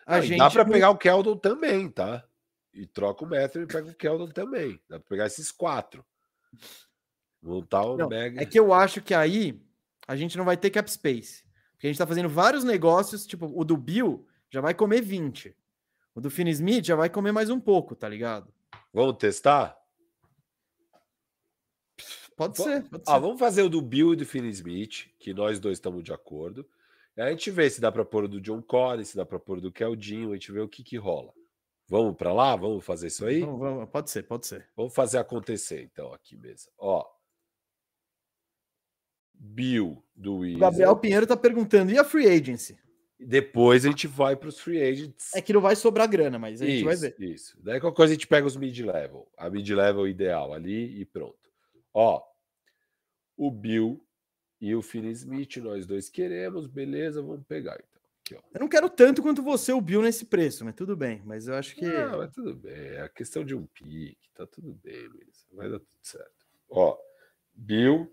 a 0.07 0.20
gente. 0.20 0.39
dá 0.39 0.50
não- 0.65 0.70
pegar 0.70 0.91
o 0.91 0.99
Keldon 0.99 1.36
também, 1.36 1.89
tá? 1.91 2.24
E 2.73 2.86
troca 2.86 3.24
o 3.24 3.28
Matthew 3.28 3.62
e 3.62 3.66
pega 3.66 3.91
o 3.91 3.94
Keldon 3.94 4.28
também. 4.28 4.81
Dá 4.89 4.99
pra 4.99 5.08
pegar 5.08 5.26
esses 5.26 5.52
quatro. 5.52 6.05
Montar 7.41 7.84
um 7.86 7.97
Não, 7.97 8.08
mega. 8.08 8.42
É 8.42 8.47
que 8.47 8.58
eu 8.58 8.73
acho 8.73 9.00
que 9.02 9.15
aí 9.15 9.60
a 10.08 10.16
gente 10.16 10.36
não 10.36 10.44
vai 10.44 10.57
ter 10.57 10.70
cap 10.70 10.91
space. 10.91 11.44
Porque 11.73 11.86
a 11.86 11.91
gente 11.91 11.99
tá 11.99 12.07
fazendo 12.07 12.28
vários 12.28 12.65
negócios, 12.65 13.26
tipo, 13.26 13.47
o 13.55 13.65
do 13.65 13.76
Bill 13.76 14.26
já 14.50 14.60
vai 14.60 14.74
comer 14.74 15.02
20. 15.02 15.55
O 16.15 16.20
do 16.20 16.31
Finn 16.31 16.49
Smith 16.49 16.84
já 16.86 16.97
vai 16.97 17.10
comer 17.10 17.33
mais 17.33 17.50
um 17.50 17.60
pouco, 17.60 17.94
tá 17.94 18.08
ligado? 18.08 18.52
Vamos 18.92 19.16
testar? 19.18 19.76
Pode 22.36 22.58
Va- 22.58 22.65
ser, 22.65 22.83
pode 22.89 23.05
Ah, 23.07 23.15
ser. 23.15 23.20
vamos 23.20 23.39
fazer 23.39 23.62
o 23.62 23.68
do 23.68 23.81
Bill 23.81 24.12
e 24.12 24.16
do 24.16 24.26
Finn 24.26 24.47
Smith, 24.49 25.07
que 25.18 25.33
nós 25.33 25.60
dois 25.60 25.78
estamos 25.78 26.02
de 26.02 26.12
acordo. 26.12 26.66
Aí 27.17 27.25
a 27.28 27.31
gente 27.31 27.51
vê 27.51 27.68
se 27.70 27.81
dá 27.81 27.93
para 27.93 28.05
pôr 28.05 28.26
do 28.26 28.41
John 28.41 28.60
Collins, 28.62 29.09
se 29.09 29.17
dá 29.17 29.25
para 29.25 29.39
pôr 29.39 29.59
o 29.59 29.60
do 29.60 29.73
Keldinho, 29.73 30.31
a 30.31 30.34
gente 30.34 30.51
vê 30.51 30.60
o 30.60 30.68
que 30.68 30.83
que 30.83 30.97
rola. 30.97 31.33
Vamos 31.86 32.17
para 32.17 32.33
lá? 32.33 32.57
Vamos 32.57 32.84
fazer 32.84 33.07
isso 33.09 33.25
aí? 33.26 33.41
Vamos- 33.41 33.60
vamos- 33.60 33.91
pode 33.91 34.10
ser, 34.10 34.23
pode 34.25 34.47
ser. 34.47 34.68
Vamos 34.76 34.94
fazer 34.94 35.18
acontecer 35.18 35.83
então 35.83 36.12
aqui 36.12 36.36
mesmo. 36.36 36.73
Ó. 36.78 37.05
Bill 39.34 40.02
do 40.15 40.34
O 40.34 40.39
Wizards. 40.39 40.60
Gabriel 40.60 40.97
Pinheiro 40.97 41.26
tá 41.26 41.36
perguntando, 41.36 41.93
e 41.93 41.99
a 41.99 42.05
free 42.05 42.26
agency? 42.26 42.78
Depois 43.18 43.84
a 43.84 43.89
gente 43.91 44.07
vai 44.07 44.34
para 44.34 44.49
os 44.49 44.59
free 44.59 44.83
agents. 44.83 45.34
É 45.34 45.41
que 45.41 45.52
não 45.52 45.60
vai 45.60 45.76
sobrar 45.76 46.09
grana, 46.09 46.39
mas 46.39 46.60
a 46.60 46.67
gente 46.67 46.76
isso, 46.76 46.84
vai 46.84 46.97
ver. 46.97 47.15
Isso. 47.20 47.57
Daí 47.62 47.81
qualquer 47.81 47.97
coisa 47.97 48.12
a 48.12 48.15
gente 48.15 48.26
pega 48.26 48.47
os 48.47 48.57
mid-level. 48.57 49.31
A 49.36 49.49
mid-level 49.49 50.09
ideal 50.09 50.52
ali 50.52 51.01
e 51.01 51.05
pronto. 51.05 51.39
Ó, 51.93 52.23
o 53.36 53.51
Bill 53.51 54.05
e 54.60 54.74
o 54.74 54.83
Finney 54.83 55.12
Smith, 55.12 55.57
nós 55.58 55.86
dois 55.86 56.08
queremos, 56.08 56.66
beleza, 56.66 57.23
vamos 57.23 57.44
pegar 57.47 57.74
então. 57.74 58.02
Aqui. 58.24 58.34
Eu 58.55 58.60
não 58.60 58.68
quero 58.68 58.89
tanto 58.89 59.23
quanto 59.23 59.42
você, 59.42 59.73
o 59.73 59.81
Bill, 59.81 60.00
nesse 60.00 60.24
preço, 60.24 60.65
mas 60.65 60.74
tudo 60.74 60.97
bem. 60.97 61.23
Mas 61.26 61.47
eu 61.47 61.55
acho 61.55 61.74
que. 61.74 61.86
Não, 61.86 62.18
mas 62.18 62.33
tudo 62.33 62.55
bem. 62.55 62.73
É 62.73 63.02
a 63.02 63.08
questão 63.08 63.44
de 63.44 63.55
um 63.55 63.66
pique, 63.66 64.31
tá 64.34 64.47
tudo 64.47 64.73
bem, 64.83 65.07
Luiz. 65.08 65.47
Vai 65.52 65.68
dar 65.68 65.78
tudo 65.78 65.99
certo. 66.00 66.47
Ó, 66.70 66.97
Bill, 67.55 68.10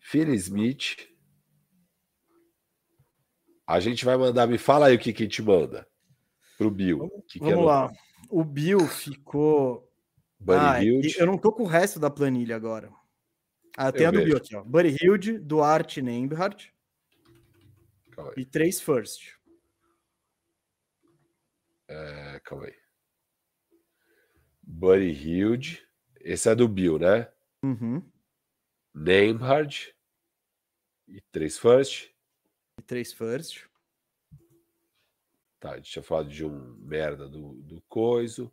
Finney 0.00 0.36
Smith. 0.36 1.08
A 3.66 3.80
gente 3.80 4.04
vai 4.04 4.18
mandar, 4.18 4.46
me 4.46 4.58
fala 4.58 4.88
aí 4.88 4.96
o 4.96 4.98
que 4.98 5.14
que 5.14 5.22
a 5.22 5.26
gente 5.26 5.40
manda 5.40 5.88
pro 6.58 6.70
Bill. 6.70 7.08
Que 7.26 7.38
que 7.38 7.46
é 7.46 7.50
Vamos 7.50 7.64
lá. 7.64 7.90
O 8.28 8.44
Bill 8.44 8.80
ficou. 8.86 9.88
Ah, 10.48 10.84
eu 10.84 11.26
não 11.26 11.38
tô 11.38 11.52
com 11.52 11.62
o 11.62 11.66
resto 11.66 11.98
da 11.98 12.10
planilha 12.10 12.56
agora. 12.56 12.92
Ah, 13.76 13.90
tem 13.90 14.02
Eu 14.02 14.08
a 14.08 14.12
do. 14.12 14.24
Bill 14.24 14.36
aqui, 14.36 14.54
ó. 14.54 14.62
Buddy 14.62 14.96
Hilde, 15.00 15.38
Duarte 15.38 16.02
Nembhard. 16.02 16.72
calma 18.10 18.32
aí. 18.36 18.42
E 18.42 18.44
três 18.44 18.80
first. 18.80 19.34
É, 21.88 22.40
calma 22.44 22.66
aí. 22.66 22.74
Buddy 24.62 25.10
Hilde. 25.10 25.86
Esse 26.20 26.48
é 26.48 26.54
do 26.54 26.68
Bill, 26.68 26.98
né? 26.98 27.30
Uhum. 27.62 28.02
Nemhard. 28.94 29.94
E 31.08 31.20
três 31.32 31.58
first. 31.58 32.10
E 32.78 32.82
três 32.82 33.12
first. 33.12 33.66
Tá, 35.58 35.72
a 35.72 35.76
gente 35.76 35.90
tinha 35.90 36.02
falado 36.02 36.28
de 36.28 36.44
um 36.44 36.74
merda 36.78 37.28
do, 37.28 37.54
do 37.62 37.80
Coiso. 37.82 38.52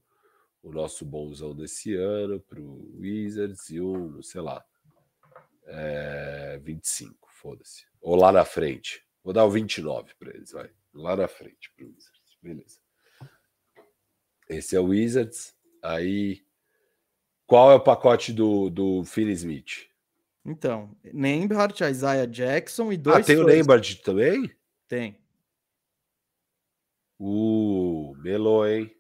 O 0.61 0.72
nosso 0.72 1.06
bonzão 1.06 1.56
desse 1.56 1.95
ano 1.95 2.39
pro 2.41 2.91
Wizards 2.99 3.69
e 3.69 3.80
um, 3.80 4.22
sei 4.22 4.41
lá. 4.41 4.65
É, 5.72 6.59
25, 6.64 7.30
foda-se. 7.31 7.85
Ou 8.01 8.15
lá 8.15 8.31
na 8.31 8.43
frente. 8.43 9.06
Vou 9.23 9.33
dar 9.33 9.45
o 9.45 9.51
29 9.51 10.14
para 10.17 10.30
eles, 10.31 10.51
vai. 10.51 10.69
Lá 10.93 11.15
na 11.15 11.27
frente 11.27 11.72
pro 11.75 11.88
Wizards. 11.88 12.38
Beleza. 12.41 12.80
Esse 14.49 14.75
é 14.75 14.80
o 14.80 14.85
Wizards. 14.85 15.53
Aí, 15.83 16.43
qual 17.45 17.72
é 17.72 17.75
o 17.75 17.80
pacote 17.80 18.33
do, 18.33 18.69
do 18.69 19.03
Finney 19.03 19.33
Smith? 19.33 19.88
Então, 20.43 20.95
Nembhard, 21.14 21.83
Isaiah 21.83 22.25
Jackson 22.25 22.91
e 22.91 22.98
dois. 22.98 23.17
Ah, 23.17 23.23
tem 23.23 23.38
o. 23.38 23.45
Nembard 23.45 23.95
também? 23.98 24.51
Tem. 24.88 25.19
Uh, 27.19 28.15
melou, 28.17 28.67
hein? 28.67 28.95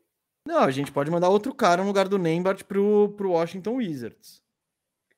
Não, 0.45 0.59
a 0.59 0.71
gente 0.71 0.91
pode 0.91 1.09
mandar 1.09 1.29
outro 1.29 1.53
cara 1.53 1.81
no 1.81 1.87
lugar 1.87 2.07
do 2.07 2.17
Nembhard 2.17 2.63
pro, 2.65 3.09
pro 3.17 3.31
Washington 3.31 3.75
Wizards. 3.75 4.43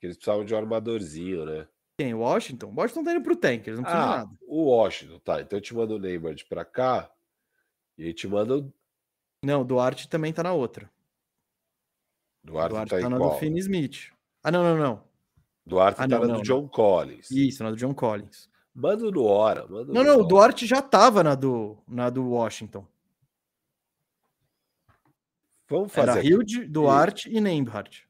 Porque 0.01 0.07
eles 0.07 0.17
precisavam 0.17 0.43
de 0.43 0.51
um 0.51 0.57
armadorzinho, 0.57 1.45
né? 1.45 1.67
Quem? 1.99 2.15
Washington? 2.15 2.73
Washington 2.75 3.03
tá 3.03 3.11
indo 3.13 3.21
pro 3.23 3.35
tank, 3.35 3.67
eles 3.67 3.77
não 3.79 3.83
precisam 3.83 4.07
de 4.07 4.13
Ah, 4.15 4.17
nada. 4.17 4.31
o 4.47 4.63
Washington, 4.63 5.19
tá. 5.19 5.39
Então 5.41 5.59
eu 5.59 5.61
te 5.61 5.75
mando 5.75 5.95
o 5.95 5.99
Nembard 5.99 6.43
pra 6.45 6.65
cá. 6.65 7.11
E 7.95 8.11
te 8.11 8.27
manda 8.27 8.57
o 8.57 8.73
Não, 9.45 9.61
o 9.61 9.63
Duarte 9.63 10.09
também 10.09 10.33
tá 10.33 10.41
na 10.41 10.53
outra. 10.53 10.89
O 12.43 12.47
Duarte, 12.47 12.69
Duarte 12.71 12.89
tá 12.89 12.99
tá, 13.01 13.09
na 13.09 13.17
qual? 13.19 13.29
do 13.33 13.37
Finney 13.37 13.59
Smith. 13.59 14.11
Ah, 14.43 14.49
não, 14.49 14.63
não, 14.63 14.75
não. 14.75 15.03
Duarte 15.63 16.01
Ah, 16.01 16.07
tá 16.07 16.15
não, 16.15 16.21
na 16.21 16.27
não, 16.33 16.35
do 16.37 16.41
John 16.41 16.67
Collins. 16.67 17.29
Isso, 17.29 17.63
na 17.63 17.69
do 17.69 17.77
John 17.77 17.93
Collins. 17.93 18.49
Manda 18.73 19.11
no 19.11 19.23
hora. 19.23 19.67
Manda 19.67 19.93
Não, 19.93 20.01
no 20.01 20.03
não, 20.03 20.15
o 20.15 20.19
hora. 20.21 20.27
Duarte 20.27 20.65
já 20.65 20.81
tava 20.81 21.21
na 21.23 21.35
do, 21.35 21.77
na 21.87 22.09
do 22.09 22.27
Washington. 22.27 22.87
Vamos 25.69 25.93
fazer 25.93 26.09
Era. 26.11 26.23
Hilde, 26.25 26.65
Duarte 26.65 27.29
e 27.29 27.39
Nembhard. 27.39 28.07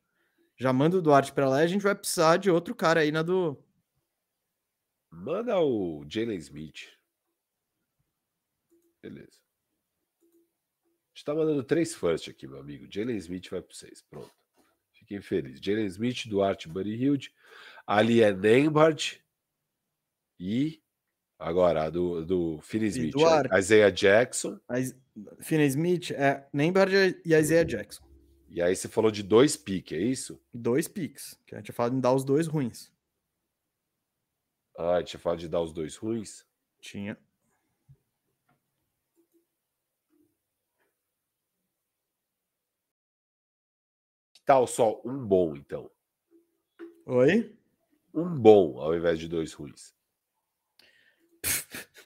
Já 0.62 0.72
manda 0.72 0.96
o 0.96 1.02
Duarte 1.02 1.34
pra 1.34 1.50
lá 1.50 1.62
e 1.62 1.64
a 1.64 1.68
gente 1.68 1.82
vai 1.82 1.96
precisar 1.96 2.38
de 2.38 2.52
outro 2.52 2.76
cara 2.76 3.00
aí 3.00 3.12
na 3.12 3.24
do. 3.24 3.58
Manda 5.10 5.60
o 5.60 6.06
Jalen 6.08 6.38
Smith. 6.38 6.88
Beleza. 9.02 9.40
A 10.22 11.16
gente 11.16 11.26
tá 11.26 11.34
mandando 11.34 11.64
três 11.64 11.96
first 11.96 12.30
aqui, 12.30 12.46
meu 12.46 12.60
amigo. 12.60 12.86
Jalen 12.88 13.18
Smith 13.18 13.50
vai 13.50 13.60
para 13.60 13.74
vocês. 13.74 14.04
Pronto. 14.08 14.32
Fiquem 14.94 15.20
felizes. 15.20 15.60
Jalen 15.60 15.88
Smith, 15.88 16.28
Duarte, 16.28 16.70
Buddy 16.70 16.94
Hilde. 16.94 17.34
Ali 17.88 18.22
é 18.22 18.32
Nembhard. 18.32 19.20
E 20.40 20.80
agora 21.40 21.86
a 21.86 21.90
do, 21.90 22.24
do 22.24 22.62
Finney 22.62 22.90
Smith. 22.90 23.14
Duarte. 23.14 23.50
Isaiah 23.58 23.90
Jackson. 23.90 24.60
Finney 25.40 25.66
Smith, 25.66 26.12
é 26.12 26.48
Nembhard 26.54 27.20
e 27.26 27.34
Isaiah 27.34 27.66
Jackson. 27.66 28.11
E 28.54 28.62
aí 28.62 28.76
você 28.76 28.90
falou 28.90 29.10
de 29.10 29.24
dois 29.24 29.56
piques, 29.56 29.98
é 29.98 30.02
isso? 30.02 30.38
Dois 30.54 30.86
picks. 30.86 31.40
Que 31.48 31.56
a 31.56 31.58
gente 31.58 31.68
tinha 31.68 31.76
falado 31.76 31.96
em 31.96 32.02
dar 32.02 32.14
os 32.14 32.26
dois 32.26 32.48
ruins. 32.48 32.92
Ah, 34.78 34.96
a 34.96 35.00
gente 35.00 35.12
tinha 35.12 35.22
falado 35.22 35.40
de 35.40 35.48
dar 35.48 35.62
os 35.62 35.72
dois 35.72 35.96
ruins. 35.96 36.46
Tinha. 36.82 37.18
Que 44.34 44.42
tal 44.46 44.68
só 44.68 45.02
um 45.06 45.26
bom, 45.26 45.56
então? 45.56 45.90
Oi? 47.06 47.56
Um 48.14 48.38
bom 48.38 48.82
ao 48.82 48.94
invés 48.94 49.18
de 49.18 49.30
dois 49.30 49.54
ruins. 49.54 49.96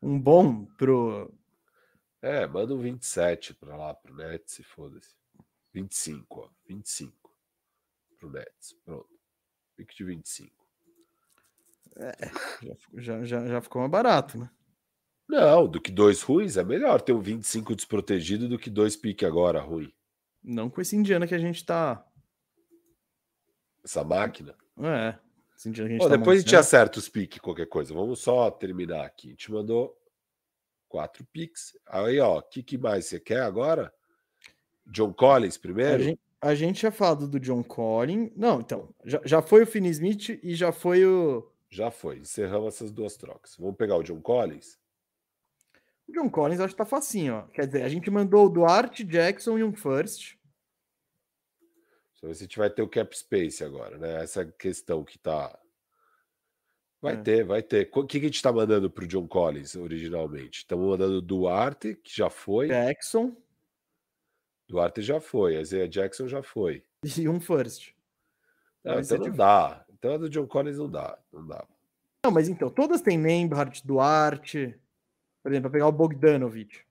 Um 0.00 0.20
bom 0.20 0.64
pro. 0.76 1.36
É, 2.20 2.46
manda 2.46 2.74
um 2.74 2.78
27 2.80 3.54
para 3.54 3.76
lá 3.76 3.94
pro 3.94 4.14
Nets, 4.14 4.54
se 4.54 4.62
foda-se. 4.62 5.14
25, 5.72 6.40
ó. 6.40 6.50
25 6.66 7.32
pro 8.18 8.30
Nets. 8.30 8.74
Pronto. 8.84 9.08
Pique 9.76 9.96
de 9.96 10.04
25. 10.04 10.66
Já, 12.62 12.74
ficou- 12.76 13.00
já, 13.00 13.24
já, 13.24 13.46
já 13.46 13.60
ficou 13.60 13.80
mais 13.80 13.90
barato, 13.90 14.38
né? 14.38 14.50
Não, 15.28 15.68
do 15.68 15.80
que 15.80 15.90
dois 15.90 16.22
ruins 16.22 16.56
é 16.56 16.64
melhor 16.64 17.00
ter 17.02 17.12
um 17.12 17.20
25 17.20 17.76
desprotegido 17.76 18.48
do 18.48 18.58
que 18.58 18.70
dois 18.70 18.96
pique 18.96 19.24
agora 19.26 19.60
ruim. 19.60 19.92
Não 20.42 20.70
com 20.70 20.80
esse 20.80 20.96
indiana 20.96 21.26
que 21.26 21.34
a 21.34 21.38
gente 21.38 21.64
tá. 21.64 22.04
Essa 23.84 24.02
máquina. 24.04 24.56
É. 24.78 25.18
Esse 25.56 25.68
indiana 25.68 25.88
que 25.88 25.94
a 25.94 25.98
gente 25.98 26.06
Ó, 26.06 26.08
tá 26.08 26.16
depois 26.16 26.38
a 26.38 26.42
gente 26.42 26.56
acerta 26.56 26.98
os 26.98 27.08
piques, 27.08 27.40
qualquer 27.40 27.66
coisa. 27.66 27.92
Vamos 27.92 28.20
só 28.20 28.50
terminar 28.50 29.04
aqui. 29.04 29.28
A 29.28 29.30
gente 29.32 29.50
mandou 29.52 29.97
quatro 30.88 31.24
piques. 31.32 31.76
Aí, 31.86 32.18
ó, 32.18 32.38
o 32.38 32.42
que, 32.42 32.62
que 32.62 32.78
mais 32.78 33.06
você 33.06 33.20
quer 33.20 33.42
agora? 33.42 33.92
John 34.86 35.12
Collins 35.12 35.56
A 35.56 35.60
primeiro? 35.60 36.02
gente, 36.02 36.20
a 36.40 36.54
gente 36.54 36.80
tinha 36.80 36.92
falado 36.92 37.28
do 37.28 37.38
John 37.38 37.62
Collins. 37.62 38.30
Não, 38.34 38.60
então. 38.60 38.94
Já, 39.04 39.20
já 39.24 39.42
foi 39.42 39.62
o 39.62 39.66
Finney 39.66 39.90
Smith 39.90 40.40
e 40.42 40.54
já 40.54 40.72
foi 40.72 41.04
o. 41.04 41.50
Já 41.70 41.90
foi. 41.90 42.18
Encerramos 42.18 42.74
essas 42.74 42.90
duas 42.90 43.16
trocas. 43.16 43.56
Vamos 43.58 43.76
pegar 43.76 43.96
o 43.96 44.02
John 44.02 44.20
Collins? 44.20 44.78
O 46.08 46.12
John 46.12 46.30
Collins, 46.30 46.60
acho 46.60 46.74
que 46.74 46.78
tá 46.78 46.86
facinho, 46.86 47.34
ó. 47.34 47.42
Quer 47.48 47.66
dizer, 47.66 47.82
a 47.82 47.88
gente 47.88 48.10
mandou 48.10 48.46
o 48.46 48.48
Duarte, 48.48 49.04
Jackson 49.04 49.58
e 49.58 49.64
um 49.64 49.74
first. 49.74 50.38
Só 52.14 52.26
ver 52.26 52.34
se 52.34 52.42
a 52.42 52.46
gente 52.46 52.58
vai 52.58 52.70
ter 52.70 52.82
o 52.82 52.88
cap 52.88 53.16
space 53.16 53.62
agora, 53.62 53.98
né? 53.98 54.22
Essa 54.22 54.44
questão 54.44 55.04
que 55.04 55.18
tá. 55.18 55.56
Vai 57.00 57.14
É. 57.14 57.16
ter, 57.16 57.44
vai 57.44 57.62
ter. 57.62 57.88
O 57.94 58.04
que, 58.06 58.18
que 58.18 58.26
a 58.26 58.28
gente 58.28 58.42
tá 58.42 58.52
mandando 58.52 58.90
pro 58.90 59.06
John 59.06 59.26
Collins 59.28 59.76
originalmente? 59.76 60.58
Estamos 60.60 60.86
mandando 60.88 61.22
Duarte, 61.22 61.94
que 61.94 62.14
já 62.16 62.28
foi. 62.28 62.68
Jackson 62.68 63.36
Duarte 64.68 65.00
já 65.00 65.20
foi. 65.20 65.60
Isaiah 65.60 65.88
Jackson 65.88 66.26
já 66.28 66.42
foi. 66.42 66.84
e 67.18 67.28
um 67.28 67.40
first. 67.40 67.94
Então 68.80 68.94
não 68.94 69.00
difícil. 69.00 69.32
dá. 69.34 69.84
Então 69.90 70.14
a 70.14 70.16
do 70.18 70.28
John 70.28 70.46
Collins 70.46 70.78
não 70.78 70.90
dá. 70.90 71.18
Não 71.32 71.46
dá. 71.46 71.64
Não, 72.24 72.32
mas 72.32 72.48
então, 72.48 72.68
todas 72.68 73.00
têm 73.00 73.16
Nembhard, 73.16 73.80
Duarte. 73.84 74.78
Por 75.42 75.52
exemplo, 75.52 75.70
pra 75.70 75.78
pegar 75.78 75.86
o 75.88 75.92
Bogdanovich. 75.92 76.84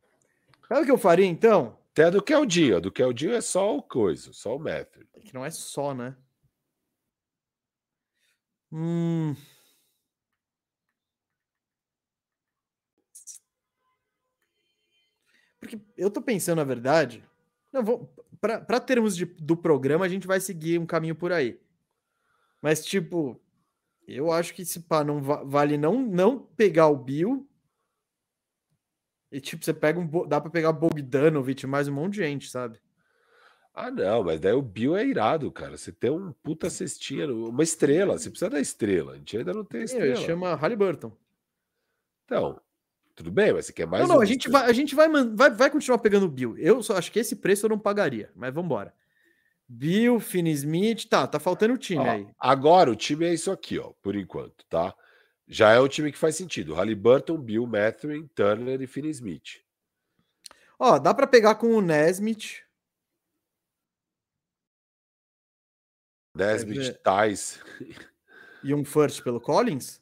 Sabe 0.68 0.82
o 0.82 0.86
que 0.86 0.92
eu 0.92 0.98
faria 0.98 1.26
então? 1.26 1.78
Até 1.92 2.06
a 2.06 2.10
do 2.10 2.22
Keldinho. 2.24 2.78
A 2.78 2.80
do 2.80 2.92
Keldinho 2.92 3.34
é 3.34 3.42
só 3.42 3.76
o 3.76 3.82
coisa, 3.82 4.32
só 4.34 4.56
o 4.56 4.60
Matthew. 4.60 5.06
Que 5.22 5.34
não 5.34 5.46
é 5.46 5.52
só, 5.52 5.94
né? 5.94 6.16
Hum. 8.72 9.36
Porque 15.68 15.80
eu 15.98 16.10
tô 16.10 16.22
pensando, 16.22 16.58
na 16.60 16.64
verdade. 16.64 17.24
Não, 17.74 17.84
vou, 17.84 18.14
pra, 18.40 18.62
pra 18.62 18.80
termos 18.80 19.16
de, 19.16 19.26
do 19.26 19.56
programa, 19.58 20.06
a 20.06 20.10
gente 20.10 20.26
vai 20.26 20.40
seguir 20.40 20.80
um 20.80 20.86
caminho 20.86 21.14
por 21.16 21.32
aí. 21.34 21.60
Mas, 22.62 22.86
tipo, 22.86 23.40
eu 24.08 24.32
acho 24.32 24.54
que 24.54 24.64
se 24.66 24.80
pá, 24.80 25.04
não 25.04 25.22
va- 25.22 25.44
vale 25.44 25.78
não, 25.78 26.02
não 26.02 26.40
pegar 26.40 26.88
o 26.88 26.96
Bill. 26.98 27.48
E, 29.32 29.42
tipo, 29.42 29.64
você 29.64 29.74
pega 29.74 30.00
um. 30.00 30.28
Dá 30.28 30.40
pra 30.40 30.50
pegar 30.50 30.72
Bogdanovich 30.72 31.68
mais 31.68 31.88
um 31.90 31.94
monte 31.94 32.14
de 32.14 32.20
gente, 32.20 32.50
sabe? 32.50 32.80
Ah, 33.74 33.92
não, 33.92 34.24
mas 34.24 34.40
daí 34.40 34.54
o 34.54 34.62
Bill 34.62 34.96
é 34.96 35.06
irado, 35.06 35.52
cara. 35.52 35.78
Você 35.78 35.92
tem 35.92 36.10
um 36.10 36.32
puta 36.32 36.70
cestinha, 36.70 37.28
uma 37.32 37.62
estrela. 37.62 38.18
Você 38.18 38.30
precisa 38.30 38.50
da 38.50 38.60
estrela. 38.60 39.12
A 39.14 39.16
gente 39.18 39.38
ainda 39.38 39.54
não 39.54 39.64
tem 39.66 39.82
Ele 39.82 39.86
estrela. 39.86 40.16
chama 40.16 40.56
Halliburton. 40.56 41.12
Então, 42.26 42.60
tudo 43.18 43.32
bem, 43.32 43.52
mas 43.52 43.66
você 43.66 43.74
quer 43.74 43.88
mais 43.88 44.08
não, 44.08 44.16
não, 44.16 44.22
a 44.22 44.26
gente, 44.26 44.48
vai, 44.48 44.70
a 44.70 44.72
gente 44.72 44.94
vai, 44.94 45.10
vai, 45.10 45.50
vai 45.50 45.72
continuar 45.72 45.98
pegando 45.98 46.28
o 46.28 46.30
Bill. 46.30 46.56
Eu 46.56 46.84
só 46.84 46.96
acho 46.96 47.12
que 47.12 47.18
esse 47.18 47.36
preço 47.36 47.66
eu 47.66 47.70
não 47.72 47.80
pagaria, 47.80 48.32
mas 48.36 48.54
vamos 48.54 48.68
embora. 48.68 48.94
Bill, 49.68 50.20
Finney 50.20 50.54
Smith, 50.54 51.06
tá, 51.10 51.26
tá 51.26 51.40
faltando 51.40 51.74
o 51.74 51.80
time 51.80 52.04
Ó, 52.04 52.12
aí. 52.12 52.28
Agora 52.40 52.92
o 52.92 52.96
time 52.96 53.26
é 53.26 53.34
isso 53.34 53.50
aqui, 53.50 53.80
ó, 53.80 53.92
por 54.04 54.16
enquanto, 54.16 54.64
tá? 54.70 54.94
Já 55.48 55.74
é 55.74 55.80
um 55.80 55.88
time 55.88 56.12
que 56.12 56.18
faz 56.18 56.36
sentido. 56.36 56.76
Halliburton, 56.76 57.38
Bill, 57.38 57.66
Matthew, 57.66 58.30
Turner 58.36 58.80
e 58.84 58.86
Finney 58.86 59.10
Smith. 59.10 59.64
Ó, 60.78 61.00
dá 61.00 61.12
pra 61.12 61.26
pegar 61.26 61.56
com 61.56 61.74
o 61.74 61.82
Nesmith. 61.82 62.62
Nesmith. 66.36 66.94
Tais. 67.02 67.60
e 68.64 68.76
um 68.76 68.86
first 68.86 69.24
pelo 69.24 69.42
Collins? 69.42 70.00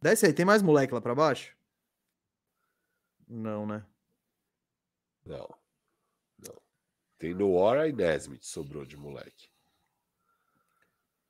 Desce 0.00 0.26
aí, 0.26 0.32
tem 0.32 0.44
mais 0.44 0.62
moleque 0.62 0.94
lá 0.94 1.00
pra 1.00 1.14
baixo? 1.14 1.56
Não, 3.26 3.66
né? 3.66 3.84
Não. 5.24 5.48
Não. 6.38 6.54
Tem 7.18 7.34
Noora 7.34 7.88
e 7.88 7.92
Nesmith 7.92 8.44
sobrou 8.44 8.84
de 8.84 8.96
moleque. 8.96 9.50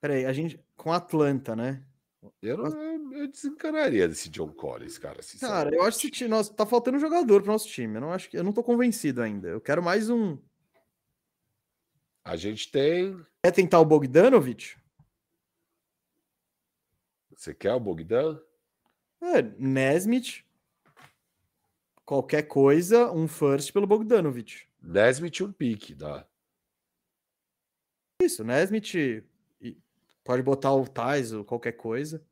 Peraí, 0.00 0.24
a 0.24 0.32
gente. 0.32 0.62
Com 0.76 0.92
Atlanta, 0.92 1.56
né? 1.56 1.84
Eu, 2.42 2.58
não, 2.58 3.12
eu, 3.12 3.28
desencanaria 3.28 4.08
desse 4.08 4.28
John 4.28 4.52
Collins, 4.52 4.98
cara. 4.98 5.20
Cara, 5.40 5.74
eu 5.74 5.82
acho 5.82 6.08
que 6.10 6.28
nossa, 6.28 6.52
tá 6.52 6.66
faltando 6.66 6.96
um 6.96 7.00
jogador 7.00 7.42
pro 7.42 7.52
nosso 7.52 7.68
time. 7.68 7.96
Eu 7.96 8.00
não 8.00 8.12
acho 8.12 8.28
que 8.28 8.36
eu 8.36 8.44
não 8.44 8.52
tô 8.52 8.62
convencido 8.62 9.22
ainda. 9.22 9.48
Eu 9.48 9.60
quero 9.60 9.82
mais 9.82 10.10
um. 10.10 10.38
A 12.24 12.36
gente 12.36 12.70
tem. 12.70 13.24
Quer 13.42 13.52
tentar 13.52 13.80
o 13.80 13.84
Bogdanovich? 13.84 14.76
Você 17.30 17.54
quer 17.54 17.72
o 17.72 17.80
Bogdan? 17.80 18.40
É, 19.20 19.42
Nesmith. 19.58 20.44
Qualquer 22.04 22.42
coisa, 22.42 23.12
um 23.12 23.28
first 23.28 23.72
pelo 23.72 23.86
Bogdanovich. 23.86 24.68
Nesmith 24.82 25.40
um 25.42 25.52
pique, 25.52 25.94
dá. 25.94 26.26
Isso, 28.22 28.42
Nesmith 28.42 29.24
pode 30.24 30.42
botar 30.42 30.72
o 30.74 30.86
Tais 30.86 31.32
ou 31.32 31.44
qualquer 31.44 31.72
coisa. 31.72 32.22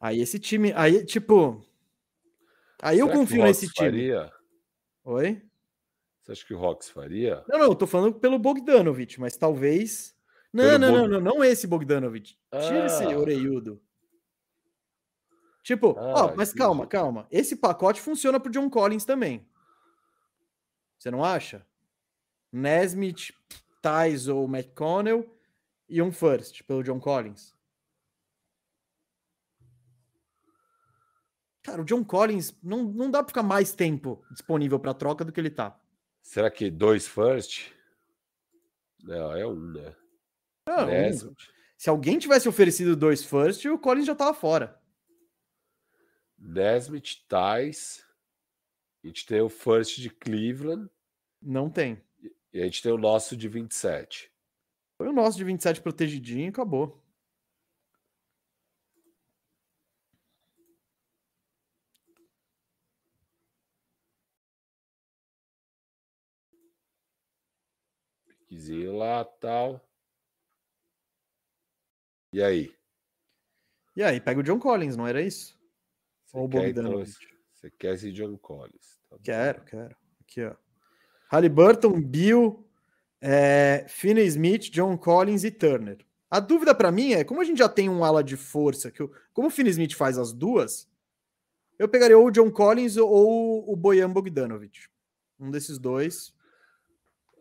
Aí 0.00 0.20
esse 0.20 0.38
time, 0.38 0.72
aí 0.74 1.04
tipo, 1.04 1.64
aí 2.82 2.96
Será 2.96 3.08
eu 3.08 3.12
confio 3.12 3.42
nesse 3.42 3.68
time. 3.68 3.90
Faria? 3.90 4.32
Oi? 5.04 5.42
Você 6.20 6.32
acha 6.32 6.46
que 6.46 6.54
o 6.54 6.58
Rox 6.58 6.88
faria? 6.88 7.44
Não, 7.46 7.58
não, 7.58 7.66
eu 7.66 7.74
tô 7.74 7.86
falando 7.86 8.14
pelo 8.14 8.38
Bogdanovich, 8.38 9.20
mas 9.20 9.36
talvez. 9.36 10.16
Não, 10.52 10.78
não, 10.78 10.90
Bog... 10.90 11.00
não, 11.00 11.08
não, 11.08 11.20
não 11.20 11.44
esse 11.44 11.66
Bogdanovich. 11.66 12.38
Tira 12.50 12.82
ah. 12.82 12.86
esse 12.86 13.04
oreiudo. 13.06 13.80
Tipo, 15.64 15.98
ah, 15.98 16.26
ó, 16.26 16.36
mas 16.36 16.52
calma, 16.52 16.86
calma. 16.86 17.26
Esse 17.30 17.56
pacote 17.56 17.98
funciona 17.98 18.38
pro 18.38 18.52
John 18.52 18.68
Collins 18.68 19.06
também. 19.06 19.48
Você 20.98 21.10
não 21.10 21.24
acha? 21.24 21.66
Nesmith, 22.52 23.32
Tais 23.80 24.28
ou 24.28 24.46
McConnell 24.46 25.26
e 25.88 26.02
um 26.02 26.12
first 26.12 26.62
pelo 26.64 26.82
John 26.82 27.00
Collins. 27.00 27.54
Cara, 31.62 31.80
o 31.80 31.84
John 31.84 32.04
Collins 32.04 32.54
não, 32.62 32.84
não 32.84 33.10
dá 33.10 33.22
para 33.22 33.28
ficar 33.28 33.42
mais 33.42 33.74
tempo 33.74 34.22
disponível 34.32 34.78
para 34.78 34.92
troca 34.92 35.24
do 35.24 35.32
que 35.32 35.40
ele 35.40 35.48
tá. 35.48 35.80
Será 36.20 36.50
que 36.50 36.70
dois 36.70 37.08
first? 37.08 37.72
Não, 39.02 39.34
é 39.34 39.46
um, 39.46 39.72
né? 39.72 39.96
Não, 40.68 40.88
um. 40.88 41.34
Se 41.78 41.88
alguém 41.88 42.18
tivesse 42.18 42.50
oferecido 42.50 42.94
dois 42.94 43.24
first, 43.24 43.64
o 43.64 43.78
Collins 43.78 44.06
já 44.06 44.14
tava 44.14 44.34
fora. 44.34 44.78
Nesmith, 46.44 47.24
Tais. 47.26 48.04
A 49.02 49.06
gente 49.06 49.24
tem 49.24 49.40
o 49.40 49.48
first 49.48 49.98
de 49.98 50.10
Cleveland. 50.10 50.90
Não 51.40 51.70
tem. 51.70 52.02
E 52.52 52.60
a 52.60 52.64
gente 52.64 52.82
tem 52.82 52.92
o 52.92 52.98
nosso 52.98 53.34
de 53.34 53.48
27. 53.48 54.30
Foi 54.98 55.08
o 55.08 55.12
nosso 55.12 55.38
de 55.38 55.44
27 55.44 55.80
protegidinho 55.80 56.46
e 56.46 56.48
acabou. 56.48 57.02
Piquezinho 68.26 68.96
lá, 68.96 69.24
tal. 69.24 69.80
E 72.32 72.42
aí? 72.42 72.74
E 73.96 74.02
aí, 74.02 74.20
pega 74.20 74.40
o 74.40 74.42
John 74.42 74.58
Collins, 74.58 74.96
não 74.96 75.06
era 75.06 75.22
isso? 75.22 75.58
Ou 76.34 76.46
o 76.46 76.48
quer, 76.48 76.68
então, 76.68 77.04
Você 77.04 77.70
quer 77.78 77.94
esse 77.94 78.10
John 78.10 78.36
Collins? 78.36 78.98
Tá 79.08 79.16
quero, 79.22 79.64
quero. 79.64 79.96
Aqui, 80.20 80.44
ó. 80.44 80.54
Halliburton, 81.30 82.00
Bill, 82.02 82.68
é, 83.20 83.86
Finney 83.88 84.26
Smith, 84.26 84.70
John 84.70 84.98
Collins 84.98 85.44
e 85.44 85.50
Turner. 85.52 85.98
A 86.28 86.40
dúvida 86.40 86.74
para 86.74 86.90
mim 86.90 87.12
é, 87.12 87.22
como 87.22 87.40
a 87.40 87.44
gente 87.44 87.58
já 87.58 87.68
tem 87.68 87.88
um 87.88 88.04
ala 88.04 88.22
de 88.22 88.36
força, 88.36 88.90
que 88.90 89.00
eu, 89.00 89.14
como 89.32 89.46
o 89.46 89.50
Finney 89.50 89.70
Smith 89.70 89.94
faz 89.94 90.18
as 90.18 90.32
duas, 90.32 90.90
eu 91.78 91.88
pegaria 91.88 92.18
ou 92.18 92.26
o 92.26 92.30
John 92.32 92.50
Collins 92.50 92.96
ou 92.96 93.72
o 93.72 93.76
Boyan 93.76 94.10
Bogdanovic. 94.10 94.88
Um 95.38 95.52
desses 95.52 95.78
dois. 95.78 96.34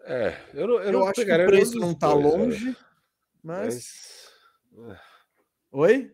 É, 0.04 0.38
eu, 0.54 0.68
não, 0.68 0.76
eu, 0.76 0.84
eu 0.84 0.92
não 0.92 1.08
acho 1.08 1.26
que 1.26 1.32
o 1.32 1.46
preço 1.48 1.80
não 1.80 1.96
tá 1.96 2.14
dois, 2.14 2.24
longe, 2.24 2.70
é. 2.70 2.76
mas... 3.42 4.32
mas... 4.72 4.96
É. 4.96 5.14
Oi? 5.72 6.14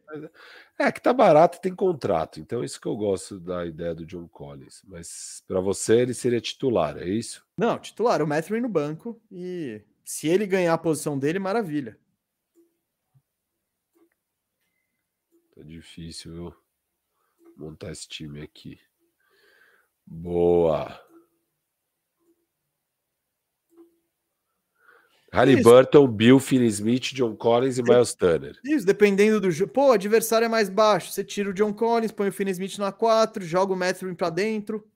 É 0.82 0.94
que 0.94 1.02
tá 1.02 1.12
barato 1.12 1.58
e 1.58 1.62
tem 1.62 1.76
contrato, 1.76 2.40
então 2.40 2.64
isso 2.64 2.80
que 2.80 2.88
eu 2.88 2.96
gosto 2.96 3.38
da 3.38 3.66
ideia 3.66 3.94
do 3.94 4.06
John 4.06 4.30
Collins. 4.30 4.82
Mas 4.88 5.44
para 5.46 5.60
você 5.60 6.00
ele 6.00 6.14
seria 6.14 6.40
titular, 6.40 6.98
é 6.98 7.06
isso? 7.06 7.46
Não, 7.58 7.78
titular, 7.78 8.22
o 8.22 8.28
Matthew 8.28 8.62
no 8.62 8.70
banco 8.70 9.22
e 9.30 9.82
se 10.06 10.30
ele 10.30 10.48
ganhar 10.48 10.74
a 10.74 10.78
posição 10.78 11.20
dele, 11.20 11.38
maravilha. 11.38 12.00
Tá 15.54 15.62
difícil, 15.62 16.34
viu? 16.34 16.56
Montar 17.58 17.92
esse 17.92 18.08
time 18.08 18.42
aqui. 18.42 18.80
Boa. 20.08 21.09
Halliburton, 25.32 26.08
Bill, 26.08 26.40
Finney 26.40 26.68
Smith, 26.68 27.14
John 27.14 27.36
Collins 27.36 27.78
e 27.78 27.84
Miles 27.84 28.14
Turner. 28.14 28.58
Isso, 28.64 28.86
dependendo 28.86 29.40
do 29.40 29.52
jogo. 29.52 29.72
Pô, 29.72 29.88
o 29.90 29.92
adversário 29.92 30.46
é 30.46 30.50
mais 30.50 30.70
baixo. 30.70 31.12
Você 31.12 31.24
tira 31.24 31.50
o 31.50 31.54
John 31.54 31.74
Collins, 31.74 32.12
põe 32.12 32.30
o 32.30 32.34
Finney 32.34 32.52
Smith 32.52 32.78
na 32.78 32.92
4, 32.92 33.44
joga 33.46 33.74
o 33.74 33.76
Matthew 33.76 34.16
para 34.16 34.30
dentro. 34.30 34.88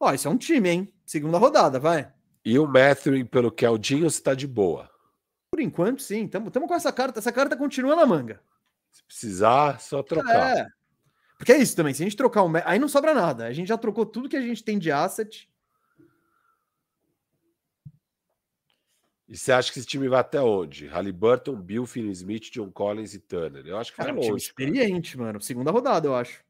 Ó, 0.00 0.12
isso 0.12 0.26
é 0.26 0.30
um 0.30 0.36
time, 0.36 0.68
hein? 0.68 0.92
Segunda 1.04 1.38
rodada, 1.38 1.78
vai. 1.78 2.10
E 2.44 2.58
o 2.58 2.66
Matthew 2.66 3.26
pelo 3.26 3.52
Keldinho 3.52 4.06
está 4.06 4.34
de 4.34 4.46
boa. 4.46 4.90
Por 5.50 5.60
enquanto, 5.60 6.02
sim. 6.02 6.24
Estamos 6.24 6.50
com 6.52 6.74
essa 6.74 6.92
carta. 6.92 7.18
Essa 7.18 7.32
carta 7.32 7.56
continua 7.56 7.94
na 7.94 8.06
manga. 8.06 8.40
Se 8.90 9.04
precisar, 9.04 9.80
só 9.80 10.02
trocar. 10.02 10.56
É. 10.56 10.66
Porque 11.36 11.52
é 11.52 11.58
isso 11.58 11.76
também. 11.76 11.92
Se 11.92 12.02
a 12.02 12.06
gente 12.06 12.16
trocar 12.16 12.44
um. 12.44 12.52
Aí 12.64 12.78
não 12.78 12.88
sobra 12.88 13.12
nada. 13.12 13.46
A 13.46 13.52
gente 13.52 13.68
já 13.68 13.76
trocou 13.76 14.06
tudo 14.06 14.28
que 14.28 14.36
a 14.36 14.40
gente 14.40 14.64
tem 14.64 14.78
de 14.78 14.90
asset. 14.90 15.49
E 19.30 19.36
você 19.36 19.52
acha 19.52 19.72
que 19.72 19.78
esse 19.78 19.86
time 19.86 20.08
vai 20.08 20.18
até 20.18 20.42
onde? 20.42 20.88
Halliburton, 20.88 21.54
Bill, 21.54 21.86
Finney 21.86 22.10
Smith, 22.10 22.50
John 22.50 22.68
Collins 22.68 23.14
e 23.14 23.20
Turner. 23.20 23.64
Eu 23.64 23.78
acho 23.78 23.92
que 23.92 23.98
vai 23.98 24.10
é 24.10 24.12
um 24.12 24.16
longe. 24.16 24.44
experiente, 24.44 25.12
cara. 25.12 25.26
mano. 25.26 25.40
Segunda 25.40 25.70
rodada, 25.70 26.08
eu 26.08 26.16
acho. 26.16 26.44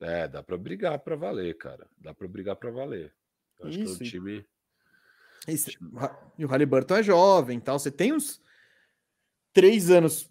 É, 0.00 0.26
dá 0.26 0.42
para 0.42 0.56
brigar 0.56 0.98
para 1.00 1.14
valer, 1.14 1.54
cara. 1.58 1.86
Dá 1.98 2.14
para 2.14 2.26
brigar 2.26 2.56
para 2.56 2.70
valer. 2.70 3.14
Eu 3.60 3.68
acho 3.68 3.78
Isso. 3.80 3.98
que 3.98 4.04
é 4.04 4.06
um 4.06 4.10
time. 4.10 4.46
Isso. 5.46 5.70
E 6.38 6.44
o 6.46 6.48
Halliburton 6.48 6.96
é 6.96 7.02
jovem, 7.02 7.60
tal. 7.60 7.78
Você 7.78 7.90
tem 7.90 8.14
uns 8.14 8.40
três 9.52 9.90
anos 9.90 10.30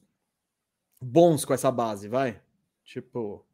bons 0.99 1.45
com 1.45 1.53
essa 1.53 1.71
base, 1.71 2.07
vai. 2.07 2.41
Tipo. 2.83 3.45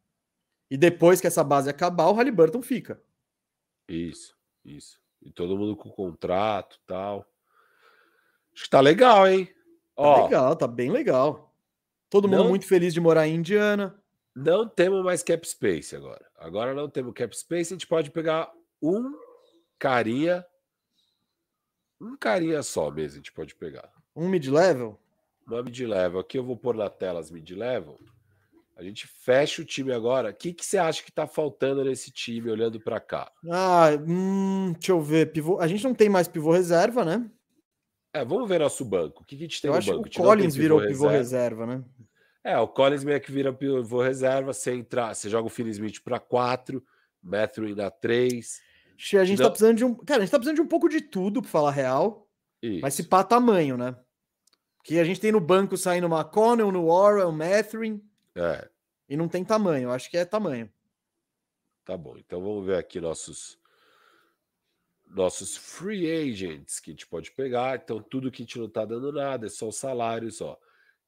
E 0.72 0.78
depois 0.78 1.20
que 1.20 1.28
essa 1.28 1.44
base 1.44 1.70
acabar, 1.70 2.08
o 2.08 2.14
Halliburton 2.14 2.62
fica. 2.62 3.04
Isso, 3.90 4.38
isso. 4.64 5.02
E 5.22 5.30
todo 5.30 5.58
mundo 5.58 5.76
com 5.76 5.90
contrato 5.90 6.80
tal. 6.88 7.29
Acho 8.60 8.66
que 8.66 8.70
tá 8.72 8.82
legal, 8.82 9.26
hein? 9.26 9.46
Tá 9.46 9.54
Ó, 9.96 10.24
legal, 10.26 10.54
tá 10.54 10.68
bem 10.68 10.92
legal. 10.92 11.56
Todo 12.10 12.28
não, 12.28 12.40
mundo 12.40 12.50
muito 12.50 12.68
feliz 12.68 12.94
de 12.94 13.00
morar 13.00 13.26
em 13.26 13.36
Indiana. 13.36 13.98
Não 14.36 14.68
temos 14.68 15.02
mais 15.02 15.24
cap 15.24 15.48
space 15.48 15.96
agora. 15.96 16.26
Agora 16.38 16.74
não 16.74 16.90
temos 16.90 17.14
cap 17.14 17.36
space, 17.38 17.72
a 17.72 17.76
gente 17.76 17.88
pode 17.88 18.12
pegar 18.12 18.52
um 18.82 19.14
carinha, 19.78 20.46
um 22.02 22.18
carinha 22.18 22.62
só 22.62 22.92
mesmo, 22.92 23.14
a 23.14 23.18
gente 23.20 23.32
pode 23.32 23.56
pegar. 23.56 23.90
Um 24.14 24.28
mid-level? 24.28 25.00
Uma 25.48 25.64
mid-level. 25.64 26.20
Aqui 26.20 26.38
eu 26.38 26.44
vou 26.44 26.58
pôr 26.58 26.76
na 26.76 26.90
tela 26.90 27.22
as 27.22 27.32
mid-level. 27.32 27.98
A 28.76 28.84
gente 28.84 29.08
fecha 29.08 29.62
o 29.62 29.66
time 29.66 29.94
agora. 29.94 30.32
O 30.32 30.34
que, 30.34 30.52
que 30.52 30.66
você 30.66 30.78
acha 30.78 31.02
que 31.02 31.14
tá 31.14 31.26
faltando 31.26 31.86
nesse 31.86 32.12
time 32.12 32.52
olhando 32.52 32.78
para 32.78 33.00
cá? 33.00 33.32
Ah, 33.50 33.92
hum, 34.06 34.74
deixa 34.74 34.92
eu 34.92 35.02
ver. 35.02 35.32
Pivô... 35.32 35.60
A 35.62 35.68
gente 35.68 35.84
não 35.86 35.94
tem 35.94 36.10
mais 36.10 36.28
pivô 36.28 36.52
reserva, 36.52 37.06
né? 37.06 37.30
É, 38.14 38.26
vamos 38.26 38.50
ver 38.50 38.60
nosso 38.60 38.84
banco. 38.84 39.22
O 39.22 39.26
que, 39.26 39.36
que 39.38 39.44
a 39.44 39.48
gente 39.48 39.62
tem 39.62 39.70
Eu 39.70 39.74
no 39.74 39.78
acho 39.78 39.92
banco? 39.92 40.10
Que 40.10 40.20
o 40.20 40.24
Collins 40.24 40.56
virou 40.56 40.80
pivô 40.80 41.08
reserva. 41.08 41.66
reserva, 41.66 41.66
né? 41.66 41.84
É, 42.44 42.58
o 42.58 42.68
Collins 42.68 43.04
meio 43.04 43.22
que 43.22 43.32
vira 43.32 43.54
pivô 43.54 44.02
reserva. 44.02 44.54
Você 44.54 44.74
entrar, 44.74 45.14
você 45.14 45.30
joga 45.30 45.48
o 45.48 45.50
Phil 45.50 45.68
Smith 45.68 46.02
para 46.04 46.20
4, 46.20 46.84
Matthew 47.22 47.76
na 47.76 47.92
3. 47.92 48.62
A 49.14 49.24
gente 49.24 49.38
tá 49.38 49.44
Não... 49.44 49.50
tá 49.50 49.52
precisando 49.52 49.78
de 49.78 49.86
um. 49.86 49.96
Cara, 49.96 50.20
a 50.20 50.22
gente 50.26 50.32
tá 50.32 50.38
precisando 50.38 50.56
de 50.56 50.62
um 50.62 50.68
pouco 50.68 50.90
de 50.90 51.02
tudo, 51.02 51.42
para 51.42 51.52
falar 51.52 51.72
real. 51.72 52.28
Isso. 52.62 52.82
Mas 52.82 52.94
se 52.96 53.04
pá 53.04 53.24
tamanho, 53.24 53.78
né? 53.78 53.96
Que 54.84 55.00
a 55.00 55.04
gente 55.04 55.20
tem 55.20 55.32
no 55.32 55.40
banco 55.40 55.78
saindo 55.78 56.08
McConnell, 56.08 56.72
no 56.72 56.88
Warren, 56.88 57.32
Matthew. 57.32 58.02
É. 58.36 58.68
E 59.08 59.16
não 59.16 59.28
tem 59.28 59.44
tamanho. 59.44 59.92
Acho 59.92 60.10
que 60.10 60.18
é 60.18 60.26
tamanho. 60.26 60.70
Tá 61.86 61.96
bom. 61.96 62.18
Então 62.18 62.42
vamos 62.42 62.66
ver 62.66 62.78
aqui 62.78 63.00
nossos 63.00 63.59
nossos 65.10 65.58
free 65.58 66.10
agents 66.10 66.80
que 66.80 66.92
a 66.92 66.94
gente 66.94 67.08
pode 67.08 67.32
pegar. 67.32 67.76
Então, 67.84 68.02
tudo 68.02 68.32
que 68.32 68.42
a 68.44 68.46
gente 68.46 68.58
não 68.60 68.68
está 68.68 68.86
dando 68.86 69.12
nada, 69.12 69.48
é 69.48 69.50
só 69.50 69.68
os 69.70 69.76
salários, 69.78 70.40
ó. 70.42 70.58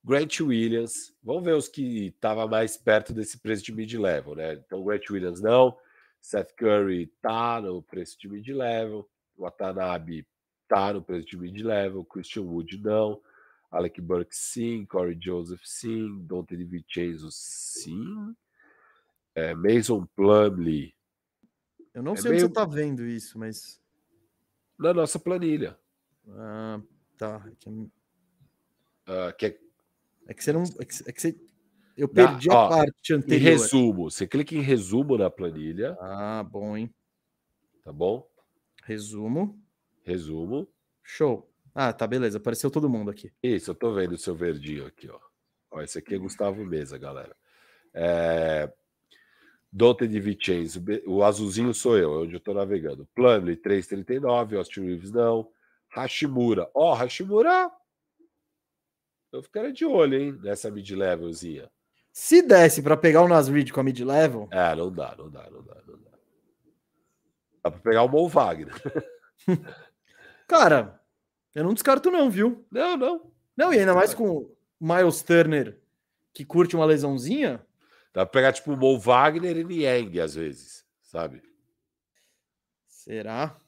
Grant 0.03 0.39
Williams, 0.41 1.13
vamos 1.21 1.43
ver 1.43 1.53
os 1.55 1.67
que 1.67 2.07
estavam 2.07 2.47
mais 2.47 2.75
perto 2.75 3.13
desse 3.13 3.37
preço 3.37 3.63
de 3.63 3.71
mid-level, 3.71 4.35
né? 4.35 4.53
Então, 4.53 4.83
Grant 4.83 5.07
Williams 5.11 5.39
não, 5.41 5.77
Seth 6.19 6.53
Curry 6.55 7.07
tá 7.21 7.61
no 7.61 7.83
preço 7.83 8.17
de 8.19 8.27
mid-level, 8.27 9.07
Watanabe 9.37 10.25
tá 10.67 10.93
no 10.93 11.03
preço 11.03 11.27
de 11.27 11.37
mid-level, 11.37 12.03
Christian 12.05 12.43
Wood 12.43 12.79
não, 12.81 13.21
Alec 13.69 14.01
Burke 14.01 14.35
sim, 14.35 14.85
Corey 14.85 15.17
Joseph 15.21 15.61
sim, 15.63 16.19
Dante 16.25 16.57
DiVincenzo 16.57 17.29
sim, 17.31 18.33
é, 19.35 19.53
Mason 19.53 20.05
Plumley. 20.15 20.93
Eu 21.93 22.01
não 22.03 22.13
É 22.13 22.17
sei 22.17 22.31
meio- 22.31 22.45
onde 22.45 22.53
você 22.53 22.59
tá 22.59 22.65
vendo 22.65 23.05
isso, 23.05 23.37
mas. 23.37 23.80
Na 24.81 24.93
nossa 24.93 25.19
planilha. 25.19 25.77
Ah, 26.29 26.81
tá. 27.17 27.45
É 27.47 27.55
que, 27.55 27.89
ah, 29.05 29.31
que 29.33 29.45
é, 29.45 29.59
é 30.27 30.33
que 30.33 30.43
você 30.43 30.51
não. 30.51 30.63
É 30.63 30.85
que, 30.85 31.09
é 31.09 31.11
que 31.13 31.21
você. 31.21 31.39
Eu 31.95 32.07
Dá- 32.07 32.29
perdi 32.29 32.49
a 32.49 32.67
parte 32.69 33.13
em 33.13 33.15
anterior. 33.17 33.51
resumo, 33.51 34.09
você 34.09 34.25
clica 34.25 34.55
em 34.55 34.61
resumo 34.61 35.17
na 35.17 35.29
planilha, 35.29 35.95
Ah, 35.99 36.41
bom, 36.43 36.75
hein? 36.75 36.91
tá 37.83 37.91
bom? 37.91 38.27
Resumo. 38.83 39.59
Resumo. 40.03 40.67
Show. 41.03 41.47
Ah, 41.75 41.93
tá, 41.93 42.07
beleza. 42.07 42.37
Apareceu 42.37 42.71
todo 42.71 42.89
mundo 42.89 43.11
aqui. 43.11 43.31
Isso, 43.43 43.69
eu 43.71 43.75
tô 43.75 43.93
vendo 43.93 44.13
o 44.13 44.17
seu 44.17 44.33
verdinho 44.33 44.85
aqui, 44.87 45.09
ó. 45.09 45.19
ó 45.69 45.81
esse 45.81 45.99
aqui 45.99 46.15
é 46.15 46.17
Gustavo 46.17 46.65
Mesa, 46.65 46.97
galera. 46.97 47.35
É... 47.93 48.71
Dante 49.71 50.05
de 50.05 50.19
Vincenzo, 50.19 50.83
o 51.07 51.23
azulzinho 51.23 51.73
sou 51.73 51.97
eu, 51.97 52.13
é 52.13 52.17
onde 52.23 52.33
eu 52.33 52.39
tô 52.41 52.53
navegando. 52.53 53.07
Plumlee 53.15 53.55
339, 53.55 54.57
Austin 54.57 54.81
Reeves 54.81 55.11
não. 55.11 55.49
Hashimura, 55.89 56.69
ó, 56.73 56.93
Hashimura. 56.93 57.71
Eu 59.31 59.41
ficaria 59.41 59.71
de 59.71 59.85
olho, 59.85 60.19
hein, 60.19 60.39
nessa 60.43 60.69
mid-levelzinha. 60.69 61.71
Se 62.11 62.41
desse 62.41 62.81
pra 62.81 62.97
pegar 62.97 63.21
o 63.21 63.27
Nasrid 63.29 63.71
com 63.71 63.79
a 63.79 63.83
mid-level, 63.83 64.49
É, 64.51 64.75
não 64.75 64.91
dá, 64.91 65.15
não 65.17 65.29
dá, 65.29 65.49
não 65.49 65.63
dá, 65.63 65.75
não 65.87 65.97
dá. 65.97 66.11
Dá 67.63 67.71
pra 67.71 67.79
pegar 67.79 68.03
o 68.03 68.09
Mo 68.09 68.27
Wagner. 68.27 68.73
cara, 70.47 70.99
eu 71.55 71.63
não 71.63 71.73
descarto, 71.73 72.11
não, 72.11 72.29
viu? 72.29 72.65
Não, 72.69 72.97
não. 72.97 73.31
Não, 73.55 73.73
e 73.73 73.79
ainda 73.79 73.93
mais 73.93 74.13
com 74.13 74.29
o 74.29 74.57
Miles 74.79 75.21
Turner, 75.21 75.79
que 76.33 76.43
curte 76.43 76.75
uma 76.75 76.85
lesãozinha. 76.85 77.65
Dá 78.13 78.25
pra 78.25 78.31
pegar, 78.41 78.53
tipo, 78.53 78.73
o 78.73 78.77
Mo 78.77 78.99
Wagner 78.99 79.57
e 79.57 79.63
Niang, 79.63 80.19
às 80.19 80.35
vezes, 80.35 80.85
sabe? 81.01 81.41
Será? 82.87 83.59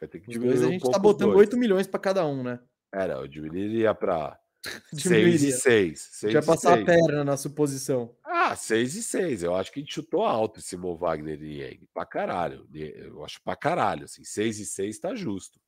Vai 0.00 0.08
ter 0.08 0.20
que 0.20 0.28
Os 0.30 0.34
diminuir 0.34 0.54
dois 0.54 0.62
a 0.64 0.68
um 0.68 0.70
gente 0.72 0.80
pouco 0.82 0.96
tá 0.96 0.98
botando 0.98 1.32
dois. 1.32 1.40
8 1.40 1.56
milhões 1.56 1.86
pra 1.86 2.00
cada 2.00 2.26
um, 2.26 2.42
né? 2.42 2.60
Não, 2.92 3.20
eu 3.22 3.28
diminuiria 3.28 3.94
para 3.94 4.38
6 4.64 4.72
e 4.92 4.96
Diminuiria. 4.96 5.52
6. 5.52 6.10
A 6.24 6.26
gente 6.26 6.32
vai 6.34 6.42
passar 6.44 6.80
a 6.80 6.84
perna 6.84 7.24
na 7.24 7.36
suposição. 7.36 8.16
Ah, 8.24 8.56
6 8.56 8.96
e 8.96 9.02
6. 9.02 9.42
Eu 9.42 9.54
acho 9.54 9.70
que 9.72 9.80
a 9.80 9.82
gente 9.82 9.94
chutou 9.94 10.24
alto 10.24 10.60
esse 10.60 10.76
Mo 10.76 10.96
Wagner 10.96 11.40
e 11.42 11.60
Yang. 11.60 11.88
Pra 11.94 12.04
caralho. 12.04 12.66
Eu 12.74 13.24
acho 13.24 13.40
pra 13.42 13.54
caralho. 13.56 14.04
Assim, 14.04 14.24
6 14.24 14.60
e 14.60 14.66
6 14.66 14.98
tá 14.98 15.14
justo. 15.14 15.60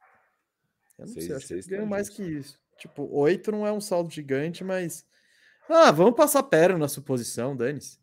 Eu 0.98 1.06
não 1.06 1.12
Seis 1.12 1.26
sei, 1.26 1.34
e 1.34 1.36
acho 1.36 1.46
que 1.46 1.48
seis 1.48 1.66
ganho 1.66 1.82
tá 1.82 1.88
mais 1.88 2.06
justo. 2.08 2.22
que 2.22 2.28
isso. 2.28 2.60
Tipo, 2.78 3.08
8 3.16 3.50
não 3.52 3.66
é 3.66 3.72
um 3.72 3.80
saldo 3.80 4.10
gigante, 4.12 4.62
mas. 4.64 5.06
Ah, 5.68 5.90
vamos 5.90 6.14
passar 6.14 6.42
perna 6.42 6.78
na 6.78 6.88
suposição, 6.88 7.56
dane-se. 7.56 7.98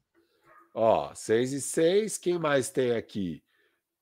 Ó, 0.74 1.14
6 1.14 1.54
e 1.54 1.62
6. 1.62 2.18
Quem 2.18 2.40
mais 2.40 2.70
tem 2.70 2.92
aqui? 2.92 3.44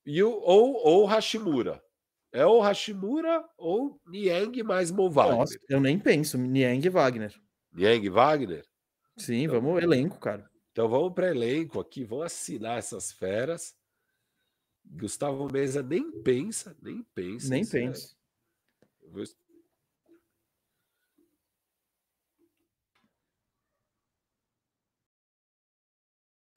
E 0.05 0.23
o, 0.23 0.31
ou, 0.31 0.73
ou 0.75 1.05
Hashimura. 1.05 1.83
É 2.31 2.45
ou 2.45 2.61
Hashimura 2.61 3.43
ou 3.57 3.99
Niang 4.07 4.61
mais 4.63 4.91
Mo 4.91 5.09
Wagner. 5.09 5.37
Nossa, 5.37 5.59
eu 5.67 5.79
nem 5.79 5.97
penso. 5.99 6.37
Niang 6.37 6.85
e 6.85 6.89
Wagner. 6.89 7.33
Niang 7.71 8.05
e 8.05 8.09
Wagner? 8.09 8.65
Sim, 9.17 9.47
vamos 9.47 9.81
elenco, 9.81 10.19
cara. 10.19 10.49
Então 10.71 10.87
vamos 10.87 11.13
para 11.13 11.29
elenco 11.31 11.79
aqui, 11.79 12.03
vamos 12.05 12.27
assinar 12.27 12.77
essas 12.77 13.11
feras. 13.11 13.75
Gustavo 14.85 15.51
Mesa 15.51 15.83
nem 15.83 16.11
pensa, 16.21 16.75
nem 16.81 17.03
pensa. 17.13 17.49
Nem 17.49 17.63
eu 19.01 19.11
vou- 19.11 19.23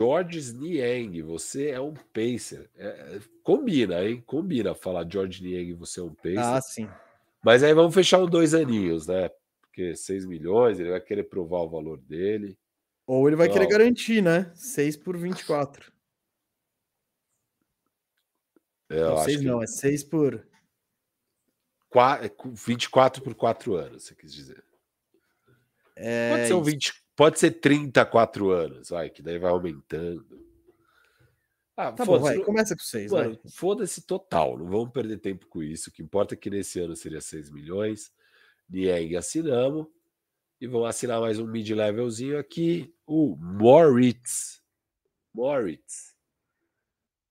George 0.02 0.52
Niang, 0.54 1.22
você 1.22 1.68
é 1.70 1.80
um 1.80 1.94
pacer. 1.94 2.68
É, 2.74 2.86
é, 2.88 3.20
combina, 3.44 4.04
hein? 4.04 4.20
Combina 4.26 4.74
falar 4.74 5.08
George 5.08 5.40
Niang, 5.44 5.74
você 5.74 6.00
é 6.00 6.02
um 6.02 6.12
pacer. 6.12 6.38
Ah, 6.38 6.60
sim. 6.60 6.88
Mas 7.40 7.62
aí 7.62 7.72
vamos 7.72 7.94
fechar 7.94 8.18
um 8.18 8.26
dois 8.26 8.52
aninhos, 8.52 9.06
né? 9.06 9.30
Porque 9.60 9.94
6 9.94 10.26
milhões, 10.26 10.80
ele 10.80 10.90
vai 10.90 11.00
querer 11.00 11.22
provar 11.24 11.60
o 11.60 11.70
valor 11.70 11.98
dele. 12.00 12.58
Ou 13.06 13.28
ele 13.28 13.36
vai 13.36 13.48
querer 13.48 13.64
Não. 13.64 13.70
garantir, 13.70 14.20
né? 14.20 14.50
6 14.56 14.96
por 14.96 15.16
24. 15.16 15.92
É, 18.90 18.98
Eu 18.98 19.06
não, 19.06 19.14
acho 19.14 19.24
6 19.24 19.38
que 19.38 19.44
não, 19.46 19.62
é 19.62 19.66
6 19.68 20.02
por. 20.02 20.44
qua- 21.88 22.18
é 22.24 22.28
cu- 22.28 22.50
24 22.50 23.22
por 23.22 23.34
4 23.36 23.74
anos, 23.76 24.02
você 24.04 24.14
quis 24.16 24.32
dizer. 24.34 24.64
É, 25.94 26.30
Pode 26.30 26.46
ser, 26.48 26.54
um 26.54 26.62
isso. 26.62 26.70
20, 26.70 27.01
pode 27.16 27.38
ser 27.38 27.52
34 27.52 28.50
anos, 28.50 28.88
vai, 28.90 29.10
que 29.10 29.22
daí 29.22 29.38
vai 29.38 29.50
aumentando. 29.50 30.24
Ah, 31.76 31.90
Tá 31.92 32.04
bom, 32.04 32.18
vai. 32.18 32.36
não- 32.36 32.44
Começa 32.44 32.76
com 32.76 32.82
6, 32.82 33.10
mano, 33.10 33.38
vai. 33.42 33.52
foda-se 33.52 34.02
total, 34.06 34.58
não 34.58 34.66
vamos 34.68 34.90
perder 34.90 35.18
tempo 35.18 35.46
com 35.46 35.62
isso. 35.62 35.88
O 35.90 35.92
que 35.92 36.02
importa 36.02 36.34
é 36.34 36.36
que 36.36 36.50
nesse 36.50 36.78
ano 36.80 36.94
seria 36.94 37.20
6 37.20 37.50
milhões. 37.50 38.12
Nieng 38.68 39.16
assinamos. 39.16 39.86
E 40.60 40.66
vamos 40.66 40.88
assinar 40.88 41.20
mais 41.20 41.38
um 41.40 41.46
mid-levelzinho 41.46 42.38
aqui. 42.38 42.94
O 43.06 43.36
Moritz. 43.36 44.62
Moritz. 45.34 46.14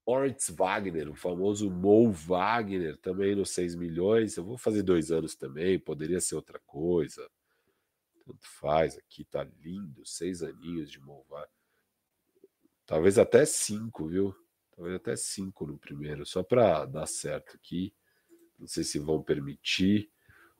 Moritz 0.05 0.49
Wagner, 0.49 1.09
o 1.09 1.15
famoso 1.15 1.69
Mo 1.71 2.11
Wagner, 2.11 2.97
também 2.97 3.33
nos 3.35 3.51
6 3.51 3.75
milhões. 3.75 4.35
Eu 4.35 4.43
vou 4.43 4.57
fazer 4.57 4.81
dois 4.83 5.11
anos 5.11 5.35
também, 5.35 5.79
poderia 5.79 6.19
ser 6.19 6.35
outra 6.35 6.59
coisa. 6.65 7.25
Tanto 8.31 8.47
faz 8.47 8.97
aqui, 8.97 9.25
tá 9.25 9.43
lindo. 9.59 10.05
Seis 10.05 10.41
aninhos 10.41 10.89
de 10.89 10.99
Mo 11.01 11.25
Wagner. 11.29 11.49
Talvez 12.85 13.17
até 13.17 13.45
cinco, 13.45 14.07
viu? 14.07 14.33
Talvez 14.73 14.95
até 14.95 15.15
cinco 15.17 15.67
no 15.67 15.77
primeiro, 15.77 16.25
só 16.25 16.41
para 16.41 16.85
dar 16.85 17.05
certo 17.07 17.57
aqui. 17.57 17.93
Não 18.57 18.67
sei 18.67 18.85
se 18.85 18.99
vão 18.99 19.21
permitir. 19.21 20.09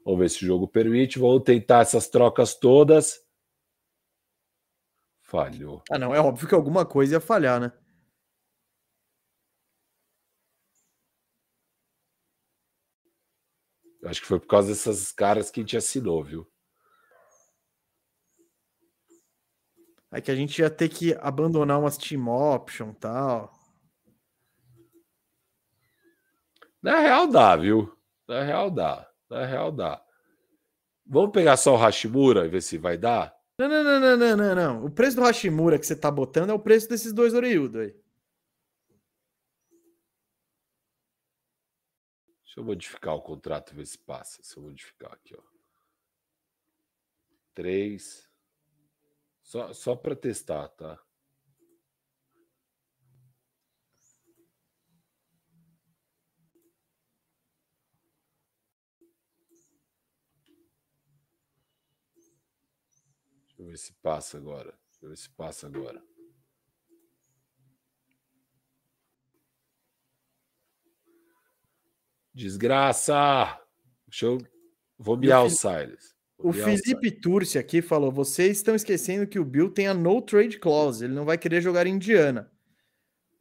Vamos 0.03 0.19
ver 0.19 0.29
se 0.29 0.43
o 0.43 0.47
jogo 0.47 0.67
permite. 0.67 1.17
Vamos 1.17 1.43
tentar 1.43 1.81
essas 1.81 2.09
trocas 2.09 2.55
todas. 2.55 3.25
Falhou. 5.21 5.81
Ah, 5.89 5.97
não, 5.97 6.13
é 6.13 6.19
óbvio 6.19 6.47
que 6.47 6.55
alguma 6.55 6.85
coisa 6.85 7.15
ia 7.15 7.21
falhar, 7.21 7.59
né? 7.61 7.71
Acho 14.03 14.19
que 14.19 14.27
foi 14.27 14.39
por 14.41 14.47
causa 14.47 14.69
dessas 14.69 15.11
caras 15.13 15.49
que 15.49 15.61
a 15.61 15.63
gente 15.63 15.77
assinou, 15.77 16.21
viu? 16.23 16.51
É 20.11 20.19
que 20.19 20.29
a 20.29 20.35
gente 20.35 20.59
ia 20.59 20.69
ter 20.69 20.89
que 20.89 21.13
abandonar 21.21 21.79
umas 21.79 21.97
team 21.97 22.27
option 22.27 22.89
e 22.89 22.95
tal. 22.95 23.53
Na 26.81 26.99
real 26.99 27.27
dá, 27.27 27.55
viu? 27.55 27.95
Na 28.27 28.43
real 28.43 28.69
dá. 28.69 29.09
Na 29.29 29.45
real 29.45 29.71
dá. 29.71 30.03
Vamos 31.05 31.31
pegar 31.31 31.55
só 31.57 31.75
o 31.75 31.77
Hashimura 31.77 32.45
e 32.45 32.49
ver 32.49 32.61
se 32.61 32.77
vai 32.77 32.97
dar? 32.97 33.35
Não, 33.57 33.69
não, 33.69 33.83
não, 33.83 33.99
não, 33.99 34.17
não, 34.17 34.37
não, 34.37 34.55
não. 34.55 34.85
O 34.85 34.91
preço 34.91 35.17
do 35.17 35.23
Hashimura 35.23 35.77
que 35.77 35.85
você 35.85 35.95
tá 35.95 36.09
botando 36.09 36.49
é 36.49 36.53
o 36.53 36.59
preço 36.59 36.89
desses 36.89 37.13
dois 37.13 37.33
Oreiudo 37.33 37.79
aí. 37.79 37.95
Deixa 42.43 42.59
eu 42.59 42.63
modificar 42.65 43.15
o 43.15 43.21
contrato, 43.21 43.75
ver 43.75 43.85
se 43.85 43.97
passa. 43.97 44.41
Se 44.43 44.57
eu 44.57 44.63
modificar 44.63 45.13
aqui, 45.13 45.35
ó. 45.37 45.41
Três. 47.53 48.30
Só, 49.51 49.73
só 49.73 49.97
para 49.97 50.15
testar, 50.15 50.69
tá? 50.69 50.97
Deixa 63.41 63.61
eu 63.61 63.65
ver 63.67 63.77
se 63.77 63.93
passa 63.95 64.37
agora. 64.37 64.71
Deixa 64.89 65.05
eu 65.05 65.09
ver 65.09 65.17
se 65.17 65.29
passa 65.31 65.67
agora. 65.67 66.01
Desgraça! 72.33 73.61
Deixa 74.07 74.27
eu. 74.27 74.37
Vou 74.97 75.17
miar 75.17 75.43
o 75.43 75.49
Silas. 75.49 76.20
O. 76.43 76.51
Felipe 76.53 77.11
Turci 77.11 77.57
aqui 77.57 77.81
falou: 77.81 78.11
vocês 78.11 78.57
estão 78.57 78.75
esquecendo 78.75 79.27
que 79.27 79.39
o 79.39 79.45
Bill 79.45 79.69
tem 79.69 79.87
a 79.87 79.93
no 79.93 80.21
trade 80.21 80.59
clause, 80.59 81.03
ele 81.03 81.13
não 81.13 81.25
vai 81.25 81.37
querer 81.37 81.61
jogar 81.61 81.87
em 81.87 81.95
Indiana. 81.95 82.51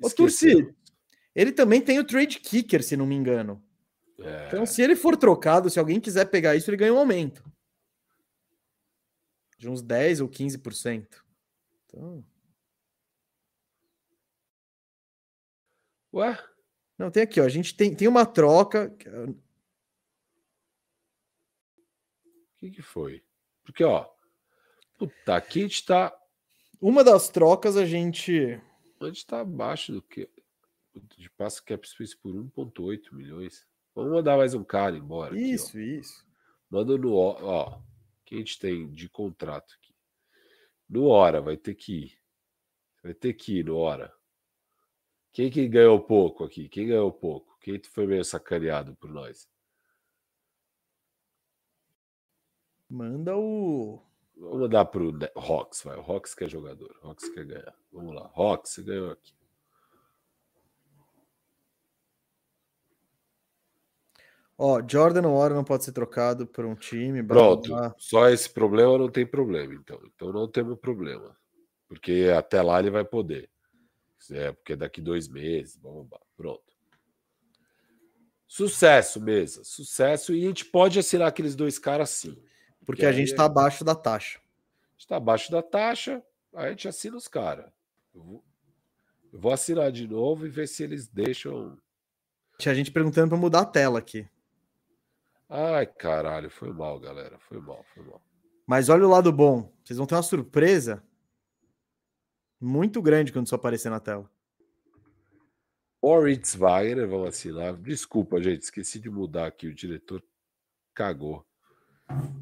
Ô. 0.02 0.10
Turci, 0.10 0.72
ele 1.34 1.52
também 1.52 1.80
tem 1.80 1.98
o 1.98 2.04
trade 2.04 2.38
kicker, 2.38 2.82
se 2.82 2.96
não 2.96 3.06
me 3.06 3.14
engano. 3.14 3.62
É, 4.18 4.48
Então, 4.48 4.66
se 4.66 4.82
ele 4.82 4.94
for 4.94 5.16
trocado, 5.16 5.70
se 5.70 5.78
alguém 5.78 6.00
quiser 6.00 6.26
pegar 6.26 6.54
isso, 6.56 6.70
ele 6.70 6.76
ganha 6.76 6.92
um 6.92 6.98
aumento. 6.98 7.44
De 9.58 9.68
uns 9.68 9.82
10 9.82 10.20
ou 10.20 10.28
15%. 10.28 11.06
Então, 11.86 12.24
Ué? 16.12 16.38
não, 16.98 17.10
tem 17.10 17.22
aqui, 17.22 17.40
ó. 17.40 17.44
A 17.44 17.48
gente 17.48 17.74
tem, 17.76 17.94
tem 17.94 18.08
uma 18.08 18.26
troca. 18.26 18.94
Que, 22.60 22.70
que 22.70 22.82
foi? 22.82 23.24
Porque, 23.64 23.82
ó, 23.82 24.06
puta, 24.98 25.34
aqui 25.36 25.60
a 25.60 25.62
gente 25.62 25.84
tá. 25.84 26.16
Uma 26.80 27.02
das 27.02 27.28
trocas 27.28 27.76
a 27.76 27.86
gente. 27.86 28.60
A 29.00 29.06
gente 29.06 29.26
tá 29.26 29.40
abaixo 29.40 29.92
do 29.92 30.02
que. 30.02 30.28
De 31.16 31.30
passo 31.30 31.64
cap 31.64 31.89
space 31.89 32.16
por 32.16 32.34
1,8 32.34 33.12
milhões. 33.12 33.66
Vamos 33.94 34.12
mandar 34.12 34.36
mais 34.36 34.55
um 34.55 34.62
cara 34.64 34.97
embora. 34.97 35.34
aqui, 35.34 35.52
Isso, 35.52 35.76
ó. 35.76 35.80
isso. 35.80 36.26
Manda 36.68 36.97
no. 36.98 37.14
Ó, 37.14 37.39
ó, 37.40 37.82
que 38.24 38.34
a 38.34 38.39
gente 38.39 38.58
tem 38.58 38.90
de 38.90 39.08
contrato 39.08 39.74
aqui. 39.80 39.94
No 40.89 41.06
hora, 41.06 41.40
vai 41.40 41.56
ter 41.56 41.74
que 41.74 42.05
ir. 42.05 42.18
Vai 43.02 43.14
ter 43.14 43.32
que 43.32 43.58
ir 43.58 43.64
no 43.64 43.76
hora. 43.78 44.12
Quem 45.32 45.50
que 45.50 45.66
ganhou 45.68 46.00
pouco 46.00 46.44
aqui? 46.44 46.68
Quem 46.68 46.89
ganhou 46.89 47.12
pouco? 47.12 47.56
Quem 47.60 47.80
foi 47.84 48.06
meio 48.06 48.24
sacaneado 48.24 48.97
por 48.97 49.08
nós? 49.08 49.48
Manda 52.91 53.36
o. 53.36 54.02
Vamos 54.36 54.60
mandar 54.62 54.86
pro 54.86 55.17
Hawks, 55.36 55.83
vai. 55.85 55.97
O 55.97 56.01
Hawks 56.01 56.35
que 56.35 56.44
é 56.44 56.49
jogador. 56.49 56.99
O 57.02 57.09
Hawks 57.09 57.28
quer 57.28 57.44
ganhar. 57.44 57.75
Vamos 57.93 58.15
lá. 58.15 58.31
Você 58.65 58.83
ganhou 58.83 59.12
aqui. 59.12 59.33
Ó, 64.59 64.83
Jordan 64.86 65.28
Hora 65.28 65.55
não 65.55 65.65
pode 65.65 65.85
ser 65.85 65.93
trocado 65.93 66.47
por 66.47 66.65
um 66.67 66.75
time. 66.75 67.23
blá, 67.23 67.36
Pronto. 67.36 67.69
blá. 67.69 67.94
Só 67.97 68.28
esse 68.28 68.51
problema 68.51 68.99
não 68.99 69.09
tem 69.09 69.25
problema, 69.25 69.73
então. 69.75 70.01
Então 70.05 70.33
não 70.33 70.49
temos 70.49 70.78
problema. 70.78 71.36
Porque 71.86 72.31
até 72.36 72.60
lá 72.60 72.78
ele 72.81 72.91
vai 72.91 73.05
poder. 73.05 73.49
É, 74.33 74.52
porque 74.52 74.75
daqui 74.75 75.01
dois 75.01 75.28
meses. 75.28 75.77
blá, 75.77 75.93
blá, 75.93 76.05
blá. 76.05 76.20
Pronto. 76.36 76.70
Sucesso, 78.49 79.20
mesa. 79.20 79.62
Sucesso. 79.62 80.35
E 80.35 80.44
a 80.44 80.49
gente 80.49 80.65
pode 80.65 80.99
assinar 80.99 81.28
aqueles 81.28 81.55
dois 81.55 81.78
caras 81.78 82.10
sim. 82.10 82.36
Porque 82.91 83.07
a 83.07 83.12
gente 83.12 83.33
é- 83.33 83.36
tá 83.36 83.44
abaixo 83.44 83.85
da 83.85 83.94
taxa. 83.94 84.39
A 84.39 84.93
gente 84.93 85.07
tá 85.09 85.17
abaixo 85.17 85.51
da 85.51 85.62
taxa, 85.62 86.23
aí 86.55 86.67
a 86.67 86.70
gente 86.70 86.89
assina 86.89 87.17
os 87.17 87.28
caras. 87.28 87.70
Eu 88.15 88.23
vou, 88.23 88.44
eu 89.33 89.39
vou 89.39 89.52
assinar 89.52 89.91
de 89.93 90.07
novo 90.07 90.47
e 90.47 90.51
ver 90.51 90.67
se 90.69 90.83
eles 90.83 91.07
deixam. 91.09 91.78
Tinha 92.59 92.75
gente 92.75 92.91
perguntando 92.91 93.28
pra 93.31 93.39
mudar 93.39 93.60
a 93.60 93.65
tela 93.67 93.99
aqui. 93.99 94.28
Ai, 95.49 95.86
caralho, 95.86 96.51
foi 96.51 96.73
mal, 96.73 96.99
galera. 97.01 97.39
Foi 97.39 97.60
mal, 97.60 97.85
foi 97.94 98.05
mal. 98.05 98.23
Mas 98.67 98.89
olha 98.89 99.07
o 99.07 99.10
lado 99.10 99.33
bom. 99.33 99.73
Vocês 99.83 99.97
vão 99.97 100.07
ter 100.07 100.15
uma 100.15 100.23
surpresa 100.23 101.02
muito 102.60 103.01
grande 103.01 103.33
quando 103.33 103.47
isso 103.47 103.55
aparecer 103.55 103.91
na 103.91 103.99
tela. 103.99 104.31
Moritz 106.02 106.55
Wagner, 106.55 107.09
vamos 107.09 107.28
assinar. 107.28 107.75
Desculpa, 107.77 108.41
gente, 108.43 108.62
esqueci 108.62 108.99
de 108.99 109.10
mudar 109.10 109.47
aqui. 109.47 109.67
O 109.67 109.75
diretor 109.75 110.23
cagou. 110.94 111.44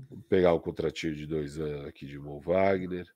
Vou 0.09 0.23
pegar 0.29 0.53
o 0.53 0.61
contratinho 0.61 1.15
de 1.15 1.27
dois 1.27 1.59
anos 1.59 1.87
aqui 1.87 2.07
de 2.07 2.19
Mo 2.19 2.41
Wagner. 2.41 3.07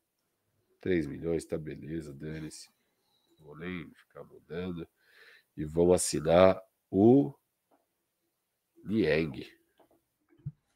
3 0.80 1.06
milhões, 1.06 1.44
tá 1.44 1.56
beleza, 1.56 2.12
dane-se. 2.12 2.68
Não 3.38 3.46
Vou 3.46 3.58
nem 3.58 3.90
ficar 3.94 4.24
mudando. 4.24 4.86
E 5.56 5.64
vamos 5.64 5.94
assinar 5.94 6.60
o 6.90 7.32
Nieng. 8.84 9.46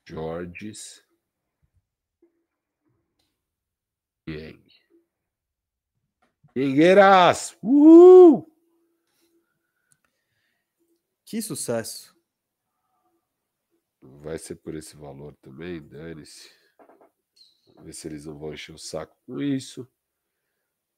Georges 0.04 1.04
Nieng. 4.26 4.64
Niengueiras! 6.54 7.56
Uhul! 7.62 8.50
Que 11.24 11.42
sucesso. 11.42 12.15
Vai 14.22 14.38
ser 14.38 14.56
por 14.56 14.74
esse 14.74 14.96
valor 14.96 15.34
também, 15.42 15.80
dane-se. 15.80 16.50
Ver 17.82 17.92
se 17.92 18.08
eles 18.08 18.26
não 18.26 18.38
vão 18.38 18.54
encher 18.54 18.74
o 18.74 18.78
saco 18.78 19.16
com 19.26 19.40
isso. 19.40 19.86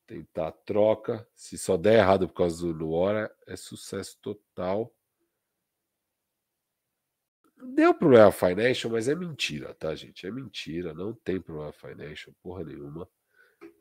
Tentar 0.07 0.49
a 0.49 0.53
troca. 0.53 1.29
Se 1.35 1.59
só 1.59 1.77
der 1.77 1.99
errado 1.99 2.29
por 2.29 2.35
causa 2.35 2.65
do 2.65 2.73
Luora, 2.73 3.35
é 3.47 3.57
sucesso 3.57 4.19
total. 4.23 4.95
Deu 7.75 7.93
problema 7.93 8.31
financial, 8.31 8.93
mas 8.93 9.09
é 9.09 9.15
mentira, 9.15 9.75
tá, 9.75 9.95
gente? 9.95 10.27
É 10.27 10.31
mentira. 10.31 10.95
Não 10.95 11.13
tem 11.13 11.41
problema 11.41 11.73
financial, 11.73 12.35
porra 12.43 12.65
nenhuma. 12.65 13.09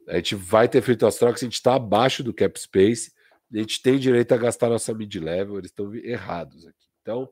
A 0.08 0.16
gente 0.16 0.36
vai 0.36 0.68
ter 0.68 0.82
feito 0.82 1.06
as 1.06 1.18
trocas, 1.18 1.44
a 1.44 1.46
gente 1.46 1.62
tá 1.62 1.76
abaixo 1.76 2.24
do 2.24 2.34
cap 2.34 2.60
space. 2.60 3.14
A 3.54 3.58
gente 3.58 3.82
tem 3.82 3.98
direito 3.98 4.34
a 4.34 4.38
gastar 4.38 4.70
nossa 4.70 4.94
mid-level, 4.94 5.58
eles 5.58 5.70
estão 5.70 5.94
errados 5.96 6.66
aqui. 6.66 6.88
Então, 7.02 7.32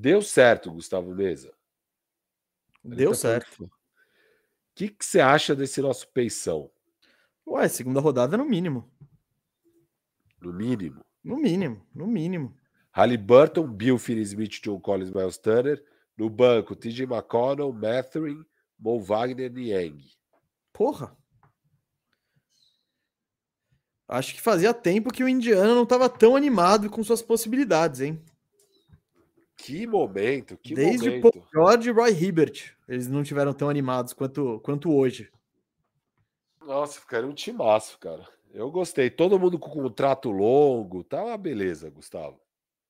Deu 0.00 0.22
certo, 0.22 0.70
Gustavo 0.70 1.12
Mesa. 1.12 1.52
Deu 2.84 3.10
tá 3.10 3.16
certo. 3.16 3.64
O 3.64 3.70
que, 4.72 4.90
que 4.90 5.04
você 5.04 5.18
acha 5.18 5.56
desse 5.56 5.82
nosso 5.82 6.06
peição? 6.12 6.70
Ué, 7.44 7.66
segunda 7.66 7.98
rodada 7.98 8.36
no 8.36 8.44
mínimo. 8.44 8.88
No 10.40 10.52
mínimo. 10.52 11.04
No 11.24 11.36
mínimo, 11.36 11.84
no 11.92 12.06
mínimo. 12.06 12.56
Halliburton, 12.92 13.66
Bill 13.66 13.98
Finney-Smith, 13.98 14.60
John 14.62 14.78
Collins, 14.78 15.10
Miles 15.10 15.36
Turner. 15.36 15.84
No 16.16 16.30
banco, 16.30 16.76
TJ 16.76 17.02
McConnell, 17.02 17.72
Mathurin, 17.72 18.44
Mo 18.78 19.00
Wagner 19.00 19.52
e 19.58 19.70
Yang. 19.70 20.16
Porra. 20.72 21.16
Acho 24.06 24.32
que 24.32 24.40
fazia 24.40 24.72
tempo 24.72 25.12
que 25.12 25.24
o 25.24 25.28
Indiana 25.28 25.74
não 25.74 25.82
estava 25.82 26.08
tão 26.08 26.36
animado 26.36 26.88
com 26.88 27.02
suas 27.02 27.20
possibilidades, 27.20 28.00
hein? 28.00 28.24
Que 29.58 29.86
momento, 29.88 30.56
que 30.56 30.72
Desde 30.72 31.10
momento. 31.10 31.32
Paul 31.32 31.46
George 31.52 31.88
e 31.90 31.92
Roy 31.92 32.12
Hibbert, 32.12 32.76
eles 32.88 33.08
não 33.08 33.24
tiveram 33.24 33.52
tão 33.52 33.68
animados 33.68 34.12
quanto, 34.12 34.60
quanto 34.60 34.90
hoje. 34.94 35.30
Nossa, 36.64 37.00
ficaria 37.00 37.28
um 37.28 37.34
timaço, 37.34 37.98
cara. 37.98 38.24
Eu 38.54 38.70
gostei. 38.70 39.10
Todo 39.10 39.38
mundo 39.38 39.58
com 39.58 39.68
contrato 39.68 40.30
longo. 40.30 41.02
Tá 41.02 41.22
uma 41.24 41.36
beleza, 41.36 41.90
Gustavo. 41.90 42.40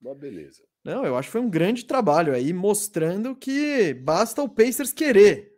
Uma 0.00 0.14
beleza. 0.14 0.62
Não, 0.84 1.04
eu 1.04 1.16
acho 1.16 1.28
que 1.28 1.32
foi 1.32 1.40
um 1.40 1.50
grande 1.50 1.84
trabalho 1.84 2.34
aí, 2.34 2.52
mostrando 2.52 3.34
que 3.34 3.94
basta 3.94 4.42
o 4.42 4.48
Pacers 4.48 4.92
querer. 4.92 5.56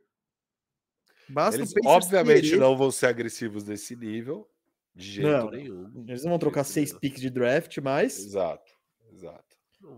Basta 1.29 1.61
Eles, 1.61 1.73
o 1.73 1.75
Pacers 1.75 1.95
obviamente, 2.05 2.51
querer. 2.51 2.61
não 2.61 2.77
vão 2.77 2.91
ser 2.91 3.07
agressivos 3.07 3.65
nesse 3.65 3.97
nível. 3.97 4.49
De 4.95 5.07
jeito 5.11 5.29
Não, 5.29 5.51
nenhum. 5.51 6.05
Eles 6.07 6.23
não 6.23 6.31
vão 6.31 6.39
trocar 6.39 6.65
seis 6.65 6.93
picks 6.93 7.21
de 7.21 7.31
draft, 7.31 7.79
mas 7.79 8.19
Exato, 8.19 8.73
exato. 9.13 9.50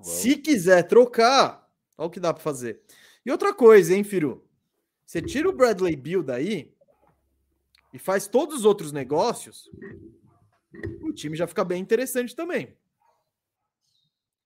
Se 0.02 0.36
quiser 0.36 0.82
trocar, 0.84 1.68
olha 1.96 2.06
o 2.06 2.10
que 2.10 2.20
dá 2.20 2.32
para 2.32 2.42
fazer. 2.42 2.80
E 3.24 3.30
outra 3.30 3.54
coisa, 3.54 3.94
hein, 3.94 4.04
Firu? 4.04 4.46
Você 5.04 5.20
tira 5.20 5.48
o 5.48 5.52
Bradley 5.52 5.96
Bill 5.96 6.22
daí 6.22 6.72
e 7.92 7.98
faz 7.98 8.26
todos 8.26 8.60
os 8.60 8.64
outros 8.64 8.92
negócios, 8.92 9.70
o 11.02 11.12
time 11.12 11.36
já 11.36 11.46
fica 11.46 11.64
bem 11.64 11.80
interessante 11.82 12.34
também. 12.34 12.76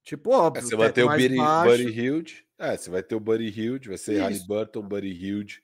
Tipo, 0.02 0.32
É, 0.32 0.36
óbvio, 0.36 0.62
você 0.62 0.76
vai 0.76 0.92
ter 0.92 1.02
o 1.04 1.08
Buddy. 1.08 1.36
Buddy 1.36 2.00
Hilde. 2.00 2.46
É, 2.58 2.76
você 2.76 2.90
vai 2.90 3.02
ter 3.02 3.14
o 3.14 3.20
Buddy 3.20 3.48
Hilde, 3.48 3.88
vai 3.88 3.98
ser. 3.98 4.20
Halliburton, 4.20 4.82
Buddy 4.82 5.10
Hilde, 5.12 5.62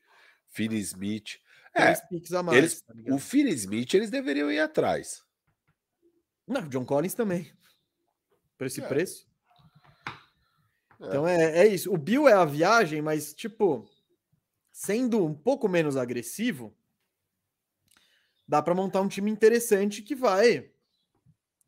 Finney 0.48 0.80
Smith. 0.80 1.40
É, 1.74 1.94
mais. 2.42 2.58
eles, 2.58 2.82
tá 2.82 2.92
o 3.10 3.18
Finney 3.18 3.54
Smith 3.54 3.94
eles 3.94 4.10
deveriam 4.10 4.50
ir 4.50 4.60
atrás. 4.60 5.24
Não, 6.46 6.68
John 6.68 6.84
Collins 6.84 7.14
também. 7.14 7.50
Por 8.58 8.66
esse 8.66 8.82
É. 8.82 8.86
preço. 8.86 9.26
É. 11.02 11.06
Então 11.06 11.26
é, 11.26 11.58
é 11.58 11.66
isso. 11.66 11.92
O 11.92 11.98
Bill 11.98 12.28
é 12.28 12.32
a 12.32 12.44
viagem, 12.44 13.02
mas, 13.02 13.34
tipo, 13.34 13.88
sendo 14.70 15.24
um 15.24 15.34
pouco 15.34 15.68
menos 15.68 15.96
agressivo, 15.96 16.74
dá 18.46 18.62
para 18.62 18.74
montar 18.74 19.00
um 19.00 19.08
time 19.08 19.30
interessante 19.30 20.02
que 20.02 20.14
vai. 20.14 20.70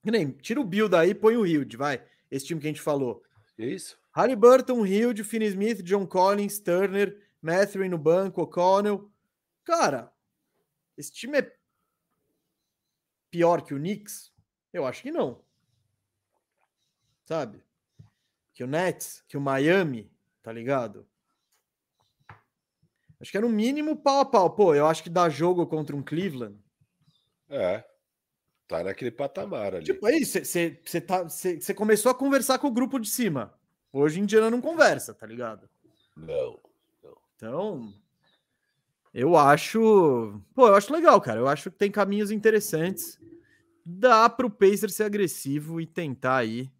Que 0.02 0.10
Nem, 0.10 0.30
tira 0.30 0.60
o 0.60 0.64
Bill 0.64 0.88
daí, 0.88 1.14
põe 1.14 1.36
o 1.36 1.46
Hilde, 1.46 1.76
vai. 1.76 2.04
Esse 2.30 2.46
time 2.46 2.60
que 2.60 2.66
a 2.66 2.70
gente 2.70 2.80
falou. 2.80 3.22
É 3.58 3.66
isso? 3.66 3.98
Halliburton, 4.12 4.86
Hilde, 4.86 5.24
Finney 5.24 5.48
Smith, 5.48 5.82
John 5.82 6.06
Collins, 6.06 6.60
Turner, 6.60 7.20
Mathurin 7.42 7.88
no 7.88 7.98
banco, 7.98 8.42
O'Connell. 8.42 9.10
Cara, 9.64 10.12
esse 10.96 11.10
time 11.12 11.38
é 11.38 11.56
pior 13.30 13.62
que 13.62 13.74
o 13.74 13.78
Knicks? 13.78 14.32
Eu 14.72 14.86
acho 14.86 15.02
que 15.02 15.10
não. 15.10 15.42
Sabe? 17.24 17.63
Que 18.54 18.62
o 18.62 18.66
Nets, 18.66 19.22
que 19.28 19.36
o 19.36 19.40
Miami, 19.40 20.10
tá 20.42 20.52
ligado? 20.52 21.06
Acho 23.20 23.30
que 23.30 23.38
é 23.38 23.40
no 23.40 23.48
mínimo 23.48 23.96
pau 23.96 24.20
a 24.20 24.24
pau. 24.24 24.50
Pô, 24.54 24.74
eu 24.74 24.86
acho 24.86 25.02
que 25.02 25.10
dá 25.10 25.28
jogo 25.28 25.66
contra 25.66 25.96
um 25.96 26.02
Cleveland. 26.02 26.56
É. 27.48 27.84
Tá 28.68 28.82
naquele 28.82 29.10
patamar 29.10 29.74
ali. 29.74 29.84
Tipo, 29.84 30.06
aí 30.06 30.24
você 30.24 31.00
tá, 31.00 31.28
cê- 31.28 31.60
cê 31.60 31.74
começou 31.74 32.10
a 32.10 32.14
conversar 32.14 32.58
com 32.58 32.68
o 32.68 32.72
grupo 32.72 32.98
de 32.98 33.08
cima. 33.08 33.54
Hoje 33.92 34.20
em 34.20 34.26
dia 34.26 34.48
não 34.50 34.60
conversa, 34.60 35.14
tá 35.14 35.26
ligado? 35.26 35.68
Não. 36.16 36.58
Então, 37.36 37.92
eu 39.12 39.36
acho. 39.36 40.40
Pô, 40.54 40.68
eu 40.68 40.74
acho 40.74 40.92
legal, 40.92 41.20
cara. 41.20 41.40
Eu 41.40 41.48
acho 41.48 41.70
que 41.70 41.76
tem 41.78 41.90
caminhos 41.90 42.30
interessantes. 42.30 43.18
Dá 43.84 44.28
pro 44.30 44.50
Pacer 44.50 44.90
ser 44.90 45.04
agressivo 45.04 45.80
e 45.80 45.86
tentar 45.86 46.36
aí 46.36 46.70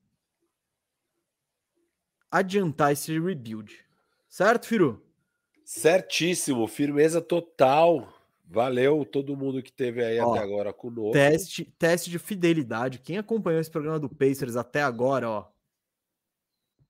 adiantar 2.39 2.93
esse 2.93 3.19
rebuild. 3.19 3.73
Certo, 4.29 4.67
Firu? 4.67 5.01
Certíssimo, 5.65 6.67
firmeza 6.67 7.21
total. 7.21 8.13
Valeu 8.47 9.05
todo 9.05 9.37
mundo 9.37 9.63
que 9.63 9.73
teve 9.73 10.05
aí 10.05 10.19
Ó, 10.21 10.33
até 10.35 10.43
agora 10.43 10.73
conosco. 10.73 11.13
Teste, 11.13 11.65
teste 11.79 12.11
de 12.11 12.19
fidelidade. 12.19 12.99
Quem 12.99 13.17
acompanhou 13.19 13.61
esse 13.61 13.71
programa 13.71 13.99
do 13.99 14.09
Pacers 14.09 14.57
até 14.57 14.83
agora, 14.83 15.31
ó. 15.31 15.47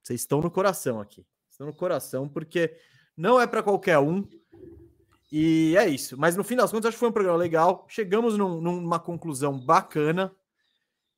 Vocês 0.03 0.21
estão 0.21 0.41
no 0.41 0.51
coração 0.51 1.01
aqui. 1.01 1.25
Estão 1.51 1.67
no 1.67 1.75
coração, 1.75 2.29
porque 2.29 2.77
não 3.17 3.41
é 3.41 3.47
para 3.47 3.63
qualquer 3.63 3.99
um. 3.99 4.27
E 5.31 5.77
é 5.77 5.87
isso. 5.89 6.17
Mas 6.19 6.37
no 6.37 6.43
fim 6.45 6.57
das 6.57 6.71
contas, 6.71 6.89
acho 6.89 6.97
que 6.97 7.01
foi 7.01 7.09
um 7.09 7.13
programa 7.13 7.39
legal. 7.39 7.87
Chegamos 7.89 8.37
num- 8.37 8.61
numa 8.61 8.99
conclusão 8.99 9.59
bacana. 9.59 10.35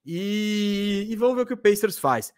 E, 0.04 1.06
e 1.08 1.16
vamos 1.16 1.34
ver 1.36 1.42
o 1.42 1.46
que 1.46 1.54
o 1.54 1.56
Pacers 1.56 1.98
faz. 1.98 2.32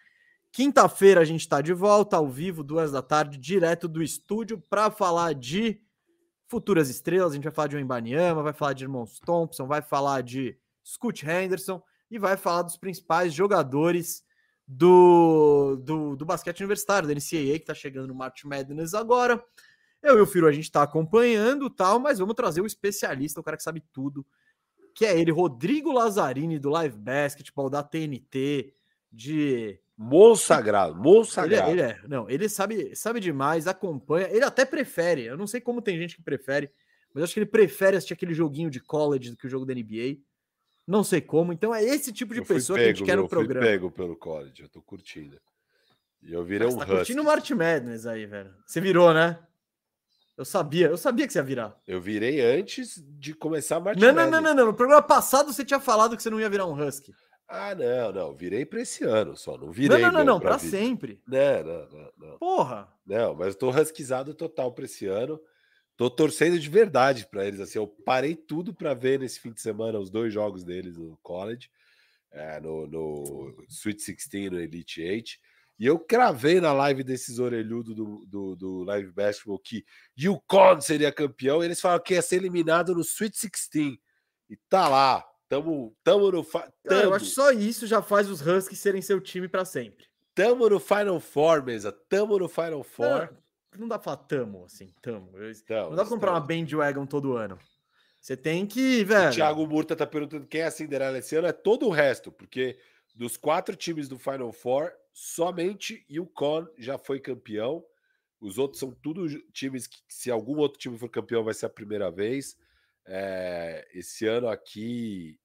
Quinta-feira 0.50 1.20
a 1.20 1.24
gente 1.24 1.40
está 1.40 1.60
de 1.60 1.72
volta, 1.72 2.16
ao 2.16 2.28
vivo, 2.28 2.64
duas 2.64 2.92
da 2.92 3.02
tarde, 3.02 3.38
direto 3.38 3.86
do 3.86 4.02
estúdio, 4.02 4.60
para 4.68 4.90
falar 4.90 5.34
de 5.34 5.80
futuras 6.46 6.88
estrelas. 6.88 7.32
A 7.32 7.34
gente 7.34 7.44
vai 7.44 7.52
falar 7.52 7.68
de 7.68 7.76
Wembanyama, 7.76 8.42
vai 8.42 8.52
falar 8.52 8.72
de 8.72 8.84
Irmãos 8.84 9.20
Thompson, 9.20 9.66
vai 9.66 9.82
falar 9.82 10.22
de 10.22 10.58
Scoot 10.84 11.24
Henderson 11.24 11.82
e 12.10 12.18
vai 12.18 12.36
falar 12.36 12.62
dos 12.62 12.76
principais 12.76 13.32
jogadores 13.32 14.24
do, 14.66 15.76
do, 15.82 16.16
do 16.16 16.24
basquete 16.24 16.60
universitário, 16.60 17.08
da 17.08 17.14
NCAA, 17.14 17.54
que 17.54 17.58
está 17.58 17.74
chegando 17.74 18.08
no 18.08 18.14
March 18.14 18.44
Madness 18.44 18.94
agora. 18.94 19.42
Eu 20.02 20.18
e 20.18 20.20
o 20.20 20.26
Firo, 20.26 20.46
a 20.46 20.52
gente 20.52 20.64
está 20.64 20.82
acompanhando 20.82 21.68
tal, 21.68 21.98
mas 21.98 22.18
vamos 22.18 22.34
trazer 22.34 22.60
o 22.60 22.66
especialista, 22.66 23.40
o 23.40 23.42
cara 23.42 23.56
que 23.56 23.62
sabe 23.62 23.82
tudo, 23.92 24.24
que 24.94 25.04
é 25.04 25.18
ele, 25.18 25.30
Rodrigo 25.30 25.92
Lazzarini, 25.92 26.58
do 26.58 26.70
Live 26.70 26.98
Basketball, 26.98 27.70
da 27.70 27.82
TNT, 27.82 28.74
de 29.10 29.80
Monstro 30.00 30.46
sagrado, 30.54 30.94
monstro 30.94 31.44
ele, 31.44 31.54
é- 31.54 31.58
sagrado. 31.58 31.72
ele 31.72 31.82
é, 31.82 32.00
não, 32.06 32.30
ele 32.30 32.48
sabe, 32.48 32.94
sabe 32.94 33.18
demais, 33.18 33.66
acompanha, 33.66 34.28
ele 34.30 34.44
até 34.44 34.64
prefere. 34.64 35.24
Eu 35.24 35.36
não 35.36 35.46
sei 35.46 35.60
como 35.60 35.82
tem 35.82 35.98
gente 35.98 36.14
que 36.14 36.22
prefere, 36.22 36.70
mas 37.12 37.20
eu 37.20 37.24
acho 37.24 37.34
que 37.34 37.40
ele 37.40 37.46
prefere 37.46 37.96
assistir 37.96 38.14
aquele 38.14 38.32
joguinho 38.32 38.70
de 38.70 38.78
college 38.78 39.30
do 39.30 39.36
que 39.36 39.46
o 39.46 39.50
jogo 39.50 39.66
da 39.66 39.74
NBA. 39.74 40.18
Não 40.86 41.02
sei 41.02 41.20
como, 41.20 41.52
então 41.52 41.74
é 41.74 41.82
esse 41.82 42.12
tipo 42.12 42.32
de 42.32 42.40
Eu 42.40 42.46
pessoa 42.46 42.78
que 42.78 42.84
a 42.84 42.88
gente 42.88 43.02
quer 43.04 43.14
viu? 43.14 43.24
no 43.24 43.28
programa. 43.28 43.60
Fui 43.66 43.72
pego 43.72 43.90
pelo 43.90 44.16
college, 44.16 44.62
eu 44.62 44.68
tô 44.68 44.80
curtindo. 44.80 45.36
E 46.22 46.32
eu 46.32 46.44
virei 46.44 46.68
Você 46.68 46.74
um 46.76 46.78
tá 46.78 46.84
husky. 46.84 46.96
curtindo 46.96 47.22
o 47.22 47.24
March 47.24 47.50
Madness 47.50 48.06
aí, 48.06 48.24
velho. 48.24 48.54
Você 48.66 48.80
virou, 48.80 49.12
né? 49.12 49.38
Eu 50.36 50.44
sabia, 50.44 50.86
eu 50.86 50.96
sabia 50.96 51.26
que 51.26 51.32
você 51.32 51.40
ia 51.40 51.44
virar. 51.44 51.76
Eu 51.86 52.00
virei 52.00 52.40
antes 52.40 53.02
de 53.18 53.34
começar 53.34 53.76
a 53.76 53.80
March 53.80 53.98
Não, 54.00 54.08
não, 54.08 54.14
não, 54.14 54.30
Madness. 54.30 54.42
não, 54.44 54.54
não. 54.54 54.66
No 54.66 54.74
programa 54.74 55.02
passado 55.02 55.52
você 55.52 55.64
tinha 55.64 55.80
falado 55.80 56.16
que 56.16 56.22
você 56.22 56.30
não 56.30 56.40
ia 56.40 56.48
virar 56.48 56.66
um 56.66 56.72
Husky. 56.80 57.12
Ah, 57.48 57.74
não, 57.74 58.12
não. 58.12 58.34
Virei 58.34 58.66
pra 58.66 58.80
esse 58.82 59.04
ano 59.04 59.36
só. 59.36 59.56
Não 59.56 59.66
Não, 59.66 59.72
virei. 59.72 59.98
não, 60.02 60.12
não, 60.12 60.24
não, 60.24 60.40
pra 60.40 60.56
vida. 60.58 60.76
sempre. 60.76 61.20
Não, 61.26 61.64
não, 61.64 61.88
não, 61.88 62.12
não. 62.18 62.38
Porra. 62.38 62.92
Não, 63.06 63.34
mas 63.34 63.48
eu 63.48 63.54
tô 63.54 63.70
rasquizado 63.70 64.34
total 64.34 64.72
pra 64.72 64.84
esse 64.84 65.06
ano. 65.06 65.40
Tô 65.96 66.10
torcendo 66.10 66.58
de 66.60 66.68
verdade 66.68 67.26
pra 67.26 67.46
eles. 67.46 67.58
Assim, 67.58 67.78
eu 67.78 67.86
parei 67.88 68.36
tudo 68.36 68.74
pra 68.74 68.92
ver 68.94 69.18
nesse 69.18 69.40
fim 69.40 69.50
de 69.50 69.60
semana 69.60 69.98
os 69.98 70.10
dois 70.10 70.32
jogos 70.32 70.62
deles 70.62 70.96
no 70.96 71.16
college, 71.22 71.70
é, 72.30 72.60
no, 72.60 72.86
no 72.86 73.64
Sweet 73.68 73.98
16, 73.98 74.50
no 74.52 74.60
Elite 74.60 75.02
8. 75.02 75.30
E 75.80 75.86
eu 75.86 75.98
cravei 75.98 76.60
na 76.60 76.72
live 76.72 77.02
desses 77.02 77.38
orelhudos 77.38 77.94
do, 77.94 78.24
do, 78.26 78.56
do 78.56 78.82
Live 78.84 79.10
Basketball 79.12 79.58
que 79.60 79.84
UConn 80.18 80.80
seria 80.80 81.10
campeão. 81.10 81.62
E 81.62 81.66
eles 81.66 81.80
falaram 81.80 82.02
que 82.02 82.14
ia 82.14 82.22
ser 82.22 82.36
eliminado 82.36 82.94
no 82.94 83.00
Sweet 83.00 83.34
16. 83.40 83.96
E 84.50 84.56
tá 84.68 84.88
lá. 84.88 85.24
Tamo, 85.48 85.96
tamo 86.04 86.30
no. 86.30 86.42
fa- 86.44 86.60
Cara, 86.60 86.74
eu 86.96 87.00
tamo. 87.02 87.14
acho 87.14 87.24
que 87.26 87.30
só 87.30 87.50
isso 87.52 87.86
já 87.86 88.02
faz 88.02 88.28
os 88.28 88.40
Huskies 88.46 88.78
serem 88.80 89.00
seu 89.00 89.20
time 89.20 89.48
pra 89.48 89.64
sempre. 89.64 90.06
Tamo 90.34 90.68
no 90.68 90.78
Final 90.78 91.18
Four, 91.20 91.64
mesa. 91.64 91.90
Tamo 91.90 92.38
no 92.38 92.48
Final 92.48 92.82
Four. 92.82 93.30
Não, 93.72 93.80
não 93.80 93.88
dá 93.88 93.98
pra 93.98 94.04
falar 94.04 94.16
tamo, 94.28 94.64
assim, 94.64 94.92
tamo. 95.00 95.30
Eu- 95.36 95.50
Então, 95.50 95.88
Não 95.90 95.96
dá 95.96 96.02
pra 96.02 96.10
comprar 96.10 96.30
uma 96.32 96.40
bandwagon 96.40 97.06
todo 97.06 97.36
ano. 97.36 97.58
Você 98.20 98.36
tem 98.36 98.66
que, 98.66 99.04
velho. 99.04 99.30
O 99.30 99.34
Thiago 99.34 99.66
Murta 99.66 99.96
tá 99.96 100.06
perguntando 100.06 100.46
quem 100.46 100.60
é 100.60 100.66
a 100.66 100.70
Cinderela 100.70 101.18
esse 101.18 101.34
ano. 101.36 101.46
É 101.48 101.52
todo 101.52 101.86
o 101.86 101.90
resto, 101.90 102.30
porque 102.30 102.78
dos 103.14 103.36
quatro 103.36 103.74
times 103.74 104.08
do 104.08 104.18
Final 104.18 104.52
Four, 104.52 104.92
somente 105.12 106.04
o 106.18 106.26
Con 106.26 106.66
já 106.76 106.98
foi 106.98 107.20
campeão. 107.20 107.82
Os 108.40 108.58
outros 108.58 108.78
são 108.80 108.92
tudo 108.92 109.26
times 109.52 109.86
que, 109.86 109.98
se 110.08 110.30
algum 110.30 110.56
outro 110.58 110.78
time 110.78 110.96
for 110.98 111.08
campeão, 111.08 111.42
vai 111.42 111.54
ser 111.54 111.66
a 111.66 111.70
primeira 111.70 112.10
vez. 112.10 112.56
É, 113.10 113.86
esse 113.94 114.26
ano 114.26 114.48
aqui. 114.48 115.38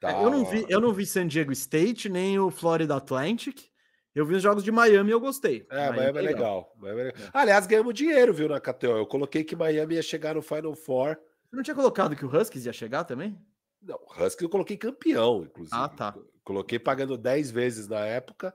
Tá, 0.00 0.10
É, 0.12 0.24
eu, 0.24 0.30
não 0.30 0.44
vi, 0.44 0.66
eu 0.68 0.80
não 0.80 0.92
vi 0.92 1.06
San 1.06 1.26
Diego 1.26 1.52
State 1.52 2.08
nem 2.08 2.38
o 2.38 2.50
Florida 2.50 2.96
Atlantic. 2.96 3.68
Eu 4.14 4.24
vi 4.26 4.34
os 4.34 4.42
jogos 4.42 4.64
de 4.64 4.72
Miami 4.72 5.10
e 5.10 5.12
eu 5.12 5.20
gostei. 5.20 5.66
É, 5.70 5.90
Miami 5.90 6.18
é 6.18 6.22
legal. 6.22 6.72
Miami 6.76 7.00
é 7.00 7.02
É. 7.02 7.06
legal. 7.12 7.30
Aliás, 7.32 7.66
ganhamos 7.66 7.94
dinheiro, 7.94 8.32
viu, 8.34 8.48
na 8.48 8.58
KTO. 8.60 8.96
Eu 8.96 9.06
coloquei 9.06 9.44
que 9.44 9.54
Miami 9.54 9.94
ia 9.94 10.02
chegar 10.02 10.34
no 10.34 10.42
Final 10.42 10.74
Four. 10.74 11.16
Você 11.48 11.54
não 11.56 11.62
tinha 11.62 11.74
colocado 11.76 12.16
que 12.16 12.24
o 12.24 12.34
Huskies 12.36 12.66
ia 12.66 12.72
chegar 12.72 13.04
também? 13.04 13.38
Não, 13.80 13.98
Husky 14.18 14.42
eu 14.42 14.48
coloquei 14.48 14.76
campeão, 14.76 15.42
inclusive. 15.44 15.76
Ah, 15.78 15.88
tá. 15.88 16.14
Coloquei 16.42 16.78
pagando 16.78 17.16
10 17.16 17.50
vezes 17.50 17.86
na 17.86 18.00
época. 18.00 18.52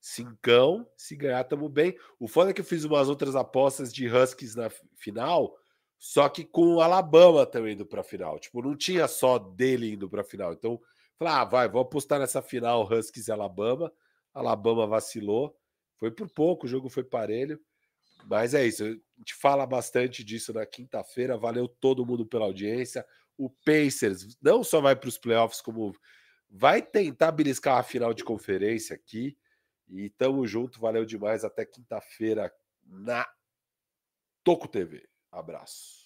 Cincão, 0.00 0.86
se 0.96 1.14
ganhar, 1.14 1.44
tamo 1.44 1.68
bem. 1.68 1.96
O 2.18 2.26
foda 2.26 2.50
é 2.50 2.52
que 2.54 2.60
eu 2.60 2.64
fiz 2.64 2.84
umas 2.84 3.08
outras 3.08 3.36
apostas 3.36 3.92
de 3.92 4.08
Huskies 4.08 4.54
na 4.54 4.70
fi- 4.70 4.80
final, 4.96 5.54
só 6.00 6.30
que 6.30 6.46
com 6.46 6.76
o 6.76 6.80
Alabama 6.80 7.44
também 7.44 7.74
indo 7.74 7.84
pra 7.84 8.02
final. 8.02 8.38
Tipo, 8.38 8.62
não 8.62 8.74
tinha 8.74 9.06
só 9.06 9.38
dele 9.38 9.92
indo 9.92 10.08
pra 10.08 10.24
final. 10.24 10.54
Então, 10.54 10.80
falei, 11.18 11.34
ah, 11.34 11.44
vai, 11.44 11.68
vou 11.68 11.82
apostar 11.82 12.18
nessa 12.18 12.40
final 12.40 12.90
Huskies 12.90 13.28
e 13.28 13.32
Alabama. 13.32 13.92
Alabama 14.32 14.86
vacilou. 14.86 15.54
Foi 15.98 16.10
por 16.10 16.30
pouco, 16.30 16.64
o 16.64 16.68
jogo 16.68 16.88
foi 16.88 17.04
parelho. 17.04 17.60
Mas 18.24 18.54
é 18.54 18.66
isso, 18.66 18.82
a 18.82 18.88
gente 19.18 19.34
fala 19.34 19.66
bastante 19.66 20.24
disso 20.24 20.54
na 20.54 20.64
quinta-feira. 20.64 21.36
Valeu 21.36 21.68
todo 21.68 22.06
mundo 22.06 22.24
pela 22.24 22.46
audiência. 22.46 23.04
O 23.36 23.50
Pacers 23.50 24.38
não 24.40 24.64
só 24.64 24.80
vai 24.80 24.96
para 24.96 25.08
os 25.08 25.18
playoffs, 25.18 25.60
como 25.60 25.94
vai 26.48 26.80
tentar 26.80 27.30
beliscar 27.32 27.76
a 27.76 27.82
final 27.82 28.14
de 28.14 28.24
conferência 28.24 28.96
aqui. 28.96 29.36
E 29.86 30.08
tamo 30.08 30.46
junto, 30.46 30.80
valeu 30.80 31.04
demais. 31.04 31.44
Até 31.44 31.66
quinta-feira 31.66 32.50
na 32.86 33.28
Toco 34.42 34.66
TV. 34.66 35.09
Abraço. 35.32 35.99